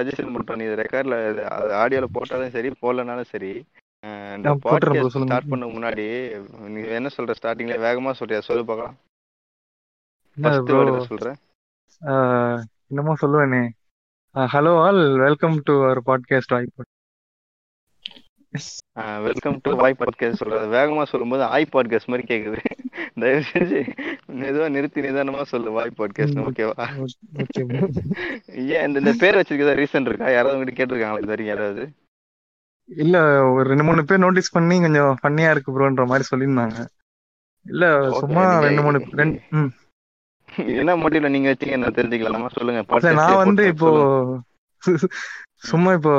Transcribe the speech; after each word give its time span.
Suggestion 0.00 0.34
மட்டும் 0.34 0.56
நீ 0.56 0.64
ரெக்கார்ட்ல 0.82 1.16
ஆடியோல 1.82 2.06
போட்டாலும் 2.12 2.54
சரி 2.56 2.68
போடலனாலும் 2.82 3.30
சரி 3.34 3.52
இந்த 4.36 4.50
பாட்காஸ்ட் 4.64 5.24
ஸ்டார்ட் 5.24 5.48
பண்ண 5.48 5.66
முன்னாடி 5.66 6.06
நீ 6.74 6.80
என்ன 6.98 7.08
சொல்ற 7.16 7.34
ஸ்டார்டிங்ல 7.38 7.76
வேகமா 7.86 8.12
சொல்றியா? 8.12 8.40
சொல்லு 8.40 8.64
பார்க்கலாம். 8.64 8.96
சொல்றேன் 11.10 11.38
என்னமோ 12.90 13.14
சொல்லுவேனே. 13.22 13.62
Hello 14.54 14.72
all 14.84 15.02
welcome 15.18 15.56
to 15.64 15.74
our 15.84 16.00
podcast 16.06 16.54
வாய்ப்பு 16.54 16.82
வெல்கம் 19.26 19.56
டு 19.64 19.70
வாய் 19.80 19.94
பாட்காஸ்ட் 19.98 20.40
சொல்றது. 20.40 20.64
வேகமா 20.76 21.02
சொல்லும்போது 21.10 21.42
ஆய் 21.54 21.66
பாட்காஸ்ட் 21.74 22.10
மாதிரி 22.12 22.24
கேக்குது. 22.30 22.60
தயவு 23.22 23.42
செஞ்சு 23.50 23.80
மெதுவா 24.40 24.66
நிறுத்தி 24.76 25.04
நிதானமா 25.06 25.42
சொல்லு 25.50 25.74
வாய் 25.76 25.92
பாட்காஸ்ட் 25.98 26.40
ஓகேவா 26.46 26.86
ஏன் 28.76 28.96
இந்த 29.00 29.12
பேர் 29.22 29.38
வச்சிருக்கதா 29.38 29.76
ரீசன் 29.80 30.08
இருக்கா? 30.08 30.28
யாராவது 30.36 30.56
உங்ககிட்ட 30.56 30.78
கேட்டிருக்காங்களா 30.78 31.22
இது 31.22 31.32
வரைக்கும் 31.32 31.52
யாராவது? 31.54 31.84
இல்ல 32.88 33.16
ஒரு 33.54 33.66
ரெண்டு 33.70 33.86
மூணு 33.88 34.04
பேர் 34.10 34.24
நோட்டீஸ் 34.24 34.54
பண்ணி 34.56 34.78
கொஞ்சம் 34.86 35.12
ஃபன்னியா 35.20 35.52
இருக்கு 35.54 35.74
ப்ரோன்ற 35.76 36.06
மாதிரி 36.12 36.26
சொல்லியிருந்தாங்க. 36.30 36.78
இல்ல 37.66 37.84
சும்மா 38.20 38.44
ரெண்டு 38.66 38.84
மூணு 38.86 39.00
ரெண்டு 39.20 39.38
என்ன 40.80 40.96
மட்டில 41.02 41.28
நீங்க 41.34 41.48
வச்சீங்க 41.52 41.76
நான் 41.82 41.98
தெரிஞ்சுக்கலாமா? 41.98 42.48
சொல்லுங்க 42.58 43.12
நான் 43.20 43.42
வந்து 43.44 43.64
இப்போ. 43.74 43.90
சும்மா 45.70 45.90
இப்போ 45.98 46.14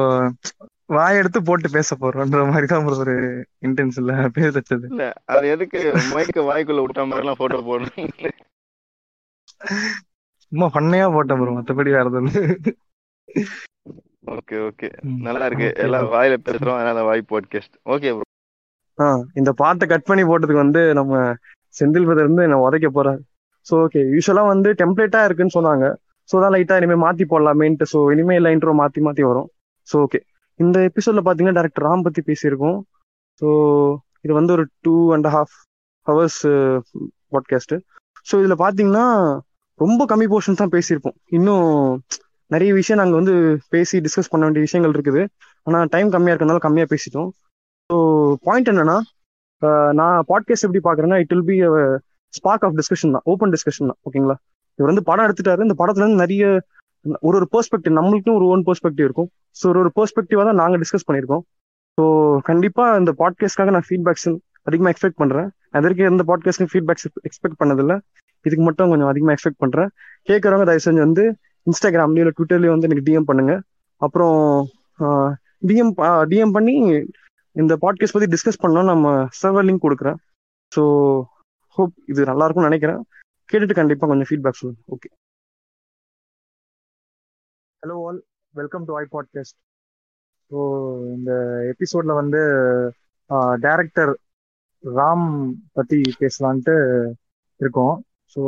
வாய் 0.91 1.19
எடுத்து 1.19 1.39
போட்டு 1.43 1.67
பேச 1.73 1.95
போறோன்ற 1.95 2.41
மாதிரி 2.49 2.67
தான் 2.67 2.87
ஒரு 2.97 3.13
இன்டென்ஸ் 3.67 3.97
இல்ல 4.01 4.13
பேர் 4.35 4.55
வச்சது 4.57 4.85
இல்ல 4.91 5.05
அது 5.33 5.45
எதுக்கு? 5.53 5.79
மைக்க 6.13 6.43
வாய்க்குள்ள 6.47 6.81
விட்ட 6.83 7.05
மாதிரி 7.05 7.23
எல்லாம் 7.23 7.39
போட்டோ 7.41 7.59
போடணும் 7.67 8.09
சும்மா 10.51 10.67
ஃபன்னையா 10.73 11.07
போட்டேன் 11.13 11.39
ப்ரோ 11.41 11.51
மத்தபடி 11.57 11.91
வேற 11.91 12.07
எதுவும். 12.09 12.31
Okay 14.33 14.55
okay. 14.65 14.87
நல்லா 15.25 15.45
இருக்கு. 15.49 15.67
எல்லாம். 15.83 16.07
வாயில 16.13 16.35
பேசுறோம் 16.45 16.77
அதனால 16.77 17.03
வாய் 17.07 17.23
பாட்காஸ்ட் 17.29 17.75
ஓகே 17.93 18.09
ப்ரோ 18.15 18.25
ஆ, 18.97 19.07
இந்த 19.39 19.51
பாட்டை 19.59 19.85
கட் 19.87 20.07
பண்ணி 20.09 20.23
போட்டதுக்கு 20.25 20.63
வந்து 20.63 20.81
நம்ம 20.93 21.13
செந்தில் 21.75 22.07
பிரதர் 22.07 22.29
வந்து 22.29 22.45
என்ன 22.47 22.57
உதைக்க 22.65 22.87
போறாரு. 22.91 23.21
ஸோ 23.67 23.75
ஓகே 23.83 24.01
யூஸ்வலா 24.13 24.43
வந்து 24.47 24.69
டெம்ப்ளேட்டா 24.79 25.21
இருக்குன்னு 25.25 25.55
சொன்னாங்க. 25.55 25.85
ஸோ 26.29 26.41
தான் 26.43 26.53
லைட்டா 26.55 26.75
இனிமே 26.79 26.97
மாத்தி 27.03 27.25
போடலாமேன்ட்டு. 27.31 27.87
ஸோ 27.93 27.99
இனிமே 28.13 28.35
இல்லை 28.39 28.51
இன்ட்ரோ 28.55 28.73
மாத்தி 28.79 29.01
மாத்தி 29.05 29.23
வரும். 29.29 29.47
ஸோ 29.87 29.97
ஓகே 30.05 30.19
இந்த 30.59 30.77
எபிசோட்ல 30.89 31.21
பாத்தீங்கன்னா 31.25 31.57
டேரக்டர் 31.59 31.85
ராம் 31.87 32.05
பத்தி 32.07 32.21
பேசியிருக்கோம். 32.29 32.79
ஸோ 33.41 33.47
இது 34.25 34.33
வந்து 34.39 34.53
ஒரு 34.55 34.65
two 34.85 34.95
and 35.15 35.27
half 35.35 35.55
hours 36.07 36.41
podcast 37.33 37.75
so 38.29 38.33
இதுல 38.41 38.55
பாத்தீங்கன்னா 38.63 39.05
ரொம்ப 39.79 40.01
கம்மி 40.11 40.27
போர்ஷன்ஸ் 40.31 40.61
தான் 40.61 40.73
பேசியிருப்போம். 40.75 41.15
இன்னும் 41.37 41.69
நிறைய 42.51 42.71
விஷயம் 42.79 42.99
நாங்கள் 43.01 43.19
வந்து 43.19 43.35
பேசி 43.73 43.97
டிஸ்கஸ் 44.05 44.31
பண்ண 44.31 44.43
வேண்டிய 44.45 44.63
விஷயங்கள் 44.65 44.93
இருக்குது. 44.95 45.21
ஆனால் 45.67 45.89
டைம் 45.93 46.09
கம்மியாக 46.13 46.33
இருக்கறனால 46.33 46.61
கம்மியாக 46.65 46.89
பேசிட்டோம். 46.93 47.29
ஸோ 47.89 47.97
பாயிண்ட் 48.47 48.71
என்னன்னா 48.73 48.97
நான் 49.99 50.19
பாட்காஸ்ட் 50.31 50.65
எப்படி 50.67 50.81
பார்க்குறேன்னா 50.87 51.17
it 51.23 51.33
will 51.33 51.49
be 51.51 51.57
spark 52.33 52.65
of 52.67 52.77
discussion 52.79 53.15
தான். 53.15 53.25
ஓப்பன் 53.31 53.53
டிஸ்கஷன் 53.55 53.89
தான். 53.91 53.99
ஓகேங்களா 54.07 54.35
இவர் 54.79 54.91
வந்து 54.91 55.07
படம் 55.09 55.25
எடுத்துட்டாரு. 55.27 55.65
இந்த 55.67 55.75
படத்துல 55.81 56.03
இருந்து 56.03 56.23
நிறைய 56.23 56.45
ஒரு 57.27 57.35
ஒரு 57.39 57.47
பெர்ஸ்பெக்டிவ் 57.53 57.93
நம்மளுக்கும் 57.99 58.35
ஒரு 58.39 58.45
ஓன் 58.53 58.63
பெர்ஸ்பெக்டிவ் 58.67 59.05
இருக்கும். 59.07 59.29
ஸோ 59.59 59.63
ஒரு 59.71 59.79
ஒரு 59.83 59.91
பெர்ஸ்பெக்டிவாக 59.97 60.45
தான் 60.49 60.59
நாங்கள் 60.61 60.81
டிஸ்கஸ் 60.83 61.05
பண்ணியிருக்கோம். 61.07 61.43
ஸோ 61.97 62.03
கண்டிப்பாக 62.49 62.99
இந்த 63.01 63.11
பாட்காஸ்ட்காக 63.21 63.71
நான் 63.75 63.87
ஃபீட்பேக்ஸ் 63.87 64.29
அதிகமாக 64.69 64.91
எக்ஸ்பெக்ட் 64.93 65.19
பண்ணுறேன் 65.21 65.47
அதற்கு 65.77 66.03
எந்த 66.11 66.23
பாட்காஸ்ட்டும் 66.29 66.71
ஃபீட்பேக்ஸ் 66.73 67.07
எக்ஸ்பெக்ட் 67.27 67.59
பண்ணதில்லை. 67.61 67.97
இதுக்கு 68.45 68.63
மட்டும் 68.67 68.91
கொஞ்சம் 68.91 69.09
அதிகமாக 69.11 69.35
எக்ஸ்பெக்ட் 69.37 69.61
பண்ணுறேன் 69.63 69.89
கேட்குறவங்க 70.29 70.65
தயவு 70.69 70.85
செஞ்சு 70.85 71.03
வந்து 71.07 71.23
இன்ஸ்டாகிராம்லேயும் 71.67 72.25
இல்லை 72.25 72.35
ட்விட்டர்லேயும் 72.37 72.75
வந்து 72.75 72.87
எனக்கு 72.89 73.05
டிஎம் 73.07 73.27
பண்ணுங்க. 73.29 73.53
அப்புறம் 74.01 74.37
டிஎம் 75.69 75.93
டிஎம் 76.31 76.55
பண்ணி 76.57 76.75
இந்த 77.55 77.73
பாட்காஸ்ட் 77.83 78.15
பற்றி 78.15 78.29
டிஸ்கஸ் 78.35 78.61
பண்ணோம் 78.63 78.89
நம்ம 78.91 79.07
சர்வர் 79.41 79.67
லிங்க் 79.69 79.85
கொடுக்குறேன். 79.87 80.19
ஸோ 80.71 80.83
ஹோப் 81.77 81.95
இது 82.11 82.29
நல்லா 82.31 82.45
இருக்கும்னு 82.45 82.69
நினைக்கிறேன். 82.71 83.01
கேட்டுட்டு 83.49 83.79
கண்டிப்பாக 83.79 84.09
கொஞ்சம் 84.11 84.29
ஃபீட்பேக் 84.29 84.59
சொல்லுங்கள் 84.61 84.95
okay 84.95 85.09
hello 87.83 87.95
all 88.07 88.17
welcome 88.55 88.83
to 88.87 88.93
I 88.99 89.03
podcast 89.13 89.55
so 90.51 90.57
இந்த 91.15 91.31
எபிசோட்ல 91.71 92.13
வந்து 92.19 92.41
டைரக்டர் 93.63 94.11
ராம் 94.83 95.25
பத்தி 95.77 95.99
பேசலான்ட்டு 96.19 96.75
இருக்கோம். 97.59 97.95
ஸோ 98.35 98.41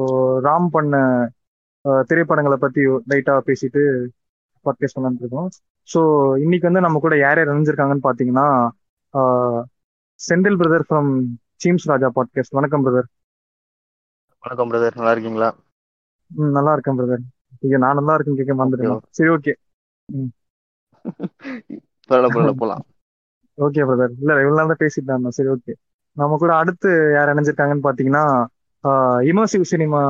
ராம் 0.48 0.68
பண்ண 0.76 0.94
திரைப்படங்களை 2.10 2.58
பத்தி 2.66 2.84
லைட்டா 3.12 3.36
பேசிட்டு 3.50 3.84
பாட்காஸ்ட் 4.66 4.98
பண்ணலான்னு 4.98 5.24
இருக்கோம். 5.24 5.50
ஸோ 5.90 6.02
இன்னைக்கு 6.46 6.70
வந்து 6.70 6.86
நம்ம 6.88 7.04
கூட 7.06 7.18
யார் 7.26 7.40
யார் 7.40 7.54
இணைஞ்சிருக்காங்கன்னு 7.54 8.08
பார்த்தீங்கன்னா 8.08 8.48
செந்தில் 10.20 10.60
பிரதர் 10.62 10.90
ஃப்ரம் 10.90 11.12
சீம்ஸ் 11.64 11.92
ராஜா 11.94 12.10
பாட்காஸ்ட் 12.20 12.58
வணக்கம் 12.60 12.86
பிரதர் 12.88 13.10
வணக்கம் 14.44 14.72
பிரதர் 14.72 15.00
நல்லா 15.00 15.16
இருக்கீங்களா? 15.16 15.50
ம் 16.32 16.54
நல்லா 16.60 16.74
இருக்கேன் 16.76 17.00
பிரதர் 17.00 17.24
ஐயோ 17.64 17.78
நான் 17.84 17.98
நல்லா 18.00 18.16
இருக்கேன் 18.16 18.40
கேட்க 18.40 18.56
வந்துருக்கேன் 18.62 19.02
சரி 19.18 19.30
ஓகே. 19.36 19.54
பரவாயில்ல 22.10 22.54
போலாம். 22.62 22.84
ஓகே 23.58 23.84
பிரதர் 23.90 24.14
இல்ல 24.22 24.32
இவ்வளவு 24.44 24.60
நாள் 24.60 24.72
தான் 24.72 24.82
பேசிட்டு 24.84 25.08
தான் 25.10 25.18
இருந்தோம். 25.18 25.38
சரி 25.38 25.50
ஓகே. 25.56 25.74
நம்ம 26.18 26.38
கூட 26.42 26.52
அடுத்து 26.62 26.90
யார் 27.18 27.32
இணைஞ்சிருக்காங்கன்னு 27.34 27.86
பாத்தீங்கன்னா 27.88 28.24
இமர்சிவ் 29.32 29.72
சினிமா 29.74 30.02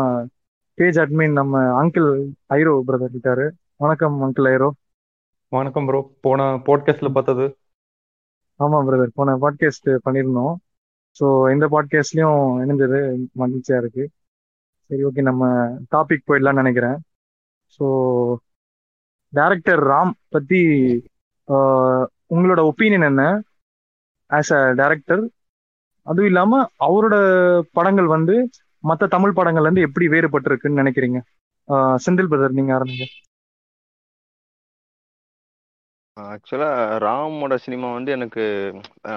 பேஜ் 0.77 0.99
அட்மின் 1.03 1.37
நம்ம 1.39 1.59
அங்கிள் 1.81 2.09
ஐரோ 2.57 2.73
பிரதர் 2.87 3.13
இருக்காரு. 3.15 3.45
வணக்கம் 3.83 4.17
அங்கிள் 4.27 4.49
ஐரோ. 4.53 4.69
வணக்கம் 5.51 5.87
ப்ரோ 5.89 5.99
போன 6.25 6.41
பாட்காஸ்ட்ல 6.67 7.09
பார்த்தது. 7.17 7.45
ஆமா 8.59 8.77
பிரதர் 8.87 9.17
போன 9.19 9.35
பாட்காஸ்ட் 9.43 9.89
பண்ணியிருந்தோம். 10.05 10.53
ஸோ 11.17 11.25
இந்த 11.53 11.65
பாட்காஸ்ட்லயும் 11.73 12.41
இணைஞ்சது 12.63 12.99
மகிழ்ச்சியா 13.41 13.77
இருக்கு. 13.83 14.03
சரி 14.89 15.03
ஓகே. 15.09 15.21
நம்ம 15.29 15.43
டாபிக் 15.95 16.27
போயிடலாம்னு 16.29 16.63
நினைக்கிறேன். 16.63 16.97
ஸோ 17.73 17.85
டேரக்டர் 19.33 19.81
ராம் 19.89 20.13
பத்தி 20.29 20.61
ஆஹ், 21.47 22.05
உங்களோட 22.29 22.61
ஒப்பீனியன் 22.69 23.07
என்ன? 23.07 23.23
ஆஸ் 24.31 24.51
அ 24.53 24.73
டேரக்டர் 24.79 25.23
அதுவும் 26.07 26.29
இல்லாம 26.29 26.53
அவரோட 26.85 27.15
படங்கள் 27.73 28.07
வந்து 28.13 28.35
மற்ற 28.83 29.03
தமிழ் 29.07 29.37
படங்கள்ல 29.37 29.67
இருந்து 29.67 29.85
எப்படி 29.87 30.05
வேறுபட்டிருக்குன்னு 30.13 30.81
நினைக்கிறீங்க? 30.81 31.19
செந்தில் 32.03 32.29
பிரதர் 32.31 32.57
நீங்க 32.57 32.71
ஆரம்பிங்க 32.75 33.05
ஆக்சுவலா 36.17 36.69
ராமோட 37.03 37.53
சினிமா 37.63 37.87
வந்து 37.93 38.11
எனக்கு 38.15 38.43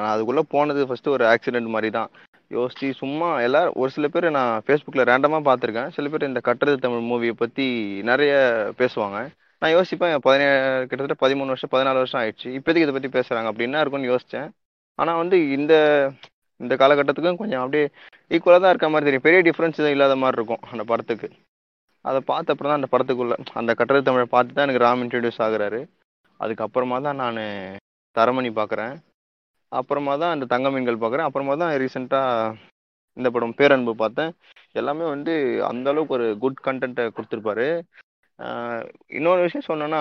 அதுக்குள்ள 0.07 0.43
போனது 0.53 0.87
ஃபர்ஸ்ட் 0.89 1.09
ஒரு 1.11 1.25
ஆக்சிடென்ட் 1.33 1.73
மாதிரி 1.73 1.91
தான் 1.97 2.11
யோசிச்சு 2.51 2.89
சும்மா 3.01 3.29
எல்லாரும் 3.47 3.77
ஒரு 3.83 3.91
சில 3.95 4.09
பேர் 4.15 4.27
நான் 4.37 4.63
ஃபேஸ்புக்கில் 4.65 5.09
ரேண்டமாக 5.11 5.47
பார்த்துருக்கேன். 5.49 5.91
சில 5.97 6.09
பேர் 6.13 6.29
இந்த 6.31 6.41
கட்டுறது 6.49 6.85
தமிழ் 6.85 7.09
மூவியை 7.11 7.35
பற்றி 7.43 7.67
நிறைய 8.11 8.33
பேசுவாங்க. 8.81 9.19
நான் 9.63 9.75
யோசிப்பேன் 9.77 10.15
பதினேழு 10.27 10.61
கிட்டத்தட்ட 10.89 11.17
பதிமூணு 11.25 11.53
வருஷம் 11.53 11.73
பதினாலு 11.75 12.03
வருஷம் 12.03 12.21
ஆயிடுச்சு. 12.23 12.49
இப்போதைக்கு 12.59 12.87
இதை 12.87 12.95
பற்றி 12.97 13.11
பேசுறாங்க 13.19 13.51
அப்படி 13.51 13.69
என்ன 13.69 13.83
இருக்கும்னு 13.83 14.13
யோசித்தேன் 14.13 14.49
ஆனால் 14.99 15.21
வந்து 15.23 15.39
இந்த 15.57 15.75
இந்த 16.61 16.75
காலகட்டத்துக்கும் 16.81 17.41
கொஞ்சம் 17.41 17.63
அப்படியே 17.63 17.87
ஈக்குவலாக 18.35 18.61
தான் 18.63 18.73
இருக்க 18.73 18.89
மாதிரி 18.93 19.07
தெரியும். 19.09 19.27
பெரிய 19.27 19.41
டிஃப்ரென்ஸ் 19.49 19.79
எதுவும் 19.81 19.97
இல்லாத 19.97 20.15
மாதிரி 20.21 20.39
இருக்கும் 20.39 20.63
அந்த 20.73 20.85
படத்துக்கு. 20.91 21.29
அதை 22.05 22.21
பார்த்த 22.31 22.53
அப்புறம் 22.53 22.71
தான் 22.71 22.81
அந்த 22.81 22.91
படத்துக்குள்ள 22.93 23.37
அந்த 23.61 23.73
கட்டுறது 23.79 24.09
தமிழை 24.09 24.27
பார்த்து 24.35 24.57
தான் 24.57 24.67
எனக்கு 24.67 24.85
ராம் 24.85 25.03
இன்ட்ரடியூஸ் 25.05 25.43
ஆகுறாரு. 25.47 25.81
அதுக்கப்புறமா 26.41 26.97
தான் 27.07 27.21
நான் 27.23 27.41
தரமணி 28.17 28.51
பார்க்குறேன். 28.61 28.95
அப்புறமா 29.81 30.15
தான் 30.23 30.35
இந்த 30.37 30.47
தங்க 30.55 30.69
மீன்கள் 30.75 31.03
பார்க்குறேன். 31.03 31.29
அப்புறமா 31.29 31.55
தான் 31.63 31.73
ரீசெண்டாக 31.83 32.55
இந்த 33.17 33.29
படம் 33.35 33.59
பேரன்பு 33.61 33.93
பார்த்தேன். 34.03 34.33
எல்லாமே 34.81 35.05
வந்து 35.15 35.35
அந்த 35.71 35.87
அளவுக்கு 35.93 36.17
ஒரு 36.19 36.27
குட் 36.43 36.65
கண்டென்ட்டை 36.67 37.05
கொடுத்துருப்பாரு. 37.17 37.69
இன்னொரு 39.19 39.41
விஷயம் 39.45 39.69
சொன்னோன்னா 39.69 40.01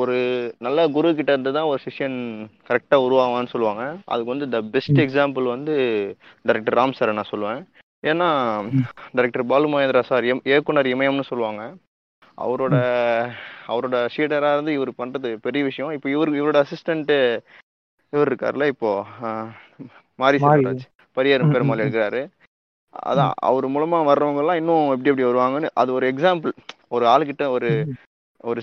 ஒரு 0.00 0.16
நல்ல 0.66 0.80
குரு 0.96 1.08
கிட்ட 1.18 1.30
இருந்து 1.34 1.52
தான் 1.56 1.70
ஒரு 1.70 1.80
சிஷ்யன் 1.86 2.18
கரெக்டாக 2.68 3.04
உருவாவான்னு 3.06 3.52
சொல்லுவாங்க. 3.54 3.84
அதுக்கு 4.12 4.32
வந்து 4.34 4.48
த 4.52 4.58
பெஸ்ட் 4.74 5.00
எக்ஸாம்பிள் 5.04 5.46
வந்து 5.54 5.74
டைரக்டர் 6.48 6.78
ராம் 6.80 6.96
சாரை 6.98 7.14
நான் 7.18 7.32
சொல்லுவேன். 7.32 7.62
ஏன்னா 8.10 8.28
டைரக்டர் 9.16 9.48
பாலு 9.52 9.72
மகேந்திரா 9.72 10.02
சார் 10.10 10.28
எம் 10.32 10.44
இயக்குனர் 10.50 10.92
இமயம்னு 10.92 11.30
சொல்லுவாங்க. 11.30 11.64
அவரோட 12.44 12.76
அவரோட 13.72 13.96
ஷீடராக 14.14 14.56
இருந்து 14.56 14.72
இவர் 14.78 14.98
பண்ணுறது 15.00 15.30
பெரிய 15.46 15.62
விஷயம். 15.70 15.92
இப்போ 15.96 16.08
இவர் 16.14 16.30
இவரோட 16.40 16.58
அசிஸ்டண்ட்டு 16.64 17.18
இவர் 18.12 18.30
இருக்கார்ல 18.30 18.66
இப்போ 18.72 18.90
மாரி. 20.18 20.38
செல்வராஜ் 20.42 20.84
பரியரும் 21.16 21.52
பெருமாள். 21.54 21.82
இருக்கிறாரு 21.84 22.22
அதான் 23.08 23.32
அவர் 23.48 23.66
மூலமா 23.74 23.98
வர்றவங்க 24.08 24.42
எல்லாம் 24.42 24.58
இன்னும் 24.60 24.90
எப்படி 24.94 25.10
எப்படி 25.10 25.26
வருவாங்கன்னு 25.28 25.68
அது 25.82 25.90
ஒரு 25.98 26.06
எக்ஸாம்பிள் 26.12 26.52
ஒரு 26.94 27.04
ஆளுகிட்ட 27.12 27.44
ஒரு 27.56 27.70
ஒரு 28.44 28.60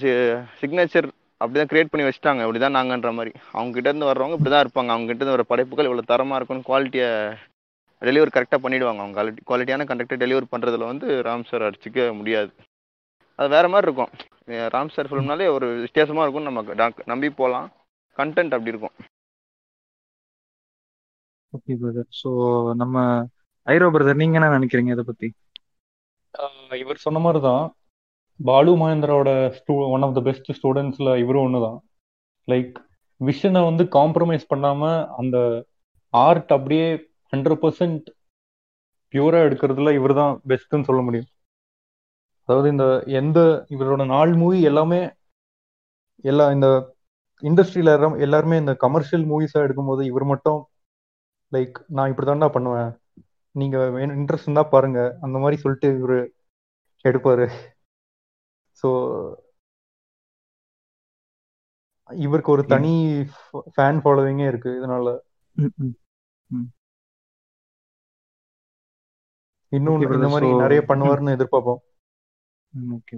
சிக்னேச்சர் 0.61 1.07
அப்படிதான் 1.41 1.69
கிரியேட் 1.71 1.91
பண்ணி 1.91 2.05
வச்சுட்டாங்க 2.07 2.45
இப்படிதான் 2.45 2.77
நாங்கன்ற 2.77 3.09
மாதிரி. 3.17 3.31
அவங்க 3.55 3.71
கிட்ட 3.75 3.87
இருந்து 3.89 4.09
வர்றவங்க 4.09 4.35
இப்படிதான் 4.37 4.63
இருப்பாங்க 4.65 4.91
அவங்க 4.93 5.07
கிட்ட 5.09 5.21
இருந்து 5.21 5.37
வர 5.37 5.45
படைப்புகள் 5.51 5.87
இவ்வளவு 5.89 6.11
தரமா 6.11 6.35
இருக்கும்னு 6.37 6.67
குவாலிட்டியை 6.69 7.09
டெலிவர் 8.01 8.33
கரெக்டா 8.35 8.57
பண்ணிடுவாங்க. 8.63 9.01
அவங்க 9.03 9.15
குவாலிட்டி 9.17 9.41
குவாலிட்டியான 9.49 9.85
கண்டக்டர் 9.89 10.21
டெலிவர் 10.23 10.51
பண்றதுல 10.53 10.89
வந்து 10.91 11.07
ராம் 11.27 11.47
சார் 11.49 11.67
அடிச்சுக்க 11.67 12.05
முடியாது. 12.19 12.51
அது 13.39 13.49
வேற 13.55 13.65
மாதிரி 13.73 13.87
இருக்கும். 13.89 14.11
ராம் 14.75 14.93
சார் 14.95 15.09
ஃபிலிம்னாலே 15.09 15.47
ஒரு 15.57 15.67
வித்தியாசமா 15.85 16.23
இருக்கும் 16.25 16.47
நம்ம 16.49 16.93
நம்பி 17.13 17.29
போகலாம் 17.41 17.67
கண்டென்ட் 18.17 18.55
அப்படி 18.57 18.73
இருக்கும். 18.73 18.95
ஓகே 21.53 21.73
பிரதர் 21.81 22.09
ஸோ 22.19 22.29
நம்ம 22.81 22.97
ஐரோ 23.67 23.87
பிரதர் 23.93 24.19
நீங்க 24.21 24.37
என்ன 24.39 24.51
நினைக்கிறீங்க 24.57 24.91
இதை 24.95 25.03
பத்தி? 25.07 25.27
ஆஹ் 26.33 26.75
இவர் 26.81 27.03
சொன்ன 27.05 27.19
மாதிரி 27.19 27.39
தான் 27.47 27.63
பாலு 28.39 28.71
மகேந்திராவோட 28.81 29.29
ஸ்டூ 29.57 29.73
ஒன் 29.95 30.05
ஆஃப் 30.07 30.15
த 30.17 30.23
பெஸ்ட் 30.27 30.49
ஸ்டூடெண்ட்ஸ்ல 30.57 31.09
இவரும் 31.23 31.45
ஒன்று 31.47 31.59
தான் 31.65 31.77
லைக் 32.47 32.77
விஷனை 33.21 33.61
வந்து 33.67 33.83
காம்ப்ரமைஸ் 33.97 34.45
பண்ணாம 34.51 34.83
அந்த 35.19 35.37
ஆர்ட் 36.13 36.51
அப்படியே 36.55 36.87
ஹண்ட்ரட் 37.33 37.61
பர்சன்ட் 37.63 38.07
பியூரா 39.13 39.39
எடுக்கிறதுல 39.47 39.91
இவர் 39.99 40.13
தான் 40.19 40.33
பெஸ்ட்னு 40.49 40.87
சொல்ல 40.89 41.01
முடியும். 41.01 41.29
அதாவது 42.49 42.67
இந்த 42.73 42.85
எந்த 43.19 43.39
இவரோட 43.73 44.03
நாலு 44.13 44.33
மூவி 44.41 44.59
எல்லாமே 44.69 45.01
எல்லா 46.23 46.45
இந்த 46.55 46.67
இண்டஸ்ட்ரியில 47.43 47.91
எல்லாருமே 48.25 48.57
இந்த 48.57 48.73
கமர்ஷியல் 48.83 49.25
மூவிஸா 49.29 49.59
எடுக்கும்போது 49.65 50.01
இவர் 50.09 50.25
மட்டும் 50.31 50.59
லைக் 51.51 51.71
நான் 51.87 52.09
இப்படி 52.09 52.31
தான்டா 52.31 52.49
பண்ணுவேன். 52.49 52.97
நீங்க 53.51 53.77
இன்ட்ரெஸ்ட் 53.77 54.41
இருந்தா 54.41 54.63
பாருங்க. 54.63 55.17
அந்த 55.21 55.39
மாதிரி 55.39 55.61
சொல்லிட்டு 55.61 56.07
இவரு 56.07 56.27
எடுப்பாரு. 57.03 57.51
ஸோ 58.83 59.33
இவருக்கு 62.15 62.51
ஒரு 62.51 62.65
தனி 62.65 63.21
ஃபேன் 63.53 63.99
ஃபாலோவிங்கே 64.03 64.47
இருக்கு 64.47 64.69
இதனால. 64.69 65.19
Okay, 69.71 70.01
இந்த. 70.17 70.27
மாதிரி 70.27 70.55
நிறைய 70.55 70.83
பண்ணுவாருன்னு 70.87 71.35
எதிர்பார்ப்போம். 71.35 71.77
Okay 72.91 73.17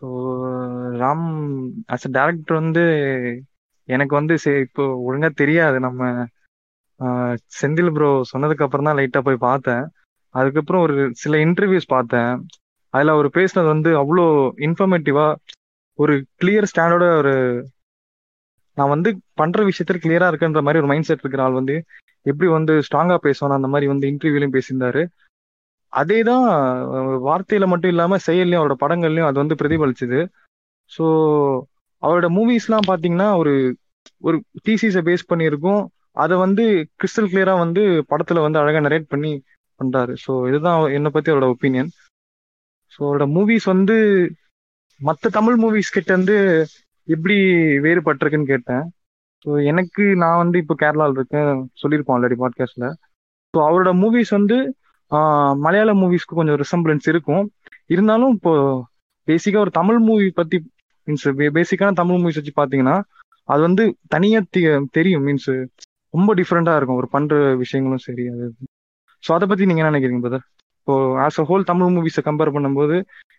so 0.00 0.04
Ram 0.94 1.70
as 1.88 2.14
a 2.14 2.20
director 2.20 2.52
வந்து 2.52 2.80
எனக்கு 3.84 4.14
வந்து 4.14 4.38
சே- 4.44 4.60
இப்போ 4.60 4.82
ஒழுங்கா 4.82 5.30
தெரியாது. 5.34 5.80
நம்ம 5.80 6.26
செந்தில் 7.58 7.92
ப்ரோ 7.96 8.10
சொன்னதுக்கு 8.32 8.64
அப்புறம் 8.66 8.88
தான் 8.88 8.98
லைட்டா 9.00 9.20
போய் 9.26 9.44
பார்த்தேன். 9.48 9.84
அதுக்கப்புறம் 10.34 10.84
ஒரு 10.86 10.94
சில 11.22 11.36
இன்டர்வியூஸ் 11.46 11.92
பார்த்தேன். 11.94 12.32
அதுல 12.94 13.14
அவர் 13.16 13.28
பேசினது 13.38 13.68
வந்து 13.74 13.90
அவ்வளோ 14.02 14.24
இன்ஃபர்மேட்டிவா 14.66 15.26
ஒரு 15.98 16.14
கிளியர் 16.40 16.70
ஸ்டாண்டோட 16.70 17.06
ஒரு 17.20 17.34
நான் 18.76 18.92
வந்து 18.94 19.10
பண்ற 19.40 19.62
விஷயத்துல 19.68 19.98
கிளியரா 20.04 20.28
இருக்குன்ற 20.30 20.60
மாதிரி 20.66 20.80
ஒரு 20.82 20.90
மைண்ட் 20.90 21.08
செட் 21.08 21.22
இருக்கிற 21.24 21.42
ஆள் 21.46 21.58
வந்து 21.60 21.76
எப்படி 22.26 22.48
வந்து 22.56 22.74
ஸ்ட்ராங்கா 22.86 23.16
பேசணும் 23.26 23.58
அந்த 23.58 23.68
மாதிரி 23.72 23.86
வந்து 23.92 24.06
இன்டர்வியூலையும் 24.12 24.54
பேசியிருந்தாரு. 24.56 25.02
அதே 25.92 26.18
தான் 26.30 26.46
வார்த்தையில 27.28 27.64
மட்டும் 27.72 27.92
இல்லாம 27.94 28.18
செயல்லையும் 28.26 28.60
அவரோட 28.62 28.76
படங்கள்லயும் 28.84 29.28
அது 29.28 29.38
வந்து 29.42 29.58
பிரதிபலிச்சுது. 29.60 30.20
ஸோ 30.90 31.04
அவரோட 32.02 32.28
மூவிஸ்லாம் 32.38 32.88
பாத்தீங்கன்னா 32.90 33.28
ஒரு 33.42 33.52
ஒரு 34.28 34.36
டிசிஸை 34.66 35.02
பேஸ் 35.08 35.30
பண்ணியிருக்கும். 35.32 35.82
அதை 36.14 36.36
வந்து 36.36 36.64
கிறிஸ்டல் 36.98 37.30
கிளியரா 37.30 37.58
வந்து 37.58 37.82
படத்துல 38.10 38.40
வந்து 38.40 38.58
அழகா 38.58 38.78
நரேட் 38.78 39.10
பண்ணி 39.12 39.32
பண்றாரு. 39.78 40.16
ஸோ 40.24 40.48
இதுதான் 40.48 40.90
என்னை 40.90 41.10
பத்தி 41.10 41.32
அவரோட 41.32 41.52
ஒப்பீனியன் 41.54 41.90
ஸோ 42.94 43.00
அவரோட 43.00 43.26
மூவிஸ் 43.36 43.64
வந்து 43.64 43.96
மற்ற 45.00 45.30
தமிழ் 45.30 45.56
மூவிஸ் 45.62 45.94
கிட்ட 45.96 46.12
இருந்து 46.12 46.66
எப்படி 47.08 47.36
வேறுபட்டிருக்குன்னு 47.84 48.50
கேட்டேன். 48.52 48.84
ஸோ 49.44 49.64
எனக்கு 49.64 50.02
நான் 50.16 50.36
வந்து 50.36 50.58
இப்போ 50.58 50.74
கேரளாவில் 50.78 51.18
இருக்கேன். 51.18 51.70
சொல்லியிருப்போம் 51.82 52.14
ஆல்ரெடி 52.16 52.36
பாட்காஸ்ட்ல 52.38 52.86
ஸோ 53.54 53.60
அவரோட 53.60 53.90
மூவிஸ் 54.02 54.32
வந்து 54.38 54.58
மலையாள 55.64 55.90
மூவிஸ்க்கு 55.94 56.36
கொஞ்சம் 56.38 56.60
ரிசம்பிளன்ஸ் 56.62 57.08
இருக்கும். 57.08 57.44
இருந்தாலும் 57.86 58.32
இப்போ 58.32 58.52
பேசிக்கா 59.26 59.58
ஒரு 59.58 59.70
தமிழ் 59.70 59.98
மூவி 59.98 60.30
பத்தி 60.30 60.56
மீன்ஸ் 61.06 61.28
பேசிக்கான 61.56 61.92
தமிழ் 61.92 62.20
மூவிஸ் 62.20 62.40
வச்சு 62.40 62.56
பாத்தீங்கன்னா 62.56 62.96
அது 63.44 63.60
வந்து 63.60 63.84
தனியா 64.08 64.40
தெ- 64.56 64.84
தெரியும். 64.90 65.26
மீன்ஸ் 65.26 65.50
ரொம்ப 66.14 66.30
டிஃப்ரெண்டா 66.40 66.72
இருக்கும். 66.78 67.00
ஒரு 67.00 67.08
பண்ற 67.10 67.32
விஷயங்களும் 67.62 68.04
சரி 68.06 68.24
அது 68.34 68.46
ஸோ 69.22 69.30
அதை 69.36 69.46
பத்தி 69.50 69.68
நீங்க 69.68 69.82
என்ன 69.82 69.92
நினைக்கிறீங்க 69.92 70.24
பிரதர் 70.24 70.44
இப்போ 70.80 70.94
ஆஸ் 71.24 71.40
அ 71.40 71.46
ஹோல் 71.48 71.68
தமிழ் 71.70 71.92
மூவிஸை 71.94 72.22
கம்பேர் 72.26 72.54
பண்ணும்போது 72.56 72.96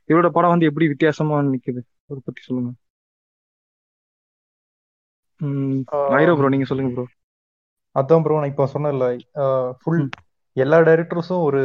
இவரோட 0.09 0.29
படம் 0.35 0.53
வந்து 0.53 0.67
எப்படி 0.69 0.85
வித்தியாசமா 0.93 1.35
நிக்குது? 1.47 1.81
அதை 2.09 2.19
பத்தி 2.25 2.41
சொல்லுங்க. 2.47 2.71
ஐரோ 6.17 6.33
ப்ரோ 6.37 6.49
நீங்க 6.53 6.67
சொல்லுங்க 6.69 6.91
ப்ரோ 6.95 7.05
அதான் 7.95 8.23
ப்ரோ 8.23 8.37
நான் 8.39 8.51
இப்போ 8.51 8.65
சொன்னேன்ல 8.73 9.05
ஃபுல். 9.81 10.03
எல்லா 10.57 10.77
டைரக்டர்ஸும் 10.87 11.43
ஒரு 11.47 11.61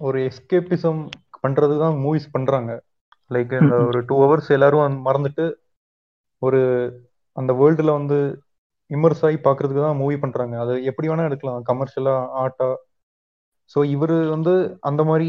ஒரு 0.00 0.18
எஸ்கேபிசம் 0.28 1.00
பண்றது 1.44 1.74
தான் 1.82 1.96
மூவிஸ் 2.04 2.32
பண்றாங்க 2.34 2.70
லைக் 3.30 3.52
இந்த. 3.60 3.76
ஒரு 3.88 4.00
டூ 4.08 4.16
ஹவர்ஸ் 4.22 4.50
எல்லாரும் 4.56 4.96
மறந்துட்டு 5.06 5.46
ஒரு 6.42 6.60
அந்த 7.36 7.52
வேர்ல்டுல 7.60 7.92
வந்து 7.98 8.18
இம்மர்ஸ் 8.92 9.24
ஆகி 9.26 9.36
பார்க்கிறதுக்கு 9.36 9.82
தான் 9.82 9.96
மூவி 9.96 10.16
பண்றாங்க. 10.16 10.54
அது 10.60 10.72
எப்படி 10.84 11.08
வேணா 11.08 11.24
எடுக்கலாம். 11.24 11.62
கமர்ஷியலா 11.70 12.16
ஆர்ட்டா 12.42 12.68
ஸோ 13.74 13.84
இவர் 13.84 14.14
வந்து 14.28 14.52
அந்த 14.80 15.02
மாதிரி 15.04 15.28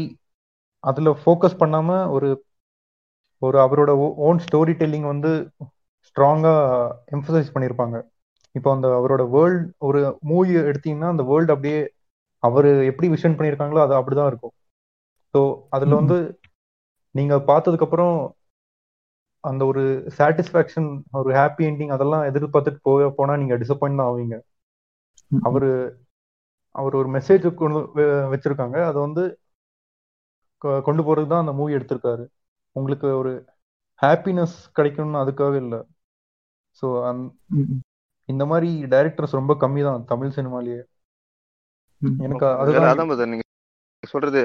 அதுல 0.84 1.10
ஃபோக்கஸ் 1.20 1.60
பண்ணாம 1.60 2.10
ஒரு 2.10 2.28
ஒரு 3.42 3.58
அவரோட 3.58 3.90
ஓன் 4.26 4.38
ஸ்டோரி 4.38 4.72
டெல்லிங் 4.72 5.06
வந்து 5.12 5.30
ஸ்ட்ராங்கா 6.04 6.52
எம்ஃபசைஸ் 7.12 7.52
பண்ணியிருப்பாங்க 7.54 7.96
இப்போ 8.54 8.70
அந்த 8.72 8.88
அவரோட 8.88 9.22
வேர்ல்ட் 9.30 9.64
ஒரு 9.78 10.00
மூவி 10.20 10.52
எடுத்தீங்கன்னா 10.70 11.08
அந்த 11.08 11.22
வேர்ல்டு 11.22 11.52
அப்படியே 11.52 11.80
அவர் 12.42 12.68
எப்படி 12.84 13.08
விஷன் 13.08 13.36
பண்ணியிருக்காங்களோ 13.36 13.82
அது 13.82 13.94
அப்படிதான் 13.94 14.26
இருக்கும். 14.26 14.54
ஸோ 15.34 15.40
அதுல. 15.70 15.94
வந்து 15.94 16.18
நீங்க 17.14 17.34
பார்த்ததுக்கு 17.50 17.86
அப்புறம் 17.86 18.14
அந்த 19.50 19.62
ஒரு 19.70 19.82
சாட்டிஸ்ஃபேக்ஷன் 20.18 20.88
ஒரு 21.20 21.30
ஹாப்பி 21.38 21.62
எண்டிங் 21.70 21.94
அதெல்லாம் 21.96 22.24
எதிர்பார்த்துட்டு 22.30 22.80
போக 22.88 23.08
போனா 23.18 23.34
நீங்க 23.42 23.56
டிசப்பாயிண்ட் 23.62 24.00
தான் 24.00 24.10
ஆவீங்க. 24.10 24.36
அவரு 25.48 25.70
அவர் 26.74 26.94
ஒரு 27.00 27.08
மெசேஜ் 27.16 27.44
கொண்டு 27.60 27.80
வச்சிருக்காங்க. 28.32 28.76
அதை 28.90 28.98
வந்து 29.06 29.24
கொண்டு 30.86 31.02
போறதுக்கு 31.06 31.32
தான் 31.32 31.44
அந்த 31.44 31.54
மூவி 31.58 31.76
எடுத்திருக்காரு. 31.78 32.24
உங்களுக்கு 32.76 33.08
ஒரு 33.20 33.32
ஹாப்பினஸ் 34.02 34.56
கிடைக்கணும்னு 34.78 35.22
அதுக்காக 35.22 35.56
இல்லை. 35.64 35.80
ஸோ. 36.82 36.86
இந்த 38.28 38.44
மாதிரி 38.50 38.70
டைரக்டர்ஸ் 38.94 39.38
ரொம்ப 39.40 39.52
கம்மி 39.62 39.82
தான் 39.88 40.04
தமிழ் 40.12 40.36
சினிமாலேயே. 40.38 40.82
எனக்கு 42.26 42.46
அதுதான் 42.60 43.30
நீங்க 43.32 43.44
சொல்றது. 44.14 44.42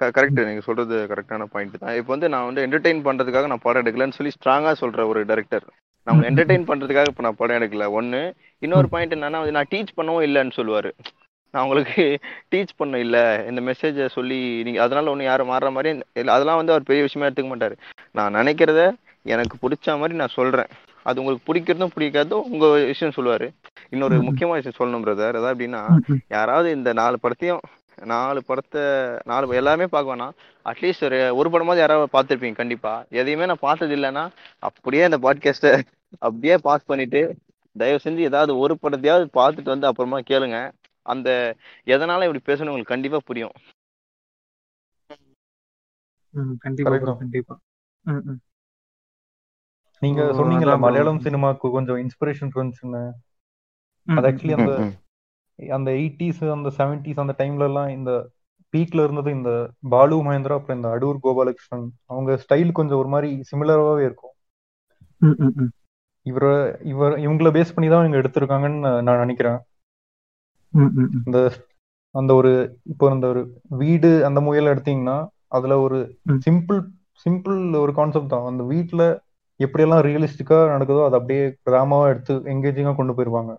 கரெக்ட் 0.00 0.46
நீங்க 0.46 0.60
சொல்றது 0.60 0.94
கரெக்டான 1.10 1.44
பாயிண்ட் 1.44 1.76
தான். 1.76 1.94
இப்போ 1.94 2.10
வந்து 2.12 2.28
நான் 2.28 2.46
வந்து 2.46 2.64
என்டர்டெயின் 2.66 3.02
பண்றதுக்காக 3.04 3.46
நான் 3.46 3.62
படம் 3.62 3.82
எடுக்கலன்னு 3.82 4.16
சொல்லி 4.16 4.32
ஸ்ட்ராங்கா 4.36 4.72
சொல்ற 4.80 5.06
ஒரு 5.06 5.20
டைரக்டர் 5.24 5.66
நான் 6.06 6.14
ம், 6.14 6.14
உங்களை 6.14 6.24
ம், 6.24 6.30
என்டர்டெயின் 6.30 6.66
பண்றதுக்காக 6.66 7.10
இப்போ 7.10 7.22
நான் 7.22 7.36
படம் 7.36 7.58
எடுக்கல. 7.58 7.84
ஒன்னு 7.90 8.20
இன்னொரு 8.62 8.88
பாயிண்ட் 8.88 9.14
என்னன்னா 9.14 9.38
வந்து 9.38 9.52
நான் 9.52 9.70
டீச் 9.70 9.96
பண்ணவும் 9.96 10.26
இல்லைன்னு 10.28 10.56
சொல்லுவாரு. 10.56 10.90
நான் 11.54 11.64
உங்களுக்கு 11.64 12.04
டீச் 12.52 12.72
பண்ண 12.76 12.98
இல்ல. 12.98 13.16
இந்த 13.46 13.60
மெசேஜை 13.60 14.06
சொல்லி 14.08 14.38
நீங்க 14.62 14.82
அதனால 14.82 15.12
ஒண்ணு 15.14 15.22
யாரும் 15.22 15.50
மாறுற 15.50 15.70
மாதிரி 15.70 15.90
அதெல்லாம் 16.30 16.56
வந்து 16.56 16.72
அவர் 16.72 16.82
பெரிய 16.82 17.02
விஷயமா 17.02 17.26
எடுத்துக்க 17.26 17.52
மாட்டாரு. 17.52 17.76
நான் 18.12 18.36
நினைக்கிறத 18.36 18.82
எனக்கு 19.26 19.56
பிடிச்ச 19.62 19.98
மாதிரி 19.98 20.18
நான் 20.18 20.34
சொல்றேன். 20.34 20.70
அது 21.06 21.20
உங்களுக்கு 21.20 21.46
பிடிக்கிறதும் 21.48 21.94
பிடிக்காதும் 21.94 22.44
உங்க 22.50 22.66
விஷயம் 22.84 23.16
சொல்லுவாரு. 23.16 23.46
இன்னொரு. 23.90 24.16
முக்கியமான 24.22 24.58
விஷயம் 24.58 24.78
சொல்லணும் 24.78 25.04
பிரதர் 25.06 25.36
அதாவது 25.36 25.68
ம். 25.68 26.20
யாராவது 26.28 26.68
இந்த 26.70 26.92
நாலு 26.92 27.18
படத்தையும் 27.22 27.62
நாலு 28.06 28.44
படத்தை 28.44 28.82
நாலு 29.24 29.54
எல்லாமே 29.54 29.86
பார்க்க 29.86 30.12
வேணாம் 30.12 30.34
அட்லீஸ்ட் 30.66 31.04
ஒரு 31.04 31.18
ஒரு 31.36 31.50
படமாவது 31.50 31.76
யாராவது 31.76 32.14
பார்த்துருப்பீங்க 32.14 32.54
கண்டிப்பா 32.54 32.92
எதையுமே 33.12 33.46
நான் 33.46 33.58
பார்த்தது 33.60 33.96
இல்லைன்னா 33.96 34.24
அப்படியே 34.62 35.02
அந்த 35.02 35.18
பாட்காஸ்ட்டை 35.18 35.72
அப்படியே 36.18 36.56
பாஸ் 36.60 36.84
பண்ணிட்டு 36.84 37.22
தயவு 37.76 38.00
செஞ்சு 38.04 38.18
ஏதாவது 38.20 38.58
ஒரு 38.58 38.74
படத்தையாவது 38.82 39.26
பார்த்துட்டு 39.34 39.72
வந்து 39.72 39.86
அப்புறமா 39.86 40.20
கேளுங்க 40.22 40.58
அந்த 41.06 41.28
எதனால 41.86 42.26
இப்படி 42.26 42.42
பேசணும் 42.44 42.68
உங்களுக்கு 42.68 42.94
கண்டிப்பா 42.94 43.20
புரியும் 43.24 43.54
கண்டிப்பா. 46.60 46.90
கண்டிப்பா. 47.14 47.54
நீங்க 50.02 50.22
bro. 50.30 50.76
மலையாளம் 50.78 51.20
சினிமாக்கு 51.20 51.70
கொஞ்சம் 51.70 51.98
இன்ஸ்பிரேஷன் 51.98 52.52
இருந்துச்சுன்னு 52.52 53.02
ம், 54.06 54.16
அது 54.16 54.28
ஆக்சுவலி. 54.30 54.54
அந்த. 54.58 54.72
அந்த 55.58 55.88
எயிட்டிஸ் 55.98 56.42
அந்த 56.56 56.70
செவன்டிஸ் 56.78 57.22
அந்த 57.22 57.34
டைம்ல 57.40 57.68
எல்லாம் 57.70 57.90
இந்த 57.96 58.10
பீக்ல 58.74 59.04
இருந்தது 59.04 59.30
இந்த 59.30 59.50
பாலு 59.92 60.16
மகேந்திரா 60.24 60.56
அப்புறம் 60.56 60.78
இந்த 60.78 60.88
அடூர் 60.94 61.22
கோபாலகிருஷ்ணன் 61.24 61.84
அவங்க 62.10 62.30
ஸ்டைல் 62.44 62.72
கொஞ்சம் 62.78 63.00
ஒரு 63.02 63.10
மாதிரி 63.14 63.30
சிமிலராகவே 63.50 64.02
இருக்கும். 64.08 64.34
இவர 66.26 66.44
இவர் 66.92 67.14
இவங்கள 67.24 67.48
பேஸ் 67.56 67.74
பண்ணி 67.74 67.88
தான் 67.88 68.04
இவங்க 68.04 68.20
எடுத்திருக்காங்கன்னு 68.20 68.78
நான் 69.06 69.22
நினைக்கிறேன். 69.24 69.58
இந்த 71.20 71.38
அந்த 72.14 72.30
ஒரு 72.40 72.50
இப்போ 72.92 73.06
அந்த 73.12 73.26
ஒரு 73.32 73.40
வீடு 73.80 74.10
அந்த 74.28 74.40
மூவியில 74.46 74.72
எடுத்தீங்கன்னா 74.74 75.16
அதுல 75.56 75.74
ஒரு. 75.86 75.98
சிம்பிள் 76.44 76.80
சிம்பிள் 77.26 77.58
ஒரு 77.82 77.92
கான்செப்ட் 77.98 78.32
தான் 78.32 78.48
அந்த 78.50 78.62
வீட்ல 78.70 79.02
எப்படியெல்லாம் 79.60 80.04
ரியலிஸ்டிக்கா 80.06 80.58
நடக்குதோ 80.72 81.02
அதை 81.06 81.18
அப்படியே 81.20 81.42
டிராமாவா 81.66 82.06
எடுத்து 82.12 82.34
எங்கேஜிங்கா 82.54 82.92
கொண்டு 82.96 83.14
போயிருவாங்க 83.16 83.52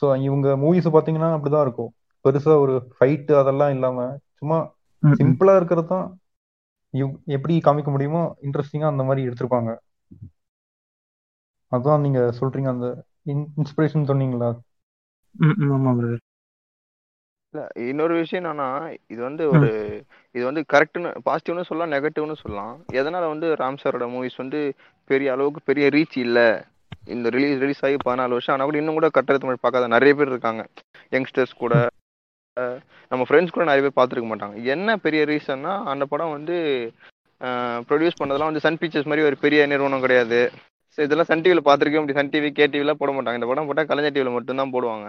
ஸோ 0.00 0.22
இவங்க 0.22 0.48
மூவிஸ் 0.56 0.92
பாத்தீங்கன்னா 0.96 1.30
அப்படிதான் 1.36 1.60
இருக்கும். 1.60 1.92
பெருசா 2.24 2.60
ஒரு 2.60 2.92
ஃபைட் 3.00 3.38
அதெல்லாம் 3.38 3.70
இல்லாம 3.70 4.18
சும்மா. 4.34 4.58
சிம்பிளா 5.02 5.56
இருக்கிறது 5.56 5.88
தான் 5.88 6.18
இவ்- 6.94 7.24
எப்படி 7.24 7.58
காமிக்க 7.58 7.84
முடியுமோ 7.84 8.36
இன்ட்ரெஸ்டிங்கா 8.42 8.86
அந்த 8.86 9.02
மாதிரி 9.02 9.28
எடுத்திருப்பாங்க. 9.28 9.70
அதான் 11.72 12.00
நீங்க 12.00 12.32
சொல்றீங்க 12.40 12.68
அந்த 12.68 13.04
இன்ஸ்பிரேஷன் 13.26 14.08
சொன்னீங்களா? 14.10 14.58
இல்ல 17.54 17.68
இன்னொரு 17.74 18.14
விஷயம் 18.14 18.44
என்னன்னா 18.44 18.98
இது 19.06 19.22
வந்து 19.22 19.48
ஒரு 19.48 20.04
இது 20.32 20.44
வந்து 20.44 20.64
கரெக்ட்னு 20.72 21.14
பாசிட்டிவ்னு 21.24 21.62
சொல்லலாம் 21.62 21.92
நெகட்டிவ்னு 21.92 22.34
சொல்லலாம். 22.34 22.84
எதனால 22.92 23.28
வந்து 23.28 23.54
ராம் 23.54 23.76
சாரோட 23.84 24.06
மூவிஸ் 24.14 24.36
வந்து 24.36 24.74
பெரிய 25.04 25.32
அளவுக்கு 25.32 25.60
பெரிய 25.64 25.88
ரீச் 25.88 26.18
இல்ல? 26.18 26.66
இந்த 27.14 27.26
ரிலீஸ் 27.36 27.58
ரிலீஸ் 27.64 27.82
ஆகி 27.86 27.96
பதினாலு 28.06 28.36
வருஷம் 28.36 28.54
ஆனால் 28.54 28.68
கூட 28.68 28.78
இன்னும் 28.80 28.98
கூட 28.98 29.08
கட்டட 29.16 29.36
தமிழ் 29.42 29.62
பார்க்காத 29.64 29.88
நிறைய 29.94 30.12
பேர் 30.18 30.32
இருக்காங்க. 30.32 30.62
யங்ஸ்டர்ஸ் 31.14 31.54
கூட 31.62 31.74
நம்ம 33.12 33.24
ஃப்ரெண்ட்ஸ் 33.28 33.54
கூட 33.54 33.64
நிறைய 33.70 33.82
பேர் 33.84 33.98
பார்த்துருக்க 33.98 34.28
மாட்டாங்க. 34.32 34.56
என்ன 34.74 34.96
பெரிய 35.06 35.22
ரீசன்னா 35.30 35.72
அந்த 35.92 36.04
படம் 36.12 36.34
வந்து 36.36 36.56
ப்ரொடியூஸ் 37.88 38.18
பண்ணதெல்லாம் 38.18 38.50
வந்து 38.50 38.64
சன் 38.64 38.80
பிக்சர்ஸ் 38.80 39.08
மாதிரி 39.10 39.26
ஒரு 39.28 39.36
பெரிய 39.44 39.60
நிறுவனம் 39.72 40.04
கிடையாது. 40.04 40.40
ஸோ 40.94 40.98
இதெல்லாம் 41.06 41.28
சன் 41.30 41.42
டிவியில் 41.44 41.66
பார்த்துருக்கே 41.66 42.00
அப்படி 42.00 42.16
சன் 42.18 42.32
டிவி 42.32 42.48
கே 42.56 42.64
டிவிலாம் 42.72 43.00
போட 43.02 43.10
மாட்டாங்க. 43.16 43.38
இந்த 43.40 43.48
படம் 43.50 43.68
போட்டால் 43.68 43.88
கலைஞர் 43.90 44.14
டிவியில் 44.14 44.36
மட்டும்தான் 44.36 44.72
போடுவாங்க. 44.74 45.08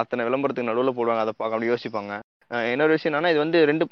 அத்தனை 0.00 0.24
விளம்பரத்துக்கு 0.26 0.70
நடுவில் 0.70 0.96
போடுவாங்க. 0.98 1.22
அதை 1.24 1.34
பார்க்க 1.40 1.56
அப்படி 1.56 1.70
யோசிப்பாங்க. 1.72 2.14
இன்னொரு 2.72 2.94
விஷயம் 2.96 3.12
என்னன்னா 3.12 3.32
இது 3.34 3.40
வந்து 3.44 3.58
ரெண்டு 3.70 3.84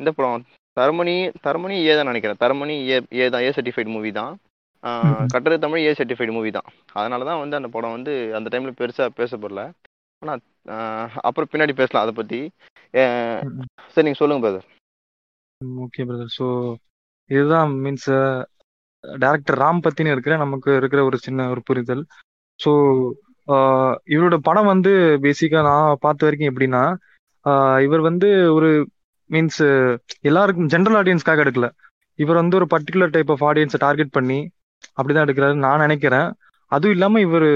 இந்த 0.00 0.10
படம் 0.16 0.44
தர்மணி 0.78 1.14
தரமணி 1.46 1.76
ஏ 1.88 1.94
தான் 1.98 2.10
நினைக்கிறேன். 2.10 2.40
தரமணி 2.42 2.76
ஏ 2.92 2.96
ஏ 3.20 3.26
தான் 3.34 3.44
ஏ 3.46 3.50
சர்டிஃபைட் 3.58 3.92
மூவி 3.94 4.10
தான். 4.20 4.32
கட்டுரை 5.32 5.56
தமிழ் 5.64 5.84
ஏ 5.86 5.92
சர்டிஃபைடு 5.98 6.32
மூவி 6.36 6.50
தான். 6.56 6.68
அதனால 6.98 7.24
தான் 7.30 7.40
வந்து 7.42 7.58
அந்த 7.58 7.68
படம் 7.74 7.94
வந்து 7.96 8.12
அந்த 8.38 8.48
டைமில் 8.52 8.78
பெருசாக 8.80 9.16
பேசப்படல. 9.20 9.62
ஆனால் 10.22 10.40
அப்புறம் 11.28 11.50
பின்னாடி 11.52 11.74
பேசலாம் 11.80 12.04
அதை 12.04 12.14
பற்றி. 12.20 12.40
சரி 13.92 14.04
நீங்கள் 14.06 14.22
சொல்லுங்கள் 14.22 14.46
பிரதர் 14.46 14.68
ஓகே 15.84 16.04
பிரதர் 16.08 16.34
ஸோ 16.38 16.46
இதுதான் 17.30 17.70
மீன்ஸ் 17.84 18.10
டேரக்டர் 19.04 19.60
ராம் 19.62 19.84
பத்தின 19.84 20.12
இருக்கிற 20.14 20.34
நமக்கு 20.42 20.70
இருக்கிற 20.80 21.00
ஒரு 21.08 21.16
சின்ன 21.26 21.48
ஒரு 21.54 21.60
புரிதல். 21.68 22.02
ஸோ 22.60 22.70
இவரோட 24.12 24.36
படம் 24.48 24.70
வந்து 24.72 24.92
பேசிக்கா 25.24 25.60
நான் 25.68 26.00
பார்த்த 26.04 26.26
வரைக்கும் 26.26 26.50
எப்படின்னா 26.50 26.82
இவர் 27.86 28.02
வந்து 28.08 28.28
ஒரு 28.56 28.70
மீன்ஸ் 29.30 29.62
எல்லாருக்கும் 30.28 30.70
ஜென்ரல் 30.74 30.98
ஆடியன்ஸ்க்காக 31.00 31.44
எடுக்கல. 31.44 31.68
இவர் 32.18 32.40
வந்து 32.42 32.58
ஒரு 32.60 32.66
பர்டிகுலர் 32.74 33.14
டைப் 33.14 33.32
ஆஃப் 33.34 33.44
ஆடியன்ஸை 33.50 33.78
டார்கெட் 33.86 34.16
பண்ணி 34.16 34.38
அப்படிதான் 34.98 35.26
எடுக்கிறாருன்னு 35.26 35.66
நான் 35.66 35.84
நினைக்கிறேன். 35.86 36.28
அதுவும் 36.72 36.94
இல்லாம 36.96 37.20
இவர் 37.20 37.48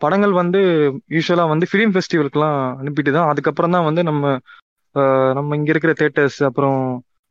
படங்கள் 0.00 0.34
வந்து 0.40 0.60
யூஸ்வலா 1.14 1.44
வந்து 1.52 1.66
ஃபிலிம் 1.70 1.92
ஃபெஸ்டிவலுக்குலாம் 1.94 2.58
அனுப்பிட்டு 2.80 3.10
தான் 3.16 3.30
அதுக்கப்புறம் 3.32 3.74
தான் 3.76 3.86
வந்து 3.88 4.02
நம்ம 4.10 4.24
நம்ம 5.38 5.56
இங்க 5.56 5.70
இருக்கிற 5.74 5.92
தேட்டர்ஸ் 6.00 6.38
அப்புறம் 6.48 6.78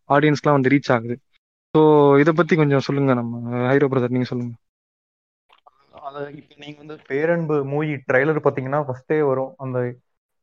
ஆடியன்ஸ்லாம் 0.10 0.58
வந்து 0.58 0.72
ரீச் 0.74 0.92
ஆகுது. 0.96 1.16
ஸோ 1.76 1.82
இதை 2.22 2.32
பத்தி 2.34 2.54
கொஞ்சம் 2.56 2.86
சொல்லுங்க 2.88 3.14
நம்ம 3.20 3.34
ஹைரோ 3.70 3.88
பிரதர் 3.92 4.16
நீங்க 4.16 4.28
சொல்லுங்க. 4.32 4.54
அத 6.08 6.18
இப்ப 6.40 6.54
நீங்க 6.58 6.78
வந்து 6.84 6.96
பேரன்பு 7.10 7.56
மூவி 7.72 7.94
ட்ரைலர் 8.10 8.46
பாத்தீங்கன்னா 8.46 8.80
ஃபர்ஸ்டே 8.88 9.20
வரும். 9.30 9.52
அந்த 9.64 9.78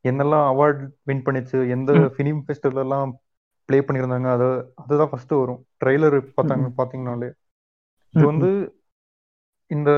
என்னெல்லாம் 0.05 0.45
அவார்ட் 0.51 0.81
வின் 1.09 1.25
பண்ணிச்சு 1.27 1.59
எந்த. 1.75 1.91
ஃபிலிம் 2.15 2.41
ஃபெஸ்டிவல் 2.45 2.83
எல்லாம் 2.85 3.11
ப்ளே 3.69 3.79
பண்ணியிருந்தாங்க 3.87 4.29
அது 4.35 4.47
அதுதான் 4.81 5.11
ஃபர்ஸ்ட் 5.11 5.33
வரும். 5.41 5.61
ட்ரைலர் 5.81 6.17
பார்த்தாங்க 6.37 6.65
ம். 6.67 6.75
இது 8.13 8.25
வந்து 8.25 8.49
இந்த 9.71 9.89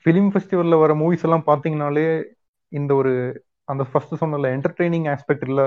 ஃபிலிம் 0.00 0.30
ஃபெஸ்டிவல்ல 0.32 0.76
வர 0.78 0.92
மூவிஸ் 0.94 1.24
எல்லாம் 1.26 1.46
பாத்தீங்கனாலே 1.46 2.06
இந்த 2.72 2.92
ஒரு 2.94 3.12
அந்த 3.68 3.82
ஃபர்ஸ்ட் 3.90 4.20
சொன்னல 4.22 4.50
என்டர்டெய்னிங் 4.56 5.08
ஆஸ்பெக்ட் 5.14 5.46
இல்ல. 5.48 5.62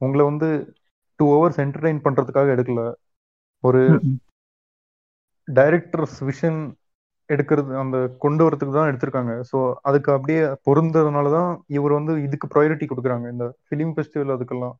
உங்களை 0.00 0.24
வந்து 0.24 0.48
டூ 1.20 1.26
ஹவர்ஸ் 1.34 1.60
என்டர்டெயின் 1.64 2.04
பண்றதுக்காக 2.06 2.54
எடுக்கல. 2.56 2.82
ஒரு. 3.64 3.82
டைரக்டர்ஸ் 5.48 6.18
விஷன் 6.28 6.60
எடுக்கிறது 7.28 7.72
அந்த 7.82 7.96
கொண்டு 8.18 8.42
வரதுக்கு 8.46 8.74
தான் 8.76 8.90
எடுத்திருக்காங்க. 8.90 9.32
ஸோ 9.50 9.56
அதுக்கு 9.82 10.10
அப்படியே 10.16 10.42
பொருந்ததுனால 10.66 11.30
தான் 11.36 11.50
இவர் 11.76 11.98
வந்து 11.98 12.12
இதுக்கு 12.26 12.46
ப்ரையாரிட்டி 12.54 12.86
கொடுக்குறாங்க. 12.86 13.26
இந்த 13.34 13.46
ஃபிலிம் 13.66 13.92
ஃபெஸ்டிவல் 13.96 14.34
அதுக்கெல்லாம். 14.36 14.76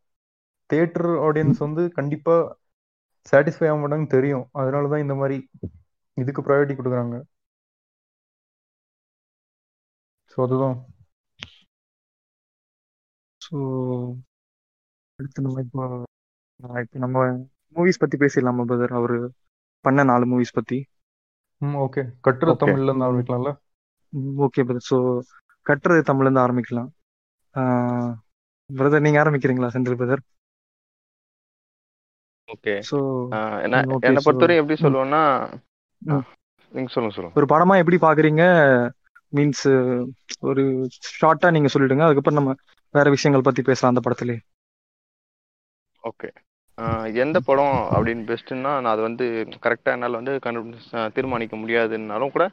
தியேட்டர் 0.71 1.11
ஆடியன்ஸ் 1.26 1.61
வந்து 1.67 1.83
கண்டிப்பா 1.99 2.35
சாட்டிஸ்ஃபை 3.33 3.69
ஆக 3.71 3.78
மாட்டாங்கன்னு 3.81 4.14
தெரியும். 4.17 4.45
அதனால 4.61 4.88
தான் 4.93 5.05
இந்த 5.05 5.14
மாதிரி 5.14 5.37
இதுக்கு 6.18 6.40
ப்ரையாரிட்டி 6.42 6.75
கொடுக்குறாங்க. 6.76 7.16
ஸோ 10.30 10.37
அதுதான். 10.46 10.76
ஸோ 13.40 13.56
அடுத்து 15.18 15.44
நம்ம 15.46 15.60
இப்போ 15.60 15.82
இப்போ 16.82 16.98
நம்ம 16.98 17.18
மூவிஸ் 17.76 18.02
பத்தி 18.02 18.16
பேசிடலாமா 18.16 18.62
பிரதர் 18.64 18.98
அவரு 18.98 19.18
பண்ண 19.84 20.04
நாலு 20.04 20.25
மூவிஸ் 20.26 20.56
பத்தி. 20.58 20.78
ம் 21.62 21.76
ஓகே 21.84 22.02
கட்டுரை 22.20 22.52
Okay. 22.52 22.60
தமிழ்ல 22.62 22.90
இருந்து 22.90 23.06
ஆரம்பிக்கலாம்ல? 23.06 23.50
ஓகே 24.44 24.62
பிரதர் 24.62 24.88
ஸோ 24.90 24.96
கட்டுறது 25.66 26.02
தமிழ்ல 26.10 26.28
இருந்து 26.28 26.44
ஆரம்பிக்கலாம். 26.44 26.90
பிரதர் 28.70 29.04
நீங்க 29.04 29.18
ஆரம்பிக்கிறீங்களா 29.22 29.72
செந்தில் 29.75 29.98
பிரதர் 30.00 30.22
ஓகே 32.48 32.75
ஸோ 32.88 32.98
என்ன 33.64 33.80
பொறுத்தவரை 34.26 34.54
எப்படி 34.60 34.76
ம். 34.76 34.82
நீங்கள் 36.02 36.93
சொல்லுங்க 36.95 37.14
சொல்லுங்க. 37.17 37.37
ஒரு 37.38 37.47
படமா 37.52 37.75
எப்படி 37.83 37.99
பாக்குறீங்க? 38.07 38.45
மீன்ஸ் 39.33 39.64
ஒரு 40.49 40.64
ஷார்ட்டா 41.21 41.49
நீங்க 41.55 41.71
சொல்லிடுங்க. 41.73 42.05
அதுக்கப்புறம் 42.07 42.40
நம்ம 42.40 42.55
வேற 42.95 43.07
விஷயங்கள் 43.17 43.47
பத்தி 43.47 43.62
பேசலாம் 43.62 43.93
அந்த 43.93 44.02
படத்துலயே 44.05 44.40
ஓகே. 46.02 46.28
எந்த 47.23 47.38
படம் 47.47 47.78
அப்படின்னு 47.95 48.23
பெஸ்ட்டுன்னா 48.28 48.73
நான் 48.83 48.93
அது 48.93 49.02
வந்து 49.07 49.25
கரெக்டாக 49.64 49.95
என்னால் 49.97 50.19
வந்து 50.21 50.35
கண்டு 50.45 50.61
தீர்மானிக்க 51.14 51.55
முடியாதுன்னாலும் 51.57 52.35
கூட 52.35 52.45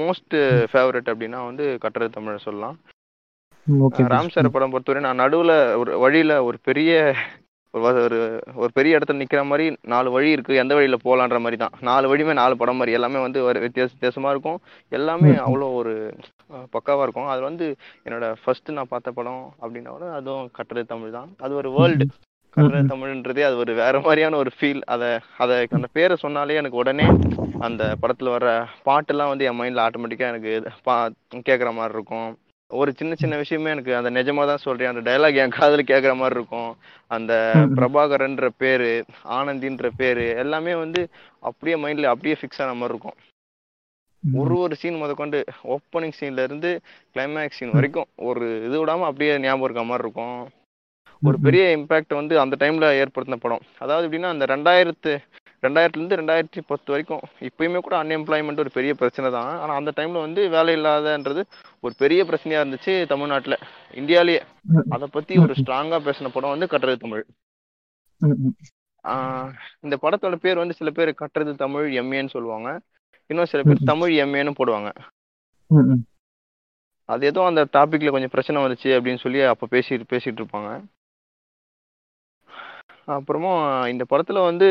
மோஸ்ட் 0.00 0.36
ஃபேவரட் 0.72 1.10
அப்படின்னா 1.12 1.40
வந்து 1.48 1.64
கட்டுரை 1.82 2.08
தமிழ் 2.08 2.44
சொல்லலாம். 2.46 2.76
ராம் 4.12 4.32
சார் 4.34 4.54
படம் 4.54 4.72
பொறுத்தவரை 4.72 5.02
நான் 5.02 5.22
நடுவில் 5.22 5.54
ஒரு 5.80 5.92
வழியில் 6.04 6.34
ஒரு 6.48 6.58
பெரிய 6.68 6.92
ஒரு 7.74 8.00
ஒரு 8.62 8.70
பெரிய 8.78 8.96
இடத்துல 8.96 9.20
நிற்கிற 9.20 9.42
மாதிரி 9.50 9.66
நாலு 9.92 10.08
வழி 10.14 10.34
இருக்குது 10.34 10.60
எந்த 10.62 10.72
வழியில் 10.76 11.04
போகலான்ற 11.04 11.38
மாதிரி 11.44 11.58
தான். 11.62 11.76
நாலு 11.88 12.06
வழியுமே 12.10 12.34
நாலு 12.40 12.54
படம் 12.60 12.78
மாதிரி 12.80 12.96
எல்லாமே 12.98 13.20
வந்து 13.26 13.38
ஒரு 13.48 13.60
வித்தியாச 13.64 13.90
வித்தியாசமாக 13.94 14.34
இருக்கும். 14.34 14.58
எல்லாமே. 14.98 15.30
அவ்வளோ 15.46 15.68
ஒரு 15.80 15.94
பக்காவாக 16.74 17.06
இருக்கும். 17.06 17.30
அது 17.34 17.40
வந்து 17.48 17.68
என்னோட 18.06 18.26
ஃபர்ஸ்ட் 18.42 18.76
நான் 18.78 18.92
பார்த்த 18.92 19.16
படம் 19.20 19.42
அப்படின்னா 19.62 19.94
கூட 19.96 20.10
அதுவும் 20.18 20.50
கட்டுரை 20.58 20.84
தமிழ் 20.92 21.16
தான். 21.18 21.30
அது 21.44 21.54
ஒரு 21.62 21.70
வேர்ல்டு 21.78 22.06
கட்டுரை. 22.56 22.82
தமிழ்ன்றதே 22.92 23.44
அது 23.48 23.56
ஒரு 23.64 23.74
வேற 23.82 23.96
மாதிரியான 24.06 24.38
ஒரு 24.42 24.50
ஃபீல் 24.56 24.82
அதை 24.94 25.10
அதை 25.42 25.56
அந்த 25.78 25.88
பேரை 25.98 26.16
சொன்னாலே 26.24 26.60
எனக்கு 26.62 26.82
உடனே 26.82 27.06
அந்த 27.68 27.82
படத்தில் 28.02 28.34
வர 28.36 28.46
பாட்டெல்லாம் 28.88 29.32
வந்து 29.32 29.46
என் 29.48 29.60
மைண்டில் 29.60 29.84
ஆட்டோமேட்டிக்காக 29.86 30.32
எனக்கு 30.34 30.54
பா 30.88 30.96
கேட்குற 31.48 31.70
மாதிரி 31.78 31.96
இருக்கும். 31.98 32.30
ஒரு 32.72 32.90
சின்ன 32.98 33.12
சின்ன 33.14 33.34
விஷயமே 33.36 33.70
எனக்கு 33.70 33.92
அந்த 33.96 34.10
நிஜமா 34.10 34.42
தான் 34.46 34.62
சொல்றேன் 34.64 34.90
அந்த 34.90 35.02
டைலாக் 35.08 35.40
என் 35.42 35.56
காதுல 35.56 35.82
கேட்குற 35.90 36.12
மாதிரி 36.16 36.38
இருக்கும் 36.38 36.70
அந்த. 37.10 37.32
பிரபாகரன்ற 37.76 38.48
பேரு 38.62 38.90
ஆனந்தின்ற 39.38 39.88
பேரு 40.00 40.24
எல்லாமே 40.42 40.74
வந்து 40.74 41.02
அப்படியே 41.48 41.76
மைண்ட்ல 41.82 42.12
அப்படியே 42.12 42.36
ஃபிக்ஸ் 42.40 42.62
ஆன 42.64 42.74
மாதிரி 42.74 42.94
இருக்கும் 42.94 43.18
ஒரு 44.22 44.56
ஒரு 44.64 44.74
சீன் 44.80 45.00
முதற்கொண்டு 45.02 45.38
ஓப்பனிங் 45.74 46.16
சீன்ல 46.18 46.42
இருந்து 46.42 46.70
கிளைமேக்ஸ் 47.16 47.58
சீன். 47.60 47.76
வரைக்கும் 47.76 48.08
ஒரு 48.28 48.44
இது 48.66 48.76
விடாம 48.82 49.06
அப்படியே 49.08 49.32
ஞாபகம் 49.38 49.66
இருக்க 49.68 49.84
மாதிரி 49.84 50.06
இருக்கும் 50.06 50.36
ஒரு. 51.22 51.36
பெரிய 51.46 51.64
இம்பாக்ட் 51.78 52.14
வந்து 52.20 52.34
அந்த 52.42 52.54
டைம்ல 52.62 52.86
ஏற்படுத்தின 53.02 53.36
படம் 53.36 53.64
அதாவது 53.78 54.06
எப்படின்னா 54.06 54.32
அந்த 54.34 54.46
ரெண்டாயிரத்து 54.54 55.12
ரெண்டாயிரத்துல 55.66 56.04
இருந்து 56.04 56.16
ரெண்டாயிரத்தி 56.20 56.60
பத்து 56.66 56.88
வரைக்கும். 56.92 57.20
இப்பயுமே 57.48 57.80
கூட 57.84 57.94
அன்எம்ப்ளாய்மெண்ட் 58.02 58.62
ஒரு 58.62 58.70
பெரிய 58.76 58.92
பிரச்சனை 59.00 59.30
தான். 59.36 59.50
ஆனா 59.62 59.72
அந்த 59.80 59.92
டைம்ல 59.96 60.20
வந்து 60.26 60.42
வேலை 60.54 60.72
இல்லாதன்றது 60.76 61.42
ஒரு 61.84 61.94
பெரிய 62.02 62.24
பிரச்சனையா 62.24 62.62
இருந்துச்சு 62.62 62.94
தமிழ்நாட்டுல. 63.12 63.56
இந்தியாலயே. 64.00 64.42
அதை 64.94 65.08
பத்தி 65.16 65.34
ஒரு 65.44 65.54
ஸ்ட்ராங்கா 65.60 65.98
பேசின 66.06 66.32
படம் 66.36 66.54
வந்து 66.54 66.70
கட்டுறது 66.72 66.96
தமிழ். 67.04 67.24
இந்த 69.84 69.96
படத்தோட 70.02 70.36
பேர் 70.44 70.62
வந்து 70.62 70.74
சில 70.80 70.90
பேர் 70.96 71.14
கட்டுறது 71.22 71.52
தமிழ் 71.64 71.86
எம்ஏன்னு 72.00 72.34
சொல்லுவாங்க. 72.36 72.70
இன்னும் 73.30 73.50
சில 73.52 73.62
பேர். 73.62 73.88
தமிழ் 73.92 74.12
எம்ஏன்னு 74.24 74.54
போடுவாங்க. 74.60 74.90
அது 77.12 77.26
ஏதோ 77.30 77.40
அந்த 77.50 77.62
டாபிக்ல 77.76 78.10
கொஞ்சம் 78.14 78.34
பிரச்சனை 78.34 78.58
வந்துச்சு 78.62 78.90
அப்படின்னு 78.98 79.22
சொல்லி 79.24 79.40
அப்ப 79.52 79.66
பேசி 79.74 79.94
பேசிட்டு 80.12 80.40
இருப்பாங்க. 80.42 80.70
அப்புறமா 83.14 83.52
இந்த 83.92 84.04
படத்துல 84.10 84.40
வந்து 84.48 84.68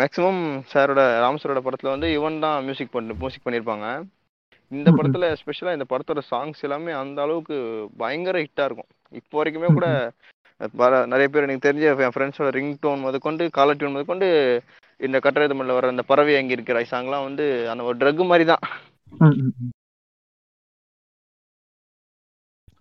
மேக்சிமம் 0.00 0.40
சாரோட 0.72 1.02
ராம் 1.22 1.38
சாரோட 1.42 1.60
படத்துல 1.66 1.92
வந்து 1.94 2.08
இவன் 2.16 2.42
தான் 2.44 2.64
மியூசிக் 2.66 2.94
பண்ணி 2.94 3.14
மியூசிக் 3.22 3.46
பண்ணியிருப்பாங்க 3.46 3.86
இந்த. 4.72 4.88
படத்துல 4.98 5.28
எஸ்பெஷலா 5.34 5.72
இந்த 5.76 5.86
படத்தோட 5.92 6.20
சாங்ஸ் 6.30 6.64
எல்லாமே 6.66 6.92
அந்த 7.02 7.18
அளவுக்கு 7.26 7.56
பயங்கர 8.02 8.42
ஹிட்டா 8.44 8.66
இருக்கும். 8.68 8.90
இப்போ 9.20 9.38
வரைக்குமே 9.40 9.70
கூட 9.78 9.86
நிறைய 11.12 11.26
பேர் 11.32 11.46
எனக்கு 11.46 11.66
தெரிஞ்ச 11.66 11.84
என் 12.06 12.14
ஃப்ரெண்ட்ஸோட 12.14 12.50
ரிங் 12.58 12.74
டோன் 12.84 13.04
முதற்கொண்டு 13.06 13.44
காலர் 13.58 13.78
டியூன் 13.80 13.94
முதற்கொண்டு 13.96 14.28
இந்த 15.00 15.16
கட்டுரை 15.24 15.46
தமிழ்ல 15.50 15.76
வர 15.76 15.92
அந்த 15.94 16.04
பறவை 16.10 16.34
அங்கே 16.38 16.56
இருக்கிற 16.56 16.80
சாங்லாம் 16.92 17.26
வந்து 17.28 17.46
அந்த 17.72 17.82
ஒரு 17.88 17.96
ட்ரக் 18.00 18.30
மாதிரி 18.32 18.46
தான். 18.52 18.64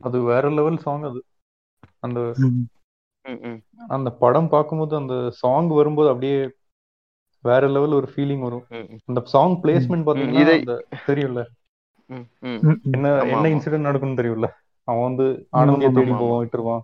அது 0.08 0.18
வேற 0.32 0.50
லெவல் 0.58 0.84
சாங் 0.86 1.06
அது. 1.10 1.22
அந்த 2.06 2.20
அந்த 3.96 4.10
படம் 4.22 4.50
பார்க்கும்போது 4.50 4.94
அந்த 4.96 5.16
சாங் 5.42 5.70
வரும்போது 5.74 6.10
அப்படியே 6.10 6.38
வேற 7.44 7.64
லெவல் 7.68 7.98
ஒரு 7.98 8.08
ஃபீலிங் 8.14 8.44
வரும். 8.46 8.66
அந்த 9.10 9.20
சாங் 9.34 9.56
பிளேஸ்மெண்ட் 9.62 10.08
பாத்தீங்கன்னா 10.08 10.76
தெரியும்ல. 11.10 11.42
என்ன 12.90 13.08
என்ன. 13.26 13.46
இன்சிடென்ட் 13.56 13.88
நடக்கும்னு 13.88 14.20
தெரியும்ல. 14.22 14.48
அவன் 14.88 15.08
வந்து 15.10 15.26
ஆனந்தியை 15.60 15.92
தேடி 15.92 16.14
போவான் 16.22 16.42
விட்டுருவான் 16.44 16.84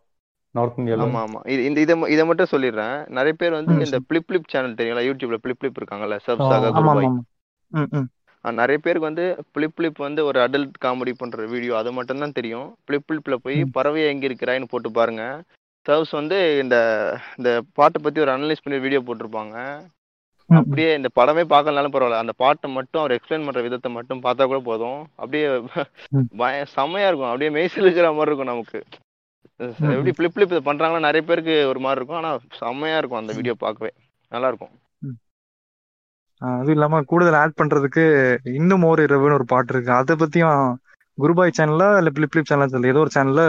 நார்த் 0.55 0.77
இந்தியால 0.77 1.05
ஆமா 1.05 1.21
ஆமா. 1.25 1.39
இது 1.53 1.61
இந்த 1.69 1.79
இதை 2.13 2.25
மட்டும் 2.25 2.51
சொல்லிடுறேன். 2.53 2.97
நிறைய 3.17 3.33
பேர் 3.33 3.57
வந்து 3.57 3.73
இந்த 3.79 3.99
பிளிப் 4.09 4.27
பிளிப் 4.27 4.51
சேனல் 4.53 4.77
தெரியும்ல 4.79 5.03
யூடியூப்ல 5.07 5.39
பிளிப் 5.43 5.61
பிளிப் 5.61 5.79
இருக்காங்கல்ல 5.81 6.17
சப் 6.19 6.43
சாகா 6.43 6.69
குருபாய் 6.77 7.09
நிறைய 8.45 8.77
பேருக்கு 8.77 9.09
வந்து 9.09 9.23
பிளிப் 9.53 9.75
பிளிப் 9.77 9.99
வந்து 9.99 10.21
ஒரு 10.25 10.39
அடல்ட் 10.41 10.75
காமெடி 10.83 11.13
பண்ற 11.15 11.45
வீடியோ 11.53 11.73
அது 11.79 11.91
மட்டும் 11.97 12.21
தான் 12.23 12.35
தெரியும் 12.35 12.67
பிளிப் 12.87 13.05
பிளிப்ல 13.07 13.35
போய். 13.37 13.57
பறவை 13.77 14.01
எங்க 14.11 14.23
இருக்கிறாய்னு 14.29 14.71
போட்டு 14.73 14.89
பாருங்க. 14.91 15.23
சர்வ்ஸ் 15.85 16.11
வந்து 16.11 16.37
இந்த 16.59 16.75
இந்த 17.37 17.49
பாட்டை 17.73 17.99
பத்தி 18.01 18.19
ஒரு 18.21 18.31
அனலைஸ் 18.31 18.63
பண்ணி 18.63 18.79
வீடியோ 18.79 19.01
போட்டிருப்பாங்க. 19.01 19.55
அப்படியே 20.49 20.89
இந்த 20.95 21.09
படமே 21.15 21.43
பார்க்கலனாலும் 21.45 21.93
பரவாயில்ல. 21.93 22.23
அந்த 22.23 22.33
பாட்டை 22.35 22.71
மட்டும் 22.71 23.01
அவர் 23.01 23.15
எக்ஸ்பிளைன் 23.15 23.45
பண்ற 23.45 23.61
விதத்தை 23.61 23.89
மட்டும் 23.91 24.23
பார்த்தா 24.23 24.45
கூட 24.45 24.59
போதும். 24.63 24.99
அப்படியே. 25.15 25.47
பய 26.37 26.65
செம்மையா 26.75 27.07
இருக்கும். 27.07 27.29
அப்படியே 27.29 27.51
மெய்சில் 27.51 27.85
இருக்கிற 27.85 28.07
மாதிரி 28.11 28.31
இருக்கும் 28.31 28.51
நமக்கு. 28.53 28.79
எப்படி. 29.89 30.11
பிளிப் 30.11 30.33
பிளிப் 30.35 30.53
இதை 30.53 30.63
பண்றாங்கன்னா 30.65 30.99
நிறைய 30.99 31.23
பேருக்கு 31.23 31.67
ஒரு 31.67 31.79
மாதிரி 31.79 31.99
இருக்கும். 31.99 32.19
ஆனா 32.21 32.31
செம்மையா 32.61 32.97
இருக்கும் 32.97 33.21
அந்த 33.21 33.33
வீடியோ 33.33 33.55
பார்க்கவே. 33.57 33.91
நல்லா 34.31 34.47
இருக்கும். 34.47 34.73
அதுவும் 36.41 36.73
இல்லாம 36.73 37.01
கூடுதல் 37.03 37.33
ஆட் 37.33 37.59
பண்றதுக்கு 37.59 38.03
இன்னும் 38.53 38.83
ஓர் 38.83 38.99
இரவுன்னு 38.99 39.37
ஒரு 39.37 39.45
பாட்டு 39.45 39.73
இருக்கு. 39.73 39.91
அதை 39.93 40.15
பத்தியும் 40.15 40.63
குருபாய் 41.17 41.57
சேனல்ல 41.57 41.85
இல்ல 41.97 42.09
பிளிப் 42.09 42.31
பிளிப் 42.31 42.49
சேனல் 42.49 42.89
ஏதோ 42.91 42.99
ஒரு 42.99 43.11
சேனல்ல 43.15 43.43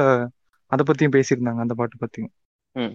அதை 0.73 0.83
பத்தியும் 0.87 1.17
பேசியிருந்தாங்க 1.17 1.65
அந்த 1.65 1.75
பாட்டு 1.75 2.03
பத்தியும். 2.03 2.33
ம். 2.75 2.95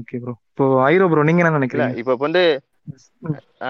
ஓகே 0.00 0.18
ப்ரோ 0.22 0.34
இப்போ 0.50 0.64
ஐரோ 0.84 1.06
ப்ரோ 1.10 1.26
நீங்க 1.28 1.42
என்ன 1.42 1.58
நினைக்கிறீங்க? 1.58 1.96
இப்ப 2.02 2.16
வந்து 2.24 2.42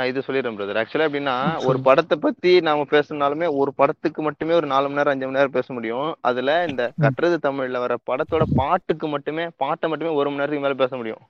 இது 0.09 0.25
சொல்லிடுறேன் 0.27 0.57
பிரதர் 0.57 0.79
ஆக்சுவலா 0.81 1.07
எப்படின்னா 1.09 1.35
ஒரு 1.69 1.79
படத்தை 1.87 2.17
பத்தி 2.19 2.53
நாம 2.61 2.87
பேசணும்னாலுமே 2.91 3.47
ஒரு 3.61 3.71
படத்துக்கு 3.75 4.21
மட்டுமே 4.23 4.55
ஒரு 4.55 4.67
நாலு 4.67 4.87
மணி 4.87 4.99
நேரம் 4.99 5.13
அஞ்சு 5.13 5.27
மணி 5.27 5.39
நேரம் 5.39 5.57
பேச 5.57 5.69
முடியும். 5.73 6.09
அதுல 6.29 6.57
இந்த 6.71 6.85
கட்டுறது 7.05 7.37
தமிழ்ல 7.47 7.83
வர 7.85 7.97
படத்தோட 8.11 8.45
பாட்டுக்கு 8.57 9.09
மட்டுமே 9.09 9.45
பாட்டை 9.57 9.89
மட்டுமே 9.89 10.13
ஒரு 10.19 10.29
மணி 10.29 10.41
நேரத்துக்கு 10.41 10.67
மேல 10.67 10.79
பேச 10.83 10.93
முடியும். 10.97 11.23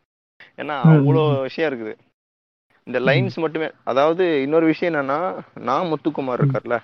ஏன்னா 0.59 0.77
அவ்வளோ 0.93 1.25
விஷயம் 1.43 1.71
இருக்குது. 1.71 1.95
இந்த 2.87 2.99
லைன்ஸ் 3.09 3.37
மட்டுமே 3.43 3.69
அதாவது 3.91 4.25
இன்னொரு 4.43 4.67
விஷயம் 4.67 4.91
என்னன்னா 4.93 5.19
நான் 5.69 5.91
முத்துக்குமார் 5.93 6.41
இருக்கார்ல 6.41 6.79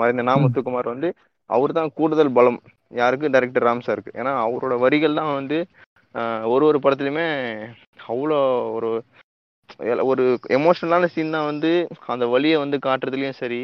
மறைந்த 0.00 0.24
நான் 0.28 0.42
முத்துக்குமார் 0.44 0.92
வந்து 0.94 1.10
அவர் 1.54 1.78
தான் 1.78 1.94
கூடுதல் 1.98 2.36
பலம். 2.38 2.60
யாருக்கு? 3.00 3.32
டைரக்டர் 3.34 3.66
ராம் 3.68 3.86
சாருக்கு 3.86 4.16
ஏன்னா 4.20 4.32
அவரோட 4.46 4.74
வரிகள் 4.84 5.18
தான் 5.20 5.32
வந்து 5.38 5.58
ஒரு 6.52 6.64
ஒரு 6.70 6.78
படத்துலையுமே 6.84 7.28
அவ்வளோ 8.12 8.38
ஒரு 8.76 8.90
ஒரு 10.10 10.24
எமோஷனலான 10.58 11.04
சீன் 11.14 11.34
தான் 11.36 11.48
வந்து 11.50 11.70
அந்த 12.14 12.24
வலியை 12.34 12.56
வந்து 12.62 12.78
காட்டுறதுலயும் 12.86 13.40
சரி 13.42 13.62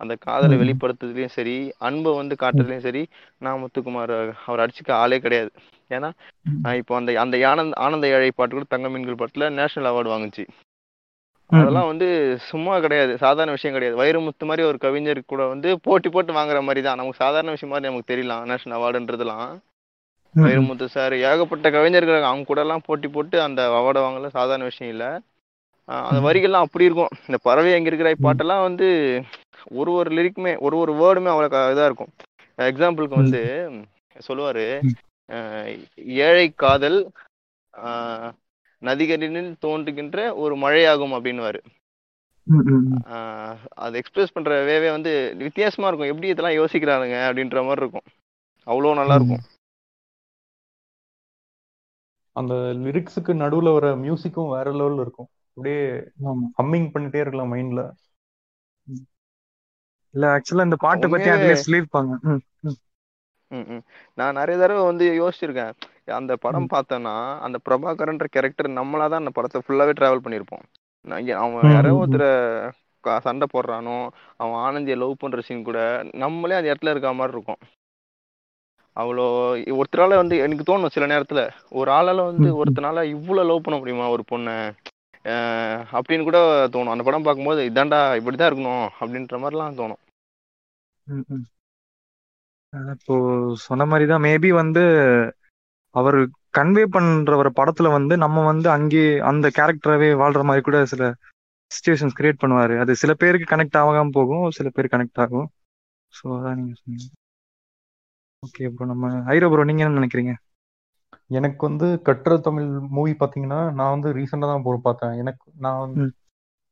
அந்த 0.00 0.14
காதலை 0.26 0.56
வெளிப்படுத்துறதுலயும் 0.60 1.34
சரி 1.38 1.56
அன்பை 1.86 2.12
வந்து 2.20 2.34
காட்டுறதுலயும் 2.42 2.86
சரி 2.86 3.02
நான் 3.44 3.60
முத்துக்குமார் 3.62 4.12
அவர் 4.46 4.62
அடிச்சுக்க 4.64 4.92
ஆளே 5.02 5.18
கிடையாது. 5.24 5.50
ஏன்னா 5.90 6.10
இப்போ 6.80 6.94
அந்த 7.00 7.10
அந்த 7.24 7.36
ஆனந்த் 7.50 7.78
ஆனந்த 7.86 8.06
ஏழை 8.16 8.30
பாட்டு 8.38 8.56
கூட 8.56 8.66
தங்க 8.74 8.88
மீன்கள் 8.94 9.20
பாட்டுல 9.22 9.48
நேஷனல் 9.58 9.90
அவார்டு 9.90 10.12
வாங்குச்சு. 10.14 10.44
அதெல்லாம் 11.50 11.86
வந்து 11.86 12.36
சும்மா 12.40 12.80
கிடையாது. 12.80 13.16
சாதாரண 13.18 13.50
விஷயம் 13.50 13.78
கிடையாது. 13.78 14.02
வைரமுத்து 14.02 14.46
மாதிரி 14.46 14.66
ஒரு 14.66 14.78
கவிஞர் 14.78 15.22
கூட 15.26 15.46
வந்து 15.46 15.80
போட்டி 15.80 16.08
போட்டு 16.08 16.32
வாங்குற 16.32 16.60
மாதிரி 16.60 16.82
தான். 16.82 16.96
நமக்கு 16.96 17.16
சாதாரண 17.16 17.50
விஷயம் 17.50 17.74
மாதிரி 17.74 17.92
நமக்கு 17.92 18.14
தெரியலாம் 18.14 18.48
நேஷனல் 18.48 18.78
அவார்டுன்றதுலாம் 18.78 19.58
வைரமுத்து 20.36 20.86
சார். 20.86 21.12
ஏகப்பட்ட 21.12 21.70
கவிஞர்கள் 21.70 22.22
அவங்க 22.22 22.44
கூட 22.44 22.60
எல்லாம் 22.60 22.82
போட்டி 22.84 23.08
போட்டு 23.08 23.42
அந்த 23.42 23.68
அவார்டை 23.68 23.98
வாங்கல. 23.98 24.28
சாதாரண 24.28 24.64
விஷயம் 24.64 24.92
இல்ல. 24.92 25.20
அந்த 25.84 26.32
வரிகள்லாம் 26.32 26.64
அப்படி 26.64 26.84
இருக்கும். 26.84 27.08
இந்த 27.20 27.38
பறவை 27.42 27.72
எங்க 27.72 27.90
இருக்கிற 27.90 28.14
பாட்டெல்லாம் 28.22 28.62
வந்து 28.62 29.20
ஒரு 29.70 29.92
ஒரு 29.92 30.14
லிரிக்குமே 30.14 30.58
ஒரு 30.58 30.76
ஒரு 30.76 30.92
வேர்டுமே 30.92 31.24
அவ்வளோ 31.24 31.48
க- 31.48 31.72
இதா 31.74 31.84
இருக்கும். 31.84 32.08
எக்ஸாம்பிளுக்கு 32.58 33.14
வந்து 33.14 33.70
சொல்லுவாரு. 34.28 34.80
ஏழை 36.04 36.52
காதல் 36.56 37.10
நதிகளில் 38.82 39.52
தோன்றுகின்ற 39.64 40.18
ஒரு 40.42 40.54
மழையாகும் 40.64 41.14
அப்படின்னுவாரு. 41.16 41.60
அது 43.84 43.94
எக்ஸ்பிரஸ் 44.00 44.34
பண்ற 44.36 44.52
வேவே 44.68 44.88
வந்து 44.96 45.12
வித்தியாசமா 45.44 45.88
இருக்கும். 45.88 46.10
எப்படி 46.12 46.30
இதெல்லாம் 46.32 46.58
யோசிக்கிறானுங்க 46.60 47.16
அப்படின்ற 47.28 47.64
மாதிரி 47.68 47.84
இருக்கும். 47.84 48.08
அவ்வளோ 48.66 48.94
நல்லா 49.00 49.16
இருக்கும். 49.18 49.44
அந்த 52.36 52.54
லிரிக்ஸுக்கு 52.84 53.32
நடுவுல 53.42 53.72
வர 53.76 53.86
மியூசிக்கும் 54.04 54.52
வேற 54.54 54.66
லெவல்ல 54.78 55.04
இருக்கும். 55.06 55.30
அப்படியே 55.48 55.82
ஹம்மிங் 56.58 56.90
பண்ணிட்டே 56.94 57.22
இருக்கலாம் 57.24 57.52
மைண்ட்ல. 57.54 57.82
இல்ல 60.14 60.24
ஆக்சுவலா 60.34 60.68
இந்த 60.68 60.78
பாட்டை 60.84 61.08
பத்தி 61.10 61.30
அதுலயே 61.30 61.56
சொல்லியிருப்பாங்க. 61.64 62.12
நான் 64.18 64.38
நிறைய 64.38 64.56
தடவை 64.60 64.82
வந்து 64.88 65.06
யோசிச்சிருக்கேன். 65.20 65.72
அந்த 66.18 66.32
படம் 66.44 66.68
பார்த்தேன்னா 66.74 67.14
அந்த 67.46 67.56
பிரபாகரன்ற 67.66 68.26
கேரக்டர் 68.34 68.68
நம்மளா 68.78 69.06
தான் 69.08 69.22
அந்த 69.22 69.32
படத்தை 69.36 69.60
ஃபுல்லாவே 69.64 69.92
டிராவல் 70.00 70.24
பண்ணியிருப்போம் 70.24 70.64
அவன் 71.44 71.72
யாரோ. 71.74 71.92
ஒருத்தர 72.00 72.24
சண்டை 73.26 73.46
போடுறானோ 73.52 73.98
அவன் 74.42 74.58
ஆனந்திய 74.66 74.96
லவ் 75.02 75.20
பண்ற 75.20 75.40
சீன் 75.46 75.68
கூட 75.68 75.80
நம்மளே 76.22 76.58
அந்த 76.58 76.70
இடத்துல 76.72 76.92
இருக்க 76.94 77.12
மாதிரி 77.20 77.36
இருக்கும். 77.36 77.60
அவ்வளோ 78.96 79.24
ஒருத்தரால 79.80 80.16
வந்து 80.20 80.36
எனக்கு 80.44 80.64
தோணும் 80.68 80.94
சில 80.94 81.06
நேரத்துல 81.12 81.40
ஒரு 81.80 81.90
ஆளால 81.98 82.24
வந்து 82.30 82.48
ஒருத்தனால 82.60 83.04
இவ்வளவு 83.14 83.48
லவ் 83.50 83.64
பண்ண 83.66 83.76
முடியுமா 83.78 84.06
ஒரு 84.16 84.24
பொண்ணை? 84.32 84.56
அப்படின்னு 85.96 86.26
கூட 86.28 86.40
தோணும். 86.74 86.92
அந்த 86.94 87.04
படம் 87.08 87.26
பார்க்கும்போது 87.26 87.62
இதாண்டா 87.70 88.00
இப்படிதான் 88.20 88.50
இருக்கணும் 88.50 88.86
அப்படின்ற 89.00 89.38
மாதிரிலாம் 89.42 89.80
தோணும். 89.80 90.02
இப்போ 92.72 93.14
சொன்ன 93.66 93.86
மாதிரி 93.86 94.04
தான் 94.06 94.24
மேபி 94.26 94.50
வந்து 94.52 94.82
அவர் 95.94 96.18
கன்வே 96.58 96.84
பண்ற 96.94 97.36
ஒரு 97.36 97.50
படத்துல 97.58 97.88
வந்து 97.92 98.14
நம்ம 98.16 98.44
வந்து 98.44 98.68
அங்கே 98.70 99.02
அந்த 99.30 99.46
கேரக்டராகவே 99.56 100.10
வாழ்ற 100.22 100.42
மாதிரி 100.42 100.62
கூட 100.64 100.78
சில 100.92 101.04
சுச்சுவேஷன்ஸ் 101.70 102.16
கிரியேட் 102.18 102.42
பண்ணுவாரு. 102.42 102.74
அது 102.78 102.92
சில 102.96 103.12
பேருக்கு 103.14 103.52
கனெக்ட் 103.52 103.80
ஆகாம 103.80 104.12
போகும் 104.18 104.46
சில 104.50 104.68
பேர் 104.70 104.92
கனெக்ட் 104.94 105.20
ஆகும். 105.20 105.48
ஸோ 106.12 106.24
அதான் 106.38 106.56
நீங்க 106.60 106.74
சொன்னீங்க. 106.80 107.08
ஓகே 108.42 108.68
ப்ரோ 108.68 108.86
நம்ம 108.86 109.08
ஐரோ 109.34 109.48
ப்ரோ 109.50 109.64
நீங்க 109.64 109.82
என்ன 109.84 109.98
நினைக்கிறீங்க? 110.00 110.32
எனக்கு 111.30 111.62
வந்து 111.68 111.86
கட்டுற 112.08 112.34
தமிழ் 112.40 112.68
மூவி 112.96 113.12
பாத்தீங்கன்னா 113.12 113.60
நான் 113.72 113.94
வந்து 113.96 114.10
ரீசெண்டா 114.12 114.48
தான் 114.52 114.66
போய் 114.66 114.86
பார்த்தேன். 114.88 115.14
எனக்கு 115.14 115.44
நான் 115.58 115.92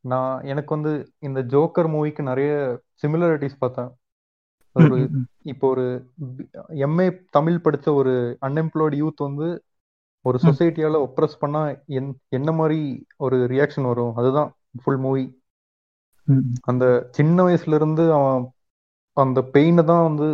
நான் 0.04 0.42
எனக்கு 0.44 0.70
வந்து 0.76 0.92
இந்த 1.18 1.40
ஜோக்கர் 1.42 1.88
மூவிக்கு 1.94 2.22
நிறைய 2.22 2.50
சிமிலாரிட்டிஸ் 3.02 3.56
பார்த்தேன். 3.58 3.90
ஒரு 4.76 4.96
இப்போ 5.42 5.66
ஒரு 5.68 5.84
எம்ஏ 6.86 7.06
தமிழ் 7.30 7.56
படிச்ச 7.64 7.86
ஒரு 7.94 8.12
அன்எம்ப்ளாய்டு 8.46 8.96
யூத் 9.02 9.26
வந்து 9.26 9.48
ஒரு 10.24 10.38
சொசைட்டியால 10.42 10.96
ஒப்ரஸ் 11.06 11.40
பண்ணா 11.40 11.62
என் 11.98 12.10
என்ன 12.28 12.50
மாதிரி 12.52 12.80
ஒரு 13.16 13.36
ரியாக்ஷன் 13.52 13.88
வரும்? 13.90 14.14
அதுதான் 14.14 14.50
ஃபுல் 14.82 14.98
மூவி 14.98 15.24
அந்த 16.62 16.84
சின்ன 17.10 17.44
வயசுல 17.46 17.74
இருந்து 17.74 18.04
அவன் 18.12 18.42
அந்த 19.16 19.40
பெயினை 19.54 19.84
தான் 19.84 20.06
வந்து 20.08 20.26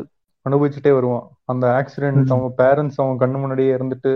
அனுபவிச்சுட்டே 0.47 0.92
வருவான். 0.94 1.27
அந்த 1.44 1.64
ஆக்சிடென்ட் 1.81 2.33
அவன் 2.35 2.57
பேரண்ட்ஸ் 2.59 2.99
அவன் 3.03 3.20
கண்ணு 3.23 3.40
முன்னாடியே 3.42 3.73
இருந்துட்டு 3.77 4.12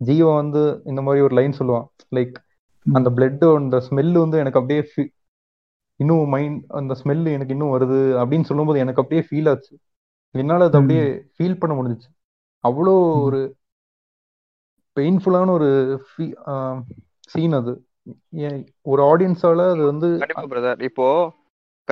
ஜீவா 0.00 0.32
வந்து 0.34 0.62
இந்த 0.84 1.00
மாதிரி 1.02 1.24
ஒரு 1.24 1.34
லைன் 1.34 1.58
சொல்லுவான். 1.58 1.86
லைக் 2.16 2.36
அந்த 2.86 3.08
பிளட் 3.10 3.44
அந்த 3.58 3.76
ஸ்மெல் 3.88 4.14
வந்து 4.24 4.38
எனக்கு 4.38 4.60
அப்படியே 4.60 4.82
இன்னும் 5.96 6.28
மைண்ட் 6.28 6.64
அந்த 6.68 6.94
ஸ்மெல் 7.04 7.32
எனக்கு 7.32 7.54
இன்னும் 7.54 7.80
வருது 7.80 7.94
அப்படின்னு 7.94 8.42
சொல்லும்போது 8.42 8.78
எனக்கு 8.78 9.02
அப்படியே 9.02 9.26
ஃபீல் 9.30 9.48
ஆச்சு. 9.48 9.78
என்னால 10.30 10.64
அதை 10.64 10.80
அப்படியே 10.80 11.22
ஃபீல் 11.38 11.58
பண்ண 11.58 11.82
முடிஞ்சுச்சு. 11.82 12.36
அவ்வளோ 12.68 13.22
ஒரு 13.22 13.54
பெயின்ஃபுல்லான 15.00 15.50
ஒரு 15.50 16.02
சீன் 17.20 17.52
அது. 17.52 17.86
ஏன் 18.30 18.74
ஒரு 18.82 19.02
ஆடியன்ஸால 19.02 19.70
அது 19.70 19.84
வந்து 19.84 20.18
கண்டிப்பா 20.18 20.42
பிரதர் 20.42 20.82
இப்போ 20.82 21.32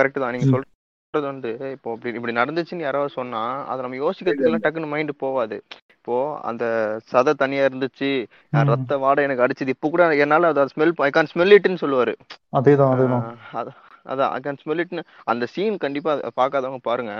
கரெக்ட் 0.01 0.19
தான். 0.19 0.35
நீங்க 0.35 0.61
சொல்றது 1.09 1.47
வந்து 1.47 1.71
இப்போ 1.71 1.93
இப்படி 1.93 2.15
இப்படி 2.15 2.33
நடந்துச்சுன்னு 2.33 2.75
யாராவது 2.75 3.09
சொன்னா 3.09 3.65
அதை 3.65 3.89
நம்ம 3.89 4.09
யோசிக்கிறதுக்குலாம் 4.09 4.63
டக்குன்னு 4.63 4.87
மைண்ட் 4.87 5.11
போவாது. 5.19 5.61
இப்போ 5.95 6.39
அந்த 6.39 6.97
சதை 7.11 7.33
தனியா 7.33 7.65
இருந்துச்சு 7.65 8.27
ரத்த 8.49 8.97
வாடை 8.97 9.23
எனக்கு 9.23 9.47
அடிச்சது 9.47 9.67
இப்போ 9.67 9.89
கூட 9.89 10.15
என்னால 10.15 10.47
அதை 10.47 10.65
ஸ்மெல் 10.75 10.91
ஐ 10.95 11.09
கான் 11.09 11.27
ஸ்மெல் 11.33 11.51
இட்னு 11.51 11.77
சொல்லுவாரு. 11.81 12.15
அதேதான் 12.55 12.93
அதேதான். 12.93 13.23
ஆஹ் 13.23 13.35
அது- 13.53 13.89
அதான் 14.05 14.31
ஐ 14.35 14.39
கேன் 14.39 14.59
ஸ்மெல் 14.61 14.81
இட்னு 14.83 15.01
அந்த 15.25 15.45
சீன் 15.53 15.75
கண்டிப்பா 15.77 16.11
பார்க்காதவங்க 16.39 16.81
பாருங்க. 16.89 17.13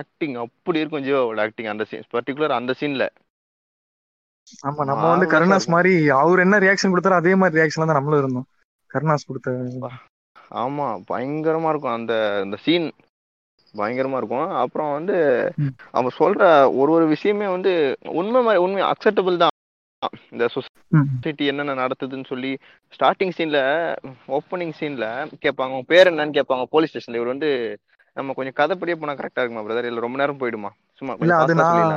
ஆக்டிங் 0.00 0.36
அப்படி 0.44 0.82
இருக்கும் 0.82 1.06
ஜீவாவோட 1.06 1.40
ஆக்டிங் 1.46 1.70
அந்த 1.72 1.86
சீன் 1.90 2.10
பர்டிகுலர் 2.16 2.58
அந்த 2.58 2.74
சீன்ல 2.80 3.06
ஆமா 4.66 4.82
நம்ம 4.90 5.04
வந்து 5.12 5.26
கருணாஸ் 5.30 5.72
மாதிரி 5.74 5.92
அவர் 6.18 6.42
என்ன 6.44 6.58
ரியாக்ஷன் 6.64 6.92
கொடுத்தாரோ 6.92 7.20
அதே 7.20 7.32
மாதிரி 7.40 7.58
ரியாக்ஷன்ல 7.58 7.88
தான் 7.88 7.98
நம்மளும் 7.98 8.20
இருந்தோம். 8.22 8.46
கருணாஸ் 8.90 9.28
கொடுத்த 9.28 9.90
ஆமா 10.62 10.86
பயங்கரமா 11.10 11.70
இருக்கும் 11.72 11.96
அந்த 11.96 12.12
அந்த 12.44 12.56
சீன் 12.64 12.86
பயங்கரமா 13.74 14.18
இருக்கும். 14.20 14.48
அப்புறம் 14.62 14.90
வந்து. 14.96 15.16
அவன் 15.98 16.16
சொல்ற 16.20 16.42
ஒரு 16.80 16.90
ஒரு 16.96 17.06
விஷயமே 17.14 17.46
வந்து 17.54 17.72
உண்மை 18.20 18.40
மாதிரி 18.46 18.62
உண்மை 18.66 18.82
அக்செப்டபிள் 18.92 19.42
தான். 19.42 19.54
இந்த 20.32 20.44
ம் 20.44 21.06
சொசைட்டி 21.16 21.44
என்னென்ன 21.50 21.74
நடத்துதுன்னு 21.74 22.28
சொல்லி 22.32 22.50
ஸ்டார்டிங் 22.96 23.34
சீன்ல 23.36 23.58
ஓப்பனிங் 24.38 24.74
சீன்ல 24.80 25.06
கேட்பாங்க. 25.44 25.76
பேர் 25.92 26.10
என்னன்னு 26.10 26.36
கேட்பாங்க 26.38 26.64
போலீஸ் 26.74 26.92
ஸ்டேஷன்ல 26.92 27.20
இவர் 27.20 27.32
வந்து 27.34 27.50
நம்ம 28.16 28.34
கொஞ்சம் 28.36 28.58
கதைப்படியே 28.60 28.96
போனா 29.00 29.14
கரெக்டா 29.14 29.42
இருக்குமா 29.42 29.64
பிரதர் 29.66 29.88
இல்ல 29.90 30.04
ரொம்ப 30.06 30.18
நேரம் 30.18 30.40
போயிடுமா? 30.42 30.70
சும்மா 30.98 31.14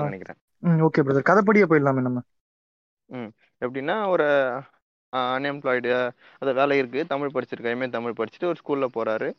நினைக்கிறேன். 0.07 0.39
ம் 0.63 0.81
ஓகே 0.87 1.03
பிரதர் 1.07 1.29
கதைப்படியே 1.29 1.67
போயிடலாமே 1.71 2.03
நம்ம. 2.07 2.21
எப்படின்னா 3.61 3.95
ஒரு 4.07 4.25
அன்எம்ப்ளாய்டு 5.13 5.91
அது 6.41 6.51
வேலை 6.53 6.75
இருக்கு. 6.77 7.01
தமிழ் 7.13 7.35
படிச்சிருக்காரு 7.35 7.75
எம்ஏ 7.77 7.89
தமிழ் 7.89 8.17
படிச்சுட்டு 8.19 8.49
ஒரு 8.51 8.59
ஸ்கூல்ல 8.61 8.87
போறாரு. 8.97 9.29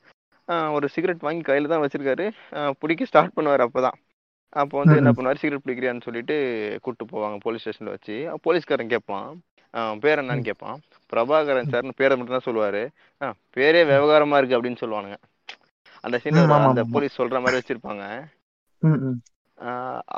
ஒரு 0.77 0.87
சிகரெட் 0.89 1.27
வாங்கி 1.27 1.43
கையில 1.43 1.71
தான் 1.73 1.83
வச்சிருக்காரு. 1.83 2.27
பிடிக்க 2.81 3.05
ஸ்டார்ட் 3.05 3.37
பண்ணுவார் 3.37 3.65
அப்பதான். 3.67 3.99
அப்போ 4.61 4.75
வந்து 4.81 4.97
என்ன 5.01 5.11
பண்ணுவாரு? 5.17 5.41
சிகரெட் 5.41 5.65
பிடிக்கிறியான்னு 5.65 6.07
சொல்லிட்டு 6.07 6.37
கூட்டு 6.85 7.05
போவாங்க 7.13 7.37
போலீஸ் 7.45 7.63
ஸ்டேஷன்ல 7.65 7.95
வச்சு. 7.97 8.17
போலீஸ்காரன் 8.47 8.93
கேட்பான் 8.95 9.29
பேர் 10.05 10.21
என்னன்னு 10.23 10.49
கேட்பான் 10.49 10.79
பிரபாகரன் 11.13 11.71
சார்னு 11.73 11.99
பேரை 12.01 12.15
மட்டும் 12.17 12.37
தான் 12.37 12.49
சொல்லுவாரு 12.49 12.83
பேரே 13.57 13.83
விவகாரமா 13.91 14.39
இருக்கு 14.41 14.57
அப்படின்னு 14.59 14.83
சொல்லுவானுங்க. 14.83 15.19
அந்த 16.05 16.17
சீன்ல 16.23 16.59
அந்த 16.71 16.85
போலீஸ் 16.95 17.19
சொல்ற 17.21 17.39
மாதிரி 17.45 17.59
வச்சிருப்பாங்க. 17.61 18.05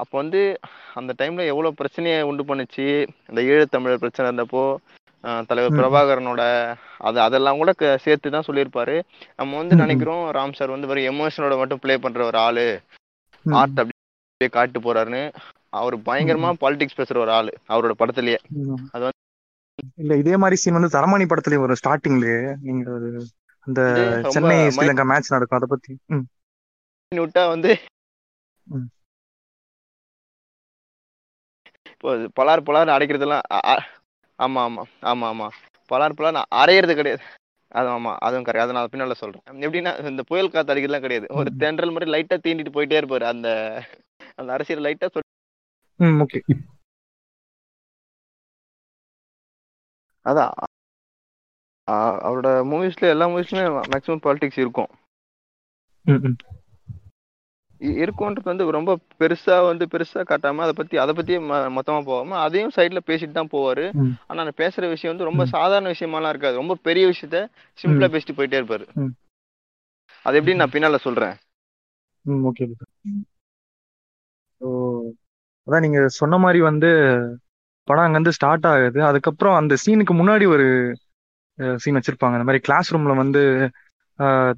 அப்போ 0.00 0.14
வந்து 0.22 0.40
அந்த 0.98 1.12
டைம்ல 1.20 1.44
எவ்வளவு 1.52 1.78
பிரச்சனையை 1.80 2.18
உண்டு 2.30 2.42
பண்ணுச்சு? 2.50 2.88
அந்த 3.30 3.40
ஈழத்தமிழர் 3.50 4.02
பிரச்சனை 4.04 4.26
இருந்தப்போ 4.28 4.64
தலைவர் 5.48 5.78
பிரபாகரனோட 5.78 6.42
அது 7.08 7.18
அதெல்லாம் 7.24 7.58
கூட 7.60 7.72
சேர்த்து 8.04 8.36
தான் 8.36 8.46
சொல்லியிருப்பாரு. 8.48 8.96
நம்ம 9.40 9.56
வந்து 9.60 9.82
நினைக்கிறோம் 9.82 10.22
ராம் 10.36 10.58
சார் 10.58 10.74
வந்து 10.76 10.90
வெறும் 10.90 11.10
எமோஷனோட 11.12 11.56
மட்டும் 11.62 11.82
ப்ளே 11.84 11.96
பண்ற 12.04 12.22
ஒரு 12.30 12.40
ஆளு. 12.46 12.68
ஆர்ட் 13.46 13.82
அப்படியே 14.44 14.54
காட்டு 14.56 14.78
போறாருன்னு 14.80 15.22
அவர் 15.72 15.94
பயங்கரமா 16.06 16.48
பாலிடிக்ஸ் 16.62 16.98
பேசுற 16.98 17.16
ஒரு 17.18 17.32
ஆளு 17.32 17.52
அவரோட 17.68 17.92
படத்துலயே. 18.00 18.38
அது 18.92 19.02
வந்து 19.02 19.20
இல்ல 19.98 20.14
இதே 20.16 20.34
மாதிரி 20.36 20.56
சீன் 20.62 20.78
வந்து 20.78 20.94
தரமணி 20.94 21.24
படத்துலயும் 21.28 21.64
வரும் 21.64 21.80
ஸ்டார்டிங்லயே 21.80 22.38
நீங்க 22.62 22.96
அந்த 23.66 23.80
சென்னை 24.34 24.56
ஸ்ரீலங்கா 24.76 25.04
மேட்ச் 25.10 25.34
நடக்கும் 25.34 25.58
அதை 25.58 25.68
பத்தி. 25.72 25.92
விட்டா 27.12 27.42
வந்து 27.48 27.70
இப்போ 31.92 32.10
பலார் 32.36 32.66
பலார் 32.66 32.94
அடைக்கிறதெல்லாம் 32.94 33.44
ஆமா 34.38 34.60
ஆமா 34.66 34.82
ஆமா 35.10 35.26
ஆமா. 35.32 35.46
பலார் 35.90 36.16
பலார் 36.18 36.38
அரையிறது 36.60 36.94
கிடையாது. 36.94 37.22
அது 37.72 37.88
ஆமா 37.88 38.12
அதுவும் 38.18 38.44
கரெக்ட் 38.44 38.64
அதை 38.64 38.74
நான் 38.76 38.92
பின்னால 38.92 39.14
சொல்றேன். 39.14 39.42
எப்படின்னா 39.64 39.92
இந்த 40.10 40.22
புயல் 40.22 40.50
காத்து 40.50 40.74
அடிக்கிறதுலாம் 40.74 41.04
கிடையாது. 41.06 41.26
ஒரு 41.30 41.50
தென்றல் 41.56 41.94
மாதிரி 41.94 42.10
லைட்டா 42.14 42.36
தீண்டிட்டு 42.46 42.74
போயிட்டே 42.76 42.98
இருப்பாரு. 43.02 43.24
அந்த 43.32 43.48
அந்த 44.34 44.50
அரசியல் 44.52 44.84
லைட்டா 44.84 45.08
சொல் 45.10 45.28
ம் 46.00 46.20
ஓகே. 46.24 46.40
அதான். 50.26 50.52
அவரோட 51.88 52.48
மூவிஸ்ல 52.70 53.08
எல்லா 53.14 53.26
மூவிஸ்லயுமே 53.28 53.70
மேக்ஸிமம் 53.92 54.24
பாலிடிக்ஸ் 54.26 54.60
இருக்கும். 54.64 54.90
இருக்கும்ன்றது 58.02 58.50
வந்து 58.50 58.64
ரொம்ப 58.76 58.92
பெருசா 59.20 59.56
வந்து 59.68 59.84
பெருசா 59.92 60.20
காட்டாம 60.30 60.62
அதை 60.64 60.74
பத்தி 60.80 60.96
அதை 61.04 61.12
பத்தியே 61.18 61.38
மொத்தமா 61.76 62.00
போகாம 62.08 62.38
அதையும் 62.44 62.74
சைட்ல 62.76 63.00
பேசிட்டு 63.10 63.38
தான் 63.38 63.52
போவாரு. 63.54 63.84
ஆனா 64.28 64.38
அந்த 64.44 64.54
பேசுற 64.62 64.88
விஷயம் 64.94 65.12
வந்து 65.14 65.28
ரொம்ப 65.28 65.44
சாதாரண 65.54 65.92
விஷயமாலாம் 65.94 66.32
இருக்காது. 66.34 66.60
ரொம்ப 66.62 66.76
பெரிய 66.88 67.06
விஷயத்த 67.12 67.40
சிம்பிளா 67.78 68.10
பேசிட்டு 68.14 68.36
போயிட்டே 68.38 68.60
இருப்பாரு. 68.60 68.86
அது 70.26 70.40
எப்படின்னு 70.40 70.62
நான் 70.62 70.74
பின்னால 70.74 71.00
சொல்றேன். 71.06 71.34
ஓகே 72.50 72.66
அதான் 75.66 75.84
நீங்க 75.86 76.00
சொன்ன 76.18 76.38
மாதிரி 76.44 76.60
வந்து 76.68 76.90
படம் 77.88 78.04
அங்கேருந்து 78.04 78.36
ஸ்டார்ட் 78.36 78.66
ஆகுது. 78.70 79.00
அதுக்கப்புறம் 79.08 79.56
அந்த 79.60 79.74
சீனுக்கு 79.84 80.14
முன்னாடி 80.18 80.46
ஒரு 80.54 80.66
சீன் 81.82 81.98
வச்சிருப்பாங்க. 81.98 82.36
இந்த 82.38 82.46
மாதிரி 82.48 82.64
கிளாஸ் 82.66 82.90
ரூம்ல 82.94 83.14
வந்து 83.22 83.42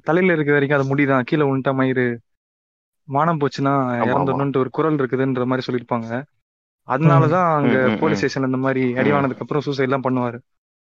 தலையில 0.07 0.35
இருக்க 0.35 0.51
வரைக்கும் 0.55 0.79
அது 0.79 0.89
முடிதான். 0.91 1.27
கீழே 1.29 1.45
உன்ட்ட 1.51 1.71
மயிறு. 1.79 2.07
மானம் 3.07 3.39
போச்சுன்னா 3.41 3.73
இறந்துடணும்ட்டு 4.09 4.57
ஒரு 4.57 4.69
குரல் 4.69 4.97
இருக்குதுன்ற 4.97 5.45
மாதிரி 5.45 5.65
சொல்லியிருப்பாங்க. 5.67 6.09
அதனாலதான் 6.87 7.47
அங்க 7.55 7.97
போலீஸ் 7.99 8.17
ம். 8.17 8.21
ஸ்டேஷன்ல 8.21 8.45
இந்த 8.45 8.57
மாதிரி 8.57 8.95
அடி 8.95 9.09
ம். 9.09 9.13
வாங்கினதுக்கு 9.13 9.43
அப்புறம் 9.45 9.61
சூசைட் 9.61 9.87
எல்லாம் 9.89 10.05
பண்ணுவாரு. 10.07 10.37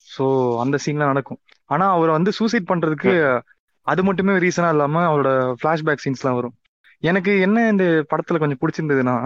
ஸோ 0.07 0.25
அந்த 0.61 0.77
சீன்லாம் 0.85 1.13
நடக்கும். 1.13 1.41
ஆனா 1.71 1.91
அவர் 1.91 2.11
வந்து 2.11 2.33
சூசைட் 2.33 2.71
பண்றதுக்கு 2.71 3.13
அது 3.87 4.03
மட்டுமே 4.05 4.33
ரீசனா 4.39 4.69
இல்லாம 4.69 5.03
அவரோட 5.07 5.31
ஃபிளாஷ்பேக் 5.61 6.05
சீன்ஸ்லாம் 6.05 6.35
வரும். 6.35 6.55
எனக்கு 7.03 7.41
என்ன 7.41 7.69
இந்த 7.69 7.85
படத்துல 8.11 8.39
கொஞ்சம் 8.39 8.61
பிடிச்சிருந்ததுன்னா 8.63 9.17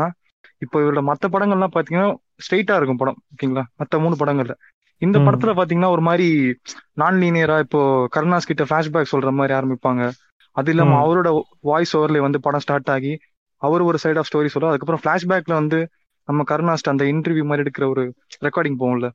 இப்போ 0.61 0.77
இவரோட 0.81 1.03
மத்த 1.03 1.29
படங்கள்லாம் 1.29 1.75
பாத்தீங்கன்னா 1.75 2.09
ஸ்ட்ரெயிட்டா 2.45 2.75
இருக்கும் 2.77 2.97
படம் 2.97 3.19
ஓகேங்களா? 3.35 3.65
மத்த 3.79 4.01
மூணு 4.01 4.17
படங்கள்ல. 4.17 4.55
இந்த 5.03 5.19
படத்துல 5.19 5.51
பாத்தீங்கன்னா 5.59 5.91
ஒரு 5.91 6.01
மாதிரி 6.01 6.27
நான் 6.93 7.15
லீனியரா 7.15 7.59
இப்போ 7.59 7.81
கருணாஸ் 8.17 8.47
கிட்ட 8.47 8.65
ஃபிளாஷ்பேக் 8.65 9.13
சொல்ற 9.13 9.31
மாதிரி 9.31 9.55
ஆரம்பிப்பாங்க. 9.55 10.03
அது 10.57 10.71
இல்லாம 10.71 10.93
ம். 10.93 11.01
அவரோட 11.03 11.29
வாய்ஸ் 11.63 11.95
ஓவர்ல 11.97 12.21
வந்து 12.21 12.41
படம் 12.41 12.61
ஸ்டார்ட் 12.61 12.91
ஆகி 12.91 13.13
அவர் 13.63 13.83
ஒரு 13.83 13.99
சைட் 13.99 14.17
ஆஃப் 14.17 14.29
ஸ்டோரி 14.29 14.49
சொல்லுவார் 14.49 14.73
அதுக்கப்புறம் 14.73 15.03
ஃபிளாஷ்பேக்ல 15.03 15.55
வந்து 15.55 15.79
நம்ம 16.29 16.45
கருணாஸ்ட் 16.49 16.89
அந்த 16.89 17.05
இன்டர்வியூ 17.05 17.45
மாதிரி 17.45 17.65
எடுக்கிற 17.65 17.87
ஒரு 17.89 18.03
ரெக்கார்டிங் 18.43 18.79
போகும்ல 18.79 19.09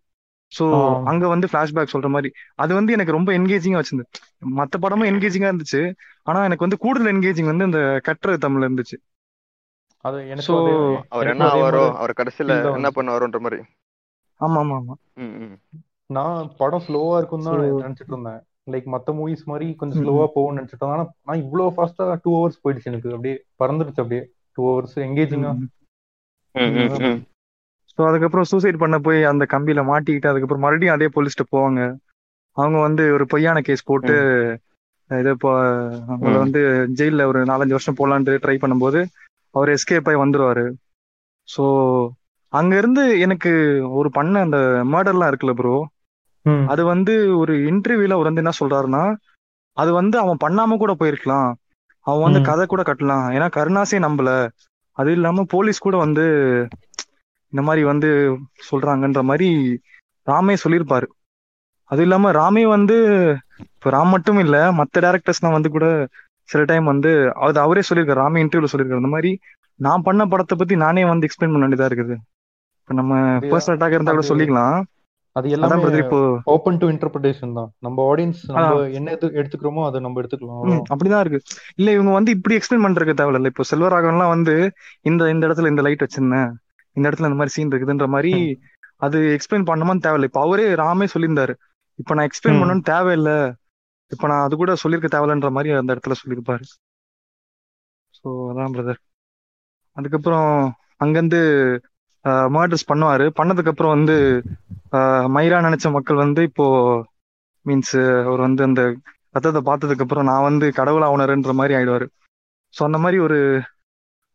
ஆ. 0.52 0.78
அங்க 1.06 1.26
வந்து 1.28 1.48
ஃபிளாஷ்பேக் 1.48 1.93
சொல்ற 1.93 2.10
மாதிரி. 2.10 2.30
அது 2.56 2.71
வந்து 2.74 2.93
எனக்கு 2.93 3.12
ரொம்ப 3.12 3.30
என்கேஜிங்கா 3.32 3.80
வச்சிருந்து 3.80 4.06
மத்த 4.56 4.78
படமும் 4.78 5.10
என்கேஜிங்கா 5.10 5.50
இருந்துச்சு. 5.52 5.82
ஆனா 6.28 6.39
எனக்கு 6.43 6.65
வந்து 6.65 6.78
கூடுதல் 6.78 7.12
என்கேஜிங் 7.13 7.45
வந்து 7.45 7.63
இந்த 7.63 7.80
கட்டுறது 8.06 8.43
தமிழ்ல 8.45 8.67
இருந்துச்சு. 8.67 8.98
அது 10.06 10.17
அதே 10.60 10.74
அவர் 11.10 11.30
என்ன 11.30 11.45
ஆவாரோ 11.45 11.84
அவர் 11.95 12.17
கடைசியில 12.17 12.56
என்ன 12.74 12.89
பண்ணுவாரோன்ற 12.95 13.39
மாதிரி. 13.39 13.60
ஆமா 14.41 14.60
ஆமா 14.60 14.78
ஆமா 14.78 14.95
நான் 16.10 16.52
படம் 16.58 16.86
ஸ்லோவா 16.88 17.17
இருக்கும் 17.17 17.45
தான் 17.45 17.60
நினைச்சிட்டு 17.82 18.13
இருந்தேன். 18.13 18.41
லைக் 18.67 18.88
மத்த 18.93 19.13
மூவிஸ் 19.17 19.43
மாதிரி 19.45 19.65
கொஞ்சம் 19.75 19.97
ம் 19.97 20.01
ஸ்லோவா 20.01 20.25
போகும்னு 20.36 20.58
நினைச்சிட்டு 20.58 20.84
இருந்தேன். 20.84 20.97
ஆனா 20.97 21.06
நான் 21.28 21.41
இவ்வளவு 21.43 21.73
ஃபாஸ்டா 21.75 22.06
டூ 22.23 22.32
ஹவர்ஸ் 22.38 22.62
போயிடுச்சு 22.63 22.91
எனக்கு. 22.91 23.10
அப்படியே 23.10 23.36
பறந்துடுச்சு 23.62 24.04
அப்படியே. 24.04 24.23
டூ 24.58 24.63
ஹவர்ஸ் 24.67 24.97
எங்கேஜிங்கா 25.08 25.51
ம் 25.54 25.69
ம் 26.56 26.73
ம் 26.75 26.91
ம் 26.95 27.04
ம் 27.08 27.19
ஸோ 27.91 28.01
அதுக்கப்புறம் 28.08 28.47
சூசைட் 28.51 28.82
பண்ண 28.82 28.97
போய் 28.99 29.19
அந்த 29.23 29.43
கம்பியில 29.51 29.82
மாட்டிக்கிட்டு 29.89 30.32
அதுக்கப்புறம் 30.32 30.65
மறுபடியும் 30.65 30.95
அதே 30.95 31.08
போலீஸ்ட்ட 31.15 31.45
போவாங்க. 31.51 31.82
அவங்க 32.58 32.78
வந்து 32.80 33.04
ஒரு 33.13 33.25
பொய்யான 33.32 33.62
கேஸ் 33.62 33.84
போட்டு 33.86 34.15
இது 35.10 35.32
இப்போ 35.36 35.49
அவங்கள 36.12 36.36
வந்து 36.38 36.62
ஜெயில்ல 36.99 37.23
ஒரு 37.28 37.39
நாலஞ்சு 37.45 37.75
வருஷம் 37.78 37.99
போலான்ட்டு 37.99 38.41
ட்ரை 38.43 38.56
பண்ணும்போது 38.60 38.99
அவர் 39.56 39.71
எஸ்கேப் 39.73 40.08
ஆகி 40.10 40.19
வந்துருவாரு. 40.21 40.65
ஸோ 41.47 41.63
அங்க 42.54 42.73
இருந்து 42.78 43.04
எனக்கு 43.19 43.51
ஒரு 43.99 44.10
பண்ண 44.12 44.41
அந்த 44.41 44.58
மர்டர்லாம் 44.93 45.30
இருக்குல்ல 45.32 45.54
ப்ரோ 45.54 45.75
அது 46.67 46.86
வந்து 46.86 47.38
ஒரு 47.38 47.53
இன்டர்வியூல 47.71 48.17
அவர் 48.17 48.29
வந்து 48.29 48.43
என்ன 48.43 48.53
சொல்றாருன்னா 48.60 49.03
அது 49.73 49.93
வந்து 49.93 50.19
அவன் 50.19 50.41
பண்ணாம 50.43 50.77
கூட 50.77 50.93
போயிருக்கலாம். 50.99 51.49
அவன் 52.01 52.25
வந்து 52.27 52.41
கதை 52.41 52.65
கூட 52.65 52.81
கட்டலாம். 52.81 53.25
ஏன்னா 53.36 53.47
கருணாசே 53.58 53.99
நம்பல. 54.08 54.31
அது 54.91 55.12
இல்லாம 55.12 55.43
போலீஸ் 55.43 55.86
கூட 55.86 55.97
வந்து 55.97 56.25
இந்த 57.53 57.62
மாதிரி 57.62 57.86
வந்து 57.86 58.10
சொல்றாங்கன்ற 58.69 59.21
மாதிரி 59.23 59.49
ராமே 60.27 60.55
சொல்லியிருப்பாரு. 60.63 61.08
அது 61.91 62.01
இல்லாம 62.01 62.31
ராமே 62.31 62.63
வந்து 62.67 62.95
இப்போ 63.60 63.89
ராம் 63.89 64.10
மட்டும் 64.10 64.39
இல்ல 64.39 64.71
மத்த 64.71 65.01
டேரக்டர்ஸ்லாம் 65.05 65.58
வந்து 65.58 65.69
கூட 65.69 65.88
சில 66.49 66.63
டைம் 66.63 66.84
வந்து 66.84 67.12
அது 67.34 67.60
அவரே 67.60 67.81
சொல்லியிருக்காரு. 67.89 68.23
ராமே 68.25 68.41
இன்டர்வியூல 68.43 68.71
சொல்லியிருக்காரு. 68.71 69.03
இந்த 69.03 69.08
மாதிரி 69.08 69.39
நான் 69.79 70.01
பண்ண 70.01 70.25
படத்தை 70.25 70.58
பத்தி 70.58 70.75
நானே 70.75 71.05
வந்து 71.05 71.27
எக்ஸ்பிளைன் 71.27 71.53
பண்ண 71.53 71.63
வேண்டியதா 71.65 71.89
இருக்குது. 71.91 72.15
இப்போ 72.81 72.93
நம்ம 72.93 73.15
பர்சனல் 73.51 73.75
அட்டாக் 73.75 73.95
இருந்தா 73.97 74.12
கூட 74.12 74.27
சொல்லிக்கலாம். 74.27 74.77
அது 75.36 75.48
எல்லாமே 75.56 76.00
இப்போ 76.02 76.19
ஓப்பன் 76.54 76.78
டு 76.82 76.86
இன்டர்பிரிட்டேஷன் 76.93 77.56
தான். 77.58 77.69
நம்ம 77.86 77.98
ஆடியன்ஸ் 78.12 78.41
நம்ம 78.56 78.76
என்ன 79.00 79.12
எது 79.15 79.28
எடுத்துக்கிறோமோ 79.39 79.82
அதை 79.88 80.00
நம்ம 80.06 80.19
எடுத்துக்கலாம். 80.21 80.62
அப்படிதான் 80.93 81.24
இருக்கு. 81.24 81.39
இல்ல 81.80 81.88
இவங்க 81.98 82.12
வந்து 82.17 82.34
இப்படி 82.38 82.56
எக்ஸ்பிளைன் 82.58 82.86
பண்றதுக்கு 82.86 83.19
தேவையில்ல. 83.21 83.52
இப்போ 83.54 83.65
செல்வராகவன்லாம் 83.71 84.34
வந்து 84.36 84.56
இந்த 85.10 85.30
இந்த 85.34 85.43
இடத்துல 85.48 85.71
இந்த 85.74 85.84
லைட் 85.88 86.06
வச்சிருந்தேன். 86.06 86.52
இந்த 86.98 87.06
இடத்துல 87.10 87.30
இந்த 87.30 87.39
மாதிரி 87.39 87.56
சீன் 87.56 87.71
இருக்குதுன்ற 87.74 88.08
மாதிரி 88.15 88.34
அது 89.06 89.17
எக்ஸ்பிளைன் 89.38 89.67
பண்ணணுமான்னு 89.69 90.06
தேவையில்ல. 90.06 90.30
இப்போ 90.32 90.41
அவரே 90.45 90.67
ராமே 90.84 91.08
சொல்லியிருந்தாரு. 91.13 91.56
இப்போ 92.02 92.13
நான் 92.17 92.28
எக்ஸ்பிளைன் 92.30 92.60
பண்ணணும்னு 92.62 92.89
தேவையில்ல. 92.93 93.32
இப்போ 94.12 94.26
நான் 94.32 94.45
அது 94.45 94.56
கூட 94.62 94.71
சொல்லியிருக்க 94.84 95.10
தேவையில்லன்ற 95.15 95.50
மாதிரி 95.58 95.69
அந்த 95.82 95.91
இடத்துல 95.95 96.15
சொல்லியிருப்பாரு. 96.21 96.65
ஸோ 98.19 98.30
அதான் 98.52 98.74
பிரதர் 98.76 99.02
அதுக்கப்புறம் 99.98 100.50
அங்கேருந்து 101.04 101.41
மர்டர்ஸ் 102.55 102.89
பண்ணுவாரு. 102.91 103.25
பண்ணதுக்கு 103.39 103.71
அப்புறம் 103.73 103.95
வந்து 103.95 104.15
மயிரா 105.35 105.57
நினைச்ச 105.67 105.91
மக்கள் 105.95 106.23
வந்து 106.25 106.41
இப்போ 106.49 106.65
மீன்ஸ் 107.65 107.95
அவர் 108.27 108.41
வந்து 108.47 108.63
அந்த 108.69 108.81
ரத்தத்தை 109.35 109.61
பார்த்ததுக்கு 109.69 110.03
அப்புறம் 110.05 110.27
நான் 110.31 110.47
வந்து 110.49 110.65
கடவுள் 110.79 111.05
உணருன்ற 111.15 111.53
மாதிரி 111.59 111.75
ஆயிடுவாரு. 111.77 112.05
ஸோ 112.73 112.81
அந்த 112.89 112.99
மாதிரி 113.03 113.17
ஒரு 113.27 113.39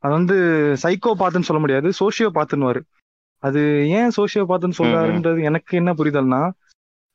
அது 0.05 0.13
வந்து 0.19 0.37
சைக்கோ 0.83 1.11
பாத்துன்னு 1.23 1.49
சொல்ல 1.49 1.61
முடியாது 1.63 1.89
சோஷியோ 2.01 2.29
பார்த்துன்னுவாரு 2.37 2.81
அது 3.43 3.61
ஏன் 3.99 4.15
சோஷியோ 4.17 4.45
பாத்துன்னு 4.51 4.79
சொல்றாருன்றது 4.81 5.41
எனக்கு 5.51 5.73
என்ன 5.81 5.91
புரிதல்னா 6.01 6.41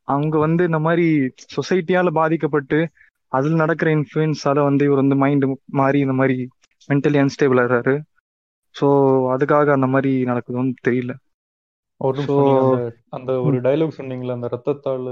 அவங்க 0.08 0.36
வந்து 0.38 0.64
இந்த 0.70 0.80
மாதிரி 0.80 1.06
சொசைட்டியால 1.56 2.10
பாதிக்கப்பட்டு 2.20 2.80
அதுல 3.32 3.56
நடக்கிற 3.56 3.90
இன்ஃபுளுன்ஸால 3.98 4.64
வந்து 4.64 4.84
இவர் 4.88 5.02
வந்து 5.04 5.18
மைண்ட் 5.24 5.46
மாறி 5.80 6.00
இந்த 6.00 6.16
மாதிரி 6.20 6.38
மென்டலி 6.90 7.20
அன்ஸ்டேபிள் 7.24 7.62
ஆகிறாரு 7.64 7.96
ஸோ 8.76 8.88
அதுக்காக 9.34 9.72
அந்த 9.74 9.88
மாதிரி 9.88 10.12
நடக்குதுன்னு 10.26 10.74
தெரியல 10.88 11.14
ஒரு 12.02 12.22
அந்த 13.10 13.32
ஒரு 13.42 13.58
டயலாக் 13.66 14.00
சொன்னீங்களா 14.00 14.38
அந்த 14.38 14.48
ரத்தத்தாள் 14.52 15.06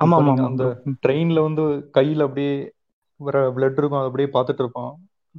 ஆமா 0.00 0.16
ஆமா 0.20 0.32
அந்த. 0.44 0.64
ட்ரெயின்ல 1.02 1.40
வந்து 1.40 1.64
கையில 1.94 2.26
அப்படியே 2.26 2.54
வர 3.20 3.38
பிளட் 3.50 3.78
இருக்கும் 3.78 4.00
அதை 4.00 4.08
அப்படியே 4.08 4.28
பார்த்துட்டு 4.32 4.62
இருப்பான் 4.64 4.92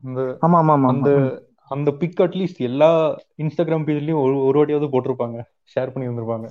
அந்த 0.03 0.21
ஆமா 0.41 0.59
ஆமா 0.61 0.73
ஆமா 0.73 0.89
அந்த. 0.93 1.09
அந்த 1.71 1.89
பிக் 1.91 2.19
அட்லீஸ்ட் 2.21 2.59
எல்லா 2.61 2.89
இன்ஸ்டாகிராம் 3.43 3.85
பேஜ்லயும் 3.87 4.21
ஒரு 4.21 4.35
ஒரு 4.47 4.57
வாட்டியாவது 4.59 4.91
போட்டிருப்பாங்க 4.91 5.37
ஷேர் 5.73 5.93
பண்ணி 5.93 6.09
வந்திருப்பாங்க 6.09 6.47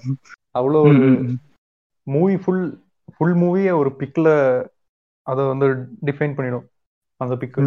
அவ்வளோ 0.54 0.80
ம், 0.84 0.88
ஒரு. 0.92 1.10
மூவி 2.06 2.36
ஃபுல் 2.36 2.64
ஃபுல் 3.14 3.34
மூவியே 3.34 3.72
ஒரு 3.72 3.90
பிக்ல 4.00 4.28
அதை 5.26 5.42
வந்து 5.46 5.66
டிஃபைன் 6.04 6.36
பண்ணிடும் 6.36 6.66
அந்த 7.20 7.34
பிக். 7.36 7.58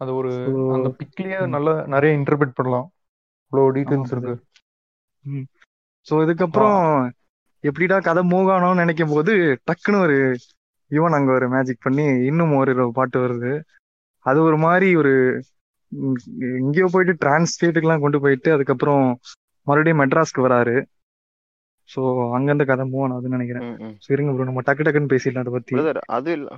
அது 0.00 0.10
ஒரு 0.20 0.32
அந்த 0.74 0.88
பிக்லயே. 0.98 1.38
நல்லா 1.54 1.72
நிறைய 1.94 2.18
இன்டர்பிரட் 2.18 2.58
பண்ணலாம். 2.58 2.86
அவ்வளோ 3.52 3.64
டீடைல்ஸ் 3.76 4.12
இருக்கு. 4.14 4.34
ஸோ 6.06 6.14
இதுக்கப்புறம் 6.24 6.78
எப்படிடா 7.64 7.96
கதை 8.00 8.22
மூவ் 8.32 8.48
ஆனோம்னு 8.54 8.82
நினைக்கும் 8.82 9.14
போது 9.14 9.32
டக்குன்னு 9.68 10.04
ஒரு 10.06 10.16
யுவன் 10.90 11.16
அங்க 11.18 11.30
ஒரு 11.38 11.46
மேஜிக் 11.54 11.84
பண்ணி 11.86 12.04
இன்னும் 12.28 12.54
ஒரு 12.60 12.74
பாட்டு 12.98 13.18
வருது. 13.24 13.52
அது 14.26 14.38
ஒரு 14.42 14.56
மாதிரி 14.66 14.88
ஒரு 15.00 15.12
எங்கேயோ 16.60 16.86
போயிட்டு 16.92 17.14
டிரான்ஸ் 17.24 17.52
ஸ்டேட்டுக்கெல்லாம் 17.54 18.04
கொண்டு 18.04 18.18
போயிட்டு 18.20 18.48
அதுக்கப்புறம் 18.52 19.04
மறுபடியும் 19.66 20.00
மெட்ராஸ்க்கு 20.00 20.46
வராரு. 20.46 20.76
ஸோ 21.96 22.00
அங்கிருந்து 22.32 22.64
கதை 22.64 22.90
மூவ் 22.90 23.04
ஆனதுன்னு 23.06 23.36
நினைக்கிறேன். 23.36 23.76
ஸோ 23.76 24.12
இருங்க 24.12 24.32
ப்ரோ 24.32 24.44
நம்ம 24.44 24.60
டக்கு 24.60 24.86
டக்குன்னு 24.86 25.12
பேசிடலாம் 25.12 25.38
அதை 25.38 25.52
பத்தி 25.52 26.00
அது 26.06 26.32
இல்ல. 26.32 26.48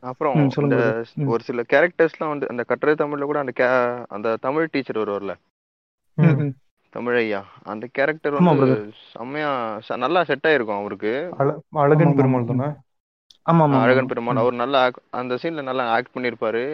அப்புறம் 0.00 0.50
சொல்லுங்க. 0.50 1.04
ஒரு 1.26 1.42
சில 1.42 1.62
கேரக்டர்ஸ்லாம் 1.72 2.28
வந்து 2.28 2.48
அந்த 2.48 2.62
கட்டுரை 2.62 2.94
தமிழ்ல 2.94 3.22
கூட 3.22 3.38
அந்த 3.38 3.52
கே- 3.56 4.04
அந்த 4.08 4.36
தமிழ் 4.36 4.68
டீச்சர் 4.70 4.98
வருவார்ல 4.98 5.34
ம், 6.18 6.24
ம். 6.24 6.52
தமிழ் 6.90 7.16
ஐயா 7.16 7.44
அந்த 7.64 7.86
கேரக்டர் 7.92 8.32
வந்து. 8.32 8.92
செம்மையா 9.12 9.50
ச- 9.88 9.96
நல்லா 9.96 10.24
செட் 10.24 10.46
ஆயிருக்கும் 10.48 10.80
அவருக்கு 10.80 11.34
அழ- 11.38 11.60
அழகன் 11.70 12.14
பெருமாள் 12.14 12.42
ஆமா. 12.42 12.46
தானே 12.46 12.68
ஆமா 13.50 13.66
ஆமா 13.66 13.80
அழகன். 13.80 14.06
பெருமாள். 14.06 14.36
அவர் 14.36 14.54
நல்லா 14.54 14.88
act- 14.88 15.04
அந்த 15.10 15.38
சீன்ல 15.42 15.62
நல்லா 15.62 15.90
ஆக்ட் 15.90 16.16
பண்ணிருப்பாரு 16.16 16.64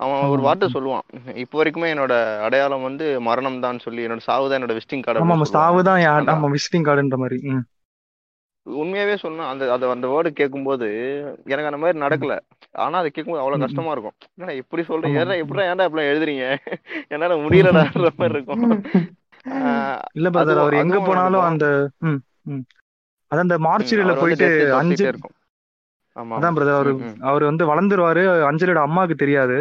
அவன் 0.00 0.30
ஒரு. 0.32 0.40
வார்த்தை 0.44 0.66
சொல்லுவான் 0.70 1.04
இப்போ 1.42 1.56
வரைக்குமே 1.58 1.88
என்னோட 1.92 2.14
அடையாளம் 2.46 2.86
வந்து 2.86 3.06
மரணம் 3.26 3.60
தான் 3.64 3.82
சொல்லி 3.84 4.04
என்னோட 4.04 4.22
சாவு 4.26 4.46
தான் 4.46 4.58
என்னோட 4.58 4.76
விசிட்டிங் 4.78 5.04
கார்டு 5.04 5.22
ஆமா 5.24 5.48
ஸ்டாவு 5.50 5.80
தான். 5.88 6.00
ஆமா 6.34 6.50
விசிட்டிங் 6.54 6.86
கார்டுன்ற 6.88 7.18
மாதிரி. 7.22 7.38
உண்மையாவே 8.66 9.14
சொன்னா 9.22 9.44
அந்த 9.50 9.64
அது 9.74 9.84
அந்த 9.92 10.06
வேர்டு 10.10 10.30
கேட்கும்போது 10.34 10.88
எனக்கு 11.46 11.68
அந்த 11.70 11.80
மாதிரி 11.82 12.02
நடக்கல 12.02 12.32
ஆனா 12.78 12.96
அதை 13.00 13.08
கேட்கும்போது 13.08 13.42
அவ்வளவு. 13.42 13.62
கஷ்டமா 13.64 13.92
இருக்கும் 13.94 14.16
என்னடா 14.30 14.54
இப்படி 14.60 14.82
சொல்றீங்க 14.88 15.16
ஆமா. 15.16 15.22
ஏன்டா 15.24 15.38
எப்படிடா 15.42 15.68
ஏன்டா 15.70 15.86
இப்படி 15.88 16.10
எழுதுறீங்க 16.10 16.44
என்னால 17.14 17.38
முடியலடான்ற 17.44 18.10
மாதிரி 18.18 18.36
இருக்கும் 18.36 18.64
இல்ல 20.18 20.28
பிரதர் 20.30 20.62
அவர் 20.62 20.80
எங்க 20.82 20.98
போனாலும். 21.02 21.46
அந்த 21.48 21.66
அதான் 23.30 23.44
அந்த 23.44 23.56
மார்ச்சுரியில 23.64 24.12
போயிட்டு 24.18 24.46
அஞ்சு 24.78 25.02
இருக்கும் 25.06 25.36
ஆமா 26.16 26.36
அதான் 26.38 26.56
பிரதர் 26.56 26.78
அவரு. 26.78 26.92
அவர் 27.28 27.42
வந்து 27.48 27.64
வளர்ந்துருவாரு 27.70 28.22
அஞ்சலியோட 28.48 28.80
அம்மாவுக்கு 28.86 29.16
தெரியாது 29.16 29.56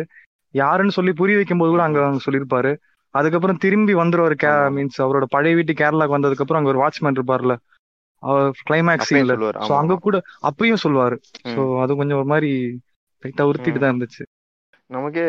யாருன்னு 0.56 0.92
சொல்லி 0.92 1.14
புரிய 1.14 1.36
வைக்கும் 1.36 1.58
போது 1.58 1.72
கூட 1.72 1.84
அங்க 1.84 2.00
சொல்லியிருப்பாரு. 2.26 2.72
அதுக்கப்புறம் 3.16 3.58
திரும்பி 3.58 3.94
வந்துருவாரு 3.94 4.36
கே. 4.36 4.52
மீன்ஸ் 4.76 4.98
அவரோட 4.98 5.26
பழைய 5.30 5.56
வீட்டு 5.56 5.74
கேரளாக்கு 5.74 6.16
வந்ததுக்கு 6.18 6.44
அப்புறம் 6.46 6.62
அங்க 6.62 6.74
ஒரு 6.74 6.82
வாட்ச்மேன் 6.84 7.18
இருப்பார்ல 7.18 7.56
அவர் 8.24 8.50
கிளைமேக்ஸ் 8.70 9.10
சீன்ல 9.10 9.36
சோ 9.68 9.74
அங்க 9.74 9.96
கூட 9.98 10.18
அப்பயும் 10.42 10.84
சொல்லுவாரு. 10.84 11.18
சோ 11.48 11.62
அது 11.82 11.96
கொஞ்சம் 11.96 12.18
ஒரு 12.18 12.26
மாதிரி 12.26 12.52
லைட்டா 13.24 13.46
உறுத்திட்டு. 13.50 13.80
தான் 13.80 13.94
இருந்துச்சு. 13.94 14.24
நமக்கே 14.90 15.24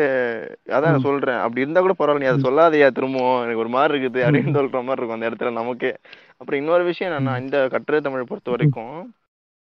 அதான் 0.75 1.03
சொல்றேன். 1.05 1.39
அப்படி 1.39 1.61
இருந்தா 1.61 1.81
கூட 1.81 1.93
பரவாயில்ல. 1.97 2.23
நீ 2.23 2.25
அதை. 2.25 2.41
சொல்லாதயா 2.47 2.87
திரும்பவும். 2.91 3.41
எனக்கு 3.43 3.59
ஒரு 3.59 3.69
மாதிரி 3.69 3.93
இருக்குது. 3.93 4.21
அப்படின்னு 4.25 4.57
சொல்ற 4.57 4.79
மாதிரி 4.83 4.99
இருக்கும் 5.01 5.17
அந்த 5.17 5.29
இடத்துல 5.29 5.51
நமக்கே. 5.51 5.91
அப்புறம் 6.37 6.59
இன்னொரு 6.61 6.83
விஷயம் 6.83 7.11
என்னன்னா. 7.11 7.39
இந்த 7.39 7.67
கட்டுரை 7.69 8.01
தமிழ் 8.01 8.29
பொறுத்த. 8.29 8.51
வரைக்கும் 8.51 8.95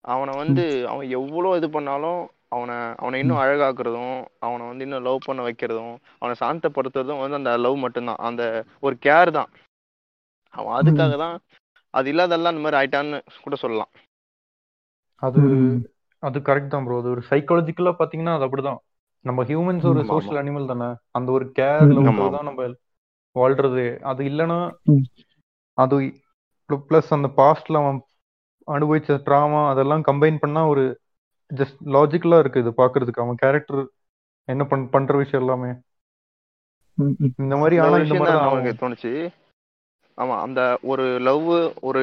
அவனை 0.05 0.33
வந்து 0.37 0.63
அவன் 0.87 1.07
எவ்வளவு 1.09 1.57
இது 1.57 1.69
பண்ணாலும் 1.69 2.19
அவனை 2.55 2.75
அவனை 3.01 3.19
இன்னும் 3.21 3.41
அழகாக்குறதும் 3.43 4.17
அவனை 4.45 4.63
வந்து 4.67 4.85
இன்னும் 4.85 5.05
லவ் 5.07 5.25
பண்ண 5.25 5.41
வைக்கிறதும் 5.47 5.93
அவனை 6.19 6.35
சாந்தப்படுத்துறதும் 6.43 7.21
வந்து 7.21 7.39
அந்த 7.39 7.51
லவ் 7.65 7.77
மட்டும்தான். 7.83 8.21
அந்த 8.29 8.43
ஒரு 8.79 8.95
கேர் 9.05 9.31
தான். 9.39 9.49
அவன் 10.53 10.75
அதுக்காக 10.79 11.15
தான் 11.23 11.35
அது 11.93 12.09
இல்லாதெல்லாம் 12.13 12.53
அந்த 12.53 12.63
மாதிரி 12.63 12.79
ஆயிட்டான்னு 12.79 13.17
கூட 13.45 13.55
சொல்லலாம். 13.55 13.91
அது. 15.23 15.41
அது 16.23 16.37
கரெக்ட் 16.39 16.73
தான் 16.73 16.85
ப்ரோ 16.85 16.99
அது 17.01 17.09
ஒரு 17.15 17.21
சைக்காலஜிக்கலா 17.29 17.93
பாத்தீங்கன்னா 17.99 18.35
அது 18.37 18.45
அப்படிதான். 18.47 18.79
நம்ம 19.25 19.43
ஹியூமன்ஸ் 19.43 19.85
ஒரு 19.91 20.01
சோஷியல். 20.09 20.39
அனிமல் 20.41 20.71
தானே. 20.71 20.89
அந்த 21.11 21.29
ஒரு 21.31 21.45
கேர். 21.59 21.93
தான் 22.37 22.49
நம்ம 22.49 22.67
வாழ்றது. 23.35 23.85
அது 24.11 24.21
இல்லைன்னா. 24.31 24.59
அது 25.77 25.95
ப்ளஸ் 26.89 27.09
அந்த 27.17 27.29
பாஸ்ட்ல 27.39 27.79
அவன் 27.81 27.97
அனுபவிச்ச 28.67 29.17
ட்ராமா 29.25 29.61
அதெல்லாம் 29.71 30.05
கம்பைன் 30.09 30.41
பண்ணா 30.43 30.61
ஒரு 30.67 30.83
ஜஸ்ட் 31.51 31.79
லாஜிக்கலா 31.95 32.38
இருக்கு 32.39 32.63
இது 32.63 32.71
பாக்குறதுக்கு. 32.81 33.23
அவன் 33.25 33.41
கேரக்டர் 33.43 33.81
என்ன 34.47 34.63
பண் 34.71 34.86
பண்ற 34.93 35.13
விஷயம் 35.17 35.43
எல்லாமே. 35.43 35.71
இந்த 37.43 37.55
மாதிரி 37.62 37.75
ஆனா 37.77 37.95
இந்த 37.95 38.03
விஷயம் 38.03 38.21
மாதிரி 38.21 38.45
நமக்கு 38.45 38.81
தோணுச்சு. 38.81 39.12
ஆமா 40.17 40.36
அந்த 40.45 40.62
ஒரு 40.91 41.05
லவ் 41.27 41.49
ஒரு 41.88 42.01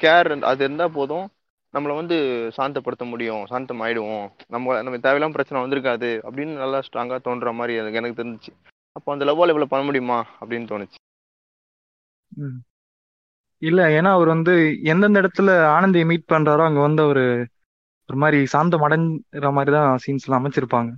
கேர் 0.00 0.30
அது 0.50 0.62
இருந்தா 0.66 0.86
போதும். 0.96 1.26
நம்மளை 1.74 1.94
வந்து 1.98 2.16
சாந்தப்படுத்த 2.56 3.04
முடியும். 3.10 3.42
சாந்தம் 3.50 3.82
ஆயிடுவோம் 3.84 4.24
நம்ம 4.48 4.82
நம்ம 4.82 4.98
தேவையில்லாம 5.04 5.36
பிரச்சனை 5.36 5.62
வந்திருக்காது 5.62 6.10
அப்படின்னு 6.26 6.54
நல்லா 6.62 6.80
ஸ்ட்ராங்கா 6.86 7.18
தோன்ற 7.26 7.52
மாதிரி 7.58 7.78
எனக்கு 7.80 8.00
எனக்கு 8.00 8.20
தெரிஞ்சுச்சு. 8.20 8.52
அப்போ 8.96 9.08
அந்த 9.12 9.24
லவ்வால் 9.24 9.52
இவ்வளவு 9.52 9.72
பண்ண 9.72 9.84
முடியுமா 9.88 10.18
அப்படின்னு 10.40 10.70
தோணுச்சு. 10.72 10.98
இல்ல 13.62 13.80
ஏன்னா 13.96 14.10
அவர் 14.16 14.28
வந்து 14.34 14.52
எந்தெந்த 14.92 15.22
இடத்துல 15.22 15.50
ஆனந்தியை 15.74 16.04
மீட் 16.06 16.30
பண்றாரோ 16.32 16.62
அங்க 16.68 16.80
வந்து 16.80 17.02
ஒரு 17.06 17.24
ஒரு 18.08 18.18
மாதிரி 18.22 18.38
சாந்தம் 18.52 18.84
அடைஞ்சிற 18.86 19.50
மாதிரி 19.56 19.72
தான் 19.76 20.00
சீன்ஸ் 20.04 20.26
எல்லாம் 20.26 20.40
அமைச்சிருப்பாங்க. 20.40 20.90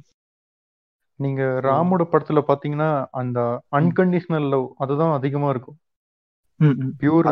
நீங்க 1.20 1.42
ராமோட 1.66 2.02
படத்துல 2.12 2.40
பாத்தீங்கன்னா 2.48 2.90
அந்த 3.20 3.40
அன்கண்டிஷனல் 3.78 4.48
லவ் 4.54 4.66
அதுதான் 4.84 5.16
அதிகமா 5.18 5.48
இருக்கும். 5.54 5.78
பியூர் 7.00 7.28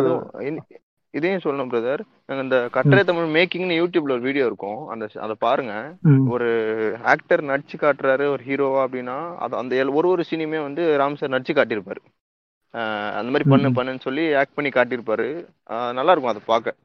இதையும் 1.14 1.42
சொல்லணும் 1.44 1.70
பிரதர் 1.72 2.02
இந்த 2.42 2.58
கட்டளை 2.74 3.00
தமிழ் 3.08 3.26
மேக்கிங்னு 3.35 3.74
யூடியூப்ல 3.80 4.14
ஒரு 4.16 4.24
வீடியோ 4.26 4.44
இருக்கும். 4.50 4.78
அந்த 4.92 5.04
அதை 5.24 5.35
பாருங்க. 5.46 5.74
ஒரு 6.35 6.48
ஆக்டர் 7.12 7.42
நடிச்சு 7.50 7.76
காட்டுறாரு 7.82 8.26
ஒரு 8.35 8.42
ஹீரோவா 8.48 8.80
அப்படின்னா 8.87 9.16
அது 9.44 9.61
அந்த 9.62 9.82
ஒரு 9.98 10.08
ஒரு 10.14 10.24
சீனையுமே 10.30 10.61
வந்து 10.68 10.85
ராம் 11.02 11.18
சார் 11.20 11.35
நடிச்சு 11.35 11.54
காட்டியிருப்பாரு. 11.58 12.00
அந்த 13.18 13.28
மாதிரி 13.32 13.46
பண்ணு. 13.52 13.70
பண்ணுன்னு 13.78 14.06
சொல்லி 14.06 14.24
ஆக்ட் 14.42 14.56
பண்ணி 14.58 14.70
காட்டியிருப்பாரு. 14.76 15.28
நல்லா 15.98 16.12
இருக்கும் 16.12 16.35
அதை 16.35 16.42
பார்க்க 16.52 16.78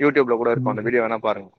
யூடியூப்ல 0.00 0.36
கூட 0.42 0.50
இருக்கும் 0.52 0.74
அந்த 0.74 0.84
வீடியோ 0.88 1.02
வேணா 1.04 1.18
பாருங்க. 1.28 1.50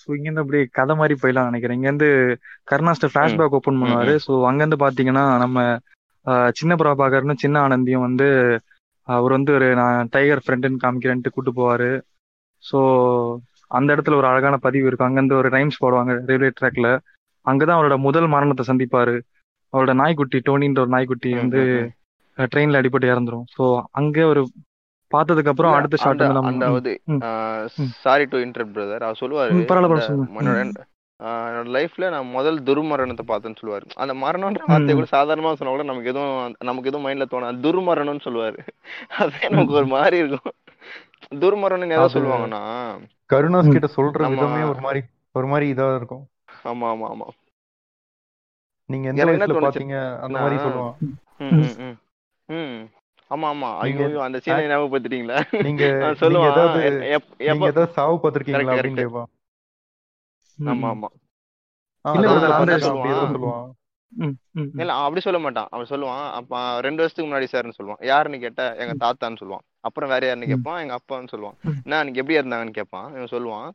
ஸோ 0.00 0.08
இங்கேருந்து 0.16 0.42
அப்படியே 0.42 0.64
கதை 0.78 0.94
மாதிரி 0.96 1.14
போயிடலாம் 1.22 1.48
நினைக்கிறேன். 1.50 1.76
இங்கேருந்து 1.78 2.08
கருணாஸ்டர் 2.70 3.12
ஃபிளாஷ்பேக் 3.12 3.56
ஓப்பன் 3.58 3.80
பண்ணுவாரு. 3.82 4.14
ஸோ 4.26 4.32
அங்கேருந்து 4.50 4.78
பார்த்தீங்கன்னா 4.84 5.24
நம்ம 5.38 5.58
சின்ன 6.58 6.72
பிரபாகர்னு 6.74 7.34
சின்ன 7.34 7.56
ஆனந்தியும் 7.66 8.06
வந்து 8.08 8.26
அவர் 9.08 9.32
வந்து 9.32 9.52
ஒரு 9.52 9.68
நான் 9.74 10.08
டைகர் 10.10 10.42
ஃப்ரெண்டுன்னு 10.44 10.82
காமிக்கிறேன்ட்டு 10.84 11.32
கூட்டு 11.34 11.52
போவாரு. 11.52 11.90
ஸோ 12.64 12.78
அந்த 13.70 13.88
இடத்துல 13.94 14.18
ஒரு 14.20 14.26
அழகான 14.26 14.56
பதிவு 14.56 14.86
இருக்கும். 14.86 15.08
அங்கேருந்து 15.08 15.40
ஒரு 15.40 15.48
ரைம்ஸ் 15.48 15.82
போடுவாங்க 15.82 16.12
ரயில்வே 16.28 16.50
ட்ராக்ல 16.60 16.88
அங்கதான் 17.46 17.78
அவரோட 17.78 17.96
முதல் 17.98 18.28
மரணத்தை 18.28 18.64
சந்திப்பாரு. 18.70 19.16
அவரோட 19.72 19.92
நாய்க்குட்டி 19.92 20.38
டோனின்ற 20.48 20.80
ஒரு 20.80 20.92
நாய்க்குட்டி 20.96 21.30
வந்து. 21.34 21.62
ட்ரெயின்ல 22.52 22.80
அடிபட்டு 22.80 23.06
இறந்துரும். 23.12 23.46
ஸோ 23.56 23.64
அங்கே 23.90 24.22
ஒரு 24.22 24.42
பார்த்ததுக்கு 25.12 25.52
அப்புறம் 25.52 25.74
அடுத்த 25.76 25.96
ஷாட் 25.98 26.22
ம். 27.12 27.20
சாரி 28.02 28.24
டு 28.26 28.38
இன்டர் 28.38 28.72
பிரதர் 28.72 29.04
அவர் 29.04 29.20
சொல்லுவாரு. 29.20 29.52
என்னோட 31.20 31.70
லைஃப்ல 31.74 32.08
நான் 32.10 32.30
முதல் 32.30 32.56
துர்மரணத்தை 32.62 33.24
பார்த்தேன்னு 33.26 33.58
சொல்லுவாரு 33.58 33.84
அந்த 33.96 34.14
மரணம்ன்ற 34.22 34.62
வார்த்தை 34.66 34.92
ம். 34.92 34.98
கூட 34.98 35.08
சாதாரணமா 35.12 35.52
சொன்னா 35.54 35.74
கூட 35.74 35.84
நமக்கு 35.90 36.10
எதுவும் 36.12 36.38
நமக்கு 36.62 36.90
எதுவும் 36.90 37.06
மைண்ட்ல 37.06 37.26
தோணும் 37.32 37.60
துர்மரணம்னு 37.64 38.24
சொல்லுவாரு 38.24 38.58
அதே 39.22 39.50
நமக்கு 39.52 39.76
ஒரு 39.80 39.88
மாதிரி 39.92 40.16
இருக்கும் 40.22 40.56
துர்மரணம்னு 41.42 41.94
எதை 41.94 42.04
அது- 42.04 42.14
சொல்லுவாங்கன்னா 42.16 42.62
கருணாஸ். 43.30 43.72
கிட்ட 43.74 43.88
சொல்ற 43.94 44.22
விதமே 44.32 44.62
ஒரு 44.70 44.80
மாதிரி 44.82 45.02
ஒரு 45.34 45.46
மாதிரி 45.48 45.66
இதா 45.72 45.86
இருக்கும் 45.96 46.24
ஆமா 46.66 46.86
ஆமா 46.92 47.06
ஆமா 47.12 47.28
நீங்க 48.88 49.06
எந்த 49.10 49.22
என்ன 49.24 49.32
வயசுல? 49.36 49.62
பாத்தீங்க 49.64 49.94
அந்த 50.24 50.36
மாதிரி 50.40 50.56
சொல்லுவான் 50.58 50.94
ம், 51.40 51.52
ம், 51.58 51.76
ம். 51.84 51.96
ம். 52.48 52.80
ஆமா 53.32 53.48
ஆமா 53.52 53.68
ஐயோ 53.82 54.06
அந்த 54.26 54.38
சீனை 54.44 54.64
ஞாபகப்படுத்திட்டீங்களா? 54.70 55.38
நீங்க 55.66 55.84
சொல்லுவான் 56.22 56.50
ஏதாவது 56.52 56.80
நீங்க 57.42 57.70
ஏதாவது 57.72 57.94
சாவு 57.98 58.16
பாத்திருக்கீங்களா 58.24 58.64
Correct, 58.70 58.80
அப்படின்னு 58.80 59.28
ஆமா. 60.58 60.88
ஆமா. 60.94 61.08
இல்ல 64.80 64.92
அப்படி 65.02 65.20
சொல்ல 65.26 65.38
மாட்டான். 65.38 65.68
அவன் 65.70 65.90
சொல்லுவான் 65.90 66.24
அப்ப 66.38 66.54
ரெண்டு 66.86 67.00
வருஷத்துக்கு 67.02 67.28
முன்னாடி 67.28 67.46
சார்னு 67.52 67.76
சொல்லுவான். 67.78 68.00
யாருன்னு 68.08 68.38
கேட்டா 68.38 68.64
எங்க 68.82 68.94
தாத்தான்னு 69.04 69.40
சொல்லுவான். 69.42 69.64
அப்புறம் 69.80 70.10
வேற 70.12 70.22
யாருன்னு 70.26 70.48
ம். 70.48 70.52
கேட்பான் 70.52 70.80
எங்க 70.82 70.96
அப்பான்னு 70.98 71.32
சொல்லுவான். 71.32 71.56
நான் 71.88 72.00
அன்னைக்கு 72.00 72.20
எப்படி 72.22 72.38
இருந்தாங்கன்னு 72.38 72.78
கேட்பான். 72.78 73.08
இவன் 73.16 73.32
சொல்லுவான். 73.34 73.68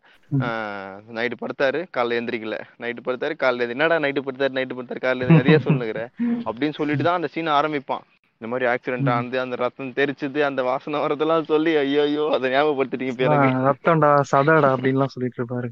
நைட்டு 1.17 1.41
படுத்தாரு 1.41 1.79
காலைல 1.97 2.19
எந்திரிக்கல. 2.19 2.57
நைட்டு 2.83 3.05
படுத்தாரு 3.07 3.35
காலைல 3.43 3.69
என்னடா 3.75 3.97
நைட்டு 4.05 4.25
படுத்தாரு 4.27 4.57
நைட்டு 4.59 4.77
படுத்தாரு 4.79 5.03
காலைல 5.07 5.29
நிறைய 5.41 5.59
சொல்லுகிற 5.67 5.99
அப்படின்னு 6.45 6.77
சொல்லிட்டு 6.81 7.03
தான் 7.03 7.19
அந்த 7.19 7.29
சீனை 7.35 7.51
ஆரம்பிப்பான். 7.59 8.05
இந்த 8.41 8.47
மாதிரி 8.51 8.65
ஆக்சிடென்ட். 8.71 9.09
ஆனது 9.13 9.37
அந்த 9.43 9.55
ரத்தம் 9.61 9.95
தெரிச்சுது 9.99 10.39
அந்த 10.47 10.61
வாசனை 10.63 10.97
வரதெல்லாம் 11.03 11.47
சொல்லி 11.51 11.71
ஐயோ 11.77 12.01
ஐயோ 12.07 12.25
அதை 12.35 12.51
ஞாபகப்படுத்திட்டீங்க 12.53 13.37
ரத்தம்டா 13.67 14.11
சதடா 14.31 14.69
அப்படின்லாம் 14.75 15.13
சொல்லிட்டு 15.15 15.39
இருப்பாரு. 15.41 15.69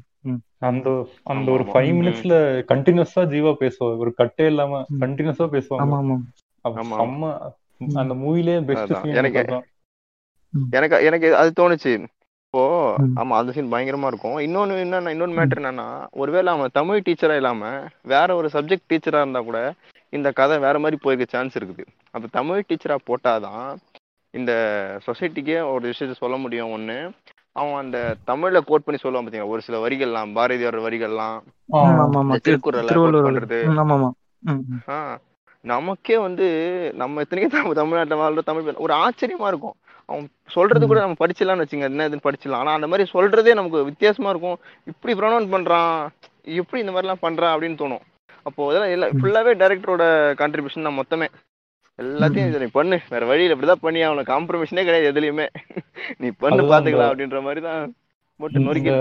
அந்த 0.68 0.88
அந்த 1.32 1.48
ஒரு 1.56 1.64
ஃபைவ். 1.70 1.92
மினிட்ஸ்ல 1.98 2.34
கண்டினியூஸா 2.72 3.22
ஜீவா 3.34 3.52
பேசுவார் 3.62 4.02
ஒரு 4.04 4.12
கட்டே 4.20 4.46
இல்லாம. 4.52 4.80
கண்டினியூஸா 5.04 5.46
பேசுவாங்க. 5.54 5.84
ஆமா 5.84 5.98
ஆமா. 6.02 6.16
அப்ப 6.64 6.76
ஆமா 6.82 6.96
ஆமா. 6.96 7.00
செம்ம 7.00 7.30
ம், 7.84 7.96
அந்த 8.02 8.14
மூவிலே 8.20 8.56
பெஸ்ட் 8.68 8.92
எனக்கு 9.20 9.40
எனக்கு 10.72 10.96
எனக்கு 11.08 11.28
அது 11.40 11.50
தோணுச்சு. 11.60 11.92
இப்போ 12.46 12.62
ஆமா 13.20 13.34
அந்த 13.40 13.50
சீன் 13.54 13.72
பயங்கரமா 13.72 14.10
இருக்கும். 14.12 14.38
இன்னொன்னு 14.44 14.74
என்னன்னா 14.84 15.12
இன்னொன்னு 15.14 15.38
மேட்டர் 15.38 15.60
என்னன்னா 15.62 15.86
ஒருவேளை 16.22 16.48
அவன் 16.52 16.76
தமிழ் 16.78 17.04
டீச்சரா 17.06 17.36
இல்லாம 17.40 17.70
வேற 18.12 18.28
ஒரு 18.40 18.48
சப்ஜெக்ட் 18.54 18.90
டீச்சரா 18.92 19.22
இருந்தா 19.22 19.42
கூட 19.48 19.60
இந்த 20.12 20.28
கதை 20.32 20.56
வேற 20.58 20.76
மாதிரி 20.78 20.98
போயிருக்க 21.04 21.34
சான்ஸ் 21.34 21.56
இருக்குது. 21.58 21.84
அப்ப 22.16 22.26
தமிழ் 22.32 22.66
டீச்சரா 22.68 22.96
போட்டாதான் 23.08 23.66
இந்த 24.34 24.52
சொசைட்டிக்கே 25.06 25.72
ஒரு 25.72 25.84
விஷயத்த 25.88 26.14
சொல்ல 26.14 26.36
முடியும். 26.36 26.72
ஒண்ணு 26.76 26.96
அவன் 27.52 27.74
அந்த 27.74 27.98
தமிழ்ல 28.26 28.58
கோட் 28.64 28.84
பண்ணி 28.84 28.98
சொல்லுவான் 29.02 29.24
பாத்தீங்களா? 29.24 29.48
ஒரு 29.48 29.62
சில 29.62 29.76
வரிகள்லாம் 29.78 30.32
பாரதியார் 30.32 30.86
வரிகள்லாம் 30.86 31.36
திருக்குறளை 32.46 32.90
நமக்கே 35.64 36.16
வந்து 36.18 36.46
நம்ம 36.94 37.20
இத்தனைக்கும் 37.20 37.60
நம்ம 37.60 37.74
தமிழ்நாட்டில் 37.74 38.18
வாழ்ற 38.18 38.42
தமிழ் 38.44 38.84
ஒரு 38.84 38.94
ஆச்சரியமா 38.94 39.46
இருக்கும். 39.46 39.76
அவன் 40.08 40.26
சொல்றது 40.48 40.84
கூட 40.86 41.00
நம்ம 41.00 41.16
படிச்சிடலாம்னு 41.18 41.64
வச்சுங்க 41.64 41.88
என்ன 41.90 42.08
இதுன்னு 42.08 42.26
படிச்சிடலாம். 42.26 42.62
ஆனா 42.62 42.72
அந்த 42.72 42.86
மாதிரி 42.86 43.10
சொல்றதே 43.12 43.54
நமக்கு 43.54 43.84
வித்தியாசமா 43.84 44.30
இருக்கும். 44.30 44.58
இப்படி 44.86 45.14
ப்ரொனவுன் 45.14 45.52
பண்றான் 45.54 45.90
எப்படி 46.60 46.82
இந்த 46.84 46.92
மாதிரிலாம் 46.92 47.22
பண்றான் 47.22 47.54
அப்படின்னு 47.54 47.80
தோணும். 47.82 48.04
அப்போ 48.42 48.68
இதெல்லாம் 48.70 48.90
எல்லாம் 48.90 49.10
ம், 49.12 49.18
ஃபுல்லாவே 49.20 49.52
டைரக்டரோட 49.62 50.04
கான்ட்ரிபியூஷன் 50.40 50.82
தான் 50.82 50.98
மொத்தமே. 51.00 51.28
எல்லாத்தையும் 51.98 52.62
நீ 52.64 52.68
பண்ணு. 52.78 52.96
வேற 53.12 53.22
வழியில 53.30 53.54
இப்படிதான் 53.54 53.84
பண்ணி 53.84 54.00
அவனுக்கு 54.08 54.32
காம்ப்ரமைஷனே 54.32 54.84
கிடையாது 54.86 55.10
எதுலயுமே. 55.12 55.46
நீ 56.22 56.28
பண்ணு 56.42 56.62
பாத்துக்கலாம் 56.72 57.10
அப்படின்ற 57.12 57.40
மாதிரி 57.46 57.62
தான் 57.68 57.94
போட்டு 58.40 58.62
இந்த 58.82 58.96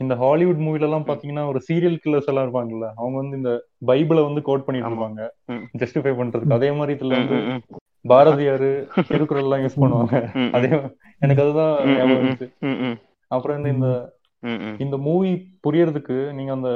இந்த 0.00 0.14
ஹாலிவுட் 0.22 0.60
மூவில 0.64 0.86
எல்லாம் 0.86 1.06
பாத்தீங்கன்னா 1.08 1.42
ஒரு 1.50 1.60
சீரியல் 1.66 1.98
கில்லர்ஸ் 2.02 2.28
எல்லாம் 2.30 2.46
இருப்பாங்கல்ல 2.46 2.86
அவங்க 3.00 3.16
வந்து 3.20 3.36
இந்த 3.40 3.50
பைபிளை 3.90 4.22
வந்து 4.28 4.42
கோட் 4.48 4.64
பண்ணிட்டு 4.66 4.88
இருப்பாங்க. 4.90 5.20
ஜஸ்டிஃபை 5.80 6.12
பண்றதுக்கு. 6.20 6.56
அதே 6.58 6.70
மாதிரி 6.78 6.96
இதுல 6.96 7.18
வந்து 7.20 7.38
பாரதியாரு 8.12 8.70
திருக்குறள் 9.10 9.46
எல்லாம் 9.46 9.62
யூஸ் 9.64 9.80
பண்ணுவாங்க. 9.82 10.14
அதே 10.56 10.70
எனக்கு 11.24 11.44
அதுதான் 11.44 11.74
அப்புறம் 13.34 13.58
இந்த 13.58 13.70
இந்த 13.74 13.88
இந்த 14.84 14.96
மூவி 15.06 15.32
புரியறதுக்கு 15.66 16.16
நீங்க 16.38 16.52
அந்த 16.58 16.70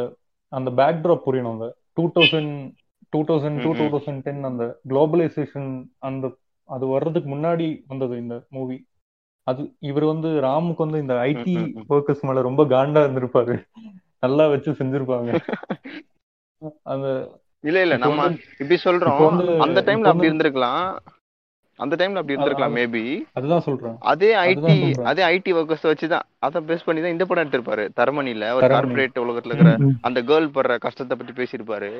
அந்த 0.53 0.70
பேக்ட்ராப் 0.81 1.27
புரியணும். 1.27 1.57
அந்த 1.57 1.68
two 1.96 2.05
thousand 2.16 2.53
two 3.12 3.21
thousand 3.31 3.62
two 3.64 3.73
two 3.81 3.87
thousand 3.95 4.23
ten 4.27 4.42
அந்த 4.51 4.64
குளோபலைசேஷன் 4.90 5.71
அந்த 6.09 6.31
அது 6.69 6.85
வர்றதுக்கு 6.92 7.29
முன்னாடி 7.35 7.66
வந்தது 7.90 8.14
இந்த 8.23 8.37
மூவி 8.57 8.79
அது 9.51 9.62
இவர் 9.88 10.07
வந்து 10.12 10.29
ராமுக்கு 10.45 10.85
வந்து 10.85 11.01
இந்த 11.03 11.14
ஐடி 11.31 11.53
ஒர்க்கர்ஸ் 11.95 12.25
மேல 12.29 12.42
ரொம்ப 12.47 12.62
காண்டா 12.73 13.03
இருந்திருப்பாரு. 13.05 13.55
நல்லா 14.25 14.45
வச்சு 14.53 14.71
செஞ்சிருப்பாங்க. 14.79 15.31
அந்த 16.92 17.07
இல்ல 17.69 17.79
இல்ல 17.85 17.97
நம்ம 18.05 18.27
இப்படி 18.62 18.79
சொல்றோம். 18.87 19.23
அந்த 19.66 19.81
டைம்ல 19.88 20.11
அப்படி 20.12 20.31
இருந்திருக்கலாம். 20.31 20.87
அந்த 21.85 21.95
டைம்ல 22.01 22.21
அப்படி 22.21 22.35
இருந்திருக்கலாம் 22.35 22.77
மேபி 22.79 23.05
அதுதான் 23.38 23.64
சொல்றேன். 23.69 23.97
அதே 24.12 24.31
ஐடி 24.45 24.77
அதே 25.11 25.23
ஐடி 25.33 25.53
ஒர்க்கர்ஸ் 25.61 25.88
வச்சு 25.90 26.07
தான் 26.14 26.27
அதை 26.47 26.61
பேஸ் 26.69 26.87
பண்ணி 26.87 27.03
தான் 27.03 27.14
இந்த 27.16 27.25
படம் 27.31 27.45
எடுத்திருப்பாரு. 27.45 27.85
தரமணில 28.01 28.53
ஒரு 28.57 28.64
தரமணி. 28.64 28.77
கார்ப்பரேட் 28.77 29.25
உலகத்துல 29.25 29.55
இருக்கிற 29.55 29.75
அந்த 30.09 30.21
கேர்ள் 30.31 30.55
படுற 30.57 30.79
கஷ்டத்தை 30.87 31.16
பத்தி 31.21 31.35
பேசியிருப்பாரு. 31.40 31.92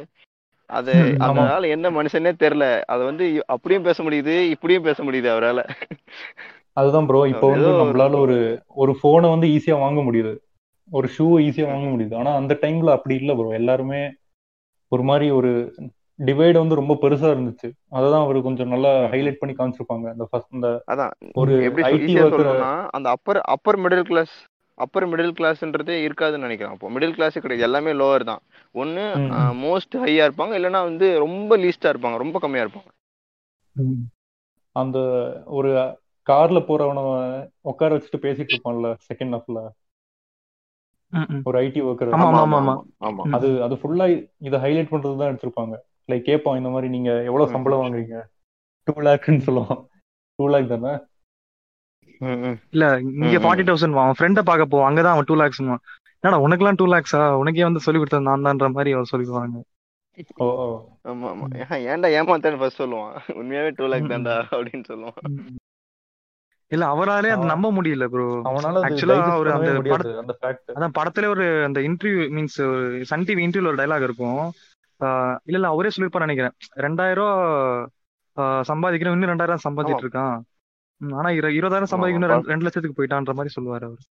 அது 0.71 1.17
அதனால 1.19 1.69
என்ன 1.69 1.91
மனுஷனே 1.91 2.33
தெரியல. 2.43 2.83
அதை 2.83 3.05
வந்து 3.05 3.45
அப்படியும் 3.47 3.83
பேச 3.83 4.03
முடியுது 4.03 4.51
இப்படியும் 4.51 4.83
பேச 4.83 5.03
முடியுது 5.03 5.29
அவரால. 5.29 5.61
அதுதான் 6.73 7.07
ப்ரோ 7.07 7.27
இப்போ 7.29 7.49
வந்து 7.49 7.71
நம்மளால 7.71 8.19
ஒரு 8.19 8.63
ஒரு 8.67 8.99
போனை 9.01 9.29
வந்து 9.31 9.47
ஈஸியா 9.47 9.79
வாங்க 9.79 10.01
முடியுது. 10.01 10.37
ஒரு 10.91 11.09
ஷூ 11.19 11.23
ஈஸியா 11.23 11.67
வாங்க 11.67 11.87
முடியுது. 11.87 12.15
ஆனா 12.17 12.35
அந்த 12.35 12.59
டைம்ல 12.61 12.91
அப்படி 12.91 13.15
இல்ல 13.15 13.35
ப்ரோ 13.35 13.51
எல்லாருமே 13.51 14.13
ஒரு 14.89 15.03
மாதிரி 15.03 15.31
ஒரு 15.31 15.75
டிவைட் 16.25 16.53
வந்து 16.53 16.75
ரொம்ப 16.75 16.95
பெருசா 16.95 17.29
இருந்துச்சு. 17.33 17.71
அததான் 17.91 18.23
அவர் 18.23 18.43
கொஞ்சம் 18.43 18.69
நல்லா. 18.69 18.89
ஹைலைட் 18.89 19.41
பண்ணி 19.41 19.55
காமிச்சிருப்பாங்க. 19.57 20.13
இந்த 20.13 20.27
ஃபர்ஸ்ட் 20.31 20.67
அதான். 20.93 21.11
ஒரு 21.33 21.65
எப்படி 21.65 21.89
ஐடி 21.89 22.15
அந்த 22.91 23.11
upper 23.11 23.41
upper 23.41 23.81
middle 23.81 24.03
class 24.03 24.37
upper 24.79 25.07
middle 25.07 25.37
கிளாஸ்ன்றதே 25.39 25.95
இருக்காதுன்னு 26.07 26.47
நினைக்கிறேன். 26.47 26.75
அப்போ 26.75 26.91
மிடில் 26.95 27.15
கிளாஸே 27.17 27.41
கிடையாது. 27.41 27.67
எல்லாமே 27.69 27.93
லோவர் 27.93 28.25
தான். 28.25 28.43
ஒன்னு 28.75 29.05
மோஸ்ட் 29.65 29.97
ஹையா 30.05 30.27
இருப்பாங்க. 30.29 30.55
இல்லைன்னா 30.59 30.83
வந்து 30.83 31.07
ரொம்ப 31.25 31.57
லீஸ்டா 31.57 31.93
இருப்பாங்க. 31.93 32.19
ரொம்ப 32.25 32.39
கம்மியா 32.39 32.65
இருப்பாங்க. 32.67 32.91
அந்த 34.77 34.99
ஒரு 35.59 35.71
கார்ல 36.27 36.59
போறவன 36.69 37.01
உட்கார 37.73 37.91
வச்சுட்டு 37.97 38.25
பேசிட்டு 38.25 38.55
இருப்பான்ல 38.55 38.89
செகண்ட் 39.09 39.35
ஹாஃப்ல. 39.37 39.61
ஒரு 41.49 41.57
ஐடி 41.61 41.81
ஒர்க்கர் 41.89 42.15
ஆமா 42.15 42.29
ஆமா 42.29 42.41
ஆமா 42.41 42.57
ஆமா 42.59 42.73
ஆமா. 42.73 42.75
ஆமா 43.01 43.09
ஆமா. 43.09 43.23
ம், 43.27 43.35
அது 43.37 43.49
அது 43.63 43.75
ஃபுல்லா 43.75 44.07
இதை 44.49 44.59
ஹைலைட் 44.65 44.91
பண்றது 44.93 45.21
தான் 45.21 45.31
எடுத்திருப்பாங்க. 45.31 45.75
லைக் 46.09 46.25
கேட்பான் 46.25 46.59
இந்த 46.61 46.69
மாதிரி 46.69 46.89
நீங்க 46.91 47.11
எவ்வளவு 47.29 47.53
சம்பளம் 47.55 47.83
வாங்குறீங்க? 47.83 48.17
டூ 48.89 48.95
லேக்னு 49.07 49.45
சொல்லுவான். 49.47 49.81
டூ 50.39 50.47
லேக் 50.49 50.73
தானே? 50.75 50.93
இல்ல 52.75 52.85
இங்க 53.23 53.39
ஃபார்ட்டி. 53.45 53.65
தௌசண்ட் 53.69 53.99
அவன் 54.03 54.19
ஃப்ரெண்டை 54.19 54.43
பார்க்க 54.51 54.73
போவான் 54.73 54.89
அங்கதான் 54.89 55.17
அவன் 55.17 55.29
டூ 55.31 55.37
லேக்ஸ் 55.43 55.63
என்னடா 55.63 56.39
உனக்கெல்லாம் 56.45 56.79
டூ 56.81 56.87
லேக்ஸா 56.93 57.23
உனக்கே 57.41 57.67
வந்து 57.69 57.85
சொல்லி 57.85 57.99
கொடுத்தது 58.01 58.29
நான் 58.29 58.47
தான்ற 58.47 58.69
மாதிரி 58.77 58.93
அவர் 58.97 59.13
சொல்லிடுவாங்க. 59.13 59.59
ஏன்டா 61.93 62.09
ஏமாத்தேன்னு 62.19 62.61
ஃபர்ஸ்ட் 62.61 62.83
சொல்லுவான். 62.83 63.15
உண்மையாவே 63.41 63.71
டூ 63.77 63.87
லேக் 63.93 64.13
தான்டா 64.13 64.35
அப்படின்னு 64.57 64.87
சொல்லுவான். 64.93 65.21
இல்ல 66.73 66.85
அவராலே 66.93 67.29
அது 67.35 67.45
நம்ப 67.53 67.69
முடியல 67.73 68.05
ப்ரோ 68.13 68.25
அவனால 68.51 68.81
ஆக்சுவலா 68.87 69.17
பண்ணவே 69.19 69.93
அந்த 70.23 70.35
அதான் 70.77 70.97
படத்துல 70.99 71.29
ஒரு 71.35 71.45
அந்த 71.65 71.81
இன்டர்வியூ 71.81 72.25
மீன்ஸ் 72.37 72.59
சன் 73.11 73.27
டிவி 73.29 73.45
இன்டர்வியூல 73.47 73.73
ஒரு 73.73 73.81
டைலாக் 73.83 74.07
இருக்கும். 74.09 74.41
ஆஹ் 75.01 75.37
இல்ல 75.45 75.59
இல்ல 75.59 75.69
அவரே 75.75 75.93
சொல்லிருப்பாரு 75.97 76.27
நினைக்கிறேன். 76.29 76.55
ரெண்டாயிரம் 76.85 77.21
ரூபா 77.21 77.35
சம்பாதிக்கிறேன் 78.71 79.15
இன்னும் 79.17 79.33
ரெண்டாயிரம் 79.33 79.65
சம்பாதிச்சிட்டு 79.67 80.07
இருக்கான். 80.07 80.37
ஆனா 81.13 81.29
இரு- 81.29 81.57
இருபதாயிரம் 81.59 81.87
சம்பாதிக்கணும் 81.91 82.41
ரெண்டு 82.41 82.65
லட்சத்துக்கு 82.65 83.05
போயிட்டான்ற 83.05 83.33
மாதிரி 83.33 83.55
சொல்லுவாரு 83.61 83.85
அவர். 83.85 84.05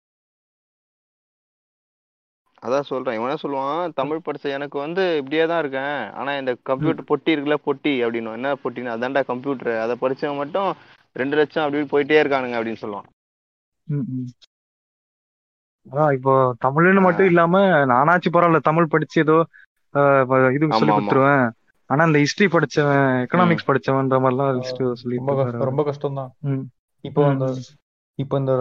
அதான் 2.61 2.81
சொல்றேன். 2.81 3.19
இவனே 3.19 3.35
சொல்லுவான்? 3.43 3.93
தமிழ் 3.93 4.19
படிச்ச 4.25 4.41
எனக்கு 4.41 4.79
வந்து 4.79 5.17
இப்படியே 5.17 5.45
தான் 5.45 5.59
இருக்கேன். 5.59 6.11
ஆனா 6.11 6.37
இந்த 6.37 6.57
கம்ப்யூட்டர் 6.63 7.05
பொட்டி 7.09 7.29
இருக்குல்ல 7.29 7.55
பொட்டி 7.65 7.89
அப்படின்னு. 7.89 8.33
என்ன 8.33 8.53
பொட்டின்னு? 8.53 8.97
அதான்டா 8.97 9.25
கம்ப்யூட்டர். 9.25 9.79
அதை 9.79 9.95
படிச்சவன் 10.01 10.35
மட்டும் 10.35 10.73
ரெண்டு 11.13 11.35
லட்சம் 11.35 11.65
அப்படி 11.65 11.85
போயிட்டே 11.85 12.17
இருக்கானுங்க 12.17 12.59
அப்படின்னு 12.59 12.75
சொல்லுவான். 12.81 13.09
அதான் 15.91 16.13
இப்போ 16.13 16.55
தமிழ்னு 16.65 17.01
மட்டும் 17.01 17.25
இல்லாம 17.25 17.59
நானாச்சு 17.85 18.29
பரவாயில்ல 18.33 18.59
தமிழ் 18.59 18.87
படிச்சு 18.87 19.21
ஏதோ 19.21 19.45
இது 20.53 20.67
சொல்லி. 20.69 20.91
கொடுத்துருவேன். 20.91 21.49
ஆனா 21.93 22.03
இந்த 22.03 22.19
ஹிஸ்டரி 22.19 22.47
படிச்சவன். 22.55 23.05
எக்கனாமிக்ஸ் 23.25 23.69
படிச்சவன்ற 23.69 24.17
மாதிரிலாம் 24.23 24.51
லிஸ்ட் 24.57 24.81
ரொம்ப 24.81 25.31
கஷ்டம் 25.31 25.45
இருக்காரு. 25.45 25.69
ரொம்ப 25.69 25.83
கஷ்டம் 25.83 26.19
தான். 26.19 26.31
இப்போ 27.03 27.21
அந்த. 27.27 27.47
இப்போ 28.19 28.35
இந்த 28.37 28.53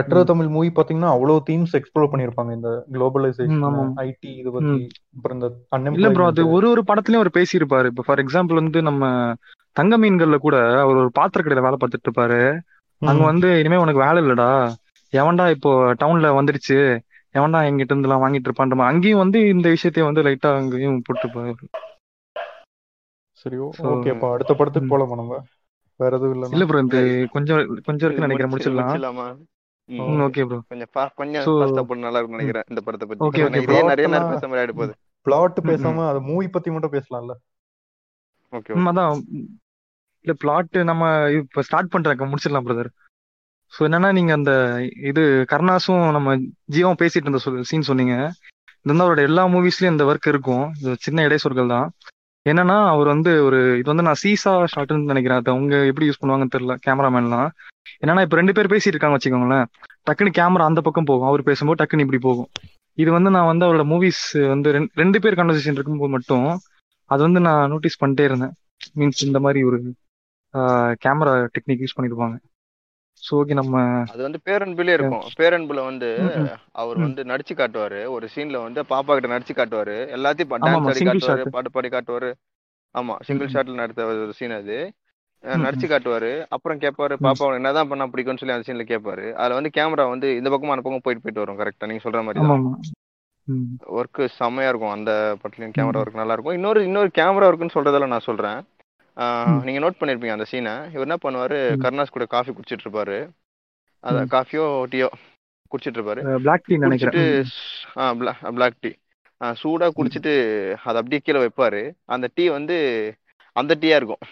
ம். 0.00 0.24
தமிழ் 0.24 0.48
மூவி 0.48 0.68
பாத்தீங்கன்னா 0.68 1.10
அவ்வளவு 1.14 1.42
தீம்ஸ் 1.48 1.74
எக்ஸ்ப்ளோர் 1.78 2.10
பண்ணிருப்பாங்க 2.12 2.52
இந்த 2.52 2.70
குளோபலைசேஷன் 2.92 3.64
ஐடி 4.02 4.30
இது 4.40 4.50
பத்தி. 4.50 4.76
அப்புறம் 5.16 5.36
இந்த 5.38 5.48
இல்ல 5.92 6.10
ப்ரோ 6.10 6.26
அது 6.26 6.42
ஒரு 6.50 6.66
ஒரு 6.70 6.82
படத்துலயும் 6.90 7.22
அவர் 7.22 7.36
பேசியிருப்பாரு. 7.38 7.86
இப்போ 7.86 8.04
ஃபார் 8.06 8.22
எக்ஸாம்பிள் 8.24 8.60
வந்து 8.60 8.82
நம்ம 8.82 9.02
தங்க 9.76 9.96
மீன்கள்ல 9.98 10.38
கூட 10.38 10.56
அவர் 10.84 11.00
ஒரு 11.02 11.10
பாத்திர 11.12 11.42
கடையில 11.42 11.66
வேலை 11.66 11.78
பார்த்துட்டு 11.80 12.08
இருப்பாரு. 12.08 12.40
அங்க 13.02 13.22
வந்து 13.24 13.48
இனிமே 13.60 13.76
உனக்கு 13.76 14.04
வேலை 14.04 14.18
இல்லடா. 14.22 14.50
எவன்டா 15.12 15.50
இப்போ 15.50 15.70
டவுன்ல 15.94 16.28
வந்துடுச்சு 16.38 16.76
எவன்டா 17.34 17.60
எங்கிட்ட 17.68 17.92
இருந்து 17.92 18.08
எல்லாம் 18.08 18.24
வாங்கிட்டு 18.24 18.48
இருப்பான்ற 18.48 18.74
மாதிரி. 18.74 18.90
அங்கேயும் 18.92 19.22
வந்து 19.24 19.38
இந்த 19.48 19.68
விஷயத்தையும் 19.68 20.10
வந்து 20.10 20.24
லைட்டா 20.26 20.50
அங்கேயும் 20.56 21.02
போட்டுருப்பாரு. 21.06 21.52
சரி 23.42 23.56
ஓகே 23.56 24.14
அப்ப 24.14 24.32
அடுத்த 24.32 24.54
படத்துக்கு. 24.54 24.98
போலாமா 24.98 25.14
நம்ம? 25.14 25.44
வேற 25.96 26.16
எதுவும் 26.16 26.42
இல்லைன்னா? 26.42 26.52
இல்ல 26.52 26.64
ப்ரோ 26.64 26.78
இந்த 26.78 27.26
கொஞ்சம் 27.30 27.80
கொஞ்சம் 27.84 28.08
இது 28.08 28.08
இருக்குன்னு 28.08 28.26
நினைக்கிறேன் 28.26 28.52
முடிச்சு- 28.52 28.80
முடிச்சிடலாம். 28.80 29.36
ஓகே 29.92 30.46
ப்ரோ 30.46 30.62
கொஞ்சம் 30.68 31.10
கொஞ்சம் 31.14 31.42
So- 31.42 31.62
ஃபாஸ்டா 31.62 31.74
போட்டு 31.74 31.96
நல்லா 31.96 32.18
இருக்கும்னு 32.18 32.44
நினைக்கிறேன் 32.44 32.62
இந்த 32.68 32.80
படத்தை 32.80 33.08
பத்தி. 33.08 33.40
இதே 33.40 33.64
bro. 33.64 33.84
நிறைய 33.84 34.10
நேரம் 34.10 34.30
பேச 34.30 34.48
மாதிரி 34.48 34.72
ஆயிட்டு 34.72 34.74
போகுது. 34.74 34.94
பிளாட் 35.22 35.58
பேசாம 35.62 36.08
அது 36.08 36.20
மூவி 36.20 36.48
பத்தி 36.48 36.70
மட்டும் 36.70 36.92
பேசலாம்ல? 36.92 37.32
ஓகே 38.52 38.72
அதான். 38.74 39.22
இல்ல 40.20 40.36
பிளாட் 40.38 40.78
நம்ம 40.78 41.30
இப்ப 41.30 41.62
ஸ்டார்ட் 41.62 41.88
பண்றேன் 41.88 42.18
முடிச்சிடலாம் 42.18 42.66
பிரதர் 42.66 42.88
ஸோ 43.78 43.82
என்னன்னா 43.82 44.12
நீங்க 44.12 44.32
அந்த 44.32 44.82
இது 45.02 45.44
கருணாஸும் 45.52 46.10
நம்ம 46.10 46.36
ஜியோவும் 46.36 46.96
பேசிட்டு 46.98 47.26
இருந்த 47.26 47.62
சீன் 47.62 47.80
சொன்னீங்க. 47.80 48.32
இந்த 48.82 49.04
வந்து 49.04 49.04
அவரோட 49.04 49.24
எல்லா 49.24 49.46
மூவிஸ்லயும் 49.46 49.90
இந்த 49.90 50.04
ஒர்க் 50.04 50.28
இருக்கும். 50.28 50.72
இது 50.80 50.96
சின்ன 50.98 51.26
இடைச்சொற்கள் 51.26 51.68
தான். 51.68 51.92
என்னன்னா 52.50 52.76
அவர் 52.92 53.08
வந்து 53.12 53.32
ஒரு 53.46 53.58
இது 53.80 53.88
வந்து 53.92 54.04
நான் 54.06 54.20
சீசா 54.22 54.52
ஷாட்னு 54.72 55.10
நினைக்கிறேன். 55.10 55.40
அதை 55.40 55.50
அவங்க 55.54 55.74
எப்படி 55.90 56.06
யூஸ் 56.08 56.20
பண்ணுவாங்கன்னு 56.22 56.54
தெரியல 56.54 56.74
கேமராமேன்லாம் 56.86 57.50
என்னன்னா 58.02 58.22
இப்ப 58.26 58.36
ரெண்டு 58.40 58.54
பேர் 58.56 58.70
பேசிட்டு 58.72 58.94
இருக்காங்க 58.94 59.16
வச்சுக்கோங்களேன். 59.18 59.66
டக்குன்னு 60.06 60.32
கேமரா 60.38 60.64
அந்த 60.70 60.80
பக்கம் 60.86 61.08
போகும். 61.10 61.28
அவர் 61.30 61.42
பேசும்போது 61.48 61.78
டக்குன்னு 61.80 62.04
இப்படி 62.06 62.20
போகும். 62.28 62.48
இது 63.02 63.10
வந்து 63.16 63.30
நான் 63.36 63.50
வந்து 63.50 63.66
அவரோட 63.66 63.84
மூவிஸ் 63.92 64.24
வந்து 64.54 64.70
ரெண்டு 65.02 65.20
பேர் 65.24 65.38
கன்வர்சேஷன் 65.40 65.78
இருக்கும்போது 65.78 66.14
மட்டும் 66.16 66.48
அது 67.10 67.20
வந்து 67.26 67.40
நான் 67.48 67.70
நோட்டீஸ் 67.72 68.00
பண்ணிட்டே 68.02 68.26
இருந்தேன். 68.30 68.54
மீன்ஸ் 68.98 69.26
இந்த 69.28 69.40
மாதிரி 69.46 69.60
ஒரு 69.70 69.78
கேமரா 71.04 71.34
டெக்னிக் 71.56 71.82
யூஸ் 71.84 71.96
பண்ணிருப்பாங்க. 71.98 72.36
ஓகே 73.30 73.54
நம்ம 73.54 73.80
அது 74.12 74.22
வந்து 74.22 74.40
பேரன்புலயே 74.44 74.92
இருக்கும். 74.92 75.26
பேரன்புல 75.38 75.84
வந்து. 75.84 76.08
அவர். 76.72 76.98
வந்து 76.98 77.22
நடிச்சு 77.22 77.54
காட்டுவாரு. 77.54 78.06
ஒரு 78.06 78.28
சீன்ல 78.34 78.62
வந்து 78.62 78.82
பாப்பா 78.88 79.12
கிட்ட 79.12 79.28
நடிச்சு 79.34 79.54
காட்டுவாரு. 79.54 79.96
எல்லாத்தையும் 80.16 80.50
டான்ஸ் 80.64 80.88
ஆடி 80.90 81.04
காட்டுவாரு. 81.08 81.44
பாட்டு 81.48 81.70
பாடி 81.70 81.88
காட்டுவாரு. 81.88 82.30
ஆமா 82.94 83.14
சிங்கிள். 83.20 83.50
ஷாட்ல 83.52 83.74
நடத்த 83.74 84.04
ஒரு 84.06 84.32
சீன் 84.32 84.50
அது. 84.52 84.78
நடிச்சு 85.44 85.86
காட்டுவாரு. 85.92 86.32
அப்புறம் 86.48 86.78
கேட்பாரு. 86.78 87.14
பாப்பா 87.22 87.54
என்னதான் 87.54 87.88
பண்ணா 87.88 88.06
பிடிக்கும்னு 88.06 88.40
சொல்லி 88.42 88.56
அந்த 88.56 88.66
சீன்ல 88.68 88.86
கேட்பாரு 88.88 89.32
அதுல 89.34 89.54
வந்து 89.54 89.70
கேமரா 89.78 90.08
வந்து 90.08 90.36
இந்த 90.36 90.50
பக்கமும் 90.50 90.74
அந்த 90.74 90.84
பக்கம் 90.84 91.04
போயிட்டு 91.04 91.24
போயிட்டு 91.24 91.44
வரும் 91.44 91.60
கரெக்டா 91.60 91.88
நீங்க 91.88 92.04
சொல்ற 92.04 92.24
மாதிரி 92.26 92.44
ஒர்க் 93.98 94.20
செம்மையா 94.32 94.68
இருக்கும். 94.68 94.90
அந்த 94.90 95.12
படத்துலயும் 95.42 95.74
கேமரா. 95.78 96.00
ஒர்க் 96.02 96.14
நல்லா 96.14 96.32
இருக்கும். 96.32 96.54
இன்னொரு 96.54 96.80
இன்னொரு 96.84 97.10
கேமரா 97.18 97.46
ஒர்க்குன்னு 97.48 97.76
சொல்றதால 97.76 98.06
நான் 98.06 98.28
சொல்றேன். 98.28 98.58
நீங்க 99.62 99.90
நோட் 99.90 100.02
பண்ணிருப்பீங்க 100.02 100.30
அந்த 100.30 100.44
சீனை 100.50 100.90
இவர் 100.90 101.08
என்ன 101.08 101.14
பண்ணுவாரு. 101.14 101.76
கருணாஸ் 101.82 102.10
கூட 102.10 102.26
காஃபி 102.26 102.52
குடிச்சிட்டு 102.52 102.86
இருப்பாரு 102.88 103.28
அத. 104.00 104.24
காஃபியோ 104.30 104.64
டீயோ 104.90 105.08
குடிச்சிட்டு 105.70 105.98
இருப்பாரு 105.98 106.36
பிளாக் 106.36 106.64
டீ 106.64 106.76
நினைக்கிறேன் 106.76 107.44
பிளாக் 108.54 108.80
டீ 108.80 108.90
சூடா 109.40 109.90
குடிச்சிட்டு 109.96 110.32
அதை 110.84 111.02
அப்படியே 111.02 111.20
கீழே 111.24 111.38
வைப்பாரு. 111.38 111.92
அந்த 112.04 112.28
டீ 112.34 112.48
வந்து 112.48 112.76
அந்த 113.52 113.76
டீயா 113.80 113.96
இருக்கும். 113.96 114.22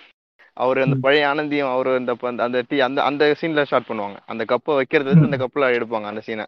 அவர் 0.52 0.78
அந்த. 0.78 0.96
பழைய 1.00 1.26
ஆனந்தியம் 1.26 1.72
அவர் 1.72 1.86
அந்த 1.86 2.16
அந்த- 2.20 2.42
அந்த 2.42 2.64
டீ 2.68 2.80
அந்த 2.80 3.02
அந்த 3.02 3.36
சீன்ல 3.40 3.62
ஸ்டார்ட் 3.62 3.84
பண்ணுவாங்க. 3.88 4.16
அந்த 4.26 4.44
கப்பை 4.44 4.74
வைக்கிறது 4.74 5.10
அந்த 5.10 5.36
கப்ல 5.36 5.58
எடுப்பாங்க 5.58 6.04
அந்த 6.04 6.22
சீனை 6.26 6.46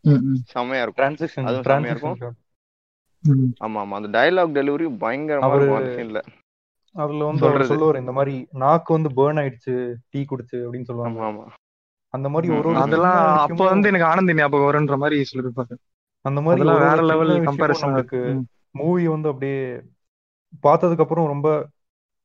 ம், 0.00 0.10
ம். 0.10 0.34
செம்மையா 0.44 0.82
இருக்கும். 0.82 1.16
அதுவும் 1.44 1.62
செம்மையா 1.62 1.90
இருக்கும். 1.90 2.34
ஆமா 3.60 3.78
ஆமா. 3.78 3.94
அந்த 3.94 4.08
டயலாக் 4.18 4.48
டெலிவரி 4.48 4.86
பயங்கரமா 5.00 5.56
இருக்கும் 5.56 5.76
அந்த 5.76 5.90
சீன்ல 5.96 6.22
அதுல 6.94 7.24
வந்து 7.24 7.46
அவர். 7.46 7.64
சொல்லுவார் 7.64 7.96
இந்த 7.96 8.12
மாதிரி 8.12 8.34
நாக்கு 8.52 8.90
வந்து 8.92 9.10
பேர்ன் 9.16 9.36
ஆயிடுச்சு 9.36 9.74
டீ 10.10 10.20
குடிச்சு 10.22 10.56
அப்படின்னு 10.62 10.84
சொல்லுவாங்க. 10.84 11.20
ஆமா 11.20 11.28
ஆமா. 11.30 11.46
அந்த 12.14 12.28
மாதிரி 12.28 12.52
ஒரு. 12.54 12.76
அதெல்லாம் 12.76 13.18
சின்ன 13.18 13.40
அப்ப 13.44 13.64
வந்து 13.64 13.88
எனக்கு 13.88 14.06
ஆனந்தி 14.06 14.34
ஞாபகம் 14.34 14.68
வரும்ன்ற 14.68 14.96
மாதிரி 14.96 15.24
சொல்லிருப்பாங்க 15.32 15.74
அந்த 16.24 16.40
மாதிரி 16.40 16.64
வேற 16.64 17.02
லெவல் 17.02 17.40
கம்பேரிசன் 17.40 17.84
நம்மளுக்கு 17.84 18.20
மூவி 18.74 19.08
வந்து 19.08 19.28
அப்படியே 19.28 19.62
பார்த்ததுக்கு 20.62 21.00
அப்புறம் 21.00 21.26
ரொம்ப 21.26 21.48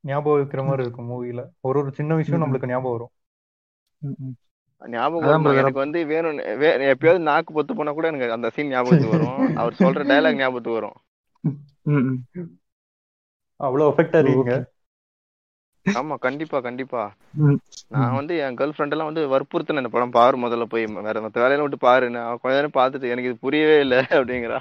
ஞாபகம் 0.04 0.40
வைக்கிற 0.40 0.64
மாதிரி 0.64 0.82
இருக்கும் 0.82 1.10
மூவில 1.12 1.42
ஒரு 1.60 1.80
ஒரு 1.80 1.92
சின்ன 1.92 2.16
விஷயம். 2.16 2.42
நம்மளுக்கு 2.42 2.68
ஞாபகம் 2.68 2.92
வரும். 2.92 3.14
ஞாபகம். 4.82 5.46
எனக்கு 5.54 5.80
வந்து 5.84 6.06
வேணும் 6.06 6.40
எப்பயாவது 6.92 7.18
நாக்கு 7.20 7.52
பொத்து 7.54 7.76
போனா 7.76 7.92
கூட 7.92 8.08
எனக்கு 8.08 8.32
அந்த 8.32 8.50
சீன் 8.50 8.68
ஞாபகத்துக்கு 8.68 9.18
வரும். 9.18 9.38
அவர் 9.62 9.76
சொல்ற 9.80 10.02
டயலாக் 10.10 10.36
ஞாபகத்துக்கு 10.36 10.80
வரும். 10.80 10.98
அவ்வளவு 13.60 13.90
எஃபெக்ட் 13.92 14.18
ஆறீங்க 14.20 14.56
ஆமா 15.86 16.16
கண்டிப்பா 16.26 16.58
கண்டிப்பா. 16.66 17.02
நான் 17.94 18.16
வந்து 18.18 18.34
என் 18.46 18.58
கேர்ள் 18.60 18.74
ஃப்ரெண்ட் 18.76 18.94
எல்லாம் 18.96 19.10
வந்து 19.10 19.22
வற்புறுத்தின 19.34 19.82
இந்த 19.82 19.92
படம் 19.94 20.16
பாரு 20.18 20.38
முதல்ல 20.44 20.66
போய். 20.74 20.86
வேற 21.08 21.22
மத்த 21.26 21.42
வேலையெல்லாம் 21.42 21.68
விட்டு 21.68 21.80
பாரு. 21.86 22.08
நான் 22.16 22.40
கொஞ்ச 22.42 22.56
நேரம் 22.58 22.78
பார்த்துட்டு 22.80 23.12
எனக்கு 23.14 23.30
இது 23.32 23.46
புரியவே 23.46 23.78
இல்லை 23.86 24.00
அப்படிங்கிறா. 24.18 24.60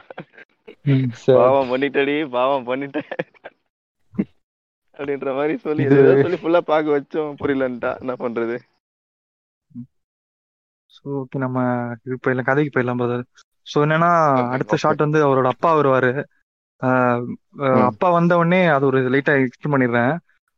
பாவம் 1.39 1.73
பண்ணிட்டடி 1.73 2.15
பாவம் 2.37 2.69
பண்ணிட்டேன் 2.71 3.11
அப்படின்ற 4.97 5.31
மாதிரி 5.39 5.55
சொல்லி 5.65 5.85
சொல்லி 6.25 6.39
ஃபுல்லா 6.43 6.63
பார்க்க 6.73 6.97
வச்சோம். 6.97 7.33
புரியலன்ட்டா. 7.43 7.93
என்ன 8.03 8.15
பண்றது? 8.25 8.57
ஸோ 10.95 11.07
ஓகே 11.21 11.39
நம்ம 11.45 11.59
இது 12.07 12.17
போயிடலாம் 12.25 12.49
கதைக்கு 12.51 12.75
போயிடலாம் 12.75 13.01
பிரதர் 13.01 13.25
ஸோ 13.67 13.77
என்னன்னா 13.85 14.11
அடுத்த. 14.55 14.77
ஷாட் 14.83 15.05
வந்து 15.05 15.21
அவரோட 15.27 15.49
அப்பா 15.55 15.71
வருவாரு. 15.79 16.13
அப்பா 17.89 18.09
வந்த 18.11 18.33
உடனே 18.37 18.61
அது 18.68 18.85
ஒரு 18.87 18.99
லைட்டா 19.12 19.35
எக்ஸ்பிளைன் 19.41 19.74
பண்ணிடுறேன் 19.74 20.12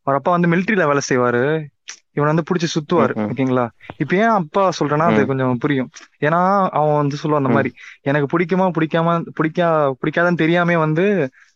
அவர் 0.06 0.18
அப்பா 0.18 0.30
வந்து 0.30 0.50
மிலிட்டரியில 0.52 0.86
வேலை 0.86 1.02
செய்வாரு 1.08 1.42
இவனை 2.16 2.30
வந்து 2.30 2.46
பிடிச்சி 2.48 2.68
சுத்துவாரு. 2.68 3.14
ஓகேங்களா 3.24 3.64
இப்ப 4.02 4.12
ஏன் 4.18 4.34
அப்பா 4.38 4.62
சொல்றேன்னா 4.78 5.06
அது. 5.08 5.20
கொஞ்சம் 5.30 5.58
புரியும் 5.58 5.90
ஏன்னா 6.20 6.40
அவன் 6.78 6.98
வந்து 7.00 7.20
சொல்லுவான் 7.20 7.42
அந்த. 7.42 7.52
மாதிரி 7.52 7.70
எனக்கு 8.08 8.28
பிடிக்குமா 8.32 8.66
பிடிக்காம 8.76 9.08
பிடிக்கா 9.38 9.68
பிடிக்காதுன்னு 10.00 10.42
தெரியாம 10.42 10.78
வந்து 10.84 11.04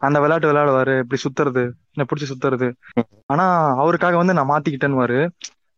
அந்த 0.02 0.16
விளையாட்டு 0.22 0.50
விளையாடுவாரு 0.50 0.94
இப்படி 1.02 1.20
சுத்துறது 1.24 1.64
என்ன 1.94 2.06
பிடிச்சி 2.10 2.28
சுத்துறது. 2.32 2.68
ஆனா 3.30 3.44
அவருக்காக 3.82 4.16
வந்து 4.22 4.36
நான் 4.38 4.50
மாத்திக்கிட்டேன்னு 4.52 5.20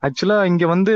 ஆக்சுவலா 0.03 0.39
இங்க 0.51 0.65
வந்து. 0.67 0.95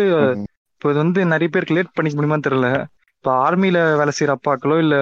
இப்போ 0.75 0.91
இது 0.91 0.99
வந்து 0.99 1.21
நிறைய 1.27 1.49
பேருக்கு 1.49 1.77
லேட் 1.77 1.95
பண்ணிக்க 1.95 2.17
முடியுமான்னு 2.17 2.47
தெரியல 2.47 2.69
இப்போ 3.15 3.31
ஆர்மியில 3.45 3.79
வேலை 4.01 4.13
செய்யற 4.13 4.33
அப்பாக்களோ 4.37 4.77
இல்ல 4.79 4.97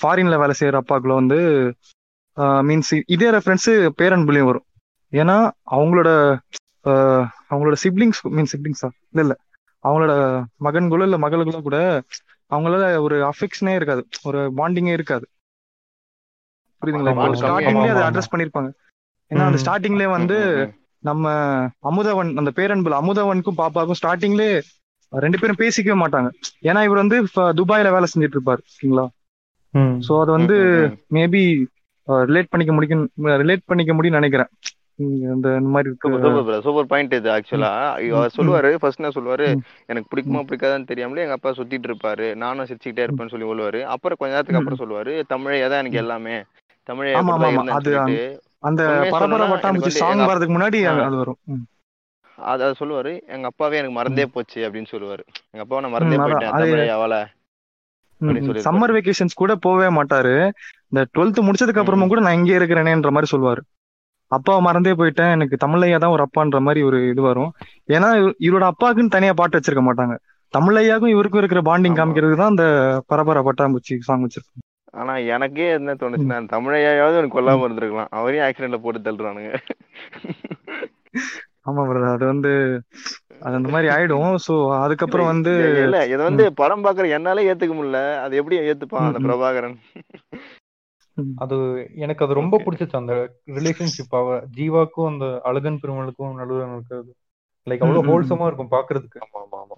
ஃபாரின்ல 0.00 0.36
வேலை 0.42 0.54
செய்யற 0.58 0.76
அப்பாக்களோ 0.82 1.14
வந்து 1.20 1.38
மீன்ஸ் 2.68 2.92
இதே 3.14 3.28
ரெஃபரன்ஸ் 3.30 3.68
பேரன் 4.00 4.26
புள்ளியும் 4.28 4.50
வரும். 4.50 4.66
ஏன்னா 5.12 5.36
அவங்களோட 5.76 6.10
அவங்களோட 7.50 7.76
சிப்ளிங்ஸ் 7.84 8.20
மீன் 8.36 8.50
சிப்ளிங்ஸா 8.52 8.88
இல்ல 9.12 9.22
இல்ல. 9.26 9.34
அவங்களோட 9.84 10.12
மகன்களோ 10.66 11.06
இல்ல 11.08 11.18
மகளுகளோ 11.18 11.60
கூட 11.62 11.78
அவங்களால 12.50 12.86
ஒரு 13.06 13.16
அஃபெக்ஷனே 13.30 13.74
இருக்காது. 13.78 14.02
ஒரு 14.28 14.40
பாண்டிங்கே 14.58 14.94
இருக்காது. 14.98 15.26
புரியுதுங்களா? 16.82 17.14
ஸ்டார்டிங்லேயே 17.42 17.92
அதை. 17.94 18.04
அட்ரஸ் 18.10 18.32
பண்ணிருப்பாங்க. 18.32 18.70
ஏன்னா 19.30 19.44
அந்த. 19.48 19.58
ஸ்டார்டிங்லேயே 19.64 20.10
வந்து 20.18 20.38
நம்ம 21.02 21.26
அமுதவன் 21.90 22.30
அந்த 22.40 22.50
பேரன்புல 22.58 22.98
அமுதவனுக்கும் 23.02 23.60
பாப்பாவுக்கும் 23.60 24.00
ஸ்டார்டிங்லேயே 24.00 24.52
ரெண்டு 25.12 25.38
பேரும் 25.38 25.60
பேசிக்கவே 25.62 25.96
மாட்டாங்க. 26.02 26.28
ஏன்னா 26.68 26.80
இவர் 26.88 27.02
வந்து 27.02 27.16
துபாயில 27.60 27.92
வேலை 27.94 28.06
செஞ்சுட்டு 28.12 28.36
இருப்பாரு 28.38 28.62
ஓகேங்களா. 28.70 29.06
சோ 30.06 30.12
அதை 30.22 30.32
வந்து. 30.38 30.58
மேபி 31.16 31.42
ரிலேட் 32.08 32.50
பண்ணிக்க 32.50 32.72
முடியும் 32.76 33.04
ரிலேட் 33.42 33.68
பண்ணிக்க 33.70 33.92
முடியும்னு 33.94 34.20
நினைக்கிறேன். 34.20 34.50
இந்த 35.34 35.48
மாதிரி 35.74 35.90
சூப்பர் 36.64 36.88
பாயிண்ட் 36.90 37.14
இது 37.18 37.30
ஆக்சுவலா 37.36 37.70
சொல்லுவாரு 38.36 38.70
ஃபர்ஸ்ட் 38.82 39.00
என்ன 39.02 39.12
சொல்லுவாரு. 39.16 39.46
எனக்கு 39.90 40.10
பிடிக்குமா 40.12 40.40
பிடிக்காதான்னு 40.48 40.90
தெரியாமலே 40.90 41.24
எங்க 41.26 41.36
அப்பா 41.38 41.52
சுத்திட்டு 41.58 41.88
இருப்பாரு. 41.90 42.26
நானும் 42.42 42.68
சிரிச்சுக்கிட்டே 42.70 43.04
இருப்பேன்னு 43.06 43.32
சொல்லி 43.34 43.48
சொல்லுவாரு 43.50 43.82
அப்புறம் 43.94 44.20
கொஞ்ச 44.20 44.32
நேரத்துக்கு. 44.34 44.60
அப்புறம் 44.62 44.82
சொல்லுவாரு 44.82 45.14
தமிழே 45.34 45.60
தான் 45.68 45.80
எனக்கு 45.82 46.02
எல்லாமே. 46.04 46.36
தமிழே 46.90 47.14
அந்த 48.68 48.82
பரபர 49.14 49.46
சாங் 50.00 50.24
முன்னாடி. 50.56 50.80
அது 50.92 51.16
வரும். 51.22 51.40
அத 52.38 52.68
சொல்லுவாரு 52.80 53.12
எங்க 53.34 53.46
அப்பாவே 53.50 53.78
எனக்கு 53.80 53.96
மறந்தே 53.98 54.26
போச்சு 54.34 54.60
அப்படின்னு 54.66 54.92
சொல்லுவாரு. 54.94 55.24
எங்க 55.52 55.62
அப்பாவை 55.64 55.80
நான் 55.84 55.94
மறந்தே. 55.94 56.18
போயிட்டேன். 56.22 56.54
தமிழே 56.58 56.88
அவள. 56.98 57.16
சம்மர் 58.30 58.92
வெக்கேஷன்ஸ் 58.92 59.34
கூட 59.34 59.54
போகவே 59.54 59.96
மாட்டாரு. 59.96 60.50
இந்த 60.88 61.06
டுவெல்த் 61.18 61.44
முடிச்சதுக்கு 61.44 61.82
அப்புறமும் 61.82 62.06
கூட 62.06 62.20
நான் 62.20 62.34
இங்கே 62.34 62.58
இருக்கிறேனேன்ற 62.58 63.10
மாதிரி 63.10 63.36
சொல்லுவாரு. 63.36 63.60
அப்பாவை 64.26 64.62
மறந்தே 64.62 64.92
போயிட்டேன். 64.92 65.30
எனக்கு 65.30 65.66
தமிழையா 65.66 65.98
தான் 65.98 66.10
ஒரு 66.10 66.26
அப்பான்ற 66.26 66.60
மாதிரி 66.60 66.84
ஒரு 66.84 67.08
இது 67.08 67.22
வரும். 67.22 67.52
ஏன்னா 67.88 68.32
இவ- 68.32 68.58
இவரோட 68.58 68.70
அப்பாவுக்குன்னு 68.70 69.08
தனியா 69.08 69.32
பாட்டு 69.32 69.58
வச்சிருக்க 69.58 69.84
மாட்டாங்க. 69.84 70.18
தமிழையாக்கும் 70.58 71.08
இவருக்கும் 71.08 71.42
இருக்கிற 71.42 71.60
பாண்டிங் 71.60 71.92
ஆமா. 71.92 71.94
காமிக்கிறதுக்கு 71.94 72.36
தான் 72.36 72.48
அந்த 72.48 72.64
பரபர 73.06 73.42
பட்டாம்பூச்சி 73.42 73.98
சாங் 73.98 74.26
வச்சிருக்காங்க 74.26 74.70
ஆனா 74.92 75.16
எனக்கே 75.16 75.70
என்ன 75.70 75.94
தோணுச்சுன்னா 75.94 76.46
தமிழையாவது 76.52 77.16
எனக்கு 77.16 77.40
கொல்லாம 77.40 77.70
இருந்திருக்கலாம். 77.70 78.06
அவரையும் 78.10 78.46
ஆக்சிடென்ட்ல 78.46 78.78
போட்டு 78.78 79.12
தள்ளுறானுங்க. 79.12 79.56
ஆமா 81.66 81.80
பிரதர் 81.80 82.12
அது 82.12 82.26
வந்து 82.26 82.82
அது 83.42 83.54
அந்த 83.58 83.68
மாதிரி 83.68 83.88
ஆயிடும். 83.92 84.36
சோ 84.44 84.54
அதுக்கப்புறம் 84.78 85.30
வந்து 85.30 85.52
இல்ல, 85.82 85.98
இத 86.06 86.20
வந்து 86.22 86.44
படம் 86.60 86.84
பாக்குற 86.84 87.08
என்னால 87.16 87.44
ஏத்துக்க 87.50 87.74
முடியல. 87.74 88.00
அது 88.24 88.38
எப்படி 88.40 88.58
ஏத்துப்பான் 88.64 89.08
அந்த. 89.08 89.20
பிரபாகரன்? 89.26 89.76
அது 91.42 91.56
எனக்கு 92.02 92.24
அது 92.24 92.38
ரொம்ப 92.38 92.60
பிடிச்சிச்சு 92.64 93.00
அந்த 93.00 93.14
ரிலேஷன்ஷிப் 93.56 94.14
அவ 94.18 94.28
ஜீவாக்கும் 94.54 95.10
அந்த 95.10 95.26
அழகன் 95.44 95.80
பெருமளுக்கும் 95.82 96.38
நடுவில் 96.38 96.64
இருக்கிறது. 96.68 97.10
லைக் 97.66 97.82
அவ்வளவு 97.84 98.08
ஹோல்சமா 98.10 98.46
இருக்கும் 98.46 98.72
பாக்குறதுக்கு. 98.72 99.18
ஆமா. 99.26 99.76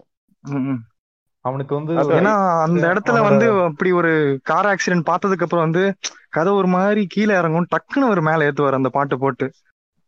அவனுக்கு 1.45 1.73
வந்து 1.75 1.95
ஏன்னா 2.19 2.35
அந்த 2.65 2.85
இடத்துல 2.91 3.19
வந்து 3.23 3.47
அப்படி 3.67 3.91
ஒரு 3.93 4.13
கார் 4.43 4.69
ஆக்சிடென்ட் 4.71 5.09
பார்த்ததுக்கு 5.11 5.47
அப்புறம் 5.47 5.67
வந்து 5.67 5.83
கதை 6.31 6.53
ஒரு 6.53 6.69
மாதிரி 6.69 7.03
கீழே 7.07 7.35
இறங்கும் 7.35 7.69
டக்குன்னு 7.75 8.13
ஒரு 8.13 8.23
மேல 8.23 8.47
ஏத்துவார் 8.49 8.79
அந்த 8.79 8.91
பாட்டு 8.91 9.17
போட்டு. 9.19 9.47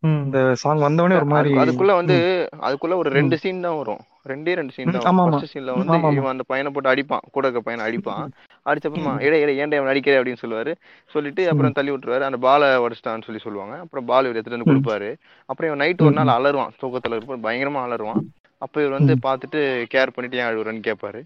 இந்த 0.06 0.54
சாங் 0.54 0.78
வந்தவொடனே 0.78 1.14
ஒரு 1.14 1.24
மாதிரி 1.24 1.54
அதுக்கு- 1.54 1.58
அதுக்குள்ள 1.58 1.94
வந்து 1.94 2.48
அதுக்குள்ள 2.60 2.96
ஒரு 2.96 3.10
ரெண்டு 3.10 3.38
சீன் 3.38 3.60
தான் 3.60 3.76
வரும். 3.76 3.98
ரெண்டே 4.28 4.54
ரெண்டு 4.54 4.72
சீன் 4.72 4.90
தான். 4.90 5.16
ஃபர்ஸ்ட் 5.30 5.58
சீன்ல 5.58 5.64
வந்து. 5.64 5.98
இவன் 6.12 6.30
அந்த 6.30 6.42
பையனை 6.46 6.72
போட்டு 6.72 6.90
அடிப்பான். 6.90 7.18
கூட 7.32 7.48
இருக்க 7.48 7.60
பையனை 7.60 7.92
அடிப்பான். 7.92 8.28
அடிச்சப்பறமா. 8.66 9.20
இடைய 9.20 9.42
இடைய 9.42 9.66
ஏன்டா 9.66 9.72
இவன் 9.72 9.86
அடிக்கிற? 9.86 10.22
அப்படின்னு 10.22 10.36
சொல்லுவாரு. 10.46 10.74
சொல்லிட்டு 11.10 11.48
அப்புறம் 11.48 11.72
தள்ளி 11.72 11.90
விட்டுருவாரு. 11.90 12.20
அந்த 12.20 12.36
பாலை 12.36 12.68
உடச்சிட்டான்னு 12.68 13.22
சொல்லி 13.22 13.38
சொல்லுவாங்க. 13.38 13.76
அப்புறம் 13.76 14.04
பால் 14.04 14.24
இவர் 14.24 14.36
எடுத்துட்டு 14.36 14.64
வந்து. 14.64 14.90
கொடுப்பாரு. 14.90 15.14
அப்புறம் 15.46 15.74
இவன் 15.74 15.86
நைட் 15.86 16.02
ஒரு 16.02 16.24
நாள் 16.24 16.42
அலறுவான். 16.42 16.70
தூக்கத்துல 16.82 17.16
இருப்பான் 17.16 17.44
பயங்கரமா 17.44 17.80
அலறுவான். 17.80 18.20
அப்ப 18.58 18.80
இவர் 18.80 18.92
வந்து 18.92 19.14
ம். 19.14 19.26
பார்த்துட்டு 19.26 19.84
கேர் 19.94 20.08
பண்ணிட்டு 20.14 20.38
ஏன் 20.38 20.44
அழுகுறன்னு 20.44 20.92
கேட்பாரு. 20.92 21.22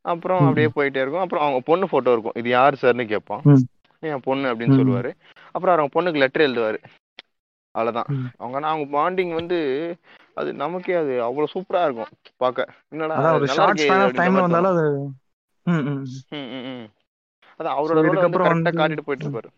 அப்புறம். 0.00 0.38
அப்படியே 0.38 0.66
போயிட்டே 0.66 1.02
இருக்கும். 1.02 1.20
அப்புறம் 1.20 1.44
அவங்க 1.44 1.62
பொண்ணு 1.64 1.88
போட்டோ 1.88 2.12
இருக்கும். 2.12 2.32
இது 2.34 2.48
யார் 2.48 2.74
சார்னு 2.82 3.06
கேட்பான். 3.06 3.42
என் 4.00 4.20
பொண்ணு? 4.20 4.54
அப்படின்னு. 4.54 4.58
சொல்லுவாரு. 4.58 5.12
அப்புறம் 5.52 5.76
அவங்க 5.76 6.02
பொண்ணுக்கு 6.02 6.16
லெட்டர் 6.16 6.50
எழுதுவாரு. 6.50 6.76
அவ்வளவுதான். 7.76 8.08
ம். 8.14 8.28
அவங்க 8.36 8.56
ஆனா 8.58 8.68
அவங்க 8.68 8.86
பாண்டிங் 8.94 9.32
வந்து 9.34 9.58
அது 10.34 10.50
நமக்கே 10.54 10.94
அது 10.94 11.12
அவ்வளவு 11.22 11.52
சூப்பரா 11.54 11.82
இருக்கும் 11.84 12.12
பார்க்க. 12.36 12.64
என்னடா 12.88 13.16
ஒரு 13.36 13.48
ஷார்ட் 13.50 13.82
மாதிரி 13.88 14.36
வந்தாலும் 14.38 14.72
அது. 14.74 14.86
அதான் 17.60 17.76
அவரோட 17.76 17.98
இதுக்கப்புறம் 18.06 18.48
கரெக்டா 18.48 18.64
வந்து 18.64 18.80
காட்டிட்டு 18.80 19.06
போயிட்டு 19.06 19.26
இருப்பாரு. 19.26 19.50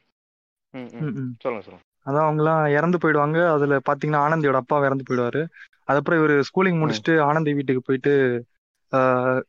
சொல்லுங்க 1.43 1.63
சொல்லுங்க. 1.67 1.85
அதான் 2.07 2.27
அவங்கலாம் 2.27 2.61
இறந்து 2.71 2.99
போயிடுவாங்க. 2.99 3.39
அதுல 3.55 3.79
பாத்தீங்கன்னா 3.89 4.23
ஆனந்தியோட 4.27 4.59
அப்பா 4.63 4.77
இறந்து 4.87 5.07
போயிடுவாரு. 5.09 5.41
அதுக்கப்புறம் 5.89 6.21
இவர் 6.21 6.47
ஸ்கூலிங் 6.49 6.81
முடிச்சுட்டு 6.81 7.15
ஆனந்தி 7.23 7.53
வீட்டுக்கு 7.55 7.83
போயிட்டு 7.83 8.15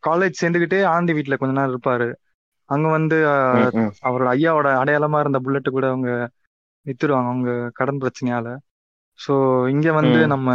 காலேஜ் 0.07 0.41
சேர்ந்துக்கிட்டே 0.41 0.79
ஆனந்தி 0.85 1.13
வீட்டுல 1.13 1.37
கொஞ்ச 1.37 1.53
நேரம் 1.53 1.73
இருப்பாரு. 1.73 2.07
அங்க 2.69 2.87
வந்து 2.89 3.17
அவரோட 4.07 4.27
ஐயாவோட 4.35 4.69
அடையாளமா 4.81 5.19
இருந்த 5.19 5.39
புல்லட்டு 5.39 5.69
கூட 5.69 5.85
அவங்க 5.87 6.09
வித்துருவாங்க 6.89 7.31
அவங்க 7.33 7.51
கடன் 7.79 8.01
பிரச்சனையால. 8.03 8.47
சோ 9.19 9.33
இங்க 9.73 9.87
வந்து 9.99 10.19
நம்ம 10.33 10.49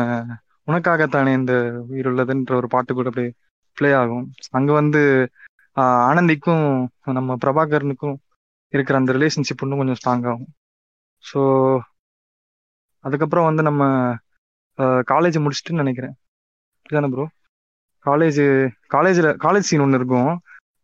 உனக்காகத்தானே 0.69 1.33
இந்த 1.41 1.55
உயிர் 1.93 2.09
உள்ளதுன்ற 2.11 2.53
ஒரு 2.61 2.69
பாட்டு 2.75 2.93
கூட 2.99 3.09
அப்படியே 3.11 3.31
ப்ளே 3.79 3.91
ஆகும். 4.03 4.27
அங்க 4.59 4.71
வந்து 4.81 5.01
ஆனந்திக்கும் 6.11 6.67
நம்ம 7.19 7.37
பிரபாகரனுக்கும் 7.45 8.17
இருக்கிற 8.73 8.95
அந்த 9.01 9.11
ரிலேஷன்ஷிப் 9.17 9.63
இன்னும் 9.65 9.81
கொஞ்சம் 9.81 9.99
ஸ்ட்ராங் 10.01 10.27
ஆகும். 10.33 10.51
ஸோ 11.25 11.41
அதுக்கப்புறம் 13.05 13.49
வந்து 13.49 13.63
நம்ம 13.69 13.83
காலேஜ் 15.13 15.37
முடிச்சுட்டு 15.45 15.83
நினைக்கிறேன். 15.83 16.15
ப்ரோ 17.15 17.25
காலேஜ் 18.07 18.41
காலேஜில் 18.95 19.29
காலேஜ் 19.45 19.69
சீன் 19.69 19.85
ஒன்று 19.85 20.01
இருக்கும். 20.01 20.33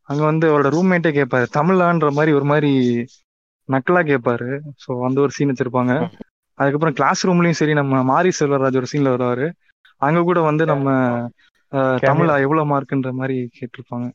அங்கே 0.08 0.24
வந்து 0.28 0.46
அவரோட 0.50 0.68
ரூம்மேட்டே 0.76 1.10
கேட்பாரு 1.18 1.46
தமிழான்ற 1.56 2.08
மாதிரி 2.18 2.32
ஒரு 2.38 2.46
மாதிரி 2.52 2.70
நக்கலா 3.68 4.00
கேட்பாரு 4.06 4.48
ஸோ 4.82 4.90
அந்த 5.06 5.18
ஒரு 5.20 5.32
சீன் 5.32 5.50
வச்சிருப்பாங்க. 5.50 5.92
அதுக்கப்புறம் 6.58 6.96
கிளாஸ் 6.98 7.26
ரூம்லயும் 7.26 7.58
சரி 7.60 7.74
நம்ம 7.74 8.02
மாரி 8.04 8.30
செல்வராஜ் 8.38 8.80
ஒரு 8.80 8.90
சீன்ல 8.92 9.14
வருவாரு. 9.14 9.46
அங்க 10.02 10.20
கூட 10.22 10.38
வந்து 10.42 10.64
நம்ம. 10.66 10.88
தமிழா 12.04 12.34
எவ்வளவு 12.44 12.70
மார்க்குன்ற 12.70 13.10
மாதிரி 13.14 13.36
கேட்டிருப்பாங்க. 13.58 14.06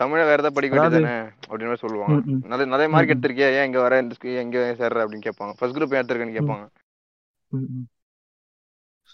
தமிழ 0.00 0.18
வேற 0.20 0.36
ஏதாவது 0.36 0.56
படிக்க 0.56 0.74
வேண்டியதானே 0.74 1.14
அப்படின்னு 1.48 1.82
சொல்லுவாங்க. 1.82 2.16
நிறைய 2.44 2.66
நிறைய 2.66 2.88
மார்க் 2.88 3.12
எடுத்திருக்கியா? 3.14 3.48
ஏன் 3.58 3.66
இங்க 3.68 3.80
வர 3.80 3.94
எங்க 4.44 4.58
சேர்ற 4.80 5.04
அப்படின்னு 5.04 5.26
கேட்பாங்க. 5.28 5.54
ஃபர்ஸ்ட் 5.58 5.78
குரூப் 5.78 5.98
எடுத்திருக்கேன்னு 5.98 6.38
கேட்பாங்க. 6.38 6.64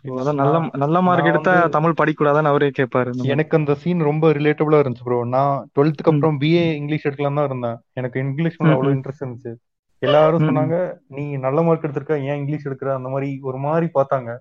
அதான் 0.05 0.35
நல்ல 0.35 0.69
நல்ல 0.73 1.01
மார்க் 1.01 1.25
எடுத்தா 1.25 1.67
தமிழ் 1.67 1.95
படிக்கூடாதான்னு 2.03 2.43
அவரே 2.43 2.71
கேட்பாரு 2.79 3.11
எனக்கு 3.11 3.57
அந்த 3.57 3.75
சீன் 3.75 4.01
ரொம்ப 4.01 4.29
ரிலேட்டபிளா 4.29 4.79
இருந்துச்சு 4.83 5.05
ப்ரோ 5.05 5.25
நான் 5.25 5.69
டுவெல்த்துக்கு 5.79 6.13
அப்புறம் 6.13 6.41
பிஏ 6.41 6.73
இங்கிலீஷ் 6.75 7.07
எடுக்கலாம் 7.07 7.35
தான் 7.35 7.45
இருந்தேன். 7.45 7.77
எனக்கு 7.93 8.21
இங்கிலீஷ் 8.21 8.57
மேல 8.59 8.75
அவ்வளவு 8.75 9.01
இன்ட்ரெஸ்ட் 9.01 9.25
இருந்துச்சு. 9.25 9.55
எல்லாரும் 9.99 10.43
சொன்னாங்க 10.43 10.95
நீ 11.07 11.37
நல்ல 11.37 11.63
மார்க் 11.63 11.85
எடுத்திருக்க 11.85 12.23
ஏன் 12.23 12.37
இங்கிலீஷ் 12.37 12.67
எடுக்கிற? 12.67 12.95
அந்த 12.95 13.09
மாதிரி 13.09 13.39
ஒரு 13.41 13.59
மாதிரி 13.59 13.91
பார்த்தாங்க. 13.95 14.37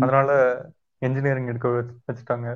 அதனால 0.00 0.60
என்ஜினியரிங் 0.98 1.46
எடுக்க 1.46 1.68
வச்சு- 1.68 2.12
வச்சுட்டாங்க. 2.12 2.54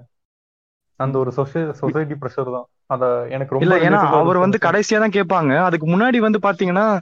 அந்த. 0.96 1.18
ஒரு 1.18 1.30
சொசை 1.30 1.70
சொசைட்டி 1.70 2.14
ப்ரெஷர் 2.14 2.52
தான். 2.52 2.64
அத 2.86 3.26
எனக்கு 3.28 3.58
ரொம்ப 3.58 3.78
ஏன்னா 3.78 4.06
அவர் 4.20 4.36
வந்து 4.36 4.58
கடைசியா 4.62 5.24
தான் 5.24 5.46
கேட்பாங்க 5.48 5.56
அதுக்கு 5.56 5.86
முன்னாடி 5.86 6.18
வந்து 6.18 6.38
பாத்தீங்கன்னா 6.42 7.00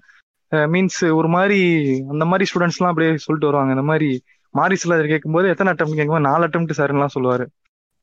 மீன்ஸ் 0.50 1.14
ஒரு 1.14 1.28
மாதிரி 1.28 1.60
அந்த 2.08 2.24
மாதிரி 2.24 2.50
ஸ்டூடெண்ட்ஸ் 2.50 2.78
எல்லாம் 2.78 2.88
அப்படியே 2.88 3.16
சொல்லிட்டு 3.16 3.52
வருவாங்க. 3.52 3.70
இந்த 3.70 3.84
மாதிரி 3.84 4.22
மாரிஸ்ல 4.54 4.98
கேட்கும்போது 5.06 5.46
எத்தனை 5.48 5.72
அட்டம் 5.72 5.98
கேட்கும்போது 5.98 6.28
நாலு 6.28 6.46
அட்டம் 6.46 6.68
சார்லாம் 6.72 7.14
சொல்லுவாரு. 7.16 7.44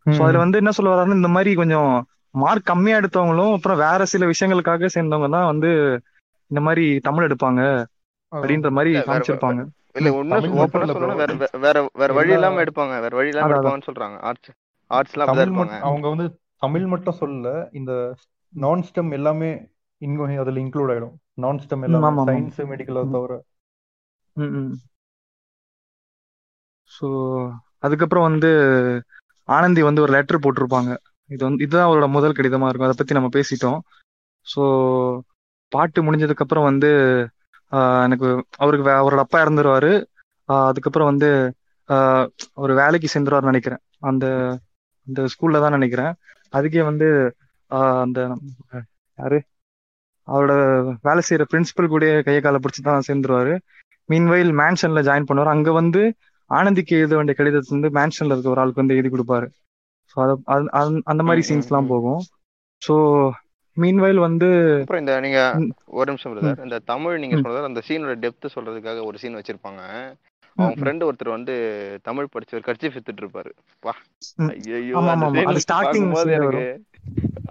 ஸோ 0.05 0.19
அதுல 0.25 0.43
வந்து 0.43 0.59
என்ன 0.61 0.71
சொல்லுவாருன்னா 0.77 1.19
இந்த 1.19 1.31
மாதிரி 1.35 1.51
கொஞ்சம் 1.55 1.89
மார்க் 2.35 2.69
கம்மியா 2.71 2.95
எடுத்தவங்களும் 3.01 3.53
அப்புறம் 3.55 3.81
வேற 3.83 4.05
சில 4.13 4.23
விஷயங்களுக்காக 4.31 4.89
சேர்ந்தவங்க 4.95 5.29
தான் 5.35 5.49
வந்து 5.51 5.69
இந்த 6.51 6.61
மாதிரி 6.67 6.85
தமிழ் 7.07 7.27
எடுப்பாங்க 7.27 7.61
அப்படின்ற 8.31 8.69
மாதிரி 8.77 8.91
காமிச்சிருப்பாங்க. 9.07 9.61
இல்ல 9.99 10.09
சொல்லணும்னா 10.93 11.15
வேற 11.21 11.33
வேற 11.65 11.77
வேற 12.01 12.09
வழி 12.17 12.33
இல்லாம 12.37 12.61
எடுப்பாங்க 12.65 12.93
வேற 13.03 13.13
வழி 13.19 13.31
இல்லாம 13.31 13.53
எடுப்பாங்கன்னு 13.53 13.89
சொல்றாங்க. 13.89 14.17
ஆர்ட்ஸ் 14.29 14.51
ஆர்ட்ஸ்லாம் 14.91 15.29
தமிழ் 15.31 15.45
இருப்பாங்க 15.47 15.75
அவங்க 15.87 16.05
வந்து 16.13 16.27
தமிழ் 16.63 16.85
மட்டும் 16.93 17.19
சொல்லல 17.21 17.49
இந்த 17.79 17.91
நான் 18.53 18.85
ஸ்டெம் 18.89 19.11
எல்லாமே 19.11 19.51
இங்க 20.01 20.41
அதுல 20.43 20.61
இன்க்ளூட் 20.63 20.91
ஆயிடும். 20.93 21.15
நான் 21.43 21.61
ஸ்டெம் 21.63 21.85
எல்லாமே 21.87 22.11
சயின்ஸ் 22.27 22.59
மெடிக்கல் 22.71 23.13
தவிர. 23.15 23.33
ஸோ 26.91 27.07
அதுக்கப்புறம் 27.83 28.27
வந்து 28.29 28.49
ஆனந்தி 29.47 29.81
வந்து 29.83 30.01
ஒரு 30.01 30.11
லெட்டர் 30.15 30.43
போட்டிருப்பாங்க. 30.43 30.91
இது 31.29 31.41
வந்து 31.47 31.63
இதுதான் 31.63 31.87
அவரோட 31.87 32.07
முதல் 32.09 32.37
கடிதமா 32.37 32.67
இருக்கும். 32.69 32.89
அதை 32.89 32.97
பத்தி 32.97 33.17
நம்ம 33.17 33.29
பேசிட்டோம். 33.35 33.79
ஸோ 34.45 34.61
பாட்டு 35.71 35.99
முடிஞ்சதுக்கு 36.03 36.45
அப்புறம் 36.45 36.69
வந்து 36.69 36.89
ஆஹ், 37.71 38.03
எனக்கு 38.05 38.27
அவருக்கு 38.57 38.91
அவரோட 38.95 39.21
அப்பா 39.23 39.37
இறந்துருவாரு. 39.43 39.91
அதுக்கப்புறம் 40.67 41.09
வந்து 41.11 41.29
ஆஹ், 41.89 42.25
ஒரு 42.57 42.73
வேலைக்கு 42.79 43.07
சேர்ந்துருவாருன்னு 43.13 43.53
நினைக்கிறேன். 43.53 43.81
அந்த 44.03 44.25
அந்த 45.07 45.21
ஸ்கூல்ல 45.33 45.61
தான் 45.63 45.75
நினைக்கிறேன். 45.77 46.13
அதுக்கே 46.53 46.83
வந்து 46.83 47.07
ஆஹ், 47.71 47.99
அந்த 48.05 48.19
யாரு? 49.19 49.39
அவரோட 50.27 50.53
வேலை 51.03 51.21
செய்யற 51.25 51.43
பிரின்சிபல் 51.49 51.87
கூட 51.87 52.05
கையை 52.23 52.41
காலை 52.41 52.59
பிடிச்சி 52.59 52.81
தான் 52.83 53.05
சேர்ந்துருவாரு 53.07 53.53
மீன்வைல் 54.09 54.51
மேன்ஷன்ல 54.59 55.01
ஜாயின் 55.07 55.27
பண்ணுவார். 55.27 55.53
அங்க 55.53 55.69
வந்து 55.73 56.01
ஆனந்திக்கு 56.51 56.97
எழுத 56.97 57.13
வேண்டிய 57.15 57.35
கடிதத்தை 57.37 57.73
வந்து 57.75 57.89
மேன்ஷன்ல 57.97 58.33
இருக்க 58.33 58.53
ஒரு 58.53 58.61
ஆளுக்கு 58.61 58.83
வந்து 58.83 58.95
எழுதி 58.95 59.11
கொடுப்பாரு. 59.13 59.47
ஸோ 60.11 60.15
அது 60.47 60.67
அந்த 61.05 61.21
மாதிரி 61.23 61.41
ம் 61.41 61.45
ம் 61.45 61.49
சீன்ஸ்லாம் 61.49 61.87
ம். 61.87 61.91
போகும். 61.93 62.21
ஸோ 62.81 62.95
மீன்வைல் 63.77 64.19
வந்து 64.19 64.47
அப்புறம் 64.75 65.01
இந்த 65.03 65.13
நீங்க 65.19 65.39
ஒரு 65.99 66.07
நிமிஷம் 66.11 66.33
பிரதர் 66.33 66.65
இந்த 66.65 66.77
தமிழ் 66.91 67.15
நீங்க 67.17 67.37
சொல்றது 67.37 67.69
அந்த 67.69 67.81
சீனோட 67.87 68.13
டெப்த் 68.23 68.53
சொல்றதுக்காக 68.55 69.03
ஒரு 69.05 69.17
சீன் 69.17 69.37
வச்சிருப்பாங்க. 69.39 69.81
ம், 70.57 70.75
ஃப்ரெண்டு 70.79 71.05
ஒருத்தர் 71.07 71.35
வந்து 71.35 71.53
தமிழ் 72.03 72.31
படிச்சவர் 72.33 72.67
கட்சி 72.67 72.87
வித்துட்டு 72.87 73.23
இருப்பாரு 73.23 73.51
வா. 73.83 73.93
ஐயோ 74.51 75.01
ஸ்டார்டிங் 75.65 76.07
எனக்கு 76.37 76.67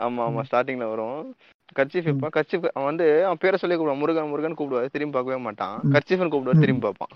ஆமா 0.07 0.23
ஆமா 0.29 0.43
ஸ்டார்டிங்ல 0.49 0.87
வரும். 0.91 1.21
கர்ச்சீஃப் 1.77 2.09
வைப்பான் 2.09 2.35
கர்ச்சீஃப் 2.37 2.65
அவன் 2.73 2.89
வந்து 2.91 3.07
அவன் 3.27 3.41
பேரை 3.43 3.59
சொல்லி 3.59 3.77
கூப்பிடுவான். 3.77 4.03
முருகன் 4.03 4.31
முருகன் 4.33 4.57
கூப்பிடுவாரு. 4.59 4.95
திரும்பி 4.95 5.17
பார்க்கவே 5.17 5.41
மாட்டான். 5.43 5.77
கர்ச்சீஃப்னு 5.95 6.33
கூப்பிடுவாரு 6.33 6.65
திரும்பி 6.65 6.85
பார்ப்பான். 6.87 7.13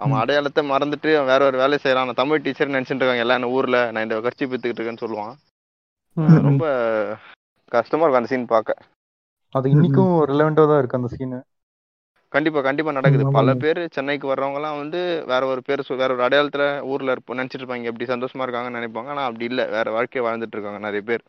அவன் 0.00 0.20
அடையாளத்தை 0.20 0.62
மறந்துட்டு 0.66 1.10
வேற 1.30 1.40
ஒரு 1.44 1.56
வேலை 1.58 1.76
செய்யறான் 1.78 2.08
நான் 2.08 2.20
தமிழ் 2.20 2.44
டீச்சர் 2.44 2.74
நினைச்சிட்டு 2.74 3.02
இருக்காங்க. 3.02 3.24
எல்லாம் 3.24 3.38
என்ன 3.40 3.50
ஊர்ல 3.56 3.78
நான் 3.92 4.06
இந்த 4.06 4.18
கர்ச்சீஃப் 4.26 4.52
வித்துக்கிட்டு 4.52 4.80
இருக்கேன்னு 4.80 5.04
சொல்லுவான். 5.04 5.34
ரொம்ப 6.46 6.64
கஷ்டமா 7.72 8.02
இருக்கும் 8.02 8.22
அந்த 8.22 8.32
சீன் 8.32 8.52
பார்க்க. 8.52 8.76
அது 9.54 9.66
இன்னைக்கும் 9.74 10.12
ரிலவெண்டா 10.30 10.64
தான் 10.70 10.80
இருக்கு 10.80 10.98
அந்த 10.98 11.10
சீன் 11.14 11.36
கண்டிப்பா 12.32 12.60
கண்டிப்பா 12.60 12.92
நடக்குது. 12.96 13.24
பல 13.36 13.50
பேர் 13.62 13.80
சென்னைக்கு 13.96 14.26
வர்றவங்க 14.30 14.58
எல்லாம் 14.60 14.80
வந்து 14.80 15.00
வேற 15.30 15.42
ஒரு 15.52 15.60
பேர் 15.68 15.82
வேற 16.02 16.10
ஒரு 16.16 16.24
அடையாளத்துல 16.26 16.64
ஊர்ல 16.92 17.14
இருப்போம் 17.14 17.38
நினைச்சிட்டு 17.40 17.62
இருப்பாங்க. 17.62 17.90
எப்படி 17.90 18.08
சந்தோஷமா 18.12 18.44
இருக்காங்கன்னு 18.46 18.80
நினைப்பாங்க. 18.80 19.12
ஆனா 19.14 19.24
அப்படி 19.28 19.46
இல்ல. 19.50 19.64
வேற 19.76 19.88
வாழ்க்கைய 19.96 20.24
வாழ்ந்துட்டு 20.26 20.56
இருக்காங்க 20.56 20.82
நிறைய 20.86 21.02
பேர். 21.10 21.24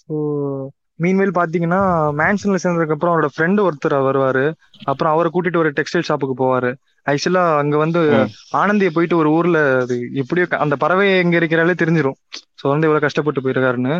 ஸோ 0.00 0.14
மீன்வேல் 0.98 1.38
பாத்தீங்கன்னா 1.38 1.80
மேன்ஷன்ல 2.20 2.58
சேர்ந்ததுக்கு 2.62 2.94
அப்புறம் 2.96 3.12
அவரோட 3.14 3.28
ஃப்ரெண்டு 3.34 3.60
ஒருத்தர் 3.66 3.96
வருவாரு. 4.08 4.44
அப்புறம் 4.90 5.12
அவரை 5.14 5.28
கூட்டிட்டு 5.34 5.62
ஒரு 5.62 5.70
டெக்ஸ்டைல் 5.78 6.06
ஷாப்புக்கு 6.08 6.36
போவாரு. 6.42 6.70
ஆக்சுவலா 7.06 7.44
அங்க 7.60 7.76
வந்து 7.76 8.00
ஆனந்தியை 8.60 8.90
போயிட்டு 8.96 9.16
ஒரு 9.16 9.28
ஊர்ல 9.36 9.58
அது 9.82 9.96
எப்படியோ 10.22 10.46
அந்த 10.64 10.76
பறவை 10.82 11.06
எங்க 11.22 11.36
இருக்கிறாலே 11.40 11.76
தெரிஞ்சிரும். 11.82 12.18
ஸோ 12.60 12.64
வந்து 12.72 12.86
இவ்வளவு 12.88 13.06
கஷ்டப்பட்டு 13.06 13.44
போயிருக்காருன்னு. 13.44 13.94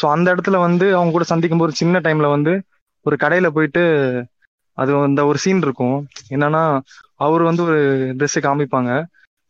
ஸோ 0.00 0.04
அந்த 0.14 0.26
இடத்துல 0.34 0.58
வந்து 0.66 0.86
அவங்க 0.98 1.12
கூட 1.12 1.26
சந்திக்கும் 1.32 1.62
போது 1.62 1.80
சின்ன 1.80 2.00
டைம்ல 2.06 2.28
வந்து 2.36 2.54
ஒரு 3.06 3.16
கடையில 3.24 3.48
போயிட்டு 3.56 3.82
அது 4.78 4.92
அந்த 5.08 5.20
ஒரு 5.30 5.38
சீன் 5.44 5.64
இருக்கும். 5.66 5.98
என்னன்னா 6.34 6.62
அவர் 7.24 7.42
வந்து 7.42 7.62
ஒரு 7.68 7.80
ட்ரெஸ் 8.18 8.38
காமிப்பாங்க. 8.46 8.92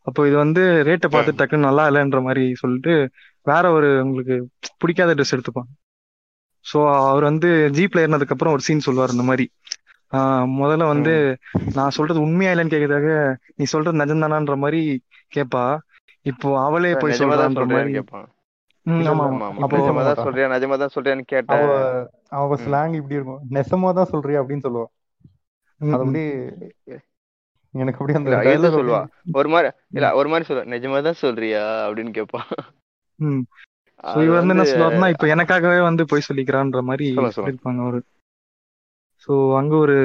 அப்போ 0.07 0.21
இது 0.27 0.35
வந்து 0.43 0.63
ரேட்டை 0.87 1.07
பார்த்து 1.13 1.39
டக்குன்னு 1.39 1.67
நல்லா 1.67 1.83
இல்லைன்ற 1.89 2.19
மாதிரி 2.21 2.43
சொல்லிட்டு 2.61 2.93
வேற 3.45 3.63
ஒரு 3.71 3.89
உங்களுக்கு 4.03 4.35
பிடிக்காத 4.81 5.13
ட்ரெஸ் 5.13 5.33
எடுத்துப்பாங்க. 5.35 5.71
ஸோ 6.65 6.77
அவர் 7.03 7.23
வந்து 7.23 7.49
ஜீப்ல 7.77 8.03
ஏறினதுக்கு 8.03 8.35
அப்புறம் 8.35 8.55
ஒரு 8.55 8.63
சீன் 8.67 8.85
சொல்லுவார் 8.85 9.15
இந்த 9.15 9.23
மாதிரி. 9.23 9.45
ஆஹ் 10.11 10.45
முதல்ல 10.57 10.85
வந்து 10.87 11.13
நான் 11.75 11.95
சொல்றது 11.97 12.19
உண்மையா 12.21 12.51
இல்லைன்னு 12.51 12.73
கேட்கறதாக 12.73 13.09
நீ 13.57 13.63
சொல்றது 13.65 14.01
நிஜம்தானான்ற 14.01 14.55
மாதிரி 14.57 14.81
கேட்பா 15.31 15.63
இப்போ 16.25 16.49
அவளே 16.59 16.91
போய் 16.95 17.19
சொல்றான்ற 17.21 17.65
மாதிரி. 17.67 17.93
மாட்டா 19.97 20.13
சொல்றியா 20.25 20.47
நிஜமா 20.49 20.75
தான் 20.77 20.93
சொல்றியான்னு 20.95 21.25
கேட்ட 21.25 21.53
அவ 21.57 21.71
அவ 22.39 22.49
ம். 22.51 22.61
ஸ்லாங் 22.63 22.95
இப்படி 22.95 23.17
இருக்கும். 23.17 23.41
நெசமா 23.51 23.91
தான் 23.93 24.11
சொல்றியா 24.11 24.41
அப்படின்னு 24.41 24.65
சொல்லுவா. 24.67 24.87
அது 25.81 25.93
அப்படியே 25.97 26.27
எனக்கு 27.73 27.99
அப்படியே 27.99 28.17
அந்த 28.17 28.69
சொல்லுவா. 28.75 29.01
ஒரு 29.33 29.49
மாதிரி 29.49 29.69
இல்ல 29.91 30.09
ஒரு 30.15 30.29
மாதிரி 30.29 30.47
சொல்லுவா 30.49 30.69
நிஜமா 30.73 30.99
தான் 31.03 31.21
சொல்றியா? 31.23 31.63
அப்படின்னு 31.87 32.11
கேட்பான் 32.11 32.47
இவர் 34.03 34.39
வந்து 34.39 34.53
என்ன 34.55 34.65
சொல்லுவாருன்னா 34.65 35.09
இப்போ 35.13 35.27
எனக்காகவே 35.27 35.79
வந்து 35.81 36.03
போய் 36.05 36.27
சொல்லிக்கிறான்ற 36.27 36.81
மாதிரி 36.81 37.05
சொல்லியிருப்பாங்க 37.37 37.81
அவரு. 37.81 37.99
ஸோ 39.27 39.33
அங்க 39.57 39.73
ஒரு 39.75 39.95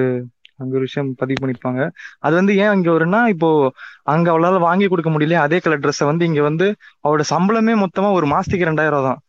அங்க 0.59 0.73
ஒரு 0.75 0.81
விஷயம் 0.81 1.11
பதிவு 1.15 1.41
பண்ணிருப்பாங்க 1.41 1.83
அது 2.21 2.35
வந்து 2.35 2.53
ஏன் 2.57 2.69
அங்க 2.69 2.89
வரும்னா 2.91 3.21
இப்போ 3.29 3.49
அங்க 4.05 4.27
அவளால 4.31 4.59
வாங்கி 4.59 4.87
கொடுக்க 4.89 5.11
முடியல 5.11 5.39
அதே 5.41 5.59
கலர் 5.59 5.83
ட்ரெஸ்ஸை 5.85 6.07
வந்து 6.07 6.25
இங்க 6.25 6.43
வந்து 6.43 6.67
அவரோட 7.05 7.25
சம்பளமே 7.31 7.75
மொத்தமா 7.75 8.13
ஒரு 8.13 8.27
மாசத்துக்கு 8.27 8.69
ரெண்டாயிரம் 8.69 8.97
ரூபா 8.97 9.09
தான் 9.09 9.21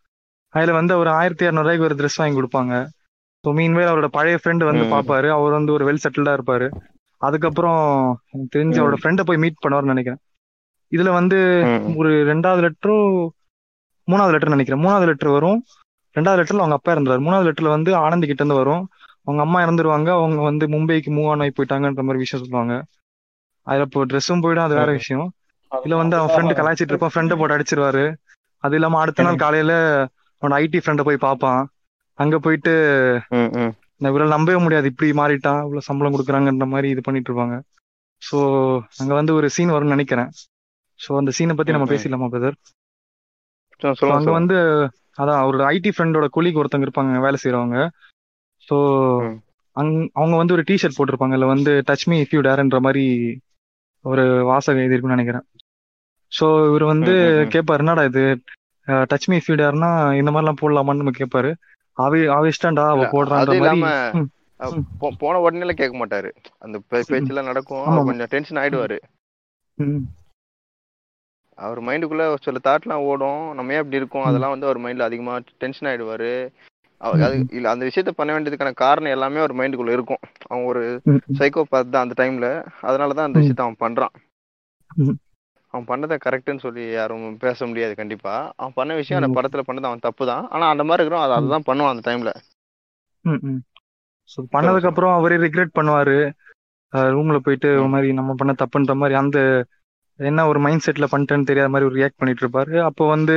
அதுல 0.53 0.71
வந்து 0.71 0.93
ஒரு 0.97 1.09
ஆயிரத்தி 1.09 1.45
இரநூறுவாய்க்கு 1.45 1.87
ஒரு 1.89 1.95
ட்ரெஸ் 1.95 2.19
வாங்கி 2.21 2.37
கொடுப்பாங்க. 2.39 2.73
ஸோ 3.43 3.51
மீன்வேல் 3.53 3.91
அவரோட 3.91 4.07
பழைய 4.07 4.39
ஃப்ரெண்டு 4.41 4.63
வந்து 4.65 4.85
ம். 4.85 4.91
பார்ப்பாரு 4.91 5.27
அவர் 5.29 5.51
வந்து 5.51 5.71
ஒரு 5.71 5.83
வெல் 5.85 6.01
செட்டில்டா 6.03 6.33
இருப்பாரு. 6.33 6.67
அதுக்கப்புறம் 7.21 7.79
எனக்கு 8.31 8.53
தெரிஞ்சு. 8.57 8.79
அவரோட 8.81 8.97
ஃப்ரெண்டை 9.01 9.23
போய் 9.23 9.37
மீட் 9.37 9.61
பண்ணுவார்னு 9.63 9.93
நினைக்கிறேன். 9.93 10.21
இதுல 10.91 11.09
வந்து. 11.11 11.37
ஒரு 11.95 12.11
ரெண்டாவது 12.27 12.61
லெட்டரோ 12.61 12.97
மூணாவது 14.11 14.33
லெட்டர் 14.35 14.55
நினைக்கிறேன். 14.55 14.81
மூணாவது 14.83 15.07
லெட்டர் 15.09 15.35
வரும். 15.37 15.59
ரெண்டாவது 16.15 16.39
லெட்டர்ல 16.39 16.63
அவங்க 16.63 16.77
அப்பா 16.79 16.93
இருந்தாரு 16.95 17.21
மூணாவது 17.25 17.47
லெட்டர்ல 17.47 17.71
வந்து 17.75 17.91
ஆனந்தி 18.05 18.27
கிட்ட 18.29 18.43
இருந்து 18.43 18.61
வரும். 18.61 18.83
அவங்க 19.25 19.41
அம்மா 19.45 19.59
இறந்துருவாங்க. 19.65 20.09
அவங்க 20.19 20.41
வந்து 20.49 20.65
மும்பைக்கு 20.73 21.11
மூவ் 21.17 21.29
ஆன் 21.33 21.43
ஆகி 21.43 21.53
போயிட்டாங்கன்ற 21.57 22.03
மாதிரி 22.07 22.23
விஷயம் 22.23 22.41
சொல்லுவாங்க. 22.43 22.75
அதுல 23.67 23.85
இப்போ 23.87 24.05
ட்ரெஸ்ஸும் 24.11 24.43
போயிடும். 24.45 24.65
அது 24.67 24.75
வேற. 24.79 24.91
விஷயம். 25.01 25.27
இதுல 25.71 25.97
வந்து 26.01 26.15
அவன் 26.19 26.31
ஃப்ரெண்டு 26.33 26.57
கலாய்ச்சிட்டு 26.59 26.93
இருப்பான். 26.93 27.13
ஃப்ரெண்டை 27.13 27.35
போட்டு 27.39 27.55
அடிச்சிருவாரு. 27.57 28.03
அது 28.63 28.75
இல்லாம 28.77 28.99
அடுத்த 29.03 29.25
நாள் 29.27 29.43
காலையில 29.43 29.73
அவனோட 30.41 30.55
ஐடி 30.63 30.79
ஃப்ரெண்டை 30.83 31.03
போய் 31.07 31.25
பார்ப்பான். 31.27 31.61
அங்க 32.19 32.35
போயிட்டு 32.45 32.73
இவரால் 34.09 34.35
நம்பவே 34.35 34.59
முடியாது. 34.63 34.89
இப்படி 34.91 35.09
மாறிட்டான். 35.19 35.59
இவ்வளவு 35.65 35.87
சம்பளம் 35.87 36.13
கொடுக்குறாங்கன்ற 36.15 36.65
மாதிரி 36.73 36.87
இது 36.93 37.01
பண்ணிட்டு 37.07 37.29
இருப்பாங்க. 37.29 37.55
ஸோ 38.21 38.37
அங்க 39.01 39.11
வந்து 39.19 39.31
ஒரு 39.37 39.47
சீன் 39.55 39.73
வரும்னு 39.75 39.95
நினைக்கிறேன். 39.95 40.29
ஸோ 40.99 41.11
அந்த 41.19 41.31
சீனை 41.37 41.55
பத்தி 41.59 41.75
நம்ம. 41.75 41.87
பேசிடலாமா 41.93 42.29
பிரதர் 42.33 42.57
அங்க 44.11 44.31
வந்து 44.31 44.57
அதான் 45.17 45.41
அவரோட 45.41 45.63
ஐடி 45.71 45.89
ஃப்ரெண்டோட 45.93 46.27
கொலிக் 46.31 46.59
ஒருத்தங்க 46.61 46.87
இருப்பாங்க 46.87 47.21
வேலை 47.21 47.37
செய்யறவங்க 47.41 47.77
ஸோ. 48.67 48.77
அங் 49.75 49.91
அவங்க 50.13 50.35
வந்து 50.37 50.53
ஒரு 50.53 50.63
டிஷர்ட் 50.67 50.97
போட்டிருப்பாங்க 50.97 51.35
இதுல 51.35 51.47
வந்து 51.47 51.71
டச் 51.87 52.07
மீ 52.07 52.15
இஃப் 52.21 52.33
யூ 52.35 52.41
டேர்ன்ற 52.41 52.79
மாதிரி 52.79 53.03
ஒரு 54.05 54.23
வாசகம் 54.43 54.81
எழுதிருக்குன்னு 54.81 55.17
நினைக்கிறேன். 55.17 55.45
ஸோ 56.31 56.45
இவர் 56.69 56.85
வந்து. 56.85 57.13
கேட்பாரு 57.53 57.83
என்னடா 57.83 58.03
இது? 58.03 58.23
டச் 59.11 59.27
மீ 59.29 59.35
இஃப் 59.37 59.49
யூ 59.49 59.55
டேர்னா 59.55 59.89
இந்த 60.19 60.31
மாதிரிலாம் 60.31 60.61
போடலாமான்னு 60.61 61.01
நம்ம 61.01 61.15
கேட்பாரு 61.17 61.51
ஆவி 61.97 62.19
ஆவிஷ்டாண்டா 62.35 62.85
அவ 62.87 62.97
இல்ல, 62.97 63.07
போடுறான்ற 63.13 63.55
மாதிரி. 63.61 63.81
போன 65.21 65.39
உடனே 65.39 65.73
கேட்க 65.73 65.95
மாட்டாரு. 66.01 66.29
அந்த. 66.59 66.77
பேச்செல்லாம் 66.91 67.49
நடக்கும். 67.51 67.85
கொஞ்சம் 68.09 68.31
டென்ஷன் 68.33 68.61
ஆயிடுவாரு. 68.63 68.97
அவர் 71.61 71.79
மைண்டுக்குள்ள 71.87 72.25
சில 72.45 72.59
தாட்லாம் 72.67 73.05
ஓடும் 73.09 73.41
நம்ம 73.57 73.73
ஏன் 73.75 73.81
இப்படி 73.83 73.99
இருக்கோம். 74.01 74.27
அதெல்லாம் 74.29 74.53
வந்து 74.53 74.67
அவர் 74.67 74.79
மைண்ட்ல 74.83 75.07
அதிகமா 75.09 75.33
டென்ஷன் 75.61 75.89
ஆயிடுவாரு 75.91 76.31
அது. 77.21 77.35
இல்ல 77.57 77.67
அந்த 77.69 77.83
விஷயத்த 77.87 78.11
பண்ண 78.11 78.31
வேண்டியதுக்கான 78.33 78.73
காரணம் 78.81 79.13
எல்லாமே 79.15 79.41
அவர் 79.43 79.57
மைண்டுக்குள்ள 79.59 79.91
இருக்கும் 79.91 80.21
அவன் 80.49 80.67
ஒரு. 80.71 80.83
சைக்கோ 81.39 81.63
பார்த்து 81.69 81.93
தான் 81.93 82.05
அந்த 82.05 82.15
டைம்ல 82.21 82.47
அதனாலதான் 82.89 83.27
அந்த. 83.27 83.39
விஷயத்த 83.39 83.65
அவன் 83.65 83.81
பண்றான். 83.83 84.13
அவன் 85.73 85.87
பண்ணதை 85.89 86.15
கரெக்ட்னு 86.23 86.63
சொல்லி 86.63 86.83
யாரும் 86.91 87.25
பேச 87.43 87.67
முடியாது 87.67 87.93
கண்டிப்பா 87.95 88.33
அவன் 88.57 88.75
பண்ண 88.75 88.93
விஷயம் 88.95 89.19
அந்த. 89.19 89.29
படத்துல 89.37 89.63
பண்ணது 89.67 89.89
அவன் 89.89 90.05
தப்பு 90.07 90.23
தான் 90.31 90.45
ஆனா 90.49 90.65
அந்த 90.69 90.83
மாதிரி 90.83 91.01
இருக்கிறோம் 91.01 91.25
அதை. 91.25 91.35
அதுதான் 91.39 91.67
பண்ணுவான் 91.69 91.93
அந்த 91.93 92.05
டைம்ல 92.09 92.33
பண்ணதுக்கு 94.53 94.89
அப்புறம் 94.89 95.15
அவரே 95.15 95.37
ரிக்ரெட் 95.43 95.77
பண்ணுவாரு 95.77 96.17
ரூம்ல 97.13 97.37
போயிட்டு 97.37 97.69
ஒரு. 97.75 97.91
மாதிரி 97.93 98.09
நம்ம 98.11 98.31
பண்ண 98.33 98.51
தப்புன்ற 98.61 98.93
மாதிரி 98.95 99.15
அந்த 99.19 99.39
என்ன 100.21 100.47
ஒரு 100.47 100.59
மைண்ட் 100.59 100.85
செட்ல 100.85 101.05
பண்ணிட்டேன்னு 101.11 101.49
தெரியாத 101.49 101.69
மாதிரி 101.69 101.89
ஒரு 101.89 101.95
ரியாக்ட் 101.99 102.17
பண்ணிட்டு 102.17 102.43
இருப்பாரு. 102.45 102.79
அப்போ 102.79 103.07
வந்து 103.07 103.35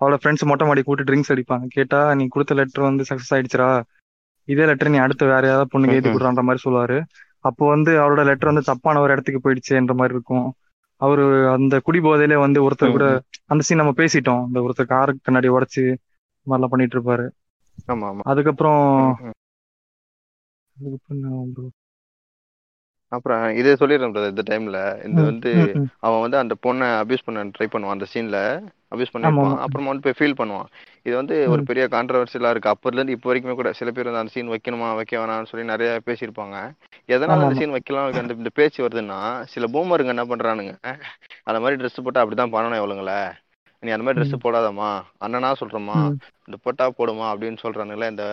அவளோட 0.00 0.16
ஃப்ரெண்ட்ஸ் 0.22 0.46
மொட்டை 0.46 0.66
மாடி 0.66 0.82
கூட்டு 0.82 1.04
ட்ரிங்க்ஸ் 1.04 1.32
அடிப்பாங்க. 1.34 1.66
கேட்டா 1.68 2.14
நீ 2.14 2.26
கொடுத்த 2.26 2.54
லெட்டர் 2.54 2.88
வந்து 2.88 3.04
சக்சஸ் 3.08 3.32
ஆயிடுச்சுடா. 3.34 3.68
இதே 4.48 4.64
லெட்டர் 4.64 4.90
நீ 4.90 4.98
அடுத்து 4.98 5.26
வேற 5.26 5.46
ஏதாவது 5.46 5.68
பொண்ணுக்கு 5.72 5.88
எழுதி. 5.88 6.08
கொடுறான்ற 6.08 6.42
மாதிரி 6.42 6.62
சொல்லுவாரு. 6.64 6.98
அப்போ 7.40 7.68
வந்து 7.68 7.92
அவரோட 8.00 8.24
லெட்டர் 8.24 8.50
வந்து 8.52 8.62
தப்பான 8.62 9.00
ஒரு 9.00 9.12
இடத்துக்கு 9.12 9.40
போயிடுச்சுன்ற 9.44 9.94
மாதிரி 9.94 10.14
இருக்கும். 10.14 10.46
அவரு 11.00 11.24
அந்த 11.50 11.80
குடி 11.80 11.98
போதையில 11.98 12.34
வந்து 12.38 12.70
ஒருத்தர் 12.70 12.90
கூட. 12.90 13.06
அந்த 13.46 13.62
சீன் 13.62 13.76
நம்ம 13.76 13.92
பேசிட்டோம். 13.96 14.46
இந்த 14.46 14.60
ஒருத்தர் 14.60 14.86
கார் 14.86 15.14
கண்ணாடி 15.22 15.48
உடைச்சு 15.48 15.84
மாதிரிலாம் 16.46 16.72
பண்ணிட்டு 16.74 16.98
இருப்பாரு. 16.98 17.26
அதுக்கப்புறம் 18.24 18.80
ம், 19.20 19.26
ம். 19.26 19.36
அதுக்கப்புறம் 20.76 21.22
என்ன 21.22 21.44
bro? 21.54 21.66
அப்புறம் 23.12 23.54
இதே 23.54 23.72
சொல்லிடுறேன் 23.72 24.12
brother 24.14 24.30
இந்த 24.30 24.44
டைம்ல 24.50 24.78
இந்த 25.06 25.20
வந்து. 25.22 25.50
அவன் 25.98 26.20
வந்து 26.20 26.38
அந்த 26.38 26.54
பொண்ணை 26.66 26.86
அபியூஸ் 27.02 27.24
பண்ண 27.26 27.44
ட்ரை 27.56 27.66
பண்ணுவான் 27.72 27.96
அந்த 27.96 28.06
சீன்ல 28.12 28.38
அபியூஸ் 28.92 29.12
பண்ணிருப்பான் 29.12 29.50
ஆமா 29.50 29.60
அப்புறமா 29.64 29.90
வந்து 29.90 30.06
போய் 30.06 30.16
ஃபீல் 30.18 30.36
பண்ணுவான். 30.40 30.68
இது 31.02 31.14
வந்து 31.16 31.48
ஒரு 31.48 31.62
பெரிய 31.62 31.84
கான்ட்ரவர்சியலா 31.86 32.50
இருக்கு. 32.50 32.72
அப்போதுல 32.72 33.00
இருந்து 33.00 33.12
இப்போ 33.12 33.28
வரைக்குமே 33.30 33.54
கூட 33.54 33.72
சில 33.72 33.90
பேர் 33.90 34.04
வந்து 34.04 34.18
அந்த 34.18 34.34
சீன் 34.34 34.52
வைக்கணுமா 34.54 34.94
வைக்க 34.94 35.18
வேணாம்னு 35.18 35.50
சொல்லி 35.50 35.66
நிறைய 35.66 36.00
பேசியிருப்பாங்க. 36.06 36.56
எதனால 37.08 37.44
அந்த 37.46 37.58
சீன் 37.60 37.70
வைக்கலாம் 37.70 38.20
அந்த 38.22 38.34
இந்த 38.34 38.52
பேச்சு 38.54 38.88
வருதுன்னா 38.88 39.20
சில 39.44 39.66
பூமருங்க 39.66 40.14
என்ன 40.16 40.24
பண்றானுங்க? 40.24 40.74
அந்த 41.44 41.60
மாதிரி 41.60 41.80
ட்ரெஸ் 41.82 42.04
போட்டா 42.04 42.22
அப்படிதான் 42.24 42.54
பண்ணணும் 42.56 42.80
இவளுங்கள. 42.82 43.12
நீ 43.82 43.90
அந்த 43.90 44.04
மாதிரி 44.06 44.20
ட்ரெஸ் 44.20 44.44
போடாதம்மா. 44.46 44.90
அண்ணனா 45.20 45.52
சொல்றேம்மா. 45.60 45.98
ம், 46.04 46.16
இந்த 46.48 46.58
போட்டா 46.62 46.90
போடுமா 46.90 47.26
அப்படின்னு 47.32 47.62
சொல்றானுங்களே 47.64 48.10
இந்த 48.10 48.26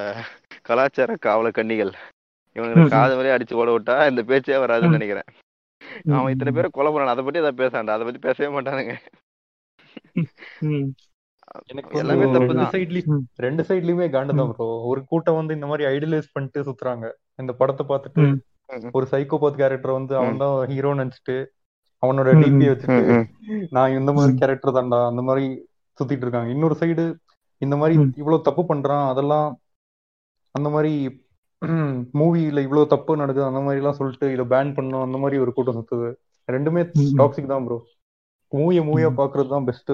கலாச்சார 0.61 1.15
காவல 1.19 1.49
கன்னிகள். 1.49 1.93
ம், 2.55 2.89
காது 2.93 3.13
வரையும் 3.17 3.35
அடிச்சு 3.35 3.59
ஓட 3.61 3.69
விட்டா 3.73 3.95
இந்த 4.09 4.21
பேச்சே 4.29 4.57
வராதுன்னு 4.63 4.97
நினைக்கிறேன். 4.97 5.27
அவன் 6.15 6.33
இத்தனை 6.33 6.51
பேரை 6.51 6.69
கொலை 6.71 6.89
பண்ணான் 6.91 7.13
அதை 7.13 7.23
பத்தி 7.25 7.41
ஏதாவது 7.41 7.61
பேசான்டா 7.61 7.95
அதை 7.95 8.05
பத்தி 8.07 8.21
பேசவே 8.25 8.49
மாட்டானுங்க. 8.55 8.93
எல்லாமே 12.01 12.25
தப்பு 12.27 12.51
ரெண்டு 12.51 12.67
சைட்லயும் 12.73 13.15
ம், 13.15 13.23
ரெண்டு 13.45 13.61
சைட்லயுமே 13.69 14.07
காண்டு 14.13 14.33
தான் 14.33 14.49
ம், 14.49 14.53
ப்ரோ 14.53 14.67
ஒரு 14.91 15.01
கூட்டம் 15.09 15.39
வந்து 15.39 15.55
இந்த 15.57 15.67
மாதிரி 15.71 15.85
ஐடலைஸ் 15.91 16.33
பண்ணிட்டு 16.33 16.65
சுத்துறாங்க. 16.67 17.05
இந்த 17.39 17.53
படத்தை 17.59 17.85
பார்த்துட்டு 17.85 18.23
ஒரு 18.93 19.05
சைக்கோபாத் 19.11 19.59
கேரக்டர் 19.61 19.97
வந்து 19.97 20.13
அவன் 20.19 20.37
தான் 20.37 20.53
ஹீரோ 20.71 20.91
நினைச்சிட்டு 20.95 21.35
அவனோட 22.03 22.29
டிபி 22.41 22.67
வச்சுட்டு 22.69 23.17
நான் 23.75 23.95
இந்த 23.97 24.11
மாதிரி 24.13 24.33
கேரக்டர் 24.37 24.77
தான்டா 24.77 24.99
அந்த 25.09 25.21
மாதிரி 25.21 25.45
சுத்திட்டு 25.99 26.25
இருக்காங்க. 26.25 26.49
இன்னொரு 26.55 26.75
சைடு 26.79 27.03
இந்த 27.61 27.75
மாதிரி 27.75 27.95
இவ்வளவு 28.19 28.45
தப்பு 28.47 28.63
பண்றான் 28.69 29.05
அதெல்லாம் 29.11 29.49
அந்த 30.55 30.69
மாதிரி 30.75 30.93
மூவில 32.19 32.61
இவ்வளவு 32.65 32.91
தப்பு 32.93 33.21
நடக்குது 33.21 33.49
அந்த 33.49 33.61
மாதிரி 33.65 33.81
எல்லாம் 33.81 33.97
சொல்லிட்டு 33.99 34.27
இதை 34.35 34.45
பேன் 34.53 34.75
பண்ணணும் 34.77 35.05
அந்த 35.07 35.17
மாதிரி 35.23 35.41
ஒரு 35.43 35.51
கூட்டம் 35.57 35.77
சுத்துது. 35.79 36.09
ரெண்டுமே 36.49 36.81
டாக்ஸிக் 37.19 37.51
தான் 37.53 37.65
ப்ரோ 37.67 37.77
மூவிய 38.51 38.81
மூவியா 38.87 39.09
பாக்குறது 39.19 39.53
தான் 39.55 39.67
பெஸ்ட் 39.69 39.91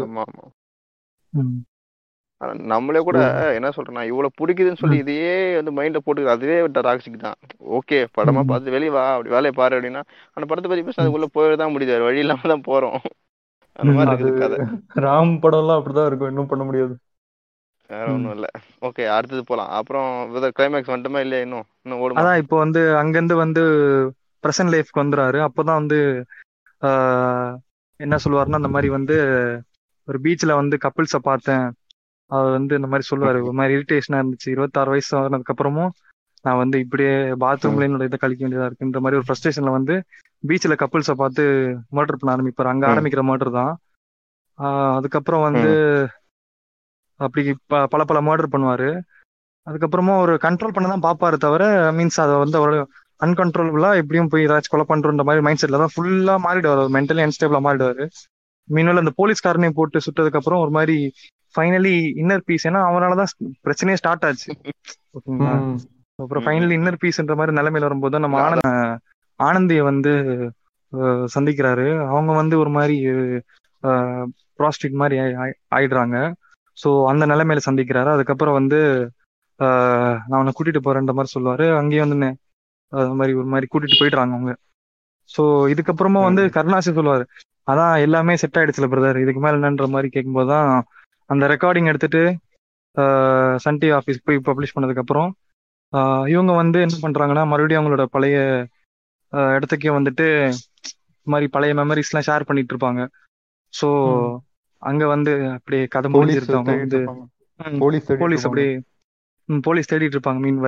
நம்மளே 2.72 2.99
கூட 3.05 3.20
என்ன 3.57 3.70
சொல்றேன்னா 3.76 4.03
இவ்வளவு 4.09 4.38
பிடிக்குதுன்னு 4.39 4.82
சொல்லி 4.82 4.97
இதையே 5.03 5.32
வந்து 5.59 5.72
மைண்ட்ல 5.78 5.99
போட்டு 6.05 6.30
அதுவே 6.34 6.57
டாக்ஸிக் 6.88 7.24
தான். 7.26 7.38
ஓகே 7.78 7.99
படமா 8.18 8.41
பார்த்து 8.51 8.76
வெளியே 8.76 8.91
வா 8.95 9.05
அப்படி 9.13 9.34
வேலையை 9.36 9.53
பாரு 9.59 9.78
அப்படின்னா 9.78 10.03
அந்த 10.36 10.45
படத்தை 10.49 10.70
பத்தி 10.72 10.86
பேச 10.88 11.01
அதுக்குள்ள 11.03 11.30
போயதான் 11.38 11.74
முடியுது 11.76 12.05
வழி 12.07 12.24
இல்லாம 12.26 12.47
தான் 12.53 12.68
போறோம். 12.70 12.99
அந்த. 13.80 13.91
மாதிரி 13.97 14.11
அது 14.13 14.24
இருக்குது 14.26 14.43
கதை. 14.43 14.59
ராம் 15.05 15.34
படம் 15.43 15.63
எல்லாம் 15.63 15.80
அப்படிதான் 15.80 16.09
இருக்கும் 16.09 16.32
இன்னும் 16.34 16.51
பண்ண 16.51 16.65
முடியாது. 16.70 16.95
வேற. 17.90 18.06
ஒண்ணும் 18.14 18.36
இல்ல 18.36 18.48
ஓகே 18.88 19.04
அடுத்தது 19.16 19.44
போலாம். 19.44 19.72
அப்புறம் 19.80 20.10
கிளைமேக்ஸ் 20.58 20.92
வந்துட்டோமா 20.94 21.22
இல்லையா 21.26 21.44
இன்னும்? 21.46 21.68
இன்னும் 21.84 22.02
ஓடுமா? 22.04 22.20
அதான் 22.22 22.42
இப்போ 22.44 22.56
வந்து 22.58 22.82
அங்கிருந்து 23.02 23.36
வந்து 23.36 23.64
பிரசன்ட் 24.44 24.74
லைஃப்க்கு 24.74 25.04
வந்துறாரு. 25.04 25.40
அப்பதான் 25.48 25.80
வந்து 25.82 26.00
என்ன 28.00 28.16
சொல்லுவாருன்னா 28.24 28.62
அந்த 28.62 28.72
மாதிரி 28.74 28.90
வந்து 28.98 29.16
ஒரு 30.08 30.18
பீச்ல 30.26 30.52
வந்து 30.60 30.76
கப்பிள்ஸை 30.84 31.20
பார்த்தேன். 31.30 31.66
அவர் 32.32 32.52
வந்து 32.58 32.74
இந்த 32.76 32.88
மாதிரி 32.88 33.08
சொல்லுவாரு. 33.10 33.40
ஒரு 33.48 33.56
மாதிரி 33.60 33.76
இரிட்டேஷனா 33.78 34.20
இருந்துச்சு. 34.22 34.48
இருபத்தாறு 34.54 34.90
வயசு 34.90 35.12
ஆனதுக்கு 35.18 35.54
அப்புறமும் 35.54 35.92
நான் 36.46 36.62
வந்து 36.62 36.78
இப்படியே 36.80 37.14
பாத்ரூம்ல 37.44 37.88
என்னோட 37.88 38.06
இதை 38.08 38.18
கழிக்க 38.22 38.42
வேண்டியதா 38.44 38.68
இருக்குன்ற 38.70 39.00
மாதிரி 39.04 39.20
ஒரு 39.20 39.28
ஃப்ரஸ்ட்ரேஷன்ல 39.28 39.72
வந்து 39.78 39.96
பீச்ல 40.44 40.76
கப்பிள்ஸை 40.82 41.16
பார்த்து 41.22 41.44
மர்டர் 41.98 42.20
பண்ண 42.20 42.36
ஆரம்பிப்பாரு. 42.36 42.72
அங்க 42.74 42.86
ஆரம்பிக்கிற 42.94 43.24
மர்டர் 43.30 43.58
தான். 43.60 43.74
அதுக்கப்புறம் 44.98 45.46
வந்து 45.48 45.72
அப்படி 47.18 47.55
ப- 47.65 47.88
பல 47.88 48.03
பல 48.03 48.22
மர்டர் 48.22 48.45
பண்ணுவாரு. 48.51 48.99
அதுக்கப்புறமா 49.70 50.18
ஒரு 50.18 50.39
கண்ட்ரோல் 50.41 50.68
பண்ண 50.68 50.97
தான் 50.97 51.18
பாப்பாரு 51.18 51.38
தவிர 51.38 51.91
மீன்ஸ் 51.91 52.20
அதை 52.22 52.36
வந்து 52.36 52.57
அவரோட 52.59 52.86
அன்கண்ட்ரோலபிளா 53.26 53.95
எப்படியும் 53.95 54.28
போய் 54.28 54.45
ஏதாச்சும் 54.45 54.61
கொலை 54.68 54.86
பண்றோன்ற 54.89 55.24
மாதிரி 55.24 55.43
மைண்ட் 55.43 55.65
செட்ல 55.65 55.78
தான் 55.78 55.95
ஃபுல்லா 55.95 56.47
மாறிடுவார். 56.47 56.88
மென்டலி 56.95 57.24
அன்ஸ்டேபிளா 57.24 57.59
மாறிடுவாரு. 57.68 58.09
மீன்வெல் 58.63 58.97
அந்த 58.97 59.11
போலீஸ்காரனையும் 59.18 59.70
போட்டு 59.70 59.99
சுட்டதுக்கு 59.99 60.36
அப்புறம் 60.36 60.61
ஒரு 60.61 60.70
மாதிரி 60.70 61.11
ஃபைனலி 61.55 61.93
இன்னர் 62.15 62.41
பீஸ் 62.45 62.68
ஏன்னா 62.68 62.72
அவனாலதான் 62.72 63.26
பிரச்சனையே 63.63 63.93
ஸ்டார்ட் 63.93 64.26
ஆச்சு. 64.26 64.57
ஓகேங்களா. 65.13 65.78
அப்புறம் 66.15 66.43
ஃபைனலி 66.43 66.74
இன்னர் 66.74 66.97
பீஸ்ன்ற 67.03 67.36
மாதிரி 67.36 67.57
நிலைமையில 67.57 67.80
வரும்போது 67.80 68.20
தான் 68.20 68.30
நம்ம 68.30 68.49
ஆனந்த் 68.49 68.97
ஆனந்திய 69.43 69.82
வந்து 69.82 70.09
சந்திக்கிறாரு. 71.36 72.07
அவங்க 72.07 72.32
வந்து 72.34 72.59
ஒரு 72.59 72.70
மாதிரி 72.70 73.05
ப்ராஸ்டியூட் 74.57 74.91
மாதிரி 74.91 75.20
ஆயி- 75.20 75.38
ஆயி- 75.43 75.53
ஆயிடுறாங்க. 75.76 76.34
ஸோ 76.78 76.90
அந்த 77.08 77.24
நிலைமையில 77.26 77.62
சந்திக்கிறாரு. 77.66 78.10
அதுக்கப்புறம் 78.16 78.58
வந்து 78.60 78.80
நான் 80.30 80.40
உன்னை 80.40 80.54
கூட்டிட்டு 80.54 80.82
போறேன்ற 80.84 81.14
மாதிரி 81.14 81.34
சொல்லுவாரு. 81.34 81.66
அங்கேயும் 81.80 82.06
வந்து 82.08 82.30
அது 82.92 83.16
மாதிரி 83.20 83.34
ஒரு 83.34 83.48
மாதிரி 83.48 83.68
கூட்டிட்டு 83.68 84.00
போயிடுறாங்க 84.02 84.34
அவங்க. 84.36 84.52
ஸோ 85.30 85.44
இதுக்கப்புறமா 85.74 86.20
வந்து 86.28 86.44
கருணாசி 86.56 86.92
சொல்லுவாரு. 86.92 87.24
அதான் 87.68 87.94
எல்லாமே 88.04 88.34
செட் 88.42 88.58
ஆயிடுச்சுல 88.60 88.88
பிரதர் 88.88 89.18
இதுக்கு 89.18 89.42
மேல 89.42 89.58
என்னன்ற 89.60 89.88
மாதிரி 89.94 90.10
கேட்கும்போது 90.10 90.50
தான் 90.50 90.70
அந்த 91.30 91.46
ரெக்கார்டிங் 91.54 91.90
எடுத்துட்டு 91.92 92.22
சன் 93.60 93.80
டிவி 93.80 93.94
ஆஃபீஸ் 93.98 94.24
போய் 94.26 94.46
பப்ளிஷ் 94.46 94.76
பண்ணதுக்கு 94.76 95.04
அப்புறம் 95.04 95.30
ஆஹ், 95.94 96.26
இவங்க 96.28 96.52
வந்து 96.54 96.78
என்ன 96.82 96.96
பண்றாங்கன்னா 97.02 97.44
மறுபடியும் 97.48 97.82
அவங்களோட 97.82 98.04
பழைய 98.14 98.38
இடத்துக்கே 99.54 99.92
வந்துட்டு 99.94 100.26
மாதிரி 101.28 101.48
பழைய 101.54 101.74
மெமரிஸ்லாம் 101.74 102.26
ஷேர் 102.28 102.48
பண்ணிட்டு 102.50 102.74
இருப்பாங்க. 102.74 103.02
ஸோ. 103.74 103.88
அங்க 104.82 105.08
வந்து 105.08 105.32
அப்படியே 105.54 105.86
கதை 105.88 106.10
தேடிட்டு 106.12 106.58
வந்து 106.82 107.00
போலீஸ் 107.80 108.08
போலீஸ் 108.20 108.46
அப்படியே 108.46 108.72
போலீஸ் 109.50 109.92
தேடிட்டு 109.94 110.18
இருப்பாங்க 110.18 110.40
மீன் 110.40 110.62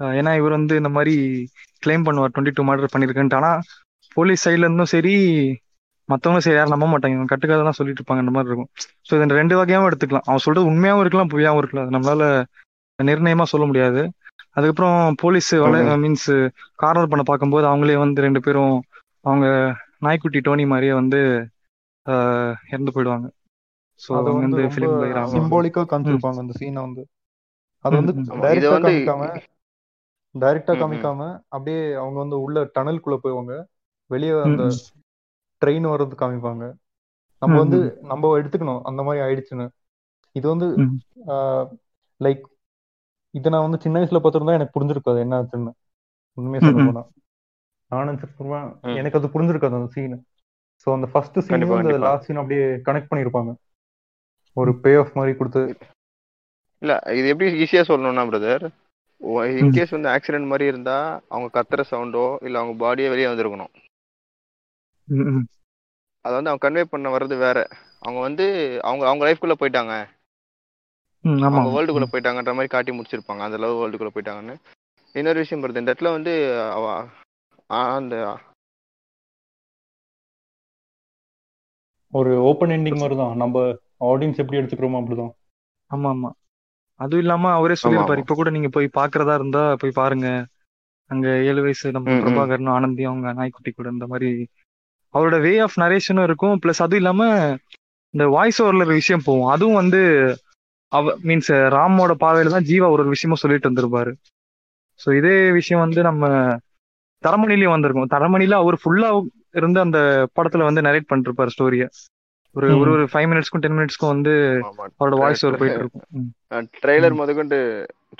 அஹ் 0.00 0.14
ஏன்னா 0.18 0.36
இவர் 0.36 0.50
வந்து 0.50 0.74
இந்த 0.76 0.88
மாதிரி 0.88 1.14
கிளைம் 1.82 2.06
பண்ணுவார் 2.06 2.32
டுவெண்ட்டி 2.32 2.54
டூ 2.54 2.62
மர்டர் 2.62 2.92
பண்ணியிருக்கேன்ட்டு 2.92 3.34
ஆனா 3.34 3.50
போலீஸ் 4.16 4.44
சைட்ல 4.46 4.66
இருந்தும் 4.66 4.84
சரி 4.86 5.14
மத்தவங்க 6.08 6.40
சரி 6.40 6.56
யாரும் 6.56 6.74
நம்ப 6.74 6.86
மாட்டாங்க. 6.86 7.16
இவங்க 7.16 7.30
கட்டுக்கதெல்லாம் 7.32 7.78
சொல்லிட்டு 7.78 8.00
இருப்பாங்க 8.02 8.20
இந்த 8.20 8.30
மாதிரி 8.30 8.50
இருக்கும். 8.50 8.68
ஸோ 9.08 9.12
இது 9.16 9.38
ரெண்டு 9.38 9.54
வகையாவும் 9.56 9.88
எடுத்துக்கலாம். 9.90 10.26
அவன் 10.26 10.38
சொல்றது 10.38 10.70
உண்மையாவும் 10.70 11.00
இருக்கலாம் 11.00 11.30
பொய்யாவும் 11.32 11.58
இருக்கலாம். 11.58 11.88
நம்மளால 11.90 12.24
நிர்ணயமா 12.98 13.42
சொல்ல 13.42 13.66
முடியாது. 13.66 14.02
அதுக்கப்புறம் 14.52 15.16
போலீஸ் 15.16 15.50
வலை 15.64 15.80
மீன்ஸ் 15.96 16.28
கார்னர் 16.74 17.08
பண்ண 17.08 17.22
பார்க்கும்போது 17.22 17.66
அவங்களே 17.66 17.96
வந்து 17.96 18.20
ரெண்டு 18.20 18.40
பேரும் 18.40 18.76
அவங்க 19.24 19.46
நாய்க்குட்டி 19.98 20.40
டோனி 20.40 20.66
மாதிரியே 20.66 20.92
வந்து 20.92 21.20
இறந்து 22.68 22.90
போயிடுவாங்க. 22.94 23.28
அவங்க 24.10 24.32
வந்து 24.38 24.58
ஃபிலிம் 24.72 24.96
சிம்பாலிக்கா 25.32 25.82
காமிச்சிருப்பாங்க 25.86 26.38
அந்த 26.38 26.54
சீனை 26.60 26.80
வந்து. 26.80 27.02
அது 27.84 27.94
வந்து 27.96 28.12
டைரக்டா 28.42 28.76
காமிக்காம 28.84 29.24
டைரக்டா. 30.34 30.74
காமிக்காம 30.74 31.20
அப்படியே 31.48 31.80
அவங்க 31.94 32.18
வந்து 32.18 32.36
உள்ள 32.42 32.64
டனலுக்குள்ள 32.74 33.16
போய்வாங்க 33.22 33.54
வெளியே 34.10 34.34
அந்த 34.42 34.62
ட்ரெயின் 35.62 35.86
வர்றது 35.86 36.14
காமிப்பாங்க. 36.16 36.64
நம்ம 37.42 37.54
வந்து 37.58 37.78
நம்ம 38.04 38.30
எடுத்துக்கணும். 38.38 38.82
அந்த 38.84 39.00
மாதிரி 39.02 39.24
ஆயிடுச்சுன்னு. 39.26 39.66
இது 40.36 40.46
வந்து. 40.48 40.68
லைக் 42.20 42.44
இதை 43.34 43.48
நான் 43.52 43.62
வந்து 43.62 43.80
சின்ன 43.80 44.00
வயசுல 44.00 44.20
பார்த்திருந்தா 44.22 44.52
எனக்கு 44.52 44.76
புரிஞ்சிருக்காது 44.76 45.18
என்ன 45.18 45.40
ஆச்சுன்னு. 45.40 45.72
உண்மையா 46.38 46.60
சொல்ல. 46.60 46.80
போனா. 46.82 47.02
நான் 47.90 48.08
நினைச்சிருப்பேன் 48.08 48.66
ம். 48.84 48.96
எனக்கு 48.96 49.18
அது 49.18 49.28
புரிஞ்சிருக்காது 49.28 49.78
அந்த 49.78 49.90
சீன் 49.90 50.16
ஸோ 50.82 50.88
அந்த 50.96 51.06
ஃபர்ஸ்ட் 51.12 51.38
சீனையும் 51.46 51.80
அந்த 51.82 51.98
லாஸ்ட் 52.06 52.26
சீன் 52.28 52.40
அப்படியே 52.42 52.66
கனெக்ட் 52.88 53.10
பண்ணியிருப்பாங்க 53.10 53.52
ஒரு 54.56 54.72
பே 54.82 54.92
ஆஃப் 55.02 55.16
மாதிரி 55.18 55.32
கொடுத்து. 55.38 55.62
இல்ல 56.82 56.92
இது 57.18 57.26
எப்படி 57.32 57.48
ஈஸியா 57.64 57.82
சொல்லணும்னா 57.90 58.24
பிரதர் 58.30 58.64
இன்கேஸ் 59.60 59.94
வந்து 59.96 60.10
ஆக்சிடென்ட் 60.14 60.50
மாதிரி 60.50 60.64
இருந்தா 60.70 60.96
அவங்க 61.32 61.48
கத்துற 61.56 61.82
சவுண்டோ 61.90 62.24
இல்ல 62.46 62.56
அவங்க 62.60 62.74
பாடியே 62.82 63.10
வெளியே 63.12 63.28
வந்திருக்கணும். 63.30 63.72
அதை 66.24 66.32
வந்து 66.36 66.50
அவங்க 66.50 66.64
கன்வே 66.64 66.82
பண்ண 66.92 67.08
வர்றது 67.14 67.36
வேற. 67.46 67.58
அவங்க 68.04 68.20
வந்து 68.26 68.46
அவங்க 68.88 69.04
அவங்க 69.10 69.24
லைஃப்குள்ள 69.26 69.54
போயிட்டாங்க. 69.60 69.94
அவங்க 71.46 71.68
வேர்ல்டுக்குள்ள 71.74 72.08
போயிட்டாங்கன்ற 72.10 72.52
மாதிரி 72.56 72.70
காட்டி 72.72 72.92
முடிச்சிருப்பாங்க. 72.96 73.42
அந்த 73.46 73.58
லவ் 73.62 73.78
வேர்ல்டுக்குள்ள 73.80 74.12
போயிட்டாங்கன்னு. 74.16 74.56
இன்னொரு 75.14 75.42
விஷயம் 75.42 75.62
வருது 75.62 75.82
இந்த 75.82 75.92
இடத்துல 75.92 76.12
வந்து 76.16 76.32
அந்த 77.96 78.16
ஒரு 82.16 82.32
ஓப்பன் 82.48 82.74
எண்டிங் 82.76 83.00
மாதிரி 83.00 83.16
தான் 83.16 83.34
நம்ம 83.36 83.62
ஆடியன்ஸ் 84.08 84.40
எப்படி 84.42 84.58
எடுத்துக்கிறோமோ 84.60 85.00
அப்படிதான். 85.00 85.32
ஆமா 85.90 86.08
ஆமா. 86.14 86.30
அதுவும் 87.00 87.22
இல்லாம 87.24 87.50
அவரே 87.52 87.76
சொல்லியிருப்பாரு. 87.80 88.22
இப்ப 88.24 88.34
கூட 88.34 88.50
நீங்க 88.50 88.68
போய் 88.68 88.96
பாக்குறதா 88.98 89.34
இருந்தா 89.34 89.62
போய் 89.82 89.98
பாருங்க. 89.98 90.28
அங்க 91.10 91.26
ஏழு 91.48 91.60
வயசு 91.62 91.92
நம்ம 91.92 92.14
பிரபாகரனும் 92.22 92.74
ஆனந்தியும் 92.76 93.12
அவங்க 93.12 93.32
நாய்க்குட்டி 93.32 93.70
கூட 93.72 93.88
இந்த 93.90 94.06
மாதிரி 94.06 94.30
அவரோட 95.14 95.36
வே 95.40 95.52
ஆஃப் 95.60 95.78
நரேஷனும் 95.82 96.26
இருக்கும். 96.28 96.56
பிளஸ் 96.62 96.82
அதுவும் 96.82 97.02
இல்லாம 97.02 97.22
இந்த 98.14 98.24
வாய்ஸ் 98.34 98.60
ஓவர்ல 98.62 98.86
ஒரு 98.86 98.96
விஷயம் 99.00 99.26
போகும். 99.26 99.50
அதுவும் 99.54 99.80
வந்து 99.82 100.00
அவ 100.92 101.12
மீன்ஸ் 101.22 101.50
ராமோட 101.74 102.12
பார்வையில 102.22 102.54
தான் 102.54 102.68
ஜீவா 102.68 102.86
ஒரு 102.88 103.02
ஒரு 103.02 103.14
விஷயமும் 103.14 103.42
சொல்லிட்டு 103.42 103.70
வந்திருப்பாரு 103.70 104.12
ஸோ 105.00 105.08
இதே 105.18 105.36
விஷயம் 105.58 105.84
வந்து 105.84 106.00
நம்ம 106.02 106.24
தரமணிலையும் 107.22 107.74
வந்திருக்கும். 107.74 108.12
தரமணில 108.14 108.58
அவர் 108.62 108.76
ஃபுல்லா 108.82 109.10
இருந்து 109.54 109.78
அந்த 109.80 109.98
படத்துல 110.36 110.66
வந்து 110.68 110.86
நரேட் 110.86 111.08
பண்ணிட்டு 111.08 111.30
இருப்பாரு 111.30 111.54
ஸ்டோரிய 111.54 111.84
ஒரு 112.56 112.68
ஒரு 112.74 112.90
ஒரு 112.92 113.04
ஃபைவ் 113.12 113.28
மினிட்ஸ்க்கும் 113.30 113.62
டென் 113.64 113.76
மினிட்ஸ்க்கும் 113.78 114.12
வந்து 114.14 114.32
அவரோட 114.98 115.16
வாய்ஸ் 115.22 115.42
ஓவர் 115.44 115.60
போயிட்டு 115.60 115.82
இருக்கும். 115.82 116.04
ட்ரெய்லர். 116.76 117.16
முதற்கொண்டு 117.20 117.58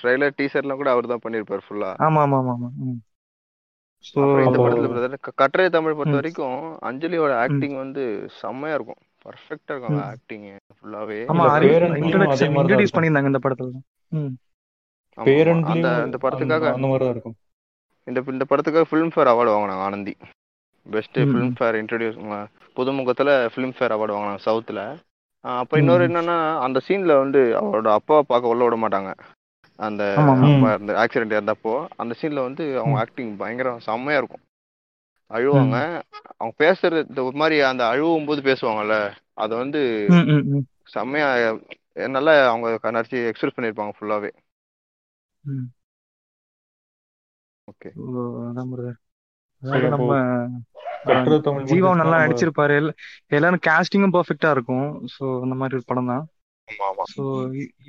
ட்ரெய்லர் 0.01 0.37
டீசர்லாம் 0.39 0.81
கூட 0.81 0.91
அவர் 0.91 1.11
தான் 1.13 1.25
பண்ணியிருப்பாரு 1.25 1.63
ஃபுல்லா 1.67 1.91
ஆமா 2.07 2.23
ஆமா 2.27 2.39
ஆமா 2.43 2.53
ஆமா. 2.57 2.69
ஸோ 4.05 4.19
கட்டுரை 5.41 5.67
தமிழ் 5.71 5.97
பொறுத்த 5.99 6.19
வரைக்கும் 6.19 6.59
அஞ்சலியோட 6.89 7.33
ஆக்டிங் 7.45 7.77
வந்து 7.77 8.03
செம்மையா 8.41 8.77
இருக்கும். 8.79 9.03
பர்ஃபெக்டா 9.25 9.73
இருக்கும் 9.75 10.03
ஆக்டிங் 10.11 10.45
ஃபுல்லாவே 10.77 11.19
ஆமா 11.33 11.45
இன்ட்ரடக்ஷன் 12.01 12.29
மாதிரி 12.29 12.53
தான் 12.53 12.57
இன்ட்ரடியூஸ் 12.57 12.77
இருக்கும். 12.83 12.97
பண்ணியிருந்தாங்க 12.99 13.33
இந்த 13.33 13.43
படத்துல. 13.47 13.73
ஆமா 15.19 15.35
அந்த 15.73 15.89
அந்த 16.05 16.17
படத்துக்காக 16.25 16.69
அந்த 16.75 16.89
மாதிரி 16.93 17.05
தான் 17.07 17.15
இருக்கும். 17.17 17.37
இந்த 18.07 18.21
இந்த 18.33 18.45
படத்துக்காக 18.51 18.87
ஃபிலிம் 18.91 19.13
ஃபேர் 19.15 19.31
அவார்டு 19.33 19.55
வாங்கினாங்க 19.55 19.85
ஆனந்தி. 19.87 20.15
பெஸ்ட் 20.87 21.19
ம் 21.19 21.31
ஃபிலிம் 21.31 21.51
ம் 21.51 21.57
ஃபேர் 21.59 21.79
இன்ட்ரடியூஸ் 21.81 22.19
புதுமுகத்துல 22.77 23.31
ஃபிலிம் 23.53 23.77
ஃபேர் 23.77 23.95
அவார்டு 23.95 24.15
வாங்கினாங்க 24.15 24.43
சவுத்துல 24.47 24.81
அப்ப 25.45 25.79
இன்னொரு. 25.79 26.03
என்னன்னா 26.09 26.37
அந்த 26.67 26.79
சீன்ல 26.87 27.15
வந்து 27.23 27.41
அவரோட 27.61 27.89
அப்பாவை 27.99 28.23
பார்க்க 28.29 28.53
உள்ள 28.53 28.63
விட 28.65 28.77
மாட்டாங்க. 28.83 29.11
அந்த 29.79 30.03
இருந்த 30.69 30.93
ஆக்சிடென்ட் 31.03 31.37
இருந்தப்போ 31.37 31.73
அந்த 31.97 32.13
சீன்ல 32.21 32.43
வந்து 32.49 32.65
அவங்க 32.79 32.97
ஆக்டிங் 32.99 33.33
பயங்கர 33.37 33.73
செம்மையா 33.87 34.21
இருக்கும். 34.21 34.43
அழுவாங்க. 35.31 35.77
அவங்க 36.39 36.55
பேசுறது 36.65 37.25
ஒரு 37.29 37.37
மாதிரி 37.37 37.57
அந்த 37.71 37.83
அழுவும் 37.93 38.29
போது 38.29 38.43
பேசுவாங்கல்ல 38.51 38.97
அதை 39.35 39.55
வந்து 39.59 39.81
செம்மையா 40.95 41.29
நல்லா 42.17 42.35
அவங்க 42.51 42.91
நடிச்சு 42.97 43.19
எக்ஸ்பிரஸ் 43.31 43.57
பண்ணியிருப்பாங்க 43.57 43.95
ஃபுல்லாவே 43.99 44.31
ஓகே 47.69 47.89
அதான் 48.49 48.71
பிரதர் 48.73 48.99
நம்ம 49.95 50.13
ஜீவாவும் 51.69 52.01
நல்லா 52.01 52.17
நடிச்சிருப்பாரு. 52.23 52.75
எல்லா 52.81 52.93
எல்லாரும் 53.31 53.65
கேஸ்டிங்கும் 53.67 54.15
பர்ஃபெக்டா 54.17 54.51
இருக்கும். 54.57 54.87
ஸோ 55.15 55.25
அந்த 55.45 55.55
மாதிரி 55.61 55.79
ஒரு 55.79 55.87
படம் 55.87 56.11
தான். 56.13 56.25
ஆமா 56.69 56.85
ஆமா 56.91 57.05
ஸோ 57.13 57.23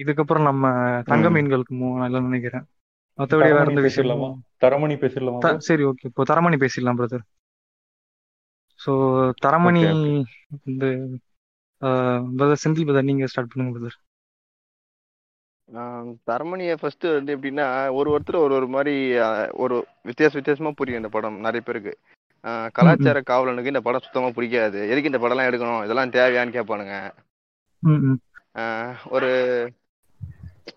இதுக்கப்புறம் 0.01 0.47
நம்ம 0.49 0.65
தங்க 1.07 1.27
ம். 1.29 1.35
மீன்களுக்கு 1.35 1.75
ஆகலாம்னு 1.97 2.29
நினைக்கிறேன். 2.29 2.65
மற்றபடி 3.19 3.49
வேற 3.49 3.67
எந்த 3.67 3.81
பேசிடலாமா 3.81 4.27
விஷயமும் 4.27 4.41
தரமணி 4.63 4.95
பேசிடலாமா 5.03 5.51
சரி 5.67 5.83
ஓகே 5.83 6.05
இப்போ 6.09 6.23
தரமணி 6.31 6.57
பேசிடலாம் 6.63 6.99
பிரதர் 6.99 7.23
ஸோ 8.79 8.91
தரமணி 9.45 9.81
இந்த 10.69 10.85
பிரதர் 12.35 12.61
செந்தில் 12.63 12.87
பிரதர் 12.87 13.09
நீங்க 13.09 13.27
ஸ்டார்ட் 13.27 13.51
பண்ணுங்க 13.51 13.73
பிரதர் 13.75 13.97
தரமணியை 16.29 16.75
ஃபர்ஸ்ட் 16.81 17.05
வந்து 17.15 17.31
எப்படின்னா 17.35 17.65
ஒரு 17.99 18.09
ஒருத்தர் 18.15 18.43
ஒரு 18.43 18.53
ஒரு 18.59 18.67
மாதிரி 18.75 18.93
ஒரு 19.63 19.75
வித்தியாச 20.07 20.33
வித்தியாசமா 20.33 20.71
புரியும் 20.75 21.01
இந்த 21.01 21.11
படம் 21.15 21.39
நிறைய 21.45 21.61
பேருக்கு. 21.65 21.93
கலாச்சார 22.77 23.21
காவலனுக்கு 23.29 23.71
இந்த 23.73 23.81
படம் 23.87 24.03
சுத்தமா 24.03 24.29
பிடிக்காது. 24.35 24.79
எதுக்கு 24.91 25.11
இந்த 25.11 25.21
படம்லாம் 25.23 25.49
எடுக்கணும்? 25.49 25.83
இதெல்லாம் 25.85 26.13
தேவையான்னு 26.17 26.55
கேட்பானுங்க. 26.57 26.95
ஒரு 29.15 29.29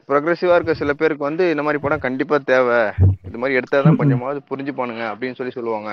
ப்ரொக்ரெசிவா 0.09 0.57
இருக்க 0.57 0.75
சில 0.81 0.93
பேருக்கு 1.01 1.29
வந்து 1.29 1.45
இந்த 1.51 1.63
மாதிரி 1.67 1.83
படம் 1.85 2.05
கண்டிப்பா 2.07 2.37
தேவை. 2.53 2.81
இது 3.29 3.41
மாதிரி 3.43 3.59
எடுத்தாதான் 3.59 4.01
கொஞ்சமாவது 4.01 4.41
புரிஞ்சுப்பானுங்க 4.51 5.05
அப்படின்னு 5.13 5.39
சொல்லி 5.39 5.55
சொல்லுவாங்க. 5.57 5.93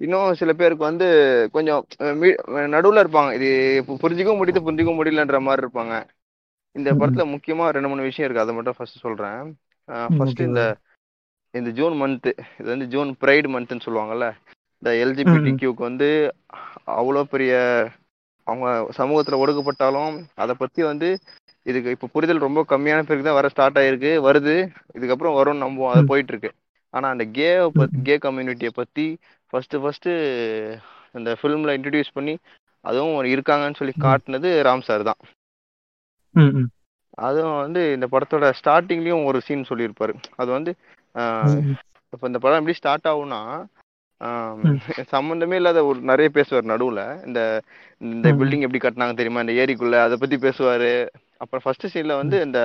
இன்னும் 0.00 0.38
சில 0.40 0.50
பேருக்கு 0.60 0.84
வந்து 0.90 1.08
கொஞ்சம் 1.56 1.82
நடுவுல 2.74 3.02
இருப்பாங்க. 3.04 3.32
இது 3.38 3.50
புரிஞ்சுக்கவும் 4.02 4.40
முடியுது 4.42 4.64
புரிஞ்சுக்கவும் 4.66 5.00
முடியலன்ற 5.00 5.40
மாதிரி 5.48 5.64
இருப்பாங்க. 5.66 5.96
இந்த 6.78 6.90
படத்துல 7.00 7.24
முக்கியமா 7.34 7.66
ரெண்டு 7.76 7.90
மூணு 7.90 8.08
விஷயம் 8.08 8.26
இருக்கு. 8.26 8.44
அதை 8.44 8.54
மட்டும் 8.56 8.76
ஃபர்ஸ்ட் 8.78 9.04
சொல்றேன். 9.06 9.40
ஃபர்ஸ்ட் 10.16 10.42
இந்த 10.48 10.62
இந்த 11.54 11.70
ஜூன் 11.78 11.94
மந்த் 12.00 12.28
இது 12.58 12.68
வந்து 12.72 12.86
ஜூன் 12.94 13.10
ப்ரைடு 13.22 13.48
மந்த்னு 13.54 13.84
சொல்லுவாங்கல்ல 13.86 14.26
இந்த 14.82 14.90
எல்ஜிபிடி 15.04 15.52
கியூக்கு 15.60 15.82
வந்து 15.88 16.08
அவ்வளோ 17.00 17.22
பெரிய 17.34 17.52
அவங்க 18.46 18.66
சமூகத்துல 18.98 19.38
ஒடுக்கப்பட்டாலும் 19.42 20.12
அதை 20.42 20.54
பத்தி 20.58 20.82
வந்து 20.82 21.08
இதுக்கு 21.66 21.94
இப்போ 21.94 22.06
புரிதல் 22.12 22.44
ரொம்ப 22.46 22.60
கம்மியான 22.68 23.04
பேருக்கு 23.06 23.28
தான் 23.28 23.38
வர 23.38 23.48
ஸ்டார்ட் 23.54 23.78
ஆயிருக்கு. 23.80 24.12
வருது. 24.26 24.54
இதுக்கப்புறம் 24.96 25.36
வரும்னு 25.38 25.64
நம்புவோம். 25.64 25.92
அது 25.94 26.10
போயிட்டு 26.10 26.32
இருக்கு 26.34 26.50
ஆனா 26.94 27.06
அந்த 27.14 27.24
கே 27.36 27.48
கே 28.06 28.14
கம்யூனிட்டியை 28.26 28.72
பத்தி 28.80 29.06
ஃபர்ஸ்ட் 29.52 29.76
ஃபர்ஸ்ட் 29.82 30.08
இந்த 31.18 31.30
ஃபிலிம்ல 31.40 31.74
இன்ட்ரடியூஸ் 31.78 32.16
பண்ணி 32.18 32.34
அதுவும் 32.84 33.18
இருக்காங்கன்னு 33.34 33.78
சொல்லி 33.80 33.94
காட்டுனது 34.06 34.50
ராம் 34.68 34.86
சார் 34.88 35.08
தான். 35.10 35.20
அதுவும் 37.26 37.60
வந்து 37.64 37.80
இந்த 37.94 38.06
படத்தோட 38.12 38.46
ஸ்டார்டிங்லயும் 38.58 39.26
ஒரு 39.30 39.38
சீன் 39.46 39.68
சொல்லியிருப்பாரு. 39.70 40.14
அது 40.40 40.50
வந்து 40.56 40.72
இப்போ 42.12 42.26
இந்த 42.30 42.38
படம் 42.42 42.60
எப்படி 42.60 42.78
ஸ்டார்ட் 42.78 43.08
ஆகும்னா 43.12 43.40
சம்மந்தமே 45.12 45.56
இல்லாத 45.60 45.80
ஒரு 45.88 45.98
நிறைய 46.10 46.28
பேசுவார் 46.36 46.70
நடுவுல. 46.70 47.02
இந்த 47.26 47.40
இந்த 48.00 48.28
பில்டிங் 48.38 48.64
எப்படி 48.66 48.80
கட்டினாங்க 48.84 49.14
தெரியுமா? 49.20 49.42
இந்த 49.44 49.54
ஏரிக்குள்ள 49.62 49.98
அதை 50.04 50.16
பத்தி 50.22 50.36
பேசுவாரு. 50.46 50.92
அப்புறம் 51.42 51.64
ஃபர்ஸ்ட் 51.64 51.86
சீன்ல 51.94 52.14
வந்து. 52.22 52.38
இந்த 52.46 52.60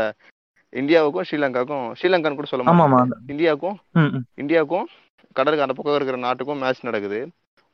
இந்தியாவுக்கும் 0.74 1.28
ஸ்ரீலங்காவுக்கும் 1.30 1.88
ஸ்ரீலங்கான்னு 2.00 2.40
கூட 2.40 2.50
சொல்ல 2.52 2.74
ஆமா 2.74 3.02
இந்தியாவுக்கும் 3.34 3.78
இந்தியாவுக்கும் 4.44 4.88
கடலுக்கு 5.36 5.66
அந்த 5.66 5.76
பக்கம் 5.76 5.98
இருக்கிற 6.00 6.20
நாட்டுக்கும் 6.26 6.62
மேட்ச் 6.64 6.88
நடக்குது. 6.90 7.20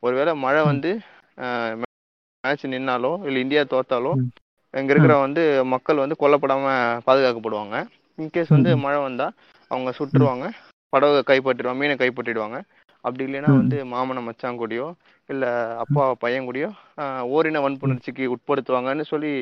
ஒருவேளை 0.02 0.32
மழை 0.44 0.62
வந்து 0.70 0.90
மேட்ச் 2.44 2.66
நின்னாலோ 2.74 3.12
இல்லை 3.28 3.40
இந்தியா 3.44 3.62
தோத்தாலோ 3.72 4.12
இங்க 4.74 4.92
இருக்கிற 4.94 5.14
வந்து 5.24 5.42
மக்கள் 5.72 6.02
வந்து 6.02 6.16
கொல்லப்படாம 6.22 6.66
பாதுகாக்கப்படுவாங்க. 7.06 7.76
இன்கேஸ் 8.18 8.54
வந்து 8.56 8.70
மழை 8.84 8.98
வந்தா 9.06 9.26
அவங்க 9.70 9.90
சுட்டுருவாங்க. 9.98 10.46
படவை 10.92 11.20
கைப்பற்றிடுவாங்க 11.30 11.80
மீனை 11.82 11.96
கைப்பற்றிடுவாங்க. 11.98 12.58
அப்படி 13.04 13.24
இல்லைன்னா 13.26 13.50
வந்து 13.60 13.76
மாமன 13.92 14.22
மச்சான் 14.24 14.58
கூடயோ 14.60 14.86
இல்ல 15.28 15.44
அப்பா 15.82 16.02
பையன் 16.24 16.46
கூடயோ 16.48 16.68
ஓரின 17.34 17.60
வன்புணர்ச்சிக்கு 17.64 18.24
உட்படுத்துவாங்கன்னு 18.34 19.06
சொல்லி 19.12 19.32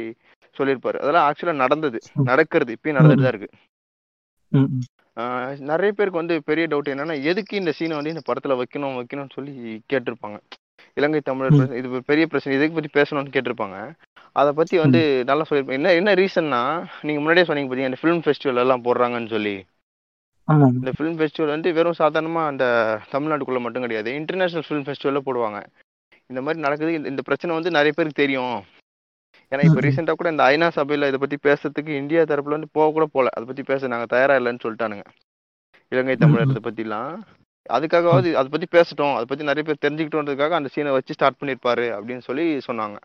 சொல்லியிருப்பாரு. 0.56 0.98
அதெல்லாம் 1.02 1.26
ஆக்சுவலா 1.28 1.54
நடந்தது. 1.64 1.98
நடக்கிறது. 2.30 2.76
இப்பயும் 2.76 2.98
நடந்துட்டு 2.98 3.26
தான் 3.26 3.34
இருக்கு. 3.34 3.50
நிறைய 5.70 5.90
பேருக்கு 5.96 6.22
வந்து 6.22 6.34
பெரிய 6.48 6.64
டவுட் 6.72 6.92
என்னன்னா 6.92 7.16
எதுக்கு 7.30 7.54
இந்த 7.60 7.72
சீனை 7.78 7.96
வந்து 7.98 8.14
இந்த 8.14 8.22
படத்துல 8.28 8.56
வைக்கணும் 8.60 8.98
வைக்கணும்னு 8.98 9.36
சொல்லி 9.38 9.52
கேட்டிருப்பாங்க. 9.92 10.38
இலங்கை 10.98 11.20
தமிழர் 11.28 11.76
இது 11.80 11.88
பெரிய 12.10 12.24
பிரச்சனை. 12.30 12.54
இதுக்கு 12.58 12.76
பத்தி 12.76 12.92
பேசணும்னு 12.98 13.34
கேட்டிருப்பாங்க. 13.34 13.78
அதை 14.32 14.52
பத்தி 14.52 14.78
வந்து 14.78 15.24
நல்லா 15.24 15.44
சொல்லியிருப்பாங்க 15.50 15.66
என்ன 15.66 15.92
என்ன 15.92 16.14
ரீசன்னா 16.14 16.86
நீங்க 17.02 17.20
முன்னாடியே 17.20 17.44
சொன்னீங்க 17.44 17.74
பாத்தீங்க 17.74 17.78
இந்த 17.78 17.96
ஃபிலிம் 18.02 18.32
ஃபெஸ்டிவல் 18.32 18.60
எல்லாம் 18.60 18.84
போடுறாங்கன்னு 18.84 19.28
சொல்லி. 19.28 19.64
இந்த 20.72 20.92
ஃபிலிம் 20.98 21.26
ஃபெஸ்டிவல் 21.26 21.46
வந்து 21.46 21.72
வெறும் 21.72 21.94
சாதாரணமா 21.98 22.46
அந்த 22.46 22.98
தமிழ்நாட்டுக்குள்ள 23.12 23.60
மட்டும் 23.60 23.80
கிடையாது 23.80 24.14
இன்டர்நேஷனல் 24.14 24.64
ஃபிலிம் 24.68 24.86
ஃபெஸ்டிவல்ல 24.86 25.20
போடுவாங்க. 25.26 25.66
இந்த 26.26 26.42
மாதிரி 26.42 26.60
நடக்குது 26.60 26.92
இந்த- 26.92 27.08
இந்த 27.08 27.22
பிரச்சனை 27.22 27.56
வந்து 27.56 27.70
நிறைய 27.70 27.92
பேருக்கு 27.96 28.22
தெரியும். 28.22 28.64
ஏன்னா 29.50 29.64
இப்போ. 29.64 29.80
ரீசெண்டாக 29.80 30.12
கூட 30.12 30.30
இந்த 30.30 30.44
ஐநா 30.44 30.78
சபையில 30.78 31.12
இதை 31.12 31.36
பத்தி 31.36 31.36
பேசுறதுக்கு 31.42 31.96
இந்தியா 31.96 32.22
தரப்புல 32.22 32.50
வந்து 32.50 32.68
போக 32.72 32.90
கூட 32.92 33.06
போல. 33.12 33.28
அதை 33.32 33.46
பத்தி 33.46 33.62
பேச 33.62 33.86
நாங்க 33.86 34.06
தயாரா 34.06 34.36
இல்லைன்னு 34.36 34.58
சொல்லிட்டானுங்க. 34.64 35.04
இலங்கை 35.88 36.14
ம், 36.14 36.18
தமிழர் 36.18 36.46
ம். 36.46 36.54
இதை 36.56 36.72
பத்திலாம். 36.72 37.20
அதுக்காகவாது 37.68 38.32
அதை 38.32 38.48
பத்தி 38.50 38.78
பேசட்டும். 38.78 39.12
அதை 39.12 39.24
பத்தி 39.24 39.44
நிறைய 39.44 39.74
பேர் 39.74 39.92
தெரிஞ்சுக்கிட்டோன்றதுக்காக 39.92 40.48
அந்த 40.48 40.68
சீனை 40.74 40.90
வச்சு 40.90 41.14
ஸ்டார்ட் 41.14 41.40
பண்ணிருப்பாரு 41.40 41.96
அப்படின்னு 41.96 42.20
சொல்லி 42.20 42.56
சொன்னாங்க. 42.66 42.96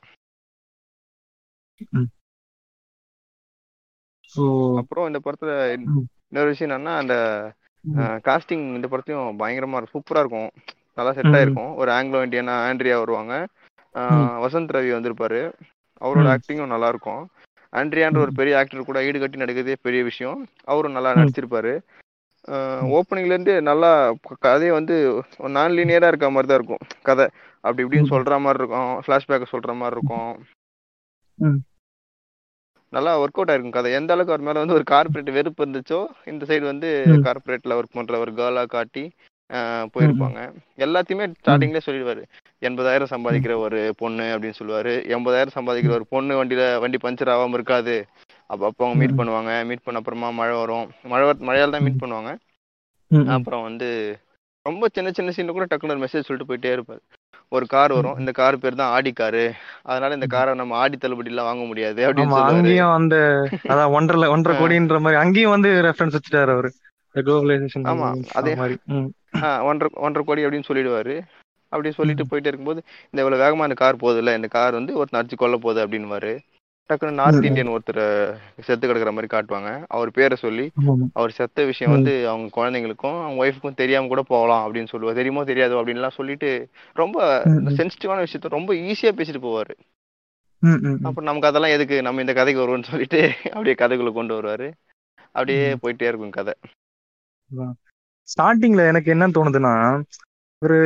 அப்புறம் 4.80 5.08
இந்த 5.10 5.20
படத்துல. 5.26 5.52
இன்னொரு 6.28 6.50
விஷயம் 6.52 6.74
என்னன்னா 6.74 6.94
அந்த. 7.04 7.16
காஸ்டிங் 8.28 8.66
இந்த 8.78 8.88
படத்தையும் 8.92 9.40
பயங்கரமா 9.42 9.78
இருக்கும் 9.80 9.96
சூப்பரா 9.96 10.22
இருக்கும் 10.24 10.50
நல்லா 10.98 11.12
செட். 11.18 11.36
ஆயிருக்கும் 11.38 11.72
ஒரு 11.82 11.90
ஆங்கிலோ 11.92 12.22
இந்தியனா 12.28 12.56
ஆண்ட்ரியா 12.70 12.98
வருவாங்க. 13.04 13.34
வசந்த் 14.44 14.74
ரவி 14.76 14.92
வந்திருப்பாரு 14.98 15.42
அவரோட. 16.02 16.28
ஆக்டிங்கும் 16.36 16.74
நல்லா 16.74 16.88
இருக்கும் 16.94 17.24
ஆண்ட்ரியான்ற 17.74 18.20
ஒரு. 18.24 18.32
பெரிய 18.40 18.54
ஆக்டர் 18.60 18.88
கூட 18.90 19.00
ஈடு 19.08 19.22
கட்டி 19.22 19.42
நடிக்கிறதே 19.44 19.76
பெரிய 19.88 20.02
விஷயம் 20.10 20.40
அவரும் 20.72 20.96
நல்லா. 20.98 21.12
நடிச்சிருப்பாரு. 21.20 21.74
ஓப்பனிங்ல 22.98 23.34
இருந்து 23.36 23.54
நல்லா 23.70 23.92
கதையை 24.46 24.72
வந்து 24.80 24.96
நான் 25.56 25.76
லீனியரா 25.78 26.10
இருக்க 26.12 26.30
மாதிரி 26.36 26.50
தான் 26.50 26.60
இருக்கும் 26.62 26.84
கதை 27.10 27.26
அப்படி 27.64 27.84
இப்படின்னு. 27.84 28.12
சொல்ற 28.14 28.40
மாதிரி 28.46 28.62
இருக்கும் 28.62 28.90
ஃபிளாஷ்பேக் 29.06 29.54
சொல்ற 29.54 29.72
மாதிரி 29.82 29.98
இருக்கும். 30.00 30.32
நல்லா 32.94 33.12
ஒர்க் 33.20 33.38
அவுட் 33.40 33.52
ஆயிருக்கும் 33.52 33.76
கதை 33.76 33.92
எந்த 33.98 34.14
அளவுக்கு 34.14 34.34
அவர் 34.34 34.48
மேல 34.48 34.62
வந்து 34.64 34.76
ஒரு 34.80 34.86
கார்பரேட் 34.92 35.30
வெறுப்பு 35.38 35.64
இருந்துச்சோ 35.66 36.00
இந்த 36.26 36.44
சைடு 36.50 36.66
வந்து. 36.72 36.90
கார்பரேட்ல 37.26 37.78
ஒர்க் 37.80 37.98
பண்ற 37.98 38.20
ஒரு 38.20 38.32
கேர்லா 38.40 38.64
காட்டி. 38.74 39.04
போயிருப்பாங்க 39.94 40.40
எல்லாத்தையுமே. 40.78 41.26
ஸ்டார்டிங்லேயே 41.40 41.86
சொல்லிடுவாரு 41.86 42.22
எண்பதாயிரம் 42.62 43.12
சம்பாதிக்கிற 43.14 43.54
ஒரு 43.58 43.80
பொண்ணு 44.02 44.26
அப்படின்னு 44.34 44.60
சொல்லுவாரு 44.60 44.94
எண்பதாயிரம் 45.16 45.58
சம்பாதிக்கிற 45.58 45.94
ஒரு 45.98 46.06
பொண்ணு 46.10 46.38
வண்டியில 46.40 46.66
வண்டி 46.84 47.00
பஞ்சர் 47.06 47.34
ஆகாம 47.34 47.58
இருக்காது 47.60 47.96
அப்ப 48.50 48.62
அப்போ 48.70 48.84
அவங்க 48.86 48.98
மீட். 49.02 49.18
பண்ணுவாங்க 49.20 49.52
மீட் 49.70 49.86
பண்ண 49.86 50.02
அப்புறமா 50.02 50.30
மழை 50.32 50.56
வரும் 50.56 50.88
மழை 51.06 51.26
மழையால 51.50 51.76
தான். 51.76 51.86
மீட் 51.88 52.02
பண்ணுவாங்க. 52.04 52.32
அப்புறம் 53.36 53.66
வந்து 53.68 53.90
ரொம்ப 54.66 54.88
சின்ன 54.96 55.10
சின்ன 55.18 55.32
சீன்ல 55.36 55.54
கூட 55.56 55.66
டக்குனு 55.70 55.94
ஒரு 55.96 56.04
மெசேஜ் 56.04 56.28
சொல்லிட்டு 56.28 56.50
போயிட்டே 56.50 56.70
இருப்பாரு. 56.76 57.02
ஒரு 57.52 57.66
கார் 57.74 57.94
வரும். 57.96 58.20
இந்த 58.22 58.32
கார் 58.38 58.62
பேர் 58.62 58.80
தான் 58.82 58.94
ஆடி 58.98 59.12
காரு 59.14 59.44
அதனால 59.92 60.16
இந்த. 60.18 60.28
காரை 60.36 60.52
நம்ம 60.62 60.78
ஆடி 60.84 60.98
தள்ளுபடி 60.98 61.32
எல்லாம் 61.32 61.50
வாங்க 61.50 61.64
முடியாது 61.72 62.02
அப்படின்னு 62.08 62.38
அங்கேயும் 62.52 62.94
அந்த 63.00 63.16
அதான் 63.74 63.94
ஒன்றரை 63.98 64.30
ஒன்றரை 64.36 64.56
கோடின்ற 64.62 65.00
மாதிரி 65.06 65.20
அங்கேயும் 65.24 65.54
வந்து 65.56 65.70
ரெஃபரன்ஸ் 65.88 66.16
வச்சுட்டாரு 66.18 66.54
அவரு. 66.56 66.72
குளோபலைசேஷன் 67.16 67.90
ஆமா 67.92 68.08
அதே 68.40 68.54
மாதிரி. 68.62 68.78
ஒன்றரை 69.70 69.90
ஒன்றரை 70.06 70.24
கோடி 70.30 70.46
அப்படின்னு 70.46 70.70
சொல்லிடுவாரு. 70.70 71.16
அப்படி 71.72 71.92
சொல்லிட்டு. 72.00 72.30
போயிட்டே 72.32 72.50
இருக்கும்போது 72.52 72.80
இந்த 73.12 73.20
இவ்வளவு 73.24 73.44
வேகமா 73.44 73.68
இந்த 73.70 73.78
கார் 73.84 74.02
போகுது 74.04 74.20
இல்ல 74.24 74.34
இந்த 74.40 74.50
கார் 74.58 74.80
வந்து 74.80 74.98
ஒருத்தன் 75.00 75.22
அடிச்சு 75.22 75.42
கொல்ல 75.44 75.58
போகுது 75.66 75.82
அப்படின்னுவாரு. 75.86 76.34
டக்குனு 76.90 77.12
ம். 77.12 77.14
நார்த். 77.14 77.44
இந்தியன் 77.44 77.70
ஒருத்தர் 77.70 78.02
செத்து 78.60 78.88
கிடக்குற 78.88 79.12
மாதிரி 79.12 79.30
காட்டுவாங்க 79.34 79.70
அவர் 79.88 80.12
பேரை 80.12 80.38
சொல்லி. 80.38 80.66
அவர் 81.14 81.32
செத்த 81.32 81.66
விஷயம். 81.66 81.94
வந்து 81.94 82.14
அவங்க 82.30 82.48
குழந்தைங்களுக்கும் 82.58 83.18
அவங்க 83.22 83.40
ஒய்ஃபுக்கும் 83.46 83.80
தெரியாம 83.82 84.08
கூட 84.08 84.22
போகலாம் 84.22 84.64
அப்படின்னு 84.66 84.88
சொல்லுவார் 84.88 85.20
தெரியுமோ 85.20 85.44
தெரியாதோ 85.44 85.78
அப்படின்லாம் 85.82 86.18
சொல்லிட்டு 86.20 86.50
ரொம்ப. 86.94 87.18
சென்சிட்டிவான 87.80 88.24
விஷயத்த 88.26 88.54
ரொம்ப 88.58 88.74
ஈஸியா 88.88 89.12
பேசிட்டு 89.20 89.42
போவாரு. 89.48 89.76
அப்புறம் 91.04 91.30
நமக்கு 91.30 91.48
அதெல்லாம் 91.48 91.72
எதுக்கு 91.72 91.96
நம்ம 92.02 92.22
இந்த 92.22 92.34
கதைக்கு 92.34 92.62
வருவோம்னு 92.62 92.84
சொல்லிட்டு 92.84 93.22
அப்படியே 93.54 93.76
கதைக்குள்ள 93.80 94.12
கொண்டு 94.14 94.34
வருவாரு 94.36 94.68
அப்படியே. 95.32 95.74
போயிட்டே 95.74 96.08
இருக்கும் 96.10 96.36
கதை 96.38 96.54
ஸ்டார்டிங்ல 98.28 98.84
எனக்கு 98.88 99.10
என்ன 99.12 99.28
தோணுதுன்னா 99.28 99.74
ஒரு 100.62 100.78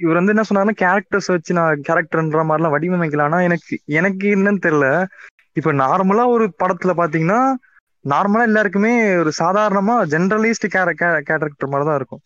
இவர் 0.00 0.18
வந்து 0.18 0.32
என்ன 0.34 0.44
சொன்னாருன்னா 0.46 0.76
கேரக்டர்ஸ் 0.82 1.32
வச்சு 1.32 1.52
நான் 1.52 1.82
கேரக்டர்ன்ற 1.88 2.42
மாதிரிலாம் 2.48 2.74
வடிவமைக்கலாம் 2.74 3.28
ஆனா 3.28 3.40
எனக்கு 3.48 3.74
எனக்கு 4.00 4.26
என்னன்னு 4.36 4.64
தெரியல. 4.66 4.88
இப்ப 5.56 5.72
நார்மலா 5.82 6.24
ஒரு 6.28 6.44
படத்துல 6.62 6.92
பாத்தீங்கன்னா 7.00 7.40
நார்மலா 8.04 8.42
எல்லாருக்குமே 8.42 8.92
ஒரு 9.22 9.30
சாதாரணமா 9.40 9.94
ஜென்ரலிஸ்ட் 10.12 10.66
கேரக்டர் 10.74 11.72
மாதிரி 11.72 11.88
தான் 11.88 11.98
இருக்கும். 12.00 12.22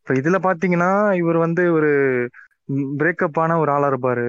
இப்ப 0.00 0.14
இதுல 0.14 0.36
பாத்தீங்கன்னா 0.44 0.90
இவர் 1.20 1.38
வந்து 1.38 1.62
ஒரு 1.76 1.90
பிரேக்கப் 3.00 3.40
ஆன 3.42 3.56
ஒரு 3.58 3.70
ஆளா 3.72 3.88
இருப்பாரு. 3.92 4.26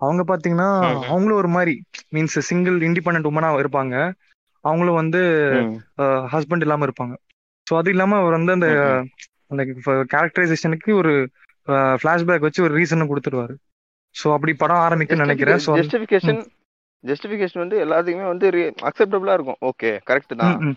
அவங்க 0.00 0.22
பாத்தீங்கன்னா. 0.24 0.68
அவங்களும் 1.10 1.40
ஒரு 1.42 1.50
மாதிரி 1.56 1.74
மீன்ஸ் 2.14 2.38
சிங்கிள் 2.48 2.78
இண்டிபெண்ட் 2.88 3.28
உமனா 3.30 3.50
இருப்பாங்க. 3.62 3.94
அவங்களும் 4.64 5.00
வந்து 5.00 5.20
ஹஸ்பண்ட் 6.32 6.64
இல்லாம 6.66 6.86
இருப்பாங்க. 6.88 7.14
ஸோ 7.66 7.74
அது 7.80 7.90
இல்லாம 7.90 8.18
அவர் 8.22 8.36
வந்து 8.38 8.54
அந்த. 8.56 8.68
அந்த 9.50 9.62
கேரக்டரைசேஷனுக்கு 10.12 10.90
ஒரு 10.94 11.12
ஃபிளாஷ்பேக் 11.66 12.40
வச்சு 12.40 12.62
ஒரு 12.62 12.76
ரீசனும் 12.76 13.08
கொடுத்துருவாரு. 13.08 13.54
ஸோ 14.24 14.32
அப்படி 14.32 14.54
படம் 14.54 14.76
ஆரம்பிக்கும்னு 14.76 15.16
நினைக்கிறேன். 15.16 15.58
ஸோ 15.66 15.68
ஜஸ்டிபிகேஷன் 15.68 16.46
ஜஸ்டிபிகேஷன் 17.06 17.58
வந்து 17.58 17.84
எல்லாத்துக்குமே 17.84 18.26
வந்து 18.26 18.74
அக்செப்டபிளா 18.82 19.32
இருக்கும். 19.32 19.56
ஓகே 19.60 20.00
கரெக்ட் 20.06 20.36
தான். 20.36 20.76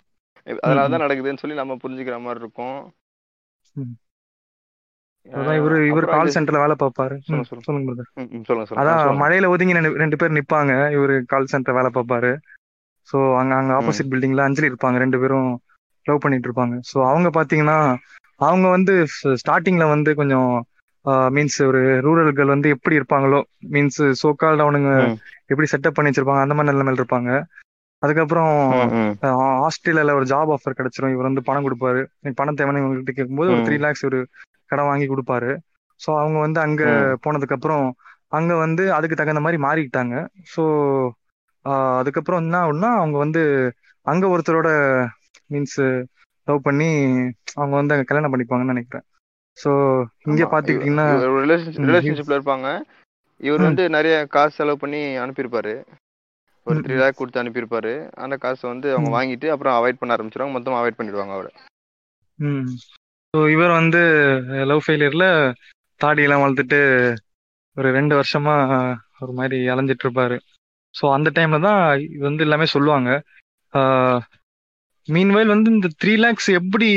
அதனால 0.62 0.98
தான் 0.98 1.08
நடக்குதுன்னு 1.08 1.38
சொல்லி 1.38 1.56
நம்ம 1.56 1.74
புரிஞ்சுக்கிற 1.74 2.20
மாதிரி 2.22 2.40
இருக்கும். 2.40 2.94
இவரு 5.30 5.86
இவர் 5.86 6.06
கால் 6.06 6.28
சென்டர்ல 6.28 6.60
வேலை 6.60 6.76
பார்ப்பாரு. 6.80 7.20
சொல்லுங்க, 7.20 7.64
சொல்லுங்க. 7.64 8.04
அதான். 8.76 9.18
மழையில 9.18 9.48
ஒதுங்கி 9.48 9.74
ரெண்டு- 9.74 9.94
ரெண்டு 9.94 10.16
பேர் 10.16 10.32
நிப்பாங்க. 10.32 10.72
இவரு 10.72 11.24
கால் 11.26 11.46
சென்டர் 11.46 11.76
வேலை 11.76 11.92
பார்ப்பாரு. 11.94 12.38
ஸோ 13.12 13.38
அங்க 13.38 13.56
அங்க 13.56 13.74
ஆப்போசிட் 13.74 14.14
பில்டிங்ல 14.14 14.42
அஞ்சலி 14.42 14.68
இருப்பாங்க. 14.68 14.98
ரெண்டு 14.98 15.20
பேரும் 15.20 15.60
லவ் 16.04 16.20
பண்ணிட்டு 16.20 16.52
இருப்பாங்க. 16.52 16.80
ஸோ 16.94 17.08
அவங்க 17.08 17.44
பாத்தீங்கன்னா 17.44 17.98
அவங்க 18.36 18.68
வந்து 18.68 19.06
ஸ்டார்டிங்ல 19.24 19.88
வந்து 19.88 20.16
கொஞ்சம் 20.16 20.66
மீன்ஸ் 21.36 21.58
ஒரு 21.68 21.82
ரூரல் 22.06 22.32
கேர்ள் 22.32 22.54
வந்து 22.54 22.70
எப்படி 22.76 22.96
இருப்பாங்களோ 22.96 23.40
மீன்ஸ் 23.74 24.02
சோக்கால் 24.22 24.64
அவனுங்க. 24.66 24.92
எப்படி 25.52 25.68
செட்டப் 25.72 25.98
பண்ணி 25.98 26.12
வச்சிருப்பாங்க 26.12 26.46
அந்த 26.46 26.56
மாதிரி 26.58 26.72
நிலைமையில 26.72 27.02
இருப்பாங்க. 27.02 27.32
அதுக்கப்புறம் 28.04 28.54
ஆஸ்திரேலியால 29.68 30.16
ஒரு 30.20 30.26
ஜாப் 30.26 30.52
ஆஃபர் 30.56 30.78
கிடைச்சிரும். 30.78 31.14
இவர் 31.14 31.30
வந்து 31.30 31.44
பணம் 31.44 31.66
கொடுப்பாரு. 31.66 32.02
பணம் 32.40 32.58
தேவைன்னு 32.60 32.82
இவங்ககிட்ட 32.82 33.14
கேட்கும்போது 33.14 33.52
ஒரு. 33.52 33.62
த்ரீ 33.68 33.78
லேக்ஸ் 33.86 34.08
ஒரு 34.10 34.20
கடன் 34.70 34.90
வாங்கி 34.90 35.08
கொடுப்பாரு. 35.08 35.52
ஸோ 36.02 36.10
அவங்க 36.22 36.38
வந்து 36.40 36.60
அங்க. 36.62 36.84
போனதுக்கு 37.24 37.58
அப்புறம் 37.58 37.86
அங்க 38.32 38.54
வந்து 38.58 38.84
அதுக்கு 38.94 39.16
தகுந்த 39.16 39.42
மாதிரி 39.42 39.60
மாறிக்கிட்டாங்க 39.66 40.16
ஸோ 40.54 40.64
அதுக்கப்புறம் 42.00 42.42
என்ன 42.44 42.56
ஆகும்னா 42.62 42.90
அவங்க 42.96 43.18
வந்து 43.18 43.42
அங்க 44.06 44.26
ஒருத்தரோட 44.28 44.70
மீன்ஸ் 45.50 45.80
லவ் 46.48 46.60
பண்ணி 46.62 46.90
அவங்க 47.56 47.74
வந்து 47.76 47.94
அங்க 47.96 48.08
கல்யாணம் 48.08 48.34
பண்ணிப்பாங்கன்னு 48.34 48.74
நினைக்கிறேன். 48.74 49.06
ஸோ 49.58 49.72
இங்க. 50.26 50.44
பாத்துக்கிட்டீங்கன்னா 50.52 51.08
ரிலேஷன்ஷிப்ல 51.84 52.38
இருப்பாங்க 52.38 52.68
இவர். 53.42 53.64
வந்து 53.68 53.84
நிறைய 53.96 54.16
காசு 54.34 54.58
செலவு 54.58 54.82
பண்ணி 54.82 55.02
அனுப்பியிருப்பாரு 55.24 55.74
ஒரு 56.68 56.78
த்ரீ. 56.84 56.96
லேக் 57.00 57.18
கொடுத்து 57.18 57.42
அனுப்பியிருப்பாரு 57.42 57.94
அந்த 58.24 58.36
காசை 58.40 58.66
வந்து 58.70 58.88
அவங்க. 58.94 59.10
வாங்கிட்டு 59.16 59.48
அப்புறம் 59.54 59.76
அவாய்ட் 59.78 60.00
பண்ண 60.00 60.16
ஆரம்பிச்சிருவாங்க 60.16 60.56
மொத்தமா 60.56 60.80
அவாய்ட் 60.80 61.00
பண்ணிடுவாங்க 61.00 61.36
அவரை 61.38 61.52
ம் 62.40 62.70
ஸோ 63.34 63.40
இவர் 63.54 63.74
வந்து 63.74 64.02
லவ் 64.70 64.84
ஃபெயிலியர்ல 64.84 65.26
தாடியெல்லாம் 66.02 66.44
வளர்த்துட்டு 66.44 66.80
ஒரு 67.78 67.90
ரெண்டு 67.92 68.14
வருஷமா 68.16 68.56
ஒரு 69.22 69.34
மாதிரி 69.34 69.58
அலைஞ்சிட்டு 69.72 70.06
இருப்பாரு 70.06 70.38
ஸோ 70.96 71.06
அந்த 71.16 71.30
டைம்ல 71.36 71.58
தான் 71.62 71.82
இது 72.06 72.22
வந்து 72.28 72.46
எல்லாமே 72.46 72.68
சொல்லுவாங்க 72.74 73.10
மீன்வைல் 75.08 75.54
வந்து 75.54 75.70
இந்த 75.72 75.88
த்ரீ 76.02 76.14
லேக்ஸ் 76.18 76.50
எப்படி 76.60 76.90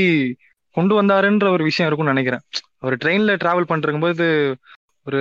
கொண்டு 0.78 0.94
வந்தாருன்ற 1.00 1.46
ஒரு 1.56 1.62
விஷயம் 1.70 1.88
இருக்கும்னு 1.88 2.14
நினைக்கிறேன். 2.14 2.44
அவர் 2.82 3.00
ட்ரெயின்ல 3.02 3.34
டிராவல் 3.42 3.70
பண்ணிருக்கும்போது 3.70 4.26
ஒரு 5.08 5.20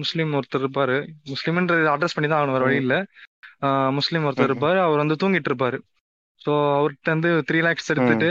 முஸ்லீம் 0.00 0.32
ஒருத்தர் 0.38 0.62
இருப்பாரு. 0.64 0.96
முஸ்லீம்ன்றது 1.32 1.84
அட்ரஸ் 1.92 2.16
பண்ணி 2.16 2.28
தான் 2.28 2.40
ஆகணும் 2.40 2.56
வேற 2.56 2.64
வழி. 2.66 2.80
இல்ல 2.84 2.96
முஸ்லீம் 3.98 4.26
ஒருத்தர். 4.28 4.50
இருப்பாரு. 4.50 4.78
அவர் 4.86 5.02
வந்து 5.02 5.20
தூங்கிட்டு 5.22 5.50
இருப்பாரு. 5.50 5.78
ஸோ 6.40 6.52
அவர்கிட்ட 6.78 7.10
வந்து 7.14 7.30
த்ரீ 7.48 7.60
லேக்ஸ் 7.66 7.90
எடுத்துட்டு 7.92 8.28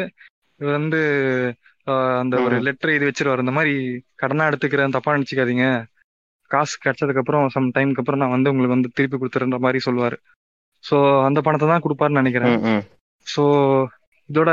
இவர் 0.60 0.78
வந்து 0.80 1.00
அந்த 2.22 2.36
ஒரு. 2.46 2.56
லெட்டர் 2.68 2.96
இது 2.98 3.10
வச்சிருவாரு. 3.10 3.44
இந்த 3.46 3.54
மாதிரி 3.58 3.74
கடனா 4.22 4.48
எடுத்துக்கிறேன் 4.50 4.96
தப்பா 4.96 5.16
நினைச்சுக்காதீங்க. 5.16 5.66
காசு 6.52 6.76
கிடைச்சதுக்கு 6.84 7.22
அப்புறம் 7.22 7.46
சம் 7.56 7.74
டைம்க்கு 7.78 8.02
அப்புறம் 8.02 8.22
நான் 8.24 8.36
வந்து 8.36 8.52
உங்களுக்கு 8.52 8.76
வந்து 8.76 8.94
திருப்பி 8.98 9.18
கொடுத்துறேன்ற 9.18 9.60
மாதிரி 9.66 9.80
சொல்லுவாரு. 9.88 10.18
ஸோ 10.84 10.98
அந்த 11.28 11.40
பணத்தை 11.48 11.68
தான் 11.74 11.86
கொடுப்பாருன்னு 11.86 12.22
நினைக்கிறேன். 12.22 12.56
ஸோ 13.26 13.44
இதோட 14.30 14.52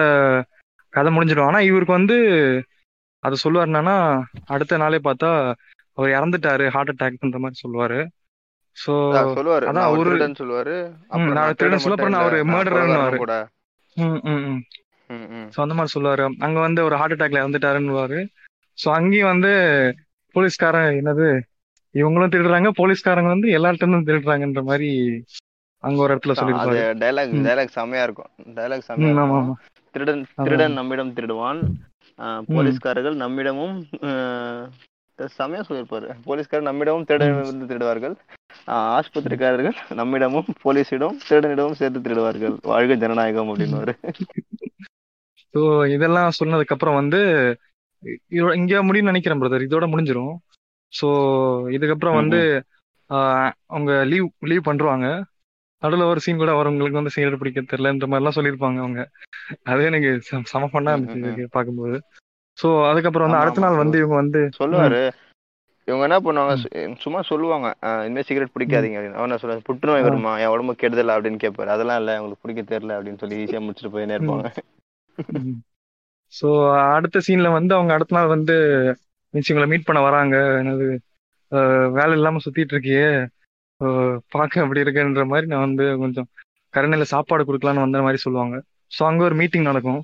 கதை 0.95 1.11
முடிஞ்சிடும். 1.13 1.49
ஆனா 1.51 1.61
இவருக்கு 1.61 1.99
வந்து 1.99 2.17
அதை 3.23 3.37
சொல்லுவார் 3.37 3.71
என்னன்னா 3.71 3.97
அடுத்த 4.47 4.77
நாளே 4.77 4.99
பார்த்தா 5.05 5.31
அவர் 5.99 6.15
இறந்துட்டாரு 6.17 6.65
ஹார்ட் 6.75 6.93
அட்டாக்ன்ற 6.93 7.41
மாதிரி 7.45 7.63
சொல்லுவாரு. 7.63 7.99
அதான் 8.77 9.37
சொல்லுவாரு. 9.37 9.65
அதான் 9.71 9.97
திருடன் 10.01 10.39
சொல்லுவாரு. 10.41 10.75
நான் 11.37 11.59
திருடன் 11.59 11.83
சொல்ல 11.85 11.95
மட்டும் 11.95 12.07
அப்புறம் 12.07 12.15
நான் 12.15 12.25
இல்ல. 12.25 12.31
ஒரு 12.31 12.39
நான் 12.43 12.55
murderer-ன்னு 12.55 12.87
கொலைகாரனும் 12.87 13.05
வாரு. 13.05 13.19
கூட. 13.19 13.35
ம் 13.97 14.21
ம். 14.31 14.61
ஸோ 15.55 15.59
அந்த 15.61 15.75
மாதிரி 15.75 15.95
சொல்லுவாரு. 15.95 16.25
அங்க 16.47 16.59
வந்து 16.61 16.81
ஒரு 16.85 16.97
ஹார்ட் 16.97 17.15
அட்டாக்ல 17.17 17.43
இறந்துட்டாருன்னுவாரு. 17.43 18.19
ஸோ 18.79 18.89
அங்கேயும் 18.91 19.33
வந்து 19.33 19.53
போலீஸ்காரன் 20.35 20.99
என்னது? 21.01 21.29
இவங்களும் 21.95 22.33
திருடுறாங்க 22.35 22.71
போலீஸ்காரங்க 22.79 23.31
வந்து 23.35 23.49
எல்லார்ட்ட 23.57 23.85
இருந்தும் 23.85 24.09
திருடுறாங்கன்ற 24.09 24.63
மாதிரி 24.63 24.89
அங்க 25.83 25.99
ஒரு 26.05 26.13
இடத்துல 26.15 26.35
டைலாக் 27.03 27.35
ம். 27.35 27.45
டைலாக் 27.47 27.77
செமையா 27.79 28.03
இருக்கும். 28.03 28.31
டைலாக் 28.57 28.87
செமையா 28.89 29.15
திருடன். 29.95 30.23
திருடன் 30.47 30.79
நம்மிடம் 30.79 31.15
திருடுவான். 31.17 31.61
போலீஸ்காரர்கள் 32.55 33.17
நம்மிடமும் 33.25 33.77
செமையா 35.19 35.63
சொல்லியிருப்பாரு. 35.67 36.09
போலீஸ்காரர் 36.29 36.69
நம்மிடமும் 36.69 37.07
திருடனிடம் 37.09 37.69
திருடுவார்கள். 37.73 38.15
ஆஸ்பத்திரிக்காரர்கள் 38.97 39.77
நம்மிடமும் 40.01 40.49
போலீஸிடம் 40.65 41.19
திருடனிடமும் 41.29 41.79
சேர்த்து 41.81 42.05
திருடுவார்கள். 42.07 42.57
வாழ்க 42.71 42.97
ஜனநாயகம் 43.05 43.51
அப்படின்னுவாரு. 43.53 43.95
ஸோ 45.55 45.61
இதெல்லாம் 45.97 46.37
சொன்னதுக்கு 46.41 46.75
அப்புறம் 46.77 46.99
வந்து 47.01 47.21
இங்க 48.61 48.83
முடியும்னு 48.87 49.13
நினைக்கிறேன் 49.13 49.43
பிரதர் 49.43 49.67
இதோட 49.67 49.87
முடிஞ்சிரும். 49.93 50.35
ஸோ 50.93 51.09
இதுக்கப்புறம் 51.77 52.19
வந்து 52.21 52.41
அவங்க 53.75 53.93
லீவ் 54.11 54.29
லீவ் 54.51 54.69
பண்றாங்க 54.69 55.07
நடுவில் 55.85 56.07
ஒரு 56.07 56.21
சீன் 56.21 56.37
கூட 56.37 56.53
வரவங்களுக்கு 56.53 56.99
வந்து 56.99 57.11
சிகரெட் 57.11 57.39
பிடிக்க 57.39 57.61
தெரியலன்ற 57.61 58.07
மாதிரிலாம் 58.07 58.37
சொல்லியிருப்பாங்க 58.37 58.79
அவங்க. 58.79 59.03
அது 59.63 59.85
எனக்கு 59.85 60.11
செம- 60.23 60.45
ம், 60.99 61.09
இருந்துச்சு 61.09 61.47
பார்க்கும்போது. 61.51 61.97
ஸோ 62.59 62.69
அதுக்கப்புறம் 62.91 63.29
வந்து 63.29 63.43
அடுத்த 63.43 63.61
நாள் 63.61 63.77
வந்து 63.77 63.99
இவங்க 63.99 64.15
வந்து 64.15 64.41
சொல்லுவாரு. 64.59 65.03
இவங்க 65.89 66.05
என்ன 66.05 66.19
பண்ணுவாங்க 66.21 66.55
சும்மா 66.99 67.23
சொல்லுவாங்க 67.23 67.75
ஆஹ் 67.83 68.01
இனிமே 68.01 68.23
சிகரெட் 68.23 68.55
பிடிக்காதீங்க 68.55 68.99
அப்படின்னு. 68.99 69.21
அவன் 69.21 69.39
சொல்லுவாங்க 69.39 69.65
புற்றுநோய் 69.65 70.03
வருமா? 70.03 70.39
என் 70.39 70.47
உடம்பு 70.47 70.75
கெடுதல்? 70.75 71.09
அப்படின்னு 71.09 71.43
கேட்பாரு 71.45 71.73
அதெல்லாம் 71.75 71.99
இல்ல 71.99 72.23
உங்களுக்கு 72.23 72.45
பிடிக்க 72.45 72.79
தெரியல 72.79 72.99
அப்படின்னு 72.99 73.19
சொல்லி 73.19 73.45
ஈஸியா 73.45 73.61
முடிச்சுட்டு 73.61 73.93
போயினே 73.95 74.17
இருப்பாங்க. 74.17 74.49
ஸோ 76.33 76.49
அடுத்த 76.93 77.21
சீன்ல 77.29 77.53
வந்து 77.53 77.75
அவங்க 77.75 77.93
அடுத்த 77.93 78.17
நாள் 78.17 78.27
வந்து 78.27 78.57
மீன்ஸ் 79.35 79.51
இவங்களை 79.53 79.67
மீட் 79.67 79.85
பண்ண 79.85 80.03
வராங்க. 80.03 80.37
என்னது 80.37 80.87
வேலை 81.93 82.13
இல்லாம 82.13 82.39
சுத்திட்டு 82.45 82.75
இருக்கியே. 82.75 83.09
பார்க்க 84.33 84.63
அப்படி 84.63 84.83
இருக்குன்ற 84.83 85.25
மாதிரி 85.27 85.47
நான் 85.47 85.67
வந்து 85.67 85.85
கொஞ்சம் 86.03 86.29
கருணையில 86.75 87.07
சாப்பாடு 87.11 87.43
கொடுக்கலான்னு 87.45 87.85
வந்த 87.85 88.03
மாதிரி 88.03 88.19
சொல்லுவாங்க. 88.19 88.57
ஸோ 88.93 89.03
அங்க 89.07 89.23
ஒரு 89.25 89.37
மீட்டிங் 89.41 89.69
நடக்கும். 89.69 90.01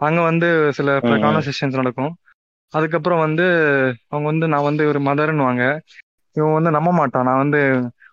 அங்க 0.00 0.20
வந்து 0.22 0.48
சில. 0.72 0.90
கான்வர்சேஷன்ஸ் 1.22 1.80
நடக்கும். 1.80 2.12
அதுக்கப்புறம் 2.74 3.22
வந்து 3.22 3.46
அவங்க 4.10 4.26
வந்து 4.28 4.46
நான் 4.48 4.68
வந்து 4.68 4.82
ஒரு 4.86 5.00
மதர்ன்னுவாங்க 5.06 5.62
இவன் 6.36 6.56
வந்து 6.58 6.70
நம்ப 6.70 6.90
மாட்டான். 6.92 7.26
நான் 7.28 7.42
வந்து 7.44 7.60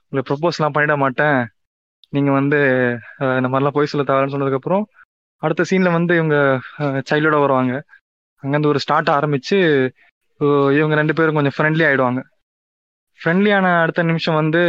உங்களுக்கு 0.03 0.29
ப்ரொப்போஸ்லாம் 0.29 0.75
பண்ணிட 0.75 0.95
மாட்டேன். 0.97 1.37
நீங்க 2.13 2.31
வந்து 2.31 2.59
இந்த 3.37 3.47
மாதிரிலாம் 3.47 3.77
போய் 3.77 3.91
சொல்ல 3.91 4.05
தேவைன்னு 4.05 4.33
சொன்னதுக்கு 4.33 4.59
அப்புறம் 4.61 4.83
அடுத்த 5.43 5.65
சீன்ல 5.69 5.89
வந்து 5.93 6.13
இவங்க 6.15 6.37
சைல்டோட 7.09 7.37
வருவாங்க. 7.39 7.73
அங்கேருந்து 8.43 8.71
ஒரு 8.71 8.81
ஸ்டார்ட் 8.83 9.09
ஆரம்பிச்சு 9.09 9.57
அஹ், 10.41 10.71
இவங்க 10.77 10.95
ரெண்டு 10.95 11.13
பேரும் 11.13 11.37
கொஞ்சம் 11.37 11.55
ஃப்ரெண்ட்லி 11.55 11.83
ஆயிடுவாங்க. 11.85 12.19
ஃப்ரெண்ட்லியான 13.21 13.67
அடுத்த 13.81 14.01
நிமிஷம் 14.03 14.39
வந்து 14.39 14.61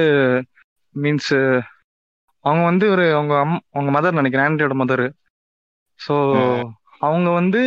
மீன்ஸ் 0.94 1.32
அவங்க 2.44 2.62
வந்து 2.64 2.86
ஒரு 2.90 3.04
அவங்க 3.14 3.34
அம் 3.38 3.62
அவங்க 3.72 3.90
மதர் 3.92 4.18
நினைக்கிறேன் 4.18 4.46
ஆண்ட்ரியோட 4.46 4.76
மதர் 4.78 5.06
ஸோ 6.00 6.14
அவங்க 7.00 7.28
வந்து 7.32 7.60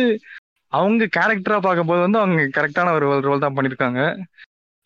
அவங்க 0.72 1.04
கேரக்டரா 1.14 1.58
பார்க்கும்போது 1.60 2.00
வந்து 2.02 2.18
அவங்க 2.18 2.42
கரெக்டான 2.54 2.92
ஒரு 2.98 3.26
ரோல் 3.26 3.44
தான் 3.44 3.56
பண்ணியிருக்காங்க 3.56 4.00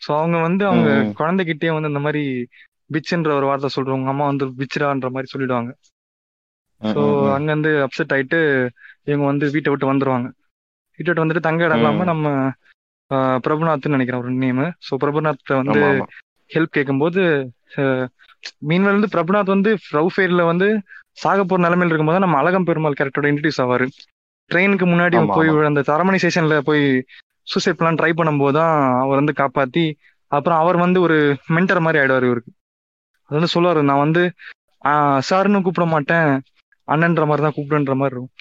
ஸோ 0.03 0.11
அவங்க 0.19 0.37
வந்து 0.43 0.65
அவங்க. 0.67 0.89
குழந்தைகிட்டே 1.19 1.69
வந்து 1.73 1.91
இந்த 1.93 2.03
மாதிரி 2.03 2.23
பிச்சுன்ற 2.91 3.31
ஒரு 3.33 3.47
வார்த்தை 3.47 3.69
சொல்றவங்க 3.75 4.11
அம்மா 4.13 4.25
வந்து 4.27 4.47
பிச்சுடான்ற 4.59 5.09
மாதிரி 5.11 5.31
சொல்லிடுவாங்க 5.31 5.71
ஸோ. 6.81 7.03
அங்கேருந்து 7.37 7.71
அப்செட் 7.85 8.13
ஆயிட்டு 8.13 8.39
இவங்க 9.07 9.25
வந்து 9.27 9.47
வீட்டை 9.55 9.71
விட்டு 9.73 9.91
வந்துருவாங்க 9.91 10.29
வீட்டை 10.99 11.09
விட்டு 11.09 11.25
வந்துட்டு 11.25 11.47
தங்க 11.47 11.67
இடம் 11.67 11.81
இல்லாம 11.81 11.99
ம். 11.99 12.11
நம்ம 12.13 12.27
பிரபுநாத்னு 13.45 13.97
நினைக்கிறேன் 13.97 14.23
ஒரு 14.23 14.33
நேம் 14.45 14.63
ஸோ 14.87 14.95
பிரபுநாத் 15.03 15.53
வந்து 15.61 15.83
ஹெல்ப் 16.51 16.77
கேட்கும்போது 16.77 17.23
மீன்வேல் 18.71 18.97
வந்து 18.97 19.13
பிரபுநாத் 19.15 19.55
வந்து 19.55 19.71
லவ் 19.97 20.11
ஃபேர்ல 20.15 20.43
வந்து 20.51 20.69
சாக 21.23 21.45
போற 21.45 21.61
நிலைமையில 21.67 21.91
இருக்கும்போது 21.91 22.25
நம்ம 22.25 22.39
அழகம் 22.41 22.67
பெருமாள் 22.69 22.99
கேரக்டரோட 22.99 23.29
இன்ட்ரடியூஸ் 23.31 23.61
ஆவாரு. 23.65 23.87
ட்ரெயினுக்கு 24.51 24.87
முன்னாடி 24.91 25.17
போய் 25.37 25.51
அந்த 25.71 25.83
தரமணி 25.91 26.19
ஸ்டேஷன்ல 26.23 26.57
போய் 26.69 26.85
சூசைட் 27.47 27.79
பிளான் 27.81 27.99
ட்ரை 28.01 28.11
பண்ணும்போது 28.19 28.57
தான் 28.59 28.75
அவர் 29.03 29.21
வந்து 29.21 29.35
காப்பாத்தி 29.41 29.85
அப்புறம் 30.33 30.61
அவர் 30.63 30.79
வந்து 30.85 30.99
ஒரு 31.07 31.17
மென்டர் 31.57 31.85
மாதிரி 31.85 32.01
ஆயிடுவார் 32.01 32.27
இவருக்கு. 32.29 32.53
அது 33.31 33.37
வந்து 33.39 33.53
சொல்லுவாரு 33.55 33.81
நான் 33.91 34.05
வந்து 34.05 34.23
சார்னு 35.29 35.65
கூப்பிட 35.67 35.87
மாட்டேன். 35.95 36.31
அண்ணன்ற 36.89 37.25
மாதிரி 37.29 37.45
தான் 37.47 37.57
கூப்பிடுன்ற 37.57 37.95
மாதிரி 38.01 38.15
இருக்கும். 38.15 38.33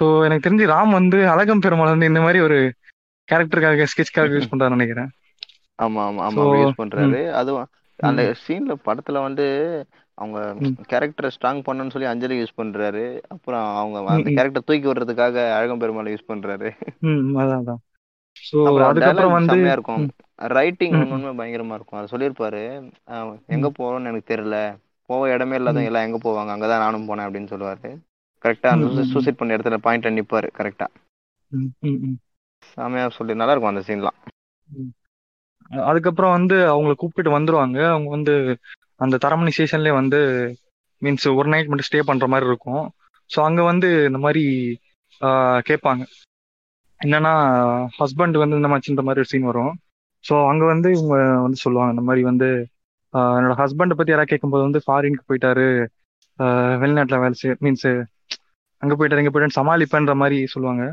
ஸோ 0.00 0.06
எனக்கு 0.26 0.44
தெரிஞ்சு 0.46 0.66
ராம் 0.74 0.92
வந்து 0.98 1.18
அழகம் 1.32 1.62
பெருமாள் 1.64 1.92
வந்து 1.94 2.10
இந்த 2.10 2.20
மாதிரி 2.26 2.40
ஒரு 2.46 2.58
கேரக்டருக்காக 3.30 3.86
ஸ்கெட்ச்காக 3.92 4.30
யூஸ் 4.36 4.50
பண்றாரு 4.52 4.76
நினைக்கிறேன். 4.76 5.10
ஆமா 5.82 6.00
ஆமா 6.08 6.22
ஆமா 6.28 6.44
யூஸ் 6.62 6.80
பண்றாரு. 6.82 7.30
அதுவும் 7.30 7.66
அந்த 7.96 8.34
சீன்ல 8.46 8.74
படத்துல 8.84 9.22
வந்து 9.22 9.46
அவங்க 10.14 10.38
கேரக்டரை 10.88 11.30
ஸ்ட்ராங் 11.36 11.60
பண்ணணும்னு 11.66 11.90
சொல்லி 11.90 12.08
அஞ்சலி 12.08 12.42
யூஸ் 12.42 12.58
பண்றாரு. 12.58 13.04
அப்புறம் 13.28 13.76
அவங்க 13.76 14.12
அந்த 14.12 14.30
கேரக்டர் 14.30 14.64
தூக்கி 14.64 14.88
விடுறதுக்காக 14.88 15.36
அழகம் 15.52 15.80
பெருமாளை 15.80 16.10
யூஸ் 16.10 16.28
பண்றாரு. 16.28 16.70
ம் 16.98 17.36
அதான் 17.36 17.76
அப்புறம் 18.52 18.88
அதுக்கப்புறம் 18.88 19.32
வந்து 19.32 19.56
இருக்கும். 19.60 20.04
ரைட்டிங் 20.34 20.94
ஒண்ணுமே 21.10 21.30
பயங்கரமா 21.40 21.74
இருக்கும். 21.74 21.98
அதை 22.00 22.08
சொல்லியிருப்பாரு. 22.12 22.62
எங்க 23.46 23.72
போறோம்னு 23.78 24.04
எனக்கு 24.04 24.34
தெரியல. 24.34 24.58
போக 25.10 25.32
இடமே 25.32 25.52
ம். 25.52 25.54
இல்லாதவங்க 25.54 25.90
எல்லாம் 25.90 26.06
எங்க 26.06 26.18
போவாங்க? 26.24 26.52
அங்கதான் 26.54 26.84
நானும் 26.84 27.08
போனேன் 27.08 27.26
அப்படின்னு 27.26 27.50
சொல்லுவாரு. 27.52 27.90
கரெக்டா 28.44 28.68
அந்த 28.74 29.04
சூசைட் 29.04 29.36
பண்ண 29.36 29.56
இடத்துல 29.56 29.78
பாயிண்ட்ல 29.84 30.10
நிப்பாரு. 30.18 30.48
கரெக்டா 30.58 30.86
ம் 32.62 32.70
செம்மையா 32.70 33.06
சொல்லி 33.16 33.34
நல்லா 33.34 33.52
இருக்கும் 33.54 33.72
அந்த 33.72 33.82
சீன்லாம் 33.86 34.18
அதுக்கப்புறம் 35.86 36.34
வந்து 36.36 36.56
அவங்கள 36.70 36.94
கூப்பிட்டு 36.96 37.30
வந்துருவாங்க. 37.34 37.78
அவங்க 37.90 38.08
வந்து 38.10 38.32
அந்த 39.00 39.18
தரமணி 39.24 39.50
ஸ்டேஷன்லேயே 39.54 39.94
வந்து 39.96 40.20
மீன்ஸ் 41.02 41.26
ஒரு 41.32 41.48
நைட் 41.52 41.68
மட்டும் 41.68 41.88
ஸ்டே 41.88 42.00
பண்ற 42.08 42.26
மாதிரி 42.28 42.48
இருக்கும். 42.50 42.84
ஸோ 43.30 43.38
அங்க 43.46 43.60
வந்து 43.68 43.88
இந்த 44.08 44.20
மாதிரி 44.24 44.42
ஆஹ், 45.20 45.60
கேட்பாங்க. 45.68 46.02
என்னன்னா 47.00 47.32
ஹஸ்பண்ட் 47.98 48.36
வந்து 48.38 48.58
இந்த 48.58 48.68
மாதிரின்ற 48.70 49.02
மாதிரி 49.06 49.22
ஒரு 49.22 49.30
சீன் 49.32 49.48
வரும். 49.48 49.72
ஸோ 50.24 50.34
அங்க 50.50 50.64
வந்து 50.66 50.88
இவங்க 50.96 51.14
வந்து 51.44 51.58
சொல்லுவாங்க 51.62 51.94
இந்த 51.94 52.04
மாதிரி 52.08 52.22
வந்து 52.28 52.48
என்னோட 53.34 53.54
ஹஸ்பண்டை 53.60 53.94
பத்தி 53.94 54.12
யாராவது 54.12 54.32
கேட்கும்போது 54.32 54.66
வந்து 54.66 54.80
ஃபாரினுக்கு 54.84 55.28
போயிட்டாரு. 55.28 55.66
ஆஹ், 56.38 56.76
வேலை 56.82 57.30
செய்ய 57.40 57.56
மீன்ஸ் 57.60 57.88
அங்க 58.82 58.94
போயிட்டாரு 58.94 59.22
இங்கே 59.22 59.32
போயிட்டாரு 59.32 59.58
சமாளிப்பேன்ற 59.58 60.14
மாதிரி 60.20 60.38
சொல்லுவாங்க. 60.46 60.84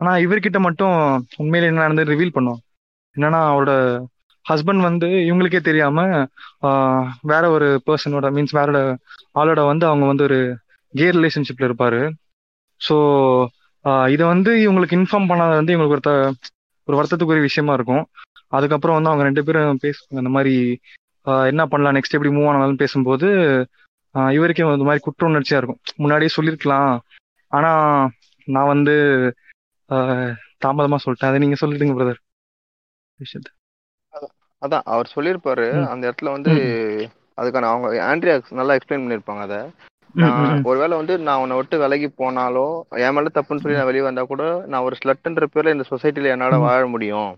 ஆனா 0.00 0.12
இவர்கிட்ட 0.24 0.58
மட்டும் 0.58 0.96
உண்மையில 1.42 1.68
என்ன 1.70 1.84
நடந்தது 1.84 2.12
ரிவீல் 2.12 2.36
பண்ணுவோம் 2.36 2.62
என்னன்னா 3.16 3.40
அவரோட 3.52 3.72
ஹஸ்பண்ட் 4.46 4.82
வந்து 4.88 5.08
இவங்களுக்கே 5.28 5.60
தெரியாம 5.68 5.98
வேற 7.30 7.44
ஒரு 7.56 7.68
பர்சனோட 7.86 8.28
மீன்ஸ் 8.36 8.56
வேற 8.60 8.70
ஆளோட 9.40 9.60
வந்து 9.70 9.84
அவங்க 9.90 10.06
வந்து 10.12 10.24
ஒரு 10.28 10.38
கே 10.94 11.06
ரிலேஷன்ஷிப்ல 11.18 11.68
இருப்பாரு. 11.68 12.00
ஸோ 12.80 12.96
இதை 14.14 14.24
வந்து 14.32 14.50
இவங்களுக்கு 14.64 14.98
இன்ஃபார்ம் 15.00 15.28
பண்ணாத 15.30 15.54
வந்து 15.60 15.74
இவங்களுக்கு 15.74 15.96
ஒரு 16.00 16.14
ஒரு 16.88 16.96
வருத்தத்துக்குரிய 16.98 17.44
விஷயமா 17.48 17.72
இருக்கும். 17.78 18.04
அதுக்கப்புறம் 18.56 18.96
வந்து 18.98 19.10
அவங்க 19.10 19.24
ரெண்டு 19.28 19.44
பேரும் 19.46 19.82
பேசுவாங்க 19.84 20.22
இந்த 20.22 20.32
மாதிரி 20.36 20.54
என்ன 21.50 21.62
பண்ணலாம் 21.72 21.96
நெக்ஸ்ட் 21.96 22.16
எப்படி 22.16 22.32
மூவ் 22.36 22.48
ஆனாலும் 22.52 22.80
பேசும்போது 22.82 23.28
இவருக்கே 24.36 24.64
இந்த 24.76 24.86
மாதிரி 24.88 25.04
குற்ற 25.04 25.28
உணர்ச்சியா 25.30 25.58
இருக்கும். 25.60 25.80
முன்னாடியே 26.02 26.30
சொல்லியிருக்கலாம் 26.36 26.90
ஆனா 27.52 27.70
நான் 28.48 28.70
வந்து 28.74 28.94
தாமதமா 30.64 30.98
சொல்லிட்டேன். 31.04 31.30
அதை 31.30 31.38
நீங்க 31.44 31.56
சொல்லிடுங்க 31.60 31.94
பிரதர் 31.98 32.20
விஷயத்த. 33.20 33.50
அதான் 34.62 34.86
அவர் 34.94 35.14
சொல்லியிருப்பாரு. 35.14 35.66
அந்த 35.92 36.02
இடத்துல 36.08 36.32
வந்து 36.36 36.52
அதுக்கான 37.40 37.68
அவங்க 37.70 37.88
ஆண்ட்ரியா 38.10 38.34
நல்லா 38.60 38.74
எக்ஸ்பிளைன் 38.78 39.04
பண்ணியிருப்பாங்க 39.04 39.44
அதை. 39.48 39.60
ஒருவேளை 40.70 40.94
வந்து 41.00 41.14
நான் 41.26 41.42
உன்னை 41.42 41.56
விட்டு 41.58 41.76
விலகி 41.82 42.08
போனாலோ 42.20 42.64
என் 43.04 43.14
மேல 43.16 43.30
தப்புன்னு 43.36 43.62
சொல்லி 43.62 43.78
நான் 43.78 43.88
வெளியே 43.90 44.04
வந்தா 44.06 44.22
கூட 44.32 44.44
நான் 44.72 44.86
ஒரு 44.88 44.96
ஸ்லட்டுன்ற 45.00 45.46
பேர்ல 45.52 45.74
இந்த 45.76 45.86
சொசைட்டில 45.92 46.32
என்னால. 46.34 46.58
வாழ 46.66 46.82
முடியும். 46.94 47.30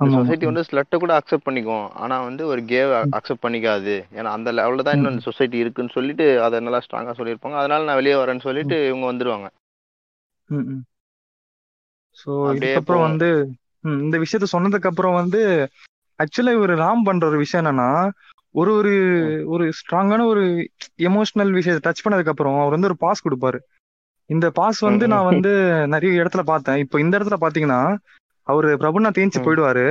சொசைட்டி 0.00 0.44
வந்து 0.48 0.64
ஸ்லட்டை 0.68 0.96
கூட 1.02 1.12
அக்செப்ட் 1.18 1.46
பண்ணிக்கும். 1.48 1.86
ஆனா 2.02 2.16
வந்து 2.28 2.42
ஒரு 2.52 2.60
கேவ் 2.72 2.92
அக்செப்ட் 3.18 3.44
பண்ணிக்காது. 3.46 3.94
ஏன்னா 4.18 4.30
அந்த 4.36 4.52
லெவல்ல 4.58 4.86
தான் 4.86 4.96
இன்னும் 4.98 5.26
சொசைட்டி 5.28 5.58
இருக்குன்னு 5.64 5.96
சொல்லிட்டு 5.96 6.26
அதை 6.46 6.60
நல்லா 6.66 6.80
ஸ்ட்ராங்கா 6.86 7.14
சொல்லியிருப்பாங்க. 7.18 7.58
அதனால 7.62 7.86
நான் 7.88 8.00
வெளியே 8.00 8.16
வரேன்னு 8.22 8.46
சொல்லிட்டு 8.48 8.78
இவங்க 8.88 9.06
வந்துருவாங்க. 9.12 9.48
அப்படியே 12.16 12.72
இதுக்கப்புறம் 12.72 13.06
வந்து 13.08 13.28
இந்த 13.84 14.16
விஷயத்த 14.18 14.46
சொன்னதுக்கு 14.52 14.90
அப்புறம் 14.90 15.14
வந்து 15.14 15.40
ஆக்சுவலா 16.18 16.52
இவர் 16.52 16.72
ராம் 16.76 17.04
பண்ற 17.04 17.26
ஒரு 17.26 17.36
விஷயம் 17.36 17.62
என்னன்னா 17.62 17.90
ஒரு 18.54 18.70
ஒரு 18.72 18.92
ஒரு 19.46 19.64
ஸ்ட்ராங்கான 19.78 20.24
ஒரு 20.26 20.42
எமோஷனல் 21.08 21.52
விஷயத்தை 21.58 21.82
டச் 21.84 22.02
பண்ணதுக்கு 22.04 22.32
அப்புறம் 22.34 22.58
அவர் 22.60 22.70
வந்து 22.70 22.86
ஒரு 22.86 22.96
பாஸ் 22.96 23.24
கொடுப்பாரு. 23.26 23.58
இந்த 24.30 24.50
பாஸ் 24.50 24.80
வந்து 24.80 25.08
நான் 25.08 25.24
வந்து 25.24 25.52
நிறைய 25.86 26.22
இடத்துல 26.22 26.40
பார்த்தேன். 26.40 26.76
இப்போ 26.76 27.00
இந்த 27.00 27.18
இடத்துல 27.18 27.38
பாத்தீங்கன்னா 27.40 27.80
அவரு 28.46 28.68
பிரபுநாத் 28.74 29.16
தேஞ்சு 29.18 29.40
போயிடுவாரு. 29.46 29.86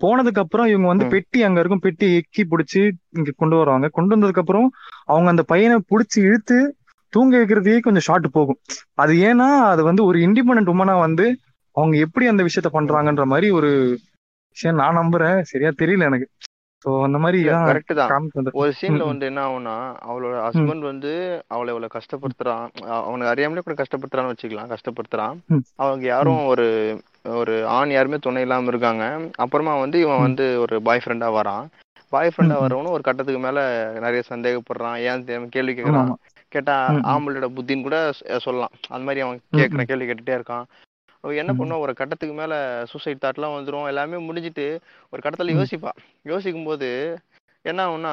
போனதுக்கு 0.00 0.42
அப்புறம் 0.42 0.66
இவங்க 0.66 0.86
வந்து 0.86 1.06
பெட்டி 1.06 1.38
அங்க 1.42 1.60
இருக்கும் 1.60 1.84
பெட்டி 1.86 2.06
எக்கி 2.18 2.42
பிடிச்சி 2.50 2.82
இங்க 3.10 3.30
கொண்டு 3.36 3.56
வருவாங்க. 3.56 3.88
கொண்டு 3.88 4.14
வந்ததுக்கு 4.16 4.42
அப்புறம் 4.44 4.68
அவங்க 5.04 5.28
அந்த 5.28 5.42
பையனை 5.42 5.76
பிடிச்சி 5.92 6.18
இழுத்து 6.28 6.58
தூங்க 7.12 7.38
வைக்கிறதுக்கே 7.38 7.80
கொஞ்சம் 7.80 8.06
ஷார்ட் 8.08 8.28
போகும். 8.30 8.58
அது 8.94 9.12
ஏன்னா 9.28 9.48
அது 9.72 9.82
வந்து 9.84 10.04
ஒரு 10.04 10.18
இண்டிபெண்டன்ட் 10.18 10.72
உமனா 10.74 10.94
வந்து 11.00 11.26
அவங்க 11.76 11.96
எப்படி 11.98 12.26
அந்த 12.26 12.42
விஷயத்த 12.42 12.70
பண்றாங்கன்ற 12.72 13.24
மாதிரி 13.24 13.48
ஒரு 13.52 13.70
விஷயம் 14.56 14.80
நான் 14.82 15.00
நம்புறேன். 15.00 15.38
சரியா 15.44 15.70
தெரியல 15.80 16.08
எனக்கு. 16.10 16.28
ஸோ 16.84 16.90
அந்த 17.02 17.18
மாதிரி 17.18 17.38
கரெக்ட் 17.68 17.94
தான். 18.00 18.10
ஒரு 18.54 18.70
சீன்ல 18.78 19.04
வந்து 19.06 19.24
என்ன 19.26 19.40
ஆகும்னா 19.46 19.74
அவளோட 20.08 20.34
ஹஸ்பண்ட் 20.46 20.84
வந்து 20.84 21.12
அவளை 21.48 21.70
இவ்வளவு 21.72 21.94
கஷ்டப்படுத்துறான். 21.96 22.66
அவனுக்கு 23.00 23.32
அறியாமலே 23.32 23.64
கூட 23.64 23.76
கஷ்டப்படுத்துறான்னு 23.78 24.32
வச்சுக்கலாம் 24.32 24.72
கஷ்டப்படுத்துறான். 24.74 25.36
அவங்க 25.76 26.04
யாரும் 26.06 26.42
ஒரு 26.46 26.66
ஒரு 27.38 27.54
ஆண் 27.76 27.90
யாருமே 27.90 28.18
துணை 28.18 28.42
இல்லாம 28.42 28.70
இருக்காங்க. 28.72 29.04
அப்புறமா 29.36 29.74
வந்து 29.80 29.98
இவன் 30.00 30.24
வந்து 30.26 30.46
ஒரு 30.60 30.76
பாய் 30.80 31.02
ஃப்ரெண்டா 31.04 31.30
வரான் 31.38 31.66
பாய் 32.12 32.32
ஃப்ரெண்டா. 32.32 32.56
வரவனும் 32.62 32.96
ஒரு 32.96 33.02
கட்டத்துக்கு 33.02 33.40
மேல 33.40 33.60
நிறைய 34.00 34.22
சந்தேகப்படுறான். 34.28 34.98
ஏன் 35.06 35.48
கேள்வி 35.48 35.74
ஆமா 35.92 36.04
கேட்டா 36.52 36.74
ஆம்பளோட 37.12 37.46
புத்தின்னு 37.54 37.86
கூட 37.88 37.98
சொல்லலாம். 38.44 38.74
அது 38.88 39.04
மாதிரி 39.04 39.20
அவன் 39.20 39.40
ம், 39.54 39.86
கேள்வி 39.88 40.06
கேட்டுட்டே 40.06 40.36
இருக்கான். 40.38 40.66
என்ன 41.34 41.52
ம், 41.52 41.58
பண்ணுவா? 41.60 41.78
ஒரு 41.78 41.94
கட்டத்துக்கு 41.94 42.34
மேல 42.34 42.84
சூசைட் 42.84 43.24
தாட்லாம் 43.24 43.56
வந்துரும். 43.56 43.86
எல்லாமே 43.86 44.16
முடிஞ்சிட்டு 44.16 44.80
ஒரு 45.10 45.22
கட்டத்துல 45.22 45.54
யோசிப்பா. 45.56 45.90
யோசிக்கும் 46.22 46.64
போது 46.64 47.18
என்ன 47.62 47.86
ஆகும்னா 47.86 48.12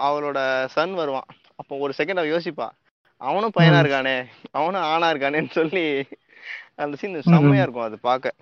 அவளோட 0.00 0.64
சன் 0.66 0.94
வருவான் 0.94 1.26
அப்போ 1.56 1.76
ஒரு 1.76 1.92
செகண்ட் 1.98 2.18
அவ 2.18 2.26
யோசிப்பா. 2.26 2.70
அவனும் 3.16 3.52
பையனா 3.56 3.80
இருக்கானே. 3.82 4.26
அவனும் 4.50 4.82
ஆணா 4.82 5.10
இருக்கானேன்னு 5.12 5.50
சொல்லி 5.50 6.06
அந்த 6.76 6.96
சீன் 6.96 7.22
செம்மையா 7.22 7.62
இருக்கும் 7.62 7.84
அது 7.84 7.98
பார்க்க. 7.98 8.32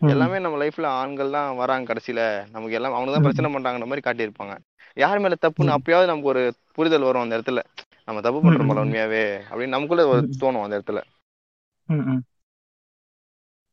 எல்லாமே 0.00 0.38
நம்ம 0.38 0.64
லைஃப்ல 0.64 0.86
ஆண்கள் 0.86 1.30
தான் 1.30 1.56
வராங்க 1.56 1.94
கடைசியில. 1.94 2.46
நமக்கு 2.50 2.74
எல்லாம் 2.74 2.92
அவனுக்கு 2.92 3.12
தான் 3.12 3.22
பிரச்சனை 3.22 3.54
பண்றாங்கன்ற 3.54 3.86
மாதிரி 3.86 4.06
காட்டியிருப்பாங்க. 4.06 4.56
யார் 4.94 5.18
மேல 5.18 5.36
தப்புன்னு 5.42 5.76
அப்பயாவது 5.76 6.06
நமக்கு 6.06 6.28
ஒரு 6.28 6.54
புரிதல் 6.72 7.02
வரும் 7.02 7.20
அந்த 7.20 7.38
இடத்துல. 7.38 7.62
நம்ம 8.04 8.20
தப்பு 8.20 8.40
பண்றோம் 8.40 8.78
உண்மையாவே 8.78 9.40
அப்படின்னு 9.50 9.66
நமக்குள்ள 9.66 10.06
ஒரு 10.06 10.28
தோணும் 10.40 10.62
அந்த 10.62 10.78
இடத்துல. 10.78 11.00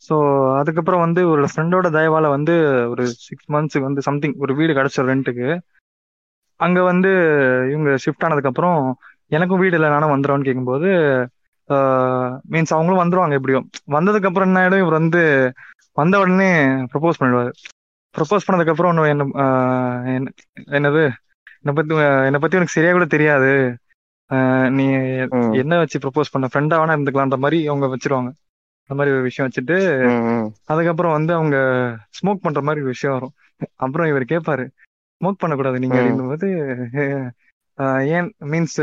ஸோ 0.01 0.15
அதுக்கப்புறம் 0.59 1.03
வந்து 1.05 1.21
ஒரு 1.31 1.43
ஃப்ரெண்டோட 1.51 1.87
தயவால 1.95 2.29
வந்து 2.35 2.53
ஒரு 2.93 3.03
சிக்ஸ் 3.25 3.49
மந்த்ஸுக்கு 3.49 3.89
வந்து 3.89 4.07
சம்திங் 4.07 4.35
ஒரு 4.43 4.53
வீடு 4.59 4.77
கிடைச்ச 4.77 5.05
ரெண்ட்டுக்கு 5.09 5.49
அங்க 6.59 6.79
வந்து 6.89 7.09
இவங்க 7.71 7.91
ஷிஃப்ட் 8.03 8.25
ஆனதுக்கு 8.25 8.51
அப்புறம் 8.51 8.79
எனக்கும் 9.31 9.61
வீடு 9.63 9.77
இல்லை 9.77 9.89
நானும் 9.93 10.13
வந்துடும்னு 10.13 10.47
கேட்கும்போது 10.47 10.89
மீன்ஸ் 12.51 12.75
அவங்களும் 12.75 13.01
வந்துருவாங்க 13.01 13.37
எப்படியும் 13.39 13.67
வந்ததுக்கு 13.95 14.29
அப்புறம் 14.29 14.49
என்ன 14.49 14.61
ஆயிடும் 14.61 14.83
இவர் 14.83 14.99
வந்து 14.99 15.21
வந்த 15.97 16.15
உடனே 16.21 16.49
ப்ரப்போஸ் 16.91 17.19
பண்ணிடுவாரு. 17.19 17.51
ப்ரப்போஸ் 18.15 18.45
பண்ணதுக்கு 18.47 18.73
அப்புறம் 18.73 18.91
இன்னும் 18.91 19.33
என்ன 20.11 20.31
என்னது? 20.77 21.03
என்னை 21.59 21.73
பத்தி 21.77 21.93
என்னை 22.27 22.39
பத்தி 22.41 22.57
உனக்கு 22.59 22.75
சரியா 22.75 22.93
கூட 22.93 23.05
தெரியாது. 23.13 23.51
நீ 24.77 24.85
என்ன 25.61 25.77
வச்சு 25.81 26.01
ப்ரப்போஸ் 26.03 26.33
பண்ண 26.33 26.47
ஃப்ரெண்டா 26.51 26.79
வேணா 26.81 26.95
இருந்துக்கலான்ற 26.95 27.39
மாதிரி 27.43 27.59
அவங்க 27.69 27.87
வச்சிருவாங்க. 27.93 28.29
அந்த 28.91 28.99
மாதிரி 28.99 29.15
ஒரு 29.15 29.23
விஷயம் 29.23 29.49
வச்சுட்டு 29.49 29.75
அதுக்கப்புறம் 30.65 31.11
வந்து 31.11 31.33
அவங்க 31.33 31.57
ஸ்மோக் 32.17 32.41
பண்ற 32.41 32.59
மாதிரி 32.61 32.81
ஒரு 32.81 32.93
விஷயம் 32.93 33.15
வரும். 33.15 33.33
அப்புறம் 33.75 34.07
இவர் 34.07 34.23
கேட்பாரு 34.23 34.65
ஸ்மோக் 35.21 35.39
பண்ணக்கூடாது 35.41 35.79
நீங்க 35.79 35.95
அப்படின்னும் 35.97 36.31
போது 36.31 36.47
ஏன் 38.09 38.27
மீன்ஸ் 38.45 38.77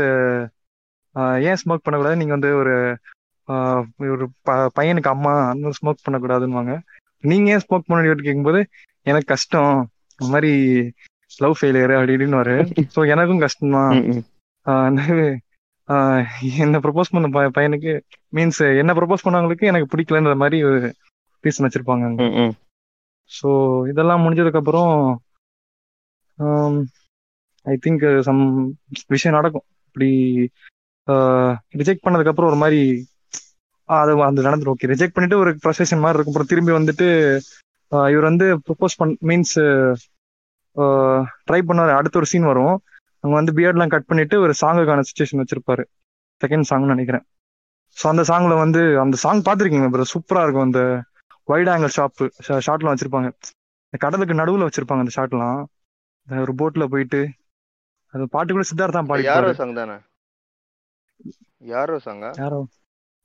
ஏன் 1.41 1.59
ஸ்மோக் 1.61 1.83
பண்ணக்கூடாது? 1.83 2.17
நீங்க 2.17 2.33
வந்து 2.37 2.51
ஒரு 2.55 2.75
ஒரு 4.09 4.25
ப- 4.41 4.71
பையனுக்கு 4.79 5.09
அம்மா 5.09 5.33
அந்த 5.49 5.71
ஸ்மோக் 5.79 6.05
பண்ணக்கூடாதுன்னுவாங்க. 6.05 6.73
நீங்க 7.23 7.51
ஏன் 7.51 7.63
ஸ்மோக் 7.63 7.87
பண்ண 7.87 8.13
கேட்கும்போது 8.15 8.61
எனக்கு 9.05 9.25
கஷ்டம் 9.25 9.73
இந்த 10.19 10.33
மாதிரி 10.33 10.51
லவ் 11.37 11.57
ஃபெயிலியர் 11.59 11.95
அப்படி 11.95 12.15
இப்படின்னு 12.15 12.39
ஸோ 12.95 12.99
எனக்கும் 13.13 13.43
கஷ்டம்தான். 13.45 13.93
ம் 14.65 15.37
என்ன 16.59 16.79
ப்ரப்போஸ் 16.79 17.11
பண்ண 17.11 17.27
ப- 17.35 17.53
பையனுக்கு 17.57 17.91
மீன்ஸ் 18.33 18.59
என்ன 18.77 18.93
ப்ரப்போஸ் 18.93 19.25
பண்ணவங்களுக்கு 19.25 19.69
எனக்கு 19.71 19.87
பிடிக்கலன்ற 19.93 20.35
மாதிரி 20.35 20.63
ஒரு 20.63 20.79
ரீசன் 21.43 21.65
வச்சிருப்பாங்க 21.65 22.05
ஸோ 23.31 23.49
இதெல்லாம் 23.89 24.21
முடிஞ்சதுக்கு 24.25 24.61
அப்புறம் 24.61 24.93
ஐ 27.65 27.73
திங்க் 27.85 28.19
சம் 28.27 28.41
விஷயம் 29.07 29.37
நடக்கும். 29.37 29.65
இப்படி 29.87 30.09
ரிஜெக்ட் 31.79 32.03
பண்ணதுக்கு 32.05 32.31
அப்புறம் 32.31 32.51
ஒரு 32.51 32.59
மாதிரி 32.63 32.81
அது 33.89 34.11
அது 34.23 34.43
நடந்துரும். 34.47 34.73
ஓகே 34.75 34.89
ரிஜெக்ட் 34.93 35.15
பண்ணிட்டு 35.15 35.41
ஒரு 35.43 35.51
ப்ரொசேஷன் 35.63 36.03
மாதிரி 36.03 36.17
இருக்கும். 36.17 36.33
அப்புறம் 36.33 36.51
திரும்பி 36.51 36.71
வந்துட்டு 36.77 37.07
இவர் 38.13 38.27
வந்து 38.31 38.47
ப்ரப்போஸ் 38.57 38.97
பண் 38.97 39.15
மீன்ஸ் 39.29 39.55
ட்ரை 41.47 41.61
பண்ணாரு. 41.69 41.93
அடுத்த 41.99 42.19
ஒரு 42.21 42.27
சீன் 42.31 42.49
வரும். 42.51 42.75
அவங்க 43.23 43.35
வந்து 43.35 43.55
பியர்ட்லாம் 43.55 43.93
கட் 43.93 44.07
பண்ணிட்டு 44.07 44.35
ஒரு 44.39 44.53
சாங்குக்கான 44.61 45.05
சுச்சுவேஷன் 45.07 45.41
வச்சிருப்பாரு. 45.41 45.83
செகண்ட் 46.41 46.69
சாங்னு 46.69 46.93
நினைக்கிறேன். 46.93 47.25
ஸோ 47.97 48.05
அந்த 48.09 48.23
சாங்ல 48.29 48.55
வந்து 48.61 48.81
அந்த 49.01 49.15
சாங் 49.21 49.45
பார்த்துருக்கீங்க 49.45 49.89
ப்ரோ 49.91 50.05
சூப்பரா 50.11 50.43
இருக்கும் 50.45 50.67
அந்த 50.67 50.81
வைட் 51.47 51.71
ஆங்கிள் 51.71 51.95
ஷாப் 51.95 52.23
ஷாட்லாம் 52.65 52.93
வச்சிருப்பாங்க. 52.93 53.29
கடலுக்கு 54.01 54.39
நடுவுல 54.39 54.67
வச்சிருப்பாங்க 54.67 55.05
அந்த 55.05 55.15
ஷாட்லாம் 55.17 55.59
ஒரு 56.27 56.53
போட்ல 56.59 56.85
போயிட்டு 56.87 57.21
அது 58.13 58.23
பாட்டு 58.33 58.51
கூட 58.51 58.65
சித்தார்த்தா 58.67 59.01
யாரோ 59.25 59.49
பாடிப்பாரு 59.49 59.53
சாங் 59.57 59.75
தானே? 59.75 59.97
யாரோ 61.69 61.95
சாங்கா 62.05 62.31
யாரோ? 62.39 62.59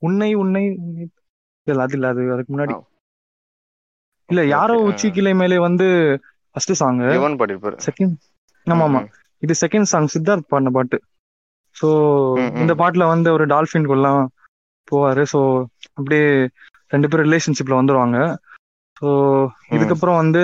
உன்னை 0.01 0.29
உன்னை 0.41 0.63
இல்ல 1.67 1.81
அது 1.83 1.95
இல்ல 1.97 2.07
அது 2.09 2.23
அதுக்கு 2.33 2.53
முன்னாடி. 2.53 2.75
இல்ல 4.29 4.41
யாரோ 4.47 4.75
உச்சி 4.85 5.07
கிளை 5.15 5.33
மேலே 5.35 5.57
வந்து 5.65 5.87
ஃபர்ஸ்ட் 6.55 6.73
சாங் 6.79 7.01
யுவன் 7.09 7.37
பாடியிருப்பாரு. 7.39 7.79
செகண்ட் 7.85 8.15
ஆமா 8.67 8.85
ஆமா. 8.89 9.01
இது 9.43 9.53
செகண்ட் 9.61 9.91
சாங் 9.91 10.13
சித்தார்த் 10.13 10.49
பாடின 10.49 10.71
பாட்டு. 10.71 10.97
ஸோ 11.75 11.87
இந்த 12.61 12.73
பாட்டுல 12.81 13.05
வந்து 13.07 13.29
ஒரு 13.31 13.45
டால்ஃபின் 13.45 13.89
கொல்லாம் 13.89 14.21
போவாரு. 14.87 15.23
ஸோ 15.33 15.39
அப்படியே 15.95 16.27
ரெண்டு 16.91 17.09
பேரும் 17.09 17.27
ரிலேஷன்ஷிப்ல 17.27 17.79
வந்துருவாங்க. 17.79 18.17
ஸோ 19.01 19.07
இதுக்கப்புறம் 19.75 20.21
வந்து 20.21 20.43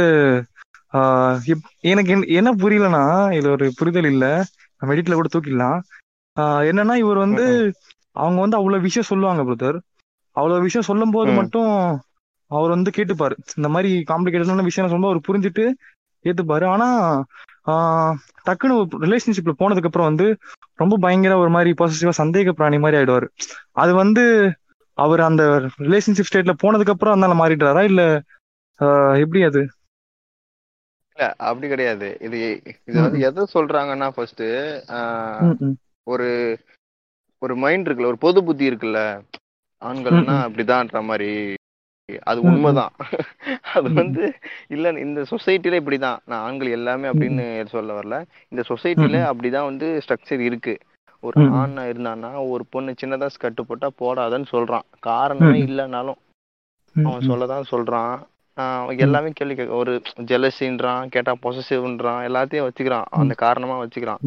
எனக்கு 1.92 2.12
என்ன 2.40 2.50
புரியலன்னா 2.64 3.04
இது 3.38 3.48
ஒரு 3.52 3.66
புரிதல் 3.78 4.10
இல்ல. 4.14 4.26
நம்ம 4.82 4.94
எடிட்ல 4.96 5.16
கூட 5.16 5.30
தூக்கிடலாம். 5.32 5.80
ஆஹ் 6.38 6.64
என்னன்னா 6.70 6.96
இவர் 6.96 7.18
வந்து 7.18 7.46
அவங்க 8.16 8.40
வந்து 8.42 8.58
அவ்வளவு 8.58 8.86
விஷயம் 8.88 9.10
சொல்லுவாங்க 9.10 9.42
பிரதர் 9.48 9.78
அவ்வளவு 10.36 10.66
விஷயம் 10.68 10.88
சொல்லும் 10.90 11.12
போது 11.12 11.32
மட்டும் 11.40 11.72
அவர் 12.52 12.74
வந்து 12.76 12.92
கேட்டுப்பாரு. 12.98 13.36
இந்த 13.58 13.68
மாதிரி 13.70 13.92
காம்ப்ளிகேட்டடான 14.08 14.64
விஷயம் 14.64 14.88
சொல்லும்போது 14.88 15.14
அவர் 15.14 15.28
புரிஞ்சுட்டு 15.28 15.66
ஏத்துப்பாரு. 16.26 16.66
ஆனா 16.68 16.88
டக்குன்னு 18.46 18.76
ரிலேஷன்ஷிப்ல 19.04 19.54
போனதுக்கு 19.60 19.90
அப்புறம் 19.90 20.10
வந்து 20.10 20.28
ரொம்ப 20.80 20.98
பயங்கர 21.04 21.34
ஒரு 21.44 21.52
மாதிரி 21.56 21.72
பாசிட்டிவா 21.80 22.14
சந்தேக 22.20 22.54
பிராணி 22.54 22.78
மாதிரி 22.80 23.00
ஆயிடுவாரு. 23.00 23.28
அது 23.82 23.92
வந்து 24.02 24.24
அவர் 24.98 25.22
அந்த 25.28 25.44
ரிலேஷன்ஷிப் 25.86 26.30
ஸ்டேட்ல 26.30 26.54
போனதுக்கு 26.64 26.94
அப்புறம் 26.96 27.16
அதனால 27.16 27.36
மாறிடுறாரா? 27.42 27.84
இல்ல 27.92 28.02
எப்படி 29.24 29.42
அது? 29.50 29.62
இல்ல 31.12 31.26
அப்படி 31.50 31.68
கிடையாது. 31.70 32.08
இது 32.28 32.38
இது 32.90 32.98
வந்து 33.02 33.20
எதை 33.28 33.44
சொல்றாங்கன்னா 33.54 34.08
ஃபர்ஸ்ட் 34.16 34.44
ஒரு 36.08 36.30
ஒரு 37.42 37.54
மைண்ட் 37.64 37.88
இருக்குல்ல 37.88 38.12
ஒரு 38.14 38.24
பொது 38.26 38.40
புத்தி 38.48 38.70
இருக்குல்ல 38.70 39.00
ஆண்கள்னா 39.82 40.36
அப்படிதான்ற 40.46 41.00
மாதிரி 41.04 41.30
அது 42.24 42.42
உண்மைதான். 42.42 42.92
அது 43.74 43.94
வந்து 43.94 44.34
இல்ல 44.68 44.90
இந்த 44.90 45.22
சொசைட்டில 45.22 45.76
இப்படிதான். 45.82 46.20
நான் 46.26 46.46
ஆண்கள் 46.48 46.72
எல்லாமே 46.72 47.08
அப்படின்னு 47.08 47.66
சொல்ல 47.66 48.00
வரல. 48.00 48.26
இந்த 48.50 48.64
சொசைட்டில 48.68 49.18
அப்படிதான் 49.32 49.70
வந்து 49.70 50.02
ஸ்ட்ரக்சர் 50.06 50.40
இருக்கு. 50.40 50.78
ஒரு 51.20 51.48
ஆண் 51.52 51.78
இருந்தான்னா 51.78 52.50
ஒரு 52.50 52.66
பொண்ணு 52.70 52.94
சின்னதா 53.02 53.30
ஸ்கர்ட் 53.36 53.66
போட்டா 53.68 53.90
போடாதன்னு 54.00 54.46
சொல்றான். 54.52 54.86
காரணமே 55.00 55.60
இல்லைனாலும் 55.64 56.20
அவன் 57.04 57.28
சொல்லதான் 57.30 57.64
சொல்றான். 57.72 58.98
எல்லாமே 58.98 59.30
கேள்வி 59.34 59.56
கேட்க 59.56 59.74
ஒரு 59.74 60.02
ஜெலசின்றான் 60.20 61.08
கேட்டா 61.08 61.34
பொசசிவ்ன்றான் 61.44 62.22
எல்லாத்தையும் 62.30 62.68
வச்சுக்கிறான். 62.68 63.06
அந்த 63.10 63.34
காரணமா 63.34 63.76
வச்சுக்கிறான். 63.84 64.22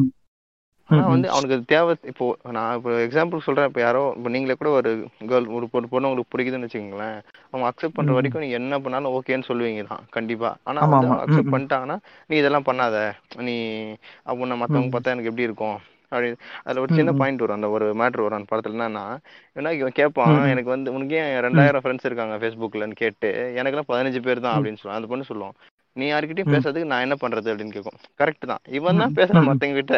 ஆனா 0.89 1.03
வந்து 1.11 1.27
அவனுக்கு 1.33 1.55
தேவை. 1.71 1.93
இப்போ 2.11 2.25
நான் 2.55 2.75
இப்போ 2.77 2.91
எக்ஸாம்பிள் 3.05 3.45
சொல்றேன். 3.45 3.67
இப்போ 3.69 3.81
யாரோ 3.85 4.01
இப்போ 4.17 4.29
நீங்களே 4.33 4.57
கூட 4.59 4.69
ஒரு 4.79 4.91
கேர்ள் 5.31 5.47
ஒரு 5.57 5.67
பொண்ணு 5.73 5.87
பொண்ணு 5.93 6.09
உங்களுக்கு 6.09 6.33
பிடிக்குதுன்னு 6.33 6.67
வச்சுக்கோங்களேன். 6.67 7.17
அவங்க 7.51 7.65
அக்செப்ட் 7.69 7.97
பண்ற. 7.97 8.13
வரைக்கும் 8.17 8.43
நீங்க 8.43 8.57
என்ன 8.61 8.79
பண்ணாலும் 8.85 9.15
ஓகேன்னு 9.17 9.49
சொல்லுவீங்க 9.49 9.83
தான். 9.91 10.03
கண்டிப்பா. 10.17 10.51
ஆனா 10.69 10.81
அவங்க 10.87 11.17
அக்செப்ட் 11.23 11.53
பண்ணிட்டாங்கன்னா 11.55 11.97
நீ 12.29 12.35
இதெல்லாம் 12.41 12.67
பண்ணாத. 12.69 12.97
நீ 13.49 13.57
உன்னை 14.43 14.57
மத்தவங்க 14.61 14.91
பார்த்தா 14.95 15.15
எனக்கு 15.15 15.31
எப்படி 15.31 15.47
இருக்கும்? 15.49 15.77
அப்படி. 16.11 16.27
அதுல 16.65 16.81
ஒரு 16.83 16.97
சின்ன 16.97 17.11
பாயிண்ட் 17.21 17.41
வரும். 17.43 17.57
அந்த 17.59 17.69
ஒரு 17.75 17.85
மேட்ரு 18.01 18.25
வரும் 18.25 18.39
அந்த 18.39 18.49
படத்துல 18.51 18.75
என்னன்னா 18.75 19.05
ஏன்னா 19.59 19.71
இவன் 19.79 19.97
கேட்பான் 19.99 20.35
எனக்கு 20.53 20.73
வந்து 20.75 20.93
உனக்கு 20.97 21.15
ஏன் 21.21 21.31
ரெண்டாயிரம் 21.45 21.83
ஃப்ரெண்ட்ஸ் 21.83 22.07
இருக்காங்க 22.09 22.35
ஃபேஸ்புக்லன்னு 22.41 23.01
கேட்டு 23.03 23.29
எனக்கெல்லாம் 23.59 23.91
பதினஞ்சு 23.93 24.21
பேர் 24.27 24.45
தான் 24.45 24.55
அப்படின்னு 24.57 24.81
சொல்லுவான். 24.81 24.99
அந்த 25.01 25.09
பொண்ணு 25.13 25.29
சொல்லுவோம் 25.31 25.55
நீ 25.95 26.05
யார்கிட்டயும் 26.07 26.49
ம், 26.49 26.53
பேசுறதுக்கு 26.53 26.89
நான் 26.89 27.03
என்ன 27.03 27.15
பண்றது 27.15 27.47
அப்படின்னு 27.51 27.75
கேட்கும் 27.75 27.99
கரெக்ட் 28.19 28.49
தான். 28.49 28.61
இவன் 28.77 29.01
தான் 29.01 29.13
பேசுறான் 29.19 29.47
மத்தவங்க 29.49 29.77
கிட்ட. 29.79 29.95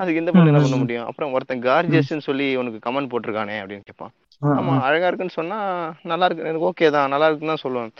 அதுக்கு 0.00 0.20
இந்த 0.20 0.32
பொண்ணு 0.32 0.50
என்ன 0.52 0.60
பண்ண 0.64 0.76
முடியும்? 0.82 1.06
அப்புறம் 1.08 1.32
ஒருத்தன் 1.34 1.64
கார்ஜியஸ்ன்னு 1.64 2.26
சொல்லி 2.28 2.46
உனக்கு 2.56 2.78
கமெண்ட் 2.86 3.10
போட்டிருக்கானே 3.12 3.56
அப்படின்னு 3.62 3.86
கேட்பான் 3.88 4.12
ஆமா 4.42 4.74
அழகா 4.86 5.08
இருக்குன்னு 5.08 5.38
சொன்னா 5.38 5.58
நல்லா 6.04 6.26
இருக்கு. 6.28 6.46
எனக்கு 6.46 6.68
ஓகே 6.70 6.90
தான். 6.90 7.10
நல்லா 7.10 7.26
இருக்குன்னு 7.26 7.54
தான் 7.54 7.64
சொல்லுவேன். 7.64 7.92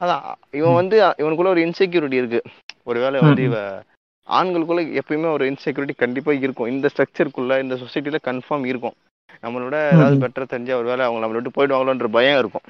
அதான் 0.00 0.24
இவன் 0.54 0.74
வந்து 0.74 0.96
இவனுக்குள்ள 1.22 1.52
ஒரு 1.54 1.62
இன்செக்யூரிட்டி 1.66 2.18
இருக்கு. 2.20 2.40
ஒருவேளை 2.84 3.20
வந்து 3.20 3.44
இவ 3.48 3.56
ஆண்களுக்குள்ள 4.28 4.82
எப்பயுமே 5.00 5.30
ஒரு 5.36 5.44
இன்செக்யூரிட்டி 5.50 5.96
கண்டிப்பா 5.96 6.32
இருக்கும். 6.38 6.70
இந்த 6.72 6.86
ஸ்ட்ரக்சருக்குள்ள 6.92 7.60
இந்த 7.60 7.76
சொசைட்டில 7.76 8.18
கன்ஃபார்ம் 8.28 8.66
இருக்கும். 8.66 8.96
நம்மளோட 9.44 9.76
ஏதாவது. 9.94 10.22
பெட்டரா 10.22 10.46
தெரிஞ்சு 10.46 10.78
ஒரு 10.80 10.86
வேலை 10.86 11.04
அவங்க 11.04 11.22
நம்மளை 11.22 11.38
விட்டு 11.38 11.56
போயிடுவாங்களோன்ற 11.56 12.10
பயம் 12.10 12.38
இருக்கும். 12.38 12.66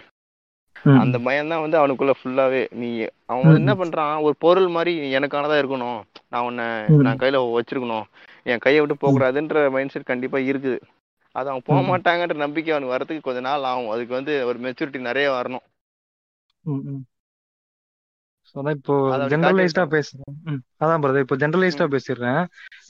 அந்த 1.02 1.16
பயம் 1.26 1.50
தான் 1.52 1.62
வந்து 1.64 1.78
அவனுக்குள்ள 1.80 2.12
ஃபுல்லாவே 2.18 2.62
நீ 2.80 2.88
அவன் 3.32 3.58
என்ன 3.60 3.74
பண்றான்? 3.80 4.14
ஒரு 4.26 4.34
பொருள் 4.44 4.68
மாதிரி 4.76 4.92
எனக்கானதா 5.18 5.56
இருக்கணும். 5.62 6.00
நான் 6.32 6.46
உன்னை. 6.48 6.66
நான் 7.06 7.20
கையில 7.22 7.40
வச்சிருக்கணும். 7.56 8.06
என் 8.52 8.64
கையை 8.66 8.80
விட்டு 8.80 8.96
போக 9.02 9.12
கூடாதுன்ற 9.16 9.62
மைண்ட் 9.74 9.92
செட் 9.94 10.10
கண்டிப்பா 10.12 10.38
இருக்குது. 10.50 10.78
அது 11.34 11.50
அவன் 11.52 11.66
போக. 11.68 11.80
மாட்டாங்கன்ற 11.90 12.36
நம்பிக்கை 12.44 12.72
அவனுக்கு 12.74 12.96
வரதுக்கு 12.96 13.26
கொஞ்ச 13.26 13.40
நாள் 13.48 13.68
ஆகும். 13.70 13.92
அதுக்கு 13.94 14.12
வந்து 14.18 14.34
ஒரு 14.50 14.58
மெச்சூரிட்டி 14.66 15.00
நிறைய 15.10 15.28
வரணும். 15.38 15.64
இப்போ 18.76 18.94
ஜெனரலைஸ்டா 19.32 19.82
பேசுறேன். 19.94 20.36
அதான் 20.82 21.02
பிரதர் 21.02 21.24
இப்போ 21.24 21.36
ஜெனரலைஸ்டா 21.42 21.86
பேசிடுறேன். 21.94 22.40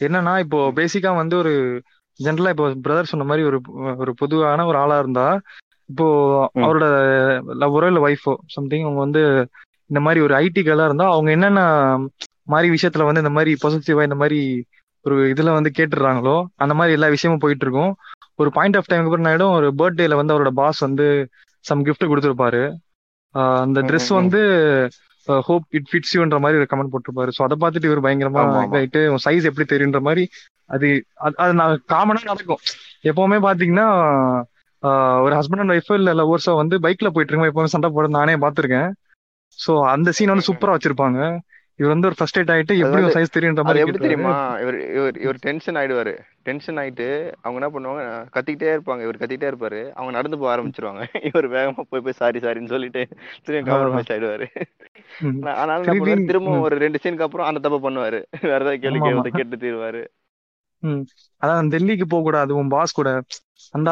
என்னன்னா 0.06 0.34
இப்போ 0.44 0.58
பேசிக்கா 0.78 1.10
வந்து 1.22 1.34
ஒரு 1.42 1.54
ஜெனரலா 2.20 2.52
இப்போ 2.54 2.66
பிரதர் 2.84 3.10
சொன்ன 3.12 3.26
மாதிரி 3.30 3.42
ஒரு 3.48 3.58
ஒரு 4.02 4.12
பொதுவான 4.20 4.66
ஒரு 4.70 4.78
ஆளா 4.82 4.96
இருந்தா 5.02 5.26
இப்போ 5.88 6.06
அவரோட 6.64 6.86
லவ்வரோ 7.62 7.86
இல்ல 7.86 8.00
ஒய்ஃபோ 8.06 8.32
சம்திங் 8.56 8.86
அவங்க 8.86 9.00
வந்து 9.06 9.22
இந்த 9.90 10.00
மாதிரி 10.06 10.20
ஒரு 10.20 10.34
ஐடி 10.44 10.62
கேர்லா 10.62 10.88
இருந்தா 10.88 11.06
அவங்க 11.14 11.30
என்னென்ன 11.36 11.60
மாதிரி 12.52 12.68
விஷயத்துல 12.74 13.06
வந்து 13.08 13.22
இந்த 13.24 13.32
மாதிரி 13.36 13.52
பொசிட்டிவா 13.62 14.06
இந்த 14.08 14.18
மாதிரி 14.22 14.40
ஒரு 15.04 15.16
இதுல 15.32 15.52
வந்து 15.58 15.70
கேட்டுடுறாங்களோ 15.78 16.36
அந்த 16.64 16.74
மாதிரி 16.74 16.96
எல்லா 16.96 17.08
விஷயமும் 17.14 17.42
போயிட்டு 17.44 17.64
இருக்கும் 17.66 17.92
ஒரு 18.38 18.50
பாயிண்ட் 18.56 18.76
ஆஃப் 18.78 18.90
டைமுக்கு 18.90 19.10
அப்புறம் 19.10 19.28
ஆயிடும்? 19.30 19.54
ஒரு 19.58 19.68
பர்த்டேல 19.80 20.16
வந்து 20.20 20.34
அவரோட 20.34 20.50
பாஸ் 20.60 20.80
வந்து 20.86 21.06
சம் 21.64 21.84
கிஃப்ட் 21.86 22.10
கொடுத்துருப்பாரு. 22.10 22.62
அந்த 23.62 23.80
ட்ரெஸ் 23.88 24.10
வந்து 24.20 24.40
ஹோப் 25.28 25.66
இட் 25.78 25.88
ஃபிட்ஸ் 25.90 26.14
யூன்ற 26.16 26.36
மாதிரி 26.44 26.60
ஒரு 26.60 26.68
கமெண்ட் 26.70 26.92
போட்டிருப்பாரு. 26.92 27.30
ஸோ 27.36 27.40
அதை 27.46 27.56
பார்த்துட்டு 27.62 27.88
இவர் 27.90 28.04
பயங்கரமா 28.06 28.42
இதாயிட்டு 28.68 29.00
சைஸ் 29.26 29.48
எப்படி 29.50 29.66
தெரியுன்ற 29.72 30.00
மாதிரி 30.08 30.24
அது 30.70 30.88
அது 31.40 31.52
நான் 31.60 31.82
காமனா 31.94 32.22
நடக்கும். 32.30 32.62
எப்பவுமே 33.10 33.38
பாத்தீங்கன்னா 33.46 33.88
ஒரு 35.24 35.34
ஹஸ்பண்ட் 35.34 35.62
அண்ட் 35.62 35.74
ஒய்ஃபோ 35.74 35.94
இல்ல 35.94 36.10
லவர்ஸோ 36.14 36.52
வந்து 36.54 36.76
பைக்ல 36.78 37.10
போயிட்டு 37.10 37.32
இருக்கோம் 37.32 37.50
எப்பவுமே 37.50 37.72
சண்டை 37.74 37.90
போட 37.90 38.08
நானே 38.18 38.34
பார்த்திருக்கேன் 38.44 38.90
ஸோ 39.58 39.72
அந்த 39.92 40.08
சீன் 40.16 40.32
வந்து 40.32 40.48
சூப்பரா 40.48 40.74
வச்சிருப்பாங்க. 40.74 41.20
இவர் 41.78 41.92
வந்து 41.92 42.08
ஒரு 42.08 42.16
ஃபர்ஸ்ட் 42.18 42.38
எய்ட் 42.38 42.52
ஆயிட்டு 42.52 42.74
எப்படி 42.76 43.10
சைஸ் 43.16 43.34
தெரியுன்ற 43.34 43.62
மாதிரி 43.64 43.82
எப்படி 43.82 44.00
தெரியுமா? 44.04 44.30
இவர் 44.62 44.78
இவர் 44.96 45.16
இவர் 45.24 45.38
டென்ஷன் 45.44 45.76
ஆயிடுவாரு. 45.80 46.12
டென்ஷன் 46.42 46.78
ஆயிட்டு 46.82 47.06
அவங்க 47.42 47.58
என்ன 47.60 47.68
பண்ணுவாங்க 47.74 48.02
கத்திக்கிட்டே 48.36 48.72
இருப்பாங்க. 48.76 49.02
இவர் 49.06 49.20
கத்திக்கிட்டே 49.20 49.50
இருப்பாரு. 49.50 49.80
அவங்க 49.96 50.12
நடந்து 50.18 50.38
போக 50.40 50.50
ஆரம்பிச்சிருவாங்க. 50.54 51.02
இவர் 51.30 51.48
வேகமா 51.48 51.84
போய் 51.90 52.04
போய் 52.06 52.18
சாரி 52.20 52.40
சாரின்னு 52.46 52.72
சொல்லிட்டு 52.74 53.02
திரும்பி 53.46 53.70
காம்ப்ரமைஸ் 53.70 54.12
ஆயிடுவாரு. 54.14 54.48
ஆனாலும் 55.54 56.26
திரும்ப. 56.30 56.56
ஒரு 56.66 56.78
ரெண்டு 56.84 57.00
சீனுக்கு 57.04 57.26
அப்புறம் 57.28 57.48
அந்த 57.50 57.62
தப்பை 57.66 57.80
பண்ணுவாரு. 57.86 58.20
வேற 58.50 58.60
ஏதாவது 58.60 58.82
கேள்வி 58.86 59.30
கேட்டு 59.38 59.62
தீருவாரு. 59.64 60.02
அதான் 61.42 61.70
டெல்லிக்கு 61.74 62.06
போக 62.06 62.22
கூடாது 62.22 62.52
உன் 62.54 62.74
பாஸ் 62.74 62.98
கூட. 62.98 63.12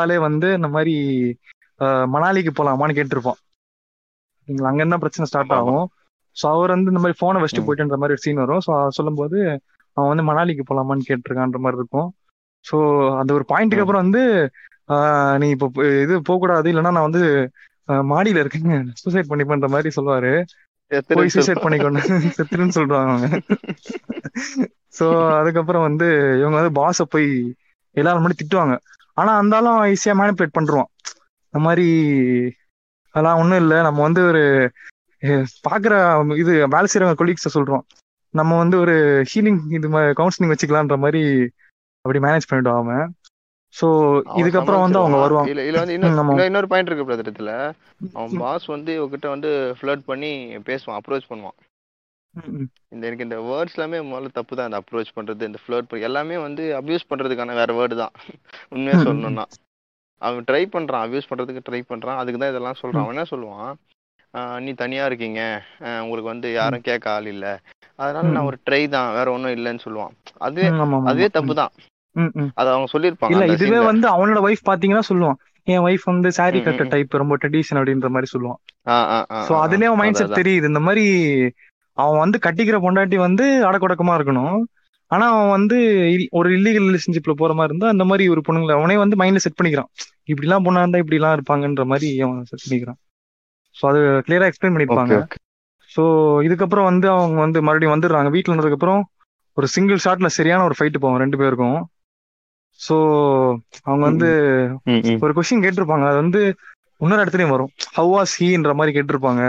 ஆளே 0.03 0.17
வந்து 0.27 0.49
இந்த 0.59 0.69
மாதிரி 0.75 0.95
மணாலிக்கு 2.15 2.53
போலாமான்னு 2.59 2.99
கேட்டிருப்பான் 2.99 3.39
சரிங்களா? 4.49 4.71
அங்க 4.71 4.83
என்ன 4.87 4.97
பிரச்சனை 5.03 5.27
ஸ்டார்ட் 5.31 5.55
ஆகும்? 5.59 5.85
ஸோ 6.37 6.45
அவர் 6.55 6.75
வந்து 6.75 6.91
இந்த 6.93 7.01
மாதிரி 7.03 7.19
போனை 7.23 7.39
வச்சுட்டு 7.43 7.67
போயிட்டுன்ற 7.67 7.97
மாதிரி 8.03 8.15
ஒரு 8.17 8.25
சீன் 8.25 8.43
வரும். 8.45 8.63
ஸோ 8.67 8.73
சொல்லும்போது 8.99 9.39
அவன் 9.97 10.11
வந்து 10.13 10.25
மணாலிக்கு 10.31 10.65
போலாமான்னு 10.71 11.09
கேட்டிருக்கான்ற 11.09 11.59
மாதிரி 11.65 11.81
இருக்கும். 11.81 12.09
ஸோ 12.65 12.77
அந்த 13.21 13.31
ஒரு 13.39 13.45
பாயிண்ட்டுக்கு 13.53 13.85
அப்புறம் 13.85 14.05
வந்து 14.05 14.23
ஆஹ் 14.89 15.37
நீ 15.43 15.47
இப்போ 15.55 15.67
இது 16.05 16.15
போக 16.29 16.39
கூடாது 16.39 16.67
இல்லைன்னா 16.73 16.93
நான் 16.97 17.09
வந்து 17.09 17.23
மாடியில 18.11 18.43
இருக்கேன் 18.43 18.69
சூசைட் 19.01 19.31
பண்ணிப்பேன்ற 19.31 19.69
மாதிரி 19.75 19.91
சொல்லுவாரு. 19.97 20.33
போய் 21.11 21.33
சூசைட் 21.35 21.65
பண்ணிக்கொண்டு 21.65 22.01
செத்துருன்னு 22.37 22.77
சொல்றாங்க 22.79 23.13
அவங்க 23.13 23.29
ஸோ 24.99 25.07
அதுக்கப்புறம் 25.39 25.87
வந்து 25.89 26.07
இவங்க 26.41 26.57
வந்து 26.61 26.75
பாஸை 26.79 27.05
போய் 27.15 27.29
எல்லாரும் 27.97 28.21
முன்னாடி 28.21 28.39
திட்டுவாங்க. 28.41 28.75
ஆனா 29.17 29.33
அந்தாலும் 29.41 29.79
ஈஸியா 29.93 30.15
மேனிபுலேட் 30.21 30.57
பண்றோம் 30.59 30.89
இந்த 31.47 31.61
மாதிரி 31.67 31.87
அதெல்லாம் 33.15 33.39
ஒண்ணும் 33.43 33.61
இல்லை. 33.63 33.79
நம்ம 33.87 34.01
வந்து 34.07 34.23
ஒரு 34.31 34.43
பாக்குற 35.67 35.95
இது 36.43 36.53
வேலை 36.75 36.87
செய்யறவங்க 36.89 37.21
கொலீக்ஸை 37.21 37.51
சொல்றோம். 37.55 37.85
நம்ம 38.35 38.57
வந்து 38.63 38.77
ஒரு 38.85 38.95
ஹீலிங் 39.31 39.63
இது 39.79 39.89
மாதிரி 39.89 40.19
கவுன்சிலிங் 40.19 40.53
வச்சுக்கலான்ற 40.53 40.97
மாதிரி 41.05 41.23
அப்படி 42.05 42.19
மேனேஜ் 42.25 42.49
பண்ணிடுவான் 42.49 42.83
அவன். 42.83 43.07
ஸோ 43.75 43.87
அவன் 44.27 44.41
இதுக்கப்புறம் 44.41 44.85
வந்து 44.85 45.01
அவங்க 45.01 45.19
வருவாங்க. 45.19 45.51
இல்ல 45.53 45.65
இல்ல 45.69 45.81
வந்து 45.83 45.97
இன்னொரு 45.97 46.49
இன்னொரு 46.51 46.71
பாயிண்ட் 46.73 46.91
இருக்கு 46.91 47.09
பிரதர் 47.09 47.33
அவன் 48.17 48.37
பாஸ் 48.43 48.67
வந்து 48.75 48.93
இவகிட்ட 48.99 49.29
வந்து 49.35 49.51
ஃபிளர்ட் 49.79 50.05
பண்ணி 50.11 50.31
பேசுவான் 50.69 50.99
அப்ரோச் 51.01 51.31
பண்ணுவான். 51.31 51.57
இந்த 52.93 53.03
எனக்கு 53.07 53.27
இந்த 53.27 53.39
வேர்ட்ஸ் 53.43 53.77
எல்லாமே 53.77 53.99
முதல்ல 54.09 54.31
தப்பு 54.33 54.57
தான் 54.57 54.69
இந்த 54.69 54.81
அப்ரோச் 54.81 55.17
பண்றது 55.17 55.49
இந்த 55.51 55.59
ஃபிளர்ட் 55.63 56.07
எல்லாமே 56.09 56.37
வந்து 56.39 56.65
அபியூஸ் 56.81 57.11
பண்றதுக்கான 57.11 57.55
வேற 57.55 57.73
வேர்டு 57.73 57.97
தான். 57.97 58.15
உண்மையா 58.75 58.99
சொல்லணும்னா. 59.01 59.45
அவன் 60.23 60.47
ட்ரை 60.49 60.63
பண்றான் 60.75 61.05
அபியூஸ் 61.07 61.31
பண்றதுக்கு 61.31 61.67
ட்ரை 61.69 61.81
பண்றான். 61.91 62.21
அதுக்கு 62.21 62.41
தான் 62.41 62.53
இதெல்லாம் 62.53 62.81
சொல்றான். 62.83 63.05
அவன் 63.05 63.15
என்ன 63.17 63.27
சொல்லுவான்? 63.33 63.73
நீ 64.59 64.71
தனியா 64.75 65.05
இருக்கீங்க. 65.07 65.41
உங்களுக்கு 66.03 66.33
வந்து 66.33 66.49
யாரும் 66.53 66.87
கேட்க 66.89 67.07
ஆள் 67.11 67.27
இல்ல. 67.27 67.47
அதனால 67.99 68.31
நான் 68.31 68.49
ஒரு 68.51 68.59
ட்ரை 68.67 68.83
தான். 68.89 69.13
வேற 69.13 69.27
ஒன்றும் 69.33 69.55
இல்லைன்னு 69.57 69.85
சொல்லுவான். 69.85 70.15
அதுவே 70.39 70.69
அதுவே 71.11 71.29
தப்பு 71.29 71.55
தான். 71.55 71.73
அது 72.61 72.69
அவங்க 72.71 72.89
சொல்லியிருப்பாங்க 72.93 73.35
இல்ல 73.35 73.47
இதுவே 73.57 73.81
வந்து 73.91 74.07
அவனோட 74.09 74.41
ஒய்ஃப் 74.47 74.69
பாத்தீங்கன்னா 74.71 75.05
சொல்லுவான். 75.11 75.39
என் 75.67 75.85
ஒய்ஃப் 75.87 76.05
வந்து 76.05 76.29
சாரி 76.33 76.59
கட்ட. 76.61 76.85
டைப் 76.93 77.21
ரொம்ப 77.23 77.37
ட்ரெடிஷன் 77.43 77.79
அப்படின்ற 77.79 78.09
மாதிரி 78.09 78.29
சொல்லுவான். 78.35 78.61
சோ 79.49 79.55
அதுலயே 79.65 79.89
அவன் 79.91 80.03
மைண்ட் 80.03 80.21
செட் 80.21 80.39
தெரியுது. 80.41 80.71
இந்த 80.73 80.81
மாதிரி 80.81 81.05
அவன் 82.03 82.23
வந்து 82.25 82.39
கட்டிக்கிற 82.47 82.79
பொண்டாட்டி 82.85 83.17
வந்து 83.27 83.45
அடக்கொடக்கமா 83.69 84.15
இருக்கணும். 84.19 84.57
ஆனா 85.11 85.25
அவன் 85.35 85.51
வந்து 85.57 85.77
ஒரு 86.39 86.49
இல்லீகல் 86.59 86.87
ரிலேஷன்ஷிப்ல 86.89 87.35
போற 87.41 87.53
மாதிரி 87.59 87.73
இருந்தா 87.73 87.93
அந்த 87.95 88.05
மாதிரி 88.11 88.25
ஒரு 88.35 88.41
பொண்ணுங்களை 88.47 88.75
அவனே 88.79 88.97
வந்து 89.03 89.19
மைண்ட்ல 89.21 89.43
செட் 89.45 89.59
பண்ணிக்கிறான். 89.59 89.91
இப்படி 90.31 90.47
எல்லாம் 90.49 90.65
பொண்ணா 90.67 90.83
இருந்தா 90.85 91.03
இப்படி 91.03 91.19
எல்லாம் 91.21 91.35
இருப்பாங்கன்ற 91.37 91.85
மாதிரி 91.93 92.09
அவன் 92.27 92.49
செட் 92.51 92.65
பண்ணிக்கிறான். 92.65 92.99
சோ 93.77 93.85
அது 93.91 94.01
கிளியரா 94.27 94.49
எக்ஸ்பிளைன் 94.51 94.75
பண்ணிருப்பாங்க 94.77 95.19
சோ 95.91 96.03
இதுக்கப்புறம் 96.47 96.89
வந்து 96.91 97.07
அவங்க 97.17 97.39
வந்து 97.45 97.59
மறுபடியும் 97.67 97.95
வந்துடுறாங்க. 97.95 98.31
வீட்டுல 98.37 98.53
இருந்ததுக்கு 98.53 98.79
அப்புறம் 98.79 99.03
ஒரு 99.57 99.67
சிங்கிள் 99.75 100.03
ஷாட்ல 100.05 100.29
சரியான 100.39 100.65
ஒரு 100.69 100.75
ஃபைட் 100.79 101.03
போவோம் 101.03 101.23
ரெண்டு 101.23 101.37
பேருக்கும். 101.43 101.79
சோ 102.81 102.97
அவங்க 103.89 104.03
வந்து 104.11 104.29
ஒரு 105.25 105.33
கொஸ்டின் 105.37 105.65
கேட்டிருப்பாங்க. 105.65 106.07
அது 106.11 106.19
வந்து 106.25 106.43
இன்னொரு 107.03 107.23
இடத்துலயும் 107.25 107.55
வரும். 107.55 107.73
ஹவ் 107.97 108.11
வாஸ் 108.17 108.35
ஹீன்ற 108.41 108.73
மாதிரி 108.79 108.95
கேட்டிருப்பாங்க. 108.97 109.43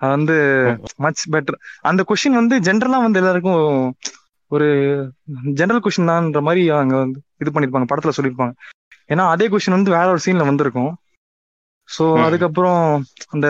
அது 0.00 0.12
வந்து. 0.16 0.36
மச் 1.04 1.22
பெட்டர் 1.34 1.58
அந்த 1.90 2.00
கொஸ்டின் 2.08 2.40
வந்து 2.40 2.56
ஜென்ரலா 2.68 2.98
வந்து 3.06 3.20
எல்லாருக்கும் 3.22 3.62
ஒரு 4.50 4.66
ஜெனரல் 5.58 5.82
கொஸ்டின் 5.84 6.10
தான்ன்ற 6.10 6.40
மாதிரி 6.46 6.62
அவங்க 6.76 6.94
வந்து 7.02 7.18
இது 7.42 7.50
பண்ணிருப்பாங்க 7.54 7.88
படத்துல 7.90 8.14
சொல்லியிருப்பாங்க 8.16 8.54
ஏன்னா 9.10 9.24
அதே 9.34 9.46
கொஸ்டின் 9.52 9.78
வந்து 9.78 9.94
வேற 9.96 10.06
ஒரு 10.14 10.22
சீன்ல 10.24 10.44
வந்திருக்கும். 10.48 10.90
ஸோ 11.88 12.04
அதுக்கப்புறம் 12.26 12.82
அந்த 13.34 13.46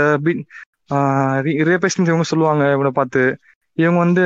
ரேபேஷன் 1.71 2.11
இவங்க 2.11 2.27
சொல்லுவாங்க 2.33 2.65
இவனை 2.77 2.93
பார்த்து. 2.99 3.23
இவங்க 3.79 3.99
வந்து 4.05 4.23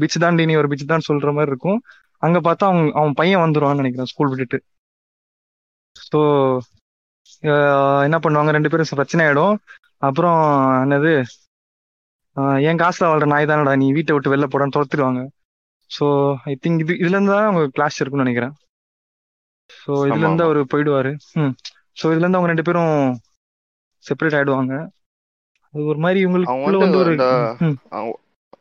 பிச் 0.00 0.22
தாண்டி 0.24 0.44
நீ 0.48 0.54
ஒரு 0.60 0.68
பிச் 0.72 0.92
தான் 0.92 1.06
சொல்ற 1.08 1.30
மாதிரி 1.36 1.52
இருக்கும். 1.52 1.78
அங்க 2.22 2.38
பார்த்தா 2.46 2.68
அவங்க 2.70 2.92
அவன் 3.00 3.18
பையன் 3.20 3.42
வந்துருவான்னு 3.44 3.82
நினைக்கிறேன் 3.82 4.10
ஸ்கூல் 4.12 4.30
விட்டுட்டு. 4.32 4.58
ஸோ 6.08 6.18
என்ன 8.06 8.16
பண்ணுவாங்க 8.24 8.50
ரெண்டு 8.56 8.70
பேரும் 8.70 8.98
பிரச்சனை 9.00 9.24
ஆயிடும். 9.26 9.56
அப்புறம் 10.02 10.40
என்னது? 10.84 11.12
என் 12.68 12.80
காசுல 12.80 13.08
வாழ்ற 13.10 13.26
நாய் 13.26 13.46
தானடா 13.46 13.72
நீ 13.76 13.86
வீட்டை 13.92 14.14
விட்டு 14.14 14.32
வெளில 14.32 14.46
போடான்னு 14.48 14.76
துரத்திடுவாங்க. 14.76 15.20
ஸோ 15.90 16.06
ஐ 16.44 16.54
திங்க் 16.62 16.82
இது 16.84 16.92
இதுல 16.94 17.16
இருந்து 17.16 17.34
தான் 17.34 17.48
அவங்க 17.48 17.64
கிளாஸ் 17.68 17.98
இருக்கும்னு 17.98 18.26
நினைக்கிறேன். 18.26 18.54
ஸோ 19.70 19.92
இதுல 20.08 20.26
இருந்து 20.26 20.46
அவர் 20.46 20.60
போயிடுவாரு. 20.72 21.12
ம். 21.36 21.54
ஸோ 21.96 22.04
இதுல 22.06 22.24
இருந்து 22.24 22.38
அவங்க 22.38 22.52
ரெண்டு 22.52 22.66
பேரும் 22.68 22.94
செப்பரேட் 24.04 24.36
ஆயிடுவாங்க. 24.38 24.74
அது 25.74 25.84
ஒரு 25.92 25.98
மாதிரி 25.98 26.18
அவங்க 26.44 26.64
இவங்களுக்குள்ள 26.64 26.78
வந்து 26.84 27.00
ஒரு 27.04 27.14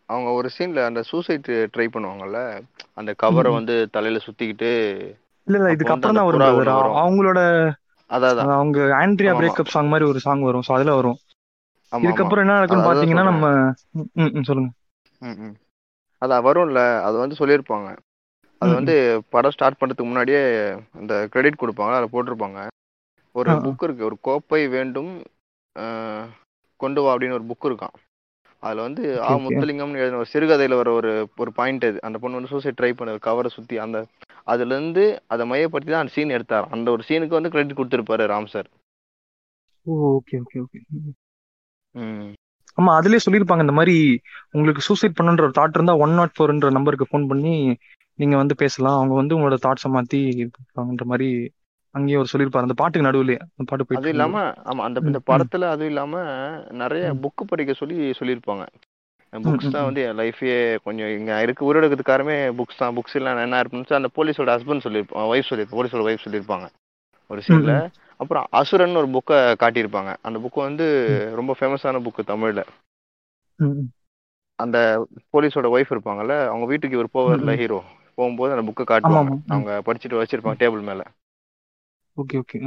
அவங்க 0.10 0.30
ஒரு 0.32 0.50
சீன்ல 0.56 0.80
அந்த 0.86 1.02
சூசைட் 1.04 1.50
ட்ரை 1.74 1.88
பண்ணுவாங்கல்ல? 1.88 2.40
அந்த 2.94 3.12
கவரை. 3.24 3.52
வந்து 3.58 3.76
தலையில 3.92 4.20
சுத்திக்கிட்டு 4.26 4.72
இல்ல 5.48 5.58
இல்ல 5.58 5.70
இதுக்கு 5.76 5.94
அப்புறம் 5.94 6.18
தான் 6.18 6.28
வரும். 6.28 6.98
அவங்களோட 7.02 7.40
அதான் 8.10 8.52
அவங்க 8.56 8.80
ஆண்ட்ரியா 9.00 9.34
பிரேக்கப் 9.40 9.74
சாங் 9.74 9.92
மாதிரி 9.94 10.06
ஒரு 10.12 10.20
சாங் 10.20 10.44
வரும். 10.48 10.66
ஸோ 10.68 10.74
அதுல 10.78 10.94
வரும். 11.00 11.18
இதுக்கப்புறம் 12.04 12.44
என்ன 12.44 12.56
நடக்கும்னு 12.56 12.88
பாத்தீங்கன்னா 12.90 13.26
நம்ம 13.30 13.48
ம், 13.96 14.08
ம், 14.22 14.32
ம், 14.34 14.46
சொல்லுங்க. 14.48 14.70
அதான் 16.22 16.46
வரும்ல 16.46 16.80
அது 17.06 17.16
வந்து 17.18 17.40
சொல்லியிருப்பாங்க. 17.40 17.90
அது 18.62 18.72
வந்து. 18.74 18.96
படம் 19.30 19.54
ஸ்டார்ட் 19.54 19.80
பண்றதுக்கு 19.80 20.10
முன்னாடியே 20.10 20.42
அந்த 21.00 21.14
கிரெடிட் 21.34 21.62
கொடுப்பாங்க 21.62 21.96
அதில் 21.96 22.14
போட்டிருப்பாங்க. 22.14 22.60
ஒரு. 23.36 23.50
புக் 23.66 23.84
இருக்கு 23.84 24.08
ஒரு 24.10 24.18
கோப்பை 24.28 24.62
வேண்டும் 24.74 25.12
கொண்டு 26.80 27.02
வா 27.02 27.12
அப்படின்னு 27.14 27.38
ஒரு 27.38 27.48
புக் 27.50 27.70
இருக்கான் 27.70 27.96
அதுல 28.64 28.82
வந்து 28.82 29.04
ஆ 29.22 29.30
முத்துலிங்கம்னு 29.46 30.02
எழுதின 30.02 30.20
ஒரு 30.20 30.30
சிறுகதையில 30.32 30.78
வர 30.80 30.90
ஒரு 30.92 31.10
ஒரு 31.38 31.52
பாயிண்ட் 31.58 31.86
அது 31.86 31.98
அந்த 32.08 32.18
பொண்ணு 32.18 32.38
வந்து 32.38 32.52
சூசைட் 32.52 32.78
ட்ரை 32.78 32.92
பண்ண 32.94 33.18
கவரை 33.26 33.50
சுத்தி 33.52 33.76
அந்த 33.80 33.98
அதுல 34.48 34.74
இருந்து 34.74 35.04
அதை 35.28 35.44
மையப்படுத்தி 35.48 35.92
தான் 35.92 36.04
அந்த 36.04 36.14
சீன் 36.16 36.36
எடுத்தார் 36.38 36.70
அந்த 36.72 36.88
ஒரு 36.92 37.04
சீனுக்கு 37.08 37.38
வந்து 37.38 37.52
credit 37.54 37.78
கொடுத்திருப்பாரு 37.78 38.26
Ram 38.32 38.52
sir 38.54 38.70
okay 40.12 40.38
okay 40.44 40.60
okay. 40.64 40.80
ஆமா 42.78 42.92
அதுலயே 42.98 43.24
சொல்லியிருப்பாங்க 43.24 43.66
இந்த 43.66 43.76
மாதிரி 43.78 43.96
உங்களுக்கு 44.54 44.86
சூசைட் 44.88 45.18
பண்ணுன்ற 45.18 45.44
ஒரு 45.44 45.58
தாட் 45.58 45.76
இருந்தா 45.78 45.96
ஒன் 46.04 46.16
நாட் 46.16 46.36
ஃபோர்ன்ற 46.36 46.70
நம்பருக்கு 46.78 47.10
ஃபோன் 47.10 47.28
பண்ணி 47.32 47.54
நீங்க 48.20 48.36
வந்து 48.40 48.56
பேசலாம். 48.58 48.98
அவங்க 49.00 49.14
வந்து 49.20 49.36
உங்களோட 49.36 49.58
தாட்ஸை 49.64 49.90
மாத்தி 49.94 50.20
இருப்பாங்கன்ற 50.36 51.06
மாதிரி 51.12 51.30
அங்கேயும் 51.96 52.22
ஒரு 52.22 52.32
சொல்லியிருப்பாரு. 52.32 52.68
அந்த 52.68 52.78
பாட்டுக்கு 52.80 53.08
நடுவுலயே 53.08 53.40
அந்த 53.44 53.66
பாட்டு 53.70 53.84
போயிட்டு 53.84 54.02
அது 54.02 54.14
இல்லாம 54.14 54.38
ஆமா 54.66 54.84
அந்த 54.88 55.00
இந்த 55.04 55.20
படத்துல 55.28 55.68
அதுவும் 55.74 55.92
இல்லாம 55.92 56.14
நிறைய 56.82 57.06
ம், 57.08 57.20
புக்கு 57.24 57.44
படிக்க 57.46 57.74
சொல்லி 57.76 57.98
சொல்லியிருப்பாங்க. 58.20 58.66
புக்ஸ் 59.34 59.74
தான் 59.76 59.88
வந்து 59.88 60.02
என் 60.08 60.20
லைஃபே 60.20 60.52
கொஞ்சம் 60.86 61.12
இங்க 61.18 61.32
இருக்க. 61.44 61.68
உயிரோடுக்கிறதுக்கு 61.68 62.12
காரணமே 62.12 62.38
புக்ஸ் 62.60 62.82
தான். 62.82 62.96
புக்ஸ் 62.98 63.16
இல்ல 63.20 63.36
என்ன 63.46 63.62
இருந்துச்சு 63.64 64.00
அந்த 64.00 64.10
போலீஸோட 64.18 64.50
ஹஸ்பண்ட் 64.56 64.86
சொல்லியிருப்பான் 64.86 65.30
ஒய்ஃப் 65.32 65.50
சொல்லியிருப்பாங்க 65.50 65.80
போலீஸோட 65.80 66.04
ஒய்ஃப் 66.08 66.26
சொல்லியிருப்பாங்க. 66.26 66.68
ஒரு 67.30 67.42
சீன்ல 67.46 67.74
அப்புறம் 68.20 68.46
அசுரன் 68.52 68.96
ஒரு 68.96 69.10
புக்கை 69.10 69.38
காட்டியிருப்பாங்க. 69.60 70.16
அந்த 70.22 70.40
புக்கு 70.40 70.60
வந்து 70.60 70.86
ரொம்ப 71.36 71.56
ஃபேமஸான 71.60 72.02
புக்கு 72.04 72.24
தமிழ்ல. 72.28 72.64
அந்த 74.60 74.78
போலீஸோட 75.32 75.68
ஒய்ஃப் 75.70 75.92
இருப்பாங்கல்ல 75.92 76.46
அவங்க 76.48 76.66
வீட்டுக்கு 76.66 76.98
இவர் 76.98 77.12
ம். 77.44 77.58
ஹீரோ 77.58 77.80
போகும்போது 78.18 78.54
அந்த 78.54 78.66
புக்கை 78.70 78.86
காட்டுவாங்க. 78.86 79.32
அவங்க 79.48 79.82
படிச்சுட்டு 79.86 80.20
வச்சிருப்பாங்க. 80.22 80.60
டேபிள் 80.60 80.82
மேல. 80.82 81.04
Okay 82.18 82.38
okay. 82.38 82.60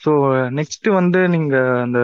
ஸோ 0.00 0.12
நெக்ஸ்ட் 0.50 0.88
வந்து 0.92 1.28
நீங்க 1.28 1.54
அந்த 1.80 1.98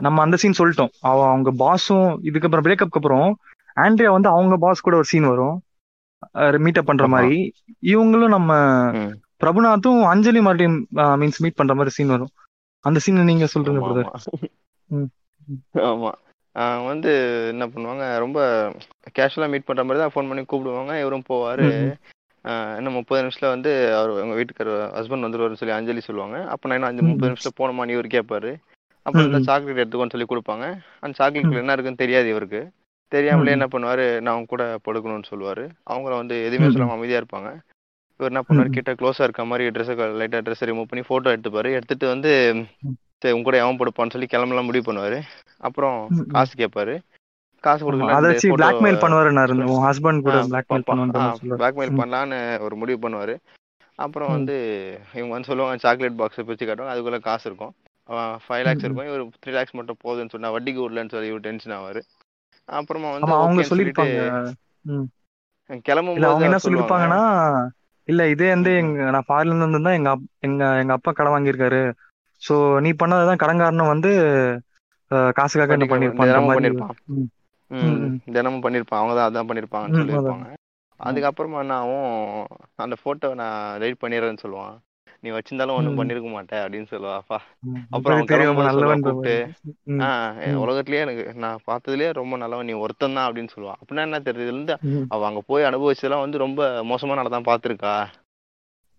நம்ம 0.00 0.22
அந்த 0.22 0.36
சீன் 0.36 0.58
சொல்லிட்டோம். 0.58 0.92
அவ 1.00 1.24
அவங்க 1.28 1.50
பாஸும் 1.54 2.08
இதுக்கப்புறம் 2.22 2.66
பிரேக்கப்க்கு 2.66 3.00
அப்புறம் 3.00 3.28
ஆண்ட்ரியா 3.76 4.10
வந்து 4.10 4.28
அவங்க 4.28 4.56
பாஸ் 4.56 4.80
கூட 4.80 4.96
ஒரு 4.96 5.04
சீன் 5.04 5.28
வரும். 5.28 5.56
மீட்டப் 6.58 6.88
பண்ற 6.88 7.04
ஆமா. 7.06 7.14
மாதிரி 7.14 7.38
இவங்களும் 7.86 8.28
நம்ம 8.28 8.52
பிரபுநாத்தும் 9.40 10.00
அஞ்சலி 10.04 10.40
மறுபடியும் 10.40 10.78
மீன்ஸ் 11.20 11.42
மீட் 11.42 11.54
பண்ற 11.54 11.74
மாதிரி 11.74 11.90
சீன் 11.90 12.08
வரும். 12.08 12.32
அந்த 12.84 12.98
சீன் 12.98 13.28
நீங்க 13.30 13.46
சொல்றீங்க 13.54 13.80
பிரதர் 13.84 14.10
ஆமா 15.86 16.10
வந்து 16.84 17.10
என்ன 17.48 17.64
பண்ணுவாங்க 17.66 18.18
ரொம்ப 18.18 18.38
கேஷுவலா 19.16 19.48
மீட் 19.50 19.64
பண்ற 19.64 19.82
மாதிரி 19.84 20.02
தான் 20.02 20.12
ஃபோன் 20.14 20.28
பண்ணி 20.28 20.42
கூப்பிடுவாங்க. 20.44 20.94
இவரும் 21.00 21.28
போவாரு. 21.28 21.66
இன்னும் 22.78 22.92
முப்பது 22.92 23.22
நிமிஷத்துல 23.22 23.48
வந்து 23.48 23.70
அவர் 23.94 24.10
உங்க 24.22 24.34
வீட்டுக்கார 24.34 24.68
ஹஸ்பண்ட் 24.98 25.26
வந்துருவாருன்னு 25.26 25.60
சொல்லி 25.60 25.74
அஞ்சலி 25.74 26.00
சொல்லுவாங்க. 26.00 26.36
அப்ப 26.46 26.68
நான் 26.68 26.76
இன்னும் 26.76 26.90
அஞ்சு 26.90 27.02
முப்பது 27.02 27.28
ம். 27.28 27.32
நிமிஷத்துல 27.32 27.58
போனோமான்னு 27.60 27.96
இவர் 27.96 28.14
கேட்பாரு 28.16 28.52
அப்புறம் 29.06 29.26
இந்த 29.26 29.40
சாக்லேட் 29.48 29.82
எடுத்துக்கோன்னு 29.82 30.14
சொல்லி 30.14 30.28
கொடுப்பாங்க. 30.30 30.64
அந்த 31.00 31.12
ம். 31.12 31.18
சாக்லேட்ல 31.20 31.62
என்ன 31.62 31.72
இருக்குன்னு 31.72 32.02
தெரியாது 32.04 32.28
இவருக்கு. 32.28 32.62
தெரியாமலே 33.14 33.54
என்ன 33.56 33.66
பண்ணுவாரு? 33.72 34.06
நான் 34.22 34.34
அவங்க 34.34 34.50
கூட 34.52 34.64
படுக்கணும்னு 34.86 35.30
சொல்லுவாரு. 35.32 35.64
அவங்க 35.92 36.14
வந்து 36.22 36.36
எதுவுமே 36.48 36.68
சொல்லாம 36.74 36.96
அமைதியா 36.96 37.20
இருப்பாங்க. 37.22 37.50
இவர் 38.18 38.32
என்ன 38.32 38.42
பண்ணுவாரு? 38.48 38.70
கிட்ட 38.76 38.92
க்ளோஸா 39.00 39.26
இருக்க 39.26 39.44
மாதிரி 39.50 39.70
ட்ரெஸ்ஸை 39.74 40.08
லைட்டா 40.20 40.40
ட்ரெஸ் 40.46 40.66
ரிமூவ் 40.70 40.90
பண்ணி 40.90 41.04
போட்டோ 41.10 41.34
எடுத்துப்பாரு. 41.36 41.70
எடுத்துட்டு 41.78 42.08
வந்து 42.14 42.32
சரி 43.22 43.34
உங்க 43.36 43.46
கூட 43.46 43.56
எவன் 43.62 43.78
படுப்பான்னு 43.80 44.14
சொல்லி 44.14 44.28
கிளம்பலாம் 44.32 44.68
முடிவு 44.68 44.84
பண்ணுவாரு. 44.88 45.18
அப்புறம். 45.68 45.96
காசு 46.34 46.54
கேட்பாரு 46.62 46.94
காசு 47.64 47.82
ஆமா 47.82 47.86
கொடுக்கல 47.86 48.14
அதை 48.16 48.20
இந்த 48.20 48.34
வச்சு 48.34 48.50
போட்டோ 48.50 48.62
பிளாக்மெயில் 48.62 49.00
பண்ணுவாரு 49.04 49.30
உன் 49.72 49.86
ஹஸ்பண்ட் 49.88 50.24
கூட 50.26 50.36
பிளாக்மெயில் 50.52 50.86
சொல்லுவாரு. 51.40 51.60
பிளாக்மெயில் 51.62 51.98
பண்ணலான்னு 52.00 52.38
ஒரு 52.66 52.76
முடிவு 52.82 53.00
பண்ணுவாரு. 53.04 53.34
அப்புறம் 54.04 54.30
வந்து 54.36 54.56
இவங்க 55.16 55.32
வந்து 55.34 55.50
சொல்லுவாங்க 55.50 55.82
சாக்லேட் 55.86 56.18
பாக்ஸை 56.20 56.44
பிரிச்சு 56.48 56.66
காட்டுவாங்க. 56.68 56.94
அதுக்குள்ள 56.94 57.18
காசு 57.26 57.44
இருக்கும். 57.50 57.72
ஃபைவ் 58.44 58.64
லேக்ஸ் 58.66 58.86
இருக்கும். 58.86 59.08
இவர் 59.10 59.24
த்ரீ 59.42 59.52
லேக்ஸ் 59.56 59.76
மட்டும் 59.78 60.00
போகுதுன்னு 60.04 60.34
சொன்னா 60.34 60.52
வட்டிக்கு 60.54 60.84
விடலன்னு 60.84 61.14
சொல்லி 61.14 61.30
இவர் 61.32 61.46
டென்ஷன் 61.48 61.76
ஆவாரு. 61.78 62.02
அப்புறமா 62.68 63.08
வந்து 63.10 63.32
அவங்க 63.36 63.60
ம். 64.90 65.06
கிளம்பும் 65.86 66.22
அவங்க 66.24 66.44
என்ன 66.44 66.60
சொல்லியிருப்பாங்கன்னா 66.64 67.22
இல்ல 68.08 68.22
இதே 68.28 68.48
வந்து 68.48 68.70
எங்க 68.76 69.10
நான் 69.10 69.26
ஃபாரின்ல 69.28 69.52
இருந்து 69.52 69.66
வந்திருந்தா 69.66 69.92
எங்க 69.94 70.10
எங்க 70.40 70.62
எங்க 70.76 70.92
அப்பா 70.92 71.10
கடன் 71.12 71.34
வாங்கியிருக்காரு. 71.34 71.82
சோ 72.42 72.54
நீ 72.80 72.90
பண்ணதான் 72.92 73.42
கடன்காரனும் 73.42 73.92
வந்து 73.92 74.10
காசுக்காக 75.34 75.74
என்ன 75.74 75.86
வட்டிக்கு 75.86 75.94
பண்ணிருப்பான்ற 75.94 76.32
தினமும் 78.26 78.64
பண்ணியிருப்பான் 78.64 79.00
அவங்க 79.00 79.14
தான் 79.14 79.28
அதான் 79.28 79.50
சொல்லியிருப்பாங்க. 79.92 80.46
ஆமா. 81.00 81.06
அதுக்கப்புறமா 81.06 81.60
என்ன 81.60 81.74
ஆகும்? 81.74 82.08
அந்த 82.76 82.96
ஃபோட்டோவை 83.00 83.34
நான் 83.34 83.78
ரைட் 83.78 84.02
பண்ணிடுறேன்னு 84.02 84.42
சொல்லுவான். 84.42 84.74
நீ 85.22 85.30
வச்சிருந்தாலும் 85.30 85.74
ஒன்றும் 85.74 85.94
ம். 85.94 85.98
பண்ணிருக்க 86.00 86.32
மாட்டேன் 86.32 86.60
அப்படின்னு 86.60 86.86
சொல்லுவாப்பா. 86.90 87.38
அப்புறம் 87.90 88.18
அவன் 88.18 88.66
நல்லவன்ற 88.66 89.00
கூப்பிட்டு 89.00 89.34
ஆஹ் 89.98 90.54
உலகத்திலேயே 90.54 91.02
எனக்கு 91.02 91.34
நான் 91.34 91.58
பார்த்ததுலயே 91.66 92.12
ரொம்ப 92.12 92.36
நல்லவன் 92.36 92.66
நீ 92.66 92.72
ஒருத்தன் 92.72 93.14
தான் 93.14 93.32
அப்படின்னு 93.32 93.48
சொல்லுவான். 93.56 93.78
அப்படின்னா 93.80 94.00
என்ன 94.00 94.18
தெரியுது? 94.18 94.46
இருந்து 94.46 94.76
அவ 95.08 95.26
அங்க 95.26 95.42
போய் 95.46 95.64
அனுபவிச்சதெல்லாம் 95.64 96.20
வந்து 96.20 96.38
ரொம்ப 96.38 96.82
மோசமான 96.82 97.28
தான் 97.28 98.08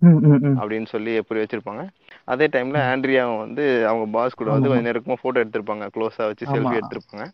ம் 0.02 0.60
அப்படின்னு 0.62 0.86
சொல்லி 0.86 1.14
எப்படி 1.14 1.40
வச்சிருப்பாங்க. 1.40 1.82
அதே 2.24 2.48
டைம்ல 2.48 2.78
ம். 2.78 2.88
ஆண்ட்ரியா 2.92 3.38
வந்து 3.38 3.88
அவங்க 3.88 4.06
பாஸ் 4.12 4.34
கூட 4.34 4.52
வந்து 4.52 4.70
கொஞ்சம் 4.70 4.88
நெருக்கமா 4.88 5.16
போட்டோ 5.22 5.44
எடுத்திருப்பாங்க. 5.44 5.90
க்ளோஸா 5.96 6.24
வச்சு 6.30 6.46
செல்ஃபி 6.46 6.80
எடுத்திருப்பாங்க. 6.80 7.26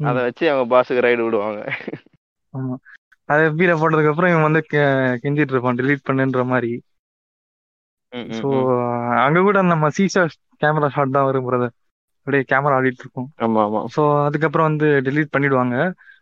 அதை 0.00 0.22
வச்சு 0.22 0.50
அவங்க 0.50 0.64
பாஸுக்கு 0.74 1.04
ரைடு 1.06 1.24
விடுவாங்க. 1.24 1.60
அதை 3.24 3.44
எஃபில 3.46 3.72
போட்டதுக்கு 3.80 4.10
அப்புறம் 4.10 4.30
இவன் 4.30 4.46
வந்து 4.48 4.62
கெஞ்சிட்டு 5.22 5.54
இருப்பான் 5.54 5.76
delete 5.76 6.02
பண்ணுன்ற 6.10 6.44
மாதிரி. 6.44 6.70
ம். 8.12 8.30
அங்க 9.24 9.40
கூட 9.40 9.58
நம்ம 9.64 9.88
சீசா 9.96 10.22
கேமரா 10.62 10.88
ஷாட் 10.94 11.16
தான் 11.16 11.28
வரும் 11.28 11.48
பிரதர் 11.48 11.74
அப்படியே 12.20 12.44
கேமரா 12.44 12.76
ஆடிட்டு 12.78 13.02
இருக்கும். 13.04 13.28
ஆமா 13.38 13.60
ஆமா. 13.66 13.80
ஸோ 13.94 14.02
அதுக்கப்புறம் 14.24 14.68
வந்து 14.70 14.88
delete 15.06 15.30
பண்ணிடுவாங்க. 15.34 15.76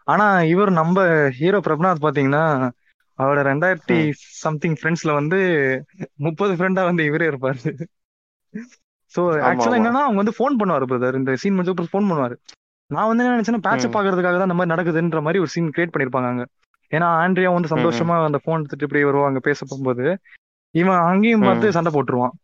ஆனா 0.08 0.26
இவர் 0.46 0.70
நம்ம 0.72 0.96
ஹீரோ 1.38 1.58
பிரபுநாத் 1.66 2.04
பாத்தீங்கன்னா 2.04 2.42
அவரோட 3.18 3.40
ரெண்டாயிரத்தி. 3.48 3.98
சம்திங் 4.42 4.76
ஃப்ரெண்ட்ஸ்ல 4.78 5.12
வந்து 5.12 5.38
முப்பது 6.26 6.52
ஃப்ரெண்டா 6.56 6.82
வந்து 6.84 7.02
இவரே 7.04 7.28
இருப்பாரு. 7.30 7.60
ஆமா 9.14 9.32
ஆக்சுவலா 9.48 9.78
என்னன்னா 9.80 10.04
அவங்க 10.06 10.20
வந்து 10.22 10.36
ஃபோன் 10.38 10.58
பண்ணுவாரு 10.60 10.86
பிரதர் 10.90 11.18
இந்த 11.20 11.32
சீன் 11.42 11.56
முடிஞ்ச 11.56 11.72
அப்புறம் 11.74 11.92
ஃபோன் 11.92 12.08
பண்ணுவாரு. 12.10 12.36
நான் 12.90 13.08
வந்து 13.08 13.22
என்ன 13.22 13.34
நினைச்சேன்னா 13.34 13.64
பேட்சப் 13.66 13.90
ம். 13.90 13.94
பாக்குறதுக்காக 13.94 14.36
தான் 14.36 14.48
இந்த 14.48 14.58
மாதிரி 14.58 14.72
நடக்குதுன்ற 14.74 15.20
மாதிரி 15.26 15.38
ஒரு 15.38 15.50
சீன் 15.54 15.70
கிரியேட் 15.74 15.94
பண்ணிருப்பாங்க 15.94 16.28
அங்க. 16.32 16.44
ஏன்னா 16.92 17.06
ஆண்ட்ரியா 17.22 17.50
வந்து 17.54 17.72
சந்தோஷமா 17.74 18.16
அந்த 18.26 18.38
ஃபோன் 18.42 18.60
எடுத்துட்டு 18.60 18.86
இப்படி 18.88 19.02
வருவாங்க 19.04 19.40
பேச 19.40 19.60
போகும்போது. 19.64 20.04
இவன் 20.76 21.00
அங்கேயும். 21.08 21.46
பார்த்து 21.46 21.76
சண்டை 21.76 21.90
போட்டுருவான். 21.92 22.34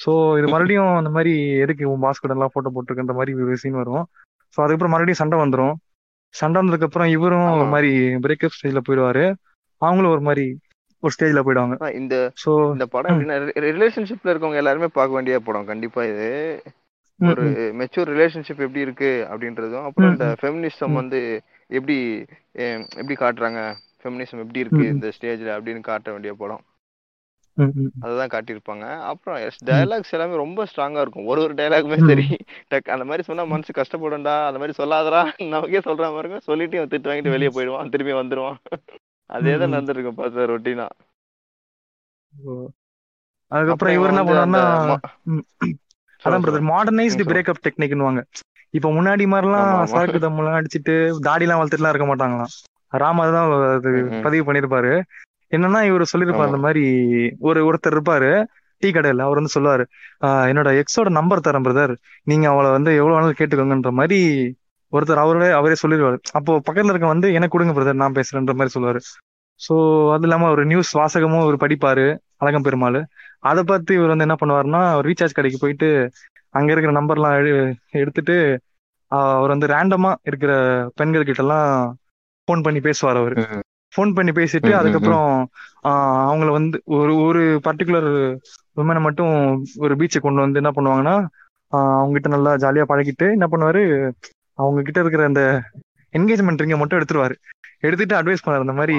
ஸோ 0.00 0.10
இது 0.38 0.46
மறுபடியும் 0.54 0.92
அந்த 1.00 1.10
மாதிரி 1.16 1.32
எதுக்கு 1.64 1.84
உன் 1.90 2.04
பாஸ் 2.04 2.22
கூட 2.22 2.34
எல்லாம் 2.36 2.54
போட்டோ 2.54 2.70
போட்டிருக்குன்ற 2.74 3.14
மாதிரி 3.18 3.32
ஒரு 3.40 3.58
சீன் 3.62 3.80
வரும். 3.82 4.04
ஸோ 4.56 4.58
அதுக்கப்புறம் 4.62 4.94
மறுபடியும் 4.94 5.22
சண்டை 5.22 5.38
வந்துரும். 5.42 5.74
சண்டை 6.34 6.56
வந்ததுக்கு 6.60 6.88
அப்புறம் 6.88 7.10
இவரும் 7.16 7.48
ஒரு 7.54 7.68
மாதிரி 7.74 7.90
பிரேக்கப் 8.24 8.56
ஸ்டேஜ்ல 8.56 8.80
போயிடுவாரு. 8.86 9.24
அவங்களும் 9.82 10.14
ஒரு 10.14 10.22
மாதிரி 10.28 10.46
ஒரு 11.02 11.12
ஸ்டேஜ்ல 11.14 11.40
போயிடுவாங்க. 11.46 11.76
இந்த 12.00 12.16
ஸோ 12.42 12.52
இந்த 12.74 12.86
படம் 12.94 13.20
ரிலேஷன்ஷிப்ல 13.70 14.32
இருக்கவங்க 14.32 14.62
எல்லாருமே 14.62 14.88
பார்க்க 14.98 15.18
வேண்டிய 15.18 15.38
படம். 15.48 15.70
கண்டிப்பா 15.72 16.02
இது. 16.12 16.28
ஒரு 17.20 17.44
மெச்சூர் 17.80 18.10
ரிலேஷன்ஷிப் 18.12 18.64
எப்படி 18.66 18.84
இருக்கு 18.86 19.10
அப்படின்றதும் 19.30 19.86
அப்புறம் 19.88 20.12
இந்த 20.14 20.28
ஃபெமினிசம். 20.40 20.96
வந்து 21.00 21.20
எப்படி 21.70 21.96
எப்படி 23.00 23.16
காட்டுறாங்க? 23.16 23.60
ஃபெமினிசம் 24.00 24.42
எப்படி 24.44 24.62
இருக்கு. 24.64 24.84
இந்த 24.94 25.08
ஸ்டேஜ்ல 25.16 25.52
அப்படின்னு 25.56 25.82
காட்ட 25.82 26.08
வேண்டிய 26.12 26.32
படம். 26.34 26.62
அதுதான் 28.02 28.32
காட்டியிருப்பாங்க 28.32 28.84
அப்புறம் 29.08 29.36
டயலாக்ஸ் 29.68 30.14
எல்லாமே 30.14 30.40
ரொம்ப 30.40 30.64
ஸ்ட்ராங்கா 30.70 31.02
இருக்கும் 31.02 31.28
ஒரு 31.30 31.40
ஒரு 31.42 31.54
டயலாகுமே 31.54 31.98
ம். 31.98 32.08
சரி 32.10 32.26
டக் 32.70 32.92
அந்த 32.94 33.04
மாதிரி 33.04 33.22
சொன்னா 33.22 33.44
மனசு 33.50 33.72
கஷ்டப்படும்டா 33.74 34.34
அந்த 34.46 34.60
மாதிரி 34.60 34.76
சொல்லாதடா 34.78 35.20
நமக்கே 35.52 35.82
சொல்ற 35.86 36.06
மாதிரி 36.08 36.22
இருக்கும் 36.24 36.48
சொல்லிட்டு 36.48 36.86
திட்டு 36.92 37.10
வாங்கிட்டு 37.10 37.34
வெளியே 37.34 37.52
போயிடுவான் 37.54 37.92
திரும்பி 37.94 38.14
வந்துருவான் 38.16 38.58
அதே 39.30 39.54
தான் 39.54 39.68
ம். 39.68 39.74
நடந்துருக்கும் 39.74 40.18
பார்த்தா 40.18 40.48
ரொட்டீனா. 40.50 40.86
அதுக்கப்புறம் 43.52 43.94
இவர் 43.96 44.12
என்ன 44.12 44.24
பண்ணாருன்னா 44.24 44.62
அதான் 46.22 46.44
பிரதர். 46.44 46.68
மாடர்னைஸ்டு. 46.70 47.24
பிரேக்கப் 47.30 47.64
டெக்னிக்னுவாங்க 47.64 48.20
இப்போ 48.74 48.88
முன்னாடி 48.92 49.24
மாதிரிலாம். 49.30 49.68
சரக்கு 49.90 50.18
தம்மெல்லாம் 50.22 50.56
அடிச்சிட்டு 50.58 50.94
தாடிலாம் 51.26 51.60
வளர்த்துட்டுலாம் 51.60 51.92
இருக்க 51.94 52.06
மாட்டாங்களாம் 52.08 52.52
ராம் 52.92 53.20
ம். 53.20 54.22
பதிவு 54.24 54.46
பண்ணிருப்பாரு 54.48 54.92
என்னன்னா 55.52 55.82
இவர் 55.82 56.10
சொல்லிருப்பாரு 56.12 56.42
ஆமா. 56.42 56.44
அந்த 56.44 56.56
மாதிரி 56.56 56.84
ஒரு 57.40 57.60
ஒருத்தர் 57.64 57.94
இருப்பாரு 57.94 58.30
டீ 58.82 58.90
கடையில 58.90 59.18
அவர் 59.18 59.34
வந்து 59.34 59.54
சொல்லுவாரு 59.54 59.84
"ஆஹ் 60.20 60.46
என்னோட 60.50 60.82
எக்ஸோட 60.82 61.08
நம்பர் 61.10 61.40
தரேன் 61.40 61.64
பிரதர் 61.64 61.92
நீங்க 62.22 62.48
அவளை 62.48 62.70
வந்து 62.70 62.96
எவ்வளவு 62.96 63.16
வேணாலும் 63.16 63.38
கேட்டுக்கோங்கன்ற 63.38 63.90
மாதிரி 63.90 64.18
ஒருத்தர் 64.92 65.16
அவரே 65.16 65.50
அவரே 65.50 65.74
சொல்லிடுவாரு. 65.82 66.18
அப்போ 66.32 66.62
பக்கத்துல 66.66 66.84
இருக்க 66.84 67.06
வந்து 67.06 67.32
எனக்கு 67.32 67.58
கொடுங்க 67.58 67.80
பிரதர் 67.80 67.92
நான் 67.92 68.12
பேசுறேன்ற 68.12 68.54
மாதிரி 68.54 68.74
சொல்லுவாரு. 68.74 69.00
சோ 69.60 69.74
அது 70.12 70.22
இல்லாம 70.22 70.50
ஒரு 70.50 70.66
நியூஸ் 70.66 70.98
வாசகமும் 70.98 71.40
அவர் 71.40 71.56
படிப்பாரு 71.56 72.06
அழகம் 72.36 72.62
பெருமாள். 72.62 72.98
அதை 73.40 73.62
பார்த்து 73.64 73.94
இவர் 73.94 74.12
வந்து 74.16 74.26
என்ன 74.28 74.36
பண்ணுவாருன்னா 74.40 74.82
ரீசார்ஜ் 75.00 75.32
கடைக்கு 75.32 75.58
போயிட்டு 75.60 75.88
அங்க 76.50 76.72
இருக்கிற 76.72 77.00
நம்பர்லாம் 77.00 77.36
எடு- 77.40 77.72
எடுத்துட்டு 77.90 78.36
அவர் 79.10 79.48
வந்து 79.48 79.66
ரேண்டமா 79.66 80.14
இருக்கிற 80.22 80.52
பெண்கள் 80.94 81.22
கிட்ட 81.22 81.42
எல்லாம் 81.42 81.68
ஃபோன் 82.48 82.62
பண்ணி 82.62 82.80
பேசுவார் 82.80 83.16
அவரு. 83.16 83.36
ஃபோன் 83.94 84.14
பண்ணி 84.14 84.32
பேசிட்டு 84.32 84.70
அதுக்கப்புறம் 84.72 85.28
அவங்கள 85.84 86.50
வந்து 86.50 86.82
ஒரு 86.84 87.16
ஒரு 87.16 87.42
பர்டிகுலர் 87.64 88.10
உமனை 88.76 89.00
மட்டும் 89.00 89.34
ஒரு 89.76 89.94
பீச்சை 89.96 90.20
கொண்டு 90.20 90.40
வந்து 90.40 90.60
என்ன 90.62 90.70
பண்ணுவாங்கன்னா 90.70 91.16
ஆஹ் 91.72 91.96
அவங்க 91.96 92.12
கிட்ட 92.12 92.28
நல்லா 92.28 92.52
ஜாலியா 92.54 92.84
பழகிட்டு 92.88 93.26
என்ன 93.30 93.46
பண்ணுவாரு 93.50 93.82
அவங்க 94.58 94.82
கிட்ட 94.82 95.00
இருக்கிற 95.00 95.24
அந்த 95.24 95.42
என்கேஜ்மெண்ட் 96.12 96.62
ரிங்கை 96.62 96.78
மட்டும் 96.78 96.98
எடுத்துருவாரு. 96.98 97.34
எடுத்துட்டு 97.78 98.18
அட்வைஸ் 98.18 98.44
பண்ணாரு 98.44 98.60
இந்த 98.60 98.72
மாதிரி. 98.72 98.96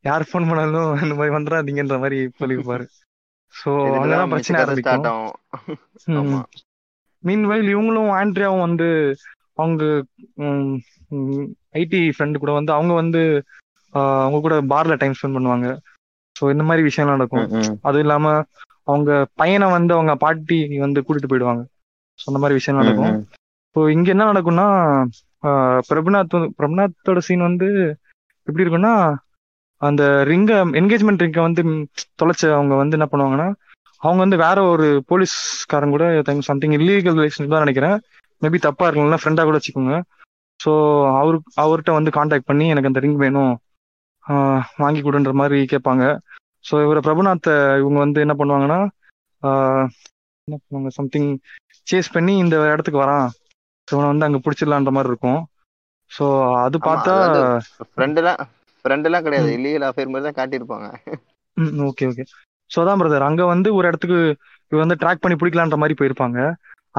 யார் 0.00 0.22
ஃபோன் 0.22 0.48
பண்ணாலும் 0.48 1.02
இந்த 1.02 1.14
மாதிரி 1.14 1.34
வந்துடாதீங்கன்ற 1.36 1.98
மாதிரி 1.98 2.18
சொல்லியிருப்பாரு. 2.40 2.84
இதுலதான் 3.54 4.02
அங்கதான் 4.02 4.28
மிச்ச 4.28 4.32
பிரச்சனை 4.32 4.60
ஆரம்பிக்கும். 4.60 6.44
மீன்வைல் 7.24 7.66
இவங்களும் 7.72 8.10
ஆண்ட்ரியாவும் 8.20 8.60
வந்து 8.60 8.88
அவங்க 9.54 9.82
ஐடி 11.74 12.00
ஃப்ரெண்டு 12.14 12.38
கூட 12.38 12.52
வந்து 12.52 12.72
அவங்க 12.72 12.94
வந்து 12.94 13.22
அவங்க 13.92 14.38
கூட 14.46 14.56
பார்ல 14.72 14.96
டைம் 15.00 15.16
ஸ்பெண்ட் 15.18 15.36
பண்ணுவாங்க. 15.38 15.68
ஸோ 16.36 16.50
இந்த 16.54 16.64
மாதிரி 16.68 16.82
விஷயம்லாம் 16.88 17.18
நடக்கும். 17.18 17.46
அதுவும் 17.86 18.04
இல்லாம 18.06 18.26
அவங்க 18.90 19.10
பையனை 19.40 19.66
வந்து 19.76 19.92
அவங்க 19.96 20.12
பாட்டி 20.24 20.58
வந்து 20.84 21.02
கூட்டிட்டு 21.06 21.30
போயிடுவாங்க. 21.32 21.62
ஸோ 22.18 22.24
அந்த 22.30 22.40
மாதிரி 22.42 22.58
விஷயம் 22.60 22.80
நடக்கும். 22.82 23.14
ஸோ 23.76 23.82
இங்க 23.96 24.08
என்ன 24.14 24.24
நடக்கும்னா 24.30 24.68
பிரபுநாத் 25.90 26.34
பிரபுநாத்தோட 26.58 27.20
சீன் 27.26 27.48
வந்து 27.48 27.68
எப்படி 28.46 28.64
இருக்கும்னா 28.64 28.94
அந்த 29.82 30.02
ரிங்க 30.30 30.52
என்கேஜ்மெண்ட் 30.80 31.22
ரிங்கை 31.24 31.42
வந்து 31.46 31.62
தொலைச்ச 32.20 32.42
அவங்க 32.58 32.74
வந்து 32.80 32.96
என்ன 32.98 33.06
பண்ணுவாங்கன்னா 33.12 33.48
அவங்க 34.00 34.20
வந்து 34.24 34.38
வேற 34.44 34.58
ஒரு 34.72 34.86
போலீஸ்காரங்க 35.10 35.94
கூட 35.96 36.36
சம்திங் 36.50 36.76
இல்லீகல் 36.78 37.18
ரிலேஷன் 37.18 37.54
தான் 37.54 37.64
நினைக்கிறேன். 37.66 37.96
மேபி 38.42 38.58
தப்பா 38.66 38.86
இருக்கலாம் 38.86 39.22
ஃப்ரெண்டா 39.22 39.42
கூட 39.48 39.58
வச்சுக்கோங்க. 39.58 39.96
ஸோ 40.60 40.72
அவரு 41.20 41.36
அவர்கிட்ட 41.64 41.92
வந்து 41.98 42.10
காண்டாக்ட் 42.16 42.48
பண்ணி 42.50 42.66
எனக்கு 42.72 42.90
அந்த 42.90 43.02
ரிங் 43.04 43.20
வேணும். 43.24 43.52
வாங்கி 44.82 45.00
கொடுன்ற 45.06 45.32
மாதிரி 45.40 45.58
கேட்பாங்க. 45.72 46.04
ஸோ 46.68 46.74
இவரை 46.84 47.00
பிரபுநாத்தை 47.06 47.54
இவங்க 47.82 47.98
வந்து 48.04 48.22
என்ன 48.24 48.34
பண்ணுவாங்கன்னா 48.40 48.80
என்ன 50.48 50.56
பண்ணுவாங்க 50.60 50.90
சம்திங் 50.98 51.30
சேஸ் 51.86 52.14
பண்ணி 52.16 52.34
இந்த 52.44 52.56
இடத்துக்கு 52.72 53.02
வரான். 53.04 53.28
ஸோ 53.88 53.92
இவனை 53.96 54.10
வந்து 54.12 54.26
அங்கே 54.28 54.42
பிடிச்சிடலான்ற 54.44 54.92
மாதிரி 54.96 55.12
இருக்கும். 55.12 55.40
ஸோ 56.10 56.24
அது 56.64 56.76
பார்த்தா 56.88 57.12
அது 57.26 57.40
வந்து 57.44 57.90
ஃப்ரெண்ட் 57.92 58.18
எல்லாம் 58.22 58.40
ஃப்ரெண்ட் 58.84 59.06
எல்லாம் 59.08 59.24
கிடையாது. 59.26 59.50
இல்லீகல் 59.58 59.86
அஃபேர் 59.88 60.12
மாதிரி 60.12 60.26
தான் 60.28 60.38
காட்டியிருப்பாங்க. 60.40 60.88
ம் 61.56 61.80
ஓகே 61.88 62.06
ஓகே 62.10 62.24
ஸோ 62.70 62.78
அதான் 62.82 63.00
பிரதர் 63.00 63.28
அங்கே 63.28 63.44
வந்து 63.52 63.68
ஒரு 63.78 63.86
இடத்துக்கு 63.90 64.18
இவர் 64.70 64.84
வந்து 64.84 65.00
ட்ராக் 65.02 65.22
பண்ணி 65.22 65.36
பிடிக்கலான்ற 65.40 65.78
மாதிரி 65.82 65.96
போயிருப்பாங்க. 66.00 66.38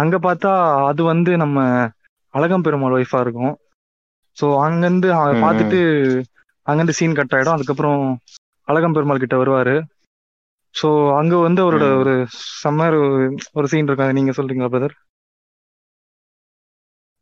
அங்கே 0.01 0.17
பார்த்தா 0.25 0.51
அது 0.89 1.01
வந்து 1.11 1.31
நம்ம 1.43 1.59
அழகம் 2.33 2.65
பெருமாள் 2.65 2.95
ஒய்ஃபா 2.97 3.19
இருக்கும். 3.25 3.53
ஸோ 4.37 4.45
அங்கேருந்து. 4.65 5.09
பார்த்துட்டு 5.43 5.79
அங்கேருந்து 6.67 6.97
சீன் 6.97 7.17
கட் 7.17 7.35
ஆயிடும். 7.35 7.55
அதுக்கப்புறம் 7.55 8.01
அழகம் 8.67 8.95
பெருமாள் 8.95 9.23
கிட்ட 9.23 9.37
வருவாரு. 9.39 9.75
ஸோ 10.75 10.87
அங்க 11.19 11.33
வந்து 11.45 11.61
அவரோட. 11.63 11.85
ஒரு 12.01 12.13
சம்மர் 12.61 12.97
ஒரு 13.57 13.67
சீன் 13.71 13.87
இருக்கும். 13.87 14.07
அதை 14.07 14.15
நீங்க 14.19 14.33
சொல்றீங்களா 14.37 14.71
பிரதர் 14.73 14.95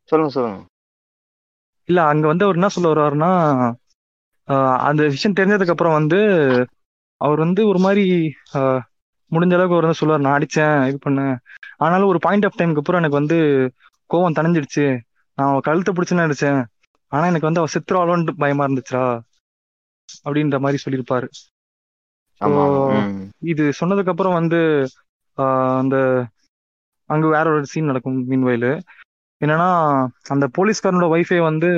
சொல்லுங்க 0.09 0.33
சொல்லுங்க. 0.35 0.59
இல்ல 1.89 1.99
அங்க 2.11 2.25
வந்து 2.29 2.45
அவர் 2.45 2.59
என்ன 2.59 2.69
சொல்ல 2.71 2.91
வருவாருன்னா 2.91 3.31
அந்த 4.87 5.01
விஷயம் 5.07 5.37
தெரிஞ்சதுக்கு 5.37 5.73
அப்புறம் 5.75 5.97
வந்து 5.99 6.19
அவர் 7.21 7.39
வந்து 7.39 7.61
ஒரு 7.67 7.79
மாதிரி 7.79 8.03
முடிஞ்ச 9.31 9.53
அளவுக்கு 9.53 9.75
அவர் 9.75 9.85
வந்து 9.85 9.99
சொல்லுவார் 9.99 10.25
நான் 10.25 10.37
அடிச்சேன் 10.37 10.77
இது 10.89 10.97
பண்ணேன் 10.99 11.35
ஆனாலும் 11.79 12.11
ஒரு 12.11 12.19
பாயிண்ட் 12.25 12.45
ஆஃப் 12.47 12.57
டைமுக்கு 12.59 12.81
அப்புறம் 12.83 13.01
எனக்கு 13.01 13.19
வந்து 13.19 13.37
கோவம் 14.09 14.37
தணிஞ்சிடுச்சு. 14.37 14.85
நான் 15.37 15.49
அவ 15.49 15.61
கழுத்தை 15.61 15.91
பிடிச்சுன்னு 15.93 16.25
அடிச்சேன் 16.25 16.59
ஆனா 17.11 17.25
எனக்கு 17.31 17.49
வந்து 17.49 17.61
அவ 17.61 17.69
செத்துருவாளோன்னு 17.73 18.33
பயமா 18.43 18.65
இருந்துச்சுடா. 18.67 19.05
அப்படின்ற 20.25 20.59
மாதிரி 20.65 20.81
சொல்லியிருப்பாரு. 20.83 21.27
இது 23.51 23.63
சொன்னதுக்கு 23.79 24.13
அப்புறம் 24.13 24.37
வந்து 24.39 24.59
அந்த 25.81 25.95
அங்க 27.09 27.25
வேற 27.35 27.45
ஒரு 27.55 27.65
சீன் 27.71 27.89
நடக்கும் 27.89 28.19
மீன்வயலு 28.31 28.71
என்னன்னா 29.41 29.69
அந்த 30.33 30.45
போலீஸ்காரனோட 30.57 31.07
ஒய்ஃபை 31.15 31.39
வந்து 31.49 31.69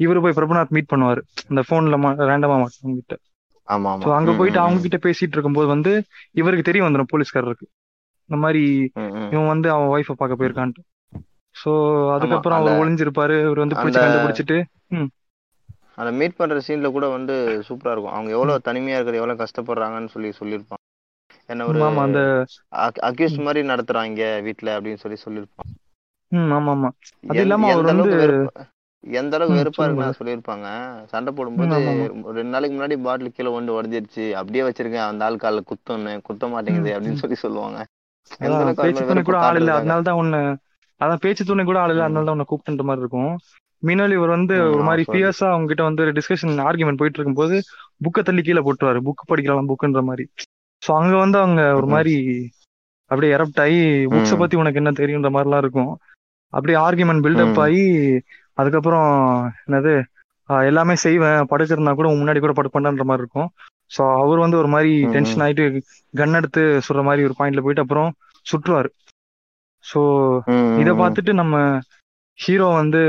இவரு 0.00 0.18
போய் 0.24 0.36
பிரபுநாத் 0.38 0.74
மீட் 0.76 0.92
பண்ணுவாரு. 0.92 1.20
அந்த 1.50 1.60
போன்ல 1.70 1.96
ரேண்டமா 2.30 2.56
அவங்க 2.56 2.98
கிட்ட 3.00 3.16
ஸோ 4.04 4.10
அங்க 4.18 4.30
போயிட்டு 4.38 4.60
அவங்க. 4.60 4.80
கிட்ட 4.84 4.98
பேசிட்டு 5.06 5.34
இருக்கும்போது 5.36 5.68
வந்து 5.72 5.92
இவருக்கு 6.40 6.68
தெரிய 6.68 6.82
வந்துடும் 6.84 7.10
போலீஸ்காரருக்கு. 7.12 7.66
இந்த 8.28 8.36
மாதிரி. 8.44 8.62
இவன் 9.32 9.50
வந்து 9.52 9.68
அவன் 9.74 9.90
ஒய்ஃபை 9.94 10.14
பார்க்க 10.16 10.38
போயிருக்கான்ட்டு. 10.40 10.82
ஆமா 11.56 12.12
அதுக்கப்புறம் 12.14 12.58
அவர் 12.58 12.80
ஒளிஞ்சிருப்பாரு. 12.82 13.36
இவர் 13.46 13.62
வந்து 13.64 13.78
பிடிச்சி 13.78 14.00
கண்டுபிடிச்சிட்டு 14.00 14.58
ம் 15.98 16.02
அந்த 16.02 16.10
மீட் 16.18 16.36
பண்ற 16.36 16.56
சீன்ல 16.66 16.88
கூட 16.92 17.06
வந்து 17.14 17.34
சூப்பரா 17.68 17.92
இருக்கும். 17.94 18.14
அவங்க 18.16 18.30
எவ்வளவு 18.36 18.66
தனிமையா 18.66 18.96
இருக்கிறது 18.96 19.20
எவ்வளவு 19.20 19.42
கஷ்டப்படுறாங்கன்னு 19.42 20.12
சொல்லி 20.14 20.30
சொல்லியிருப்பான் 20.40 20.82
என்ன 21.48 21.66
ஒரு 21.68 21.80
அந்த 21.98 22.20
அக்யூஸ் 23.08 23.36
மாதிரி 23.46 23.60
நடத்துறாங்க 23.72 24.22
வீட்ல 24.46 24.76
அப்படின்னு 24.76 25.02
சொல்லி 25.04 25.18
சொல்லியிருப்பான் 25.24 25.70
ஆமா 26.52 26.72
ஆமா. 26.74 26.88
அது 27.24 27.40
இல்லாம 27.44 27.68
அவர் 27.72 27.90
வந்து 27.92 28.10
எந்த 29.04 29.32
அளவுக்கு 29.36 29.58
வெறுப்பா 29.58 29.84
இருக்குன்னு. 29.84 30.18
சொல்லியிருப்பாங்க. 30.18 30.66
சண்டை 31.12 31.30
போடும்போது 31.32 31.76
ரெண்டு 32.38 32.52
நாளைக்கு 32.54 32.76
முன்னாடி 32.76 32.96
பாட்டில் 33.04 33.34
கீழே 33.36 33.50
ஒன்று 33.56 33.76
உடஞ்சிருச்சு. 33.76 34.24
அப்படியே 34.40 34.64
வச்சிருக்கேன். 34.66 35.08
அந்த 35.10 35.26
ஆள் 35.26 35.42
கால 35.44 35.62
குத்தொன்னு 35.70 36.12
குத்த 36.28 36.48
மாட்டேங்குது 36.54 36.90
அப்படின்னு 36.96 37.22
சொல்லி 37.22 37.38
சொல்லுவாங்க. 37.44 37.78
அது 38.40 38.50
பேச்சு 38.80 39.02
துணை 39.02 39.22
கூட 39.22 39.38
ஆள் 39.40 39.58
இல்ல. 39.60 39.70
அதனால 39.78 40.02
தான் 40.02 40.20
உன்னை 40.22 40.40
அதான் 41.00 41.22
பேச்சு 41.24 41.42
துணை 41.44 41.64
கூட 41.64 41.78
ஆள் 41.82 41.92
இல்ல. 41.94 42.04
அதனால 42.06 42.26
தான் 42.26 42.36
உன்னை 42.36 42.48
கூப்பிட்டுன்ற 42.48 42.86
மாதிரி 42.88 43.04
இருக்கும். 43.04 43.32
மீனல் 43.82 44.14
இவர் 44.16 44.36
வந்து 44.36 44.54
ஒரு 44.74 44.82
மாதிரி 44.88 45.02
சொல்லு 45.02 45.14
ஃபியர்ஸா 45.14 45.48
அவங்க 45.52 45.68
கிட்ட 45.70 45.82
வந்து 45.88 46.04
டிஸ்கஷன் 46.18 46.62
ஆர்குமெண்ட் 46.68 47.00
போயிட்டு 47.00 47.18
இருக்கும்போது 47.18 47.56
புக்கை 48.04 48.22
தள்ளி 48.22 48.42
கீழே 48.42 48.62
போட்டுருவாரு. 48.66 49.00
புக் 49.08 49.28
படிக்கலாம் 49.30 49.70
புக்குன்ற 49.70 50.02
மாதிரி. 50.10 50.24
ஸோ 50.82 50.90
அங்க 51.00 51.14
வந்து 51.16 51.38
அவங்க 51.42 51.62
ஒரு 51.78 51.88
மாதிரி 51.94 52.14
அப்படியே 53.10 53.34
எரப்ட் 53.36 53.60
ஆகி 53.64 53.80
புக்ஸை 54.12 54.36
பத்தி 54.40 54.56
உனக்கு 54.62 54.80
என்ன 54.82 54.90
தெரியுன்ற 55.00 55.30
மாதிரிலாம் 55.36 55.62
இருக்கும். 55.64 55.92
அப்படியே 56.52 56.76
ஆர்குமெண்ட் 56.86 57.24
பில்டப் 57.24 57.60
ஆகி 57.64 57.84
அதுக்கப்புறம் 58.60 59.08
என்னது 59.66 59.92
எல்லாமே 60.70 60.94
செய்வேன். 61.04 61.40
படுக்கிறதுனா 61.50 61.92
கூட 61.96 62.08
முன்னாடி 62.20 62.40
கூட 62.44 62.52
படுப்பேன்ற 62.58 63.04
மாதிரி 63.10 63.24
இருக்கும். 63.24 63.50
ஸோ 63.90 64.02
அவர் 64.22 64.44
வந்து 64.44 64.56
ஒரு 64.62 64.68
மாதிரி 64.74 64.92
டென்ஷன் 65.14 65.42
ஆயிட்டு 65.44 65.64
கன் 66.14 66.38
எடுத்து 66.38 66.62
சுடுற 66.86 67.02
மாதிரி 67.08 67.26
ஒரு 67.28 67.36
பாயிண்ட்ல 67.38 67.62
போயிட்டு 67.64 67.84
அப்புறம் 67.84 68.10
சுற்றுவாரு. 68.46 68.90
ஸோ 69.84 70.00
இதை 70.82 70.92
பார்த்துட்டு 71.02 71.32
நம்ம 71.42 71.56
ஹீரோ 72.38 72.66
வந்து 72.80 73.02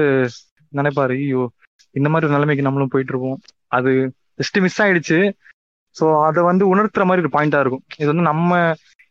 நினைப்பாரு 0.74 1.16
ஐயோ 1.20 1.44
இந்த 1.96 2.08
மாதிரி 2.10 2.28
ஒரு 2.28 2.36
நிலைமைக்கு 2.38 2.68
நம்மளும் 2.68 2.92
போயிட்டு 2.94 3.14
இருப்போம் 3.14 3.40
அது 3.78 3.92
ஜஸ்ட் 4.40 4.60
மிஸ் 4.66 4.82
ஆயிடுச்சு. 4.84 5.20
ஸோ 5.96 6.06
அதை 6.28 6.42
வந்து 6.50 6.64
உணர்த்துற 6.74 7.04
மாதிரி 7.10 7.24
ஒரு 7.26 7.36
பாயிண்டா 7.36 7.62
இருக்கும். 7.64 7.84
இது 8.02 8.10
வந்து 8.12 8.26
நம்ம 8.32 8.60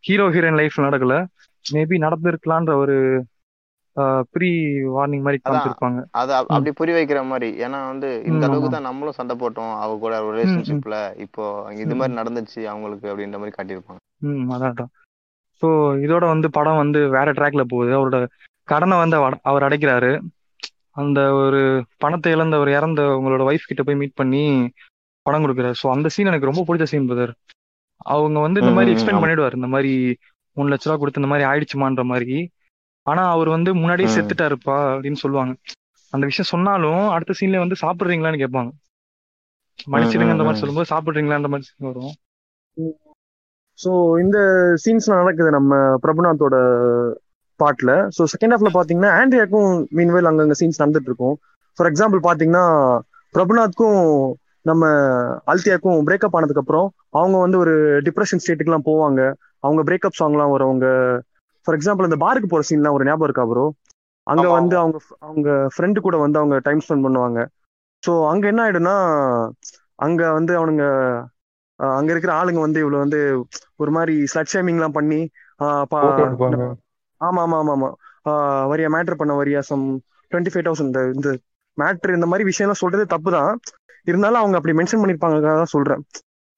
ஹீரோ 0.04 0.26
ஹீரோயின் 0.34 0.60
லைஃப்ல 0.60 0.86
நடக்கல. 0.88 1.14
மேபி 1.64 1.96
நடந்திருக்கலான்ற 2.06 2.74
ஒரு 2.82 2.96
ப்ரீ 4.34 4.50
வார்னிங் 4.94 5.24
மாதிரி 5.26 5.38
காமிச்சிருப்பாங்க. 5.40 6.00
அது 6.20 6.32
அப்படி 6.38 6.72
புரிய 6.80 6.94
வைக்கிற 6.96 7.20
மாதிரி. 7.30 7.48
ஏன்னா 7.64 7.78
வந்து 7.92 8.08
இந்த 8.30 8.42
அளவுக்கு 8.46 8.70
தான் 8.74 8.88
நம்மளும் 8.88 9.16
சண்டை 9.18 9.34
போட்டோம். 9.40 9.72
அவ 9.84 9.96
கூட 10.04 10.20
ரிலேஷன்ஷிப்ல 10.28 10.98
இப்போ 11.24 11.44
இது 11.84 11.96
மாதிரி 12.00 12.18
நடந்துச்சு 12.20 12.60
அவங்களுக்கு 12.72 13.10
அப்படின்ற 13.12 13.38
மாதிரி 13.42 13.56
காட்டியிருப்பாங்க. 13.56 14.00
ம் 14.26 14.52
அதான் 14.56 14.92
ஸோ 15.62 15.68
இதோட 16.04 16.24
வந்து 16.34 16.48
படம் 16.56 16.82
வந்து 16.82 17.00
வேற 17.16 17.28
ட்ராக்ல 17.38 17.62
போகுது. 17.72 17.92
அவரோட 17.98 18.18
கடனை 18.68 18.96
வந்து 19.04 19.16
அவர் 19.50 19.66
அடைக்கிறாரு. 19.68 20.12
அந்த 21.00 21.20
ஒரு 21.40 21.60
பணத்தை 22.02 22.30
இழந்த 22.36 22.54
ஒரு 22.62 22.70
இறந்த 22.78 23.00
உங்களோட 23.18 23.42
ஒய்ஃப் 23.48 23.68
கிட்ட 23.70 23.82
போய் 23.86 24.00
மீட் 24.00 24.18
பண்ணி 24.20 24.42
பணம் 25.26 25.44
கொடுக்குறாரு. 25.44 25.76
ஸோ 25.80 25.86
அந்த 25.94 26.08
சீன் 26.14 26.30
எனக்கு 26.32 26.50
ரொம்ப 26.50 26.64
பிடிச்ச 26.68 26.86
சீன் 26.92 27.08
பிரதர் 27.10 27.32
அவங்க 28.14 28.38
வந்து 28.46 28.62
இந்த 28.62 28.72
மாதிரி 28.76 28.92
எக்ஸ்பிளைன் 28.94 29.22
பண்ணிடுவார். 29.22 29.56
இந்த 29.58 29.68
மாதிரி 29.74 29.92
மூணு 30.56 30.70
லட்ச 30.72 30.88
ரூபா 30.88 30.98
கொடுத்து 31.00 31.22
இந்த 31.22 31.30
மாதிரி 31.32 31.46
ஆயிடுச்சுமான்ற 31.50 32.04
மாதிரி. 32.12 32.38
ஆனா 33.06 33.22
அவர் 33.34 33.48
வந்து 33.56 33.70
முன்னாடியே 33.80 34.08
செத்துட்டாருப்பா 34.16 34.78
அப்படின்னு 34.92 35.20
சொல்லுவாங்க. 35.24 35.52
அந்த 36.12 36.24
விஷயம் 36.30 36.52
சொன்னாலும் 36.52 37.02
அடுத்த 37.14 37.36
சீன்ல 37.38 37.62
வந்து 37.64 37.76
சாப்பிடுறீங்களான்னு 37.84 38.42
கேட்பாங்க. 38.42 38.70
மன்னிச்சிடுங்கன்ற 39.92 40.44
மாதிரி 40.46 40.60
சொல்லும்போது 40.62 40.90
சாப்பிடுறீங்களான்ற 40.92 41.48
மாதிரி 41.52 41.66
scene 41.68 41.86
வரும். 41.88 42.14
ஸோ 43.78 43.90
இந்த 44.22 44.38
சீன்ஸ்லாம் 44.84 45.20
நடக்குது 45.22 45.50
நம்ம 45.56 45.74
பிரபுநாத்தோட 46.04 46.56
பாட்டுல. 47.58 47.92
ஸோ 48.16 48.22
செகண்ட் 48.32 48.54
ஹாஃப்ல 48.54 48.70
பாத்தீங்கன்னா 48.74 49.10
ஆண்ட்ரியாக்கும் 49.18 49.68
மீன்வேல் 49.98 50.28
அங்கங்க 50.30 50.56
சீன்ஸ் 50.60 50.80
நடந்துட்டு 50.82 51.10
இருக்கும் 51.12 51.36
ஃபார் 51.78 51.88
எக்ஸாம்பிள் 51.90 52.20
பாத்தீங்கன்னா 52.28 52.64
பிரபுநாத்க்கும் 53.34 54.00
நம்ம 54.66 54.84
அல்தியாக்கும் 55.46 56.00
பிரேக்கப் 56.08 56.36
ஆனதுக்கு 56.36 56.62
அப்புறம் 56.62 56.88
அவங்க 57.12 57.36
வந்து 57.38 57.58
ஒரு 57.58 57.74
டிப்ரெஷன் 58.06 58.42
ஸ்டேட்டுக்குலாம் 58.42 58.88
போவாங்க. 58.88 59.20
அவங்க 59.60 59.82
பிரேக்கப் 59.82 60.18
சாங்லாம் 60.20 60.52
வரும். 60.54 60.68
அவங்க 60.68 60.88
ஃபார் 61.66 61.76
எக்ஸாம்பிள் 61.78 62.04
இந்த 62.04 62.16
பாருக்கு 62.16 62.48
போற 62.48 62.64
சீன்லாம் 62.68 62.96
ஒரு 62.96 63.06
ஞாபகம் 63.06 63.28
இருக்கா 63.28 63.44
ப்ரோ 63.44 63.64
அங்க 64.26 64.46
வந்து 64.50 64.76
அவங்க 64.78 64.98
அவங்க 65.20 65.50
ஃப்ரெண்டு 65.74 65.98
கூட 66.00 66.16
வந்து 66.16 66.38
அவங்க 66.38 66.56
டைம் 66.58 66.82
ஸ்பெண்ட் 66.84 67.06
பண்ணுவாங்க. 67.06 67.40
ஸோ 68.02 68.12
அங்க 68.28 68.44
என்ன 68.48 68.60
ஆயிடும்னா 68.64 68.96
அங்க 69.98 70.22
வந்து 70.32 70.52
அவனுங்க 70.58 70.84
அங்க 71.80 72.10
இருக்கிற 72.12 72.32
ஆளுங்க 72.32 72.60
வந்து 72.60 72.80
இவ்வளவு 72.80 73.04
வந்து 73.04 73.20
ஒரு 73.76 73.90
மாதிரி 73.90 74.14
ஸ்லட் 74.32 74.52
ஷேமிங்லாம் 74.52 74.96
பண்ணி 74.98 75.20
ஆமா 77.20 77.40
ஆமா 77.44 77.58
ஆமா 77.62 77.72
ஆமா 77.76 77.90
வரியா 78.70 78.88
மேட்ரு 78.94 79.16
பண்ண 79.20 79.32
வரியா 79.40 79.60
சம் 79.70 79.84
டுவெண்ட்டி 80.32 80.52
ஃபைவ் 80.52 80.66
தௌசண்ட் 80.68 80.98
இந்த 81.16 81.28
மேட்ரு 81.78 82.16
இந்த 82.18 82.26
மாதிரி 82.30 82.44
விஷயம்லாம் 82.50 82.82
சொல்றது 82.82 83.04
தப்பு 83.14 83.30
தான் 83.36 83.52
இருந்தாலும் 84.06 84.40
அவங்க 84.42 84.56
அப்படி 84.58 84.74
மென்ஷன் 84.78 85.02
பண்ணிருப்பாங்க 85.02 85.38
தான் 85.46 85.72
சொல்றேன். 85.74 86.02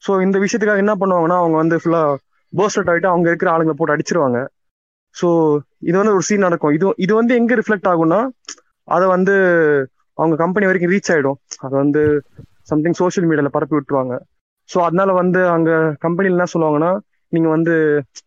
ஸோ 0.03 0.11
இந்த 0.27 0.37
விஷயத்துக்காக 0.45 0.85
என்ன 0.85 0.95
பண்ணுவாங்கன்னா 1.01 1.39
அவங்க 1.43 1.57
வந்து 1.63 1.77
ஃபுல்லா 1.83 2.03
போஸ்டட் 2.53 2.91
ஆகிட்டு 2.93 3.11
அவங்க 3.13 3.27
இருக்கிற 3.31 3.49
ஆளுங்களை 3.55 3.77
போட்டு 3.79 3.95
அடிச்சிருவாங்க. 3.97 4.39
ஸோ 5.17 5.29
இது 5.89 5.97
வந்து 6.01 6.15
ஒரு 6.17 6.25
சீன் 6.29 6.47
நடக்கும். 6.47 6.75
இது 6.77 6.87
இது 7.05 7.13
வந்து 7.21 7.33
எங்க 7.41 7.53
ரிஃப்ளெக்ட் 7.61 7.91
ஆகும்னா 7.93 8.21
அதை 8.89 9.07
வந்து 9.15 9.35
அவங்க 10.19 10.35
கம்பெனி 10.43 10.69
வரைக்கும் 10.69 10.93
ரீச் 10.95 11.11
ஆயிடும். 11.15 11.39
அதை 11.65 11.75
வந்து 11.83 12.03
சம்திங் 12.71 12.99
சோஷியல் 13.01 13.29
மீடியால 13.29 13.51
பரப்பி 13.57 13.77
விட்டுருவாங்க. 13.77 14.15
ஸோ 14.69 14.79
அதனால 14.89 15.11
வந்து 15.23 15.41
அங்க 15.55 15.71
கம்பெனில 16.05 16.37
என்ன 16.37 16.49
சொல்லுவாங்கன்னா 16.55 16.91
நீங்க 17.33 17.49
வந்து 17.49 17.75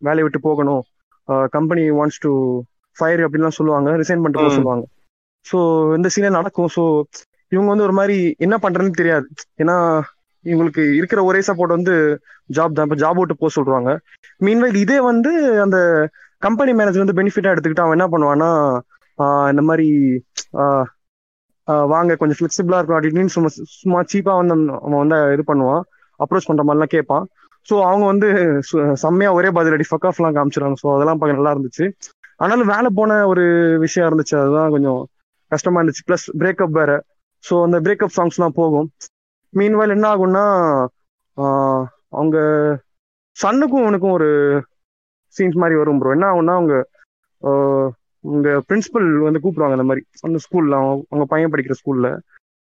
வேலையை 0.06 0.24
விட்டு 0.26 0.40
போகணும். 0.48 0.82
கம்பெனி 1.56 1.84
வாண்ட்ஸ் 1.98 2.22
டு 2.24 2.32
ஃபயர் 2.96 3.22
அப்படின்லாம் 3.26 3.58
சொல்லுவாங்க 3.58 3.90
ரிசைன் 4.02 4.22
பண்ணிட்டு 4.22 4.42
போக 4.42 4.52
சொல்லுவாங்க. 4.58 4.84
ஸோ 5.46 5.58
இந்த 5.98 6.08
சீனே 6.14 6.30
நடக்கும். 6.38 6.70
ஸோ 6.76 6.82
இவங்க 7.54 7.68
வந்து 7.72 7.86
ஒரு 7.88 7.94
மாதிரி 8.00 8.16
என்ன 8.44 8.56
பண்றதுன்னு 8.64 9.00
தெரியாது. 9.00 9.26
ஏன்னா 9.62 9.76
இவங்களுக்கு 10.44 10.82
இருக்கிற 10.98 11.20
ஒரே 11.28 11.40
சப்போர்ட் 11.48 11.76
வந்து 11.76 11.94
ஜாப் 12.56 12.76
தான். 12.76 12.86
இப்போ 12.86 12.98
ஜாப் 13.02 13.18
விட்டு 13.20 13.40
போக 13.42 13.50
சொல்றாங்க. 13.58 13.90
மீன்வைல் 14.46 14.82
இதே 14.84 14.98
வந்து 15.10 15.32
அந்த 15.64 15.78
கம்பெனி 16.46 16.72
மேனேஜர் 16.78 17.04
வந்து 17.04 17.18
பெனிஃபிட்டா 17.20 17.52
எடுத்துக்கிட்டு 17.52 17.84
அவன் 17.84 17.96
என்ன 17.98 18.08
பண்ணுவான்னா 18.14 18.50
இந்த 19.52 19.62
மாதிரி 19.68 19.88
வாங்க 21.92 22.16
கொஞ்சம் 22.20 22.38
ஃபிளெக்சிபிளா 22.38 22.78
இருக்கும் 22.78 22.98
அப்படின்னு 22.98 23.34
சும்மா 23.34 23.50
சும்மா 23.80 23.98
சீப்பா 24.12 24.32
வந்து 24.40 24.54
அவன் 24.84 25.02
வந்து 25.02 25.18
இது 25.34 25.44
பண்ணுவான். 25.50 25.82
அப்ரோச் 26.20 26.48
பண்ற 26.48 26.62
மாதிரிலாம் 26.66 26.94
கேட்பான். 26.94 27.24
ஸோ 27.66 27.74
அவங்க 27.84 28.04
வந்து 28.06 28.28
சு- 28.68 28.94
செம்மையா 28.96 29.30
ஒரே 29.32 29.50
பதிலடி 29.50 29.84
ஃபக் 29.88 30.06
ஆஃப்லாம் 30.08 30.36
காமிச்சிருவாங்க. 30.36 30.78
ஸோ 30.82 30.88
அதெல்லாம் 30.94 31.18
பார்க்க 31.18 31.38
நல்லா 31.38 31.54
இருந்துச்சு. 31.54 31.86
ஆனாலும் 32.36 32.66
வேலை 32.66 32.90
போன 32.94 33.26
ஒரு 33.26 33.44
விஷயம் 33.78 34.08
இருந்துச்சு. 34.08 34.36
அதுதான் 34.38 34.70
கொஞ்சம் 34.70 35.00
கஷ்டமா 35.52 35.80
இருந்துச்சு. 35.80 36.06
ப்ளஸ் 36.06 36.26
பிரேக்கப் 36.38 36.78
வேற. 36.78 36.92
ஸோ 37.44 37.54
அந்த 37.64 37.78
பிரேக்கப் 37.80 38.16
சாங்ஸ்லாம் 38.16 38.56
போகும். 38.56 38.88
மீன்வைல் 39.52 39.90
என்ன 39.90 40.06
ஆகும்னா 40.12 40.44
அவங்க 42.12 42.36
சன்னுக்கும் 43.36 43.84
அவனுக்கும் 43.84 44.12
ஒரு 44.12 44.28
சீன்ஸ் 45.36 45.56
மாதிரி 45.56 45.78
வரும் 45.78 45.98
ப்ரோ 45.98 46.10
என்ன 46.10 46.26
ஆகும்னா 46.26 46.54
அவங்க 46.54 46.74
உங்க 48.24 48.48
பிரின்சிபல் 48.68 49.08
வந்து 49.20 49.42
கூப்பிடுவாங்க 49.42 49.76
அந்த 49.78 49.84
மாதிரி. 49.84 50.02
அந்த 50.22 50.38
ஸ்கூல்ல 50.44 50.76
அவங்க 51.10 51.26
பையன் 51.28 51.52
படிக்கிற 51.52 51.74
ஸ்கூல்ல 51.80 52.08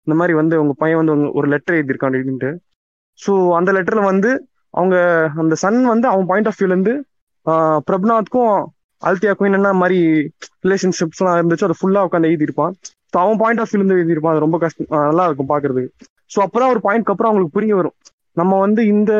இந்த 0.06 0.14
மாதிரி 0.14 0.34
வந்து 0.34 0.54
உங்க 0.60 0.74
பையன் 0.78 1.00
வந்து 1.02 1.14
ஒரு 1.32 1.46
லெட்டர் 1.48 1.76
எழுதியிருக்கான் 1.76 2.12
அப்படின்ட்டு. 2.12 2.50
ஸோ 3.20 3.32
அந்த 3.54 3.70
லெட்டர்ல 3.72 4.04
வந்து 4.04 4.30
அவங்க 4.74 4.96
அந்த 5.42 5.54
சன் 5.62 5.80
வந்து 5.92 6.06
அவன் 6.12 6.28
பாயிண்ட் 6.30 6.48
ஆஃப் 6.50 6.58
வியூல 6.58 6.74
இருந்து 6.74 6.94
பிரபுநாத்க்கும் 7.88 8.54
அல்தியாக்கும் 9.02 9.48
என்னென்ன 9.48 9.72
மாதிரி 9.80 9.98
ரிலேஷன்ஷிப்ஸ்லாம் 10.66 11.38
இருந்துச்சு. 11.38 11.66
அதை 11.68 11.76
ஃபுல்லா 11.80 12.02
உட்காந்து 12.06 12.30
எழுதியிருப்பான். 12.30 12.74
ஸோ 13.12 13.16
அவன் 13.24 13.40
பாயிண்ட் 13.42 13.60
ஆஃப் 13.62 13.70
வியூல 13.70 13.82
இருந்து 13.82 13.98
எழுதியிருப்பான். 13.98 14.34
அது 14.34 14.44
ரொம்ப 14.46 14.58
கஷ்டம் 14.64 14.90
நல்லா 15.08 15.26
இருக்கும் 15.28 15.50
பாக்குறதுக்கு 15.52 15.90
ஸோ 16.34 16.38
அப்பதான் 16.46 16.72
ஒரு 16.74 16.80
பாயிண்ட்க்கு 16.86 17.12
அப்புறம் 17.14 17.30
அவங்களுக்கு 17.30 17.56
புரிய 17.58 17.74
வரும். 17.80 17.96
நம்ம 18.36 18.52
வந்து 18.66 18.82
இந்த 18.94 19.12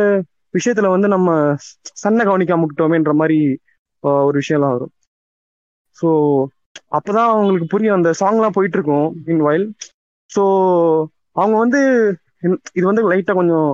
விஷயத்துல 0.55 0.89
வந்து 0.95 1.09
நம்ம 1.15 1.29
சன்னை 2.03 2.25
கவனிக்காம 2.29 2.67
விட்டோமேன்ற 2.69 3.13
மாதிரி 3.21 3.39
ஒரு 4.25 4.37
விஷயம்லாம் 4.43 4.75
வரும். 4.77 4.93
ஸோ 5.99 6.09
அப்பதான் 6.99 7.31
அவங்களுக்கு 7.33 7.67
புரியும். 7.75 7.97
அந்த 7.99 8.11
சாங்லாம் 8.21 8.57
போயிட்டு 8.57 8.79
இருக்கும் 8.79 9.09
இன் 9.33 9.45
வைல் 9.49 9.67
ஸோ 10.31 10.43
அவங்க 11.37 11.57
வந்து 11.65 11.81
இது 12.79 12.85
வந்து 12.91 13.03
லைட்டா 13.11 13.35
கொஞ்சம் 13.41 13.69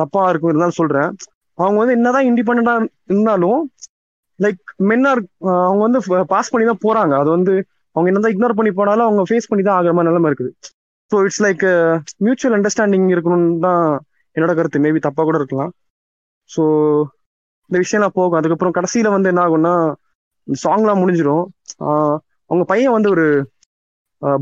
தப்பா 0.00 0.22
இருக்கும் 0.30 0.50
இருந்தாலும் 0.52 0.78
சொல்றேன். 0.80 1.10
அவங்க 1.58 1.78
வந்து 1.82 1.96
என்னதான் 1.98 2.28
இண்டிபெண்டா 2.30 2.74
இருந்தாலும் 3.12 3.60
லைக் 4.38 4.60
மென்னார் 4.90 5.20
அவங்க 5.66 5.82
வந்து 5.86 6.00
பாஸ் 6.32 6.52
பண்ணி 6.52 6.66
தான் 6.70 6.84
போறாங்க. 6.86 7.14
அது 7.22 7.30
வந்து 7.36 7.54
அவங்க 7.96 8.08
என்னதான் 8.10 8.34
இக்னோர் 8.34 8.58
பண்ணி 8.58 8.72
போனாலும் 8.78 9.06
அவங்க 9.08 9.22
ஃபேஸ் 9.30 9.48
பண்ணி 9.50 9.62
தான் 9.68 9.78
ஆகிற 9.78 9.92
மாதிரி 9.96 10.10
நிலைமை 10.10 10.28
இருக்குது. 10.30 10.52
So 11.12 11.18
it's 11.26 11.42
like 11.46 11.64
mutual 12.26 12.56
understanding 12.58 13.08
இருக்கணும்னு 13.14 13.48
தான் 13.66 13.82
என்னோட 14.36 14.52
கருத்து. 14.58 14.84
மேபி 14.84 15.00
தப்பா 15.06 15.22
கூட 15.28 15.38
இருக்கலாம். 15.40 15.72
ஸோ 16.50 16.62
இந்த 17.70 17.76
விஷயம்லாம் 17.82 18.16
போகும். 18.18 18.38
அதுக்கப்புறம் 18.38 18.76
கடைசியில 18.78 19.10
வந்து 19.16 19.30
என்ன 19.32 19.42
ஆகும்னா 19.46 19.74
சாங்லாம் 20.48 21.00
முடிஞ்சிடும் 21.02 21.44
அவங்க 22.50 22.64
பையன் 22.70 22.96
வந்து 22.96 23.10
ஒரு 23.14 23.26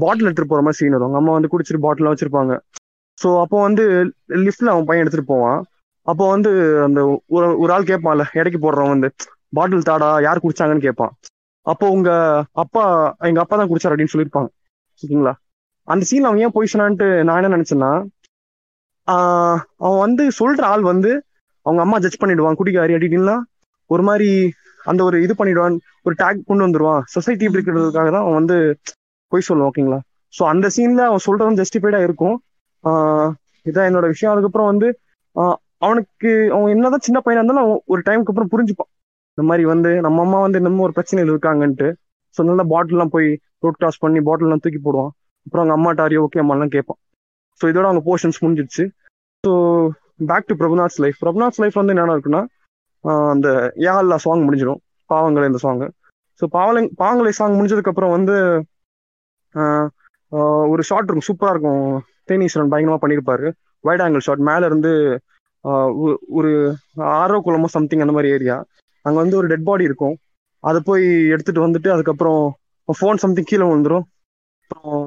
பாட்டில் 0.02 0.28
எடுத்துட்டு 0.28 0.52
போற 0.52 0.62
மாதிரி 0.64 0.78
சீன் 0.78 0.94
வரும். 0.94 1.06
அவங்க 1.06 1.20
அம்மா 1.20 1.34
வந்து 1.36 1.50
குடிச்சிட்டு 1.52 1.84
பாட்டிலாம் 1.84 2.14
வச்சிருப்பாங்க. 2.14 2.54
ஸோ 3.20 3.28
அப்போ 3.42 3.56
வந்து 3.66 3.84
லிஃப்ட்ல 4.44 4.72
அவன் 4.74 4.88
பையன் 4.88 5.02
எடுத்துட்டு 5.04 5.32
போவான். 5.32 5.58
அப்போ 6.06 6.24
வந்து 6.34 6.50
அந்த 6.86 7.00
ஒரு 7.36 7.46
ஒரு 7.62 7.70
ஆள் 7.76 7.90
கேட்பான்ல 7.90 8.24
இடைக்கு 8.40 8.58
போடுறவன் 8.62 8.94
வந்து 8.94 9.08
பாட்டில் 9.56 9.88
தாடா 9.90 10.08
யார் 10.26 10.42
குடிச்சாங்கன்னு 10.44 10.86
கேட்பான். 10.86 11.12
அப்போ 11.66 11.86
உங்க 11.96 12.10
அப்பா 12.62 12.82
எங்க 13.28 13.40
அப்பா 13.42 13.56
தான் 13.60 13.70
குடிச்சார் 13.70 13.92
அப்படின்னு 13.92 14.12
சொல்லியிருப்பாங்க. 14.14 14.50
ஓகேங்களா 15.02 15.34
அந்த 15.88 16.02
சீன் 16.10 16.26
அவன் 16.28 16.42
ஏன் 16.44 16.54
போய் 16.56 16.74
நான் 17.28 17.38
என்ன 17.40 17.52
நினைச்சேன்னா 17.56 17.90
அவன் 19.86 20.02
வந்து 20.06 20.24
சொல்ற 20.40 20.62
ஆள் 20.72 20.84
வந்து 20.92 21.10
அவங்க 21.66 21.80
அம்மா 21.84 21.96
ஜட்ஜ் 22.04 22.20
பண்ணிடுவான் 22.22 22.58
குடிக்காரி 22.60 22.94
அப்படின்னா 22.96 23.36
ஒரு 23.90 24.02
மாதிரி 24.08 24.28
அந்த 24.90 25.00
ஒரு 25.08 25.16
இது 25.24 25.32
பண்ணிடுவான் 25.38 25.74
ஒரு 26.06 26.14
டேக் 26.20 26.46
கொண்டு 26.48 26.64
வந்துருவான். 26.66 27.02
சொசைட்டி 27.14 27.44
இப்படி 27.46 27.58
இருக்கிறதுக்காக 27.58 28.10
தான் 28.14 28.24
அவன் 28.26 28.38
வந்து 28.40 28.56
பொய் 29.32 29.46
சொல்லுவான் 29.48 29.70
ஓகேங்களா? 29.70 29.98
ஸோ 30.34 30.42
அந்த 30.52 30.66
சீன்ல 30.76 31.02
அவன் 31.10 31.24
சொல்றதும் 31.26 31.58
ஜஸ்டிஃபைடா 31.60 32.00
இருக்கும். 32.06 32.36
இதான் 33.66 33.88
என்னோட 33.88 34.06
விஷயம். 34.14 34.32
அதுக்கப்புறம் 34.34 34.70
வந்து 34.72 34.88
அவனுக்கு 35.86 36.30
அவன் 36.54 36.72
என்னதான் 36.74 37.06
சின்ன 37.06 37.18
பையனா 37.24 37.40
இருந்தாலும் 37.40 37.64
அவன் 37.64 37.80
ஒரு 37.92 38.00
டைமுக்கு 38.06 38.32
அப்புறம் 38.32 38.52
புரிஞ்சுப்பான். 38.54 38.90
இந்த 39.32 39.42
மாதிரி 39.50 39.64
வந்து 39.72 39.90
நம்ம 40.06 40.22
அம்மா 40.26 40.38
வந்து 40.44 40.60
இன்னமும் 40.60 40.86
ஒரு 40.86 40.94
பிரச்சனையில் 40.96 41.32
இருக்காங்கன்ட்டு. 41.32 41.88
ஸோ 42.36 42.40
நல்லா 42.48 42.64
பாட்டில்லாம் 42.72 43.12
போய் 43.14 43.28
ரோட் 43.64 43.78
கிராஸ் 43.80 44.02
பண்ணி 44.04 44.20
பாட்டில்லாம் 44.28 44.62
தூக்கி 44.64 44.80
போடுவான். 44.86 45.12
அப்புறம் 45.46 45.62
அவங்க 45.62 45.76
அம்மா 45.78 45.90
டாரியோ 46.00 46.22
ஓகே 46.26 46.42
அம்மாலாம் 46.42 46.74
கேட்பான். 46.76 47.00
ஸோ 47.60 47.64
இதோட 47.70 47.86
அவங்க 47.90 48.02
போர்ஷன்ஸ் 48.08 48.42
முடிஞ்சிடுச்சு. 48.44 48.84
So 49.44 49.52
back 50.30 50.48
to 50.50 50.54
Prabhunath 50.62 51.00
life 51.04 51.18
Prabhunath 51.24 51.60
life 51.62 51.80
வந்து 51.80 51.94
என்னென்ன 51.94 52.16
இருக்குன்னா 52.16 52.42
அந்த 53.34 53.48
யாழ்லா 53.86 54.18
சாங் 54.24 54.44
முடிஞ்சிடும். 54.46 54.80
பாவங்களை 55.10 55.46
இந்த 55.50 55.60
சாங் 55.64 55.84
ஸோ 56.40 56.46
பாவலை 56.56 56.82
பாவங்களை 57.00 57.32
சாங் 57.38 57.56
முடிஞ்சதுக்கப்புறம் 57.58 58.14
வந்து 58.16 58.36
ஒரு 60.72 60.82
ஷார்ட் 60.88 61.08
இருக்கும் 61.08 61.28
சூப்பராக 61.28 61.54
இருக்கும். 61.54 61.86
தேனீஸ்வரன் 62.30 62.72
பயங்கரமா 62.72 63.00
பண்ணியிருப்பாரு 63.02 63.48
வைட் 63.84 64.02
ஆங்கிள் 64.04 64.26
ஷாட் 64.26 64.48
மேல 64.50 64.68
இருந்து 64.70 64.92
ஒரு 66.38 66.50
ஆரோ 67.20 67.38
குளமோ 67.46 67.68
சம்திங் 67.76 68.04
அந்த 68.04 68.14
மாதிரி 68.16 68.34
ஏரியா 68.36 68.56
அங்க 69.04 69.16
வந்து 69.22 69.38
ஒரு 69.40 69.46
டெட் 69.52 69.68
பாடி 69.68 69.88
இருக்கும். 69.88 70.16
அதை 70.64 70.78
போய் 70.88 71.04
எடுத்துட்டு 71.34 71.66
வந்துட்டு 71.66 71.88
அதுக்கப்புறம் 71.94 72.40
ஃபோன் 72.88 73.20
சம்திங் 73.22 73.48
கீழே 73.50 73.66
விழுந்துரும். 73.68 74.04
அப்புறம் 74.70 75.04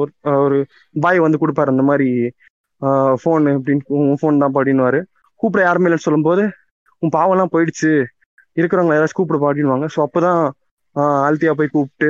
ஒரு 0.00 0.10
ஒரு 0.44 0.58
பாய் 0.94 1.24
வந்து 1.26 1.40
கொடுப்பாரு. 1.42 1.72
அந்த 1.74 1.84
மாதிரி 1.90 2.08
ஃபோன் 3.22 3.44
அப்படின்னு 3.52 3.84
உன் 4.00 4.18
ஃபோன் 4.20 4.42
தான் 4.42 4.54
பாடினுவாரு 4.56 5.00
கூப்பிட 5.40 5.62
யாருமே 5.64 5.86
இல்லைன்னு 5.88 6.06
சொல்லும்போது 6.06 6.42
உன் 7.02 7.14
பாவம்லாம் 7.16 7.52
போயிடுச்சு. 7.54 7.92
இருக்கிறவங்க 8.56 8.94
யாராச்சும் 8.96 9.20
கூப்பிட 9.20 9.38
பாடினுவாங்க 9.44 9.86
ஸோ 9.94 9.98
அப்போதான் 10.06 10.40
ஆல்த்தியா 11.26 11.52
போய் 11.58 11.74
கூப்பிட்டு 11.74 12.08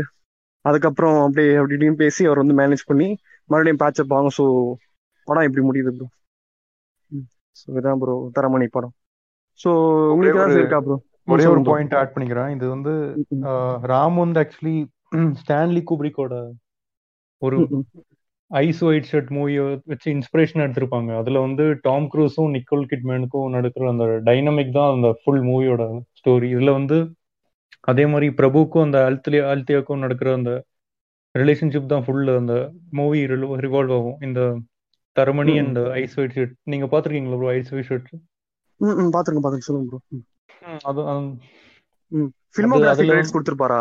அதுக்கப்புறம் 0.64 1.16
அப்படியே 1.24 1.52
அப்படி 1.58 1.74
இப்படின்னு 1.76 2.00
பேசி 2.02 2.22
அவர் 2.28 2.42
வந்து 2.42 2.58
மேனேஜ் 2.60 2.82
பண்ணி 2.90 3.08
மறுபடியும் 3.50 3.82
பேட்சப் 3.82 4.14
ஆகும். 4.16 4.34
ஸோ 4.38 4.44
படம் 5.28 5.46
இப்படி 5.48 5.64
முடியுது 5.68 5.92
ப்ரோ 5.98 6.08
ஸோ 7.60 7.66
இதான் 7.80 8.00
ப்ரோ 8.02 8.14
தரமணி 8.36 8.66
படம். 8.76 8.94
ஸோ 9.60 9.70
உங்களுக்கு 10.12 10.38
ஏதாச்சும் 10.38 10.62
இருக்கா 10.62 10.80
ப்ரோ 10.86 10.96
ஒரே 11.32 11.44
ஒரு 11.52 11.62
பாயிண்ட் 11.70 11.96
ஆட் 12.00 12.14
பண்ணிக்கிறேன். 12.14 12.50
இது 12.56 12.66
வந்து 12.74 12.92
ராம் 13.92 14.16
வந்து 14.24 14.40
ஆக்சுவலி 14.42 14.76
ஸ்டான்லி 15.42 15.82
குப்ரிக்கோட 15.90 16.34
ஒரு 17.42 17.58
ஐஸ் 18.50 18.80
ஒயிட் 18.88 19.08
ஷர்ட் 19.10 19.30
மூவியை 19.36 19.62
வச்சு 19.90 20.08
இன்ஸ்பிரேஷன் 20.16 20.62
எடுத்திருப்பாங்க. 20.64 21.10
அதுல 21.20 21.40
வந்து 21.46 21.64
டாம் 21.86 22.06
க்ரூஸும் 22.12 22.54
நிக்கோல் 22.56 22.84
கிட்மேனுக்கும் 22.90 23.54
நடக்கிற 23.56 23.88
அந்த 23.92 24.06
டைனமிக் 24.28 24.76
தான் 24.78 24.92
அந்த 24.94 25.08
ஃபுல் 25.20 25.42
மூவியோட 25.48 25.84
ஸ்டோரி 26.20 26.48
இதுல 26.54 26.72
வந்து 26.78 26.98
அதே 27.92 28.04
மாதிரி 28.12 28.26
பிரபுக்கும் 28.40 28.86
அந்த 28.86 28.98
அல்தியா 29.10 29.44
அல்தியாக்கும் 29.54 30.04
நடக்கிற 30.04 30.28
அந்த 30.40 30.50
ரிலேஷன்ஷிப் 31.34 31.92
தான் 31.92 32.04
ஃபுல் 32.06 32.30
அந்த 32.40 32.54
மூவி 32.98 33.20
ரிவால்வ் 33.66 33.94
ஆகும். 33.98 34.18
இந்த 34.26 34.40
Taramani. 35.16 35.54
And 35.62 35.80
Eyes 36.00 36.16
Wide 36.18 36.36
Shut 36.36 36.54
நீங்க 36.72 36.86
பாத்திருக்கீங்களா 36.92 37.38
ப்ரோ 37.40 37.50
ஐஸ் 37.58 37.72
ஒயிட் 37.74 37.88
ஷர்ட் 37.90 38.10
ம் 38.80 39.10
பாத்துருங்க 39.14 39.42
பாத்துருங்க 39.44 39.68
சொல்லுங்க 39.68 39.88
ப்ரோ 39.90 40.00
அது 40.90 41.00
ஃபில்மோகிராஃபி 42.54 43.04
கிரெடிட்ஸ் 43.08 43.34
கொடுத்துருப்பாரா? 43.34 43.80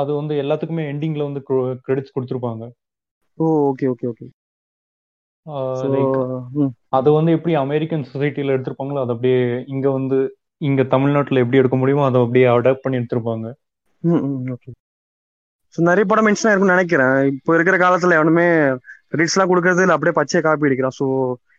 அது 0.00 0.10
வந்து 0.18 0.34
எல்லாத்துக்குமே 0.42 0.84
எண்டிங்ல 0.92 1.22
வந்து 1.28 1.40
கிரெடிட்ஸ் 1.86 2.14
கொடுத்துருப்பாங்க. 2.16 2.64
ஓ 3.38 3.46
ஓகே 3.70 3.86
ஓகே 3.92 4.06
ஓகே 4.12 4.26
அது 6.98 7.08
வந்து 7.16 7.30
எப்படி 7.36 7.52
அமெரிக்கன் 7.62 8.04
சொசைட்டில 8.12 8.54
எடுத்திருப்பாங்களோ 8.56 9.02
அது 9.04 9.14
அப்படியே 9.14 9.40
இங்க 9.74 9.86
வந்து 9.90 10.18
இங்க 10.60 10.82
தமிழ்நாட்டுல 10.94 11.42
எப்படி 11.44 11.60
எடுக்க 11.60 11.76
முடியுமோ 11.80 12.04
அதை 12.08 12.18
அப்படியே 12.24 12.46
அடாப்ட் 12.56 12.84
பண்ணி 12.84 12.98
எடுத்திருப்பாங்க. 13.00 13.46
ஓகே 14.54 14.70
நிறைய 15.76 16.04
படம் 16.04 16.26
மென்ஷன் 16.26 16.50
இருக்கும்னு 16.50 16.76
நினைக்கிறேன். 16.76 17.16
இப்போ 17.26 17.54
இருக்கிற 17.54 17.76
காலத்துல 17.78 18.16
எவனுமே 18.18 18.46
கிரெடிட்ஸ்லாம் 19.10 19.50
கொடுக்கறது 19.50 19.84
இல்லை 19.84 19.94
அப்படியே 19.96 20.14
பச்சையை 20.18 20.42
காப்பி 20.42 20.68
அடிக்கிறான். 20.68 20.96
ஸோ 20.98 21.06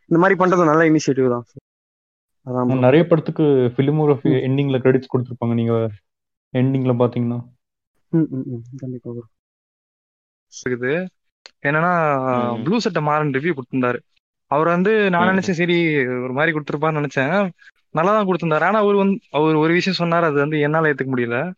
இந்த 0.09 0.17
மாதிரி 0.19 0.35
பண்றது 0.39 0.69
நல்ல 0.71 0.83
இனிஷியேட்டிவ் 0.89 1.29
தான். 1.29 1.45
அதான். 2.47 2.85
நிறைய 2.87 3.07
படத்துக்கு 3.07 3.43
பிலிமோகிராஃபி 3.77 4.31
எண்டிங்ல 4.47 4.79
கிரெடிட்ஸ் 4.85 5.11
கொடுத்துருப்பாங்க. 5.13 5.53
நீங்க 5.53 5.75
எண்டிங்ல 6.53 6.93
பாத்தீங்கன்னா. 7.03 7.39
ம் 8.13 8.27
ம் 8.31 8.47
ம். 8.53 8.63
கண்டிப்பா. 8.77 9.11
இருக்குது 10.53 10.93
என்னன்னா. 11.63 11.93
ப்ளூ 12.63 12.79
சட்டை 12.79 13.01
மாறன் 13.01 13.33
ரிவ்யூ 13.33 13.53
கொடுத்திருந்தாரு. 13.55 13.99
அவர் 14.47 14.67
வந்து 14.67 15.09
நான். 15.09 15.31
நினைச்சேன் 15.33 15.59
சரி 15.61 15.77
ஒரு 16.23 16.33
மாதிரி 16.33 16.51
கொடுத்துருப்பான்னு 16.55 16.99
நினைச்சேன். 17.01 17.49
நல்லா 17.91 18.11
தான் 18.11 18.27
கொடுத்திருந்தாரு. 18.27 18.61
ஆனா 18.61 18.79
அவர் 18.79 18.95
வந்து 18.95 19.19
அவர் 19.29 19.55
ஒரு 19.55 19.73
விஷயம் 19.73 20.01
சொன்னார் 20.01 20.23
அது 20.23 20.33
வந்து 20.33 20.59
என்னால 20.59 20.89
ஏத்துக்க 20.91 21.11
முடியல. 21.13 21.53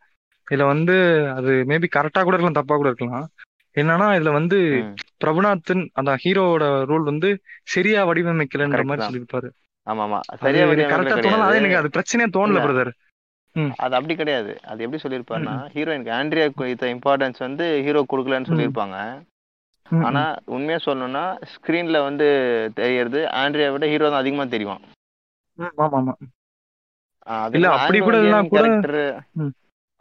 இதுல 0.48 0.66
வந்து 0.72 0.96
அது 1.38 1.52
மேபி 1.72 1.88
கரெக்டா 1.96 2.22
கூட 2.22 2.36
இருக்கலாம் 2.36 2.60
தப்பா 2.60 2.76
கூட 2.76 2.90
இருக்கலாம். 2.92 3.26
என்னன்னா 3.76 4.08
இதுல 4.18 4.32
வந்து. 4.32 4.58
பிரபுநாத்தன் 5.24 5.84
அந்த 5.94 6.12
ஹீரோவோட 6.24 6.66
ரோல் 6.90 7.06
வந்து 7.10 7.30
சரியா 7.74 8.02
வடிவமைக்கலன்ற 8.10 8.82
மாதிரி. 8.84 9.06
சொல்லியிருப்பாரு. 9.08 9.50
ஆமா 9.88 10.04
ஆமா 10.08 10.20
சரியா 10.44 10.66
கரெக்டா 10.92 11.18
தோணல 11.18 11.48
அது 11.48 11.58
எனக்கு 11.58 11.68
கிடையாது. 11.68 11.82
அது 11.84 11.96
பிரச்சனையே 11.98 12.30
தோணல. 12.38 12.62
பிரதர் 12.66 12.92
அது 13.84 13.94
அப்படி 13.96 14.16
கிடையாது. 14.16 14.54
அது 14.64 14.84
எப்படி 14.86 15.02
சொல்லியிருப்பாருன்னா 15.04 15.56
ஹீரோயினுக்கு 15.76 16.16
ஆண்ட்ரியா 16.18 16.46
இத்த 16.74 16.88
இம்பார்ட்டன்ஸ் 16.96 17.40
வந்து 17.46 17.66
ஹீரோ 17.86 18.02
கொடுக்கலன்னு 18.12 18.50
சொல்லியிருப்பாங்க. 18.52 18.98
ஆனா 20.08 20.24
உண்மையா 20.56 20.80
சொல்லணும்னா 20.86 21.24
ஸ்கிரீன்ல 21.54 21.98
வந்து 22.08 22.28
தெரியறது 22.80 23.20
ஆண்ட்ரியா 23.42 23.70
விட 23.76 23.88
ஹீரோ 23.92 24.10
தான் 24.10 24.24
அதிகமா 24.24 24.46
தெரியும். 24.56 24.82
ஆமா 25.60 25.86
ஆமா 26.00 26.14
இல்ல, 27.56 27.68
அப்படி 27.76 28.00
கூட 28.02 28.18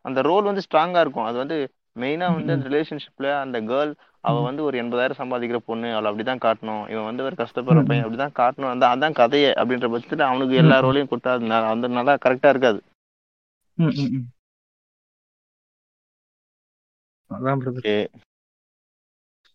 அந்த 0.05 0.20
ரோல் 0.28 0.48
வந்து 0.51 0.64
ஸ்ட்ராங்கா 0.66 1.02
இருக்கும். 1.05 1.28
அது 1.31 1.36
வந்து 1.43 1.56
மெயினா 2.02 2.28
வந்து 2.36 2.55
அந்த 2.56 2.66
ரிலேஷன்ஷிப்ல 2.72 3.28
அந்த 3.44 3.56
கேர்ள் 3.70 3.93
அவ. 4.28 4.36
வந்து 4.48 4.62
ஒரு 4.68 4.76
எண்பதாயிரம் 4.82 5.20
சம்பாதிக்கிற 5.20 5.59
பொண்ணு 5.68 5.89
அவளை 5.97 6.09
அப்படிதான் 6.12 6.44
காட்டணும். 6.47 6.85
இவன் 6.93 7.09
வந்து 7.10 7.26
ஒரு 7.28 7.36
கஷ்டப்படுற 7.43 7.82
பையன். 7.89 8.05
அப்படிதான் 8.06 8.36
காட்டணும். 8.40 8.72
அந்த 8.74 8.86
அதான் 8.94 9.18
கதையே 9.20 9.51
அப்படின்ற 9.62 9.89
பட்சத்துல 9.94 10.28
அவனுக்கு 10.31 10.60
எல்லா. 10.62 10.78
ரோலையும் 10.86 11.10
கொடுத்தா 11.12 11.32
அந்த 11.72 11.89
நல்லா 11.98 12.14
கரெக்டா 12.26 12.52
இருக்காது. 12.55 12.81
ஓகே. 17.31 17.97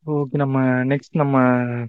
ஓகே 0.06 0.38
நம்ம 0.42 0.60
நெக்ஸ்ட் 0.92 1.20
நம்ம 1.22 1.38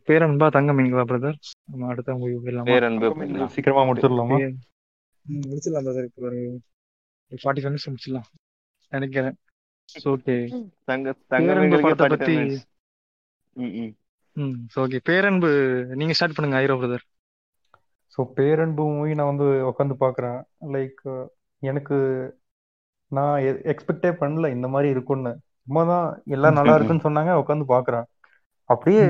பேரன்பா 0.06 0.46
தங்க 0.56 0.72
மீன்களா 0.78 1.04
பிரதர் 1.10 1.38
நம்ம 1.70 1.88
அடுத்த 1.92 2.14
மூவி 2.20 2.34
போயிடலாமா? 2.34 2.68
பேரன்பு 2.70 3.08
தங்கம் 3.20 3.52
சீக்கிரமா 3.54 3.82
முடிச்சிடலாமா? 3.88 4.38
முடிச்சிடலாம் 5.26 5.86
பிரதர் 5.86 6.08
இப்போ 6.08 6.22
ஒரு 6.26 6.40
ஃபார்ட்டி 7.30 7.62
ஃபைவ் 7.62 7.72
மினிட்ஸ் 7.72 7.88
முடிச்சிடலாம். 7.90 8.28
நினைக்கிறேன். 8.92 9.36
ஓகே 10.12 10.34
தங்க 10.88 11.08
பத்தி 12.12 12.34
ம் 14.36 14.58
ஓகே 14.82 14.98
பேரன்பு 15.08 15.48
நீங்க 16.00 16.14
ஸ்டார்ட் 16.16 16.36
பண்ணுங்க 16.36 16.58
ஐரோ 16.60 16.76
பிரதர் 16.80 17.04
ஸோ 18.14 18.20
பேரன்பு 18.36 18.82
மூவி 18.90 19.12
நான் 19.18 19.30
வந்து 19.32 19.46
உட்காந்து 19.70 19.96
பார்க்குறேன் 20.02 20.38
லைக் 20.74 21.00
எனக்கு 21.62 21.96
நான் 23.12 23.34
எக்ஸ்பெக்டே 23.72 24.10
பண்ணல 24.20 24.48
இந்த 24.56 24.66
மாதிரி 24.68 24.88
இருக்கும்னு. 24.94 25.32
சும்மா 25.68 25.82
தான் 25.90 26.06
எல்லாம் 26.34 26.58
நல்லா 26.58 26.74
இருக்குன்னு 26.76 27.06
சொன்னாங்க 27.06 27.32
உட்காந்து 27.40 27.66
பார்க்குறேன் 27.72 28.06
அப்படியே 28.70 29.04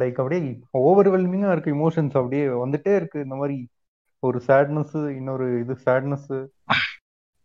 லைக் 0.00 0.20
அப்படியே 0.20 0.40
ஓவர்வெல்மிங்காக 0.82 1.54
இருக்கு 1.54 1.74
இமோஷன்ஸ் 1.76 2.16
அப்படியே 2.20 2.44
வந்துட்டே 2.62 2.92
இருக்கு. 3.00 3.18
இந்த 3.26 3.36
மாதிரி 3.40 3.56
ஒரு 4.22 4.38
சேட்னஸ் 4.48 4.96
இன்னொரு 5.18 5.46
இது 5.62 5.74
சேட்னஸ் 5.86 6.30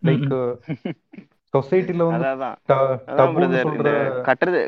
லைக் 0.03 0.31
சொசைட்டில 1.53 2.03
வந்து 3.63 3.91
கட்டுறது 4.27 4.61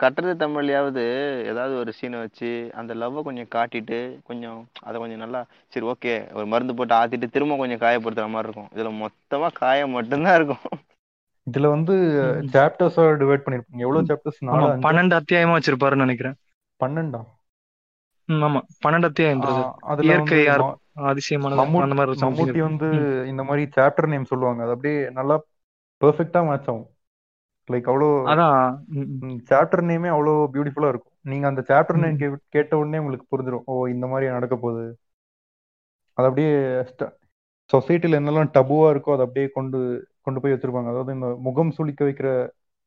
கட்டுறது 0.00 0.34
தமிழ்லயாவது 0.34 1.02
ஏதாவது 1.44 1.74
ஒரு 1.76 1.92
சீனை 1.98 2.18
வச்சு 2.18 2.48
அந்த 2.72 2.92
லவ்வை 2.94 3.20
கொஞ்சம் 3.22 3.50
காட்டிட்டு 3.54 3.98
கொஞ்சம் 4.24 4.58
அதை 4.80 4.96
கொஞ்சம் 5.00 5.18
நல்லா 5.18 5.40
சரி 5.68 5.86
ஓகே 5.86 6.14
ஒரு 6.32 6.46
மருந்து 6.46 6.74
போட்டு 6.74 6.94
ஆத்திட்டு 6.94 7.28
திரும்ப 7.30 7.56
கொஞ்சம் 7.56 7.78
காயப்படுத்துற 7.78 8.26
மாதிரி 8.28 8.48
இருக்கும். 8.48 8.70
இதுல 8.74 8.92
மொத்தமா 9.02 9.48
காயம் 9.54 9.90
மட்டும்தான் 9.90 10.34
இருக்கும். 10.34 10.64
இதுல 11.46 11.68
வந்து. 11.68 11.94
சாப்டர்ஸா 12.54 13.04
டிவைட் 13.22 13.44
பண்ணிருப்பாங்க. 13.44 13.84
எவ்வளவு 13.86 14.08
சாப்டர்ஸ் 14.10 14.40
பன்னெண்டு 14.86 15.16
அத்தியாயமா 15.20 15.56
வச்சிருப்பாருன்னு 15.58 16.06
நினைக்கிறேன். 16.06 16.36
பன்னெண்டா? 16.80 17.20
ஆமா 18.28 18.60
பன்னெண்டு 18.82 19.08
அத்தியாயம் 19.10 19.40
பிரதர் 19.40 19.62
ஆஹ் 19.62 19.72
அதுல 19.90 20.06
இயற்கை 20.08 20.38
அந்த 21.84 21.94
மாதிரி 21.94 22.12
மம்மூட்டி 22.22 22.52
இருக்கு. 22.52 22.68
வந்து. 22.68 22.88
இந்த 23.32 23.42
மாதிரி 23.48 23.64
சாப்டர் 23.76 24.10
நேம் 24.12 24.30
சொல்லுவாங்க 24.30 24.62
அது 24.64 24.74
அப்படியே 24.74 24.98
நல்லா 25.18 25.36
பெர்ஃபெக்ட்டா 26.00 26.40
மேட்ச் 26.46 26.68
ஆகும் 26.70 26.86
லைக் 27.68 27.88
அவ்வளோ 27.90 28.08
அதான். 28.32 28.58
சாப்டர் 29.50 29.82
நேமே 29.90 30.08
அவ்வளோ 30.10 30.32
பியூட்டிஃபுல்லா 30.54 30.90
இருக்கும் 30.90 31.12
நீங்க 31.24 31.44
அந்த 31.50 31.62
சாப்டர் 31.68 32.00
நேம். 32.00 32.18
கேட்ட 32.54 32.72
உடனே 32.80 32.98
உங்களுக்கு 32.98 33.26
புரிஞ்சிடும் 33.28 33.66
ஓ 33.66 33.86
இந்த 33.94 34.06
மாதிரி 34.06 34.26
நடக்க 34.34 34.56
போகுது 34.58 34.84
அது 36.18 36.28
அப்படியே 36.28 36.50
சொசைட்டில 37.70 38.18
என்னெல்லாம் 38.18 38.52
டபுவா 38.54 38.88
இருக்கோ 38.92 39.14
அதை 39.14 39.24
அப்படியே 39.26 39.48
கொண்டு 39.54 39.78
கொண்டு 40.22 40.40
போய் 40.40 40.54
வச்சிருப்பாங்க 40.54 40.90
அதாவது 40.90 41.16
இந்த 41.16 41.28
முகம் 41.46 41.74
சுளிக்க 41.76 42.02
வைக்கிற 42.04 42.28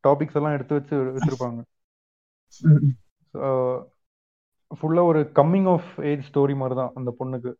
டாபிக்ஸ் 0.04 0.38
எல்லாம் 0.40 0.56
எடுத்து 0.58 0.78
வச்சு 0.78 0.96
வச்சிருப்பாங்க. 1.10 1.60
ஃபுல்லா 4.76 5.04
ஒரு 5.04 5.32
கம்மிங் 5.36 5.72
ஆஃப் 5.72 6.02
ஏஜ் 6.02 6.30
ஸ்டோரி 6.32 6.56
மாதிரி 6.56 6.76
தான் 6.76 6.92
அந்த 6.96 7.16
பொண்ணுக்கு 7.20 7.54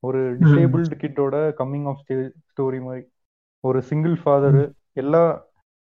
ஒரு 0.00 0.38
டிசேபிள்டு 0.38 0.94
கிட்டோட 0.96 1.54
கம்மிங் 1.58 1.86
ஆஃப் 1.86 2.04
ஸ்டோரி 2.52 2.82
மாதிரி 2.82 3.06
ஒரு 3.60 3.82
சிங்கிள் 3.82 4.20
ஃபாதரு 4.24 4.70
எல்லா 4.92 5.44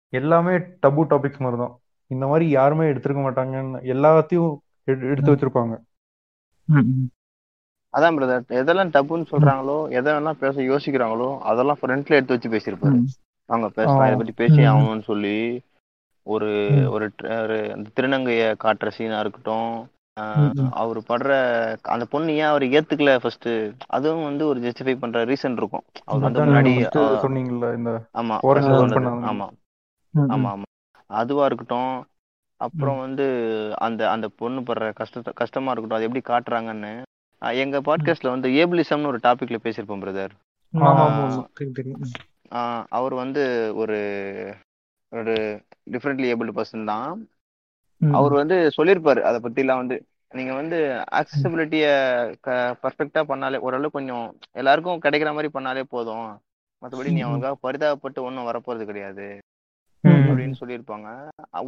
எல்லாமே 0.10 0.52
டபு 0.52 1.04
டாபிக்ஸ் 1.04 1.40
மாதிரி 1.40 1.62
தான் 1.62 1.78
இந்த 2.08 2.28
மாதிரி 2.28 2.50
யாருமே 2.50 2.86
எடுத்திருக்க 2.86 3.22
மாட்டாங்கன்னு 3.22 3.80
எல்லாத்தையும் 3.84 4.58
எடு- 4.88 5.10
எடுத்து 5.10 5.36
வச்சிருப்பாங்க. 5.36 5.78
அதான் 7.94 8.16
பிரதர் 8.16 8.44
எதெல்லாம் 8.52 8.90
டப்புன்னு 8.90 9.26
சொல்றாங்களோ 9.32 9.78
எதெல்லாம் 9.90 10.32
பேச 10.32 10.62
யோசிக்கிறாங்களோ 10.62 11.38
அதெல்லாம் 11.40 11.78
ஃப்ரண்ட்ல 11.82 12.10
எடுத்து 12.10 12.40
வச்சு 12.40 12.50
பேசியிருப்பாரு. 12.50 13.06
அவங்க 13.46 13.70
பேசலாம் 13.70 14.06
இதை. 14.06 14.16
பத்தி 14.18 14.32
பேசி. 14.32 14.62
ஆகணும்னு 14.62 15.02
சொல்லி 15.02 15.62
ஒரு. 16.24 16.78
ஒரு 16.90 17.14
அந்த 17.72 17.90
திருநங்கைய 17.96 18.56
காட்டுற 18.64 18.90
சீனா 18.90 19.20
இருக்கட்டும். 19.20 19.88
அவர் 20.72 20.98
படுற 21.04 21.30
அந்த 21.86 22.06
பொண்ணு 22.06 22.32
ஏன் 22.34 22.44
அவர் 22.44 22.64
ஏத்துக்கல 22.70 23.20
ஃபர்ஸ்ட் 23.20 23.50
அதுவும் 23.88 24.24
வந்து 24.24 24.48
ஒரு 24.48 24.60
ஜஸ்டிஃபை 24.60 25.00
பண்ற 25.00 25.26
ரீசன் 25.26 25.58
இருக்கும். 25.58 25.84
அவர் 26.06 26.22
வந்து 26.22 26.40
முன்னாடி 26.46 26.72
சொன்னீங்கல்ல 27.24 27.76
இந்த 27.76 27.92
ஆமா. 28.14 28.36
ஆமா. 29.32 29.48
ஆமா. 30.30 30.52
ஆமா. 30.54 30.68
அதுவா 31.10 31.46
இருக்கட்டும் 31.46 31.94
அப்புறம் 32.62 32.98
வந்து 32.98 33.26
அந்த 33.78 34.10
அந்த 34.10 34.28
பொண்ணு 34.36 34.62
படுற 34.62 34.94
கஷ்டத்தை 34.94 35.34
கஷ்டமா 35.36 35.72
இருக்கட்டும் 35.72 36.00
அது 36.00 36.08
எப்படி 36.10 36.24
காட்டுறாங்கன்னு 36.26 36.94
எங்க 37.60 37.82
பாட்காஸ்ட்ல 37.82 38.30
வந்து 38.30 38.50
ஏபிளிசம்னு 38.52 39.06
ஒரு 39.06 39.20
டாபிக்ல 39.24 39.58
பேசியிருப்போம் 39.64 40.04
பிரதர். 40.04 40.34
அவர் 42.90 43.14
வந்து 43.14 43.44
ஒரு 43.76 43.98
ஒரு 45.12 45.34
டிஃப்ரெண்ட்லி 45.92 46.28
ஏபிள்டு 46.32 46.56
பர்சன் 46.56 46.84
தான். 46.84 47.12
அவர் 48.02 48.34
வந்து 48.34 48.58
சொல்லியிருப்பாரு 48.78 49.22
அதை 49.22 49.38
பத்திலாம் 49.40 49.82
வந்து 49.82 49.98
நீங்க 50.32 50.54
வந்து 50.54 50.78
ஆக்சசிபிலிட்டிய 51.20 51.86
பர்ஃபெக்டா 52.84 53.22
பண்ணாலே 53.30 53.58
ஓரளவு 53.58 53.96
கொஞ்சம் 53.98 54.26
எல்லாருக்கும் 54.52 55.04
கிடைக்கிற 55.06 55.32
மாதிரி 55.34 55.50
பண்ணாலே 55.54 55.84
போதும் 55.90 56.28
மற்றபடி 56.82 57.14
நீ. 57.14 57.22
அவங்களுக்காக 57.24 57.58
பரிதாபப்பட்டு 57.66 58.26
ஒன்றும் 58.28 58.48
வரப்போறது 58.50 58.86
கிடையாது. 58.86 59.28
அப்படின்னு 60.04 60.60
சொல்லியிருப்பாங்க 60.62 61.08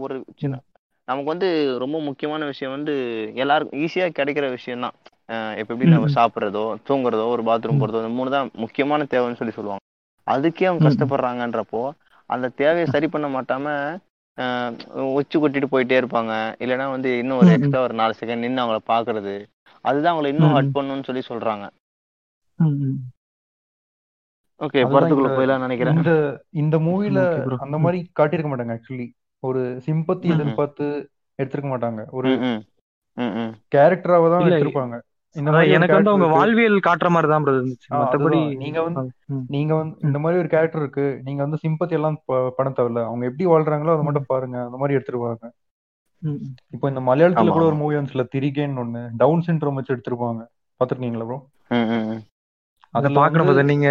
ஒரு 0.04 0.16
சின்ன 0.42 0.58
நமக்கு 1.08 1.32
வந்து 1.34 1.50
ரொம்ப 1.80 1.98
முக்கியமான 2.00 2.46
விஷயம் 2.46 2.74
வந்து 2.76 2.94
எல்லாருக்கும் 3.36 3.82
ஈஸியா 3.86 4.08
கிடைக்கிற 4.18 4.46
விஷயம் 4.50 4.84
தான் 4.86 4.96
இப்ப 5.60 5.70
எப்படி 5.74 5.94
நம்ம. 5.94 6.10
சாப்பிட்றதோ 6.18 6.64
தூங்குறதோ 6.90 7.26
ஒரு 7.36 7.44
பாத்ரூம். 7.50 7.80
போறதோ 7.82 8.02
இந்த 8.04 8.12
மூணு 8.18 8.36
தான் 8.36 8.50
முக்கியமான 8.64 9.08
தேவைன்னு 9.14 9.40
சொல்லி 9.42 9.56
சொல்லுவாங்க 9.58 9.84
அதுக்கே 10.28 10.68
அவங்க. 10.70 10.84
கஷ்டப்படுறாங்கன்றப்போ 10.88 11.84
அந்த 12.30 12.52
தேவையை 12.62 12.88
சரி 12.96 13.08
பண்ண 13.08 13.28
மாட்டாம 13.28 13.66
ஒச்சு 14.42 15.38
கொட்டிட்டு 15.38 15.64
போயிட்டே 15.72 16.02
இருப்பாங்க 16.02 16.56
இல்லைன்னா 16.60 16.90
வந்து 16.90 17.18
இன்னும் 17.18 17.38
ஒரு. 17.38 17.52
எக்ஸ்ட்ரா 17.52 17.82
ஒரு 17.82 17.94
நாலு 17.94 18.14
செகண்ட் 18.20 18.38
நின்று 18.38 18.64
அவங்கள 18.64 18.78
பாக்குறது 18.88 19.46
அதுதான் 19.82 20.16
அவங்களை 20.16 20.28
இன்னும். 20.28 20.56
ஹர்ட் 20.56 20.78
பண்ணணும்னு 20.78 21.04
சொல்லி 21.04 21.24
சொல்றாங்க. 21.28 21.70
ஓகே 24.62 24.80
படத்துக்குள்ள 24.80 25.18
இந்த- 25.18 25.30
போயிலாம் 25.30 25.60
நினைக்கிறேன் 25.60 25.96
இந்த 25.96 26.44
இந்த 26.50 26.78
மூவில. 26.78 27.46
அந்த 27.58 27.78
மாதிரி 27.78 28.12
காட்டியிருக்க 28.20 28.50
மாட்டாங்க 28.50 28.78
ஆக்சுவலி 28.78 29.10
ஒரு 29.40 29.82
சிம்பத்தி. 29.86 30.22
எதிர்பார்த்து 30.22 31.10
எடுத்திருக்க 31.44 31.70
மாட்டாங்க 31.70 32.06
ஒரு 32.10 32.38
ம், 32.38 32.42
ம். 32.42 32.64
ம், 33.14 33.38
ம். 33.38 33.54
கேரக்டராக 33.76 34.30
தான் 34.30 34.42
இல்ல, 34.42 34.58
எடுத்திருப்பாங்க 34.58 35.02
எனக்கு 35.46 35.94
வந்து 35.94 36.10
அவங்க. 36.10 36.28
வாழ்வியல் 36.28 36.80
காட்டுற 36.88 37.10
மாதிரி 37.10 37.32
தான் 37.32 37.44
பிரதர் 37.44 37.48
இருந்துச்சு. 37.48 37.94
அதுதான். 38.30 38.56
நீங்க 38.56 38.84
வந்து. 38.84 39.12
நீங்க 39.48 39.76
வந்து 39.76 39.98
இந்த 40.02 40.20
மாதிரி 40.20 40.40
ஒரு 40.40 40.50
கேரக்டர் 40.50 40.82
இருக்கு. 40.82 41.22
நீங்க 41.24 41.46
வந்து 41.46 41.58
சிம்பத்தி 41.68 41.92
எல்லாம் 41.92 42.22
ப- 42.26 42.54
பண்ண 42.56 42.74
தேவையில்ல. 42.76 43.06
அவங்க 43.06 43.26
எப்படி 43.26 43.50
வாழ்றாங்களோ 43.50 43.92
அதை 43.92 44.04
மட்டும் 44.04 44.24
பாருங்க. 44.28 44.64
அந்த 44.64 44.78
மாதிரி 44.78 45.00
ம். 46.20 46.36
இப்போ 46.70 46.90
இந்த 46.90 47.02
மலையாளத்துல 47.02 47.52
கூட 47.52 47.66
ஒரு. 47.66 47.76
மூவி 47.76 47.96
வந்துச்சுல 47.96 48.26
திரிகேன்னு 48.36 48.86
ஒண்ணு. 48.86 49.10
டவுன் 49.18 49.44
சிண்ட்ரோம் 49.48 49.74
வச்சு 49.74 49.96
எடுத்திருப்பாங்க. 49.96 50.48
பாத்துருக்கீங்களா 50.74 51.26
ப்ரோ. 51.26 51.50
அதை 52.92 53.14
பாக்கணும் 53.14 53.48
நீங்க 53.64 53.88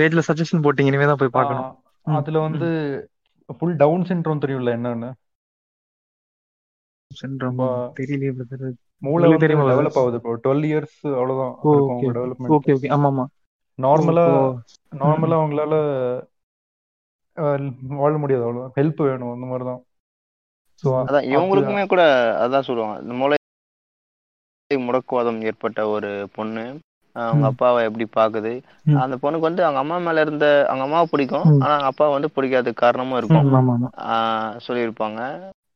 பேஜ்ல 0.00 0.20
சஜஷன் 0.28 0.56
போட்டீங்க. 0.56 0.86
இனிமே 0.86 1.04
தான் 1.04 1.16
போய் 1.16 1.28
பார்க்கணும். 1.28 1.62
ஆ, 1.62 1.80
ம். 2.04 2.14
அதுல 2.14 2.38
வந்து 2.38 3.08
ஃபுல் 3.58 3.76
டவுன் 3.76 4.02
சிண்ட்ரோம் 4.02 4.40
தெரியும்ல 4.40 4.70
என்னன்னு? 4.70 5.12
இப்போ 7.50 7.92
தெரியலையே 8.00 8.32
பிரதர் 8.38 8.72
மூளை 9.02 9.28
தெரியுமா 9.36 9.66
டெவலப் 9.70 9.98
ஆகுது 10.00 10.18
இப்போ 10.20 10.32
டுவெல் 10.44 10.64
இயர்ஸ் 10.68 10.98
அவ்வளவுதான் 11.12 11.54
அவங்க 11.84 12.12
டெவலப்மெண்ட் 12.18 12.54
ஓகே 12.56 12.74
ஓகே 12.76 12.90
ஆமா 12.96 13.08
ஆமா 13.12 13.24
நார்மலா 13.78 14.24
நார்மலா 14.92 15.38
அவங்களால 15.40 15.74
வாழ 18.00 18.12
முடியாது 18.18 18.44
அவ்வளவு. 18.44 18.72
ஹெல்ப் 18.76 19.00
வேணும் 19.02 19.34
அந்த 19.34 19.46
மாதிரி 19.46 19.66
தான் 19.66 19.80
அதான் 21.02 21.26
இவங்களுக்குமே 21.30 21.84
கூட 21.88 22.02
அதான் 22.44 22.66
சொல்லுவாங்க. 22.68 22.96
இந்த 23.02 23.14
மூளை 23.14 23.36
முடக்குவாதம் 24.70 25.40
ஏற்பட்ட 25.42 25.80
ஒரு 25.88 26.08
பொண்ணு 26.36 26.64
அவங்க. 27.16 27.44
அப்பாவை 27.50 27.80
எப்படி 27.84 28.06
பாக்குது. 28.16 28.52
அந்த 29.02 29.14
பொண்ணுக்கு 29.22 29.48
வந்து 29.48 29.62
அவங்க 29.64 29.80
அம்மா 29.82 29.96
மேல 30.06 30.20
இருந்த 30.20 30.46
அவங்க 30.68 30.84
அம்மாவை 30.86 31.06
பிடிக்கும். 31.12 31.46
ஆனா 31.62 31.72
அவங்க 31.74 31.90
அப்பாவை 31.92 32.12
வந்து 32.16 32.30
பிடிக்காத 32.36 32.72
காரணமும் 32.82 33.18
இருக்கும். 33.20 33.48
சொல்லியிருப்பாங்க. 34.66 35.20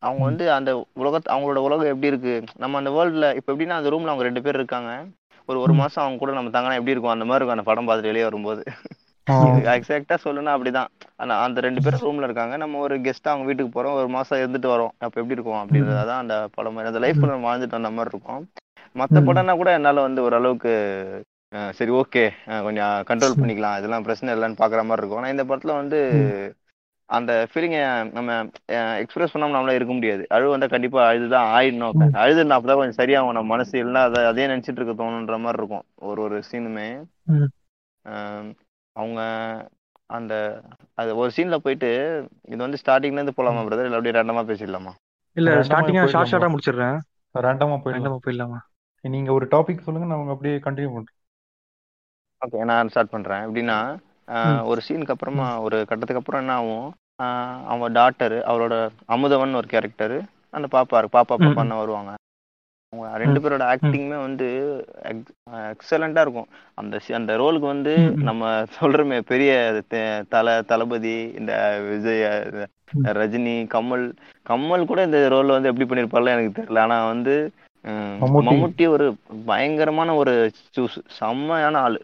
அவங்க. 0.04 0.24
வந்து 0.24 0.44
அந்த 0.52 0.70
உலகத் 0.94 1.28
அவங்களோட 1.28 1.60
உலகம் 1.68 1.86
எப்படி 1.86 2.06
இருக்கு? 2.06 2.34
நம்ம 2.56 2.78
அந்த 2.80 2.90
வேர்ல்ட்ல 2.90 3.34
இப்ப 3.36 3.52
எப்படின்னா 3.52 3.76
அந்த 3.78 3.90
ரூம்ல 3.90 4.10
அவங்க 4.10 4.22
ரெண்டு 4.22 4.42
பேர் 4.42 4.54
இருக்காங்க. 4.54 4.90
ஒரு 5.48 5.58
ஒரு. 5.60 5.72
மாசம் 5.74 6.02
அவங்க 6.04 6.20
கூட 6.22 6.32
நம்ம 6.38 6.50
தங்கினா 6.50 6.72
எப்படி 6.72 6.94
இருக்கும்? 6.94 7.14
அந்த 7.16 7.24
மாதிரி 7.24 7.44
இருக்கும். 7.44 7.56
அந்த 7.56 7.66
படம் 7.70 7.88
பார்த்துட்டு 7.88 8.10
வெளியே 8.10 8.26
வரும்போது. 8.28 8.62
எக்ஸாக்டா 9.74 10.16
சொல்லணும்னா 10.24 10.52
அப்படிதான். 10.56 10.88
ஆனா 11.22 11.34
அந்த 11.42 11.58
ரெண்டு 11.60 11.80
பேரும் 11.82 12.04
ரூம்ல 12.06 12.26
இருக்காங்க. 12.28 12.56
நம்ம 12.56 12.78
ஒரு 12.86 12.96
கெஸ்ட் 13.06 13.30
அவங்க 13.32 13.46
வீட்டுக்கு 13.48 13.72
போறோம். 13.76 13.94
ஒரு 14.00 14.08
மாசம் 14.08 14.38
இருந்துட்டு 14.38 14.68
வரோம். 14.74 14.92
அப்ப 15.04 15.20
எப்படி 15.20 15.36
இருக்கும்? 15.36 15.60
அப்படின்றதான் 15.62 16.20
அந்த 16.24 16.36
படம். 16.54 16.76
அந்த 16.90 17.02
லைஃப் 17.04 17.24
நம்ம 17.24 17.46
வாழ்ந்துட்டு 17.50 17.76
வந்த 17.78 17.90
மாதிரி 17.98 18.12
இருக்கும். 18.12 18.42
மத்த. 18.96 19.20
படம்னா 19.28 19.54
கூட 19.56 19.70
என்னால 19.72 20.00
வந்து 20.00 20.20
ஓரளவுக்கு 20.22 20.72
சரி 21.70 21.90
ஓகே 22.00 22.22
கொஞ்சம் 22.62 22.94
கண்ட்ரோல் 23.08 23.38
பண்ணிக்கலாம். 23.40 23.76
இதெல்லாம் 23.78 24.02
பிரச்சனை 24.02 24.34
இல்லைன்னு 24.34 24.60
பாக்குற 24.62 24.80
மாதிரி 24.88 25.00
இருக்கும். 25.00 25.18
ஆனா 25.18 25.28
இந்த 25.28 25.44
படத்துல 25.44 25.72
வந்து 25.80 25.98
அந்த 27.08 27.32
ஃபீலிங்கை 27.50 27.80
நம்ம 28.16 28.36
எக்ஸ்பிரஸ் 29.02 29.32
பண்ணாம 29.34 29.54
நம்மளால 29.54 29.78
இருக்க 29.78 29.94
முடியாது. 29.94 30.22
அழுவு 30.34 30.52
வந்தா 30.52 30.66
கண்டிப்பா 30.66 31.00
அழுதுதான் 31.08 31.48
ஆயிடணும். 31.56 31.96
அழுதுனா 32.22 32.56
அப்பதான் 32.58 32.80
கொஞ்சம் 32.80 33.00
சரியாகும். 33.00 33.36
நம்ம 33.38 33.50
மனசு 33.54 33.74
இல்லைன்னா 33.80 34.02
அதை 34.08 34.20
அதே 34.30 34.46
நினைச்சிட்டு 34.46 34.80
இருக்க 34.80 34.94
தோணுன்ற 35.02 35.36
மாதிரி 35.44 35.60
இருக்கும். 35.62 35.84
ஒரு 36.08 36.22
ஒரு 36.22 36.38
சீனுமே 36.50 36.88
அவங்க 38.96 39.20
அந்த 40.16 40.34
அது 40.94 41.10
ஒரு 41.20 41.30
சீன்ல 41.36 41.56
போயிட்டு 41.56 41.90
இது 42.52 42.60
வந்து 42.64 42.80
ஸ்டார்டிங்ல 42.82 43.20
இருந்து 43.20 43.36
போலாமா 43.36 43.62
பிரதர் 43.66 43.88
இல்ல 43.88 43.98
அப்படியே 43.98 44.16
ரேண்டமா 44.16 44.42
பேசிடலாமா? 44.50 44.92
இல்ல 45.36 45.50
ஸ்டார்டிங்கா 45.68 46.04
ஷார்ட்? 46.12 46.30
ஷார்ட்டா 46.32 46.50
முடிச்சிடுறேன். 46.54 46.98
ரேண்டமா 47.46 47.76
போயிடலாம். 47.84 48.18
போயிடலாமா? 48.26 48.58
நீங்க 49.04 49.30
ஒரு 49.32 49.46
டாபிக் 49.54 49.84
சொல்லுங்க 49.86 50.08
நான் 50.10 50.32
அப்படியே 50.34 50.56
கண்டினியூ 50.66 50.92
பண்றேன். 50.96 51.18
ஓகே 52.42 52.64
நான் 52.70 52.90
ஸ்டார்ட் 52.92 53.14
பண்றேன். 53.14 53.42
எப்படின்னா. 53.46 53.78
ஒரு 54.64 54.80
சீனுக்கு 54.86 55.14
அப்புறமா 55.14 55.48
ஒரு 55.60 55.78
கட்டத்துக்கு 55.88 56.22
அப்புறம் 56.22 56.42
என்ன 56.42 56.54
ஆகும்? 56.60 56.86
அவன் 57.72 57.92
டாக்டர் 57.92 58.36
அவரோட 58.52 58.74
அமுதவன் 59.08 59.58
ஒரு 59.60 59.68
கேரக்டர் 59.68 60.16
அந்த 60.50 60.66
பாப்பா 60.72 60.98
இருக்கு. 60.98 61.18
பாப்பா. 61.18 61.36
பாப்பான்னு 61.44 61.82
வருவாங்க. 61.82 62.12
அவங்க 62.92 63.06
ரெண்டு 63.22 63.38
பேரோட 63.42 63.62
ஆக்டிங்குமே 63.72 64.18
வந்து 64.20 64.48
எக்ஸலண்டா 65.72 66.22
இருக்கும். 66.24 66.48
அந்த 66.80 67.00
அந்த 67.18 67.32
ரோலுக்கு 67.42 67.66
வந்து. 67.74 67.94
நம்ம 68.28 68.50
சொல்றோமே 68.78 69.18
பெரிய 69.32 69.52
தல 70.34 70.56
தளபதி 70.70 71.16
இந்த 71.40 71.52
விஜய். 71.88 72.24
ரஜினி 73.20 73.56
கமல். 73.74 74.04
கமல் 74.50 74.88
கூட 74.90 75.00
இந்த 75.08 75.20
ரோல்ல 75.34 75.56
வந்து 75.56 75.70
எப்படி 75.72 75.88
பண்ணிருப்பார்ல 75.90 76.34
எனக்கு 76.36 76.58
தெரியல. 76.58 76.84
ஆனா 76.86 76.98
வந்து 77.06 77.36
மம்முட்டி. 77.84 78.84
ஒரு 78.94 79.06
பயங்கரமான 79.48 80.10
ஒரு 80.22 80.34
சூஸ் 80.76 80.98
செம்மையான 81.18 81.78
ஆளு. 81.86 82.00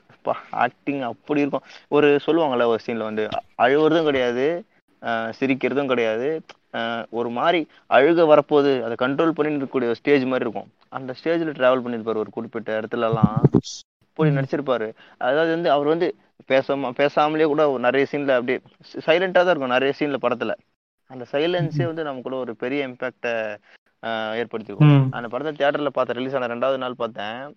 ஆக்டிங் 0.65 1.03
அப்படி 1.11 1.41
இருக்கும். 1.41 1.67
ஒரு 1.97 2.09
சொல்லுவாங்கல்ல 2.27 2.67
ஒரு 2.73 2.81
சீன்ல 2.87 3.09
வந்து 3.11 3.25
அழுவுறதும் 3.65 4.09
கிடையாது 4.09 4.47
சிரிக்கிறதும் 5.39 5.91
கிடையாது. 5.93 6.29
ஒரு 7.11 7.29
மாதிரி 7.39 7.61
அழுக 7.91 8.25
வரப்போகுது. 8.33 8.73
அதை 8.87 8.97
கண்ட்ரோல் 9.05 9.37
பண்ணி 9.37 9.53
இருக்கக்கூடிய 9.53 9.93
ஸ்டேஜ் 10.01 10.25
மாதிரி 10.33 10.47
இருக்கும். 10.47 10.69
அந்த 10.99 11.15
ஸ்டேஜ்ல 11.21 11.55
டிராவல் 11.59 11.85
பண்ணிருப்பாரு 11.85 12.23
ஒரு 12.25 12.33
குறிப்பிட்ட 12.37 12.81
இடத்துல 12.81 13.09
எல்லாம் 13.11 13.33
அப்படி 14.09 14.31
நடிச்சிருப்பாரு. 14.37 14.89
அதாவது 15.19 15.51
வந்து 15.57 15.71
அவர் 15.77 15.93
வந்து 15.95 16.09
பேசாம 16.51 16.91
பேசாமலே 17.01 17.47
கூட 17.53 17.63
ஒரு 17.73 17.83
நிறைய 17.87 18.05
சீன்ல 18.11 18.37
அப்படியே 18.39 18.59
சைலண்டா 19.07 19.41
தான் 19.41 19.53
இருக்கும் 19.53 19.75
நிறைய 19.77 19.93
சீன்ல 19.99 20.19
படத்துல. 20.25 20.53
அந்த 21.11 21.25
சைலன்ஸே 21.33 21.85
வந்து 21.91 22.03
நமக்குள்ள 22.09 22.37
ஒரு 22.45 22.53
பெரிய 22.63 22.89
இம்பாக்ட 22.89 23.29
ஏற்படுத்திக்கும். 24.35 24.89
ம். 24.89 25.13
அந்த 25.13 25.29
படத்தை 25.29 25.53
தியேட்டர்ல 25.57 25.89
பார்த்தேன் 25.89 26.17
ரிலீஸ் 26.17 26.37
ஆன 26.37 26.49
ரெண்டாவது 26.55 26.77
நாள் 26.77 26.95
பார்த்தேன். 26.95 27.55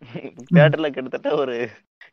தியேட்டர்ல 0.53 0.89
கிட்டத்தட்ட 0.89 1.37
ஒரு 1.37 1.55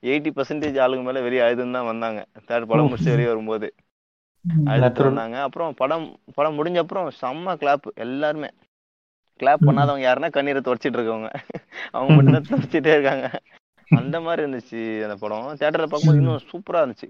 எயிட்டி 0.02 0.30
பர்சன்டேஜ் 0.36 0.78
ஆளுங்க 0.84 1.02
மேல 1.02 1.20
வெளியே 1.20 1.40
அழுதுன்னு 1.40 1.72
தான் 1.72 1.84
வந்தாங்க. 1.84 2.20
தேட்டர் 2.46 2.68
படம் 2.72 2.88
முடிச்சு 2.88 3.10
வெளியே 3.10 3.28
வரும்போது. 3.28 3.68
அழுதுட்டு. 4.66 5.02
வந்தாங்க. 5.02 5.42
அப்புறம் 5.42 5.74
படம் 5.74 6.06
படம் 6.34 6.58
முடிஞ்ச 6.58 6.78
அப்புறம் 6.78 7.08
செம்ம 7.22 7.54
கிளாப் 7.62 7.88
எல்லாருமே. 7.94 8.50
கிளாப். 9.40 9.64
பண்ணாதவங்க 9.66 10.06
யாருன்னா 10.08 10.30
கண்ணீரை 10.30 10.60
துடைச்சிட்டு 10.64 10.98
இருக்கவங்க. 10.98 11.30
அவங்க 11.90 12.12
மட்டும் 12.14 12.36
தான் 12.36 12.46
துடைச்சிட்டே 12.50 12.92
இருக்காங்க. 12.94 13.26
அந்த 13.88 14.20
மாதிரி 14.20 14.42
இருந்துச்சு 14.42 14.80
அந்த 15.06 15.16
படம். 15.20 15.46
தியேட்டர்ல 15.54 15.86
பார்க்கும்போது 15.92 16.20
இன்னும் 16.20 16.40
சூப்பரா 16.50 16.80
இருந்துச்சு. 16.82 17.08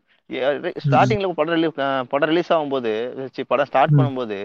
ஸ்டார்டிங்ல 0.87 1.31
படம் 1.41 1.55
ரிலீஸ் 1.55 1.75
படம் 2.13 2.29
ரிலீஸ் 2.33 2.53
ஆகும்போது 2.53 2.93
படம் 3.53 3.69
ஸ்டார்ட். 3.71 3.97
பண்ணும்போது 3.99 4.39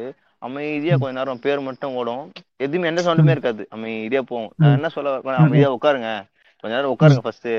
அமைதியா 0.48 0.96
கொஞ்ச 1.02 1.14
நேரம் 1.18 1.42
பேர் 1.46 1.68
மட்டும் 1.68 1.96
ஓடும். 2.00 2.24
எதுவுமே 2.66 2.90
எந்த 2.92 3.02
சவுண்டுமே 3.06 3.36
இருக்காது. 3.36 3.64
அமைதியா 3.76 4.22
போகும் 4.32 4.52
நான் 4.62 4.78
என்ன 4.78 4.90
சொல்ல 4.96 5.36
அமைதியா 5.42 5.70
உட்காருங்க. 5.76 6.12
கொஞ்ச 6.64 6.74
நேரம் 6.76 6.94
உட்காருங்க 6.94 7.24
ஃபர்ஸ்ட் 7.26 7.50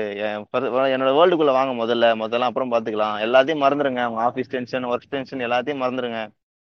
என்னோட 0.95 1.11
வேர்ல்டுக்குள்ள 1.17 1.53
வாங்க 1.57 1.73
முதல்ல. 1.81 2.07
முதல்ல 2.23 2.49
அப்புறம் 2.49 2.71
பாத்துக்கலாம். 2.73 3.17
எல்லாத்தையும் 3.25 3.63
மறந்துருங்க. 3.65 4.03
உங்க 4.11 4.23
ஆஃபீஸ் 4.27 4.53
டென்ஷன் 4.55 4.87
ஒர்க் 4.91 5.11
டென்ஷன் 5.15 5.45
எல்லாத்தையும் 5.47 5.81
மறந்துருங்க. 5.83 6.21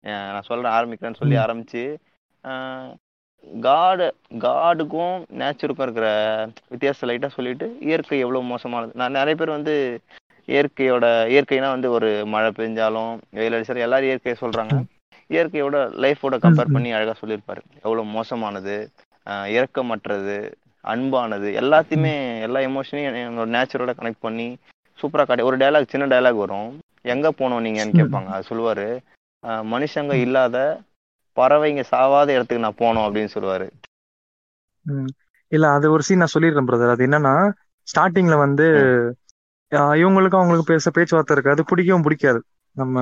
நான் 0.04 0.48
சொல்றேன் 0.50 0.76
ஆரம்பிக்கிறேன்னு 0.78 1.22
சொல்லி 1.22 1.38
ஆரம்பிச்சு 1.46 1.84
காடு 3.66 4.08
காடுக்கும் 4.44 5.16
நேச்சருக்கும் 5.40 5.86
இருக்கிற 5.88 6.08
வித்தியாசத்தை 6.74 7.06
லைட்டா 7.10 7.30
சொல்லிட்டு 7.36 7.68
இயற்கை 7.90 8.20
எவ்வளவு 8.26 8.50
மோசமானது. 8.52 8.92
நான் 9.02 9.18
நிறைய 9.20 9.36
பேர் 9.40 9.58
வந்து 9.58 9.76
இயற்கையோட 10.48 11.06
இயற்கைனா 11.34 11.70
வந்து 11.76 11.90
ஒரு 11.98 12.10
மழை 12.34 12.50
பெஞ்சாலும் 12.60 13.12
வெயில் 13.38 13.56
அடிச்சாலும் 13.58 13.86
எல்லாரும் 13.88 14.10
இயற்கையை 14.12 14.38
சொல்றாங்க. 14.44 14.76
இயற்கையோட 15.32 15.78
லைஃபோட 16.04 16.36
கம்பேர் 16.46 16.74
பண்ணி 16.76 16.92
அழகா 16.98 17.14
சொல்லியிருப்பாரு. 17.22 17.62
எவ்வளவு 17.84 18.08
மோசமானது 18.16 18.76
ஆஹ் 19.28 19.48
இரக்கமற்றது 19.56 20.38
அன்பானது 20.86 21.50
எல்லாத்தையுமே 21.62 22.14
எல்லா 22.42 22.60
எமோஷனையும் 22.70 23.18
என்னோட 23.20 23.50
நேச்சரோட 23.56 23.92
கனெக்ட் 23.98 24.26
பண்ணி 24.26 24.48
சூப்பரா 25.00 25.24
காட்டி 25.26 25.44
ஒரு 25.44 25.58
டயலாக் 25.58 25.92
சின்ன 25.94 26.06
டயலாக் 26.14 26.44
வரும். 26.44 26.72
எங்க 27.14 27.28
போனோம் 27.40 27.66
நீங்கன்னு 27.66 27.98
கேட்பாங்க. 28.00 28.30
அது 28.36 28.50
சொல்லுவாரு. 28.50 28.88
மனுஷங்க 29.74 30.14
இல்லாத 30.26 30.58
பறவைங்க 31.38 31.84
சாவாத 31.92 32.30
இடத்துக்கு 32.36 32.66
நான் 32.66 32.82
போனோம் 32.82 33.06
அப்படின்னு 33.06 33.34
சொல்லுவாரு. 33.36 33.68
இல்ல 35.52 35.66
அது 35.70 35.86
ஒரு 35.92 36.04
சீன் 36.08 36.22
நான் 36.24 36.34
சொல்லிடுறேன் 36.34 36.70
பிரதர் 36.70 36.94
அது 36.96 37.08
என்னன்னா 37.08 37.36
ஸ்டார்டிங்ல 37.88 38.36
வந்து 38.38 38.68
இவங்களுக்கும் 40.02 40.42
அவங்களுக்கு 40.42 40.72
பேச 40.74 40.92
பேச்சுவார்த்தை 40.92 41.36
இருக்கு 41.36 41.54
அது 41.54 41.64
பிடிக்கவும் 41.70 42.06
பிடிக்காது. 42.08 42.40
நம்ம 42.76 43.00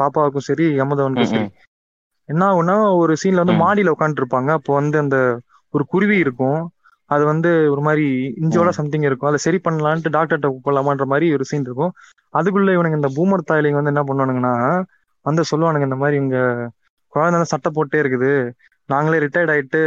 பாப்பாவுக்கும் 0.00 0.46
சரி 0.48 0.64
யமதவனுக்கும் 0.80 1.32
சரி. 1.32 1.46
என்ன 2.28 2.42
ஆகும்னா 2.50 2.76
ஒரு 3.02 3.12
சீன்ல 3.22 3.42
வந்து. 3.42 3.56
மாடியில 3.64 3.92
உட்காந்துட்டு 3.94 4.22
இருப்பாங்க 4.24 4.50
அப்போ 4.58 4.72
வந்து 4.80 4.96
அந்த 5.04 5.16
ஒரு 5.74 5.84
குருவி 5.92 6.16
இருக்கும். 6.24 6.60
அது 7.10 7.22
வந்து 7.30 7.50
ஒரு 7.72 7.82
மாதிரி 7.86 8.04
இஞ்சோட. 8.42 8.68
சம்திங் 8.78 9.06
இருக்கும். 9.08 9.30
அதை 9.30 9.38
சரி 9.46 9.58
பண்ணலான்ட்டு 9.66 10.12
டாக்டர்கிட்ட 10.16 10.50
போலாமான்ற 10.66 11.06
மாதிரி 11.12 11.26
ஒரு 11.36 11.44
சீன் 11.50 11.66
இருக்கும். 11.68 11.92
அதுக்குள்ள 12.34 12.70
இவனுங்க 12.76 12.98
இந்த 13.00 13.10
பூமர் 13.16 13.48
தாயிலிங்க 13.50 13.80
வந்து 13.80 13.92
என்ன 13.94 14.04
பண்ணுவானுங்கன்னா 14.10 14.54
வந்து 15.26 15.42
சொல்லுவானுங்க 15.50 15.88
இந்த 15.88 15.98
மாதிரி 16.02 16.16
இங்க 16.24 16.36
குழந்தை 17.12 17.34
வந்து 17.38 17.52
சட்டை 17.54 17.70
போட்டே 17.76 17.98
இருக்குது. 18.02 18.30
நாங்களே 18.88 19.18
ரிட்டையர்ட் 19.24 19.52
ஆயிட்டு 19.54 19.80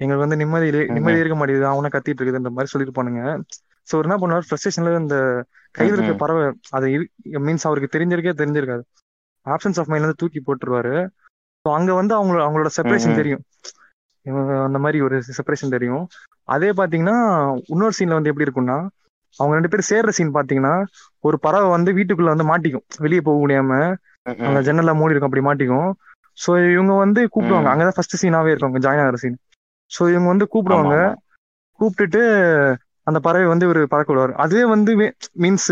எங்களுக்கு 0.00 0.24
வந்து 0.24 0.38
நிம்மதி 0.42 0.68
நிம்மதி. 0.96 1.20
இருக்க 1.22 1.36
மாட்டேங்குது. 1.38 1.68
அவனை 1.72 1.88
கத்திட்டு 1.94 2.20
இருக்குதுன்ற 2.20 2.50
மாதிரி 2.56 2.72
சொல்லியிருப்பானுங்க. 2.72 3.22
சோ 3.88 3.92
அவர் 3.96 4.08
என்ன 4.08 4.18
பண்ணுவார்? 4.22 4.46
ஃப்ரஸ்ட்ரேஷன்ல 4.48 4.90
இந்த 5.02 5.16
கையில் 5.74 5.96
இருக்க. 5.96 6.14
பறவை 6.22 6.44
அது 6.76 6.86
மீன்ஸ் 7.46 7.66
அவருக்கு 7.68 7.94
தெரிஞ்சிருக்கே 7.94 8.34
தெரிஞ்சிருக்காது. 8.40 8.84
ஆப்சன்ஸ் 9.46 9.78
ஆஃப் 9.80 9.90
மைண்ட்ல 9.90 10.06
இருந்து 10.06 10.22
தூக்கி 10.22 10.40
போட்டுருவாரு. 10.48 10.94
ஸோ 11.26 11.27
அங்க 11.76 11.94
வந்து 11.94 12.14
அவங்களோட 12.16 12.42
அவங்களோட 12.46 12.70
செப்பரேஷன். 12.76 13.14
தெரியும். 13.14 13.42
அந்த 14.66 14.78
மாதிரி 14.78 14.98
ஒரு 15.00 15.16
செப்பரேஷன் 15.38 15.74
தெரியும். 15.76 16.04
அதே 16.48 16.70
பாத்தீங்கன்னா 16.70 17.16
இன்னொரு 17.66 17.94
சீன்ல 17.98 18.18
வந்து 18.18 18.30
எப்படி 18.30 18.46
இருக்கும்னா 18.48 18.78
அவங்க 19.40 19.54
ரெண்டு 19.54 19.68
பேரும் 19.68 19.90
சேர்ற 19.90 20.08
சீன் 20.08 20.34
பாத்தீங்கன்னா 20.34 20.74
ஒரு 21.24 21.36
பறவை 21.38 21.68
வந்து 21.68 21.90
வீட்டுக்குள்ள 21.92 22.30
வந்து 22.34 22.46
மாட்டிக்கும். 22.50 22.84
வெளியே 22.98 23.20
போக 23.20 23.38
முடியாம 23.38 23.72
ம். 24.26 24.58
ஜன்னல்ல 24.66 24.94
மூடி 24.94 25.12
இருக்கும் 25.12 25.30
அப்படி 25.30 25.46
மாட்டிக்கும். 25.48 25.90
சோ 26.38 26.50
இவங்க 26.72 26.92
வந்து 26.94 27.20
கூப்பிடுவாங்க. 27.24 27.68
அங்கதான் 27.72 27.96
ஃபர்ஸ்ட் 27.96 28.20
சீனாவே 28.22 28.50
இருக்கும் 28.50 28.82
ஜாயின் 28.86 29.04
ஆகிற 29.04 29.16
சீன் 29.16 29.38
சோ 29.90 30.02
இவங்க 30.10 30.28
வந்து 30.28 30.46
கூப்பிடுவாங்க. 30.52 30.96
கூப்பிட்டுட்டு 31.80 32.22
அந்த 33.06 33.18
பறவை 33.20 33.46
வந்து 33.46 33.66
ஒரு 33.68 33.80
பறக்க 33.88 34.08
விடுவார். 34.12 34.32
அதுவே 34.36 34.64
வந்து 34.64 34.92
மீன்ஸ் 35.38 35.70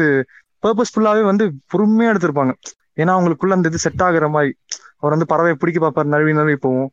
பர்பஸ்ஃபுல்லாவே 0.63 1.23
வந்து 1.23 1.45
பொறுமையா 1.73 2.11
எடுத்திருப்பாங்க. 2.13 2.53
ஏன்னா 2.97 3.13
அவங்களுக்குள்ள 3.17 3.51
அந்த 3.51 3.69
இது 3.69 3.79
செட் 3.79 4.03
ஆகுற 4.03 4.29
மாதிரி. 4.31 4.53
அவர் 5.03 5.15
வந்து 5.15 5.33
பறவையை 5.33 5.57
பிடிக்க 5.59 5.81
பார்ப்பாரு 5.81 6.15
நழுவி 6.15 6.39
நழுவி 6.39 6.59
போவோம் 6.67 6.91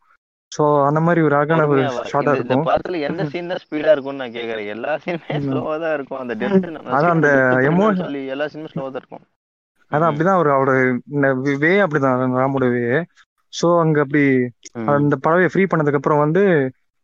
சோ 0.52 0.64
அந்த 0.88 1.00
மாதிரி 1.04 1.20
ஒரு 1.26 1.34
அழகான 1.36 1.62
ஒரு 1.70 1.80
இந்த 1.82 2.34
இருக்கும் 2.38 2.66
படத்துல 2.68 2.98
எந்த 3.08 3.22
சீன் 3.30 3.50
தான் 3.52 3.62
ஸ்பீடா 3.62 3.92
இருக்கும்னு 3.94 4.22
நான் 4.22 4.34
கேக்குறேன் 4.36 4.68
எல்லா 4.74 4.92
சீனுமே. 5.04 5.38
ஸ்லோவா 5.46 5.74
தான் 5.84 5.94
இருக்கும் 5.96 6.20
அந்த 6.22 6.34
அதான் 6.96 7.14
அந்த 7.16 7.30
சொல்லி 8.02 8.22
எல்லா 8.34 8.46
சீனுமே 8.52 8.70
ஸ்லோவா 8.74 8.90
தான் 8.90 9.02
இருக்கும் 9.02 9.24
அதான் 9.92 10.08
அப்படிதான் 10.10 10.38
அவர் 10.38 10.50
அவரோட 10.56 10.72
வே 11.64 11.72
அப்படிதான் 11.84 12.38
ராமோட 12.40 12.68
வே 12.76 12.84
சோ 13.52 13.66
அங்க 13.82 13.98
அப்படி. 14.04 14.22
அந்த 14.94 15.16
பறவையை 15.24 15.50
ஃப்ரீ 15.52 15.64
பண்ணதுக்கு 15.72 16.00
அப்புறம் 16.00 16.22
வந்து 16.24 16.42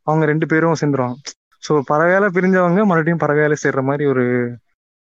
அவங்க 0.06 0.24
ரெண்டு 0.30 0.46
பேரும் 0.52 0.80
சேர்ந்துருவாங்க 0.80 1.18
சோ 1.62 1.72
பறவையால 1.90 2.28
பிரிஞ்சவங்க 2.36 2.84
மறுபடியும் 2.90 3.22
பறவையால 3.22 3.56
சேர்ற 3.64 3.82
மாதிரி 3.88 4.04
ஒரு 4.12 4.24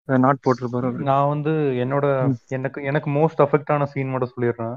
நாட் 0.09 0.43
போட்டிருப்பாரு. 0.45 0.91
நான் 1.11 1.31
வந்து 1.33 1.53
என்னோட. 1.85 2.07
எனக்கு 2.57 2.79
எனக்கு 2.91 3.09
மோஸ்ட் 3.19 3.43
அஃபெக்ட் 3.45 3.73
ஆன 3.75 3.89
சீன் 3.93 4.13
மட்டும் 4.13 4.33
சொல்லிடுறேன். 4.35 4.77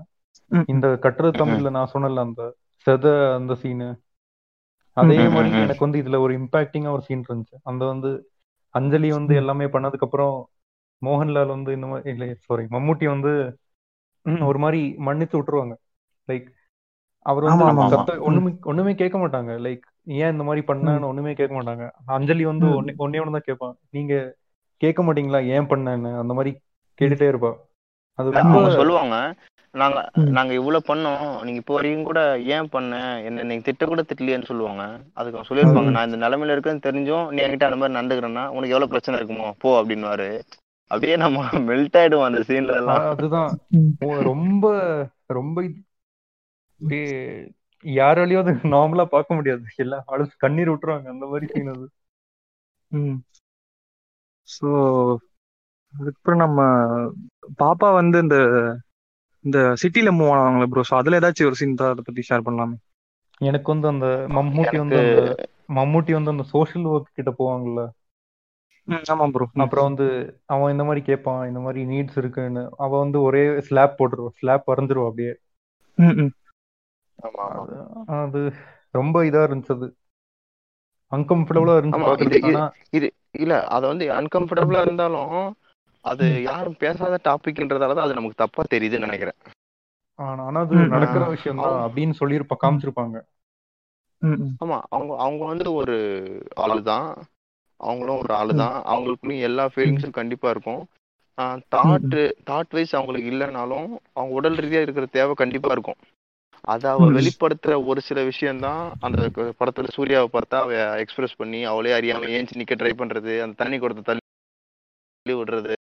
இந்த 0.65 0.87
கட்டுரை 0.97 1.29
தமிழ்ல 1.31 1.69
நான் 1.69 1.91
சொன்னல 1.93 2.23
அந்த 2.27 2.43
செத 2.87 3.05
அந்த 3.35 3.53
சீனு 3.61 3.89
அதே 4.97 5.17
மாதிரி. 5.27 5.49
எனக்கு 5.63 5.85
வந்து 5.85 6.01
இதுல 6.03 6.19
ஒரு 6.19 6.33
இம்பாக்டிங்கா 6.39 6.91
ஒரு 6.91 7.03
சீன் 7.07 7.25
இருந்துச்சு. 7.27 7.57
அந்த 7.63 7.83
வந்து 7.85 8.11
அஞ்சலி 8.75 9.09
வந்து. 9.11 9.33
எல்லாமே 9.35 9.65
பண்ணதுக்கு 9.65 10.07
அப்புறம் 10.07 10.35
மோகன்லால் 11.01 11.53
வந்து 11.55 11.71
இந்த 11.73 11.87
மாதிரி 11.87 12.09
இல்லை 12.09 12.29
சாரி 12.47 12.63
மம்மூட்டி 12.75 13.05
வந்து 13.05 13.31
ஒரு 14.45 14.59
மாதிரி 14.59 14.81
மன்னிச்சு 15.07 15.35
விட்டுருவாங்க. 15.37 15.75
லைக் 16.27 16.47
அவர் 17.25 17.45
வந்து 17.45 17.85
சத்த 17.93 18.11
ஒண்ணுமே 18.27 18.51
ஒண்ணுமே 18.63 18.93
கேட்க 18.95 19.17
மாட்டாங்க. 19.17 19.51
லைக் 19.65 19.85
ஏன் 20.19 20.31
இந்த 20.31 20.43
மாதிரி 20.43 20.61
பண்ணேன்னு 20.67 21.09
ஒண்ணுமே 21.11 21.33
கேட்க 21.33 21.53
மாட்டாங்க. 21.55 21.85
அஞ்சலி 22.17 22.45
வந்து. 22.45 22.67
ஒன்னே 22.79 22.93
ஒன்னே 23.05 23.21
ஒன்று 23.23 23.35
தான் 23.37 23.47
கேட்பான். 23.47 23.75
நீங்க 23.89 24.13
கேட்க 24.81 24.99
மாட்டீங்களா? 25.03 25.39
ஏன் 25.55 25.69
பண்ணேன்னு? 25.71 26.11
அந்த 26.19 26.33
மாதிரி 26.33 26.51
கேட்டுட்டே 26.99 27.27
இருப்பா. 27.31 27.51
அது 28.19 28.29
சொல்லுவாங்க. 28.79 29.15
நாங்க. 29.75 29.99
நாங்க 30.37 30.51
இவ்வளவு 30.53 30.87
பண்ணோம். 30.87 31.25
நீங்க 31.43 31.59
இப்போ 31.61 31.73
வரைக்கும் 31.73 32.07
கூட 32.09 32.21
ஏன் 32.55 32.69
பண்ண? 32.69 32.93
என்ன 33.27 33.43
நீங்க 33.43 33.63
திட்ட 33.65 33.85
கூட 33.85 34.01
திட்டலையேன்னு 34.01 34.49
சொல்லுவாங்க. 34.51 34.83
அதுக்கு 35.13 35.37
அவங்க 35.37 35.49
சொல்லியிருப்பாங்க. 35.49 35.91
நான் 35.95 36.07
இந்த 36.09 36.19
நிலைமையில 36.25 36.55
இருக்கேன்னு 36.55 36.87
தெரிஞ்சும் 36.87 37.27
நீ 37.31 37.41
என்கிட்ட 37.41 37.69
அந்த 37.69 37.79
மாதிரி 37.81 37.97
நடந்துக்கிறேன்னா 37.97 38.45
உனக்கு 38.47 38.75
எவ்வளவு 38.75 38.93
பிரச்சனை 38.93 39.19
இருக்குமோ 39.19 39.49
போ 39.59 39.71
அப்படின்னுவாரு. 39.81 40.29
அப்படியே 40.91 41.15
நம்ம 41.17 41.39
மெல்ட் 41.69 41.97
ஆயிடுவோம் 41.97 42.27
அந்த 42.27 42.41
சீன்ல 42.47 42.75
எல்லாம். 42.81 43.03
அதுதான். 43.13 43.51
ரொம்ப 44.29 44.65
ரொம்ப 45.29 45.57
யாராலையும் 47.85 48.41
அது 48.43 48.53
நார்மலா 48.73 49.05
பார்க்க 49.07 49.37
முடியாது. 49.37 49.65
எல்லாம் 49.75 50.07
அழுது 50.07 50.33
கண்ணீர் 50.37 50.71
விட்டுருவாங்க 50.71 51.09
அந்த 51.09 51.25
மாதிரி 51.25 51.47
சீன் 51.53 51.73
அது. 51.73 51.85
ஸோ 54.47 54.67
அதுக்கப்புறம் 55.93 56.43
நம்ம 56.45 56.59
பாப்பா 57.59 57.87
வந்து 57.93 58.17
இந்த 58.19 58.37
இந்த 59.45 59.59
சிட்டில 59.81 60.09
மூவ் 60.15 60.33
ஆனாங்களே 60.33 60.69
ப்ரோ 60.71 60.83
ஸோ 60.85 60.95
அதுல 60.99 61.19
ஏதாச்சும் 61.19 61.49
ஒரு 61.49 61.59
சீன் 61.59 61.75
அதை 61.87 62.03
பத்தி 62.03 62.27
ஷேர் 62.27 62.47
பண்ணலாமே. 62.47 62.77
எனக்கு 63.41 63.69
வந்து 63.71 63.87
அந்த 63.91 64.07
மம்மூட்டி 64.35 64.77
வந்து 64.81 65.01
மம்மூட்டி 65.75 66.13
வந்து 66.15 66.33
அந்த 66.33 66.45
சோஷியல் 66.51 66.89
ஒர்க் 66.91 67.15
கிட்ட 67.15 67.31
போவாங்கல்ல. 67.37 67.83
ம் 68.87 69.05
ஆமா 69.11 69.25
ப்ரோ 69.31 69.45
அப்புறம் 69.63 69.87
வந்து 69.89 70.05
அவன் 70.47 70.71
இந்த 70.71 70.83
மாதிரி 70.83 71.01
கேட்பான் 71.05 71.41
இந்த 71.49 71.61
மாதிரி 71.61 71.81
நீட்ஸ் 71.89 72.19
இருக்குன்னு. 72.21 72.63
அவ 72.77 72.91
வந்து 72.97 73.19
ஒரே 73.23 73.43
ஸ்லாப் 73.67 73.97
போட்டுருவா 73.99 74.31
ஸ்லாப் 74.37 74.69
வரைஞ்சிருவா 74.69 75.09
அப்படியே. 75.09 75.33
ம் 75.97 76.15
ம். 76.17 76.31
ஆமா 77.19 77.45
ஆமா. 77.49 77.63
அது 77.63 77.77
அது 78.17 78.41
ரொம்ப 78.93 79.23
இதா 79.27 79.41
இருந்துச்சு 79.47 79.75
அது. 79.77 79.87
அன்கம்ஃபர்டபுளா 81.11 81.75
இருந்துச்சு 81.75 82.51
இது 82.93 83.07
இல்ல 83.39 83.53
அது 83.75 83.85
வந்து 83.87 84.05
அன்கம்ஃபர்டபுளா 84.19 84.81
இருந்தாலும் 84.85 85.33
அது 86.05 86.41
யாரும் 86.41 86.77
பேசாத 86.77 87.19
டாபிக்ன்றதால 87.23 87.95
அது 87.95 88.13
நமக்கு 88.13 88.41
தப்பா 88.43 88.63
தெரியுதுன்னு 88.69 89.07
நினைக்கிறேன். 89.07 89.37
ஆனா 90.19 90.59
அது. 90.59 90.75
நடக்கிற 90.75 91.29
விஷயம் 91.29 91.57
தான் 91.57 91.91
அப்படின்னு 91.91 92.13
சொல்லியிருப்பா 92.19 92.55
காமிச்சிருப்பாங்க. 92.61 93.17
ஆமா 94.61 94.77
அவங்க 94.89 95.11
அவங்க 95.17 95.43
வந்து 95.45 95.73
ஒரு 95.73 95.95
ஆளுதான். 96.57 97.09
அவங்களும் 97.79 98.17
ஒரு 98.17 98.33
ஆளுதான். 98.33 98.75
அவங்களுக்குள்ளயும் 98.91 99.47
எல்லா 99.49 99.65
ஃபீலிங்ஸும் 99.75 100.17
கண்டிப்பா 100.19 100.49
இருக்கும். 100.49 100.81
தாட் 101.75 102.15
தாட் 102.49 102.71
வைஸ் 102.71 102.95
அவங்களுக்கு 102.95 103.29
இல்லைனாலும் 103.31 103.85
அவங்க 104.13 104.33
உடல் 104.33 104.55
ரீதியா 104.55 104.81
இருக்கிற 104.81 105.05
தேவை 105.05 105.33
கண்டிப்பா 105.33 105.71
இருக்கும். 105.71 105.99
அதை 106.63 106.91
அவ. 106.91 107.05
வெளிப்படுத்துற 107.11 107.85
ஒரு 107.85 108.01
சில 108.01 108.23
விஷயம்தான் 108.23 108.81
அந்த 108.99 109.21
படத்துல 109.59 109.87
சூர்யாவை 109.89 110.27
பார்த்தா 110.33 110.57
அவ 110.65 110.71
எக்ஸ்பிரஸ் 110.97 111.35
பண்ணி 111.35 111.63
அவளே 111.63 111.91
அறியாம 111.99 112.27
ஏஞ்சி 112.37 112.57
நிக்க 112.61 112.73
ட்ரை 112.75 112.93
பண்றது 113.01 113.33
அந்த 113.41 113.55
தண்ணி 113.57 113.79
கொடுத்த 113.79 114.01
தள்ளி 114.09 114.23
விடுறது 115.25 115.73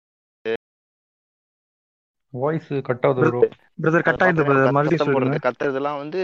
வாய்ஸ் 2.40 2.72
கட் 2.84 3.06
ஆகுது 3.08 3.30
ப்ரோ 3.30 3.42
பிரதர் 3.82 4.06
கட் 4.08 4.22
ஆயிடுது 4.24 4.46
பிரதர் 4.50 4.72
மறுபடியும் 4.72 5.08
சொல்லுங்க. 5.08 5.40
கத்துறதெல்லாம் 5.48 5.98
வந்து 5.98 6.22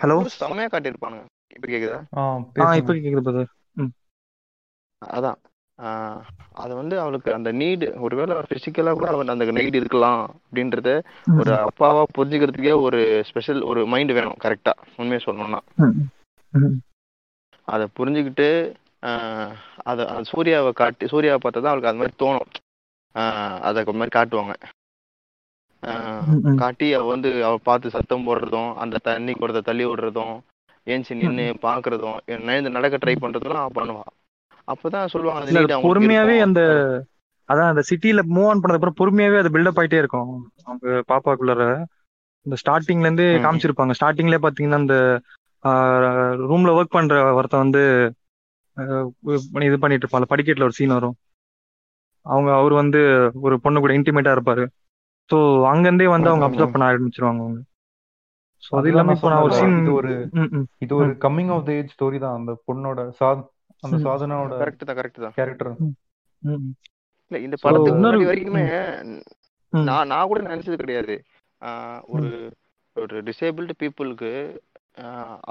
Hello? 0.00 0.14
அவ்வளவு 0.14 0.30
செம்மையா 0.40 0.68
காட்டியிருப்பானுங்க. 0.68 1.24
இப்ப 1.54 1.68
கேக்குதா? 1.68 1.98
ஆ 2.16 2.74
இப்போ 2.76 2.92
கேக்குது 2.94 3.26
பிரதர் 3.28 3.52
அதான். 5.02 5.38
ஆஹ் 5.78 6.20
அது 6.52 6.74
வந்து 6.74 7.00
அவளுக்கு 7.00 7.32
அந்த 7.32 7.52
நீடு 7.52 7.86
ஒருவேளை 8.00 8.36
பிசிக்கலா 8.48 8.92
கூட 8.92 9.08
அவன் 9.08 9.28
அந்த 9.28 9.44
நீடு 9.44 9.76
இருக்கலாம் 9.76 10.22
அப்படின்றத 10.44 10.88
ஒரு 11.38 11.52
அப்பாவா 11.66 12.02
புரிஞ்சுக்கிறதுக்கே 12.16 12.80
ஒரு 12.80 13.22
ஸ்பெஷல் 13.24 13.60
ஒரு 13.62 13.86
மைண்ட் 13.86 14.12
வேணும் 14.12 14.40
கரெக்டா 14.44 14.72
உண்மையை 14.96 15.20
சொல்லணும்னா. 15.24 15.60
அதை 17.68 17.86
புரிஞ்சுக்கிட்டு 17.98 18.48
அதை 19.84 20.04
சூர்யாவை 20.22 20.72
காட்டி 20.72 21.06
சூர்யாவை 21.06 21.40
பார்த்தா 21.44 21.62
தான் 21.62 21.72
அவளுக்கு 21.72 21.90
அது 21.90 22.00
மாதிரி 22.00 22.16
தோணும். 22.18 22.50
ஆஹ் 23.14 23.60
அதை 23.60 23.84
மாதிரி 23.84 24.12
காட்டுவாங்க. 24.18 24.54
காட்டி 26.62 26.86
அவ 26.96 27.04
வந்து 27.12 27.30
அவ 27.48 27.54
பார்த்து 27.68 27.94
சத்தம் 27.96 28.26
போடுறதும் 28.28 28.70
அந்த 28.82 29.00
தண்ணி 29.06 29.32
கொடுத்த 29.34 29.60
தள்ளி 29.68 29.84
விடுறதும் 29.86 30.34
ஏஞ்சி 30.86 31.14
நின்னு 31.20 31.46
பாக்குறதும் 31.66 32.18
எழுந்து 32.34 32.76
நடக்க 32.76 32.98
ட்ரை 33.02 33.14
பண்றதும் 33.24 33.62
அவ 33.62 33.70
பண்ணுவா. 33.78 34.04
அப்பதான் 34.68 35.12
சொல்லுவாங்க 35.14 35.44
அந்த 35.44 35.78
பொறுமையாவே. 35.86 36.36
அந்த 36.46 36.60
அதான் 37.48 37.70
அந்த 37.72 37.82
சிட்டில 37.90 38.22
மூவ் 38.34 38.48
ஆன் 38.50 38.60
பண்ணதுக்கு 38.62 38.80
அப்புறம் 38.80 39.00
பொறுமையாவே 39.00 39.38
அது 39.42 39.52
பில்டப் 39.54 39.78
ஆயிட்டே 39.80 40.00
இருக்கும். 40.02 40.32
அவங்க 40.66 41.02
பாப்பாக்குள்ளார. 41.12 41.62
இந்த 42.46 42.56
ஸ்டார்டிங்ல 42.62 43.08
இருந்தே. 43.08 43.28
காமிச்சிருப்பாங்க. 43.44 43.94
ஸ்டார்டிங்ல 43.98 44.38
பாத்தீங்கன்னா 44.44 44.80
இந்த 44.84 44.96
ரூம்ல 46.50 46.74
ஒர்க் 46.78 46.96
பண்ற 46.96 47.14
ஒருத்தன் 47.38 47.64
வந்து 47.64 47.82
இது 49.66 49.76
பண்ணிட்டு 49.82 50.04
இருப்பாங்க 50.04 50.28
படிக்கட்டுல 50.32 50.68
ஒரு 50.68 50.76
சீன் 50.76 50.96
வரும். 50.96 51.16
அவங்க 52.26 52.50
அவர் 52.60 52.74
வந்து 52.82 53.00
ஒரு 53.46 53.54
பொண்ணு 53.64 53.82
கூட 53.82 53.92
இன்டிமேட்டா 53.98 54.34
இருப்பாரு. 54.36 54.64
ஸோ 55.30 55.38
அங்கிருந்தே 55.70 56.06
வந்து 56.12 56.30
அவங்க 56.30 56.46
அப்சர்வ். 56.48 56.72
பண்ண 56.74 56.84
ஆரம்பிச்சிருவாங்க 56.90 57.42
அவங்க. 57.44 57.60
ஸோ 58.62 58.70
அது 58.78 58.88
இல்லாம 58.90 59.14
இப்போ 59.16 59.28
நான் 59.32 59.44
ஒரு 59.46 59.54
சீன் 59.58 59.76
இது 59.80 59.92
ஒரு 59.98 60.12
இது 60.84 60.92
ஒரு 60.98 61.10
coming 61.24 61.52
of 61.56 61.66
the 61.66 61.72
age 61.72 61.94
story 61.96 62.18
தான். 62.24 62.36
அந்த 62.38 62.52
பொண்ணோட 62.68 63.00
சா 63.18 63.28
அந்த. 63.82 63.96
சாதனாவோட 64.06 64.54
கரெக்ட் 64.62 64.88
தான் 64.88 64.98
கரெக்ட் 65.00 65.24
தான். 65.24 65.34
கேரக்டர். 65.38 65.72
இல்ல 67.30 67.38
இந்த 67.46 67.56
So, 67.56 67.64
படத்துக்கு 67.64 67.98
முன்னாடி 67.98 68.28
வரைக்குமே. 68.28 68.64
நான் 69.72 70.08
நான் 70.08 70.28
கூட 70.28 70.40
நினைச்சது 70.46 70.76
கிடையாது. 70.76 71.14
ஆஹ் 71.62 72.00
ஒரு 72.12 72.28
ஒரு 72.96 73.16
டிசேபிள்டு 73.26 73.74
பீப்புளுக்கு 73.80 74.30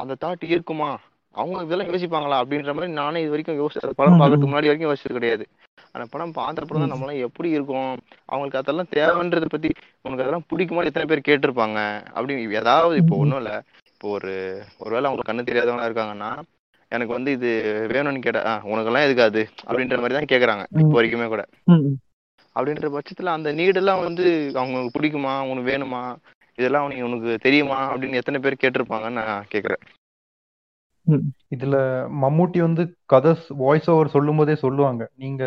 அந்த 0.01 0.13
தாட் 0.23 0.43
இருக்குமா? 0.47 0.89
அவங்க 1.35 1.63
இதெல்லாம் 1.65 1.89
யோசிப்பாங்களா? 1.91 2.37
அப்படின்ற 2.41 2.71
மாதிரி 2.73 2.91
நானே 2.93 3.21
இது 3.21 3.33
வரைக்கும் 3.33 3.59
யோசி 3.59 3.77
படம் 3.99 4.19
பார்க்கறதுக்கு. 4.19 4.49
முன்னாடி 4.49 4.69
வரைக்கும் 4.69 4.89
யோசிச்சது 4.89 5.17
கிடையாது. 5.19 5.45
அந்த 5.97 6.07
படம் 6.09 6.31
பார்த்தப்பறம் 6.31 6.87
தான். 6.87 6.91
நம்மளாம் 6.91 7.19
எப்படி 7.19 7.49
இருக்கும்? 7.49 7.97
அவங்களுக்கு 8.25 8.57
அதெல்லாம் 8.57 8.91
தேவைன்றதை 8.95 9.45
பத்தி 9.45 9.69
உனக்கு 10.01 10.23
அதெல்லாம் 10.23 10.43
பிடிக்குமா? 10.49 10.85
எத்தனை 10.85 11.05
பேர் 11.07 11.29
கேட்டிருப்பாங்க? 11.29 11.79
அப்படின்னு 12.15 12.51
ஏதாவது 12.51 12.95
இப்போ. 12.95 13.15
ஒன்றும் 13.15 13.43
இல்லை. 13.43 13.61
இப்போ 13.91 14.09
ஒரு 14.09 14.33
ஒருவேளை 14.79 15.11
அவங்களுக்கு 15.11 15.33
கண்ணு 15.33 15.55
தெரியாதவங்களா 15.55 15.87
இருக்காங்கன்னா 15.89 16.31
எனக்கு 16.91 17.13
வந்து 17.13 17.31
இது 17.31 17.49
வேணும்னு 17.89 18.21
கேட்டா 18.21 18.45
"ஆ, 18.45 18.61
உனக்கெல்லாம் 18.65 19.05
எதுக்காது? 19.07 19.47
அப்படின்ற 19.67 19.97
மாதிரி 19.97 20.13
தான் 20.13 20.31
கேக்குறாங்க. 20.31 20.65
இப்போ. 20.79 21.01
வரைக்குமே 21.01 21.27
கூட. 21.27 21.45
அப்படின்ற 22.55 22.97
பட்சத்துல 22.97 23.25
அந்த 23.25 23.53
நீடெல்லாம் 23.53 24.03
வந்து 24.03 24.51
அவங்களுக்கு 24.53 24.99
பிடிக்குமா? 24.99 25.49
உனக்கு 25.49 25.71
வேணுமா? 25.71 26.15
இதெல்லாம் 26.57 26.83
உனக்கு 26.83 27.03
உனக்கு 27.03 27.37
தெரியுமா? 27.41 27.93
அப்படின்னு 27.93 28.13
எத்தனை 28.13 28.39
பேர் 28.39 28.61
கேட்டிருப்பாங்கன்னு 28.61 29.09
நான் 29.09 29.45
கேக்குறேன். 29.53 29.83
இதுல 31.55 31.75
மம்மூட்டி 32.21 32.59
வந்து 32.59 32.95
கதை 33.05 33.35
வாய்ஸ் 33.47 33.89
ஓவர் 33.89 34.09
சொல்லும் 34.09 34.37
போதே 34.37 34.55
சொல்லுவாங்க. 34.55 35.09
நீங்க. 35.15 35.43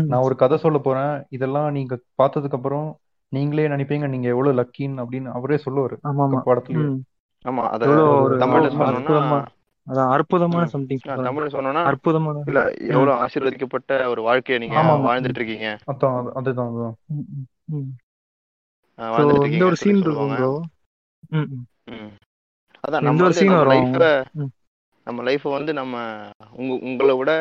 நான் 0.00 0.22
ஒரு 0.22 0.34
கதை 0.36 0.56
சொல்ல 0.56 0.78
போறேன். 0.78 1.26
இதெல்லாம் 1.28 1.70
நீங்க 1.72 1.94
பார்த்ததுக்கு 2.22 2.58
அப்புறம் 2.58 2.86
நீங்களே 3.32 3.66
நினைப்பீங்க 3.68 4.08
நீங்க 4.08 4.28
எவ்வளவு 4.28 4.58
லக்கின்னு 4.58 5.02
அப்படின்னு 5.02 5.30
அவரே 5.32 5.56
சொல்லுவாரு. 5.66 5.96
ஆமா 6.04 6.24
ஆமா. 7.44 7.62
அத 7.74 7.86
அதான் 9.86 10.10
அற்புதமான. 10.10 10.66
சம்திங் 10.66 10.98
தமிழ்ல 11.06 11.48
சொன்னோம்னா 11.54 11.82
அற்புதமான. 11.84 12.42
இல்ல 12.46 12.60
எவ்வளவு 12.88 13.14
ஆசீர்வதிக்கப்பட்ட 13.24 14.06
ஒரு 14.08 14.22
வாழ்க்கையை 14.22 14.58
நீங்க. 14.62 14.82
வாழ்ந்துட்டு 15.08 15.38
இருக்கீங்க 15.38 15.68
அதான் 15.92 16.28
அதுதான் 16.32 16.68
அதுதான். 16.68 16.96
இந்த 19.50 19.64
ஒரு 19.64 19.76
சீன் 19.76 19.96
இருக்கும் 19.96 20.34
ப்ரோ. 20.34 20.52
அதான் 22.88 23.04
நம்ம. 23.08 23.28
லைஃப. 23.72 24.04
நம்ம 25.06 25.22
லைஃப 25.22 25.44
வந்து 25.50 25.72
நம்ம 25.72 25.94
உங்க 26.52 26.72
உங்களை 26.82 27.14
விட 27.16 27.32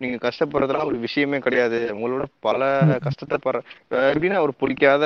நீங்க 0.00 0.16
கஷ்டப்படுறதெல்லாம் 0.22 0.88
ஒரு 0.88 0.98
விஷயமே 0.98 1.38
கிடையாது. 1.38 1.78
உங்களோட 1.94 2.24
பல. 2.40 2.62
கஷ்டத்தை 3.02 3.36
படுற 3.40 3.58
எப்படின்னா 4.08 4.40
ஒரு 4.40 4.54
பிடிக்காத 4.54 5.04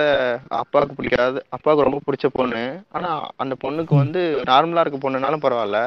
அப்பாவுக்கு 0.61 0.95
பிடிக்காத 0.95 1.43
அப்பாவுக்கு 1.49 1.89
ரொம்ப 1.89 2.01
பிடிச்ச 2.07 2.29
பொண்ணு. 2.33 2.63
ஆனா 2.91 3.11
அந்த 3.37 3.57
பொண்ணுக்கு. 3.65 3.95
வந்து 3.97 4.23
நார்மலா 4.51 4.85
இருக்க 4.85 5.01
பொண்ணுனாலும் 5.01 5.45
பரவாயில்ல. 5.45 5.81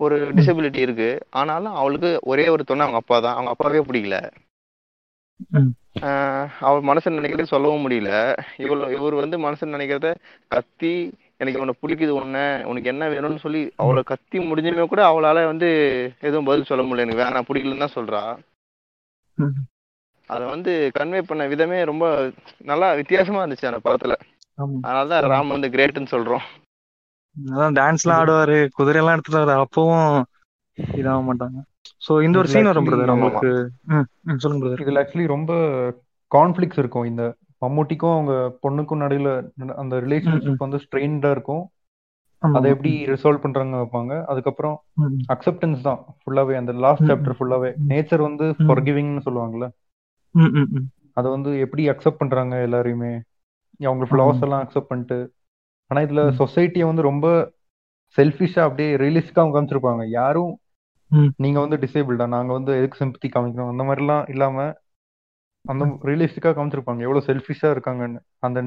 ஒரு 0.00 0.16
டிசபிலிட்டி 0.34 0.80
இருக்கு. 0.86 1.10
ஆனாலும் 1.32 1.74
அவளுக்கு 1.74 2.10
ஒரே 2.24 2.46
ஒரு 2.48 2.64
துணை 2.64 2.84
அவங்க 2.84 3.00
அப்பா 3.02 3.18
தான். 3.20 3.36
அவங்க 3.36 3.52
அப்பாவே 3.54 3.82
பிடிக்கல. 3.88 4.18
அவள் 6.66 6.82
மனசுல 6.88 7.18
நினைக்கிறத 7.18 7.48
சொல்லவும் 7.50 7.84
முடியல. 7.84 8.10
இவள் 8.64 8.82
இவர் 8.96 9.14
வந்து 9.14 9.36
மனசுல 9.38 9.74
நினைக்கிறத 9.76 10.08
கத்தி 10.50 10.94
எனக்கு 11.40 11.60
உன்னை 11.62 11.74
பிடிக்குது 11.80 12.12
உன்னை 12.18 12.44
உனக்கு 12.70 12.90
என்ன 12.92 13.04
வேணும்னு 13.14 13.42
சொல்லி 13.44 13.62
அவளை 13.82 14.02
கத்தி 14.10 14.38
முடிஞ்சுமே 14.50 14.84
கூட 14.92 15.02
அவளால 15.08 15.44
வந்து 15.50 15.68
எதுவும் 16.20 16.48
பதில் 16.48 16.68
சொல்ல 16.70 16.84
முடியல. 16.84 17.04
எனக்கு 17.06 17.22
வேணாம் 17.22 17.48
பிடிக்கலன்னு 17.48 17.84
தான் 17.84 17.96
சொல்றா. 17.96 18.22
அதை 20.30 20.44
வந்து 20.52 20.72
கன்வே 20.98 21.20
பண்ண 21.22 21.42
விதமே 21.46 21.78
ரொம்ப 21.90 22.04
நல்லா 22.70 22.88
வித்தியாசமா 23.00 23.42
இருந்துச்சு 23.42 23.70
அந்த 23.70 23.80
படத்துல. 23.84 24.14
ஆமா. 24.58 24.78
அதனாலதான் 24.86 25.30
ராம் 25.32 25.54
வந்து 25.54 25.68
கிரேட்னு 25.74 26.12
சொல்றோம். 26.14 26.46
அதான் 27.36 27.76
டான்ஸ்லாம் 27.78 28.20
ஆடுவாரு 28.20 28.58
குதிரையெல்லாம் 28.78 29.16
எடுத்துட்டு 29.16 29.42
வர 29.44 29.54
அப்பவும் 29.64 30.22
இதாக 30.78 31.20
மாட்டாங்க. 31.28 31.58
சோ 32.06 32.12
இந்த 32.26 32.36
ஒரு 32.38 32.48
சீன் 32.52 32.70
வரும் 32.70 32.86
பிரதர் 32.86 33.14
உங்களுக்கு. 33.14 33.50
சொல்லுங்க 34.42 34.62
பிரதர் 34.62 34.84
இதுல 34.84 35.02
ஆக்சுவலி 35.02 35.26
ரொம்ப 35.36 35.52
கான்ஃபிளிக்ஸ் 36.30 36.80
இருக்கும். 36.82 37.08
இந்த 37.10 37.24
மம்மூட்டிக்கும் 37.60 38.12
அவங்க 38.12 38.58
பொண்ணுக்கும் 38.62 38.98
நடுவுல 39.00 39.50
நட- 39.54 39.74
அந்த 39.74 39.96
ரிலேஷன்ஷிப் 39.96 40.54
வந்து 40.58 40.76
ஸ்ட்ரெயின்டா 40.76 41.30
இருக்கும். 41.30 41.70
அதை 42.38 42.70
எப்படி 42.70 43.06
ரிசால்வ் 43.06 43.38
பண்றாங்க 43.38 43.76
வைப்பாங்க. 43.76 44.24
அதுக்கப்புறம் 44.24 44.82
அக்செப்டன்ஸ் 45.32 45.80
தான் 45.80 46.04
ஃபுல்லாவே 46.24 46.54
அந்த 46.54 46.72
லாஸ்ட் 46.72 47.02
சாப்டர் 47.02 47.34
ஃபுல்லாவே. 47.38 47.74
நேச்சர் 47.88 48.20
வந்து. 48.20 48.44
ஃபர்கிவிங்னு 48.58 49.20
சொல்லுவாங்கல்ல. 49.24 49.68
அதை 51.12 51.30
வந்து 51.30 51.58
எப்படி 51.58 51.88
அக்செப்ட் 51.90 52.16
பண்றாங்க 52.18 52.56
எல்லாரையுமே? 52.56 53.20
அவங்க 53.84 54.04
ஃபிளாஸ் 54.04 54.42
எல்லாம் 54.42 54.68
அக்செப்ட் 54.68 54.80
பண்ணிட்டு. 54.80 55.32
ஆனா 55.86 56.06
இதுல. 56.06 56.34
சொசைட்டியை 56.38 56.84
வந்து 56.84 57.02
ரொம்ப 57.02 57.52
செல்ஃபிஷா 58.16 58.60
அப்படியே 58.60 58.96
ரியலிஸ்டிக்கா 58.96 59.38
காமிச்சிருப்பாங்க. 59.38 60.08
யாரும். 60.08 60.58
நீங்க 61.36 61.60
வந்து 61.60 61.76
டிசேபிள்டா 61.76 62.28
நாங்க 62.28 62.52
வந்து 62.52 62.76
எதுக்கு 62.76 63.04
சிம்பத்தி 63.04 63.28
காமிக்கணும்? 63.28 63.68
அந்த 63.68 63.82
மாதிரிலாம் 63.82 64.30
இல்லாம 64.30 64.72
அந்த 65.66 65.84
ரியலிஸ்டிக்கா 66.02 66.50
காமிச்சிருப்பாங்க. 66.52 67.00
எவ்வளவு 67.00 67.26
செல்ஃபிஷா 67.26 67.68
இருக்காங்கன்னு. 67.74 68.20
அந்த. 68.38 68.60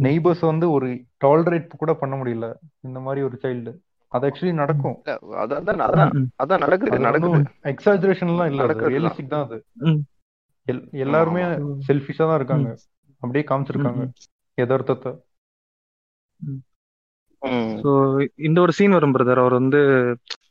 நெய்பர்ஸ் 0.00 0.44
வந்து 0.44 0.66
ஒரு 0.70 0.88
டாலரேட் 1.24 1.76
கூட 1.76 1.94
பண்ண 1.94 2.14
முடியல. 2.16 2.48
இந்த 2.80 3.00
மாதிரி 3.00 3.22
ஒரு 3.22 3.38
சைல்டு 3.42 3.72
அது 4.12 4.26
ஆக்சுவலி 4.28 4.52
நடக்கும். 4.52 4.96
அதான் 5.42 5.82
அதான் 6.38 6.62
நடக்குது 6.64 6.96
ஒன்றும் 7.30 7.36
எக்ஸாஜரேஷன்லாம் 7.64 8.50
இல்ல. 8.52 8.62
ரியலிஸ்டிக் 8.86 9.34
தான் 9.34 9.46
அது. 9.46 9.58
எல்லாருமே. 11.04 11.42
செல்ஃபிஷா 11.88 12.24
தான் 12.24 12.34
இருக்காங்க. 12.34 12.70
அப்படியே 13.22 13.44
காமிச்சிருக்காங்க. 13.48 14.02
யதார்த்தத்தை. 14.58 15.12
ம். 16.40 16.60
ஸோ 17.82 17.90
இந்த 18.40 18.58
ஒரு 18.60 18.72
சீன் 18.72 18.90
வரும் 18.90 19.14
பிரதர் 19.14 19.38
அவர் 19.38 19.52
வந்து 19.52 19.80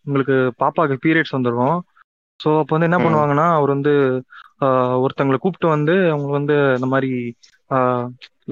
உங்களுக்கு 0.04 0.36
பாப்பாக்கு 0.60 0.96
பீரியட்ஸ் 1.06 1.36
வந்துடும் 1.36 1.76
ஸோ 2.40 2.50
அப்போ 2.62 2.74
வந்து 2.76 2.90
என்ன 2.90 3.00
பண்ணுவாங்கன்னா 3.04 3.48
அவர் 3.58 3.76
வந்து 3.76 3.94
ஒருத்தங்களை 5.06 5.38
கூப்பிட்டு 5.42 5.68
வந்து 5.76 5.96
அவங்க 6.14 6.32
வந்து 6.38 6.56
இந்த 6.78 6.88
மாதிரி 6.94 7.12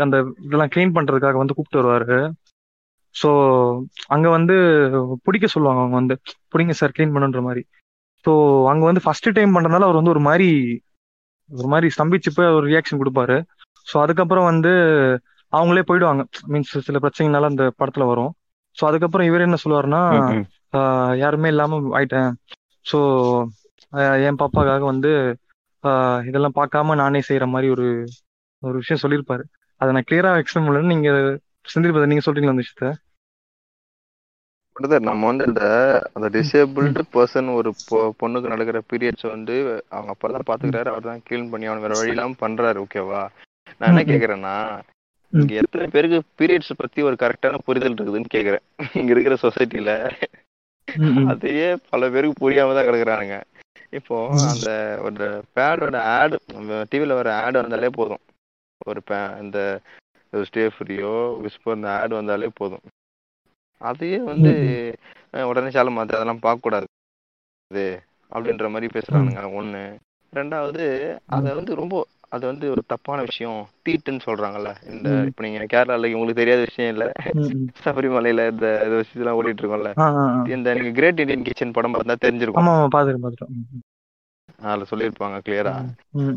அந்த 0.04 0.18
இதெல்லாம் 0.46 0.72
க்ளீன் 0.74 0.96
பண்றதுக்காக 0.98 1.40
வந்து 1.42 1.56
கூப்பிட்டு 1.58 1.82
வருவாரு. 1.82 2.20
ஸோ 3.16 3.30
அங்க 4.16 4.28
வந்து 4.38 4.56
பிடிக்க 5.26 5.46
சொல்லுவாங்க 5.54 5.82
அவங்க 5.84 5.98
வந்து 6.02 6.16
பிடிங்க 6.54 6.74
சார் 6.80 6.96
க்ளீன் 6.98 7.14
பண்ணுன்ற 7.16 7.42
மாதிரி. 7.48 7.64
ஸோ 8.26 8.32
அங்க 8.72 8.84
வந்து 8.90 9.04
ஃபர்ஸ்ட் 9.06 9.30
டைம் 9.38 9.56
பண்றதுனால 9.56 9.88
அவர் 9.88 10.00
வந்து 10.00 10.14
ஒரு 10.16 10.24
மாதிரி 10.28 10.50
ஒரு 11.50 11.68
மாதிரி 11.74 11.88
ஸ்தம்பிச்சு 11.96 12.32
போய் 12.38 12.56
ஒரு 12.58 12.66
ரியாக்ஷன் 12.72 13.02
கொடுப்பாரு. 13.02 13.38
ஸோ 13.88 13.96
அதுக்கப்புறம் 14.04 14.50
வந்து 14.52 14.72
அவங்களே 15.54 15.84
போயிடுவாங்க. 15.90 16.24
மீன்ஸ் 16.54 16.74
சில 16.88 17.00
பிரச்சனைனால 17.04 17.50
அந்த 17.52 17.66
படத்துல 17.80 18.06
வரும். 18.12 18.32
ஸோ 18.78 18.84
அதுக்கப்புறம் 18.90 19.28
இவர் 19.30 19.46
என்ன 19.46 19.60
சொல்லுவாருன்னா 19.64 20.02
யாருமே 21.24 21.52
இல்லாம 21.54 21.80
ஆயிட்டேன். 22.00 22.32
ஸோ 22.86 23.00
என் 24.28 24.40
பாப்பாக்காக 24.42 24.84
வந்து 24.84 25.12
இதெல்லாம் 26.26 26.58
பார்க்காம 26.58 26.96
நானே 26.96 27.20
செய்யற 27.28 27.46
மாதிரி 27.48 27.68
ஒரு 27.76 27.88
ஒரு 28.64 28.76
விஷயம் 28.82 29.04
சொல்லியிருப்பாரு 29.04 29.44
அதை 29.82 29.90
நான் 29.94 30.08
கிளியரா 30.08 30.32
எக்ஸ்பிளைன் 30.40 30.68
பண்ணல 30.68 30.94
நீங்க 30.94 31.10
செந்தில் 31.68 32.10
நீங்க 32.12 32.24
சொல்றீங்களா 32.26 32.56
அந்த 32.56 32.64
விஷயத்த? 32.64 32.90
பிரதர் 34.76 35.08
நம்ம 35.08 35.28
வந்து 35.28 35.46
இந்த 35.46 35.64
அந்த 36.16 36.28
டிசேபிள்டு 36.34 37.04
பர்சன் 37.14 37.48
ஒரு 37.56 37.70
பொண்ணுக்கு 38.20 38.52
நடக்கிற 38.54 38.80
பீரியட்ஸ் 38.90 39.26
வந்து 39.32 39.56
அவங்க 39.90 40.12
அப்பா 40.14 40.28
தான் 40.28 40.48
பாத்துக்கிறாரு 40.50 40.92
அவர் 40.92 41.10
தான் 41.10 41.24
க்ளீன் 41.28 41.50
பண்ணி 41.52 41.70
அவன் 41.70 41.84
வேற 41.86 41.96
வழி 42.00 42.14
இல்லாம 42.14 42.38
பண்றாரு 42.44 42.80
ஓகேவா 42.84 43.22
நான் 43.80 43.90
என்ன. 43.92 44.04
கேக்குறேன்னா. 44.12 44.54
இங்க 45.34 45.54
எத்தனை 45.62 45.86
பேருக்கு 45.94 46.20
பீரியட்ஸ் 46.40 46.80
பத்தி 46.82 47.00
ஒரு 47.08 47.16
கரெக்டான 47.24 47.60
புரிதல் 47.66 47.96
இருக்குதுன்னு 47.96 48.34
கேக்குறேன். 48.36 48.64
இங்க 49.00 49.12
இருக்கிற 49.16 49.36
சொசைட்டில. 49.42 49.92
அதையே 51.32 51.68
பல 51.92 52.10
பேருக்கு 52.14 52.42
புரியாம 52.44 52.76
தான் 52.78 52.88
கிடக்குறானுங்க. 52.88 53.38
இப்போ. 53.90 54.18
அந்த 54.52 54.70
ஒரு 55.04 55.28
பேடோட 55.56 55.98
ஆடு 56.18 56.38
டிவில 56.92 57.14
வர 57.20 57.28
ஆடு 57.44 57.62
வந்தாலே 57.62 57.90
போதும். 57.90 58.24
ஒரு 58.88 59.02
பே 59.04 59.18
இந்த 59.42 59.60
ஸ்டே 60.34 60.64
ஃப்ரீயோ 60.76 61.14
விஸ்பர் 61.44 61.76
இந்த 61.76 61.90
ஆடு 62.00 62.16
வந்தாலே 62.16 62.50
போதும். 62.54 62.86
அதையே 63.82 64.18
வந்து 64.30 64.52
உடனே 65.50 65.70
சால 65.70 65.90
மாத்து 65.90 66.18
அதெல்லாம் 66.18 66.44
பார்க்க 66.46 66.66
கூடாது 66.66 66.88
அப்படின்ற 68.32 68.70
மாதிரி 68.70 68.88
பேசுறானுங்க. 68.94 69.42
ஒண்ணு. 69.60 69.84
ரெண்டாவது 70.34 70.86
அத 71.26 71.54
வந்து 71.54 71.76
ரொம்ப 71.76 71.96
அது 72.32 72.46
வந்து 72.46 72.66
ஒரு 72.70 72.82
தப்பான 72.88 73.22
விஷயம். 73.22 73.60
தீட்டுன்னு 73.86 74.26
சொல்றாங்கல்ல 74.26 74.72
இந்த. 74.90 75.08
இப்ப 75.30 75.44
நீங்க 75.44 75.60
கேரளால 75.66 76.12
உங்களுக்கு 76.14 76.34
தெரியாத 76.36 76.62
விஷயம் 76.62 76.92
இல்ல. 76.94 77.06
சபரிமலையில 77.86 78.48
இந்த 78.50 78.68
விஷயத்தெல்லாம் 78.94 79.38
ஓடிட்டு 79.40 79.64
இருக்கோம்ல. 79.64 79.92
இந்த 80.48 80.74
நீங்க 80.74 80.92
கிரேட் 80.92 81.20
இந்தியன் 81.20 81.44
கிச்சன் 81.44 81.72
படம் 81.72 81.96
பார்த்தா 81.96 82.18
தெரிஞ்சிருக்கும். 82.20 82.68
அதுல 84.64 84.86
சொல்லியிருப்பாங்க 84.92 85.38
கிளியரா 85.46 85.74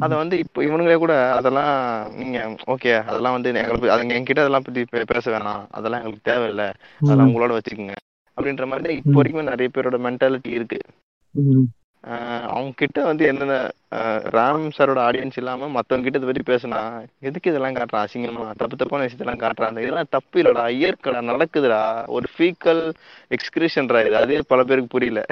அத 0.01 0.15
வந்து 0.17 0.39
இப்போ 0.39 0.61
இவனுங்களே 0.63 0.97
கூட 0.97 1.15
அதெல்லாம் 1.33 1.73
நீங்க 2.15 2.39
ஓகே 2.67 2.93
அதெல்லாம் 3.05 3.33
வந்து 3.33 3.51
எங்களுக்கு 3.55 3.91
அது 3.91 4.17
என்கிட்ட 4.17 4.41
அதெல்லாம் 4.41 4.63
பத்தி 4.63 4.83
பேச 5.07 5.25
வேணாம். 5.31 5.63
அதெல்லாம் 5.71 6.01
எங்களுக்கு 6.01 6.31
தேவையில்ல. 6.31 6.65
அதெல்லாம் 7.03 7.29
உங்களோட 7.31 7.53
வச்சுக்கோங்க. 7.57 7.97
அப்படின்ற 8.39 8.67
மாதிரி 8.67 8.93
இப்போ. 8.95 9.13
வரைக்கும் 9.15 9.51
நிறைய 9.51 9.71
பேரோட 9.75 9.99
மென்டாலிட்டி 10.07 10.51
இருக்கு. 10.51 10.81
அவங்க 12.49 12.73
கிட்ட 12.77 12.99
வந்து 13.05 13.25
என்னென்ன 13.27 13.57
ராம் 14.35 14.65
சாரோட 14.77 15.01
ஆடியன்ஸ் 15.01 15.39
இல்லாம 15.39 15.69
மத்தவங்க 15.69 16.07
கிட்ட 16.07 16.21
இதை 16.21 16.29
பத்தி 16.29 16.45
பேசினா 16.47 16.81
எதுக்கு 17.21 17.51
இதெல்லாம் 17.51 17.77
காட்டுறான் 17.77 18.05
அசிங்கமா 18.07 18.47
தப்பு 18.57 18.77
தப்பான 18.77 19.07
விஷயத்தெல்லாம் 19.07 19.43
காட்டுறான் 19.43 19.83
இதெல்லாம் 19.85 20.13
தப்பு 20.17 20.39
இல்லடா 20.43 20.65
இயற்கடா 20.79 21.23
நடக்குதுடா 21.31 21.83
ஒரு 22.17 22.29
ஃபீக்கல் 22.35 22.83
எக்ஸ்கிரிஷன்ரா 23.31 24.03
இது 24.07 24.19
அதே 24.23 24.41
பல 24.53 24.63
பேருக்கு 24.65 24.95
புரியல. 24.97 25.23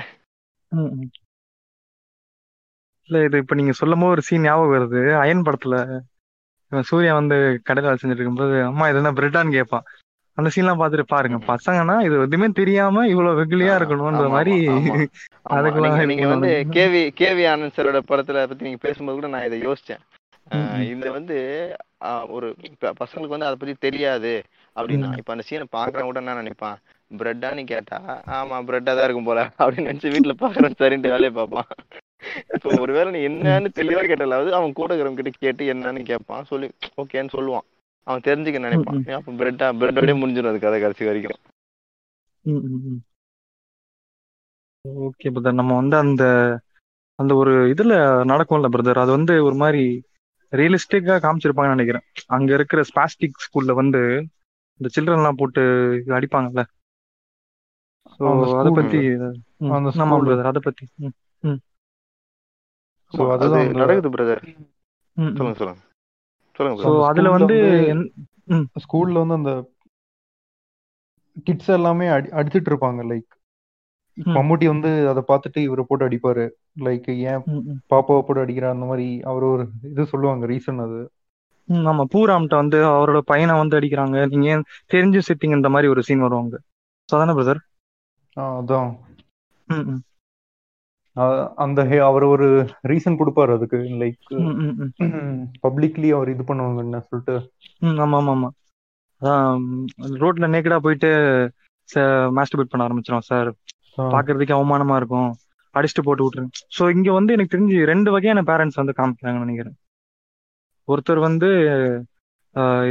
இல்ல 3.11 3.19
இது 3.27 3.37
இப்ப 3.43 3.55
நீங்க 3.55 3.73
சொல்லும் 3.73 4.03
போது 4.03 4.15
ஒரு 4.15 4.23
சீன் 4.29 4.45
ஞாபகம் 4.45 4.75
வருது 4.75 5.01
அயன் 5.23 5.45
படத்துல 5.47 5.77
சூர்யா 6.73 7.13
வந்து 7.15 7.37
கடையில் 7.67 7.89
வேலை 7.89 7.99
செஞ்சுட்டு 8.01 8.21
இருக்கும்போது 8.21 8.57
அம்மா 8.65 8.87
இது 8.91 9.01
என்ன 9.03 9.13
பிரெட்டான்னு 9.19 9.57
கேட்பான். 9.59 9.85
அந்த 10.39 10.49
சீன்லாம் 10.55 10.81
பார்த்துட்டு 10.81 11.13
பாருங்க. 11.13 11.39
பசங்கன்னா 11.53 11.97
இது 12.07 12.17
எதுவுமே 12.27 12.49
தெரியாம 12.61 13.07
இவ்வளவு 13.13 13.39
வெகுளியா 13.41 13.73
ஆஹ் 13.73 13.79
இருக்கணும்ன்ற 13.81 14.27
மாதிரி 14.37 14.55
அதுக்கெல்லாம் 15.57 16.11
நீங்க 16.11 16.27
வந்து 16.33 16.51
கேவி 16.77 17.03
கேவி 17.21 17.45
ஆனந்த் 17.53 17.77
சாரோட 17.77 18.01
படத்துல 18.11 18.45
பத்தி 18.51 18.69
நீங்க 18.69 18.81
பேசும்போது 18.87 19.19
கூட 19.19 19.31
நான் 19.35 19.47
இதை 19.49 19.59
யோசிச்சேன். 19.67 20.03
இந்த 20.93 21.07
வந்து 21.17 21.37
ஒரு 22.37 22.47
பசங்களுக்கு 23.01 23.37
வந்து 23.37 23.49
அதை 23.49 23.57
பத்தி 23.61 23.75
தெரியாது 23.87 24.33
அப்படின்னா 24.77 25.09
இப்ப 25.21 25.35
அந்த 25.35 25.45
சீனை 25.49 25.67
பாக்குறவன் 25.77 26.11
கூட 26.11 26.21
என்ன 26.23 26.37
நினைப்பான் 26.41 26.79
பிரெட்டான்னு 27.11 27.63
கேட்டா? 27.73 27.99
ஆமா 28.39 28.57
பிரெட்டா 28.69 28.93
தான் 28.97 29.07
இருக்கும் 29.07 29.29
போல 29.31 29.41
அப்படின்னு 29.61 29.89
நினைச்சு 29.91 30.13
வீட்டுல 30.15 30.35
பாக்குறேன் 30.43 30.79
சரின்ட்டு 30.83 31.13
வேலையை 31.15 31.33
பார்ப்பான். 31.39 31.69
இப்போ 32.57 32.71
ஒருவேளை 32.85 33.11
நீ 33.17 33.21
என்னன்னு 33.31 33.71
தெளிவா 33.81 34.03
கேட்டாலாவது 34.11 34.51
அவன் 34.59 34.79
கூட 34.81 34.91
இருக்கிறவங்க 34.91 35.21
கிட்ட 35.23 35.45
கேட்டு 35.47 35.73
என்னன்னு 35.75 36.03
கேட்பான் 36.13 36.49
சொல்லி 36.53 36.69
ஓகேன்னு 37.03 37.35
சொல்லுவான். 37.37 37.67
அவன் 38.09 38.27
தெரிஞ்சுக்க 38.27 38.59
நினைப்பான். 38.65 39.01
அப்ப 39.19 39.37
பிரெட்டா 39.41 39.67
பிரெட்டோடய 39.81 40.15
முடிஞ்சிடும் 40.21 40.53
அது 40.53 40.65
கதை 40.65 40.81
கடைசி 40.81 41.05
வரைக்கும். 41.05 41.39
ஓகே 45.07 45.31
பிரதர் 45.35 45.61
நம்ம 45.61 45.75
வந்து 45.75 45.97
அந்த 45.97 46.25
அந்த 47.19 47.33
ஒரு 47.35 47.53
இதுல 47.73 47.95
நடக்கும்ல 48.31 48.69
பிரதர் 48.75 49.03
அது 49.03 49.11
வந்து 49.11 49.35
ஒரு 49.45 49.55
மாதிரி 49.55 49.83
ரியலிஸ்டிக்கா 50.53 51.15
காமிச்சிருப்பாங்கன்னு 51.25 51.77
நினைக்கிறேன். 51.77 52.05
அங்க 52.27 52.51
இருக்கிற 52.55 52.83
ஸ்பாஸ்டிக் 52.91 53.43
ஸ்கூல்ல 53.45 53.73
வந்து 53.73 54.01
இந்த 54.81 54.89
சில்ட்ரன் 54.95 55.21
எல்லாம் 55.21 55.41
போட்டு 55.41 55.63
அடிப்பாங்கல்ல. 56.19 56.63
அதை 58.61 58.71
பத்தி 58.79 59.01
ஆமா 60.03 60.17
பிரதர் 60.27 60.51
அதை 60.51 60.63
பத்தி. 60.65 60.85
ம், 61.07 61.15
ம், 61.43 61.61
அதுதான் 63.35 63.77
நடக்குது 63.81 64.15
பிரதர். 64.17 64.43
சொல்லுங்க 65.17 65.59
சொல்லுங்க. 65.61 65.83
சொல்லுங்க 66.59 67.07
அதுல 67.07 67.31
வந்து 67.31 67.57
ஸ்கூல்ல 68.85 69.19
வந்து 69.25 69.35
அந்த 69.35 69.53
கிட்ஸ் 71.45 71.71
எல்லாமே 71.71 72.07
அடி 72.07 72.29
அடிச்சிட்டு 72.29 72.71
இருப்பாங்க 72.71 73.03
லைக் 73.11 73.29
மம்முட்டி 74.37 74.67
வந்து 74.67 75.09
அதை 75.09 75.23
பார்த்துட்டு 75.29 75.59
இவரை 75.59 75.85
போட்டு 75.89 76.09
அடிப்பாரு. 76.09 76.45
லைக் 76.81 77.11
ஏன். 77.17 77.43
பாப்பாவை 77.87 78.23
போட்டு 78.23 78.41
அடிக்கிற 78.41 78.71
அந்த 78.71 78.87
மாதிரி 78.87 79.21
அவர் 79.23 79.43
ஒரு 79.43 79.65
இது 79.83 80.07
சொல்லுவாங்க 80.07 80.47
ரீசன் 80.47 80.81
அது. 80.81 81.01
ஆமா. 81.69 82.05
பூராம்கிட்ட 82.15 82.57
வந்து 82.63 82.79
அவரோட 82.85 83.19
பையனை 83.19 83.55
வந்து 83.57 83.79
அடிக்கிறாங்க. 83.81 84.29
நீங்க 84.29 84.49
ஏன் 84.49 84.65
தெரிஞ்சு 84.93 85.21
சிட்டிங்கன்ற 85.29 85.71
மாதிரி 85.71 85.89
ஒரு 85.89 86.03
சீன் 86.03 86.25
வருவாங்க. 86.27 86.57
அதானே 87.09 87.33
பிரதர் 87.33 87.61
ஆ, 88.37 88.43
அதான். 88.61 88.91
அந்த 91.65 91.81
அவர் 92.09 92.25
ஒரு 92.33 92.47
ரீசன் 92.91 93.19
கொடுப்பாரு 93.21 93.53
அதுக்கு 93.57 93.79
லைக் 94.03 94.29
பப்ளிக்லி 95.65 96.09
அவர் 96.17 96.33
இது 96.35 96.45
பண்ணுவாங்கன்னு 96.51 97.01
சொல்லிட்டு. 97.09 97.35
ஆமா 98.05 98.19
ஆமா 98.21 98.33
ஆமா. 98.37 98.51
ரோட்ல 100.23 100.49
நேக்கடா 100.55 100.79
போயிட்டு 100.87 101.11
மாஸ்டர்பேட் 102.39 102.73
பண்ண 102.73 102.87
ஆரம்பிச்சிடும் 102.87 103.29
சார் 103.31 103.51
பாக்குறதுக்கு 104.15 104.57
அவமானமா 104.57 104.97
இருக்கும். 105.01 105.31
அடிச்சுட்டு 105.75 106.05
போட்டு 106.07 106.25
விட்டுருங்க 106.25 106.61
ஸோ 106.77 106.83
இங்க 106.97 107.09
வந்து 107.19 107.35
எனக்கு 107.37 107.55
தெரிஞ்சு 107.55 107.79
ரெண்டு 107.93 108.09
வகையான 108.15 108.43
பேரண்ட்ஸ் 108.51 108.81
வந்து 108.81 108.95
காமிக்கிறாங்கன்னு 108.99 109.47
நினைக்கிறேன். 109.47 109.77
ஒருத்தர் 110.89 111.21
வந்து 111.29 111.49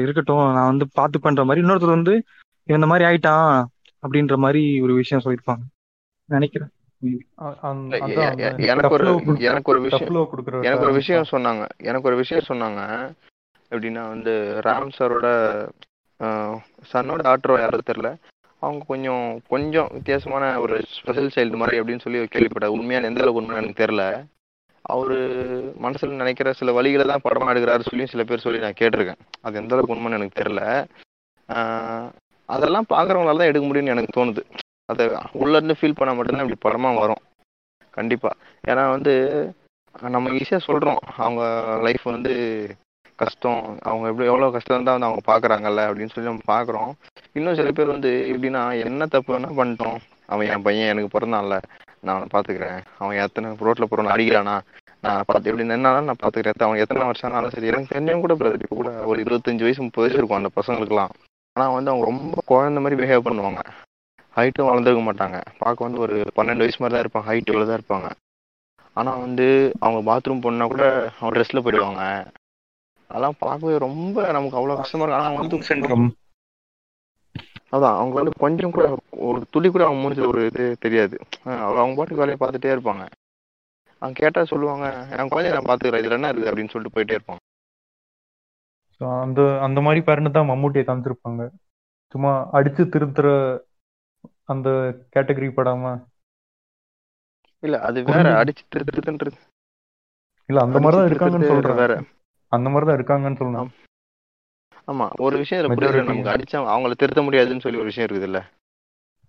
இருக்கட்டும் 0.04 0.44
நான் 0.58 0.72
வந்து 0.72 0.86
பார்த்து 1.00 1.18
பண்ற 1.20 1.44
மாதிரி 1.46 1.64
இன்னொருத்தர் 1.64 1.98
வந்து 1.98 2.14
இந்த 2.70 2.88
மாதிரி 2.92 3.06
ஆயிட்டான் 3.10 3.50
அப்படின்ற 4.04 4.36
மாதிரி 4.46 4.62
ஒரு 4.86 4.94
விஷயம் 5.02 5.24
சொல்லியிருப்பாங்க. 5.24 5.64
நினைக்கிறேன். 6.30 6.72
எனக்கு 8.58 8.90
ஒரு 8.90 9.22
எனக்கு 9.38 9.72
ஒரு 9.72 9.82
விஷயம் 9.82 10.30
எனக்கு 10.62 10.84
ஒரு 10.84 10.94
விஷயம். 10.94 11.26
சொன்னாங்க. 11.32 11.68
எனக்கு 11.78 12.08
ஒரு 12.08 12.16
விஷயம் 12.16 12.44
சொன்னாங்க. 12.48 13.12
எப்படின்னா 13.72 14.08
வந்து 14.08 14.62
ராம் 14.64 14.90
சாரோட 15.00 15.28
சன்னோட 16.94 17.34
ஆட்டரோ 17.34 17.60
யாரும் 17.60 17.82
தெரியல. 17.92 18.16
அவங்க 18.60 18.84
கொஞ்சம் 18.88 19.42
கொஞ்சம் 19.48 19.90
வித்தியாசமான 19.92 20.60
ஒரு 20.60 20.84
ஸ்பெஷல் 20.88 21.32
சைல்டு 21.36 21.56
மாதிரி 21.56 21.80
அப்படின்னு 21.80 22.00
சொல்லி 22.00 22.20
கேள்விப்பட்டேன். 22.20 22.76
உண்மையான 22.78 23.08
எந்த 23.08 23.22
அளவுக்கு 23.22 23.46
உண்மையான 23.46 23.66
எனக்கு 23.66 23.86
தெரியல. 23.86 24.26
அவரு 24.82 25.18
மனசுல 25.82 26.10
நினைக்கிற 26.10 26.54
சில 26.54 26.82
வழிகளை 26.82 27.08
தான் 27.08 27.22
படமா 27.24 27.52
எடுக்கிறாரு 27.56 27.80
சொல்லி 27.80 28.06
சில 28.06 28.24
பேர் 28.24 28.40
சொல்லி 28.40 28.60
நான் 28.60 28.78
கேட்டிருக்கேன். 28.80 29.20
அது 29.42 29.60
எந்த 29.60 29.76
அளவுக்கு 29.76 29.96
உண்மைன்னு 29.96 30.14
எனக்கு 30.14 30.44
தெரியல. 30.44 30.86
ஆஹ் 31.48 32.12
அதெல்லாம் 32.46 32.86
பாக்குறவங்களால 32.90 33.38
தான் 33.38 33.48
எடுக்க 33.48 33.68
முடியும்னு 33.68 33.86
எனக்கு 33.86 34.26
தோணுது. 34.26 34.44
அதை 34.92 35.06
உள்ள 35.32 35.56
இருந்து 35.56 35.76
ஃபீல் 35.82 35.96
பண்ண 35.96 36.14
மட்டும்தான் 36.14 36.48
இப்படி 36.48 36.76
படமா 36.76 37.00
வரும். 37.00 37.22
கண்டிப்பா. 37.90 38.32
ஏன்னா 38.68 38.90
வந்து 38.90 39.14
நம்ம 40.02 40.30
ஈஸியா 40.30 40.60
சொல்றோம். 40.68 41.02
அவங்க 41.18 41.44
லைஃப் 41.82 42.04
வந்து 42.04 42.34
கஷ்டம். 43.16 43.78
அவங்க 43.82 44.08
எப்படி 44.08 44.28
எவ்வளவு 44.28 44.52
கஷ்டம் 44.52 44.84
தான் 44.84 45.00
வந்து 45.00 45.08
அவங்க 45.08 45.24
பாக்குறாங்கல்ல 45.32 45.84
அப்படின்னு 45.88 46.14
சொல்லி 46.14 46.30
நம்ம 46.30 46.46
பாக்குறோம். 46.54 46.92
இன்னும் 47.34 47.56
சில 47.56 47.72
பேர் 47.72 47.88
வந்து 47.88 48.12
எப்படின்னா 48.34 48.84
என்ன 48.86 49.06
தப்பு 49.06 49.40
வேணா 49.40 49.50
பண்ணிட்டோம். 49.60 49.98
அவன் 50.26 50.48
என் 50.48 50.62
பையன் 50.62 50.88
எனக்கு 50.88 51.20
பிறந்தான்ல 51.20 51.62
நான் 52.02 52.16
அவனை 52.16 52.28
பாத்துக்கிறேன். 52.34 52.82
அவன் 52.98 53.18
எத்தனை 53.18 53.52
ரோட்ல 53.52 53.86
போறவன 53.92 54.14
அடிக்கிறானா? 54.16 54.60
நான் 55.02 55.24
பார்த்து 55.26 55.50
எப்படி 55.50 55.68
நின்னாலும் 55.68 56.10
நான் 56.10 56.22
பாத்துக்கிறேன். 56.24 56.66
அவன் 56.68 56.78
எத்தனை 56.78 57.06
வருஷம் 57.06 57.32
ஆனாலும் 57.32 57.50
சரி. 57.50 57.68
எனக்கு 57.68 58.00
தெரிஞ்சவங்க 58.00 58.20
கூட 58.20 58.34
பிரதர் 58.34 58.66
இப்போ 58.66 58.76
கூட 58.76 58.90
ஒரு 58.90 59.24
இருபத்தஞ்சு 59.24 59.66
வயசு 59.68 59.84
முப்பது 59.84 60.08
வயசு 60.08 60.18
இருக்கும் 60.18 60.40
அந்த 60.40 60.52
பசங்களுக்குலாம் 60.56 61.14
ஆனா 61.54 61.70
வந்து 61.70 61.92
அவங்க 61.92 62.06
ரொம்ப 62.06 62.38
குழந்த 62.48 62.82
மாதிரி 62.82 62.98
பிஹேவ் 63.02 63.28
பண்ணுவாங்க. 63.28 63.62
ஹைட்டும் 64.38 64.70
வளர்ந்துருக்க 64.70 65.04
மாட்டாங்க. 65.10 65.38
பார்க்க 65.64 65.88
வந்து 65.88 66.02
ஒரு 66.06 66.16
பன்னெண்டு 66.38 66.64
வயசு 66.64 66.80
மாதிரி 66.82 66.96
தான் 66.96 67.04
இருப்பாங்க. 67.06 67.28
ஹைட் 67.30 67.52
இவ்வளோ 67.52 67.68
தான் 67.70 67.80
இருப்பாங்க. 67.80 68.10
ஆனா 68.98 69.12
வந்து 69.26 69.48
அவங்க 69.84 70.00
பாத்ரூம் 70.10 70.44
போனா 70.44 70.68
கூட 70.74 70.86
அவங்க 71.18 71.32
ட்ரெஸ்ல 71.36 71.62
போயிடுவாங்க. 71.66 72.04
அதெல்லாம் 73.10 73.38
பார்க்கவே 73.44 73.76
ரொம்ப 73.88 74.18
நமக்கு 74.38 74.58
அவ்வளவு 74.60 74.80
கஷ்டமா 74.82 75.04
இருக்கு 75.04 75.20
ஆனா 75.20 75.28
அவங்க 75.30 75.44
வந்து 75.44 76.16
அதான் 77.76 77.98
அவங்க 78.00 78.14
வந்து 78.20 78.34
கொஞ்சம் 78.44 78.74
கூட 78.76 78.86
ஒரு 79.28 79.40
துளி 79.54 79.68
கூட 79.70 79.84
அவங்க 79.86 80.02
மூஞ்சில 80.02 80.28
ஒரு 80.32 80.42
இது 80.50 80.66
தெரியாது. 80.86 81.16
அவங்க 81.70 81.96
பாட்டுக்கு 81.98 82.24
வேலையை 82.24 82.38
பார்த்துட்டே 82.42 82.74
இருப்பாங்க. 82.76 83.04
அவங்க 84.02 84.16
கேட்டா 84.22 84.42
சொல்லுவாங்க 84.52 84.86
என் 85.18 85.30
குழந்தைய 85.32 85.54
நான் 85.56 85.70
பாத்துக்கிறேன் 85.70 86.02
இதுல 86.04 86.18
என்ன 86.18 86.30
இருக்குது? 86.32 86.50
அப்படின்னு 86.52 86.74
சொல்லிட்டு 86.74 86.96
போயிட்டே 86.96 87.18
இருப்பாங்க. 87.18 87.42
அந்த 89.26 89.42
அந்த 89.66 89.80
மாதிரி 89.86 90.02
பேரண்ட் 90.08 90.38
தான் 90.38 90.50
மம்மூட்டியை 90.52 90.86
காமிச்சிருப்பாங்க 90.86 91.44
சும்மா 92.14 92.32
அடிச்சு 92.58 92.84
திருத்துற 92.94 93.28
அந்த 94.50 94.70
கேட்டகரி 95.14 95.48
படாம? 95.54 95.86
இல்ல 97.64 97.76
அது 97.82 98.00
வேற. 98.10 98.26
அடிச்சு 98.40 98.64
திருத்துன்றது. 98.74 99.38
இல்ல 100.50 100.60
அந்த 100.62 100.78
மாதிரி 100.80 100.98
தான் 100.98 101.10
இருக்காங்கன்னு 101.10 101.52
சொல்றேன். 101.52 101.80
வேற. 101.80 101.94
அந்த 102.52 102.68
மாதிரி 102.70 102.88
தான் 102.90 102.98
இருக்காங்கன்னு 103.00 103.42
சொல்லணும் 103.42 103.72
ஆமா. 104.88 105.06
ஒரு 105.20 105.36
விஷயம் 105.38 105.60
இதுல 105.60 105.70
புரியல 105.70 105.88
Majority. 105.94 106.10
நமக்கு 106.12 106.34
அடிச்சா 106.34 106.58
அவங்கள 106.74 106.94
திருத்த 106.96 107.22
முடியாதுன்னு 107.24 107.64
சொல்லி 107.64 107.80
ஒரு 107.80 107.90
விஷயம் 107.90 108.08
இருக்குது 108.08 108.28
இல்ல 108.30 108.40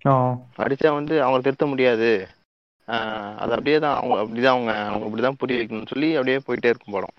ஆ. 0.05 0.13
அடிச்சா 0.65 0.91
வந்து 0.95 1.15
அவங்கள 1.23 1.41
திருத்த 1.43 1.67
முடியாது. 1.67 2.11
அது 3.39 3.53
அப்படியே 3.55 3.79
தான் 3.79 3.97
அவங்க 3.97 4.15
அப்படிதான் 4.21 4.55
அவங்க 4.55 4.73
அவங்க 4.85 5.07
அப்படிதான் 5.07 5.41
புரிய 5.41 5.57
வைக்கணும்னு 5.59 5.91
சொல்லி 5.91 6.09
அப்படியே 6.15 6.39
போயிட்டே 6.47 6.71
இருக்கும் 6.71 6.95
படம். 6.97 7.15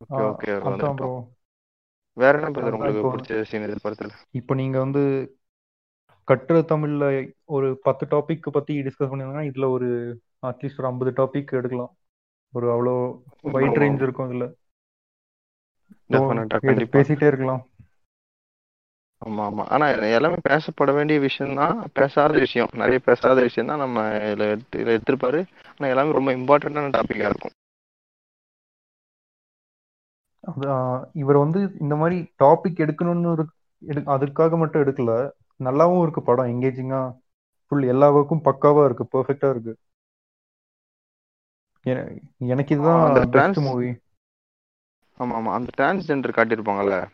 ஓகே 0.00 0.22
ஓகே 0.28 0.52
வேற 2.16 2.32
என்ன 2.38 2.48
உங்களுக்கு 2.70 3.02
பிடிச்ச 3.06 3.40
சீன் 3.48 3.66
இது 3.66 3.82
படத்துல 3.82 4.14
இப்போ 4.34 4.52
நீங்க 4.54 4.76
வந்து 4.78 5.02
கட்டுரை 6.28 6.62
தமிழ்ல 6.62 7.04
ஒரு 7.56 7.68
பத்து 7.86 8.04
டாபிக் 8.10 8.54
பத்தி 8.56 8.74
டிஸ்கஸ் 8.82 9.08
பண்ணிருந்தீங்கன்னா 9.10 9.48
இதுல 9.50 9.66
ஒரு 9.76 9.88
அட்லீஸ்ட் 10.42 10.78
ஒரு 10.78 10.88
ஐம்பது 10.90 11.10
டாபிக் 11.18 11.56
எடுக்கலாம். 11.60 11.92
ஒரு 12.52 12.66
அவ்வளோ 12.74 12.94
வைட் 13.54 13.78
ரேஞ்ச் 13.82 14.02
இருக்கும் 14.06 14.30
இதுல. 14.30 14.46
பேசிட்டே 16.96 17.26
இருக்கலாம். 17.32 17.62
ஆமா 19.22 19.44
ஆமா. 19.48 19.64
ஆனா 19.74 19.86
எல்லாமே 20.16 20.38
பேசப்பட 20.48 20.90
வேண்டிய 20.94 21.18
விஷயம் 21.20 21.58
தான் 21.60 21.76
பேசாத 21.92 22.32
விஷயம். 22.38 22.70
நிறைய 22.72 22.98
பேசாத 23.08 23.38
விஷயம் 23.40 23.70
தான் 23.70 23.82
நம்ம 23.84 24.04
இதுல 24.30 24.44
எடுத்து 24.54 24.78
இதுல 24.82 24.94
எடுத்திருப்பாரு. 24.96 25.40
ஆனா 25.78 25.90
எல்லாமே 25.92 26.16
ரொம்ப 26.18 26.30
இம்பார்ட்டன்டான 26.38 26.92
டாபிக்கா 26.98 27.28
இருக்கும். 27.30 27.54
இவர் 31.12 31.36
வந்து 31.36 31.60
இந்த 31.80 31.94
மாதிரி 32.00 32.18
டாபிக் 32.44 32.82
எடுக்கணும்னு 32.84 33.32
அதுக்காக 34.14 34.56
மட்டும் 34.58 34.82
எடுக்கல. 34.82 35.12
நல்லாவும் 35.64 36.02
இருக்கு 36.02 36.22
படம் 36.22 36.46
எங்கேஜிங்கா 36.46 37.18
ஃபுல் 37.66 37.82
எல்லா 37.82 38.12
ஒர்க்கும் 38.12 38.40
பக்காவா 38.44 38.84
இருக்கு 38.84 39.08
பெர்ஃபெக்டா 39.12 39.50
இருக்கு. 39.50 39.76
என- 41.82 42.18
எனக்கு 42.38 42.74
இதுதான் 42.74 43.14
அந்த 43.14 43.38
trans- 43.38 43.62
மூவி 43.62 43.88
ஆமா 45.18 45.36
ஆமா 45.38 45.52
அந்த 45.52 45.70
டிரான்ஸ்ஜெண்டர் 45.76 46.28
காட்டியிருப்பாங்கல்ல? 46.28 47.08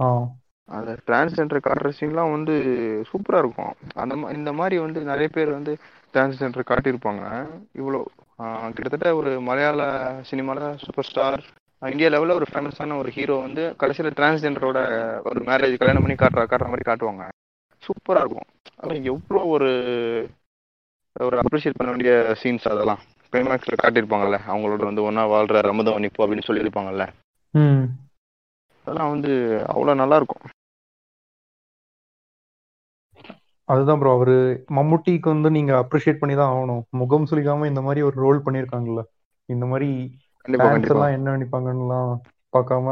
ஆ. 0.00 0.28
அந்த 0.64 0.98
டிரான்ஸ்ஜெண்டர் 1.06 1.60
காட்டுற 1.60 1.92
சீன்லாம் 2.00 2.30
வந்து 2.30 2.52
சூப்பரா 3.12 3.38
இருக்கும். 3.38 3.74
அந்த 3.94 4.14
இந்த 4.14 4.52
மாதிரி 4.52 4.78
வந்து 4.78 5.00
நிறைய 5.04 5.28
பேர் 5.28 5.50
வந்து 5.50 5.76
டிரான்ஸ்ஜெண்டர் 6.12 6.64
காட்டியிருப்பாங்க. 6.68 7.46
இவ்வளோ 7.74 8.04
கிட்டத்தட்ட 8.64 9.14
ஒரு 9.14 9.40
மலையாள 9.40 10.12
சினிமால 10.30 10.76
சூப்பர் 10.78 11.04
ஸ்டார் 11.04 11.44
இந்தியா 11.80 12.08
லெவலில் 12.08 12.34
ஒரு 12.34 12.44
ஃபேமஸான 12.52 12.98
ஒரு 12.98 13.10
ஹீரோ 13.10 13.36
வந்து 13.36 13.76
கடைசியில் 13.76 14.12
டிரான்ஸ்ஜெண்டரோட 14.12 14.76
ஒரு 15.24 15.40
மேரேஜ் 15.40 15.76
கல்யாணம் 15.76 16.02
பண்ணி 16.02 16.12
காட்டுற 16.12 16.44
காட்டுற 16.46 16.68
மாதிரி 16.68 16.92
காட்டுவாங்க. 16.92 17.28
சூப்பரா 17.90 18.22
இருக்கும் 18.24 18.48
அதெல்லாம் 18.76 19.08
எவ்வளோ 19.12 19.42
ஒரு 19.54 19.70
ஒரு 21.16 21.36
அப்ரிஷியேட் 21.42 21.78
பண்ண 21.78 21.90
வேண்டிய 21.90 22.12
சீன்ஸ் 22.42 22.66
அதெல்லாம். 22.72 23.00
கிளைமேக்ஸ்ல 23.32 23.74
காட்டியிருப்பாங்கல்ல 23.80 24.38
அவங்களோட 24.50 24.82
வந்து 24.88 25.02
ஒன்றா 25.08 25.24
வாழ்ற 25.32 25.60
ரமதம் 25.70 26.08
இப்போ 26.08 26.22
அப்படின்னு 26.24 26.46
சொல்லியிருப்பாங்கல்ல 26.48 27.04
அதெல்லாம் 28.86 29.12
வந்து 29.14 29.32
அவ்வளோ 29.72 29.94
நல்லா 30.02 30.16
இருக்கும் 30.20 30.44
அதுதான் 33.68 34.00
ப்ரோ 34.00 34.12
அவரு 34.16 34.36
மம்முட்டிக்கு 34.76 35.28
வந்து 35.32 35.48
நீங்க 35.56 35.72
அப்ரிஷியேட் 35.82 36.20
பண்ணி 36.20 36.34
தான் 36.36 36.52
ஆகணும். 36.54 36.80
முகம் 37.00 37.26
சுளிக்காம 37.30 37.66
இந்த 37.66 37.80
மாதிரி 37.86 38.00
ஒரு 38.08 38.16
ரோல் 38.24 38.40
பண்ணியிருக்காங்கல்ல. 38.46 39.02
இந்த 39.48 39.64
மாதிரி 39.72 39.88
எல்லாம் 40.94 41.14
என்ன 41.16 41.34
நினைப்பாங்கன்னுலாம் 41.36 42.10
பார்க்காம 42.52 42.86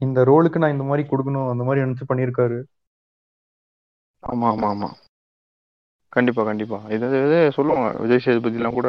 இந்த 0.00 0.20
ரோலுக்கு 0.30 0.60
நான் 0.62 0.74
இந்த 0.76 0.86
மாதிரி 0.90 1.04
கொடுக்கணும் 1.08 1.50
அந்த 1.52 1.64
மாதிரி 1.64 1.84
நினைச்சு 1.84 2.10
பண்ணியிருக்காரு. 2.10 2.58
ஆமா 4.22 4.46
ஆமா 4.52 4.68
ஆமா. 4.72 4.88
கண்டிப்பா 6.12 6.42
கண்டிப்பா. 6.44 6.78
இது 6.94 7.06
இது 7.20 7.38
சொல்லுவாங்க. 7.56 7.88
விஜய் 8.02 8.24
சேதுபதிலாம் 8.24 8.76
கூட 8.78 8.88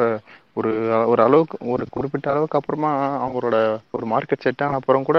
ஒரு 0.56 0.70
ஒரு 1.12 1.20
அளவுக்கு 1.22 1.56
ஒரு 1.72 1.84
குறிப்பிட்ட 1.90 2.26
அளவுக்கு 2.32 2.58
அப்புறமா 2.58 2.90
அவங்களோட 3.18 3.56
ஒரு 3.96 4.04
மார்க்கெட் 4.12 4.44
செட் 4.46 4.64
ஆன 4.66 4.78
அப்புறம் 4.80 5.08
கூட 5.08 5.18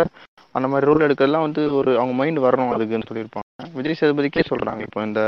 அந்த 0.55 0.67
மாதிரி 0.67 0.87
ரோல் 0.89 1.05
எடுக்கிறதுலாம் 1.05 1.47
வந்து 1.47 1.61
ஒரு 1.79 1.91
அவங்க 1.97 2.13
மைண்ட் 2.19 2.45
வரணும் 2.45 2.73
அதுக்குன்னு 2.75 3.09
சொல்லியிருப்பாங்க. 3.09 3.47
விஜய் 3.77 3.99
சேதுபதிக்கே 3.99 4.43
சொல்றாங்க 4.49 4.81
இப்போ 4.87 5.01
இந்த 5.05 5.21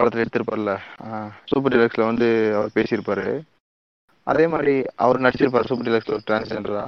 படத்துல 0.00 0.22
எடுத்திருப்பார்ல. 0.24 0.72
சூப்பர் 1.50 1.74
டிலக்ஸ்ல 1.74 2.04
வந்து 2.10 2.28
அவர் 2.58 2.76
பேசியிருப்பாரு. 2.76 3.26
அதே 4.26 4.44
மாதிரி 4.52 4.74
அவர் 5.04 5.24
நடிச்சிருப்பார் 5.24 5.68
சூப்பர் 5.68 5.86
டிலக்ஸ்ல 5.86 6.16
ஒரு 6.16 6.24
டிரான்ஸ்ஜெண்டரா 6.26 6.82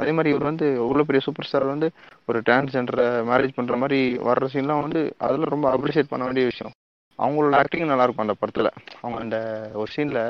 அதே 0.00 0.12
மாதிரி 0.12 0.32
இவர் 0.32 0.48
வந்து 0.50 0.66
இவ்வளோ 0.80 1.04
பெரிய 1.08 1.22
சூப்பர் 1.24 1.48
ஸ்டார் 1.48 1.66
வந்து 1.66 1.88
ஒரு 2.28 2.38
டிரான்ஸ்ஜெண்டரை 2.46 3.06
மேரேஜ் 3.30 3.56
பண்ற 3.58 3.76
மாதிரி 3.76 4.00
வர்ற 4.28 4.48
சீன்லாம் 4.52 4.82
வந்து 4.82 5.02
அதெல்லாம் 5.18 5.54
ரொம்ப 5.54 5.68
அப்ரிஷியேட் 5.74 6.12
பண்ண 6.12 6.24
வேண்டிய 6.24 6.46
விஷயம். 6.46 6.74
அவங்களோட 7.18 7.54
ஆக்டிங் 7.60 7.90
நல்லா 7.90 8.04
இருக்கும் 8.06 8.26
அந்த 8.26 8.36
படத்துல. 8.40 8.68
அவங்க 9.02 9.18
அந்த 9.24 9.38
ஒரு 9.80 9.90
சீன்ல 9.94 10.20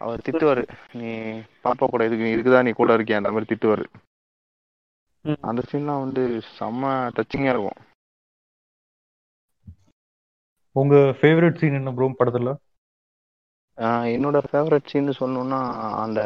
அவர் 0.00 0.24
திட்டுவாரு 0.26 0.62
நீ 1.00 1.10
பாப்பா 1.64 1.84
கூட 1.86 2.04
இதுக்கு 2.06 2.26
நீ 2.26 2.32
இருக்குதா 2.34 2.60
நீ 2.66 2.72
கூட 2.72 2.96
இருக்கியா? 2.96 3.20
அந்த 3.20 3.32
மாதிரி 3.34 3.50
திட்டுவாரு. 3.50 3.84
அந்த 5.48 5.60
சீன்லாம் 5.70 6.04
வந்து 6.04 6.22
செம்ம 6.56 6.84
டச்சிங்கா 7.16 7.52
இருக்கும். 7.54 7.80
உங்க 10.76 10.94
ஃபேவரட் 11.18 11.60
சீன் 11.60 11.78
என்ன 11.78 11.90
ப்ரோ 11.96 12.08
படத்துல? 12.20 12.52
என்னோட 14.14 14.38
ஃபேவரட் 14.48 14.90
சீன் 14.90 15.18
சொல்லணும்னா 15.20 15.60
அந்த 16.04 16.20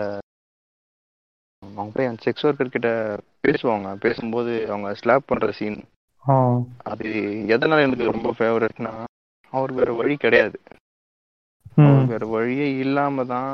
அவங்க 1.63 1.93
போய் 1.95 2.09
அந்த 2.11 2.21
செக்ஸ் 2.27 2.47
ஒர்க்கர் 2.49 2.75
கிட்ட 2.75 2.91
பேசுவாங்க. 3.47 3.89
பேசும்போது 4.05 4.53
அவங்க 4.69 4.89
ஸ்லாப் 4.95 5.29
பண்ற 5.31 5.51
சீன் 5.59 5.79
அது 6.93 7.09
எதனால 7.55 7.85
எனக்கு 7.87 8.11
ரொம்ப 8.13 8.31
ஃபேவரட்னா 8.39 8.93
அவருக்கு 9.53 9.83
வேற 9.83 9.93
வழி 9.99 10.15
கிடையாது 10.19 10.57
அவருக்கு 11.79 12.15
வேற 12.15 12.27
வழியே 12.33 12.69
இல்லாம 12.81 13.25
தான் 13.27 13.51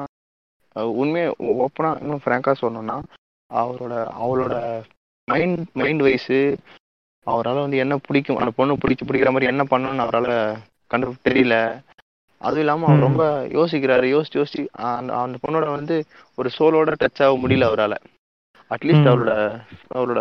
உண்மையை 0.97 1.29
ஓப்பனா 1.59 1.91
இன்னும் 2.01 2.23
ஃப்ராங்கா 2.23 2.53
சொல்லணும்னா 2.61 2.97
அவரோட 3.51 3.95
அவளோட 4.19 4.55
மைண்ட் 5.29 5.61
மைண்ட் 5.75 6.03
வைஸு 6.03 6.39
அவரால் 7.27 7.65
வந்து 7.65 7.77
என்ன 7.77 7.95
பிடிக்கும் 8.07 8.41
அந்த 8.41 8.53
பொண்ணு 8.57 8.81
பிடிச்சி 8.81 9.05
பிடிக்கிற 9.05 9.31
மாதிரி 9.31 9.51
என்ன 9.51 9.63
பண்ணணும்னு 9.65 10.05
அவரால் 10.05 10.33
கண்டு 10.91 11.13
தெரியல 11.25 11.57
அதுவும் 12.41 12.63
இல்லாமல் 12.63 12.89
அவர் 12.89 12.99
ம். 12.99 13.07
ரொம்ப 13.07 13.25
யோசிக்கிறாரு 13.55 14.07
யோசிச்சு 14.11 14.41
யோசிச்சு 14.41 14.63
அந்த 14.91 15.13
அந்த 15.19 15.37
பொண்ணோட 15.43 15.67
வந்து 15.71 15.97
ஒரு 16.39 16.49
சோலோட 16.57 16.95
டச் 17.01 17.23
ஆக 17.23 17.37
முடியல 17.37 17.69
அவரால் 17.71 17.97
அட்லீஸ்ட் 18.71 19.05
ம். 19.05 19.11
அவரோட 19.13 19.33
அவரோட 19.95 20.21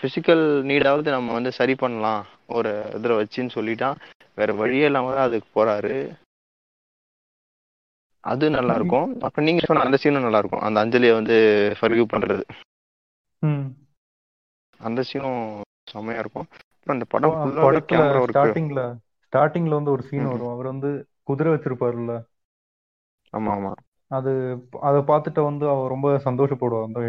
ஃபிசிக்கல் 0.00 0.44
நீடாவது 0.62 1.08
நம்ம 1.10 1.32
வந்து 1.32 1.52
சரி 1.52 1.74
பண்ணலாம். 1.74 2.22
ஒரு 2.48 2.70
இதில் 2.94 3.18
வச்சுன்னு 3.20 3.54
சொல்லிட்டான். 3.54 3.98
வேற 4.34 4.52
வழியே 4.52 4.84
இல்லாம 4.84 5.12
தான் 5.14 5.28
அதுக்கு 5.28 5.48
போறாரு. 5.54 5.94
அது 8.24 8.50
நல்லா 8.50 8.74
இருக்கும். 8.74 9.20
அப்புறம் 9.20 9.46
நீங்க 9.46 9.62
சொன்ன 9.64 9.84
அந்த 9.84 9.98
சீனும் 10.02 10.22
நல்லா 10.22 10.38
இருக்கும். 10.38 10.60
அந்த 10.60 10.78
அஞ்சலியை 10.84 11.12
வந்து 11.12 11.36
ஃபர்கியூ 11.80 12.04
பண்றது. 12.06 12.44
அந்த 14.80 15.00
சீனும் 15.02 15.42
செம்மையா 15.90 16.18
இருக்கும். 16.18 16.48
அந்த 16.86 17.04
படம் 17.04 17.36
படத்துல 17.56 18.02
ஸ்டார்டிங்ல 18.26 18.82
ஸ்டார்டிங்ல 19.24 19.74
வந்து 19.74 19.90
ஒரு 19.90 20.02
சீன். 20.02 20.26
வரும். 20.26 20.52
அவர் 20.52 20.66
வந்து 20.66 20.90
குதிரை 21.22 21.50
வச்சிருப்பாருல்ல. 21.52 22.14
ஆமா 23.32 23.50
ஆமா. 23.56 23.72
அது 24.10 24.30
அதை 24.80 25.00
பார்த்துட்டு 25.00 25.40
வந்து 25.44 25.64
அவர் 25.68 25.88
ரொம்ப 25.88 26.08
சந்தோஷப்படுவார் 26.24 26.88
அந்த 26.88 27.00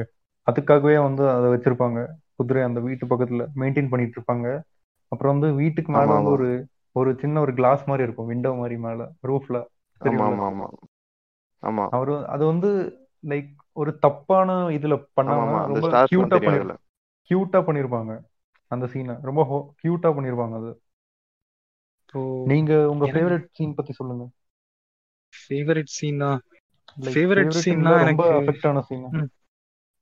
அதுக்காகவே 0.47 0.95
வந்து 1.03 1.23
அதை 1.29 1.47
வச்சிருப்பாங்க. 1.49 1.99
குதிரை 2.41 2.61
அந்த 2.63 2.79
வீட்டு 2.81 3.05
பக்கத்துல 3.07 3.45
மெயின்டைன் 3.55 3.89
பண்ணிட்டு 3.89 4.17
இருப்பாங்க 4.17 4.47
அப்புறம் 5.11 5.33
வந்து 5.33 5.49
வீட்டுக்கு 5.55 5.91
மேல 5.91 6.09
வந்து 6.11 6.33
ஒரு 6.35 6.49
ஒரு 6.95 7.09
சின்ன 7.19 7.39
ஒரு 7.39 7.51
கிளாஸ் 7.53 7.83
மாதிரி 7.87 8.03
இருக்கும் 8.03 8.29
விண்டோ 8.29 8.51
மாதிரி 8.55 8.77
மேல 8.79 9.01
ரூஃப்ல 9.23 9.57
ஆமா 10.01 10.01
தெரியும்ல? 10.01 10.27
ஆமா 10.27 10.47
ஆமா 10.51 10.67
ஆமா. 11.63 11.85
அவரு 11.95 12.13
அது 12.27 12.43
வந்து 12.45 12.69
லைக் 13.23 13.49
ஒரு 13.77 13.91
தப்பான 13.99 14.47
இதுல 14.77 14.95
பண்ணாம 15.17 15.59
ரொம்ப 15.67 15.87
கியூட்டா 17.31 17.59
பண்ணிருப்பாங்க 17.67 18.13
அந்த 18.71 18.85
சீனை 18.93 19.15
ரொம்ப 19.21 19.41
கியூட்டா 19.81 20.09
பண்ணிருப்பாங்க 20.09 20.55
அது. 20.61 20.71
நீங்க 22.51 22.71
உங்க 22.91 23.05
ஃபேவரட் 23.13 23.47
சீன் 23.51 23.75
பத்தி 23.75 23.93
சொல்லுங்க. 23.93 24.23
ஃபேவரட் 25.33 25.91
சீனா 25.91 26.29
லைக் 26.97 27.13
ஃபேவரட் 27.13 27.53
சீன்னா 27.59 27.93
ரொம்ப 27.99 28.23
எனக்கு 28.23 28.35
அஃபெக்ட் 28.39 28.67
ஆன 28.69 28.81
சீன் 28.89 29.05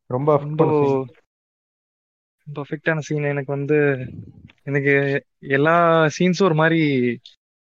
ரொம்ப 0.10 0.30
பண்ண 2.56 3.02
சீன் 3.02 3.24
எனக்கு 3.24 3.52
வந்து 3.52 3.78
எனக்கு 4.64 4.94
எல்லா 5.50 5.76
சீன்ஸும் 6.18 6.44
ஒரு 6.44 6.54
மாதிரி 6.54 6.82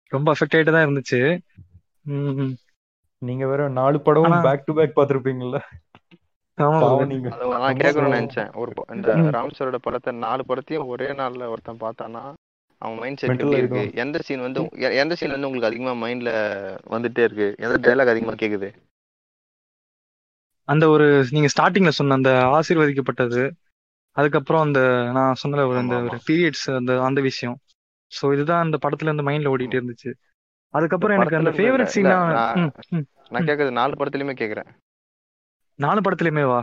ரொம்ப 0.07 0.33
அஃபெக்ட் 0.33 0.55
ஆகிட்டு 0.57 0.71
தான் 0.71 0.85
இருந்துச்சு. 0.87 1.39
ம், 2.05 2.53
நீங்க 3.17 3.47
வேற 3.47 3.69
நாலு 3.69 4.01
படமும் 4.01 4.41
பேக் 4.41 4.65
டு 4.65 4.73
பேக் 4.73 4.97
பாத்திருப்பீங்கல்ல 4.99 5.59
நான் 6.57 7.77
கேட்கணும்னு 7.77 8.17
நினைச்சேன். 8.19 8.55
ஒரு 8.55 8.71
இந்த 8.89 9.77
படத்தை 9.79 10.13
நாலு 10.13 10.43
படத்தையும் 10.47 10.85
ஒரே 10.85 11.05
நாள்ல 11.05 11.47
ஒருத்தன் 11.47 11.83
பார்த்தானா 11.83 12.33
அவன் 12.77 12.99
மைண்ட் 12.99 13.19
செட் 13.19 13.31
எப்படி 13.31 13.57
இருக்கு? 13.57 13.91
எந்த 13.95 14.19
சீன் 14.19 14.41
வந்து 14.41 14.61
எந்த 15.01 15.15
சீன் 15.15 15.29
வந்து 15.29 15.47
உங்களுக்கு 15.47 15.69
அதிகமா 15.69 16.07
மைண்ட்ல 16.07 16.31
வந்துட்டே 16.89 17.23
இருக்கு? 17.23 17.55
எந்த 17.57 17.75
டைலாக் 17.85 18.13
அதிகமா 18.13 18.33
கேக்குது? 18.33 18.69
அந்த 20.67 20.89
ஒரு 20.89 21.25
நீங்க 21.31 21.47
ஸ்டார்டிங்ல 21.55 21.89
சொன்ன 21.89 22.13
அந்த 22.13 22.31
ஆசீர்வதிக்கப்பட்டது. 22.59 23.51
அதுக்கப்புறம் 24.17 24.63
அந்த 24.65 24.79
நான் 25.17 25.39
சொன்னல 25.41 25.65
ஒரு 25.69 25.77
அந்த 25.83 25.95
ஒரு 26.07 26.17
பீரியட்ஸ் 26.27 26.67
அந்த 26.79 26.91
அந்த 27.07 27.19
விஷயம். 27.29 27.55
ஸோ 28.11 28.33
இதுதான் 28.35 28.63
அந்த 28.65 28.77
படத்துல 28.83 29.13
இந்த 29.13 29.23
மைண்ட்ல 29.27 29.53
ஓடிட்டே 29.53 29.79
இருந்துச்சு. 29.79 30.11
அதுக்கப்புறம் 30.73 31.15
எனக்கு 31.17 31.37
அந்த 31.39 31.49
இருந்து 31.49 31.61
ஃபேவரட் 31.61 31.93
சீனா 31.95 32.17
நான் 33.33 33.47
கேக்குறது 33.49 33.71
நாலு 33.79 33.93
படத்துலயுமே 33.99 34.35
கேக்குறேன். 34.41 34.69
நாலு 35.79 35.99
படத்துலயுமே 36.05 36.43
வா. 36.51 36.61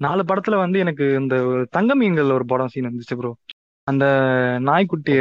நாலு 0.00 0.22
படத்துல 0.30 0.56
வந்து 0.62 0.78
எனக்கு 0.84 1.04
இந்த 1.20 1.34
தங்க 1.76 1.92
மீன்கள் 2.00 2.34
ஒரு 2.38 2.44
படம் 2.52 2.72
சீன் 2.72 2.88
இருந்துச்சு 2.88 3.18
ப்ரோ 3.20 3.32
அந்த 3.86 4.04
நாய்க்குட்டிய 4.68 5.20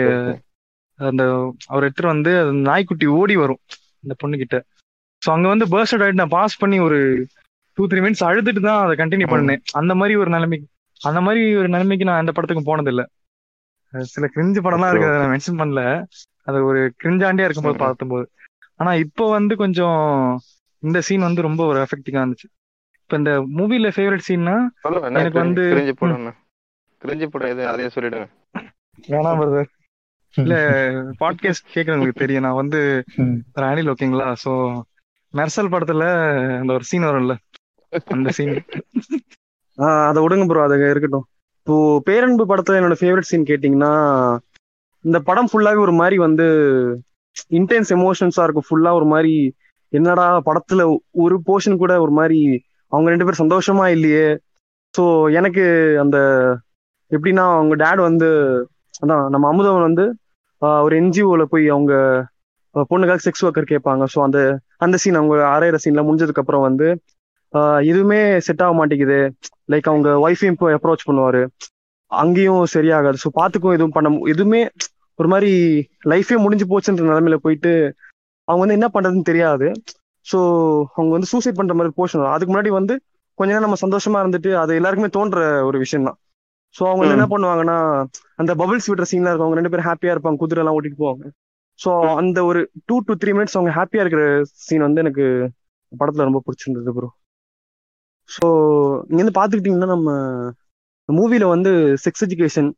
அந்த 1.00 1.24
அவர் 1.72 1.86
எடுத்துட்டு 1.86 2.14
வந்து 2.14 2.32
நாய்க்குட்டி 2.70 3.08
ஓடி 3.20 3.36
வரும் 3.42 3.62
அந்த 4.04 4.14
பொண்ணுகிட்ட. 4.22 4.58
ஸோ 5.22 5.30
அங்க 5.36 5.48
வந்து 5.54 5.66
பர்ஸ்ட் 5.74 6.20
நான் 6.22 6.36
பாஸ் 6.38 6.62
பண்ணி 6.62 6.78
ஒரு 6.88 7.00
டூ 7.78 7.86
த்ரீ 7.92 8.02
மினிட்ஸ் 8.06 8.26
அழுதுட்டு 8.30 8.62
தான் 8.68 8.82
அதை 8.86 8.94
கண்டினியூ 9.02 9.28
பண்ணேன். 9.34 9.62
அந்த 9.80 9.94
மாதிரி 10.00 10.16
ஒரு 10.24 10.32
நிலைமைக்கு 10.36 10.68
அந்த 11.02 11.20
மாதிரி 11.22 11.42
ஒரு 11.56 11.70
நிலைமைக்கு 11.70 12.06
நான் 12.06 12.22
அந்த 12.22 12.32
படத்துக்கு 12.32 12.70
போனதில்ல. 12.70 13.04
சில 14.10 14.26
கிரிஞ்சு 14.28 14.60
படம்லாம் 14.60 14.90
ஓகே 14.90 14.94
இருக்கு 14.94 15.10
அதை 15.10 15.20
நான் 15.22 15.34
மென்ஷன் 15.34 15.60
பண்ணல. 15.62 15.82
அது 16.48 16.58
ஒரு 16.66 16.80
கிரிஞ்சாண்டியா 17.02 17.48
இருக்கும்போது 17.48 17.78
பார்க்கும்போது. 17.78 18.26
ஆனா 18.80 18.92
இப்போ 19.04 19.26
வந்து 19.30 19.54
கொஞ்சம் 19.56 20.00
இந்த 20.84 21.00
சீன் 21.02 21.28
வந்து 21.28 21.42
ரொம்ப 21.42 21.62
ஒரு 21.66 21.80
எஃபெக்டிங்கா 21.82 22.24
இருந்துச்சு. 22.24 22.48
இப்போ 23.00 23.16
இந்த 23.18 23.32
மூவில 23.58 23.90
ஃபேவரட் 23.96 24.28
சீன்னா 24.28 24.56
எனக்கு 25.12 25.40
வந்து 25.40 25.64
கிரிஞ்சு 25.74 25.94
ம், 25.94 26.00
படம்னு. 26.02 26.34
கிரிஞ்சு 27.02 27.28
படம் 27.28 27.52
எது 27.54 27.64
அதையும் 27.68 27.96
சொல்லிடுங்க. 27.96 28.28
வேணாம் 29.10 29.40
பிரதர் 29.40 29.72
இல்ல 30.36 30.56
பாட்காஸ்ட் 31.20 31.72
கேட்கறவங்களுக்கு 31.74 32.22
தெரியும். 32.22 32.46
நான் 32.46 32.60
வந்து 32.62 32.80
அனில் 33.66 33.92
ஓகேங்களா 33.94 34.28
ஸோ 34.44 34.52
மெர்சல் 35.34 35.74
படத்துல 35.74 36.04
அந்த 36.62 36.72
ஒரு 36.74 36.84
சீன் 36.84 37.10
வரும்ல. 37.10 37.36
அந்த 38.14 38.30
சீன் 38.32 38.54
அதை 40.10 40.20
விடுங்க 40.24 40.46
ப்ரோ 40.50 40.64
அது 40.66 40.76
இருக்கட்டும். 40.94 41.26
இப்போ 41.60 41.76
பேரன்பு 42.08 42.44
படத்துல 42.52 42.80
என்னோட 42.80 42.96
ஃபேவரட் 43.02 43.30
சீன் 43.30 43.50
கேட்டிங்கன்னா 43.50 43.94
இந்த 45.06 45.18
படம் 45.30 45.50
ஃபுல்லாவே 45.52 45.80
ஒரு 45.86 45.94
மாதிரி 46.02 46.18
வந்து 46.26 46.46
இன்டென்ஸ் 47.60 47.92
எமோஷன்ஸா 47.98 48.44
இருக்கும். 48.46 48.68
ஃபுல்லா 48.68 48.92
ஒரு 49.00 49.08
மாதிரி 49.14 49.34
என்னடா 49.94 50.26
படத்துல 50.48 50.84
ஒரு 51.24 51.36
போர்ஷன் 51.48 51.82
கூட 51.84 51.94
ஒரு 52.06 52.14
மாதிரி 52.20 52.40
அவங்க 52.92 53.08
ரெண்டு 53.14 53.26
பேரும் 53.26 53.44
சந்தோஷமா 53.44 53.86
இல்லையே? 53.96 54.28
ஸோ 54.94 55.04
எனக்கு 55.40 55.64
அந்த 56.04 56.18
எப்படின்னா 57.12 57.44
அவங்க 57.56 57.76
டேட் 57.84 58.02
வந்து 58.10 58.28
அதான் 59.04 59.26
நம்ம 59.34 59.46
அமுதவன் 59.54 59.88
வந்து 59.90 60.06
ஒரு 60.86 60.94
என்ஜிஓல 61.02 61.44
போய் 61.54 61.66
அவங்க 61.76 61.94
பொண்ணுக்காக 62.92 63.20
செக்ஸ் 63.26 63.44
ஒர்க்கர் 63.48 63.72
கேட்பாங்க. 63.74 64.04
ஸோ 64.14 64.20
அந்த 64.28 64.40
அந்த 64.86 64.96
சீன் 65.02 65.20
அவங்க 65.20 65.36
அரையிற 65.56 65.78
சீன்ல 65.84 66.04
முடிஞ்சதுக்கு 66.08 66.44
அப்புறம் 66.44 66.66
வந்து 66.70 66.88
ஆஹ் 67.54 67.82
எதுவுமே 67.86 68.40
செட் 68.40 68.62
ஆக 68.62 68.74
மாட்டேங்குது. 68.74 69.20
லைக் 69.72 69.84
அவங்க 69.84 70.10
ஒய்ஃபையும் 70.26 70.60
போய் 70.60 70.74
அப்ரோச் 70.74 71.08
பண்ணுவாரு. 71.08 71.42
அங்கேயும் 72.12 72.66
சரியாகாது. 72.74 73.18
ஸோ 73.24 73.30
பார்த்துக்கும் 73.36 73.74
எதுவும் 73.74 73.92
பண்ண 73.92 74.10
எதுவுமே 74.26 74.62
ஒரு 75.20 75.28
மாதிரி 75.28 75.52
லைஃபே 76.10 76.38
முடிஞ்சு 76.38 76.66
போச்சுன்ற 76.66 77.04
நிலைமையில 77.04 77.36
போயிட்டு 77.36 77.72
அவங்க 78.48 78.62
வந்து 78.66 78.74
என்ன 78.74 78.88
பண்றதுன்னு 78.94 79.24
தெரியாது. 79.24 79.68
ஸோ 80.26 80.38
அவங்க 80.94 81.12
வந்து 81.12 81.28
சூசைட் 81.28 81.56
பண்ற 81.56 81.74
மாதிரி 81.74 81.94
போர்ஷன் 81.96 82.34
அதுக்கு 82.34 82.52
முன்னாடி 82.54 82.70
வந்து 82.70 82.94
கொஞ்ச 83.40 83.52
நேரம் 83.52 83.66
நம்ம 83.70 83.80
சந்தோஷமா 83.82 84.20
இருந்துட்டு 84.20 84.52
அது 84.54 84.76
எல்லாருக்குமே 84.76 85.10
தோன்ற 85.10 85.40
ஒரு 85.64 85.78
விஷயம் 85.78 86.04
தான். 86.04 86.18
ஸோ 86.76 86.84
அவங்க 86.88 87.02
வந்து 87.04 87.18
என்ன 87.18 87.28
பண்ணுவாங்கன்னா 87.32 87.78
அந்த 88.36 88.56
பபிள்ஸ் 88.56 88.90
விடுற 88.92 89.06
சீன்லாம் 89.12 89.32
இருக்கும் 89.32 89.48
அவங்க 89.48 89.60
ரெண்டு 89.60 89.70
பேரும் 89.70 89.86
ஹாப்பியா 89.86 90.14
இருப்பாங்க. 90.16 90.36
குதிரை 90.36 90.62
எல்லாம் 90.62 90.78
ஓட்டிட்டு 90.78 91.02
போவாங்க. 91.04 91.26
ஸோ 91.80 92.16
அந்த 92.16 92.46
ஒரு 92.46 92.70
டூ 92.86 93.00
டு 93.00 93.14
த்ரீ 93.14 93.32
மினிட்ஸ் 93.32 93.54
அவங்க 93.54 93.72
ஹாப்பியா 93.80 94.02
இருக்கிற 94.02 94.24
சீன் 94.44 94.82
வந்து 94.82 95.02
எனக்கு 95.02 95.26
படத்துல 95.92 96.24
ரொம்ப 96.24 96.42
பிடிச்சிருந்தது 96.46 96.94
ப்ரோ 96.94 97.10
ஸோ 98.30 98.46
இங்க 99.10 99.20
இருந்து 99.22 99.38
பாத்துக்கிட்டீங்கன்னா 99.40 99.90
நம்ம 99.96 100.12
மூவில 101.10 101.48
வந்து 101.56 101.72
செக்ஸ் 102.04 102.26
எஜுகேஷன் 102.28 102.70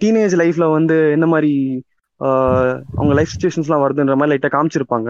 டீனேஜ் 0.00 0.34
லைஃப்ல 0.42 0.66
வந்து 0.76 0.96
என்ன 1.16 1.26
மாதிரி 1.32 1.52
அவங்க 2.20 3.12
லைஃப் 3.18 3.32
சுச்சுவேஷன்ஸ்லாம் 3.32 3.82
வருதுன்ற 3.84 4.14
மாதிரி 4.18 4.32
லைட்டாக 4.32 4.52
காமிச்சிருப்பாங்க. 4.56 5.08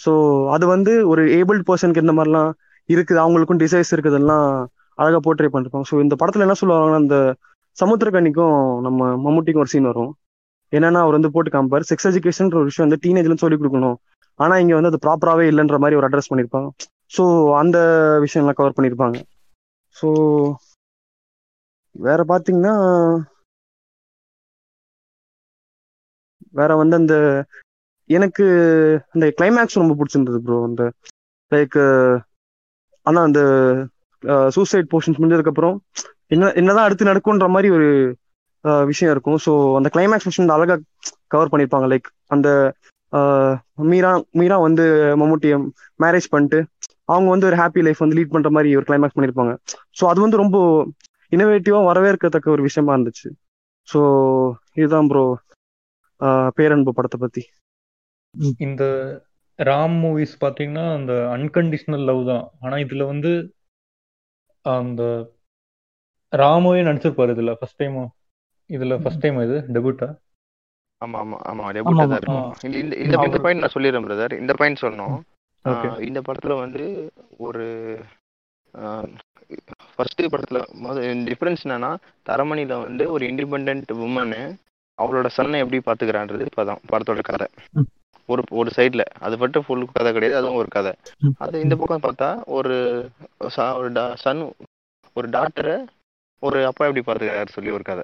ஸோ 0.00 0.12
அது 0.54 0.64
வந்து 0.74 0.92
ஒரு 1.12 1.22
ஏபிள்ட் 1.38 1.66
பர்சனுக்கு 1.68 2.04
இந்த 2.04 2.14
மாதிரிலாம் 2.18 2.50
இருக்குது. 2.88 3.20
அவங்களுக்கும் 3.24 3.60
டிசைஸ் 3.64 3.92
இருக்குதெல்லாம் 3.94 4.46
அழகா 4.98 5.18
போர்ட்ரே 5.26 5.50
பண்ணிருப்பாங்க. 5.52 5.86
ஸோ 5.90 5.96
இந்த 6.04 6.14
படத்துல 6.20 6.46
என்ன 6.46 6.56
சொல்லுவாங்கன்னா 6.60 7.00
அந்த 7.04 7.18
சமுத்திரக்கண்ணிக்கும் 7.76 8.56
நம்ம 8.86 9.06
மம்முட்டிக்கும் 9.24 9.64
ஒரு 9.64 9.72
சீன் 9.74 9.90
வரும். 9.90 10.12
என்னன்னா 10.72 11.00
அவர் 11.04 11.16
வந்து 11.18 11.30
போட்டு 11.34 11.50
காமிப்பார். 11.54 11.86
செக்ஸ் 11.90 12.08
எஜுகேஷன் 12.10 12.52
ஒரு 12.60 12.68
விஷயம் 12.70 12.86
வந்து 12.86 13.02
டீனேஜ்ல 13.04 13.36
சொல்லி 13.44 13.58
கொடுக்கணும். 13.60 13.96
ஆனா 14.40 14.54
இங்க 14.62 14.74
வந்து 14.78 14.90
அது 14.92 15.00
ப்ராப்பராகவே 15.06 15.46
இல்லைன்ற 15.52 15.78
மாதிரி 15.82 15.98
ஒரு 16.00 16.06
அட்ரஸ் 16.08 16.30
பண்ணியிருப்பாங்க 16.30 16.68
ஸோ 17.14 17.24
அந்த 17.60 17.78
விஷயம்லாம் 18.24 18.58
கவர் 18.58 18.76
பண்ணியிருப்பாங்க 18.76 19.18
ஸோ 19.96 20.08
வேற 21.94 22.20
பாத்தீங்கன்னா 22.30 22.74
வேற 26.54 26.70
வந்து 26.80 26.96
அந்த 27.00 27.14
எனக்கு 28.10 28.44
அந்த 29.14 29.26
கிளைமேக்ஸ் 29.36 29.80
ரொம்ப 29.80 29.94
பிடிச்சிருந்தது 29.98 30.38
ப்ரோ 30.42 30.58
அந்த 30.66 30.82
லைக் 31.52 31.76
ஆனா 33.06 33.20
அந்த 33.28 33.40
சூசைட் 34.56 34.90
போர்ஷன்ஸ் 34.92 35.18
முடிஞ்சதுக்கு 35.18 35.52
அப்புறம் 35.52 35.76
என்ன 36.30 36.52
என்னதான் 36.60 36.86
அடுத்து 36.86 37.10
நடக்கும்ன்ற 37.10 37.48
மாதிரி 37.54 37.68
ஒரு 37.70 37.88
விஷயம் 38.84 39.12
இருக்கும். 39.14 39.38
ஸோ 39.44 39.52
அந்த 39.78 39.88
கிளைமேக்ஸ் 39.94 40.28
விஷயம் 40.28 40.54
அழகா 40.56 40.76
கவர் 41.32 41.50
பண்ணியிருப்பாங்க 41.50 41.88
லைக் 41.92 42.06
அந்த 42.34 42.48
மீரா 43.90 44.10
மீரா 44.32 44.56
வந்து 44.66 44.84
மம்முட்டியை 45.20 45.56
மேரேஜ் 46.00 46.32
பண்ணிட்டு 46.32 46.58
அவங்க 47.08 47.28
வந்து 47.30 47.48
ஒரு 47.48 47.56
ஹாப்பி 47.60 47.80
லைஃப் 47.86 48.02
வந்து 48.02 48.16
லீட் 48.18 48.34
பண்ற 48.34 48.50
மாதிரி 48.50 48.70
ஒரு 48.76 48.86
கிளைமேக்ஸ் 48.88 49.16
பண்ணியிருப்பாங்க 49.16 49.54
ஸோ 49.98 50.04
அது 50.10 50.20
வந்து 50.24 50.40
ரொம்ப 50.42 50.58
இனோவேட்டிவா 51.32 51.80
வரவேற்கத்தக்க 51.88 52.48
ஒரு 52.54 52.62
விஷயமா 52.66 52.94
இருந்துச்சு. 52.94 53.28
ஸோ 53.88 54.00
இதுதான் 54.76 55.08
ப்ரோ 55.10 55.24
பேரன்பு 56.58 56.90
படத்தை 56.96 57.18
பத்தி. 57.20 57.42
இந்த 58.66 58.84
ராம் 59.58 59.96
மூவிஸ் 60.02 60.34
பாத்தீங்கன்னா 60.44 60.84
அந்த 60.94 61.12
அன்கண்டிஷனல் 61.34 62.06
லவ் 62.10 62.22
தான். 62.30 62.44
ஆனா 62.62 62.76
இதுல 62.84 63.04
வந்து 63.12 63.32
அந்த 64.64 65.02
ராமுவே 66.32 66.80
நடிச்சிருப்பாரு 66.86 67.34
இதுல 67.36 67.52
ஃபர்ஸ்ட் 67.58 67.80
டைம் 67.80 67.98
இதுல 68.70 68.94
ஃபர்ஸ்ட் 69.02 69.22
டைம் 69.24 69.38
இது 69.46 69.56
டெபுட்டா 69.74 70.08
ஆமா 71.02 71.18
ஆமா 71.22 71.36
ஆமா 71.50 71.62
ஆமா 71.82 72.04
தான் 72.04 72.18
இருக்கும். 72.18 72.44
இந்த 72.80 72.94
இந்த 73.04 73.38
பாயிண்ட் 73.44 73.62
நான் 73.62 73.74
சொல்லிடுறேன் 73.74 74.06
பிரதர் 74.06 74.34
இந்த 74.42 74.52
பாயிண்ட் 74.60 74.80
ஆஹ் 75.06 75.20
இந்த 76.00 76.20
படத்துல 76.20 76.58
வந்து 76.58 77.12
ஒரு 77.38 77.98
ஃபர்ஸ்ட் 79.96 80.20
படத்துல 80.20 80.64
டிஃபரன்ஸ் 81.30 81.56
என்னன்னா 81.64 81.96
தரமணில 82.28 82.82
வந்து 82.82 83.10
ஒரு 83.10 83.26
இண்டிபெண்ட் 83.26 83.82
உமனு 83.92 84.56
அவளோட 85.02 85.28
சன்னை 85.36 85.58
எப்படி 85.58 85.82
பாத்துக்கிறான்றது 85.86 86.46
இப்பதான் 86.46 86.78
படத்தோட 86.92 87.20
கதை. 87.20 87.46
ஒரு 88.26 88.42
ஒரு 88.50 88.70
சைடுல 88.76 89.00
அது 89.00 89.38
மட்டும் 89.38 89.64
ஃபுல் 89.66 89.86
கதை 89.92 90.12
கிடையாது 90.12 90.40
அதுவும் 90.40 90.56
ஒரு 90.56 90.68
கதை. 90.68 90.92
அது 91.38 91.60
இந்த 91.60 91.76
பக்கம் 91.76 92.14
பார்த்தா 92.14 92.44
ஒரு 92.44 93.08
ச- 93.40 93.74
ஒரு 93.74 94.16
சன் 94.16 94.54
ஒரு 95.14 95.28
டாக்டரை 95.28 95.86
ஒரு 96.38 96.66
அப்பா 96.66 96.86
எப்படி 96.86 97.12
பாத்துக்கிறாரு 97.12 97.46
சொல்லி 97.46 97.70
ஒரு 97.70 97.82
கதை. 97.82 98.02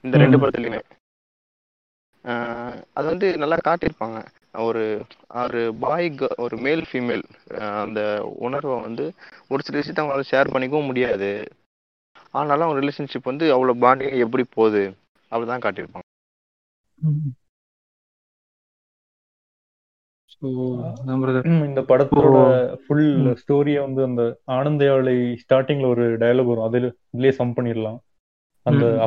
இந்த 0.00 0.16
ரெண்டு 0.16 0.38
படத்துலயுமே. 0.38 0.82
அது 2.94 3.06
வந்து 3.06 3.36
நல்லா 3.38 3.58
காட்டியிருப்பாங்க. 3.64 4.26
ஒரு 4.52 5.04
ஒரு 5.34 5.74
பாய் 5.80 6.14
ஒரு 6.36 6.56
மேல் 6.56 6.84
ஃபீமேல் 6.92 7.22
அந்த 7.80 8.32
உணர்வை 8.38 8.80
வந்து 8.80 9.12
ஒரு 9.48 9.62
சில 9.62 9.78
விஷயத்த 9.78 10.06
அவங்களால 10.06 10.22
ஷேர் 10.30 10.48
பண்ணிக்கவும் 10.48 10.86
முடியாது. 10.86 11.48
ஆனாலும் 12.30 12.68
அவங்க 12.68 12.86
ரிலேஷன்ஷிப் 12.86 13.22
வந்து 13.22 13.44
அவ்வளோ 13.54 13.78
பாண்டிங் 13.78 14.18
எப்படி 14.18 14.44
போகுது 14.54 14.96
அப்படிதான் 15.30 15.64
காட்டியிருப்பாங்க. 15.64 15.98
இந்த 21.64 21.80
படத்தோட 21.80 22.74
ஃபுல் 22.86 23.42
ஸ்டோரிய 23.46 23.80
வந்து 23.80 24.04
அந்த 24.04 24.40
ஆனந்தயாளை 24.46 25.36
ஸ்டார்டிங்ல 25.36 25.86
ஒரு 25.86 26.18
டயலாக் 26.18 26.46
வரும். 26.46 26.64
அதுல 26.64 26.92
இதுலயே 27.12 27.30
சம் 27.30 27.52
பண்ணிடலாம். 27.56 27.98
அந்த. 28.62 29.06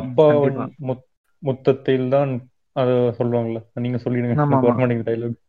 முத்- 0.80 1.04
முத்தத்தில் 1.38 2.08
தான் 2.08 2.48
அத 2.76 2.90
சொல்லுவாங்கல்ல. 3.18 3.60
நீங்க 3.84 3.98
சொல்லிடுங்க. 4.04 5.04
டைலாக் 5.08 5.40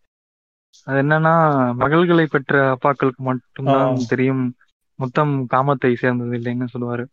அது 0.88 0.98
என்னன்னா 1.02 1.34
மகள்களை 1.82 2.26
பெற்ற 2.26 2.54
அப்பாக்களுக்கு 2.76 3.22
மட்டும்தான். 3.28 4.00
தெரியும். 4.14 4.46
மொத்தம் 5.00 5.32
காமத்தை 5.54 5.92
சேர்ந்தது 5.96 6.36
இல்லைன்னு 6.38 6.74
சொல்லுவாரு. 6.74 7.04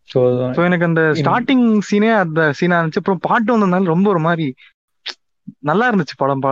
ஸோ 0.57 0.61
எனக்கு 0.69 0.89
அந்த 0.89 1.03
ஸ்டார்டிங் 1.21 1.65
சீனே 1.89 2.11
அந்த 2.25 2.41
சீனா 2.53 2.79
இருந்துச்சு. 2.81 3.03
அப்புறம் 3.03 3.25
பாட்டு 3.29 3.49
வந்ததுனால 3.53 3.93
ரொம்ப 3.95 4.09
ஒரு 4.11 4.19
மாதிரி 4.19 4.47
நல்லா 5.59 5.87
இருந்துச்சு 5.91 6.17
படம். 6.17 6.45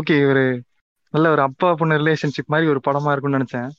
ஓகே 0.00 0.16
ஒரு 0.28 0.44
நல்ல 1.14 1.30
ஒரு 1.30 1.42
அப்பா 1.42 1.68
பொண்ணு 1.74 2.00
ரிலேஷன்ஷிப் 2.02 2.52
மாதிரி 2.54 2.70
ஒரு 2.70 2.80
படமா 2.86 3.12
இருக்கும்னு 3.12 3.38
நினைச்சேன். 3.38 3.70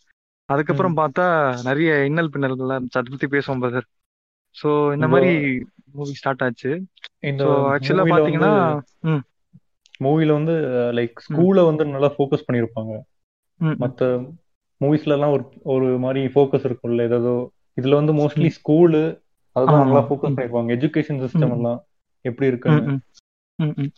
அதுக்கப்புறம் 0.50 0.98
பார்த்தா 0.98 1.26
நிறைய 1.64 1.92
இன்னல் 2.06 2.34
பின்னல்கள்லாம் 2.34 2.78
இருந்துச்சு. 2.78 3.02
அதை 3.02 3.12
பத்தி 3.12 3.28
பேசுவோம் 3.28 3.62
பிரதர் 3.64 3.88
ஸோ 4.56 4.70
இந்த 4.94 5.08
மாதிரி 5.08 5.32
மூவி 5.92 6.14
ஸ்டார்ட் 6.14 6.44
ஆச்சு. 6.44 6.72
இந்த 7.30 7.44
ஆக்சுவலா 7.72 8.06
பாத்தீங்கன்னா 8.12 8.54
மூவில 10.02 10.32
வந்து 10.32 10.54
லைக் 10.94 11.20
ஸ்கூல 11.20 11.64
வந்து 11.66 11.84
நல்லா 11.86 12.10
ஃபோக்கஸ் 12.16 12.48
பண்ணிருப்பாங்க. 12.48 12.94
மத்த 13.84 14.04
மூவிஸ்ல 14.82 15.16
எல்லாம் 15.18 15.34
ஒரு 15.34 15.44
ஒரு 15.74 15.88
மாதிரி 15.98 16.22
ஃபோக்கஸ் 16.28 16.66
இருக்கும்ல 16.68 17.04
ஏதோ 17.10 17.34
இதுல 17.78 17.94
வந்து 17.94 18.14
மோஸ்ட்லி 18.14 18.50
ஸ்கூலு 18.58 19.02
அதுதான். 19.56 19.86
நல்லா 19.86 20.04
ஃபோக்கஸ். 20.08 20.36
பண்ணிருப்பாங்க. 20.36 20.72
Education 20.78 21.22
system. 21.24 21.54
எல்லாம் 21.58 21.80
எப்படி 22.26 22.48
ம், 22.74 23.00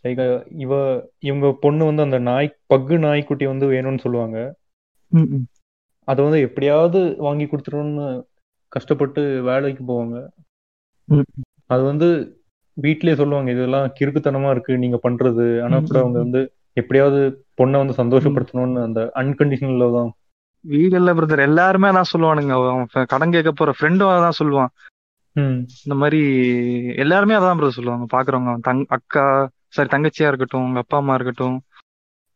லைக் 0.05 0.21
இவ 0.57 0.73
இவங்க 1.19 1.47
பொண்ணு 1.61 1.83
வந்து 1.85 2.01
அந்த 2.01 2.17
நாய் 2.19 2.47
பக்கு 2.73 2.95
நாய்க்குட்டி 2.99 3.45
வந்து 3.45 3.65
வேணும்னு 3.65 4.03
சொல்லுவாங்க. 4.03 4.37
அதை 6.07 6.19
வந்து 6.25 6.39
எப்படியாவது 6.39 6.99
வாங்கி 7.17 7.45
கொடுத்துருன்னு 7.45 8.07
கஷ்டப்பட்டு 8.71 9.21
வேலைக்கு 9.41 9.83
போவாங்க. 9.83 10.17
அது 11.69 11.81
வந்து 11.83 12.07
வீட்லயே 12.77 13.15
சொல்லுவாங்க 13.19 13.49
இதெல்லாம் 13.51 13.87
கிறுக்குத்தனமா 13.97 14.49
இருக்கு 14.51 14.73
நீங்க 14.83 14.97
பண்றது. 15.05 15.45
ஆனா 15.65 15.77
கூட 15.87 15.97
அவங்க 16.03 16.17
வந்து 16.25 16.41
எப்படியாவது 16.77 17.19
பொண்ணை 17.59 17.77
வந்து 17.81 17.99
சந்தோஷப்படுத்தணும்னு 18.01 18.81
அந்த 18.87 19.01
அன்கண்டிஷனல் 19.21 19.97
தான். 19.97 20.09
வீடு 20.65 20.95
இல்ல 20.99 21.09
பிரதர் 21.13 21.47
எல்லாருமே 21.49 21.87
அதான் 21.91 22.11
சொல்லுவானுங்க. 22.13 22.53
அவன் 22.59 23.09
கடன் 23.13 23.33
கேட்க 23.35 23.51
போற 23.53 23.71
ஃப்ரெண்டும் 23.77 24.13
அதான் 24.15 24.39
சொல்லுவான். 24.41 24.71
இந்த 25.85 25.95
மாதிரி 26.01 26.19
எல்லாருமே 27.03 27.35
அதான் 27.39 27.59
பிரதர் 27.59 27.77
சொல்லுவாங்க. 27.79 28.05
பாக்குறவங்க 28.15 28.53
தங் 28.67 28.83
அக்கா 28.97 29.23
சாரி 29.75 29.89
தங்கச்சியா 29.93 30.29
இருக்கட்டும் 30.31 30.65
உங்க 30.67 30.79
அப்பா 30.83 30.97
அம்மா 31.01 31.15
இருக்கட்டும். 31.17 31.57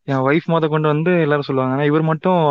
என் 0.07 0.23
ஒய்ஃப் 0.29 0.49
முத 0.53 0.67
கொண்டு 0.73 0.87
வந்து 0.93 1.11
எல்லாரும் 1.25 1.49
சொல்லுவாங்க. 1.49 1.75
ஆனா 1.77 1.85
இவர் 1.91 2.09
மட்டும் 2.11 2.41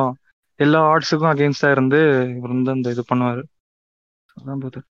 எல்லா 0.61 0.81
ஆர்ட்ஸுக்கும் 0.93 1.33
அகேன்ஸ்டா 1.33 1.71
இருந்து 1.77 2.01
இவர் 2.37 2.55
வந்து 2.57 2.75
அந்த 2.77 2.89
இது 2.95 3.05
பண்ணுவாரு. 3.11 3.43
அதான் 4.37 4.61
பிரதர் 4.63 4.87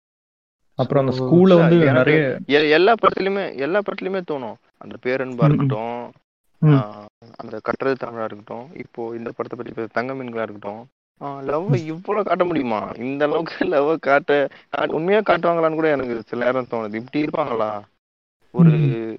அப்புறம் 0.82 1.04
அந்த 1.04 1.14
ஸ்கூல்ல 1.20 1.56
வந்து 1.62 1.78
நிறைய 1.92 2.40
எல்லா 2.78 2.94
படத்துலயுமே 3.02 3.46
எல்லா 3.66 3.80
படத்துலயுமே 3.80 4.22
தோணும். 4.32 4.58
அந்த 4.84 4.96
பேரன்பா. 5.04 5.46
இருக்கட்டும் 5.50 6.12
அந்த 7.42 7.56
கட்டுறது 7.68 7.96
தமிழா 8.04 8.26
இருக்கட்டும் 8.30 8.66
இப்போ 8.84 9.02
இந்த 9.18 9.32
படத்தை 9.36 9.56
பத்தி 9.60 9.88
தங்க 9.98 10.12
மீன்களா 10.14 10.46
இருக்கட்டும் 10.48 10.82
லவ் 11.50 11.76
இவ்வளவு 11.92 12.26
காட்ட 12.26 12.44
முடியுமா? 12.46 12.80
இந்த 12.98 13.22
அளவுக்கு 13.26 13.66
லவ் 13.66 13.90
காட்ட 14.08 14.32
உண்மையா 14.88 15.20
காட்டுவாங்களான்னு 15.20 15.80
கூட 15.80 15.88
எனக்கு 15.90 16.22
சில 16.26 16.46
நேரம் 16.46 16.72
தோணுது. 16.72 17.00
இப்படி 17.02 17.24
இருப்பாங்களா? 17.24 17.72
ஒரு 18.52 18.74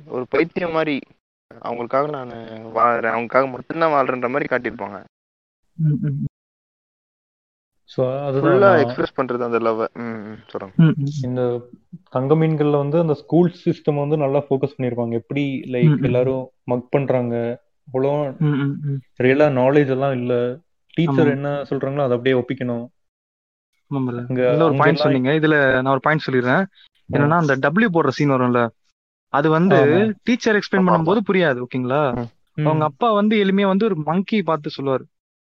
ஒரு 0.07 0.25
பைத்தியம் 0.29 0.77
மாதிரி. 0.79 0.99
அவங்களுக்காக 1.69 2.09
நான் 2.15 2.31
வாழ்றேன். 2.79 3.15
அவங்களுக்காக 3.17 3.51
மட்டும்தான் 3.51 3.95
வாழ்றேன்ற 3.95 4.29
மாதிரி 4.31 4.47
காட்டியிருப்பாங்க. 4.51 4.99
ஸோ 7.97 8.03
அதுதான் 8.27 8.79
எக்ஸ்பிரஸ் 8.79 9.17
பண்றது 9.19 9.45
அந்த 9.47 9.59
லவ். 9.59 9.81
இந்த 11.27 11.43
தங்க 12.11 12.35
மீன்கள்ல 12.35 12.77
வந்து 12.77 12.99
அந்த 12.99 13.15
ஸ்கூல் 13.15 13.55
சிஸ்டம் 13.65 13.99
வந்து 13.99 14.17
நல்லா 14.17 14.45
ஃபோக்கஸ் 14.49 14.77
பண்ணிருப்பாங்க. 14.77 15.11
எப்படி 15.11 15.45
லைக். 15.73 16.03
எல்லாரும் 16.03 16.51
மக் 16.65 16.91
பண்றாங்க? 16.91 17.35
அவ்வளோ. 17.93 18.13
ரியலா 19.17 19.47
நாலேஜ் 19.61 19.89
எல்லாம் 19.89 20.13
இல்ல. 20.13 20.35
டீச்சர். 20.95 21.29
என்ன 21.29 21.49
சொல்றாங்களோ 21.71 22.07
அதை 22.07 22.17
அப்படியே 22.17 22.37
ஒப்பிக்கணும். 22.41 22.87
ஒரு 24.65 24.75
பாயிண்ட் 24.77 24.97
சொன்னீங்க. 24.97 25.31
இதுல 25.41 25.83
நான் 25.83 25.95
ஒரு 25.97 26.01
பாயிண்ட் 26.01 26.27
சொல்லிடுறேன். 26.27 26.65
என்னன்னா 27.13 27.37
அந்த 27.43 27.57
டபிள்யூ 27.57 27.89
போடுற 27.93 28.09
சீன் 28.09 28.31
வரும்ல. 28.31 28.69
அது 29.29 29.51
வந்து. 29.51 29.77
டீச்சர் 30.23 30.57
எக்ஸ்பிளைன் 30.57 30.87
பண்ணும்போது 30.89 31.21
புரியாது 31.31 31.59
ஓகேங்களா. 31.65 32.03
அவங்க 32.65 32.85
அப்பா 32.85 33.13
வந்து 33.13 33.45
எளிமையா 33.45 33.67
வந்து 33.67 33.85
ஒரு 33.85 33.97
மங்கி 33.97 34.43
பார்த்து 34.43 34.71
சொல்லுவாரு. 34.77 35.05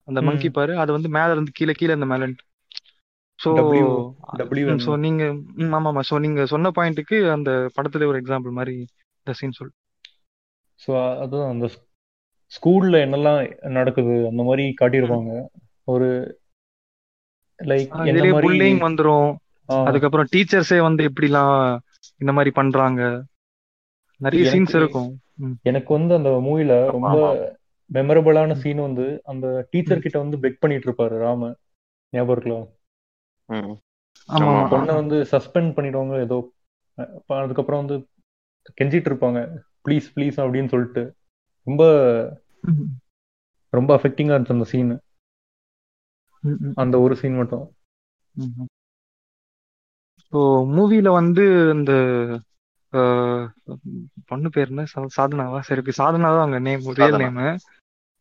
அந்த. 0.08 0.20
மங்கி 0.28 0.48
பாரு 0.50 0.72
அது 0.82 0.90
வந்து 0.96 1.08
மேல 1.16 1.34
இருந்து 1.34 1.56
கீழே 1.58 1.74
கீழே 1.78 1.96
இந்த 1.98 2.08
மேல 2.12 2.28
சோ 3.38 3.50
சோ 4.84 4.92
நீங்க 5.04 5.22
ஆமா 5.76 5.88
ஆமா 5.90 6.02
சோ 6.10 6.16
நீங்க 6.18 6.42
சொன்ன 6.52 6.70
பாயிண்ட்டுக்கு 6.76 7.16
அந்த 7.30 7.50
படத்துல 7.76 8.08
ஒரு 8.10 8.20
எக்ஸாம்பிள் 8.22 8.52
மாதிரி 8.58 8.74
இந்த 9.20 9.32
சீன் 9.38 9.56
சொல். 9.58 9.72
ஸோ 10.80 10.90
அதுதான் 11.22 11.52
அந்த 11.52 11.66
ஸ்கூல்ல 12.52 12.96
என்னெல்லாம் 13.04 13.38
நடக்குது 13.76 14.14
அந்த 14.30 14.42
மாதிரி 14.42 14.64
காட்டியிருப்பாங்க. 14.80 15.32
ஒரு 15.88 16.08
லைக் 17.60 17.90
என்ன 18.00 18.12
இதுலயே 18.12 18.34
மாதிரி 18.34 18.46
புல்லிங் 18.46 18.80
வந்துரும். 18.86 19.30
அதுக்கப்புறம் 19.68 20.30
டீச்சர்ஸே 20.32 20.78
வந்து 20.80 21.02
எப்படிலாம் 21.10 21.56
இந்த 22.20 22.32
மாதிரி 22.32 22.50
பண்றாங்க. 22.60 23.02
நிறைய 24.20 24.44
சீன்ஸ் 24.52 24.74
இருக்கும். 24.80 25.10
எனக்கு 25.62 25.90
வந்து 25.98 26.12
அந்த 26.14 26.30
மூவில 26.46 26.72
ரொம்ப 26.96 27.16
மெமரபிளான 27.90 28.54
சீன் 28.54 28.80
வந்து 28.80 29.06
அந்த 29.24 29.46
டீச்சர் 29.70 30.02
கிட்ட 30.02 30.18
வந்து 30.18 30.36
பெக் 30.38 30.60
பண்ணிட்டு 30.60 30.86
இருப்பாரு 30.88 31.16
ராம. 31.18 31.42
ஞாபகம் 32.12 32.34
இருக்கலாம் 32.36 32.66
ம். 33.48 33.74
ஆமா 34.28 34.52
பொண்ணை 34.70 34.92
வந்து 34.94 35.16
சஸ்பெண்ட் 35.32 35.74
பண்ணிடுவாங்க 35.76 36.14
ஏதோ. 36.20 36.38
அதுக்கப்புறம் 37.38 37.82
வந்து 37.84 37.96
கெஞ்சிட்டு 38.80 39.08
இருப்பாங்க 39.10 39.40
ப்ளீஸ் 39.84 40.06
ப்ளீஸ் 40.14 40.36
அப்படின்னு 40.36 40.68
சொல்லிட்டு. 40.68 41.02
ரொம்ப 41.66 41.82
ரொம்ப 43.72 43.90
அஃபெக்டிங்கா 43.96 44.34
இருந்துச்சு 44.34 44.56
அந்த 44.56 44.64
சீன். 44.64 44.92
அந்த 46.74 47.00
ஒரு 47.00 47.14
சீன் 47.16 47.36
மட்டும். 47.36 47.64
ஸோ 50.32 50.40
மூவில 50.76 51.08
வந்து 51.12 51.44
இந்த 51.74 51.92
பொண்ணு 54.30 54.48
பேர் 54.50 54.70
என்ன? 54.72 54.84
சாதனாவா? 55.16 55.60
சரி 55.68 55.94
சாதனா 56.00 56.30
தான் 56.34 56.44
அவங்க 56.44 56.60
நேம் 56.68 56.84
ரியல். 56.98 57.18
நேம் 57.22 57.40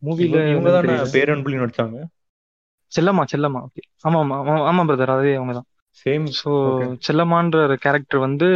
மூவில 0.04 0.40
இவங்க 0.52 0.70
தானே? 0.78 0.96
பேரன்புலி 1.14 1.58
நடிச்சாங்க. 1.60 1.98
செல்லம்மா 2.92 3.24
செல்லம்மா. 3.32 3.60
ஓகே 3.68 3.82
ஆமா 4.08 4.20
ஆமா 4.22 4.56
ஆமா, 4.70 4.82
பிரதர் 4.90 5.14
அதே 5.14 5.32
அவங்க 5.36 5.54
தான். 5.54 5.68
சேம் 5.98 6.26
ஸோ 6.40 6.52
செல்லம்மான்ற 7.08 7.58
கேரக்டர் 7.86 8.26
வந்து 8.26 8.48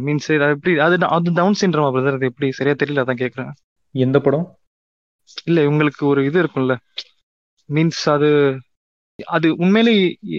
மீன்ஸ் 0.00 0.28
அது 0.36 0.54
எப்படி 0.56 0.72
அது 0.80 0.96
அது 1.16 1.32
டவுன் 1.32 1.58
சிண்ட்ரமா 1.60 1.88
பிரதர் 1.94 2.18
அது 2.18 2.30
எப்படி? 2.30 2.48
சரியா 2.58 2.74
தெரியல 2.82 3.04
அதான் 3.04 3.22
கேக்குறேன். 3.22 3.50
எந்த 3.94 4.18
படம்? 4.20 4.46
இல்ல 5.46 5.60
உங்களுக்கு 5.68 6.02
ஒரு 6.06 6.20
இது 6.28 6.38
இருக்கும்ல. 6.42 6.74
மீன்ஸ் 7.68 8.04
அது 8.08 8.30
அது 9.18 9.48
உண்மையிலே 9.56 9.94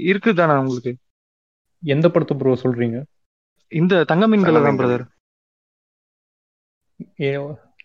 இருக்குதானே 0.10 0.56
உங்களுக்கு? 0.62 0.92
எந்த 1.84 2.06
படத்தை 2.10 2.36
ப்ரோ 2.38 2.56
சொல்றீங்க? 2.64 2.98
இந்த 3.72 4.04
தங்க 4.06 4.26
மீன்கள் 4.28 4.58
தான் 4.60 4.80
பிரதர் 4.80 5.06
ஏ- 7.22 7.34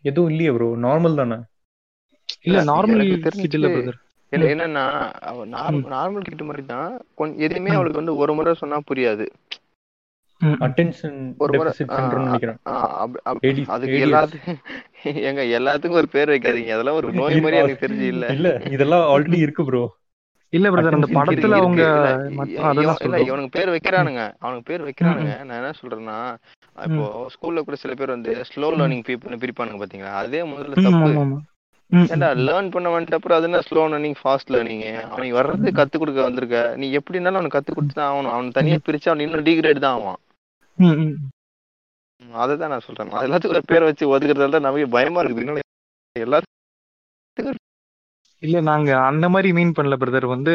எதுவும் 0.04 0.30
இல்லையே 0.30 0.50
ப்ரோ 0.50 0.68
நார்மல் 0.84 1.18
தானே? 1.20 1.38
இல்ல 2.42 2.58
நார்மல் 2.70 3.02
கிட் 3.36 3.56
இல்ல 3.58 3.68
பிரதர் 3.74 3.98
இல்ல 4.32 4.44
என்னன்னா 4.52 4.84
அவ 5.30 5.44
நார்மல் 5.94 6.26
கிட்ட 6.26 6.44
மாதிரி 6.44 6.62
தான். 6.66 6.90
கொஞ்சம் 7.18 7.42
எதுவுமே 7.46 7.72
அவளுக்கு 7.76 8.00
வந்து 8.00 8.14
ஒரு 8.16 8.32
முறை 8.34 8.52
சொன்னா 8.54 8.78
புரியாது. 8.82 9.24
அட்டென்ஷன் 10.60 11.18
ஒரு 11.38 11.52
முறை 11.58 11.72
அதுக்கு. 13.72 14.00
எல்லாத்துக்கும் 14.06 14.60
எங்க 15.22 15.42
எல்லாத்துக்கும் 15.58 16.00
ஒரு 16.00 16.08
பேர் 16.08 16.32
வைக்காதீங்க. 16.32 16.72
அதெல்லாம் 16.76 16.98
ஒரு 17.00 17.10
நோய் 17.12 17.36
மாதிரி 17.36 17.60
எனக்கு 17.62 17.84
தெரிஞ்சு 17.84 18.06
இல்ல. 18.14 18.24
இல்ல 18.36 18.48
இதெல்லாம் 18.70 19.04
ஆல்ரெடி 19.12 19.38
இருக்கு 19.38 19.64
ப்ரோ 19.64 19.82
இல்ல 20.56 20.70
பிரதர் 20.72 20.96
அந்த 20.96 21.08
படத்துல 21.18 21.58
அவங்க 21.60 21.82
இவனுக்கு 23.28 23.54
பேர் 23.56 23.72
வைக்கிறானுங்க. 23.74 24.22
அவனுக்கு 24.44 24.66
பேர் 24.70 24.84
வைக்கிறானுங்க. 24.88 25.34
நான் 25.46 25.58
என்ன 25.60 25.70
சொல்றேன்னா 25.80 26.18
இப்போ 26.86 27.04
ஸ்கூல்ல 27.34 27.62
கூட 27.66 27.76
சில 27.82 27.94
பேர் 28.00 28.14
வந்து 28.16 28.32
ஸ்லோ 28.50 28.68
லேர்னிங் 28.80 29.04
பீப்புள் 29.08 29.40
பிரிப்பானுங்க 29.44 29.80
பாத்தீங்களா? 29.82 30.12
அதே 30.22 30.42
முதல்ல 30.50 30.84
தப்பு. 30.86 31.08
ம், 31.90 32.06
லேர்ன் 32.48 32.70
பண்ண 32.74 32.90
வந்துட்ட 32.92 33.18
அப்புறம் 33.18 33.38
அது 33.38 33.48
என்ன 33.48 33.62
ஸ்லோ 33.68 33.82
லேர்னிங் 33.92 34.18
ஃபாஸ்ட் 34.20 34.52
லேர்னிங் 34.54 34.84
அவனுக்கு 35.10 35.38
வர்றது 35.40 35.72
கத்து 35.80 35.96
கொடுக்க 36.02 36.20
வந்திருக்க. 36.28 36.60
நீ 36.82 36.86
எப்படினாலும் 36.98 37.38
அவனுக்கு 37.40 37.58
கத்து 37.58 37.72
கொடுத்து 37.76 37.98
தான் 37.98 38.10
ஆகணும். 38.12 38.34
அவன் 38.36 38.56
தனியா 38.58 38.78
பிரிச்சு 38.86 39.10
அவன் 39.10 39.24
இன்னும் 39.26 39.46
டிகிரேட் 39.48 39.84
தான் 39.86 39.96
ஆவான். 39.98 40.20
அதை 42.42 42.54
தான் 42.62 42.72
நான் 42.74 42.86
சொல்றேன். 42.86 43.10
எல்லாத்துக்கும் 43.26 43.70
பேரை 43.72 43.84
வச்சு 43.90 44.12
ஒதுக்குறதால 44.14 44.54
தான் 44.56 44.66
நமக்கு 44.68 44.94
பயமா 44.96 45.22
இருக்குது. 45.24 45.66
எல்லாத்துக்கும் 46.16 47.60
இல்ல 48.42 48.60
நாங்க 48.68 48.90
அந்த 49.08 49.26
மாதிரி 49.32 49.48
மீன் 49.58 49.74
பண்ணல 49.76 49.96
பிரதர் 50.02 50.26
வந்து 50.32 50.52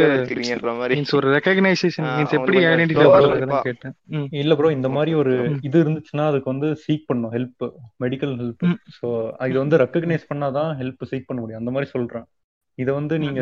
மீன்ஸ் 0.92 1.14
ஒரு 1.20 1.28
ரெகக்னைசேஷன் 1.36 2.08
மீன்ஸ் 2.08 2.34
அவங்க 2.34 2.40
எப்படி 2.40 2.60
slow-ஆ 2.94 3.20
பண்றதுன்னு. 3.20 3.60
கேட்டேன். 3.68 3.94
இல்ல 4.42 4.56
ப்ரோ 4.60 4.72
இந்த 4.78 4.90
மாதிரி 4.96 5.12
ஒரு. 5.22 5.34
இது 5.68 5.78
இருந்துச்சுன்னா 5.84 6.26
அதுக்கு 6.32 6.50
வந்து 6.54 6.70
சீக் 6.84 7.08
பண்ணும் 7.10 7.34
ஹெல்ப் 7.36 7.66
மெடிக்கல் 8.06 8.34
ஹெல்ப். 8.42 8.66
ஸோ 8.98 9.08
இது 9.52 9.58
வந்து 9.64 9.80
ரெக்கக்னைஸ் 9.84 10.30
பண்ணாதான் 10.32 10.72
ஹெல்ப் 10.82 11.10
சீக் 11.12 11.28
பண்ண 11.30 11.40
முடியும். 11.42 11.62
அந்த 11.64 11.74
மாதிரி 11.76 11.90
சொல்றேன். 11.96 12.28
இதை 12.78 12.94
வந்து 13.00 13.18
நீங்க. 13.26 13.42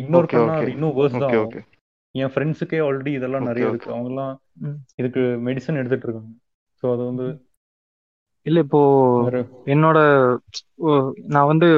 இக்னோர் 0.00 0.32
பண்ணா 0.34 0.56
இன்னும் 0.74 0.96
வேர்ஸ் 0.98 1.20
தான் 1.24 1.36
என் 2.14 2.32
ஃப்ரெண்ட்ஸுக்கே 2.34 2.78
ஆல்ரெடி 2.84 3.12
இதெல்லாம் 3.16 3.48
நிறைய 3.48 3.70
இருக்கு. 3.72 3.92
அவங்கெல்லாம் 3.94 4.32
ம். 4.66 4.78
இதுக்கு 5.00 5.22
மெடிசன் 5.48 5.78
எடுத்துட்டு 5.80 6.06
இருக்காங்க. 6.08 6.32
ஸோ 6.82 6.86
அது 6.94 7.02
வந்து 7.10 7.26
இல்ல 8.46 8.58
இப்போ 8.66 8.80
என்னோட 9.74 9.98
நான் 11.34 11.50
வந்து 11.50 11.68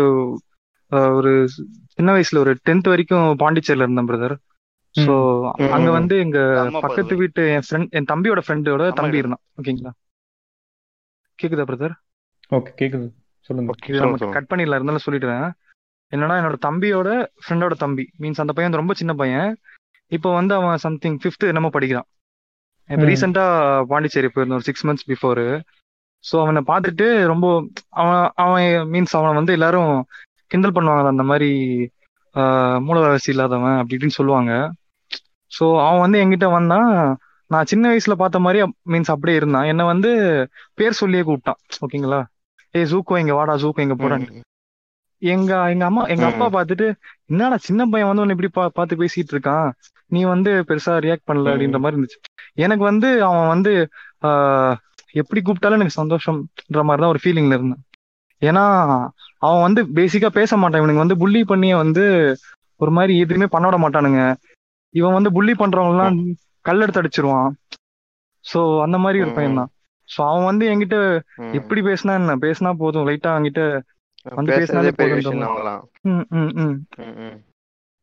ஒரு 1.19 1.33
சின்ன 1.97 2.09
வயசுல 2.13 2.39
ஒரு 2.39 2.53
டென்த் 2.67 2.89
வரைக்கும் 2.89 3.27
பாண்டிச்சேரியில 3.39 3.87
இருந்தேன் 3.87 4.11
பிரதர் 4.11 4.35
ம். 4.95 5.09
அங்க 5.77 5.89
வந்து 5.91 6.15
எங்க 6.19 6.39
பக்கத்து 6.77 7.15
வீட்டு 7.17 7.43
என் 7.49 7.65
ஃப்ரெண்ட் 7.67 7.93
என் 7.93 8.09
தம்பியோட 8.11 8.41
ஃப்ரெண்டோட 8.45 8.87
தம்பி 8.93 9.21
இருந்தான். 9.21 9.43
ஓகேங்களா? 9.61 9.93
கேக்குதா 11.39 11.65
பிரதர் 11.65 11.95
ஓகே 12.53 12.73
கேக்குது. 12.81 13.07
சொல்லுங்க. 13.51 14.33
கட் 14.35 14.51
பண்ணிடலாம். 14.51 14.79
இருந்தாலும் 14.79 15.07
சொல்லிடுறேன். 15.07 15.47
என்னன்னா 16.13 16.35
என்னோட 16.41 16.57
தம்பியோட 16.67 17.11
ஃப்ரெண்டோட 17.43 17.75
தம்பி 17.75 18.05
மீன்ஸ் 18.21 18.43
அந்த 18.43 18.53
பையன் 18.53 18.69
வந்து 18.69 18.83
ரொம்ப 18.83 18.95
சின்ன 18.95 19.13
பையன். 19.15 19.49
இப்போ 20.13 20.31
வந்து 20.33 20.53
அவன் 20.55 20.77
சம்திங் 20.79 21.17
ஃபிஃப்த் 21.23 21.51
என்னமோ 21.51 21.69
படிக்கிறான். 21.69 22.09
இப்போ 22.91 23.05
ரீசெண்டா 23.05 23.45
பாண்டிச்சேரி 23.91 24.29
போயிருந்தோம் 24.29 24.61
ஒரு 24.61 24.69
சிக்ஸ் 24.69 24.85
மந்த்ஸ் 24.87 25.09
பிஃபோர் 25.09 25.43
ஸோ 26.25 26.35
அவனை 26.41 26.61
பார்த்துட்டு 26.67 27.07
ரொம்ப 27.27 27.47
அவன் 28.01 28.25
அவன் 28.37 28.65
மீன்ஸ் 28.91 29.17
அவனை 29.17 29.33
வந்து 29.35 29.53
எல்லாரும் 29.53 29.93
கிண்டல் 30.53 30.77
பண்ணுவாங்க 30.77 31.13
அந்த 31.13 31.25
மாதிரி 31.29 31.51
ஆஹ், 32.35 32.79
மூலவாசி 32.85 33.29
இல்லாதவன் 33.29 33.79
அப்படி 33.79 33.97
இப்படின்னு 33.97 34.19
சொல்லுவாங்க. 34.19 34.53
ஸோ 35.53 35.65
அவன் 35.83 36.03
வந்து 36.03 36.21
என்கிட்ட 36.23 36.47
வந்தான் 36.53 36.89
நான் 37.51 37.69
சின்ன 37.71 37.85
வயசுல 37.91 38.15
பார்த்த 38.17 38.39
மாதிரி 38.41 38.61
மீன்ஸ் 38.91 39.13
அப்படியே 39.15 39.39
இருந்தான். 39.39 39.67
என்னை 39.71 39.85
வந்து 39.89 40.11
பேர் 40.79 41.01
சொல்லியே 41.01 41.23
கூப்பிட்டான். 41.25 41.59
ஓகேங்களா? 41.83 42.21
ஏய் 42.75 42.89
ஜூக்கோ 42.91 43.19
இங்க 43.19 43.35
வாடா 43.35 43.55
ஜூக்கோ 43.63 43.83
இங்க 43.83 43.97
போறான்னு. 43.97 44.43
எங்க 45.23 45.51
எங்க 45.73 45.85
அம்மா 45.85 46.03
எங்க 46.13 46.25
அப்பா 46.29 46.47
ம். 46.47 46.55
பார்த்துட்டு 46.55 46.87
என்னடா 47.31 47.57
சின்ன 47.67 47.83
பையன் 47.87 48.09
வந்து 48.09 48.23
உன்னை 48.23 48.35
இப்படி 48.37 48.51
பா 48.53 48.65
பார்த்து 48.71 49.01
பேசிட்டு 49.03 49.35
இருக்கான்? 49.35 49.67
நீ 50.11 50.21
வந்து 50.27 50.51
பெருசா 50.69 50.95
ரியாக்ட் 51.05 51.29
பண்ணல 51.29 51.53
அப்படின்ற 51.53 51.79
மாதிரி 51.79 51.97
இருந்துச்சு. 51.97 52.19
எனக்கு 52.59 52.85
வந்து 52.85 53.09
அவன் 53.29 53.47
வந்து 53.49 53.73
ஆஹ் 54.23 54.75
எப்படி 55.15 55.41
கூப்பிட்டாலும் 55.43 55.79
எனக்கு 55.79 56.01
சந்தோஷம்ன்ற 56.01 56.83
மாதிரி 56.89 57.03
தான் 57.05 57.13
ஒரு 57.15 57.23
ஃபீலிங்ல 57.23 57.57
இருந்தேன். 57.59 57.83
ஏன்னா 58.43 58.65
அவன் 59.43 59.65
வந்து 59.67 59.81
பேசிக்கா 59.97 60.29
பேச 60.33 60.57
மாட்டான் 60.57 60.81
இவனுக்கு 60.83 61.05
வந்து 61.05 61.21
புள்ளி 61.23 61.41
பண்ணியே 61.45 61.75
வந்து 61.77 62.05
ஒரு 62.81 62.91
மாதிரி 62.91 63.13
எதுவுமே 63.23 63.47
பண்ண 63.47 63.65
விட 63.67 63.79
மாட்டானுங்க. 63.81 64.23
இவன் 64.95 65.17
வந்து 65.19 65.31
புள்ளி 65.33 65.53
பண்றவங்க 65.55 65.95
எல்லாம் 65.95 66.17
கல்லெடுத்து 66.65 67.01
அடிச்சிருவான். 67.03 67.51
சோ 68.45 68.61
அந்த 68.85 68.97
மாதிரி 68.99 69.19
ஒரு 69.25 69.33
பையன் 69.33 69.59
தான். 69.61 69.71
சோ 70.09 70.21
அவன் 70.29 70.49
வந்து 70.51 70.65
என்கிட்ட 70.73 70.97
எப்படி 71.59 71.81
பேசினா 71.89 72.15
என்ன? 72.21 72.37
பேசினா 72.45 72.71
போதும். 72.83 73.07
லைட்டா 73.09 73.33
அவன்கிட்ட 73.33 73.63
வந்து 74.33 74.51
பேசினாலே 74.53 74.93
பெரிய 74.93 75.15
போதுன்ற 75.15 75.21
விஷயம் 75.21 75.41
மாதிரி 75.41 75.49
அவங்களாம் 75.49 75.83
ம் 76.11 76.27
ம் 76.41 76.53
ம். 76.65 76.77
ம் 76.99 77.17
ம். 77.25 77.39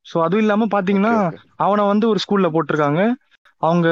ஸோ 0.06 0.18
அதுவும் 0.26 0.44
இல்லாம 0.44 0.68
பாத்தீங்கன்னா 0.72 1.14
அவனை 1.58 1.84
வந்து 1.92 2.06
ஒரு 2.12 2.20
ஸ்கூல்ல 2.24 2.48
போட்டிருக்காங்க. 2.54 3.02
அவங்க 3.62 3.88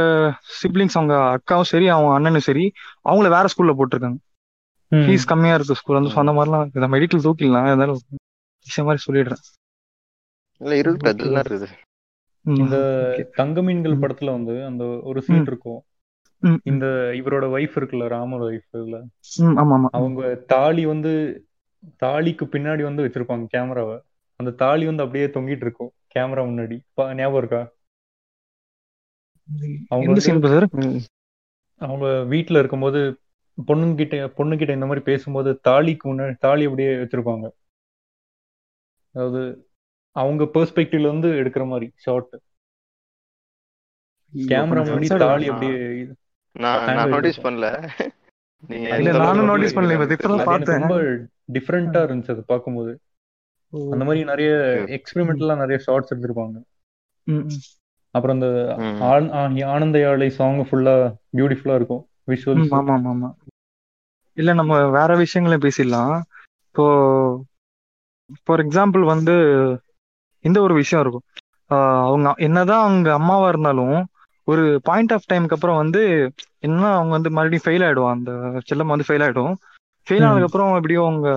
சிப்ளிங்ஸ் 0.59 0.97
அவங்க 0.97 1.15
அக்காவும் 1.35 1.69
சரி 1.71 1.87
அவங்க 1.87 2.11
அண்ணனும் 2.13 2.47
சரி 2.47 2.65
அவங்கள 3.05 3.29
வேற 3.29 3.47
ஸ்கூல்ல 3.53 3.73
போட்டிருக்காங்க. 3.77 4.19
ஃபீஸ் 4.91 5.29
கம்மியா 5.31 5.53
இருக்கு 5.53 5.75
ஸ்கூல் 5.75 5.99
வந்து 5.99 6.19
அந்த 6.21 6.33
மாதிரிலாம். 6.37 6.69
நம்ம 6.75 6.93
மெடிக்கல் 6.97 7.25
தூக்கிடலாம் 7.25 7.67
இருந்தாலும் 7.67 7.99
விஷயம் 8.67 8.87
மாதிரி 8.89 9.05
சொல்லிடுறேன். 9.07 9.43
இல்ல 10.61 10.73
இருக்குது 10.75 11.07
ஓகே 11.07 11.11
அதெல்லாம் 11.13 11.43
இருக்குது. 11.43 11.67
இந்த 12.45 12.77
தங்க 13.35 13.61
மீன்கள் 13.61 14.01
படத்துல 14.03 14.31
வந்து 14.31 14.65
அந்த 14.65 14.83
ஒரு 15.09 15.21
சீன் 15.21 15.47
இருக்கும். 15.47 15.79
இந்த 16.63 16.85
இவரோட 17.19 17.45
ஒய்ஃப் 17.55 17.75
இருக்குல்ல 17.79 18.07
ராமோட 18.15 18.43
ஒய்ஃப் 18.49 18.77
ம் 19.43 19.57
அவங்க 19.91 20.21
தாலி 20.47 20.83
வந்து 20.85 21.11
தாலிக்கு 22.03 22.45
பின்னாடி 22.53 22.83
வந்து 22.83 23.05
வச்சிருப்பாங்க 23.05 23.45
கேமராவை 23.47 23.97
அந்த 24.39 24.51
தாலி 24.61 24.85
வந்து 24.85 25.03
அப்படியே 25.03 25.27
தொங்கிட்டு 25.27 25.65
இருக்கும் 25.67 25.91
கேமரா 26.15 26.43
முன்னாடி. 26.49 26.77
ஞாபகம் 27.19 27.37
இருக்கா? 27.37 27.61
அவங்க 29.89 30.09
அவங்க 31.81 32.07
வீட்ல 32.23 32.59
இருக்கும்போது 32.59 32.99
பொண்ணுங்கிட்ட 33.57 34.15
பொண்ணுகிட்ட 34.37 34.69
இந்த 34.69 34.85
மாதிரி 34.85 35.03
பேசும்போது 35.03 35.49
தாலிக்கு 35.67 36.05
முன்னாடி 36.05 36.35
தாலி 36.37 36.65
அப்படியே 36.65 36.91
வச்சிருப்பாங்க 36.95 37.45
அதாவது 39.15 39.41
அவங்க 40.15 40.43
பெர்ஸ்பெக்டிவ்ல 40.55 41.09
இருந்து 41.09 41.29
எடுக்கிற 41.41 41.67
மாதிரி 41.67 41.87
ஷார்ட் 41.95 42.35
கேமரா 44.33 44.81
முன்னாடி 44.87 45.17
தாலி 45.17 45.47
அப்படியே 45.47 45.79
நான் 46.55 47.09
நோட்டீஸ். 47.09 47.43
பண்ணல 47.45 47.67
நானும் 49.17 49.49
notice 49.49 49.73
பண்ணல, 49.75 49.93
இப்ப 49.93 50.03
நோட்டீஸ் 50.03 50.19
இப்பதான் 50.19 50.43
பார்த்தேன். 50.43 50.79
ரொம்ப 50.81 50.95
டிஃப்ரெண்டா 51.53 51.99
இருந்துச்சு 52.07 52.31
அது 52.31 52.43
பார்க்கும்போது 52.43 52.91
ஓ. 53.73 53.91
அந்த 53.93 54.03
மாதிரி 54.05 54.21
நிறைய. 54.25 54.51
எக்ஸ்பெரிமெண்டலா 54.97 55.55
நிறைய 55.57 55.77
ஷார்ட்ஸ் 55.77 56.13
எடுத்திருப்பாங்க. 56.13 56.57
அப்புறம் 58.15 58.35
அந்த 58.35 58.47
ஆனந்த 59.73 59.99
யாழை 59.99 60.29
சாங் 60.29 60.61
ஃபுல்லா 60.69 60.95
பியூட்டிஃபுல்லா 61.37 61.75
இருக்கும் 61.75 62.03
விஷுவல்ஸ் 62.27 62.73
ஆமா 62.73 62.93
ஆமா 62.95 63.11
ஆமா. 63.13 63.29
இல்ல 64.37 64.51
நம்ம 64.53 64.73
வேற 64.97 65.11
விஷயங்களையும் 65.17 65.65
பேசிடலாம். 65.65 66.15
இப்போ 66.67 66.85
ஃபார் 68.45 68.63
எக்ஸாம்பிள் 68.65 69.03
வந்து 69.05 69.35
இந்த 70.45 70.57
ஒரு 70.61 70.73
விஷயம் 70.73 71.03
இருக்கும். 71.03 71.25
அவங்க 72.07 72.33
என்னதான் 72.47 72.83
அவங்க 72.85 73.09
அம்மாவா 73.13 73.47
இருந்தாலும் 73.49 73.97
ஒரு 74.47 74.63
பாயிண்ட் 74.83 75.13
ஆஃப் 75.13 75.29
டைம்க்கு 75.31 75.55
அப்புறம் 75.55 75.81
வந்து 75.81 76.01
என்ன 76.67 76.83
அவங்க 76.97 77.13
வந்து 77.17 77.29
மறுபடியும் 77.29 77.65
ஃபெயில் 77.65 77.85
ஆயிடுவான். 77.87 78.17
அந்த 78.17 78.31
செல்லம் 78.69 78.93
வந்து 78.93 79.07
ஃபெயில் 79.07 79.25
ஆயிடும். 79.25 79.55
ஃபெயில் 80.07 80.23
ம். 80.23 80.27
ஆனதுக்கு 80.27 80.49
அப்புறம் 80.49 80.77
எப்படியோ 80.77 81.01
அவங்க 81.05 81.29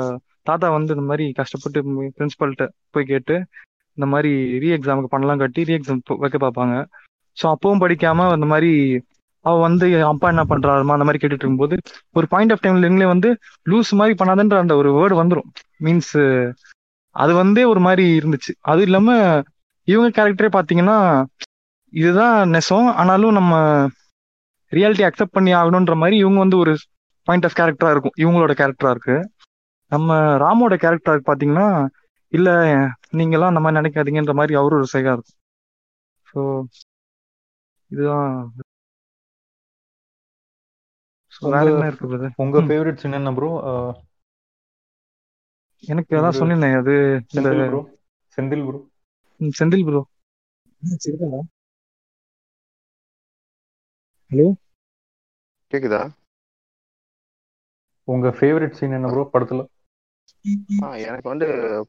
தாத்தா 0.48 0.68
வந்து 0.76 0.94
இந்த 0.96 1.04
மாதிரி 1.08 1.24
கஷ்டப்பட்டு 1.32 1.78
பிரின்சிபல்கிட்ட 2.16 2.64
போய் 2.90 3.10
கேட்டு 3.10 3.34
இந்த 3.98 4.06
மாதிரி 4.12 4.30
ரீ 4.62 4.68
எக்ஸாமுக்கு 4.76 5.14
பண்ணலாம் 5.14 5.42
கட்டி 5.42 5.66
ரீ 5.68 5.74
எக்ஸாம் 5.78 6.02
வைக்க 6.22 6.38
பார்ப்பாங்க. 6.38 6.74
ஸோ 7.36 7.44
அப்பவும் 7.54 7.82
படிக்காம 7.82 8.28
அந்த 8.36 8.46
மாதிரி 8.46 8.70
அவ 9.44 9.54
வந்து 9.60 9.86
அப்பா 10.10 10.26
என்ன 10.32 10.42
பண்றாருமா? 10.44 10.94
அந்த 10.94 11.06
மாதிரி 11.06 11.20
கேட்டுட்டு 11.20 11.44
இருக்கும்போது 11.44 11.76
ஒரு 12.18 12.26
பாயிண்ட் 12.32 12.52
ஆஃப் 12.54 12.64
டைம்ல 12.64 12.88
எங்களே 12.90 13.08
வந்து 13.12 13.28
லூஸ் 13.66 13.92
மாதிரி 13.94 14.14
பண்ணாதன்ற 14.20 14.58
அந்த 14.62 14.74
ஒரு 14.76 14.90
வேர்டு 14.96 15.14
வந்துடும் 15.20 15.48
மீன்ஸ் 15.78 16.14
அது 17.16 17.32
வந்தே 17.34 17.62
ஒரு 17.66 17.80
மாதிரி 17.80 18.04
இருந்துச்சு. 18.18 18.52
அது 18.62 18.80
இல்லாம 18.82 19.08
இவங்க 19.88 20.08
கேரக்டரே 20.16 20.50
பாத்தீங்கன்னா 20.52 20.98
இதுதான் 21.92 22.36
நெசம். 22.52 22.88
ஆனாலும் 23.00 23.36
நம்ம 23.38 23.54
ரியாலிட்டி 24.72 25.04
அக்செப்ட் 25.06 25.36
பண்ணி 25.36 25.52
ஆகணுன்ற 25.54 25.94
மாதிரி 25.96 26.16
இவங்க 26.18 26.38
வந்து 26.38 26.58
ஒரு 26.58 26.72
பாயிண்ட் 27.28 27.46
ஆஃப் 27.46 27.56
கேரக்டரா 27.56 27.92
இருக்கும். 27.92 28.16
இவங்களோட 28.22 28.52
கேரக்டரா 28.60 28.92
இருக்கு. 28.94 29.16
நம்ம 29.92 30.10
ராமோட 30.42 30.74
கேரக்டர் 30.76 31.28
பாத்தீங்கன்னா 31.28 31.68
இல்ல 32.32 32.48
நீங்களாம் 33.18 33.52
அந்த 33.52 33.60
மாதிரி 33.60 33.78
நினைக்காதீங்கன்ற 33.80 34.34
மாதிரி 34.34 34.54
அவரு 34.60 34.74
ஒரு 34.76 34.88
சைகா 34.92 35.12
இருக்கும். 35.16 35.38
ஸோ 36.26 36.40
இதுதான் 37.90 38.28
உங்க- 41.42 41.60
என்ன 41.66 41.86
இருக்கு 41.86 42.08
brother? 42.08 42.30
உங்க 42.36 42.60
ம். 42.60 42.68
ஃபேவரட்ஸ் 42.68 43.04
என்னென்ன 43.04 43.32
ப்ரோ 43.32 43.50
எனக்கு 45.84 46.12
அதான் 46.18 46.38
சொன்னேனே 46.38 46.76
அது 46.76 46.94
இந்த 47.30 47.48
Senthil 47.48 48.64
bro 48.64 48.80
Senthil 49.50 49.84
bro 49.84 50.00
hello 54.30 54.46
கேக்குதா? 55.72 56.00
உங்க 58.08 58.28
ஃபேவரட் 58.28 58.70
சீன் 58.70 58.92
என்ன 58.92 59.08
ப்ரோ 59.08 59.22
படத்துல? 59.32 59.62
ஆ, 60.82 60.96
எனக்கு 60.96 61.28
வந்து 61.28 61.46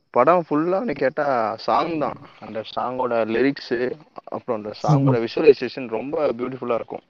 படம் 0.09 0.43
ஃபுல்லான்னு 0.49 0.95
கேட்டா 0.95 1.25
சாங் 1.55 1.99
தான். 1.99 2.17
அந்த 2.39 2.63
சாங்கோட 2.75 3.13
லிரிக்ஸ் 3.33 3.75
அப்புறம் 4.23 4.59
அந்த 4.59 4.71
சாங்கோட 4.83 5.17
விஷுவலைசேஷன் 5.25 5.87
ரொம்ப 5.87 6.33
பியூட்டிஃபுல்லா 6.33 6.73
இருக்கும். 6.73 7.03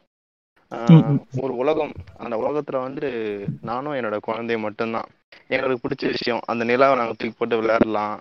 ஒரு 1.37 1.55
உலகம் 1.55 1.91
அந்த 2.17 2.35
உலகத்துல 2.35 2.81
வந்து 2.81 3.45
நானும் 3.61 3.93
என்னோட 3.93 4.17
குழந்தை 4.17 4.57
மட்டும்தான். 4.57 5.05
எங்களுக்கு 5.47 5.87
பிடிச்ச 5.87 6.09
விஷயம் 6.09 6.39
அந்த 6.45 6.63
நிலாவை 6.63 6.97
நாங்க 6.97 7.13
தூக்கி 7.17 7.35
போட்டு 7.37 7.55
விளையாடலாம். 7.55 8.19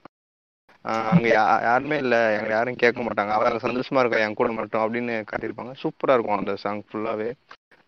அங்க 0.82 1.28
யா- 1.28 1.62
யாருமே 1.62 1.98
இல்ல 1.98 2.30
எங்களை 2.30 2.50
யாரும் 2.50 2.74
கேட்க 2.74 3.02
மாட்டாங்க. 3.02 3.28
அவங்க 3.28 3.68
சந்தோஷமா 3.68 3.98
இருக்கா 3.98 4.18
என் 4.18 4.34
கூட 4.34 4.52
மட்டும் 4.52 4.94
அப்படின்னு 4.94 5.24
காட்டியிருப்பாங்க. 5.32 5.74
சூப்பரா 5.82 6.12
இருக்கும் 6.12 6.38
அந்த 6.38 6.56
சாங் 6.56 6.82
ஃபுல்லாவே 6.92 7.32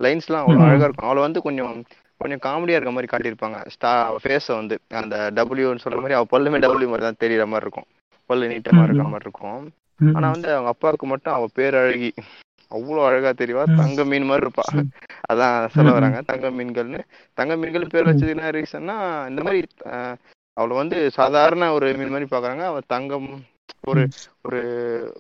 லைன்ஸ்லாம் 0.03 0.43
அவ்வளோ 0.43 0.57
ம். 0.57 0.61
அழகா 0.61 0.85
இருக்கும். 0.85 1.05
அவளை 1.05 1.23
வந்து 1.23 1.43
கொஞ்சம் 1.43 1.85
கொஞ்சம் 2.17 2.39
காமெடியா 2.39 2.81
இருக்க 2.81 2.91
மாதிரி 2.91 3.17
காட்டியிருப்பாங்க. 3.17 3.67
ஸ்டா 3.67 4.17
ஃபேஸை 4.25 4.55
வந்து 4.55 4.81
அந்த 4.89 5.31
டபிள்யூன்னு 5.35 5.79
சொல்ற 5.85 5.95
மாதிரி 5.95 6.13
அவ 6.13 6.25
பல்லுமே 6.31 6.59
டபிள்யூ 6.59 6.89
மாதிரி 6.89 7.01
தான் 7.01 7.31
தெரியற 7.31 7.47
மாதிரி 7.47 7.61
இருக்கும். 7.61 7.85
பல்லு 8.27 8.45
நீட்டமா 8.45 8.83
இருக்கிற 8.83 9.09
மாதிரி 9.09 9.31
இருக்கும். 9.31 9.71
ஆனா 10.15 10.31
வந்து 10.31 10.51
அவங்க 10.51 10.69
அப்பாவுக்கு 10.69 11.07
மட்டும் 11.07 11.35
அவ 11.35 11.47
பேர் 11.55 11.75
அழகி 11.75 12.15
அவ்வளோ 12.73 13.01
அழகா 13.07 13.31
தெரியவா. 13.33 13.65
தங்க 13.81 14.05
மீன் 14.05 14.29
மாதிரி 14.29 14.47
இருப்பா. 14.47 14.65
அதான் 15.31 15.57
சொல்ல. 15.75 15.91
வராங்க. 15.93 16.21
தங்க 16.31 16.51
மீன்கள்னு. 16.59 17.01
தங்க 17.39 17.53
மீன்கள் 17.57 17.93
பேர். 17.95 18.09
வச்சது 18.11 18.35
என்ன 18.37 18.53
ரீசன்னா 18.59 18.97
இந்த 19.31 19.43
மாதிரி 19.43 19.61
அவளை 20.57 20.75
வந்து 20.77 20.97
சாதாரண 21.11 21.73
ஒரு 21.73 21.87
மீன் 21.99 22.15
மாதிரி 22.15 22.29
பாக்குறாங்க. 22.31 22.65
அவ 22.65 22.81
தங்கம் 22.87 23.29
ஒரு 23.91 24.03
ஒரு 24.43 24.61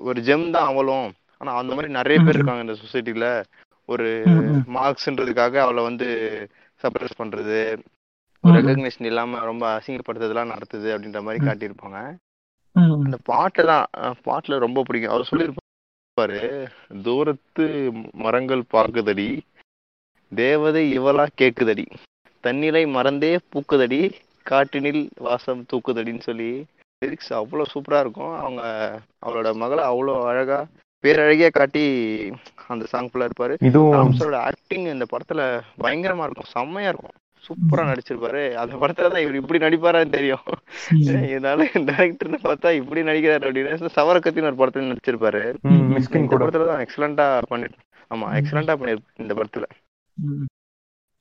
ஒரு 0.00 0.18
ஜெம் 0.20 0.50
தான் 0.50 0.70
அவளும். 0.72 1.08
ஆனா 1.40 1.52
அந்த 1.60 1.72
மாதிரி 1.74 1.92
நிறைய 1.92 2.18
பேர் 2.20 2.36
இருக்காங்க 2.36 2.66
இந்த 2.66 2.76
சொசைட்டில. 2.82 3.28
ஒரு 3.88 4.08
மார்க்ஸ்ன்றதுக்காக 4.76 5.54
அவளை 5.58 5.82
வந்து 5.82 6.08
சப்ரஸ் 6.80 7.18
பண்றது 7.18 7.58
ரெகக்னிஷன் 8.44 9.08
இல்லாம 9.08 9.40
ரொம்ப 9.48 9.64
அசிங்கப்படுத்துறதுலாம் 9.76 10.52
நடத்துது 10.52 10.88
அப்படின்ற 10.94 11.20
மாதிரி 11.22 11.40
காட்டியிருப்பாங்க. 11.46 11.98
அந்த 13.04 13.16
பாட்டு 13.30 13.62
தான் 13.64 13.86
பாட்டுல 14.26 14.58
ரொம்ப 14.58 14.82
பிடிக்கும். 14.82 15.14
அவர் 15.14 15.30
சொல்லியிருப்பாரு 15.30 15.61
தூரத்து 17.05 17.64
மரங்கள் 18.24 18.62
பார்க்குதடி 18.74 19.28
தேவதை 20.32 20.82
இவளா 20.98 21.24
கேக்குதடி. 21.40 21.84
தண்ணீரை 22.44 22.82
மறந்தே 22.97 23.30
பூக்குதடி 23.52 24.01
காட்டினில் 24.51 25.02
வாசம் 25.26 25.62
தூக்குதடின்னு 25.70 26.22
சொல்லி 26.28 26.51
லிரிக்ஸ் 27.02 27.32
அவ்வளோ 27.39 27.64
சூப்பரா 27.72 28.01
இருக்கும். 28.05 28.34
அவங்க 28.43 28.62
அவளோட 29.24 29.48
மகளை 29.62 29.84
அவ்வளோ 29.90 30.14
அழகா 30.30 30.60
பேரழகியா 31.05 31.51
காட்டி 31.52 31.84
அந்த 32.72 32.84
சாங் 32.93 33.09
ஃபுல்லா 33.10 33.28
இருப்பாரு. 33.28 33.55
இதுவும் 33.68 33.97
ராம்சரோட 33.97 34.36
ஆக்டிங் 34.51 34.86
இந்த 34.94 35.06
படத்துல 35.12 35.40
பயங்கரமா 35.84 36.26
இருக்கும். 36.28 36.52
செம்மையா 36.56 36.93
இருக்கும். 36.94 37.16
சூப்பரா 37.44 37.82
நடிச்சிருப்பாரு. 37.89 38.43
அந்த 38.62 38.74
படத்துல 38.81 39.10
தான் 39.12 39.23
இவர் 39.23 39.39
இப்படி 39.39 39.59
நடிப்பாரான்னு 39.59 40.16
தெரியும். 40.16 40.44
இதனால 41.28 41.59
டேரக்டர்னு 41.89 42.39
பார்த்தா 42.43 42.70
இப்படி 42.81 43.02
நடிக்கிறாரு 43.02 43.47
அப்படின்னு 43.47 43.94
சவரக்கத்தின் 43.97 44.48
ஒரு 44.51 44.60
படத்துல 44.60 44.90
நடிச்சிருப்பாரு. 44.90 45.43
இந்த 45.73 46.01
கூட. 46.24 46.40
படத்துல 46.43 46.69
தான் 46.70 46.82
எக்ஸலண்டா 46.85 47.27
பண்ணி 47.51 47.69
ஆமா 48.10 48.28
எக்ஸலண்டா 48.39 48.74
பண்ணி 48.78 48.94
இந்த 49.19 49.32
படத்துல. 49.35 49.66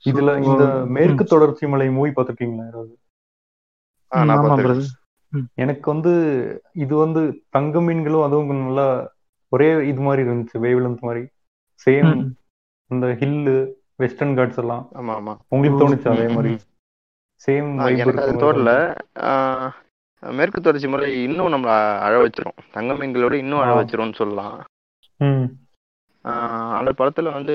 இதுல 0.03 0.31
இந்த 0.43 0.63
மேற்கு 0.95 1.23
தொடர்ச்சி 1.25 1.65
மலை 1.67 1.87
மூவி 1.89 2.11
பார்த்திருக்கீங்களா 2.11 2.65
யாராவது? 2.65 2.93
ஆ, 4.11 4.23
நான். 4.29 4.47
பிரதர் 4.59 4.89
எனக்கு 5.57 5.87
வந்து 5.91 6.11
இது 6.75 6.93
வந்து 6.95 7.21
தங்க 7.49 7.81
மீன்களும் 7.81 8.25
அதுவும் 8.25 8.49
நல்லா 8.61 8.87
ஒரே 9.51 9.69
இது 9.87 10.01
மாதிரி 10.01 10.21
இருந்துச்சு 10.25 10.57
வேவ்லென்த் 10.65 11.05
மாதிரி. 11.07 11.23
சேம் 11.87 12.11
இந்த 12.91 13.05
ஹில்லு 13.21 13.55
வெஸ்டர்ன் 14.03 14.35
காட்ஸ் 14.37 14.59
எல்லாம். 14.63 14.83
ஆமா 14.99 15.13
ஆமா 15.19 15.33
உங்களுக்கு 15.53 15.81
தோணுச்சு 15.81 16.09
அதே 16.13 16.27
மாதிரி. 16.35 16.53
சேம் 17.41 17.69
எனக்கு 17.95 18.23
அது 18.23 18.33
தோணல. 18.43 18.71
மேற்கு 20.23 20.59
தொடர்ச்சி 20.61 20.87
மலை 20.87 21.07
இன்னும் 21.23 21.53
நம்மள 21.53 21.71
அழ 22.07 22.13
வச்சிரும். 22.23 22.57
தங்க 22.71 22.93
மீன்களோட 22.93 23.33
இன்னும் 23.35 23.61
அழ. 23.61 23.71
வச்சிரும்னு 23.79 24.19
சொல்லலாம். 24.19 24.57
அந்த 26.77 26.91
படத்துல 26.97 27.31
வந்து 27.31 27.53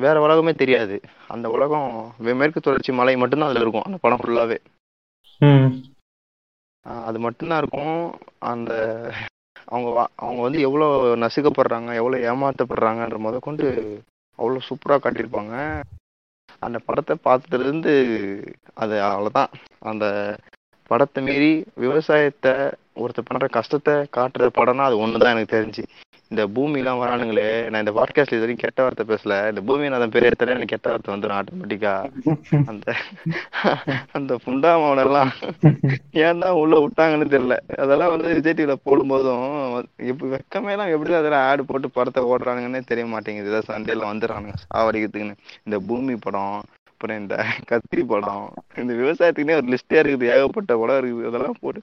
வேற 0.00 0.16
உலகமே 0.20 0.52
தெரியாது. 0.54 0.96
அந்த 1.28 1.46
உலகம் 1.48 1.90
மேற்கு 2.38 2.60
தொடர்ச்சி 2.60 2.92
மலை 2.92 3.14
மட்டும்தான் 3.16 3.50
அதுல 3.50 3.64
இருக்கும். 3.64 3.86
அந்த 3.88 3.98
படம் 4.00 4.22
ஃபுல்லாவே 4.22 4.58
அது 7.06 7.18
மட்டும்தான் 7.18 7.58
இருக்கும். 7.58 7.98
அந்த 8.50 8.72
அவங்க 9.66 9.88
அவங்க 10.16 10.40
வந்து 10.42 10.60
எவ்வளவு 10.60 10.94
நசுக்கப்படுறாங்க 11.16 11.90
எவ்வளவு 11.94 12.26
ஏமாத்தப்படுறாங்கன்ற 12.30 13.18
முத 13.18 13.38
கொண்டு 13.38 13.66
அவ்வளோ 14.40 14.60
சூப்பராக 14.68 15.00
காட்டியிருப்பாங்க. 15.04 15.54
அந்த 16.66 16.78
படத்தை 16.88 17.14
பார்த்ததுலேருந்து 17.24 17.92
அது 18.82 18.94
அவ்வளோதான். 19.08 19.52
அந்த 19.90 20.06
படத்தை 20.90 21.20
மீறி 21.28 21.52
விவசாயத்தை 21.84 22.52
ஒருத்தர் 23.02 23.28
பண்ணுற 23.28 23.46
கஷ்டத்தை 23.58 23.94
காட்டுற 24.16 24.48
படம்னா 24.58 24.86
அது 24.88 24.96
ஒண்ணுதான் 25.04 25.34
எனக்கு 25.34 25.54
தெரிஞ்சு. 25.56 25.84
இந்த 26.32 26.42
பூமிலாம் 26.56 27.00
வரானுங்களே 27.02 27.46
நான் 27.70 27.82
இந்த 27.84 27.92
பாட்காஸ்ட்ல 27.96 28.36
இது 28.36 28.42
வரைக்கும் 28.42 28.64
கெட்ட 28.64 28.80
வார்த்தை 28.82 29.04
பேசல. 29.08 29.36
இந்த 29.50 29.60
பூமி 29.68 29.88
நான் 29.92 30.12
பேர் 30.14 30.26
எடுத்தாலே 30.28 30.54
எனக்கு 30.54 30.72
கெட்ட 30.72 30.90
வார்த்தை 30.90 31.10
வந்துடும் 31.14 31.38
ஆட்டோமேட்டிக்கா 31.38 31.94
அந்த 32.70 32.94
அந்த 34.18 34.34
புண்டாமவனெல்லாம் 34.44 35.32
ஏன் 36.24 36.42
தான் 36.44 36.58
உள்ள 36.60 36.76
விட்டாங்கன்னு 36.84 37.26
தெரியல. 37.34 37.56
அதெல்லாம் 37.84 38.12
வந்து 38.14 38.34
விஜய் 38.38 38.56
டிவில 38.58 38.76
போடும்போதும் 38.88 39.48
இப்போ 40.10 40.26
வெக்கமே 40.34 40.74
எல்லாம் 40.74 40.92
எப்படி 40.96 41.18
அதெல்லாம் 41.20 41.46
ஆடு 41.48 41.64
போட்டு 41.70 41.90
படத்தை 41.96 42.22
ஓடுறானுங்கன்னே 42.32 42.82
தெரிய 42.92 43.06
மாட்டேங்குது. 43.14 43.50
ஏதாவது 43.52 43.70
சண்டையில 43.72 44.10
வந்துடுறானுங்க. 44.12 44.54
சாவடிக்கிறதுக்குன்னு. 44.68 45.40
இந்த 45.64 45.78
பூமி 45.88 46.16
படம் 46.26 46.54
அப்புறம் 46.92 47.20
இந்த 47.22 47.34
கத்திரி 47.72 48.02
படம் 48.12 48.46
இந்த 48.80 48.92
விவசாயத்துக்குனே 49.02 49.58
ஒரு 49.60 49.68
லிஸ்டே 49.74 49.98
இருக்குது. 50.02 50.30
ஏகப்பட்ட 50.36 50.72
படம் 50.82 51.00
இருக்குது. 51.00 51.28
அதெல்லாம் 51.30 51.60
போட்டு 51.60 51.82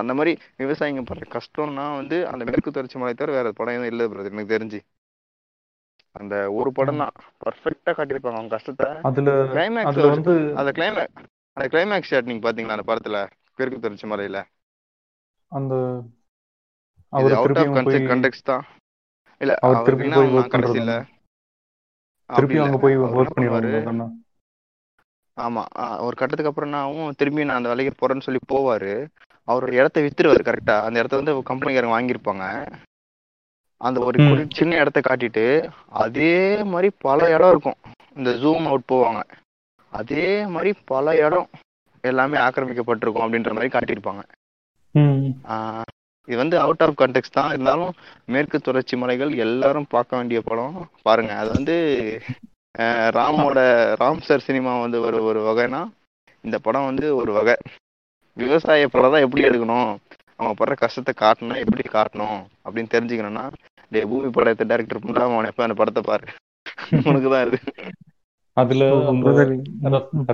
அந்த 0.00 0.14
மாதிரி 0.18 0.32
விவசாயிங்க 0.62 1.02
படுற 1.08 1.26
கஷ்டம்னா 1.34 1.86
வந்து 2.00 2.16
அந்த 2.32 2.42
மேற்கு 2.48 2.70
தொடர்ச்சி 2.70 2.98
மலை 3.00 3.14
தவிர 3.14 3.36
வேற 3.38 3.50
படம் 3.58 3.76
எதுவும் 3.76 3.90
இல்லை 3.92 4.06
பிரதர் 4.12 4.34
எனக்கு 4.34 4.54
தெரிஞ்சு. 4.56 4.80
அந்த 6.16 6.34
ஒரு 6.58 6.70
படம் 6.78 7.00
தான் 7.02 7.14
பர்ஃபெக்டா 7.42 7.92
காட்டியிருப்பாங்க 7.96 8.38
அவங்க 8.38 8.54
கஷ்டத்தை. 8.56 8.88
அதுல 9.08 9.32
கிளைமேக்ஸ் 9.54 10.00
வந்து 10.14 10.34
அந்த 10.60 10.70
கிளைமேக் 10.78 11.12
அந்த 11.56 11.66
கிளைமேக்ஸ் 11.72 12.10
ஷாட் 12.10 12.30
நீங்க 12.30 12.42
பாத்தீங்களா 12.46 12.76
அந்த 12.76 12.86
படத்துல? 12.90 13.18
மேற்கு 13.58 13.84
தொடர்ச்சி 13.84 14.08
மலையில. 14.10 14.40
அந்த 15.52 15.74
அவர் 17.12 17.34
அவுட் 17.38 17.58
ஆஃப் 17.62 17.76
போய் 17.86 18.08
கண்டெக்ட் 18.10 18.48
தான். 18.50 18.64
இல்ல 19.40 19.52
அவர் 19.66 19.86
திருப்பி 19.86 20.08
போய் 20.16 20.28
அப்படி 20.36 20.62
திருப்பியும் 22.30 22.62
இல்ல. 22.62 22.66
அங்க 22.66 22.78
போய் 22.84 22.96
பண்ணுவாரு? 23.30 23.70
பண்ணிடுவாங்க 23.70 24.06
ஆமா 25.38 25.62
ஒரு 26.06 26.14
கட்டத்துக்கு 26.20 26.50
அப்புறம் 26.50 26.72
ஆகும் 26.78 27.16
திரும்பி 27.18 27.46
நான் 27.48 27.58
அந்த 27.60 27.70
வேலைக்கு 27.72 27.92
போறேன்னு 28.00 28.26
சொல்லி 28.26 28.40
போவாரு. 28.52 28.92
அவரோட 29.50 29.72
இடத்த 29.80 29.98
வித்துருவாரு 30.04 30.42
கரெக்டா 30.48 30.76
அந்த 30.86 31.00
இடத்த 31.00 31.20
வந்து 31.20 31.34
கம்பெனிக்காரங்க 31.50 31.96
வாங்கியிருப்பாங்க. 31.96 32.44
அந்த 33.80 33.98
ஒரு 34.08 34.46
சின்ன 34.58 34.78
இடத்த 34.82 35.00
காட்டிட்டு 35.08 35.44
அதே 36.04 36.32
மாதிரி 36.72 36.88
பல 37.06 37.28
இடம் 37.34 37.52
இருக்கும். 37.54 37.78
இந்த 38.18 38.30
ஜூம் 38.42 38.66
அவுட் 38.70 38.90
போவாங்க. 38.92 39.20
அதே 39.92 40.24
மாதிரி 40.54 40.70
பல 40.92 41.14
இடம் 41.26 41.48
எல்லாமே 42.04 42.38
ஆக்கிரமிக்கப்பட்டிருக்கும் 42.46 43.24
அப்படின்ற 43.26 43.52
மாதிரி 43.56 43.70
காட்டியிருப்பாங்க. 43.76 44.22
இது 46.28 46.36
வந்து 46.42 46.56
அவுட் 46.64 46.82
ஆஃப் 46.84 46.98
கான்டெக்ட் 47.00 47.36
தான். 47.36 47.50
இருந்தாலும் 47.54 47.92
மேற்கு 48.34 48.58
தொடர்ச்சி 48.66 48.94
மலைகள் 49.02 49.30
எல்லாரும் 49.44 49.90
பார்க்க 49.94 50.18
வேண்டிய 50.18 50.40
படம். 50.48 50.76
பாருங்க 51.06 51.32
அது 51.42 51.50
வந்து 51.58 51.76
ராமோட 53.18 53.58
ராம் 54.02 54.24
சார் 54.26 54.46
சினிமா 54.48 54.72
வந்து 54.84 54.98
ஒரு 55.06 55.20
ஒரு 55.28 55.40
வகைனா 55.48 55.80
இந்த 56.44 56.56
படம் 56.66 56.88
வந்து 56.90 57.06
ஒரு 57.20 57.32
வகை. 57.38 57.56
விவசாய 58.38 58.88
படம் 58.94 59.14
தான் 59.14 59.24
எப்படி 59.26 59.42
எடுக்கணும்? 59.48 59.90
அவங்க 60.38 60.52
படுற 60.58 60.74
கஷ்டத்தை 60.82 61.12
காட்டணும் 61.22 61.62
எப்படி 61.64 61.84
காட்டணும்? 61.94 62.38
அப்படின்னு 62.66 62.92
தெரிஞ்சுக்கணும்னா 62.94 63.44
டே 63.92 64.00
பூமி 64.10 64.30
படத்தை 64.30 64.64
டைரக்டர் 64.70 65.04
பண்ணாம 65.06 65.34
அவன் 65.34 65.50
எப்ப 65.52 65.66
அந்த 65.66 65.76
படத்தை 65.80 66.02
பாரு. 66.06 66.26
உனக்கு 67.08 67.28
தான் 67.30 67.46
இது 67.46 67.58
அதுல 68.56 68.84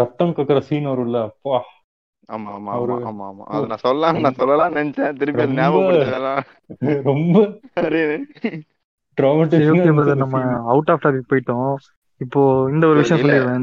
ரத்தம் 0.00 0.34
கக்குற 0.36 0.58
சீன் 0.68 0.90
வரும்ல 0.92 1.18
அப்பா. 1.30 1.56
ஆமா 2.28 2.50
ஆமா 2.56 2.70
ஆமா 2.72 2.74
அவரு- 2.76 3.02
ஆமா 3.08 3.24
ஆமா 3.30 3.44
அதை 3.54 3.64
நான் 3.70 3.82
சொல்லலாம் 3.84 4.20
நான் 4.24 4.38
சொல்லலாம் 4.42 4.76
நினைச்சேன். 4.76 5.16
திருப்பி 5.20 5.42
அது 5.44 5.58
ஞாபகப்படுத்தலாம் 5.58 6.42
ரொம்ப 9.18 10.14
நம்ம 10.22 10.38
அவுட் 10.72 10.90
ஆஃப் 10.92 11.02
டாபிக் 11.04 11.30
போயிட்டோம். 11.32 11.74
இப்போ 12.20 12.40
இந்த 12.72 12.84
ஒரு 12.90 12.98
விஷயம் 13.02 13.22
சொல்லிடுறேன் 13.22 13.58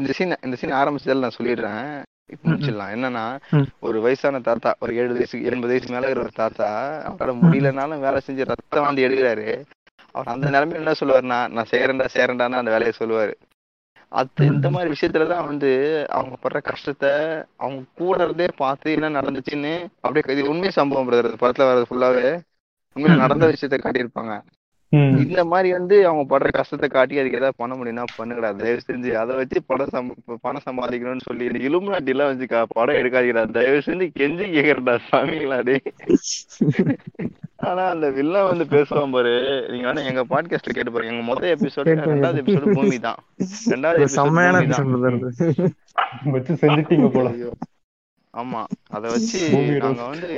இந்த 0.00 0.12
சீன் 0.18 0.36
இந்த 0.46 0.56
சீன் 0.60 0.78
ஆரம்பிச்சதால 0.80 1.24
நான் 1.26 1.38
சொல்லிடுறேன். 1.38 1.92
முடிச்சிடலாம். 2.44 2.92
என்னன்னா. 2.94 3.24
ஒரு 3.80 4.00
வயசான 4.00 4.40
தாத்தா 4.40 4.74
ஒரு 4.80 4.96
ஏழு 4.96 5.12
வயசு 5.12 5.42
எண்பது 5.42 5.66
வயசு 5.66 5.88
மேல 5.88 6.10
இருக்கிற 6.10 6.20
ஒரு 6.20 6.30
தாத்தா 6.34 6.68
அவரால 7.10 7.34
முடியலனாலும் 7.42 8.00
வேலை 8.00 8.20
செஞ்சு 8.26 8.44
ரத்தம் 8.44 8.84
வந்து 8.84 9.08
எடுக்கிறாரு. 9.08 9.64
அவர் 10.12 10.26
அந்த 10.26 10.50
நிலைமையில 10.50 10.74
என்ன 10.74 10.92
சொல்லுவாருன்னா 11.00 11.50
நான் 11.50 11.70
செய்யறேன்டா 11.70 12.06
செய்யறேன்டான்னு 12.14 12.60
அந்த 12.60 12.70
வேலையை 12.70 12.92
சொல்லுவாரு. 12.98 13.34
அது 14.08 14.46
இந்த 14.46 14.70
மாதிரி 14.70 14.94
விஷயத்துலதான் 14.94 15.44
வந்து 15.44 15.70
அவங்க 16.08 16.36
படுற 16.42 16.62
கஷ்டத்தை 16.62 17.10
அவங்க 17.56 17.82
கூட 17.94 18.24
இருந்தே 18.24 18.46
பார்த்து 18.56 18.92
என்ன 18.92 19.10
நடந்துச்சுன்னு 19.10 19.86
அப்படியே 20.00 20.40
இது 20.40 20.50
உண்மை 20.50 20.70
சம்பவம் 20.70 21.10
பிரதர் 21.10 21.40
படத்துல 21.40 21.66
வர்றது 21.68 21.84
ஃபுல்லாவே 21.90 22.40
உண்மையில 22.96 23.16
நடந்த 23.16 23.46
விஷயத்த 23.46 23.78
காட்டியிருப்பாங்க. 23.78 24.34
இந்த 25.24 25.42
மாதிரி 25.44 25.68
வந்து 25.72 25.96
அவங்க 26.08 26.24
படுற 26.30 26.48
கஷ்டத்தை 26.52 26.88
காட்டி 26.88 27.20
அதுக்கு 27.20 27.38
ஏதாவது 27.38 27.60
பண்ண 27.62 27.72
முடியும்னா 27.74 28.04
பண்ணுங்கடா. 28.18 28.50
தயவு 28.56 28.80
செஞ்சு 28.86 29.10
அதை 29.22 29.32
வச்சு 29.36 29.58
படம் 29.66 29.92
சம்ப 29.94 30.36
பணம் 30.40 30.66
சம்பாதிக்கணும்னு 30.68 31.26
சொல்லி 31.28 31.48
இந்த 31.50 31.60
இலுமினாட்டி 31.68 32.14
எல்லாம் 32.14 32.30
வச்சு 32.32 32.48
படம் 32.74 32.98
எடுக்காதீங்கடா. 33.00 33.44
தயவு 33.58 33.80
செஞ்சு 33.88 34.08
கெஞ்சி 34.18 34.46
கேக்குறடா 34.56 34.96
சாமிங்களா 35.08 35.58
டே 35.62 35.76
ஆனா 37.64 37.82
அந்த 37.90 38.06
வில்லன் 38.10 38.48
வந்து 38.48 38.64
பேசுவான் 38.72 39.12
பாரு. 39.12 39.30
நீங்க 39.70 39.84
வேணா 39.86 40.02
எங்க 40.10 40.22
பாட்காஸ்ட் 40.30 40.74
கேட்டு 40.76 40.92
பாருங்க. 40.92 41.12
எங்க 41.12 41.24
மொத்த 41.28 41.54
எபிசோட் 41.54 41.88
ரெண்டாவது 42.10 42.40
எபிசோட் 42.42 42.74
பூமி 42.78 42.98
தான் 42.98 43.20
ரெண்டாவது 43.72 44.08
செம்மையான. 44.16 44.58
வச்சு 46.34 46.54
செஞ்சுட்டீங்க 46.62 47.08
போல. 47.16 47.28
ஆமா. 48.34 48.60
அத 48.90 49.02
வச்சு 49.14 49.40
நாங்க. 49.84 50.02
வந்து 50.12 50.30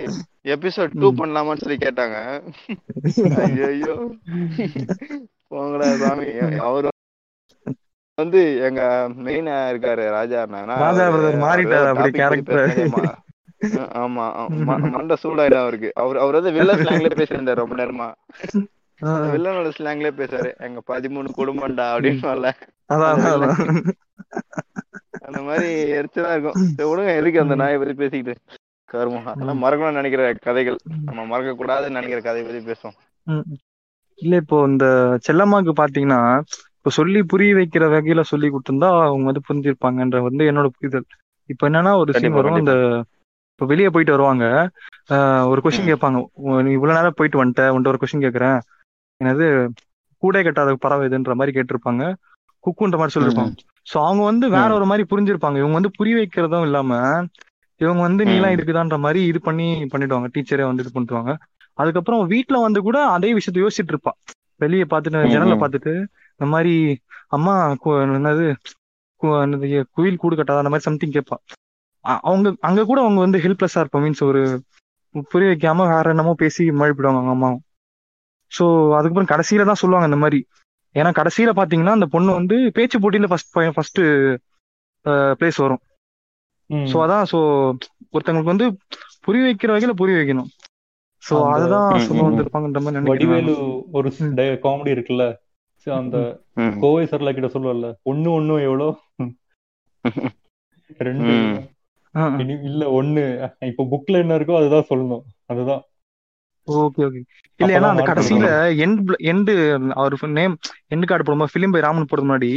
எபிசோட் 0.54 0.92
டூ. 1.00 1.08
பண்ணலாமான்னு 1.20 1.64
சொல்லி 1.64 1.78
கேட்டாங்க. 1.84 2.16
ஐயோ 3.68 3.94
போங்கடா 5.50 5.88
சாமி. 6.02 6.28
அவரு 6.68 6.88
வந்து 8.18 8.42
எங்க 8.66 8.82
மெயினா 9.24 9.54
இருக்காரு 9.72 10.04
ராஜா 10.10 10.38
ராஜா 10.74 11.06
மாறிட்டாரு 11.44 11.88
அப்படி. 11.92 12.20
ஆமா 14.02 14.24
மண்டை 14.94 15.16
சூடாயிடும் 15.22 15.64
அவருக்கு. 15.64 15.90
அவர் 15.94 16.18
அவர் 16.24 16.38
வந்து 16.38 16.54
வில்ல 16.56 16.74
ஸ்லாங்ல 16.80 17.10
பேசியிருந்தாரு 17.20 17.62
ரொம்ப 17.62 17.76
நேரமா. 17.82 18.08
வில்லனோட 19.34 19.70
ஸ்லாங்ல 19.78 20.10
பேசுறாரு 20.20 20.50
எங்க 20.66 20.80
பதிமூணு 20.92 21.28
குடும்பம்டா 21.38 21.86
அப்படின்னு 21.94 22.54
அந்த 25.26 25.40
மாதிரி 25.42 25.68
எரிச்சலா 25.92 26.30
இருக்கும். 26.34 26.58
விடுங்க 26.90 27.12
எதுக்கு 27.20 27.40
அந்த 27.40 27.54
நாயை 27.54 27.78
பத்தி 27.78 27.94
பேசிக்கிட்டு? 27.94 28.34
கருமம். 28.88 29.26
அதெல்லாம். 29.26 29.62
மறக்கணும்னு 29.62 29.92
நினைக்கிற 29.92 30.34
கதைகள். 30.42 30.78
நம்ம 31.04 31.24
மறக்க 31.24 31.52
கூடாதுன்னு 31.52 31.98
நினைக்கிற 31.98 32.20
கதையை 32.20 32.44
பத்தி 32.46 32.62
பேசுவோம். 32.70 32.96
இல்ல 34.18 34.36
இப்போ 34.36 34.66
இந்த 34.66 34.86
செல்லம்மாக்கு 35.26 35.72
பாத்தீங்கன்னா 35.80 36.20
இப்போ 36.76 36.90
சொல்லி 36.90 37.20
புரிய 37.22 37.54
வைக்கிற 37.54 37.84
வகையில 37.92 38.20
சொல்லி 38.20 38.48
கொடுத்திருந்தா 38.48 38.90
அவங்க 39.06 39.24
வந்து 39.24 39.46
புரிஞ்சிருப்பாங்கன்ற 39.48 40.18
வந்து 40.20 40.44
என்னோட 40.50 40.66
புரிதல். 40.66 41.06
இப்போ 41.50 41.64
என்னன்னா 41.68 41.92
ஒரு 41.96 42.12
சீன் 42.12 42.36
வரும். 42.36 42.56
இந்த 42.56 42.74
இப்போ 43.52 43.66
வெளியே 43.66 43.88
போயிட்டு 43.88 44.14
வருவாங்க. 44.14 44.44
ஆஹ் 45.10 45.44
ஒரு 45.46 45.60
கொஸ்டின் 45.60 45.90
கேட்பாங்க. 45.90 46.18
நீ 46.62 46.70
இவ்வளவு 46.70 46.98
நேரம் 46.98 47.16
போயிட்டு 47.16 47.40
வந்துட்ட. 47.42 47.64
உன்ட்ட 47.68 47.86
ஒரு 47.86 48.00
கொஸ்டின் 48.02 48.24
கேட்கறேன். 48.24 48.58
என்னது 49.20 49.46
கூடை 50.22 50.42
கட்டாத 50.42 50.74
பறவை 50.74 51.08
இதுன்ற 51.08 51.34
மாதிரி 51.34 51.54
கேட்டிருப்பாங்க. 51.56 52.02
குக்குன்ற 52.64 52.96
மாதிரி 52.98 53.14
சொல்லியிருப்பாங்க 53.14 53.52
ஸோ 53.86 53.96
அவங்க 54.04 54.22
வந்து 54.24 54.46
வேற 54.48 54.68
ஒரு 54.74 54.84
மாதிரி 54.84 55.04
புரிஞ்சிருப்பாங்க. 55.10 55.56
இவங்க 55.56 55.78
வந்து 55.80 55.90
புரிய 55.90 56.14
வைக்கிறதும் 56.16 56.62
இல்லாம 56.62 56.92
இவங்க 57.80 58.00
வந்து 58.02 58.22
நீலாம் 58.24 58.54
இதுக்குதான்ற 58.54 58.96
மாதிரி 58.98 59.20
இது 59.30 59.40
பண்ணி 59.40 59.64
பண்ணிடுவாங்க. 59.92 60.28
டீச்சரே 60.34 60.66
வந்து 60.68 60.84
இது 60.84 60.92
பண்ணிடுவாங்க. 60.94 61.32
அதுக்கப்புறம் 61.78 62.22
வீட்ல 62.32 62.56
வந்து 62.60 62.80
கூட 62.82 62.98
அதே 63.16 63.30
விஷயத்த 63.34 63.64
யோசிச்சுட்டு 63.64 63.92
இருப்பா 63.94 64.12
வெளியே 64.60 64.84
பார்த்துட்டு 64.84 65.32
ஜன்னலை 65.32 65.56
ம். 65.56 65.62
பார்த்துட்டு 65.62 65.92
இந்த 66.40 66.46
மாதிரி 66.52 66.74
அம்மா 67.36 67.54
என்னது 68.06 68.46
குயில் 69.96 70.20
கூடு 70.22 70.36
கட்டாத 70.36 70.62
அந்த 70.62 70.72
மாதிரி 70.72 70.86
சம்திங் 70.88 71.14
கேட்பா 71.14 71.36
அவங்க 72.24 72.48
அங்க 72.60 72.80
கூட 72.84 72.98
அவங்க 73.04 73.20
வந்து 73.20 73.38
ஹெல்ப்லெஸ்ஸா 73.44 73.80
இருப்போம். 73.82 74.04
மீன்ஸ் 74.04 74.22
ஒரு 74.22 74.40
புரிய 75.30 75.48
வைக்காம 75.50 75.86
வேற 75.92 76.06
என்னமோ 76.10 76.32
பேசி 76.42 76.64
மழுப்பிடுவாங்க 76.80 77.20
அவங்க 77.20 77.34
அம்மாவும். 77.36 77.62
ஸோ 78.52 78.64
அதுக்கப்புறம் 78.98 79.30
கடைசியில 79.32 79.66
தான் 79.66 79.80
சொல்லுவாங்க 79.82 80.08
இந்த 80.10 80.20
மாதிரி. 80.24 80.40
ஏன்னா 80.94 81.10
கடைசியில 81.12 81.52
பாத்தீங்கன்னா 81.58 81.94
அந்த 81.96 82.06
பொண்ணு 82.14 82.30
வந்து 82.32 82.56
பேச்சு 82.76 82.96
போட்டியில 83.02 83.28
ஃபர்ஸ்ட் 83.32 83.50
ஃபர்ஸ்ட் 83.76 84.00
பிளேஸ் 85.40 85.58
வரும். 85.64 85.82
ஸோ 86.86 86.96
அதான் 87.04 87.26
ஸோ 87.30 87.38
ஒருத்தவங்களுக்கு 88.14 88.54
வந்து 88.54 88.66
புரிய 89.24 89.42
வைக்கிற 89.46 89.70
வகையில 89.72 89.94
புரிய 90.00 90.16
வைக்கணும். 90.18 90.50
அந்த 91.22 91.44
அதுதான் 91.54 92.04
சொல்ல 92.06 92.24
வந்திருப்பாங்கன்ற 92.26 92.80
மாதிரி 92.84 93.10
வடிவேலு 93.10 93.54
ஒரு 93.96 94.08
காமெடி 94.64 94.94
இருக்குல்ல? 94.96 95.24
அந்த 95.86 96.16
கோவை 96.80 97.02
சரலா 97.10 97.32
கிட்ட 97.32 97.48
சொல்லுவல்ல 97.52 97.88
ஒண்ணு 98.10 98.28
ஒண்ணு 98.36 98.54
எவ்வளோ? 98.68 98.88
ரெண்டு. 101.00 101.34
இல்ல 102.66 102.82
ஒண்ணு. 102.98 103.22
இப்போ 103.70 103.84
புக்ல 103.92 104.22
என்ன 104.22 104.36
இருக்கோ 104.38 104.56
அதுதான் 104.60 104.88
சொல்லணும். 104.90 105.22
அதுதான். 105.46 105.82
ஓகே 106.68 107.02
ஓகே 107.06 107.20
இல்ல 107.60 107.70
ஏன்னா 107.76 107.90
அந்த 107.92 108.04
கடைசியில 108.08 108.46
எண்ட் 108.84 109.00
எண்டு 109.32 109.52
அவர் 109.96 110.14
நேம் 110.38 110.54
எண்டு 110.90 111.06
கார்டு 111.06 111.26
போடும்போது 111.26 111.52
ஃபிலிம் 111.52 111.74
பை 111.74 111.82
ராமன் 111.82 112.08
போடுறது 112.10 112.26
முன்னாடி 112.26 112.50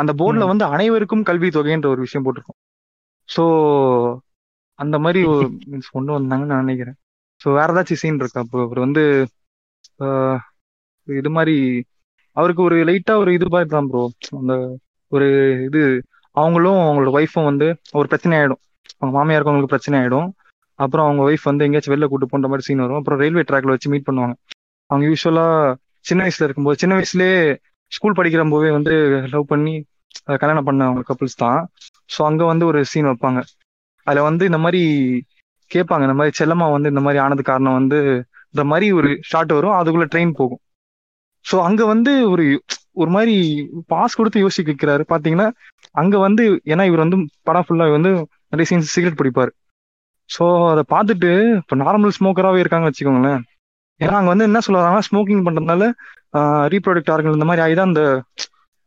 அந்த 0.00 0.12
போர்டுல 0.20 0.50
வந்து 0.50 0.64
அனைவருக்கும் 0.74 1.26
கல்வி 1.28 1.50
தொகைன்ற 1.50 1.88
ஒரு 1.94 2.02
விஷயம் 2.04 2.26
போட்டிருக்கும். 2.26 2.58
ஸோ 3.28 3.42
அந்த 4.78 4.96
மாதிரி 5.04 5.20
மீன்ஸ் 5.64 5.90
கொண்டு 5.96 6.10
வந்தாங்கன்னு 6.14 6.52
நான் 6.52 6.64
நினைக்கிறேன். 6.64 6.96
ஸோ 7.40 7.48
வேற 7.58 7.68
ஏதாச்சும் 7.74 8.00
சீன் 8.02 8.20
இருக்கா? 8.22 8.42
அப்போ 8.44 8.58
அவர் 8.66 8.80
வந்து 8.86 9.02
இது 11.08 11.30
மாதிரி 11.36 11.54
அவருக்கு 12.36 12.62
ஒரு 12.62 12.76
லைட்டா 12.88 13.14
ஒரு 13.22 13.30
இது 13.36 13.46
மாதிரி 13.54 13.68
தான் 13.70 13.88
ப்ரோ 13.90 14.02
அந்த 14.40 14.54
ஒரு 15.12 15.26
இது 15.68 15.80
அவங்களும் 16.36 16.80
அவங்களோட 16.84 17.10
ஒய்ஃபும் 17.18 17.50
வந்து 17.50 17.66
ஒரு 17.98 18.06
பிரச்சனை 18.12 18.34
ஆயிடும். 18.38 18.60
அவங்க 18.94 19.12
மாமியாருக்கும் 19.18 19.52
அவங்களுக்கு 19.52 19.74
பிரச்சனை 19.74 19.96
ஆயிடும். 20.00 20.28
அப்புறம் 20.78 21.06
அவங்க 21.06 21.22
ஒய்ஃப் 21.28 21.48
வந்து 21.50 21.64
எங்கேயாச்சும் 21.66 21.94
வெளில 21.94 22.06
கூட்டு 22.08 22.26
போன்ற 22.26 22.48
மாதிரி 22.52 22.66
சீன் 22.68 22.84
வரும். 22.84 23.00
அப்புறம் 23.00 23.20
ரயில்வே 23.22 23.44
ட்ராக்ல 23.48 23.74
வச்சு 23.74 23.92
மீட் 23.92 24.08
பண்ணுவாங்க. 24.08 24.34
அவங்க 24.90 25.04
யூஸ்வலா 25.10 25.46
சின்ன 26.04 26.20
வயசுல 26.24 26.46
இருக்கும்போது 26.46 26.80
சின்ன 26.82 26.94
வயசுலயே 26.98 27.36
ஸ்கூல் 27.92 28.18
படிக்கிற 28.18 28.42
போதே 28.52 28.70
வந்து 28.76 28.92
லவ் 29.34 29.50
பண்ணி 29.52 29.74
கல்யாணம் 30.40 30.68
பண்ண 30.68 30.82
அவங்க 30.88 31.02
கப்புள்ஸ் 31.08 31.42
தான். 31.44 31.60
ஸோ 32.10 32.20
அங்கே 32.28 32.44
வந்து 32.52 32.64
ஒரு 32.70 32.80
சீன் 32.92 33.08
வைப்பாங்க. 33.10 33.40
அதில் 34.06 34.26
வந்து 34.28 34.44
இந்த 34.50 34.58
மாதிரி 34.64 34.82
கேட்பாங்க. 35.70 36.04
இந்த 36.08 36.16
மாதிரி 36.18 36.36
செல்லம்மா 36.40 36.66
வந்து 36.76 36.92
இந்த 36.92 37.02
மாதிரி 37.06 37.18
ஆனது 37.24 37.42
காரணம் 37.50 37.78
வந்து 37.80 37.98
இந்த 38.54 38.64
மாதிரி 38.70 38.86
ஒரு 38.98 39.10
ஷார்ட் 39.30 39.52
வரும். 39.58 39.76
அதுக்குள்ளே 39.78 40.08
ட்ரெயின் 40.14 40.32
போகும். 40.40 40.60
ஸோ 41.44 41.56
அங்கே 41.68 41.84
வந்து 41.92 42.12
ஒரு 42.34 42.44
ஒரு 43.02 43.10
மாதிரி 43.16 43.34
பாஸ் 43.92 44.16
கொடுத்து 44.18 44.44
யோசிக்க 44.44 44.68
வைக்கிறாரு. 44.72 45.04
பார்த்தீங்கன்னா 45.12 45.48
அங்கே 46.00 46.18
வந்து 46.26 46.42
ஏன்னா 46.72 46.84
இவர் 46.90 47.04
வந்து 47.04 47.18
படம் 47.48 47.66
ஃபுல்லாக 47.66 47.96
வந்து 47.96 48.10
நிறைய 48.52 48.66
சீன்ஸ் 48.70 48.92
சிகரெட் 48.96 49.18
பிடிப்பார். 49.20 49.52
ஸோ 50.30 50.44
அதை 50.72 50.82
பார்த்துட்டு 50.94 51.30
இப்போ 51.62 51.76
நார்மல் 51.84 52.14
ஸ்மோக்கராகவே 52.18 52.62
இருக்காங்கன்னு 52.62 52.92
வச்சுக்கோங்களேன். 52.92 53.42
ஏன்னா 54.00 54.14
அங்கே 54.18 54.32
வந்து 54.32 54.48
என்ன 54.50 54.60
சொல்லுவாங்கன்னா 54.66 55.06
ஸ்மோக்கிங் 55.08 55.44
பண்ணுறதுனால 55.46 55.84
ரீப்ரொடக்ட் 56.74 57.12
ஆர்கன் 57.14 57.36
இந்த 57.38 57.48
மாதிரி 57.48 57.64
ஆகி 57.64 57.74
தான் 57.78 57.90
அந்த 57.90 58.04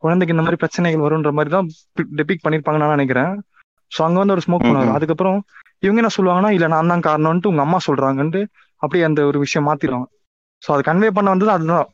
குழந்தைக்கு 0.04 0.34
இந்த 0.36 0.44
மாதிரி 0.46 0.62
பிரச்சனைகள் 0.64 1.06
வரும்ன்ற 1.06 1.32
மாதிரி 1.38 1.52
தான் 1.56 1.68
டெபிக் 2.20 2.44
பண்ணியிருப்பாங்கன்னு 2.46 2.86
நான் 2.86 2.98
நினைக்கிறேன். 2.98 3.32
ஸோ 3.92 4.00
அங்க 4.08 4.18
வந்து 4.22 4.36
ஒரு 4.36 4.44
ஸ்மோக் 4.46 4.66
பண்ணுவார். 4.68 4.96
அதுக்கப்புறம் 4.98 5.38
இவங்க 5.86 6.00
என்ன 6.02 6.12
சொல்லுவாங்கன்னா 6.18 6.52
இல்ல 6.58 6.68
நான் 6.74 6.92
தான் 6.94 7.06
காரணம்ன்ட்டு 7.08 7.52
உங்க 7.52 7.64
அம்மா 7.66 7.80
சொல்றாங்கன்ட்டு 7.88 8.42
அப்படியே 8.82 9.04
அந்த 9.10 9.22
ஒரு 9.30 9.38
விஷயம் 9.46 9.68
மாத்திடுவாங்க. 9.70 10.08
ஸோ 10.64 10.70
அது 10.76 10.84
கன்வே 10.90 11.10
பண்ண 11.18 11.30
வந்தது 11.34 11.52
அதுதான். 11.56 11.88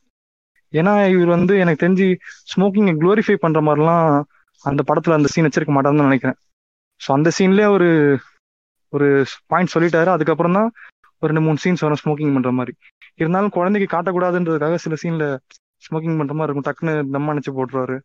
ஏன்னா 0.74 0.94
இவர் 1.14 1.32
வந்து 1.38 1.54
எனக்கு 1.64 1.84
தெரிஞ்சு 1.84 2.06
ஸ்மோக்கிங் 2.52 2.90
க்ளோரிஃபை 3.02 3.36
பண்ற 3.44 3.60
மாதிரிலாம் 3.68 4.08
அந்த 4.66 4.82
படத்துல 4.90 5.18
அந்த 5.18 5.30
சீன் 5.34 5.48
வச்சிருக்க 5.48 5.74
மாட்டாருன்னு 5.76 6.08
நினைக்கிறேன். 6.10 6.38
ஸோ 7.02 7.10
அந்த 7.18 7.30
சீன்லயே 7.38 7.68
ஒரு 7.76 7.90
ஒரு 8.94 9.08
பாயிண்ட் 9.52 9.74
சொல்லிட்டாரு. 9.76 10.10
அதுக்கப்புறம் 10.16 10.58
தான் 10.60 10.70
ஒரு 11.22 11.30
ரெண்டு 11.32 11.44
மூணு 11.46 11.62
சீன்ஸ் 11.64 11.84
வரும் 11.86 12.02
ஸ்மோக்கிங் 12.02 12.34
பண்ற 12.36 12.52
மாதிரி. 12.60 12.74
இருந்தாலும் 13.22 13.54
குழந்தைக்கு 13.58 13.88
காட்டக்கூடாதுன்றதுக்காக 13.94 14.78
சில 14.86 14.96
சீன்ல 15.04 15.26
ஸ்மோக்கிங் 15.84 16.18
பண்ற 16.18 16.34
மாதிரி 16.34 16.52
இருக்கும். 16.52 16.66
டக்குன்னு 16.68 17.12
தம் 17.12 17.30
அணைச்சு 17.30 17.52
போட்டுருவாரு. 17.52 18.00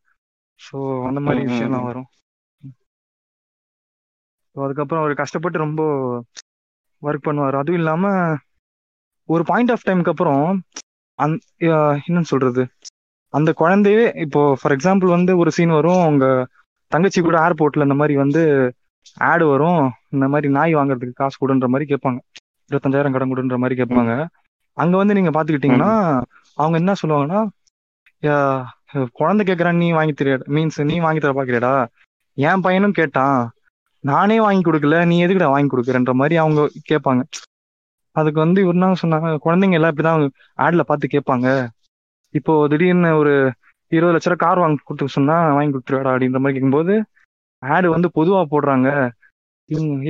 ஸோ 0.61 1.07
அந்த 1.07 1.21
மாதிரி 1.21 1.45
விஷயம்லாம் 1.45 1.85
வரும். 1.85 2.07
ஸோ 4.55 4.65
அதுக்கப்புறம் 4.65 5.05
அவர் 5.05 5.15
கஷ்டப்பட்டு 5.15 5.59
ரொம்ப 5.59 5.83
ஒர்க் 7.03 7.27
பண்ணுவார். 7.27 7.57
அதுவும் 7.57 7.81
இல்லாம 7.81 8.35
ஒரு 9.25 9.45
பாயிண்ட் 9.45 9.71
ஆஃப் 9.71 9.87
டைம்க்கு 9.87 10.09
அப்புறம் 10.09 10.63
அந் 11.15 11.37
என்னன்னு 11.61 12.21
சொல்றது? 12.21 12.69
அந்த 13.35 13.53
குழந்தையே 13.53 14.13
இப்போ 14.17 14.57
ஃபார் 14.61 14.73
எக்ஸாம்பிள் 14.73 15.09
வந்து 15.09 15.37
ஒரு 15.37 15.51
சீன் 15.51 15.71
வரும். 15.71 16.01
அவங்க 16.01 16.47
தங்கச்சி 16.87 17.21
கூட 17.21 17.49
ஏர்போர்ட்ல 17.49 17.83
இந்த 17.83 17.95
மாதிரி 17.95 18.17
வந்து 18.17 18.43
ஆடு 19.17 19.47
வரும். 19.47 19.91
இந்த 20.09 20.29
மாதிரி 20.29 20.53
நாய் 20.53 20.75
வாங்குறதுக்கு 20.75 21.13
காசு 21.13 21.39
கொடுன்ற 21.39 21.69
மாதிரி 21.69 21.95
கேட்பாங்க. 21.95 22.19
இருபத்தஞ்சாயிரம் 22.71 23.13
கடன் 23.13 23.29
கொடுன்ற 23.29 23.59
மாதிரி 23.59 23.83
கேட்பாங்க. 23.83 24.27
அங்க 24.73 24.97
வந்து 24.97 25.15
நீங்க 25.15 25.31
பாத்துக்கிட்டீங்கன்னா 25.31 25.93
அவங்க 26.55 26.79
என்ன 26.79 26.93
சொல்லுவாங்கன்னா 27.03 27.41
"யா- 27.41 27.58
குழந்தை 29.19 29.43
கேட்கறான் 29.49 29.81
நீ 29.83 29.89
வாங்கி 29.99 30.15
தெரியாடா. 30.21 30.45
மீன்ஸ் 30.55 30.79
நீ 30.91 30.97
வாங்கி 31.05 31.21
தர 31.25 31.33
பாக்கிறடா 31.39 31.73
என் 32.39 32.65
பையனும் 32.65 32.97
கேட்டான். 32.99 33.39
நானே 34.05 34.37
வாங்கி 34.45 34.63
கொடுக்கல 34.67 34.97
நீ 35.11 35.17
எதுக்குடா 35.25 35.51
வாங்கி 35.55 35.71
கொடுக்குறன்ற 35.73 36.13
மாதிரி 36.21 36.37
அவங்க 36.43 36.61
கேட்பாங்க. 36.91 37.23
அதுக்கு 38.17 38.39
வந்து 38.45 38.61
இவர் 38.65 38.77
என்ன 38.79 38.99
சொன்னாங்க 39.03 39.31
குழந்தைங்க 39.47 39.79
எல்லாம் 39.79 39.93
இப்படிதான் 39.93 40.23
ஆட்ல 40.65 40.85
பார்த்து 40.91 41.15
கேட்பாங்க. 41.15 41.49
இப்போ 42.35 42.53
திடீர்னு 42.73 43.11
ஒரு 43.21 43.35
இருபது 43.93 44.15
லட்ச 44.15 44.31
ரூபா 44.31 44.41
கார் 44.45 44.63
வாங்கி 44.63 44.81
கொடுத்து 44.89 45.15
சொன்னா 45.17 45.37
வாங்கி 45.57 45.73
கொடுத்துருவாடா 45.75 46.13
அப்படின்ற 46.15 46.41
மாதிரி 46.43 46.57
கேட்கும்போது 46.57 46.95
ஆடு 47.63 47.89
வந்து 47.95 48.09
பொதுவா 48.19 48.41
போடுறாங்க. 48.53 48.89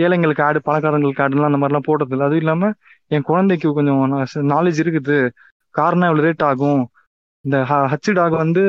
ஏழைங்களுக்கு 0.05 0.43
ஆடு 0.47 0.59
பணக்காரங்களுக்கு 0.69 1.25
ஆடுலாம் 1.25 1.51
அந்த 1.51 1.61
மாதிரிலாம் 1.61 1.89
போடுறது 1.89 2.15
இல்லை 2.15 2.27
அதுவும் 2.27 2.43
இல்லாம 2.43 2.70
என் 3.15 3.28
குழந்தைக்கு 3.31 3.69
கொஞ்சம் 3.78 4.01
நாலேஜ் 4.55 4.81
இருக்குது. 4.85 5.19
கார்னா 5.75 6.09
இவ்வளவு 6.11 6.27
ரேட் 6.27 6.45
ஆகும்? 6.51 6.83
இந்த 7.49 7.59
ஹச்சு 7.93 8.12
டாக் 8.15 8.35
வந்து 8.41 8.62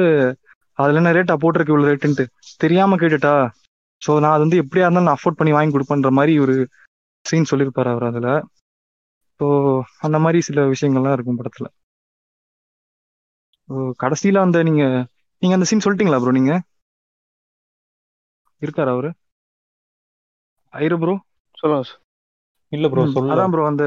அதுல 0.79 0.99
என்ன 0.99 1.11
ரேட்டா 1.15 1.35
போட்டிருக்கு 1.39 1.73
இவ்வளவு 1.73 1.89
ரேட்டுன்ட்டு 1.89 2.25
தெரியாம 2.59 2.97
கேட்டுட்டா? 2.97 3.33
ஸோ 4.01 4.11
நான் 4.19 4.35
அது 4.35 4.45
வந்து 4.45 4.61
எப்படியா 4.63 4.85
இருந்தாலும் 4.85 5.07
நான் 5.07 5.17
அஃபோர்ட் 5.17 5.39
பண்ணி 5.39 5.51
வாங்கி 5.53 5.73
கொடுப்பேன்ற 5.73 6.11
மாதிரி 6.15 6.33
ஒரு 6.39 6.55
சீன் 7.25 7.49
சொல்லியிருப்பாரு 7.49 7.91
அவர் 7.91 8.09
அதுல. 8.09 8.27
ஸோ 9.39 9.47
அந்த 10.01 10.17
மாதிரி 10.23 10.39
சில 10.47 10.67
விஷயங்கள்லாம் 10.71 11.15
இருக்கும் 11.15 11.39
படத்துல. 11.39 11.67
கடைசியில 14.01 14.41
அந்த 14.43 14.57
நீங்க 14.67 14.83
நீங்க 15.41 15.55
அந்த 15.57 15.67
சீன் 15.69 15.85
சொல்லிட்டீங்களா 15.85 16.21
ப்ரோ 16.21 16.33
நீங்க? 16.37 16.53
இருக்காரு 18.61 18.91
அவரு? 18.91 19.09
ஐரு 20.73 20.95
ப்ரோ 21.01 21.13
சொல்லுங்க. 21.57 21.91
இல்ல 22.71 22.87
ப்ரோ 22.91 23.03
சொல்ல 23.13 23.31
அதான் 23.31 23.51
ப்ரோ 23.53 23.63
அந்த 23.69 23.85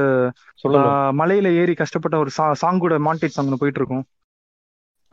மலையில 1.19 1.47
ஏறி 1.59 1.73
கஷ்டப்பட்ட 1.75 2.17
ஒரு 2.17 2.31
சா 2.31 2.45
சாங் 2.61 2.79
கூட 2.79 2.95
மாண்டேஜ் 3.05 3.35
சாங் 3.35 3.51
போயிட்டு 3.55 3.81
இருக்கும். 3.81 4.03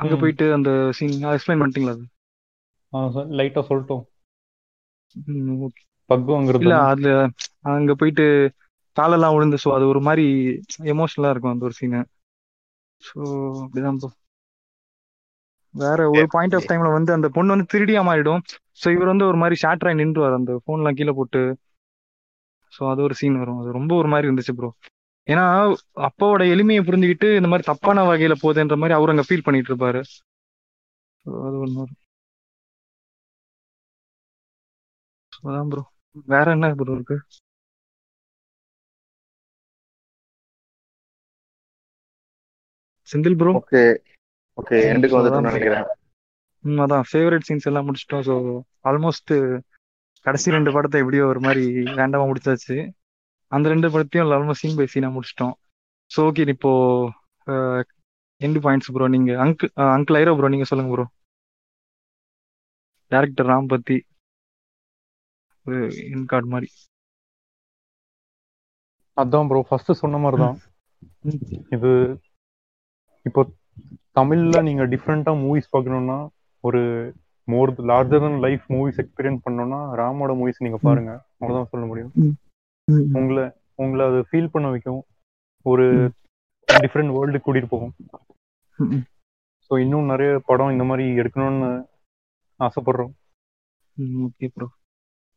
அங்க 0.00 0.14
போயிட்டு 0.16 0.46
அந்த 0.52 0.70
சீன் 0.98 1.14
எக்ஸ்பிளைன் 1.30 1.60
பண்ணிட்டீங்களா 1.60 1.94
அது? 1.96 2.04
லைட்டா 3.38 3.62
சொல்லிட்டோம். 3.68 4.02
ம், 5.16 5.62
okay. 5.64 5.84
பக் 6.10 6.24
இல்ல 6.60 6.74
அதுல 6.84 7.10
அங்க 7.70 7.92
போயிட்டு 7.94 8.24
காலெல்லாம் 8.96 9.34
விழுந்து 9.34 9.58
ஸோ 9.64 9.68
அது 9.74 9.84
ஒரு 9.86 10.00
மாதிரி 10.00 10.24
எமோஷனலா 10.94 11.30
இருக்கும் 11.30 11.52
அந்த 11.52 11.64
ஒரு 11.64 11.76
சீனு 11.76 12.00
ஸோ 13.02 13.18
அப்படிதான் 13.62 14.00
வேற 15.74 16.00
ஒரு 16.10 16.24
பாயிண்ட் 16.30 16.54
ஆஃப் 16.54 16.68
டைம்ல 16.70 16.88
வந்து 16.94 17.10
அந்த 17.12 17.28
பொண்ணு 17.28 17.54
வந்து 17.54 17.70
திருடியா 17.72 18.00
மாறிடும். 18.08 18.40
ஸோ 18.80 18.86
இவர் 18.92 19.12
வந்து 19.12 19.26
ஒரு 19.26 19.38
மாதிரி 19.38 19.56
ஷார்ட்ராய் 19.62 20.00
நின்றுவார். 20.00 20.38
அந்த 20.38 20.52
ஃபோன்லாம் 20.62 20.96
கீழே 20.98 21.12
போட்டு. 21.12 21.42
ஸோ 22.72 22.82
அது 22.90 23.00
ஒரு 23.02 23.14
சீன் 23.14 23.38
வரும். 23.38 23.60
அது 23.60 23.70
ரொம்ப 23.72 23.92
ஒரு 23.94 24.08
மாதிரி 24.08 24.28
இருந்துச்சு 24.28 24.54
ப்ரோ 24.56 24.70
ஏன்னா 25.30 25.44
அப்பாவோட 26.08 26.42
எளிமையை 26.54 26.82
புரிஞ்சுக்கிட்டு 26.88 27.28
இந்த 27.38 27.48
மாதிரி 27.50 27.68
தப்பான 27.70 28.04
வகையில 28.10 28.34
போகுதுன்ற 28.42 28.76
மாதிரி 28.82 28.96
அவர் 28.98 29.12
அங்க 29.14 29.24
ஃபீல் 29.28 29.46
பண்ணிட்டு 29.46 29.70
இருப்பாரு. 29.72 30.00
அது 31.46 31.56
ஒன்று 31.64 31.84
ப்ரோ 35.72 35.82
வேற 36.32 36.46
என்ன 36.56 36.68
ப்ரோ 36.78 36.94
இருக்கு? 36.96 37.16
செந்தில் 43.08 43.36
ப்ரோ 43.40 43.52
ஓகே 43.60 43.82
ஓகே 44.58 44.78
எண்டுக்கு 44.92 45.16
வந்து 45.18 45.48
நினைக்கிறேன். 45.48 45.86
ம் 46.64 46.80
அதான். 46.84 47.06
ஃபேவரட் 47.10 47.46
சீன்ஸ் 47.48 47.68
எல்லாம் 47.70 47.86
முடிச்சிட்டோம். 47.88 48.24
ஸோ 48.28 48.34
ஆல்மோஸ்ட் 48.90 49.32
கடைசி 50.26 50.54
ரெண்டு 50.56 50.70
படத்தை 50.76 51.00
எப்படியோ 51.02 51.26
ஒரு 51.32 51.40
மாதிரி 51.46 51.64
வேண்டாமா 52.00 52.26
முடிச்சாச்சு. 52.30 52.76
அந்த 53.52 53.66
ரெண்டு 53.72 53.88
படத்தையும் 53.94 54.32
ஆல்மோஸ்ட் 54.36 54.62
சீன் 54.64 54.76
பை 54.78 54.86
சீனா 54.92 55.08
முடிச்சிட்டோம். 55.14 55.54
ஸோ 56.10 56.20
ஓகே 56.28 56.44
இப்போ 56.56 56.72
எண்டு 58.40 58.60
பாயிண்ட்ஸ் 58.64 58.92
ப்ரோ 58.94 59.06
நீங்க 59.14 59.30
அங்கிள் 59.44 59.72
அங்கிள் 59.96 60.18
ஐரோ 60.20 60.34
ப்ரோ 60.38 60.50
நீங்க 60.54 60.66
சொல்லுங்க 60.70 60.92
ப்ரோ 60.94 61.06
டேரக்டர் 63.12 63.48
ராம் 63.50 63.72
பத்தி 63.74 63.96
ஒரு 65.66 65.78
என் 66.12 66.28
கார்டு 66.32 66.48
மாதிரி. 66.52 66.68
அதான் 69.16 69.48
ப்ரோ 69.50 69.60
ஃபர்ஸ்ட் 69.68 70.00
சொன்ன 70.02 70.18
மாதிரி 70.24 70.38
தான் 70.44 70.58
இது 71.76 71.90
இப்போ 73.28 73.40
தமிழ்ல 74.18 74.60
நீங்க 74.68 74.84
டிஃப்ரெண்டா 74.92 75.32
மூவிஸ் 75.44 75.72
பார்க்கணும்னா 75.74 76.18
ஒரு 76.64 76.80
more 77.48 77.70
larger 77.90 78.22
than 78.24 78.34
life 78.44 78.64
movies 78.74 79.00
experience 79.02 79.44
பண்ணணும்னா 79.44 79.80
ராமோட 80.00 80.32
மூவிஸ் 80.40 80.62
நீங்க 80.64 80.78
பாருங்க. 80.86 81.12
அவ்வளவுதான் 81.40 81.70
சொல்ல 81.72 81.84
முடியும். 81.90 82.12
உங்களை 83.18 83.44
உங்களை 83.82 84.02
அது 84.10 84.18
ஃபீல் 84.28 84.52
பண்ண 84.54 84.66
வைக்கும். 84.74 85.02
ஒரு 85.66 85.86
டிஃப்ரெண்ட் 86.68 87.14
வேர்ல்டு 87.16 87.40
கூட்டிட்டு 87.44 87.72
போகும். 87.74 87.94
ஸோ 89.66 89.72
இன்னும் 89.84 90.10
நிறைய 90.12 90.30
படம் 90.50 90.74
இந்த 90.74 90.84
மாதிரி 90.90 91.04
எடுக்கணும்னு 91.22 91.70
ஆசைப்படுறோம். 92.60 93.12
Okay 94.26 94.48
bro 94.54 94.68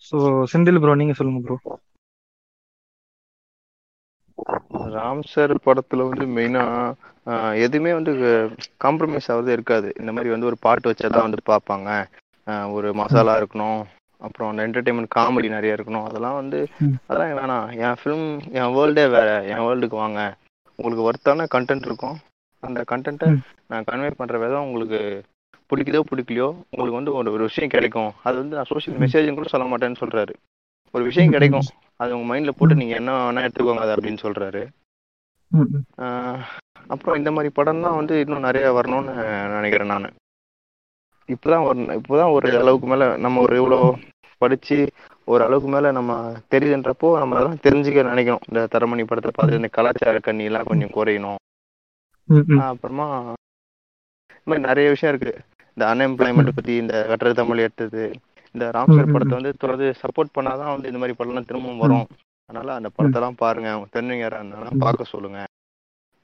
so 0.08 0.18
Senthil 0.52 0.82
bro 0.84 0.96
நீங்க 1.02 1.16
சொல்லுங்க 1.20 1.42
ப்ரோ 1.46 1.58
ராம் 4.96 5.22
சார் 5.32 5.54
படத்துல 5.66 6.06
வந்து 6.10 6.26
மெயினா 6.38 6.64
எதுவுமே 7.66 7.92
வந்து 7.98 8.12
காம்ப்ரமைஸ் 8.84 9.30
ஆகுறது 9.34 9.52
இருக்காது. 9.58 9.90
இந்த 10.02 10.12
மாதிரி 10.16 10.30
வந்து 10.34 10.50
ஒரு 10.50 10.58
பாட்டு 10.66 10.90
வச்சாதான் 10.92 11.28
வந்து 11.28 11.42
பார்ப்பாங்க. 11.52 11.90
ஒரு 12.78 12.88
மசாலா 13.02 13.34
இருக்கணும். 13.42 13.82
அப்புறம் 14.24 14.50
அந்த 14.50 14.62
என்டர்டைன்மெண்ட் 14.66 15.16
காமெடி 15.16 15.50
நிறைய 15.50 15.76
இருக்கணும். 15.78 16.06
அதெல்லாம் 16.06 16.34
வந்து 16.34 16.60
அதெல்லாம் 17.08 17.34
வேணாம். 17.40 17.66
என் 17.84 18.00
ஃபிலிம் 18.00 18.26
என் 18.54 18.74
வேர்ல்டே 18.76 19.06
வேற. 19.10 19.28
என் 19.46 19.64
வேர்ல்டுக்கு 19.66 19.98
வாங்க. 19.98 20.20
உங்களுக்கு 20.80 21.08
ஒர்த்தான 21.08 21.48
கண்டென்ட் 21.56 21.86
இருக்கும். 21.86 22.16
அந்த 22.64 22.84
கண்டென்ட்டை 22.92 23.30
நான் 23.68 23.84
கன்வே 23.84 24.12
பண்ற 24.18 24.38
விதம் 24.38 24.64
உங்களுக்கு 24.64 25.00
பிடிக்குதோ 25.70 26.02
பிடிக்கலையோ 26.10 26.48
உங்களுக்கு 26.70 27.00
வந்து 27.00 27.14
ஒரு 27.14 27.32
ஒரு 27.32 27.44
விஷயம் 27.44 27.70
கிடைக்கும். 27.70 28.12
அது 28.24 28.36
வந்து 28.38 28.56
நான் 28.56 28.70
சோஷியல் 28.70 28.98
ம், 28.98 29.04
மெசேஜ் 29.04 29.34
கூட 29.34 29.48
சொல்ல 29.48 29.66
மாட்டேன்னு 29.68 30.02
சொல்றாரு. 30.02 30.34
ஒரு 30.94 31.04
விஷயம் 31.04 31.32
கிடைக்கும். 31.32 31.68
அது 32.00 32.18
உங்க 32.18 32.28
மைண்ட்ல 32.30 32.52
போட்டு 32.52 32.76
ம், 32.76 32.78
நீங்க 32.78 32.96
என்ன 32.96 33.12
வேணா 33.22 33.46
எடுத்துக்கோங்க 33.46 33.86
அது 33.86 33.96
அப்படின்னு 33.96 34.64
ஆஹ் 35.98 36.40
அப்புறம் 36.88 37.18
இந்த 37.18 37.32
மாதிரி 37.32 37.50
படம் 37.54 37.82
தான் 37.82 37.96
வந்து 37.96 38.20
இன்னும் 38.20 38.40
நிறைய 38.40 38.68
வரணும்னு 38.74 39.14
நினைக்கிறேன் 39.56 39.88
நான். 39.88 40.08
இப்போதான் 41.30 41.66
ஒரு 41.66 41.80
இப்போதான் 42.00 42.32
ஒரு 42.32 42.48
அளவுக்கு 42.58 42.88
மேல 42.88 43.04
நம்ம 43.18 43.42
ஒரு 43.42 43.56
இவ்வளோ 43.62 43.80
படிச்சு 44.44 44.78
ஒரு 45.28 45.42
அளவுக்கு 45.46 45.70
மேல 45.74 45.92
நம்ம 45.98 46.12
தெரியுதுன்றப்போ 46.54 47.10
நம்ம 47.20 47.36
அதெல்லாம் 47.36 47.64
தெரிஞ்சுக்க 47.66 48.10
நினைக்கணும். 48.10 48.46
இந்த 48.50 48.62
தரமணி 48.74 49.04
படத்தை 49.10 49.32
பார்த்து 49.36 49.60
இந்த 49.62 49.70
கலாச்சார 49.78 50.20
கண்ணி 50.20 50.48
எல்லாம் 50.50 50.70
கொஞ்சம் 50.72 50.94
குறையணும். 50.98 51.40
அப்புறமா 52.68 53.08
இந்த 54.36 54.48
மாதிரி 54.50 54.68
நிறைய 54.68 54.88
விஷயம் 54.94 55.12
இருக்கு. 55.14 55.34
இந்த 55.78 55.84
அன்எம்ப்ளாய்மெண்ட் 55.92 56.58
பத்தி 56.58 56.74
இந்த 56.82 56.96
கட்டுரை 57.10 57.34
தமிழ் 57.34 57.64
எடுத்தது 57.66 58.04
இந்த 58.56 58.66
ராம் 58.76 58.90
ம், 58.92 58.96
சார் 58.98 59.08
ம், 59.10 59.14
படத்தை 59.16 59.36
வந்து 59.38 59.52
தொடர்ந்து 59.62 59.88
சப்போர்ட் 60.02 60.36
பண்ணாதான் 60.36 60.74
வந்து 60.74 60.90
இந்த 60.90 61.00
மாதிரி 61.02 61.18
படம்லாம் 61.20 61.48
திரும்பவும் 61.50 61.82
வரும். 61.84 62.06
அதனால 62.50 62.74
அந்த 62.74 62.90
ம், 62.90 62.96
படத்தெல்லாம் 62.98 63.40
பாருங்க. 63.44 63.70
அவங்க 63.74 63.88
தெரிஞ்சவங்க 63.96 64.28
இருந்தாலும் 64.30 64.84
பார்க்க 64.86 65.14
சொல்லுங்க. 65.14 65.40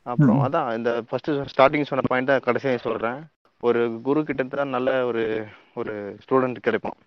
அப்புறம் 0.05 0.39
அதான் 0.45 0.67
இந்த 0.77 0.91
ஃபர்ஸ்ட் 1.07 1.31
ஸ்டார்டிங் 1.51 1.89
சொன்ன 1.89 2.05
பாயிண்ட் 2.09 2.31
தான் 2.31 2.45
கடைசியாக 2.47 2.81
சொல்றேன். 2.87 3.19
ஒரு 3.63 3.79
குரு 4.05 4.19
கிட்ட 4.27 4.43
தான் 4.51 4.75
நல்ல 4.75 4.89
ஒரு 5.05 5.23
ஒரு 5.73 5.93
ஸ்டூடெண்ட் 6.23 6.65
கிடைப்பான். 6.67 6.97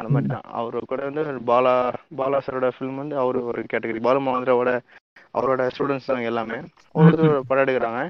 அந்த 0.00 0.10
மாதிரி 0.14 0.28
தான். 0.32 0.46
அவர் 0.52 0.90
கூட 0.90 1.00
வந்து 1.08 1.22
பாலா 1.50 1.74
பாலா 2.16 2.38
சாரோட 2.46 2.68
ஃபிலிம் 2.74 3.00
வந்து 3.02 3.16
அவர் 3.16 3.38
ஒரு 3.42 3.62
கேட்டகரி 3.72 4.00
பாலு 4.00 4.20
மகேந்திராவோட 4.20 4.72
அவரோட 5.34 5.62
ஸ்டூடெண்ட்ஸ் 5.74 6.10
தான் 6.10 6.28
எல்லாமே. 6.30 6.58
ம், 6.60 6.68
ஒவ்வொருத்தர் 6.94 7.28
ம், 7.28 7.32
ஒரு 7.32 7.46
படம் 7.46 7.64
எடுக்கிறாங்க. 7.64 8.02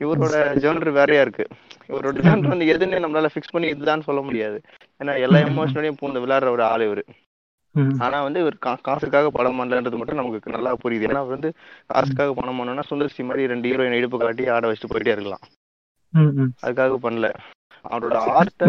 இவரோட 0.00 0.36
ஜேர்னர் 0.62 0.98
வேறையா 0.98 1.22
இருக்கு. 1.22 1.44
இவரோட 1.88 2.14
ஜேர்னர் 2.18 2.52
வந்து 2.52 2.70
எதுன்னு 2.72 3.02
நம்மளால 3.04 3.30
ஃபிக்ஸ் 3.32 3.54
பண்ணி 3.54 3.68
இதுதான் 3.68 4.06
சொல்ல 4.08 4.20
முடியாது. 4.20 4.58
ஏன்னா 5.00 5.12
எல்லா 5.20 5.38
எமோஷனலையும் 5.48 5.98
பூந்து 6.00 6.22
விளையாடுற 6.24 6.50
ஒரு 6.50 6.64
ஆள் 6.64 6.86
இவர். 6.86 7.02
ஆனா 8.04 8.18
வந்து 8.22 8.40
இவர் 8.40 8.56
கா 8.58 8.72
காசுக்காக 8.86 9.30
படம் 9.30 9.58
பண்ணலன்றது 9.58 9.98
மட்டும் 9.98 10.20
நமக்கு 10.20 10.54
நல்லா 10.56 10.70
புரியுது. 10.82 11.06
ஏன்னா 11.08 11.22
அவர் 11.24 11.36
வந்து 11.36 11.50
காசுக்காக 11.86 12.34
படம் 12.34 12.58
பண்ணோம்னா 12.58 12.84
சுந்தர் 12.88 13.14
சி 13.16 13.22
மாதிரி 13.22 13.50
ரெண்டு 13.52 13.68
ஹீரோயின் 13.70 13.98
இடுப்பு 13.98 14.18
காட்டி 14.18 14.48
ஆட 14.48 14.66
வச்சுட்டு 14.68 14.92
போயிட்டே 14.92 15.14
இருக்கலாம். 15.16 15.44
அதுக்காக 16.62 16.96
பண்ணல. 17.06 17.28
அவரோட 17.84 18.16
ஆர்ட்டை 18.32 18.68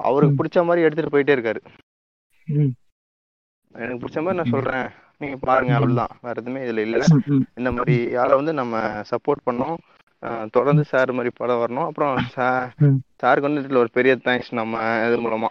அவருக்கு 0.00 0.36
பிடிச்ச 0.38 0.64
மாதிரி 0.64 0.84
எடுத்துட்டு 0.86 1.14
போயிட்டே 1.14 1.36
இருக்காரு. 1.36 1.60
எனக்கு 3.74 4.00
பிடிச்ச 4.02 4.18
மாதிரி 4.24 4.40
நான் 4.40 4.54
சொல்றேன். 4.54 4.88
நீங்க 5.18 5.36
பாருங்க 5.48 5.72
அவ்வளவுதான். 5.74 6.18
வேற 6.22 6.40
எதுவுமே 6.40 6.62
இதுல 6.64 6.84
இல்ல. 6.86 7.04
இந்த 7.54 7.70
மாதிரி 7.72 7.94
யாரை 8.10 8.34
வந்து 8.34 8.52
நம்ம 8.60 8.80
சப்போர்ட் 9.10 9.44
பண்ணோம். 9.50 9.76
தொடர்ந்து 10.50 10.84
சார் 10.84 11.12
மாதிரி 11.12 11.30
படம் 11.36 11.60
வரணும். 11.62 11.86
அப்புறம் 11.90 12.16
சாருக்கு 13.22 13.46
வந்து 13.46 13.62
இதுல 13.62 13.82
ஒரு 13.84 13.90
பெரிய 13.92 14.12
தேங்க்ஸ் 14.24 14.52
நம்ம 14.60 14.80
இது 15.06 15.16
மூலமா. 15.24 15.50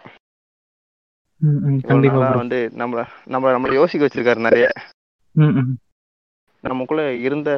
கண்டிப்பா 1.91 2.29
வந்து 2.41 2.59
நம்ம 2.81 3.03
நம்ம 3.25 3.51
நம்மள 3.55 3.73
யோசிக்க 3.73 4.07
வச்சிருக்காரு 4.07 4.41
நிறைய. 4.47 4.67
நமக்குள்ள 6.63 7.03
இருந்த 7.27 7.49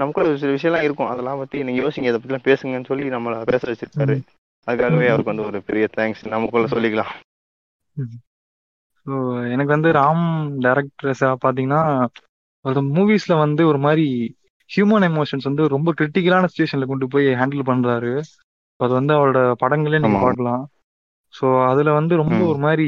நமக்குள்ள 0.00 0.36
சில 0.42 0.52
விஷயம்லாம் 0.56 0.86
இருக்கும். 0.88 1.10
அதெல்லாம் 1.12 1.38
பத்தி 1.38 1.62
நீங்க 1.64 1.80
யோசிங்க. 1.82 2.08
இதை 2.10 2.18
பத்திலாம் 2.20 2.46
பேசுங்கன்னு 2.48 2.90
சொல்லி 2.90 3.06
நம்மள 3.16 3.42
பேச 3.52 3.62
வச்சிருக்காரு. 3.72 4.16
அதுக்காகவே 4.66 5.06
அவருக்கு 5.06 5.32
வந்து 5.32 5.48
ஒரு 5.50 5.60
பெரிய 5.68 5.84
தேங்க்ஸ் 5.96 6.28
நமக்குள்ள 6.28 6.66
சொல்லிக்கலாம். 6.68 7.12
ஸோ 9.06 9.14
எனக்கு 9.50 9.72
வந்து 9.72 9.90
ராம் 9.92 10.26
டேரக்டர்ஸா 10.60 11.30
பாத்தீங்கன்னா 11.44 11.82
ஒரு 12.64 12.80
மூவிஸ்ல 12.96 13.34
வந்து 13.38 13.62
ஒரு 13.66 13.78
மாதிரி 13.78 14.06
ஹியூமன் 14.70 15.06
எமோஷன்ஸ் 15.08 15.48
வந்து 15.48 15.64
ரொம்ப 15.66 15.90
கிரிட்டிக்கலான 15.98 16.48
சுச்சுவேஷன்ல 16.48 16.86
கொண்டு 16.86 17.06
போய் 17.08 17.26
ஹேண்டில் 17.34 17.68
பண்றாரு. 17.70 18.12
அது 18.80 18.92
வந்து 18.92 19.12
அவரோட 19.14 19.40
படங்களே 19.62 19.98
ஆமா. 20.00 20.20
பார்க்கலாம். 20.20 20.62
ஸோ 21.34 21.46
அதுல 21.70 21.92
வந்து 21.92 22.14
ரொம்ப 22.16 22.38
ஒரு 22.44 22.58
மாதிரி 22.58 22.86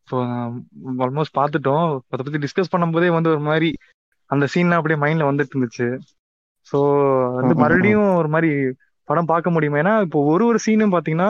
இப்போ 0.00 0.18
ஆல்மோஸ்ட் 1.04 1.38
பார்த்துட்டோம் 1.38 1.84
அதை 2.10 2.20
பத்தி 2.22 2.38
டிஸ்கஸ் 2.38 2.72
பண்ணும்போதே 2.72 3.08
வந்து 3.08 3.30
ஒரு 3.30 3.40
மாதிரி 3.40 3.68
அந்த 4.30 4.44
சீன்லாம் 4.54 4.80
அப்படியே 4.80 4.98
மைண்ட்ல 5.00 5.28
வந்துட்டு 5.30 5.54
இருந்துச்சு. 5.54 5.88
ஸோ 6.66 6.78
வந்து. 7.34 7.54
மறுபடியும் 7.54 8.08
ஒரு 8.16 8.28
மாதிரி 8.28 8.50
படம் 9.08 9.24
பார்க்க 9.24 9.50
முடியுமா? 9.50 9.78
ஏன்னா 9.78 9.94
இப்போ 10.02 10.18
ஒரு 10.24 10.46
ஒரு 10.46 10.58
சீனும் 10.66 10.94
பாத்தீங்கன்னா 10.96 11.28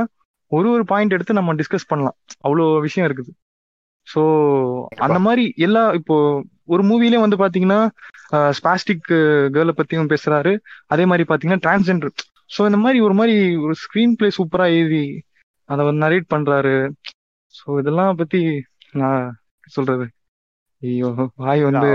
ஒரு 0.53 0.69
ஒரு 0.71 0.85
பாயிண்ட் 0.85 1.13
எடுத்து 1.13 1.33
நம்ம 1.33 1.55
டிஸ்கஸ் 1.55 1.89
பண்ணலாம். 1.89 2.17
அவ்வளோ 2.45 2.65
விஷயம் 2.81 3.07
இருக்குது. 3.09 3.31
ஸோ 4.07 4.23
கண்டிப்பா. 4.23 5.05
அந்த 5.07 5.19
மாதிரி 5.27 5.45
எல்லா 5.67 5.83
இப்போ 6.01 6.17
ஒரு 6.75 6.83
மூவிலே 6.89 7.21
வந்து 7.25 7.37
பாத்தீங்கன்னா 7.43 7.81
ஸ்பாஸ்டிக் 8.59 9.09
கேர்ளை 9.55 9.75
பத்தியும் 9.79 10.13
பேசுறாரு. 10.13 10.53
அதே 10.93 11.05
மாதிரி 11.11 11.25
பாத்தீங்கன்னா 11.31 11.63
டிரான்ஸ்ஜெண்டர் 11.67 12.15
ஸோ 12.55 12.61
இந்த 12.69 12.79
மாதிரி 12.85 13.01
ஒரு 13.07 13.15
மாதிரி 13.19 13.35
ஒரு 13.65 13.75
ஸ்கிரீன் 13.83 14.15
பிளே 14.21 14.29
சூப்பரா 14.39 14.67
எழுதி 14.79 15.05
அதை 15.69 15.83
வந்து 15.89 16.05
நரேட் 16.07 16.33
பண்றாரு. 16.35 16.77
ஸோ 17.55 17.79
இதெல்லாம் 17.81 18.19
பத்தி 18.21 18.41
நான் 19.01 19.27
சொல்றது? 19.77 20.07
ஐயோ 20.83 21.09
வாய் 21.43 21.63
வந்து 21.67 21.89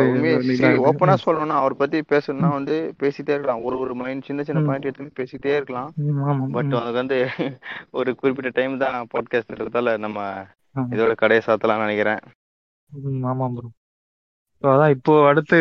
ஓப்பனா 0.89 1.13
சொல்லணும்னா 1.23 1.55
அவர் 1.61 1.75
பத்தி 1.79 1.99
பேசணும்னா 2.11 2.49
வந்து 2.57 2.75
பேசிட்டே 3.01 3.33
இருக்கலாம். 3.35 3.63
ஒரு 3.67 3.75
ஒரு 3.83 3.93
மைண்ட் 4.01 4.27
சின்ன 4.27 4.43
சின்ன 4.47 4.61
பாயிண்ட் 4.67 4.87
எடுத்து 4.89 5.17
பேசிட்டே 5.21 5.55
இருக்கலாம். 5.59 5.89
பட் 6.55 6.73
அதுக்கு 6.81 7.01
வந்து 7.01 7.17
ஒரு 7.99 8.11
குறிப்பிட்ட 8.21 8.51
டைம் 8.59 8.75
தான் 8.83 8.97
பாட்காஸ்ட் 9.13 9.51
இருக்கிறதால 9.51 9.97
நம்ம 10.05 10.19
இதோட 10.93 11.13
கடையை 11.15 11.41
சாத்தலாம் 11.47 11.83
நினைக்கிறேன். 11.85 12.21
ம், 12.89 13.23
ஆமாம் 13.31 13.55
ப்ரோ 13.55 13.67
ஸோ 14.61 14.67
அதான் 14.73 14.93
இப்போ 14.95 15.13
அடுத்து 15.29 15.57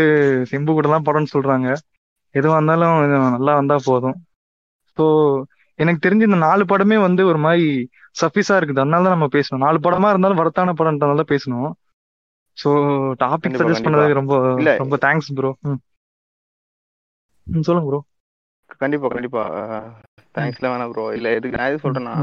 சிம்பு 0.50 0.72
கூட 0.72 0.88
தான் 0.88 1.06
படம்னு 1.08 1.32
சொல்றாங்க. 1.34 1.68
எதுவாக 2.34 2.58
இருந்தாலும் 2.58 2.94
நல்லா 3.36 3.52
வந்தா 3.60 3.76
போதும். 3.88 4.16
ஸோ 4.98 5.04
எனக்கு 5.78 6.04
தெரிஞ்சு 6.06 6.28
இந்த 6.28 6.38
நாலு 6.46 6.64
படமே 6.72 6.96
வந்து 7.06 7.22
ஒரு 7.30 7.40
மாதிரி 7.46 7.66
சஃபிஸா 8.20 8.56
இருக்குது. 8.58 8.82
அதனால 8.82 9.04
தான் 9.06 9.16
நம்ம 9.16 9.28
பேசணும். 9.36 9.64
நாலு 9.66 9.78
படமா 9.86 10.10
இருந்தாலும் 10.10 10.40
வரத்தான 10.42 10.74
படம்ன்றதால 10.80 11.20
தான் 11.22 11.32
பேசணும். 11.34 11.70
ஸோ 12.58 12.70
டாபிக் 13.22 13.58
சஜஸ்ட் 13.60 13.86
பண்ணதுக்கு 13.86 14.20
ரொம்ப 14.20 14.34
ரொம்ப 14.82 14.96
தேங்க்ஸ் 15.04 15.30
ப்ரோ 15.38 15.50
ம். 15.70 15.80
சொல்லுங்க 17.68 17.88
ப்ரோ 17.90 18.00
கண்டிப்பா 18.82 19.08
கண்டிப்பா. 19.08 19.42
தேங்க்ஸ்ல 20.34 20.70
வேணாம் 20.70 20.92
ப்ரோ 20.92 21.04
இல்ல 21.16 21.28
எதுக்கு 21.36 21.58
நான் 21.58 21.70
எது 21.70 21.84
சொல்றேன்னா 21.84 22.14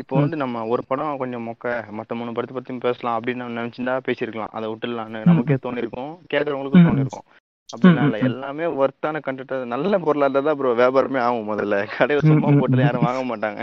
இப்போ 0.00 0.14
வந்து 0.16 0.36
நம்ம 0.36 0.62
ஒரு 0.68 0.82
படம் 0.86 1.18
கொஞ்சம் 1.18 1.46
மொக்க 1.48 1.66
மத்த 1.98 2.16
மூணு 2.16 2.34
படத்தை 2.36 2.54
பத்தியும் 2.56 2.84
பேசலாம் 2.86 3.16
அப்படின்னு 3.16 3.42
நம்ம 3.42 3.58
நினைச்சிருந்தா 3.60 3.94
பேசியிருக்கலாம். 4.08 4.54
அதை 4.56 4.66
விட்டுடலான்னு 4.70 5.20
ம் 5.20 5.28
நமக்கே 5.30 5.58
தோணிருக்கும். 5.64 6.12
கேட்கறவங்களுக்கும் 6.32 6.88
தோணிருக்கும். 6.88 7.26
அப்படிலாம் 7.70 8.06
இல்ல 8.06 8.18
எல்லாமே 8.28 8.64
ஒர்த்தான 8.80 9.20
கண்டென்ட் 9.26 9.72
நல்ல 9.74 9.98
பொருளா 9.98 10.28
இருந்தா 10.28 10.54
ப்ரோ 10.54 10.72
வியாபாரமே 10.80 11.20
ஆகும் 11.20 11.50
முதல்ல. 11.50 11.76
கடையில 11.94 12.22
சும்மா 12.22 12.48
போட்டு 12.54 12.84
யாரும் 12.84 13.06
வாங்க 13.06 13.22
மாட்டாங்க. 13.30 13.60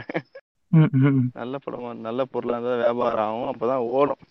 நல்ல 1.40 1.56
படமா 1.64 1.90
நல்ல 2.08 2.22
பொருளா 2.26 2.56
இருந்தா 2.56 2.76
வியாபாரம் 2.82 3.26
ஆகும். 3.28 3.50
அப்பதான் 3.52 3.86
ஓடும். 3.92 4.22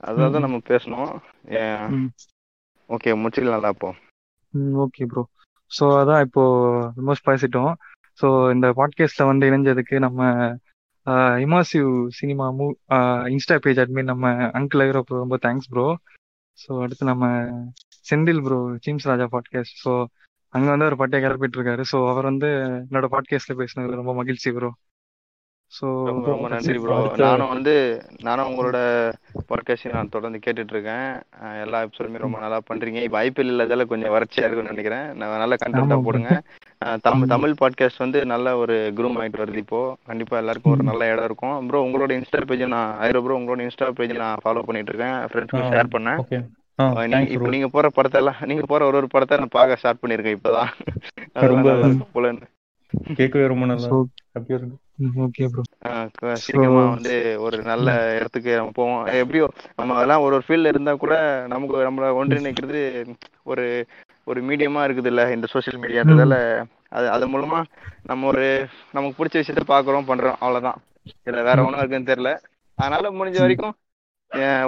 அதான் 0.00 0.44
நம்ம 0.46 0.58
பேசணும். 0.70 1.10
ஓகே 2.90 3.10
முடிச்சுக்கலாம்ல 3.20 3.72
அப்போ. 3.72 3.88
ஓகே 4.84 5.04
ப்ரோ 5.04 5.22
ஸோ 5.70 5.84
அதான் 5.98 6.24
இப்போ 6.26 6.42
ஆல்மோஸ்ட் 6.90 7.28
பேசிட்டோம். 7.28 7.72
ஸோ 8.22 8.52
இந்த 8.54 8.72
பாட்காஸ்ட்ல 8.76 9.24
வந்து 9.24 9.50
இணைஞ்சதுக்கு 9.50 9.98
நம்ம 9.98 10.46
இமாசிவ் 11.38 12.06
சினிமா 12.08 12.52
மூ 12.52 12.72
இன்ஸ்டா 13.32 13.56
பேஜ் 13.60 13.80
அட்மின் 13.80 14.02
நம்ம 14.02 14.32
அங்கிள் 14.32 15.02
ப்ரோ 15.04 15.18
ரொம்ப 15.18 15.38
தேங்க்ஸ் 15.42 15.68
ப்ரோ 15.68 15.96
ஸோ 16.68 16.82
அடுத்து 16.82 17.06
நம்ம 17.06 17.26
செந்தில் 18.10 18.42
ப்ரோ 18.42 18.76
ஜீம்ஸ் 18.78 19.06
ராஜா 19.06 19.28
பாட்காஸ்ட் 19.32 19.80
ஸோ 19.84 20.04
அங்கே 20.48 20.68
வந்து 20.68 20.84
ஒரு 20.84 20.96
பட்டியை 20.96 21.24
கிளப்பிட்டு 21.24 21.56
இருக்காரு. 21.56 21.84
ஸோ 21.92 22.08
அவர் 22.08 22.24
வந்து 22.24 22.46
என்னோட 22.90 23.06
பாட்காஸ்ட்ல 23.10 23.52
பேசினது 23.52 23.90
ரொம்ப 23.90 24.14
மகிழ்ச்சி 24.14 24.52
ப்ரோ 24.52 24.74
ஸோ 25.80 26.04
ரொம்ப 26.04 26.48
நன்றி 26.48 26.78
ப்ரோ 26.78 27.12
நானும் 27.16 27.48
வந்து 27.48 28.02
நானும் 28.22 28.46
உங்களோட 28.46 29.12
பாட்காஸ்ட் 29.48 29.92
நான் 29.92 30.08
தொடர்ந்து 30.08 30.38
கேட்டுட்டு 30.46 30.68
இருக்கேன் 30.68 31.20
எல்லா 31.62 31.82
எபிசோடுமே 31.82 32.18
ரொம்ப 32.18 32.38
நல்லா 32.38 32.60
பண்றீங்க. 32.72 33.02
இப்போ 33.02 33.22
ஐபிஎல் 33.22 33.46
இல்லாதால 33.46 33.86
கொஞ்சம் 33.86 34.12
வறட்சியா 34.12 34.38
இருக்கும்னு 34.38 34.72
நினைக்கிறேன். 34.74 35.12
நான் 35.12 35.38
நல்ல 35.38 35.54
கண்டென்ட்டா. 35.54 36.02
போடுங்க. 36.02 36.42
தமிழ் 37.02 37.26
தமிழ் 37.26 37.54
பாட்காஸ்ட் 37.60 37.98
வந்து 37.98 38.26
நல்ல 38.26 38.56
ஒரு 38.56 38.92
குரூம் 38.96 39.22
ஆயிட்டு 39.22 39.38
வருது 39.38 39.56
இப்போ. 39.56 39.96
கண்டிப்பா 40.06 40.36
எல்லாருக்கும் 40.36 40.72
ஒரு 40.72 40.82
நல்ல 40.82 41.12
இடம் 41.12 41.24
இருக்கும். 41.24 41.66
ப்ரோ 41.66 41.82
உங்களோட 41.82 42.10
இன்ஸ்டா 42.10 42.44
பேஜ் 42.46 42.62
நான் 42.62 42.98
ஐரோ 42.98 43.20
ப்ரோ 43.20 43.38
உங்களோட 43.38 43.70
இன்ஸ்டா 43.70 43.90
பேஜ் 43.90 44.12
நான் 44.12 44.36
ஃபாலோ 44.44 44.62
பண்ணிட்டு 44.62 44.94
இருக்கேன் 44.94 45.12
ஃப்ரெண்ட்ஸ்க்கு. 45.12 45.64
ஷேர் 45.70 45.86
பண்ணேன். 45.98 46.18
இப்போ 47.30 47.48
நீங்க 47.48 47.68
போற 47.68 47.88
படத்தை 47.94 48.20
எல்லாம் 48.20 48.36
நீங்க 48.44 48.62
போற 48.66 48.86
ஒரு 48.86 48.96
ஒரு 48.96 49.06
படத்தை 49.06 49.38
நான் 49.38 49.48
பார்க்க 49.50 49.76
ஸ்டார்ட் 49.76 49.98
பண்ணிருக்கேன் 50.06 50.36
இப்பதான். 50.38 50.68
ரொம்ப- 51.32 51.70
கேட்கவே 53.16 53.44
ரொம்ப 53.46 53.66
நல்லா 53.66 53.88
ஹாப்பியா 54.34 54.56
இருக்கு. 54.58 54.76
ஓகே 55.24 55.44
ப்ரோ 55.52 55.62
சீக்கிரமா 56.44 56.82
வந்து 56.88 57.14
ஒரு 57.44 57.56
நல்ல 57.62 57.88
இடத்துக்கு 58.16 58.50
நம்ம 58.56 58.74
போவோம். 58.74 59.00
எப்படியோ 59.20 59.46
நம்ம 59.76 59.94
அதெல்லாம் 59.94 60.22
ஒரு 60.22 60.34
ஒரு 60.34 60.44
ஃபீல்ட்ல 60.46 60.72
இருந்தா 60.72 60.92
கூட 60.96 61.14
நமக்கு 61.48 61.86
நம்மள 61.88 62.08
ஒன்றிணைக்கிறது 62.20 62.80
ஒரு 63.44 63.64
ஒரு 64.26 64.40
மீடியமா 64.42 64.80
இருக்குது 64.86 65.10
இல்ல 65.12 65.22
இந்த 65.32 65.46
சோஷியல் 65.46 65.80
மீடியான்றதால 65.82 66.36
அது 66.90 67.06
அது 67.10 67.24
மூலமா 67.28 67.58
நம்ம 68.02 68.26
ஒரு 68.26 68.44
நமக்கு 68.92 69.18
பிடிச்ச 69.18 69.36
விஷயத்த 69.40 69.64
பாக்குறோம் 69.68 70.08
பண்றோம் 70.08 70.38
அவ்வளவுதான். 70.40 70.78
இதுல 71.26 71.42
வேற 71.42 71.58
ஒண்ணும் 71.64 71.80
இருக்குன்னு 71.80 72.10
தெரியல. 72.10 72.32
அதனால 72.78 73.10
முடிஞ்ச 73.10 73.38
வரைக்கும் 73.40 73.74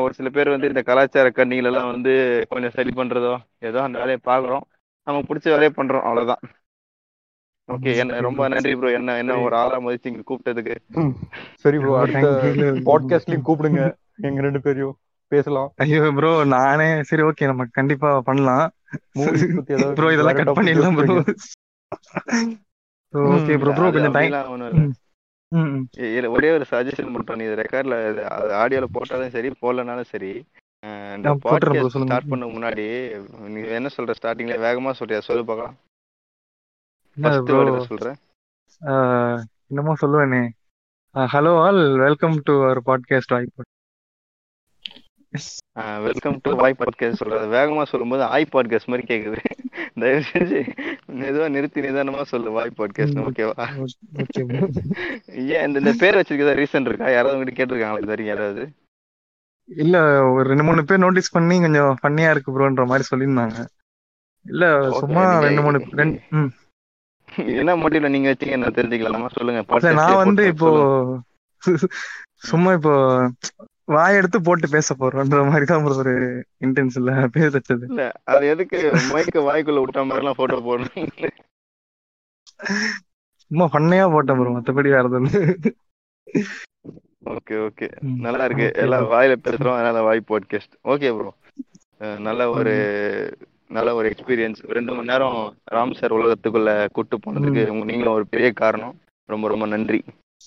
ஒரு 0.02 0.12
சில 0.14 0.28
பேர் 0.30 0.48
வந்து 0.48 0.70
இந்த 0.70 0.82
கலாச்சார 0.82 1.26
கண்ணிகள் 1.30 1.68
எல்லாம் 1.70 1.90
வந்து 1.90 2.12
கொஞ்சம் 2.48 2.74
சரி 2.76 2.92
பண்றதோ 2.96 3.34
ஏதோ 3.60 3.80
அந்த 3.82 3.96
வேலையை 3.98 4.20
பாக்குறோம் 4.24 4.64
நமக்கு 5.06 5.28
பிடிச்ச 5.28 5.46
வேலையை 5.46 5.72
பண்றோம் 5.76 6.06
அவ்வளவுதான். 6.06 6.42
ஓகே 7.72 7.92
என்ன 7.96 8.20
ரொம்ப 8.20 8.48
நன்றி 8.48 8.72
ப்ரோ 8.76 8.90
என்ன 8.92 9.16
என்ன 9.18 9.38
ஒரு 9.40 9.54
ஆளா 9.56 9.76
மதிச்சு 9.80 10.10
இங்க 10.10 10.22
கூப்பிட்டதுக்கு. 10.28 10.74
சரி 11.62 11.78
ப்ரோ 11.78 11.92
அடுத்த 11.98 12.26
Thank 12.36 12.60
you. 12.62 12.70
பாட்காஸ்ட்லயும் 12.88 13.46
கூப்பிடுங்க. 13.48 13.82
எங்க 14.28 14.40
ரெண்டு 14.40 14.60
பேரையும் 14.60 14.96
பேசலாம். 15.32 15.68
ஐயோ 15.76 16.10
ப்ரோ 16.12 16.32
நானே 16.50 16.88
சரி 17.02 17.22
ஓகே 17.22 17.46
நம்ம 17.46 17.66
கண்டிப்பா 17.72 18.10
பண்ணலாம். 18.20 18.66
ப்ரோ 19.96 20.08
இதெல்லாம் 20.14 20.38
கட் 20.40 20.56
பண்ணிடலாம் 20.58 20.96
ப்ரோ? 20.98 21.14
ஓகே 23.32 23.54
ப்ரோ 23.56 23.72
ப்ரோ 23.72 23.88
கொஞ்சம் 23.90 24.16
டைம் 24.18 24.34
ஒரே 26.32 26.48
ஒரு 26.50 26.64
சஜஷன் 26.70 27.14
மட்டும் 27.14 27.38
நீ 27.40 27.46
ரெக்கார்ட்ல 27.60 27.96
ஆடியோல 28.60 28.86
போட்டாலும் 28.92 29.34
சரி 29.34 29.48
போடலனாலும் 29.62 30.10
சரி. 30.12 30.32
ஸ்டார்ட் 31.96 32.30
பண்ண 32.30 32.44
முன்னாடி 32.48 32.86
நீ 33.48 33.60
என்ன 33.78 33.90
சொல்ற 33.96 34.14
ஸ்டார்டிங்ல 34.18 34.56
வேகமா 34.64 34.92
சொல்றியா? 35.00 35.20
சொல்லு 35.20 35.44
பார்க்கலாம் 35.44 35.76
என்ன 35.76 35.80
ஃபர்ஸ்ட் 35.80 35.80
ப்ரோ 35.80 35.80
வேர்டு 35.82 35.90
சொல்றேன் 36.74 37.00
என்னமோ 39.70 39.92
சொல்லுவேனே. 40.00 40.40
Hello 41.32 41.50
all 41.64 41.80
welcome 42.02 42.36
to 42.46 42.52
our 42.66 42.80
podcast 42.86 43.34
வாய்ப்பு 43.34 43.62
வெல்கம் 46.06 46.38
டு 46.44 46.50
வாய் 46.60 46.76
பாட்காஸ்ட் 46.78 47.20
சொல்றது. 47.20 47.46
வேகமா 47.56 47.82
சொல்லும்போது 47.90 48.22
ஆய் 48.34 48.46
பாட்காஸ்ட் 48.54 48.90
மாதிரி 48.92 49.04
கேக்குது. 49.10 49.38
தயவு 50.00 50.22
செஞ்சு 50.30 50.60
மெதுவா 51.18 51.48
நிறுத்தி 51.56 51.84
நிதானமா 51.86 52.24
சொல்லு 52.32 52.48
வாய் 52.56 52.72
பாட்காஸ்ட். 52.78 53.20
ஓகேவா 53.26 53.66
ஏன் 55.56 55.66
இந்த 55.66 55.76
இந்த 55.82 55.94
பேர் 56.04 56.18
வச்சிருக்கதா 56.20 56.56
ரீசன் 56.60 56.88
இருக்கா? 56.90 57.12
யாராவது 57.16 57.36
உங்ககிட்ட 57.36 57.58
கேட்டிருக்காங்களா 57.60 58.02
இது 58.02 58.12
வரைக்கும் 58.14 58.34
யாராவது? 58.34 58.64
இல்ல 59.68 59.96
ஒரு 60.32 60.46
ரெண்டு 60.52 60.66
மூணு 60.70 60.88
பேர் 60.88 61.04
நோட்டீஸ் 61.04 61.34
பண்ணி 61.36 61.58
கொஞ்சம் 61.66 61.92
ஃபன்னியா 62.00 62.32
இருக்கு 62.36 62.56
ப்ரோன்ற 62.56 62.88
மாதிரி 62.92 63.10
சொல்லியிருந்தாங்க. 63.12 63.58
இல்ல 64.46 64.64
சும்மா 65.00 65.22
ரெண்டு 65.46 65.62
மூணு 65.62 65.78
ரெண்டு 66.00 66.18
என்ன 67.56 67.76
மோட்டிவ்ல 67.76 68.08
நீங்க 68.08 68.30
வச்சீங்க 68.30 68.56
என்ன 68.58 68.72
தெரிஞ்சுக்கலாமா 68.78 69.28
சொல்லுங்க. 69.36 69.60
நான் 70.00 70.20
வந்து 70.22 70.44
இப்போ. 70.46 70.70
சும்மா 72.42 72.72
இப்போ 72.72 72.94
வாய் 73.84 74.16
எடுத்து 74.16 74.38
போட்டு 74.42 74.68
பேச 74.68 74.94
போறோன்ற 74.94 75.48
மாதிரி 75.48 75.64
தான் 75.64 75.84
ஒரு 76.02 76.12
இன்டென்ஸ் 76.60 76.96
இல்ல 76.96 77.12
பேர் 77.28 77.54
வச்சது. 77.56 77.84
இல்ல 77.88 78.04
அது 78.24 78.44
எதுக்கு? 78.46 78.78
மைக்க 79.12 79.44
வாய்க்குள்ள 79.48 79.80
விட்ட 79.80 80.04
மாதிரி 80.04 80.22
எல்லாம் 80.24 80.38
போட்டோ 80.38 80.58
போடணும் 80.68 81.08
சும்மா 83.50 83.66
ஃபன்னையா 83.72 84.10
போட்டேன் 84.12 84.38
ப்ரோ 84.38 84.52
மத்தபடி 84.56 84.88
வேற 84.88 85.02
எதுவும். 85.02 85.74
Okay 87.32 87.54
okay. 87.66 87.86
நல்லா 88.26 88.44
இருக்கு. 88.44 88.68
Okay, 88.68 88.82
எல்லாம். 88.84 89.04
வாயில 89.12 89.34
பேசுறோம். 89.46 89.76
அதனால 89.78 90.02
வாய் 90.02 90.28
பாட்காஸ்ட் 90.28 90.74
ஓகே 90.84 91.10
ப்ரோ 91.16 91.30
நல்ல 92.18 92.50
ஒரு 92.50 92.72
நல்ல 93.72 93.94
ஒரு 93.94 94.14
எக்ஸ்பீரியன்ஸ் 94.16 94.68
ரெண்டு 94.68 94.92
மணி 94.92 95.06
நேரம் 95.06 95.56
ராம் 95.72 95.94
சார் 95.94 96.12
உலகத்துக்குள்ள 96.12 96.86
கூட்டு 96.92 97.18
போனதுக்கு 97.18 97.84
நீங்களும் 97.84 98.12
ஒரு 98.12 98.26
பெரிய 98.26 98.52
காரணம். 98.52 99.00
ரொம்ப 99.24 99.48
ரொம்ப 99.48 99.66
நன்றி. 99.66 100.04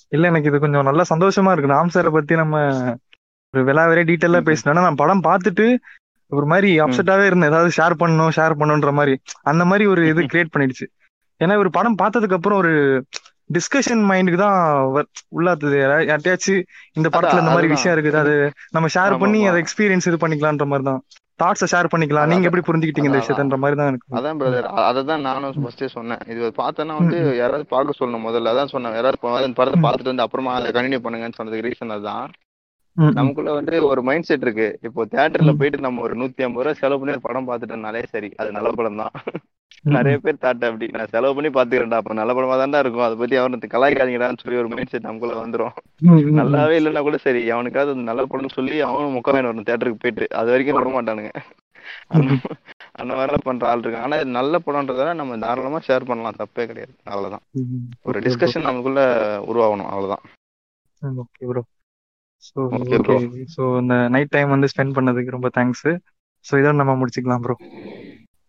இல்ல 0.10 0.28
எனக்கு 0.28 0.50
இது 0.50 0.60
கொஞ்சம் 0.60 0.84
நல்ல 0.84 1.02
சந்தோஷமா 1.10 1.52
இருக்கு. 1.52 1.72
ராம் 1.72 1.90
சாரை 1.94 2.12
பத்தி 2.12 2.36
நம்ம 2.36 2.66
ஒரு 3.56 3.66
விலாவரே 3.66 4.08
டீட்டெயிலா 4.08 4.40
பேசினோம்னா 4.44 4.74
நான் 4.74 4.96
படம் 4.96 5.24
பார்த்துட்டு 5.24 5.78
ஒரு 6.28 6.46
மாதிரி 6.46 6.80
அப்செட்டாவே 6.80 7.26
இருந்தேன். 7.26 7.50
ஏதாவது 7.50 7.72
ஷேர் 7.78 8.08
பண்ணணும் 8.08 8.30
ஷேர் 8.36 8.54
பண்ணணுன்ற 8.60 8.94
மாதிரி. 8.94 9.20
அந்த 9.42 9.66
மாதிரி 9.66 9.86
ஒரு 9.86 10.08
இது 10.08 10.22
கிரியேட் 10.22 10.48
பண்ணிடுச்சு. 10.58 10.88
ஏன்னா 11.44 11.58
ஒரு 11.58 11.70
படம் 11.70 11.96
பார்த்ததுக்கு 12.02 12.34
அப்புறம் 12.34 12.58
ஒரு 12.58 13.06
டிஸ்கஷன் 13.54 14.10
மைண்டுக்கு 14.10 14.36
தான் 14.36 14.76
உள்ளாத்துது. 15.38 15.78
யாரா- 15.78 16.08
யார்ட்டயாச்சும் 16.08 16.64
இந்த 16.94 17.10
படத்துல 17.10 17.30
இந்த 17.32 17.42
மாதிரி. 17.42 17.68
விஷயம் 17.68 17.98
இருக்குது. 17.98 18.16
அது 18.16 18.52
நம்ம 18.72 18.88
ஷேர் 18.94 19.20
பண்ணி. 19.20 19.48
அதை 19.48 19.64
எக்ஸ்பீரியன்ஸ் 19.64 20.14
இது 20.14 20.28
பண்ணிக்கலாம்ன்ற 20.28 20.66
மாதிரி 20.66 20.84
தான். 20.84 21.04
தாட்ஸை 21.40 21.68
ஷேர் 21.72 21.92
பண்ணிக்கலாம். 21.94 22.28
நீங்க 22.28 22.40
அதான், 22.40 22.50
எப்படி 22.50 22.66
புரிஞ்சுக்கிட்டீங்க 22.68 23.10
இந்த 23.10 23.18
அதான், 23.18 23.26
விஷயத்தன்ற 23.26 23.58
மாதிரி 23.58 23.78
தான் 23.80 23.88
எனக்கு 23.88 24.18
அதான் 24.20 24.40
பிரதர் 24.42 24.68
அதை 24.84 25.02
தான் 25.04 25.22
நானும் 25.22 25.58
ஃபர்ஸ்டே 25.64 25.88
சொன்னேன். 25.88 26.22
இது 26.28 26.52
பார்த்தேன்னா 26.58 26.96
வந்து 27.00 27.18
யாராவது 27.36 27.66
பார்க்க 27.66 28.00
சொல்லணும். 28.00 28.26
முதல்ல 28.28 28.54
அதான் 28.54 28.68
சொன்னேன். 28.68 28.96
யாராவது 28.96 29.20
படத்தை 29.56 29.80
பார்த்துட்டு 29.82 30.14
வந்து 30.14 30.26
அப்புறமா 30.28 30.54
அதை 30.54 30.72
கண்டினியூ 30.72 31.02
பண்ணுங்கன்னு 31.06 31.40
சொன்னதுக்கு 31.40 31.68
ரீசன் 31.70 31.96
ம். 32.98 33.14
நமக்குள்ள 33.14 33.52
வந்து 33.52 33.84
ஒரு 33.84 34.02
மைண்ட் 34.04 34.28
செட் 34.28 34.42
இருக்கு. 34.42 34.68
இப்போ 34.82 35.02
தியேட்டர்ல. 35.06 35.54
போயிட்டு 35.58 35.80
நம்ம 35.80 36.02
ஒரு 36.02 36.16
நூத்தி 36.16 36.44
ஐம்பது 36.44 36.64
ரூபாய் 36.64 36.80
செலவு 36.82 37.00
பண்ணி 37.00 37.16
படம் 37.20 37.48
பார்த்துட்டோம்னாலே 37.50 38.04
சரி. 38.06 38.30
அது 38.38 38.52
நல்ல 38.52 38.70
படம் 38.72 39.02
தான். 39.02 39.14
நிறைய 39.94 40.18
பேர் 40.18 40.42
தாட்ட 40.42 40.66
அப்படி. 40.66 40.88
நான் 40.88 41.08
செலவு 41.08 41.36
பண்ணி 41.36 41.50
பாத்துக்கிறேன்டா 41.50 41.94
அப்ப 41.94 42.14
நல்ல 42.14 42.34
படமா 42.34 42.56
தான்டா 42.60 42.80
இருக்கும். 42.80 43.04
அதை 43.04 43.16
பத்தி 43.16 43.36
அவனுக்கு 43.36 43.68
கலாய்க்காதீங்கடான்னு 43.68 44.42
சொல்லி 44.44 44.60
ஒரு 44.60 44.68
மைண்ட் 44.68 44.88
செட் 44.88 45.02
நமக்குள்ள 45.02 45.36
வந்துரும். 45.46 45.76
நல்லாவே 46.40 46.76
இல்லைன்னா 46.80 47.02
கூட 47.02 47.18
சரி. 47.18 47.52
அவனுக்காவது 47.52 47.96
நல்ல 47.96 48.26
படம்னு 48.26 48.50
சொல்லி 48.50 48.82
அவனும் 48.82 49.16
முக்க 49.16 49.32
வேணும் 49.32 49.52
வரணும் 49.52 49.68
தியேட்டருக்கு 49.68 50.00
போயிட்டு. 50.00 50.28
அது 50.30 50.50
வரைக்கும் 50.50 50.78
வர 50.78 50.90
மாட்டானுங்க. 50.96 51.32
அந்த- 52.08 53.16
மாதிரிலாம் 53.16 53.44
பண்ற 53.44 53.68
ஆள் 53.70 53.80
இருக்கு 53.80 54.00
ஆனா 54.00 54.24
நல்ல 54.24 54.60
படம்ன்றதால 54.66 55.16
நம்ம 55.16 55.38
தாராளமா 55.38 55.80
ஷேர் 55.88 56.06
பண்ணலாம். 56.06 56.36
தப்பே 56.40 56.64
கிடையாது. 56.66 56.94
அவ்வளவுதான். 57.04 57.44
ஒரு. 58.02 58.20
டிஸ்கஷன் 58.20 58.62
நமக்குள்ள 58.62 59.02
உருவாகணும். 59.48 59.90
அவ்வளவுதான். 59.94 60.24
Okay 61.02 61.46
bro 61.48 61.64
so 62.48 62.60
okay. 62.60 63.46
So 63.58 63.80
இந்த 63.82 63.96
நைட் 64.10 64.28
டைம் 64.30 64.50
வந்து 64.50 64.68
ஸ்பெண்ட் 64.74 64.96
பண்ணதுக்கு 64.98 65.30
ரொம்ப 65.30 65.50
தேங்க்ஸ் 65.58 65.88
ஸோ 66.46 66.54
இதோட 66.54 66.76
நம்ம 66.76 66.96
முடிச்சுக்கலாம் 66.96 67.42
ப்ரோ 67.42 67.56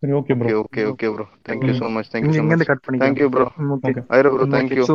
சரி 0.03 0.13
okay 0.19 0.35
bro 0.41 0.51
okay 0.61 0.83
okay 0.91 1.09
bro 1.13 1.25
thank you 1.47 1.75
so 1.79 1.87
much 1.95 2.11
thank you 2.11 2.33
இங்க 2.33 2.39
சோ 2.39 2.45
மச் 2.49 2.65
கட் 2.69 2.83
பண்ணிக்கலாம் 2.83 3.05
தேங்க்யூ 3.07 3.29
ப்ரோ 3.35 3.47
ஓகே. 3.77 3.93
ஐரோ 4.17 4.31
ப்ரோ 4.35 4.47
தேங்க்யூ 4.55 4.87
ஸோ 4.89 4.95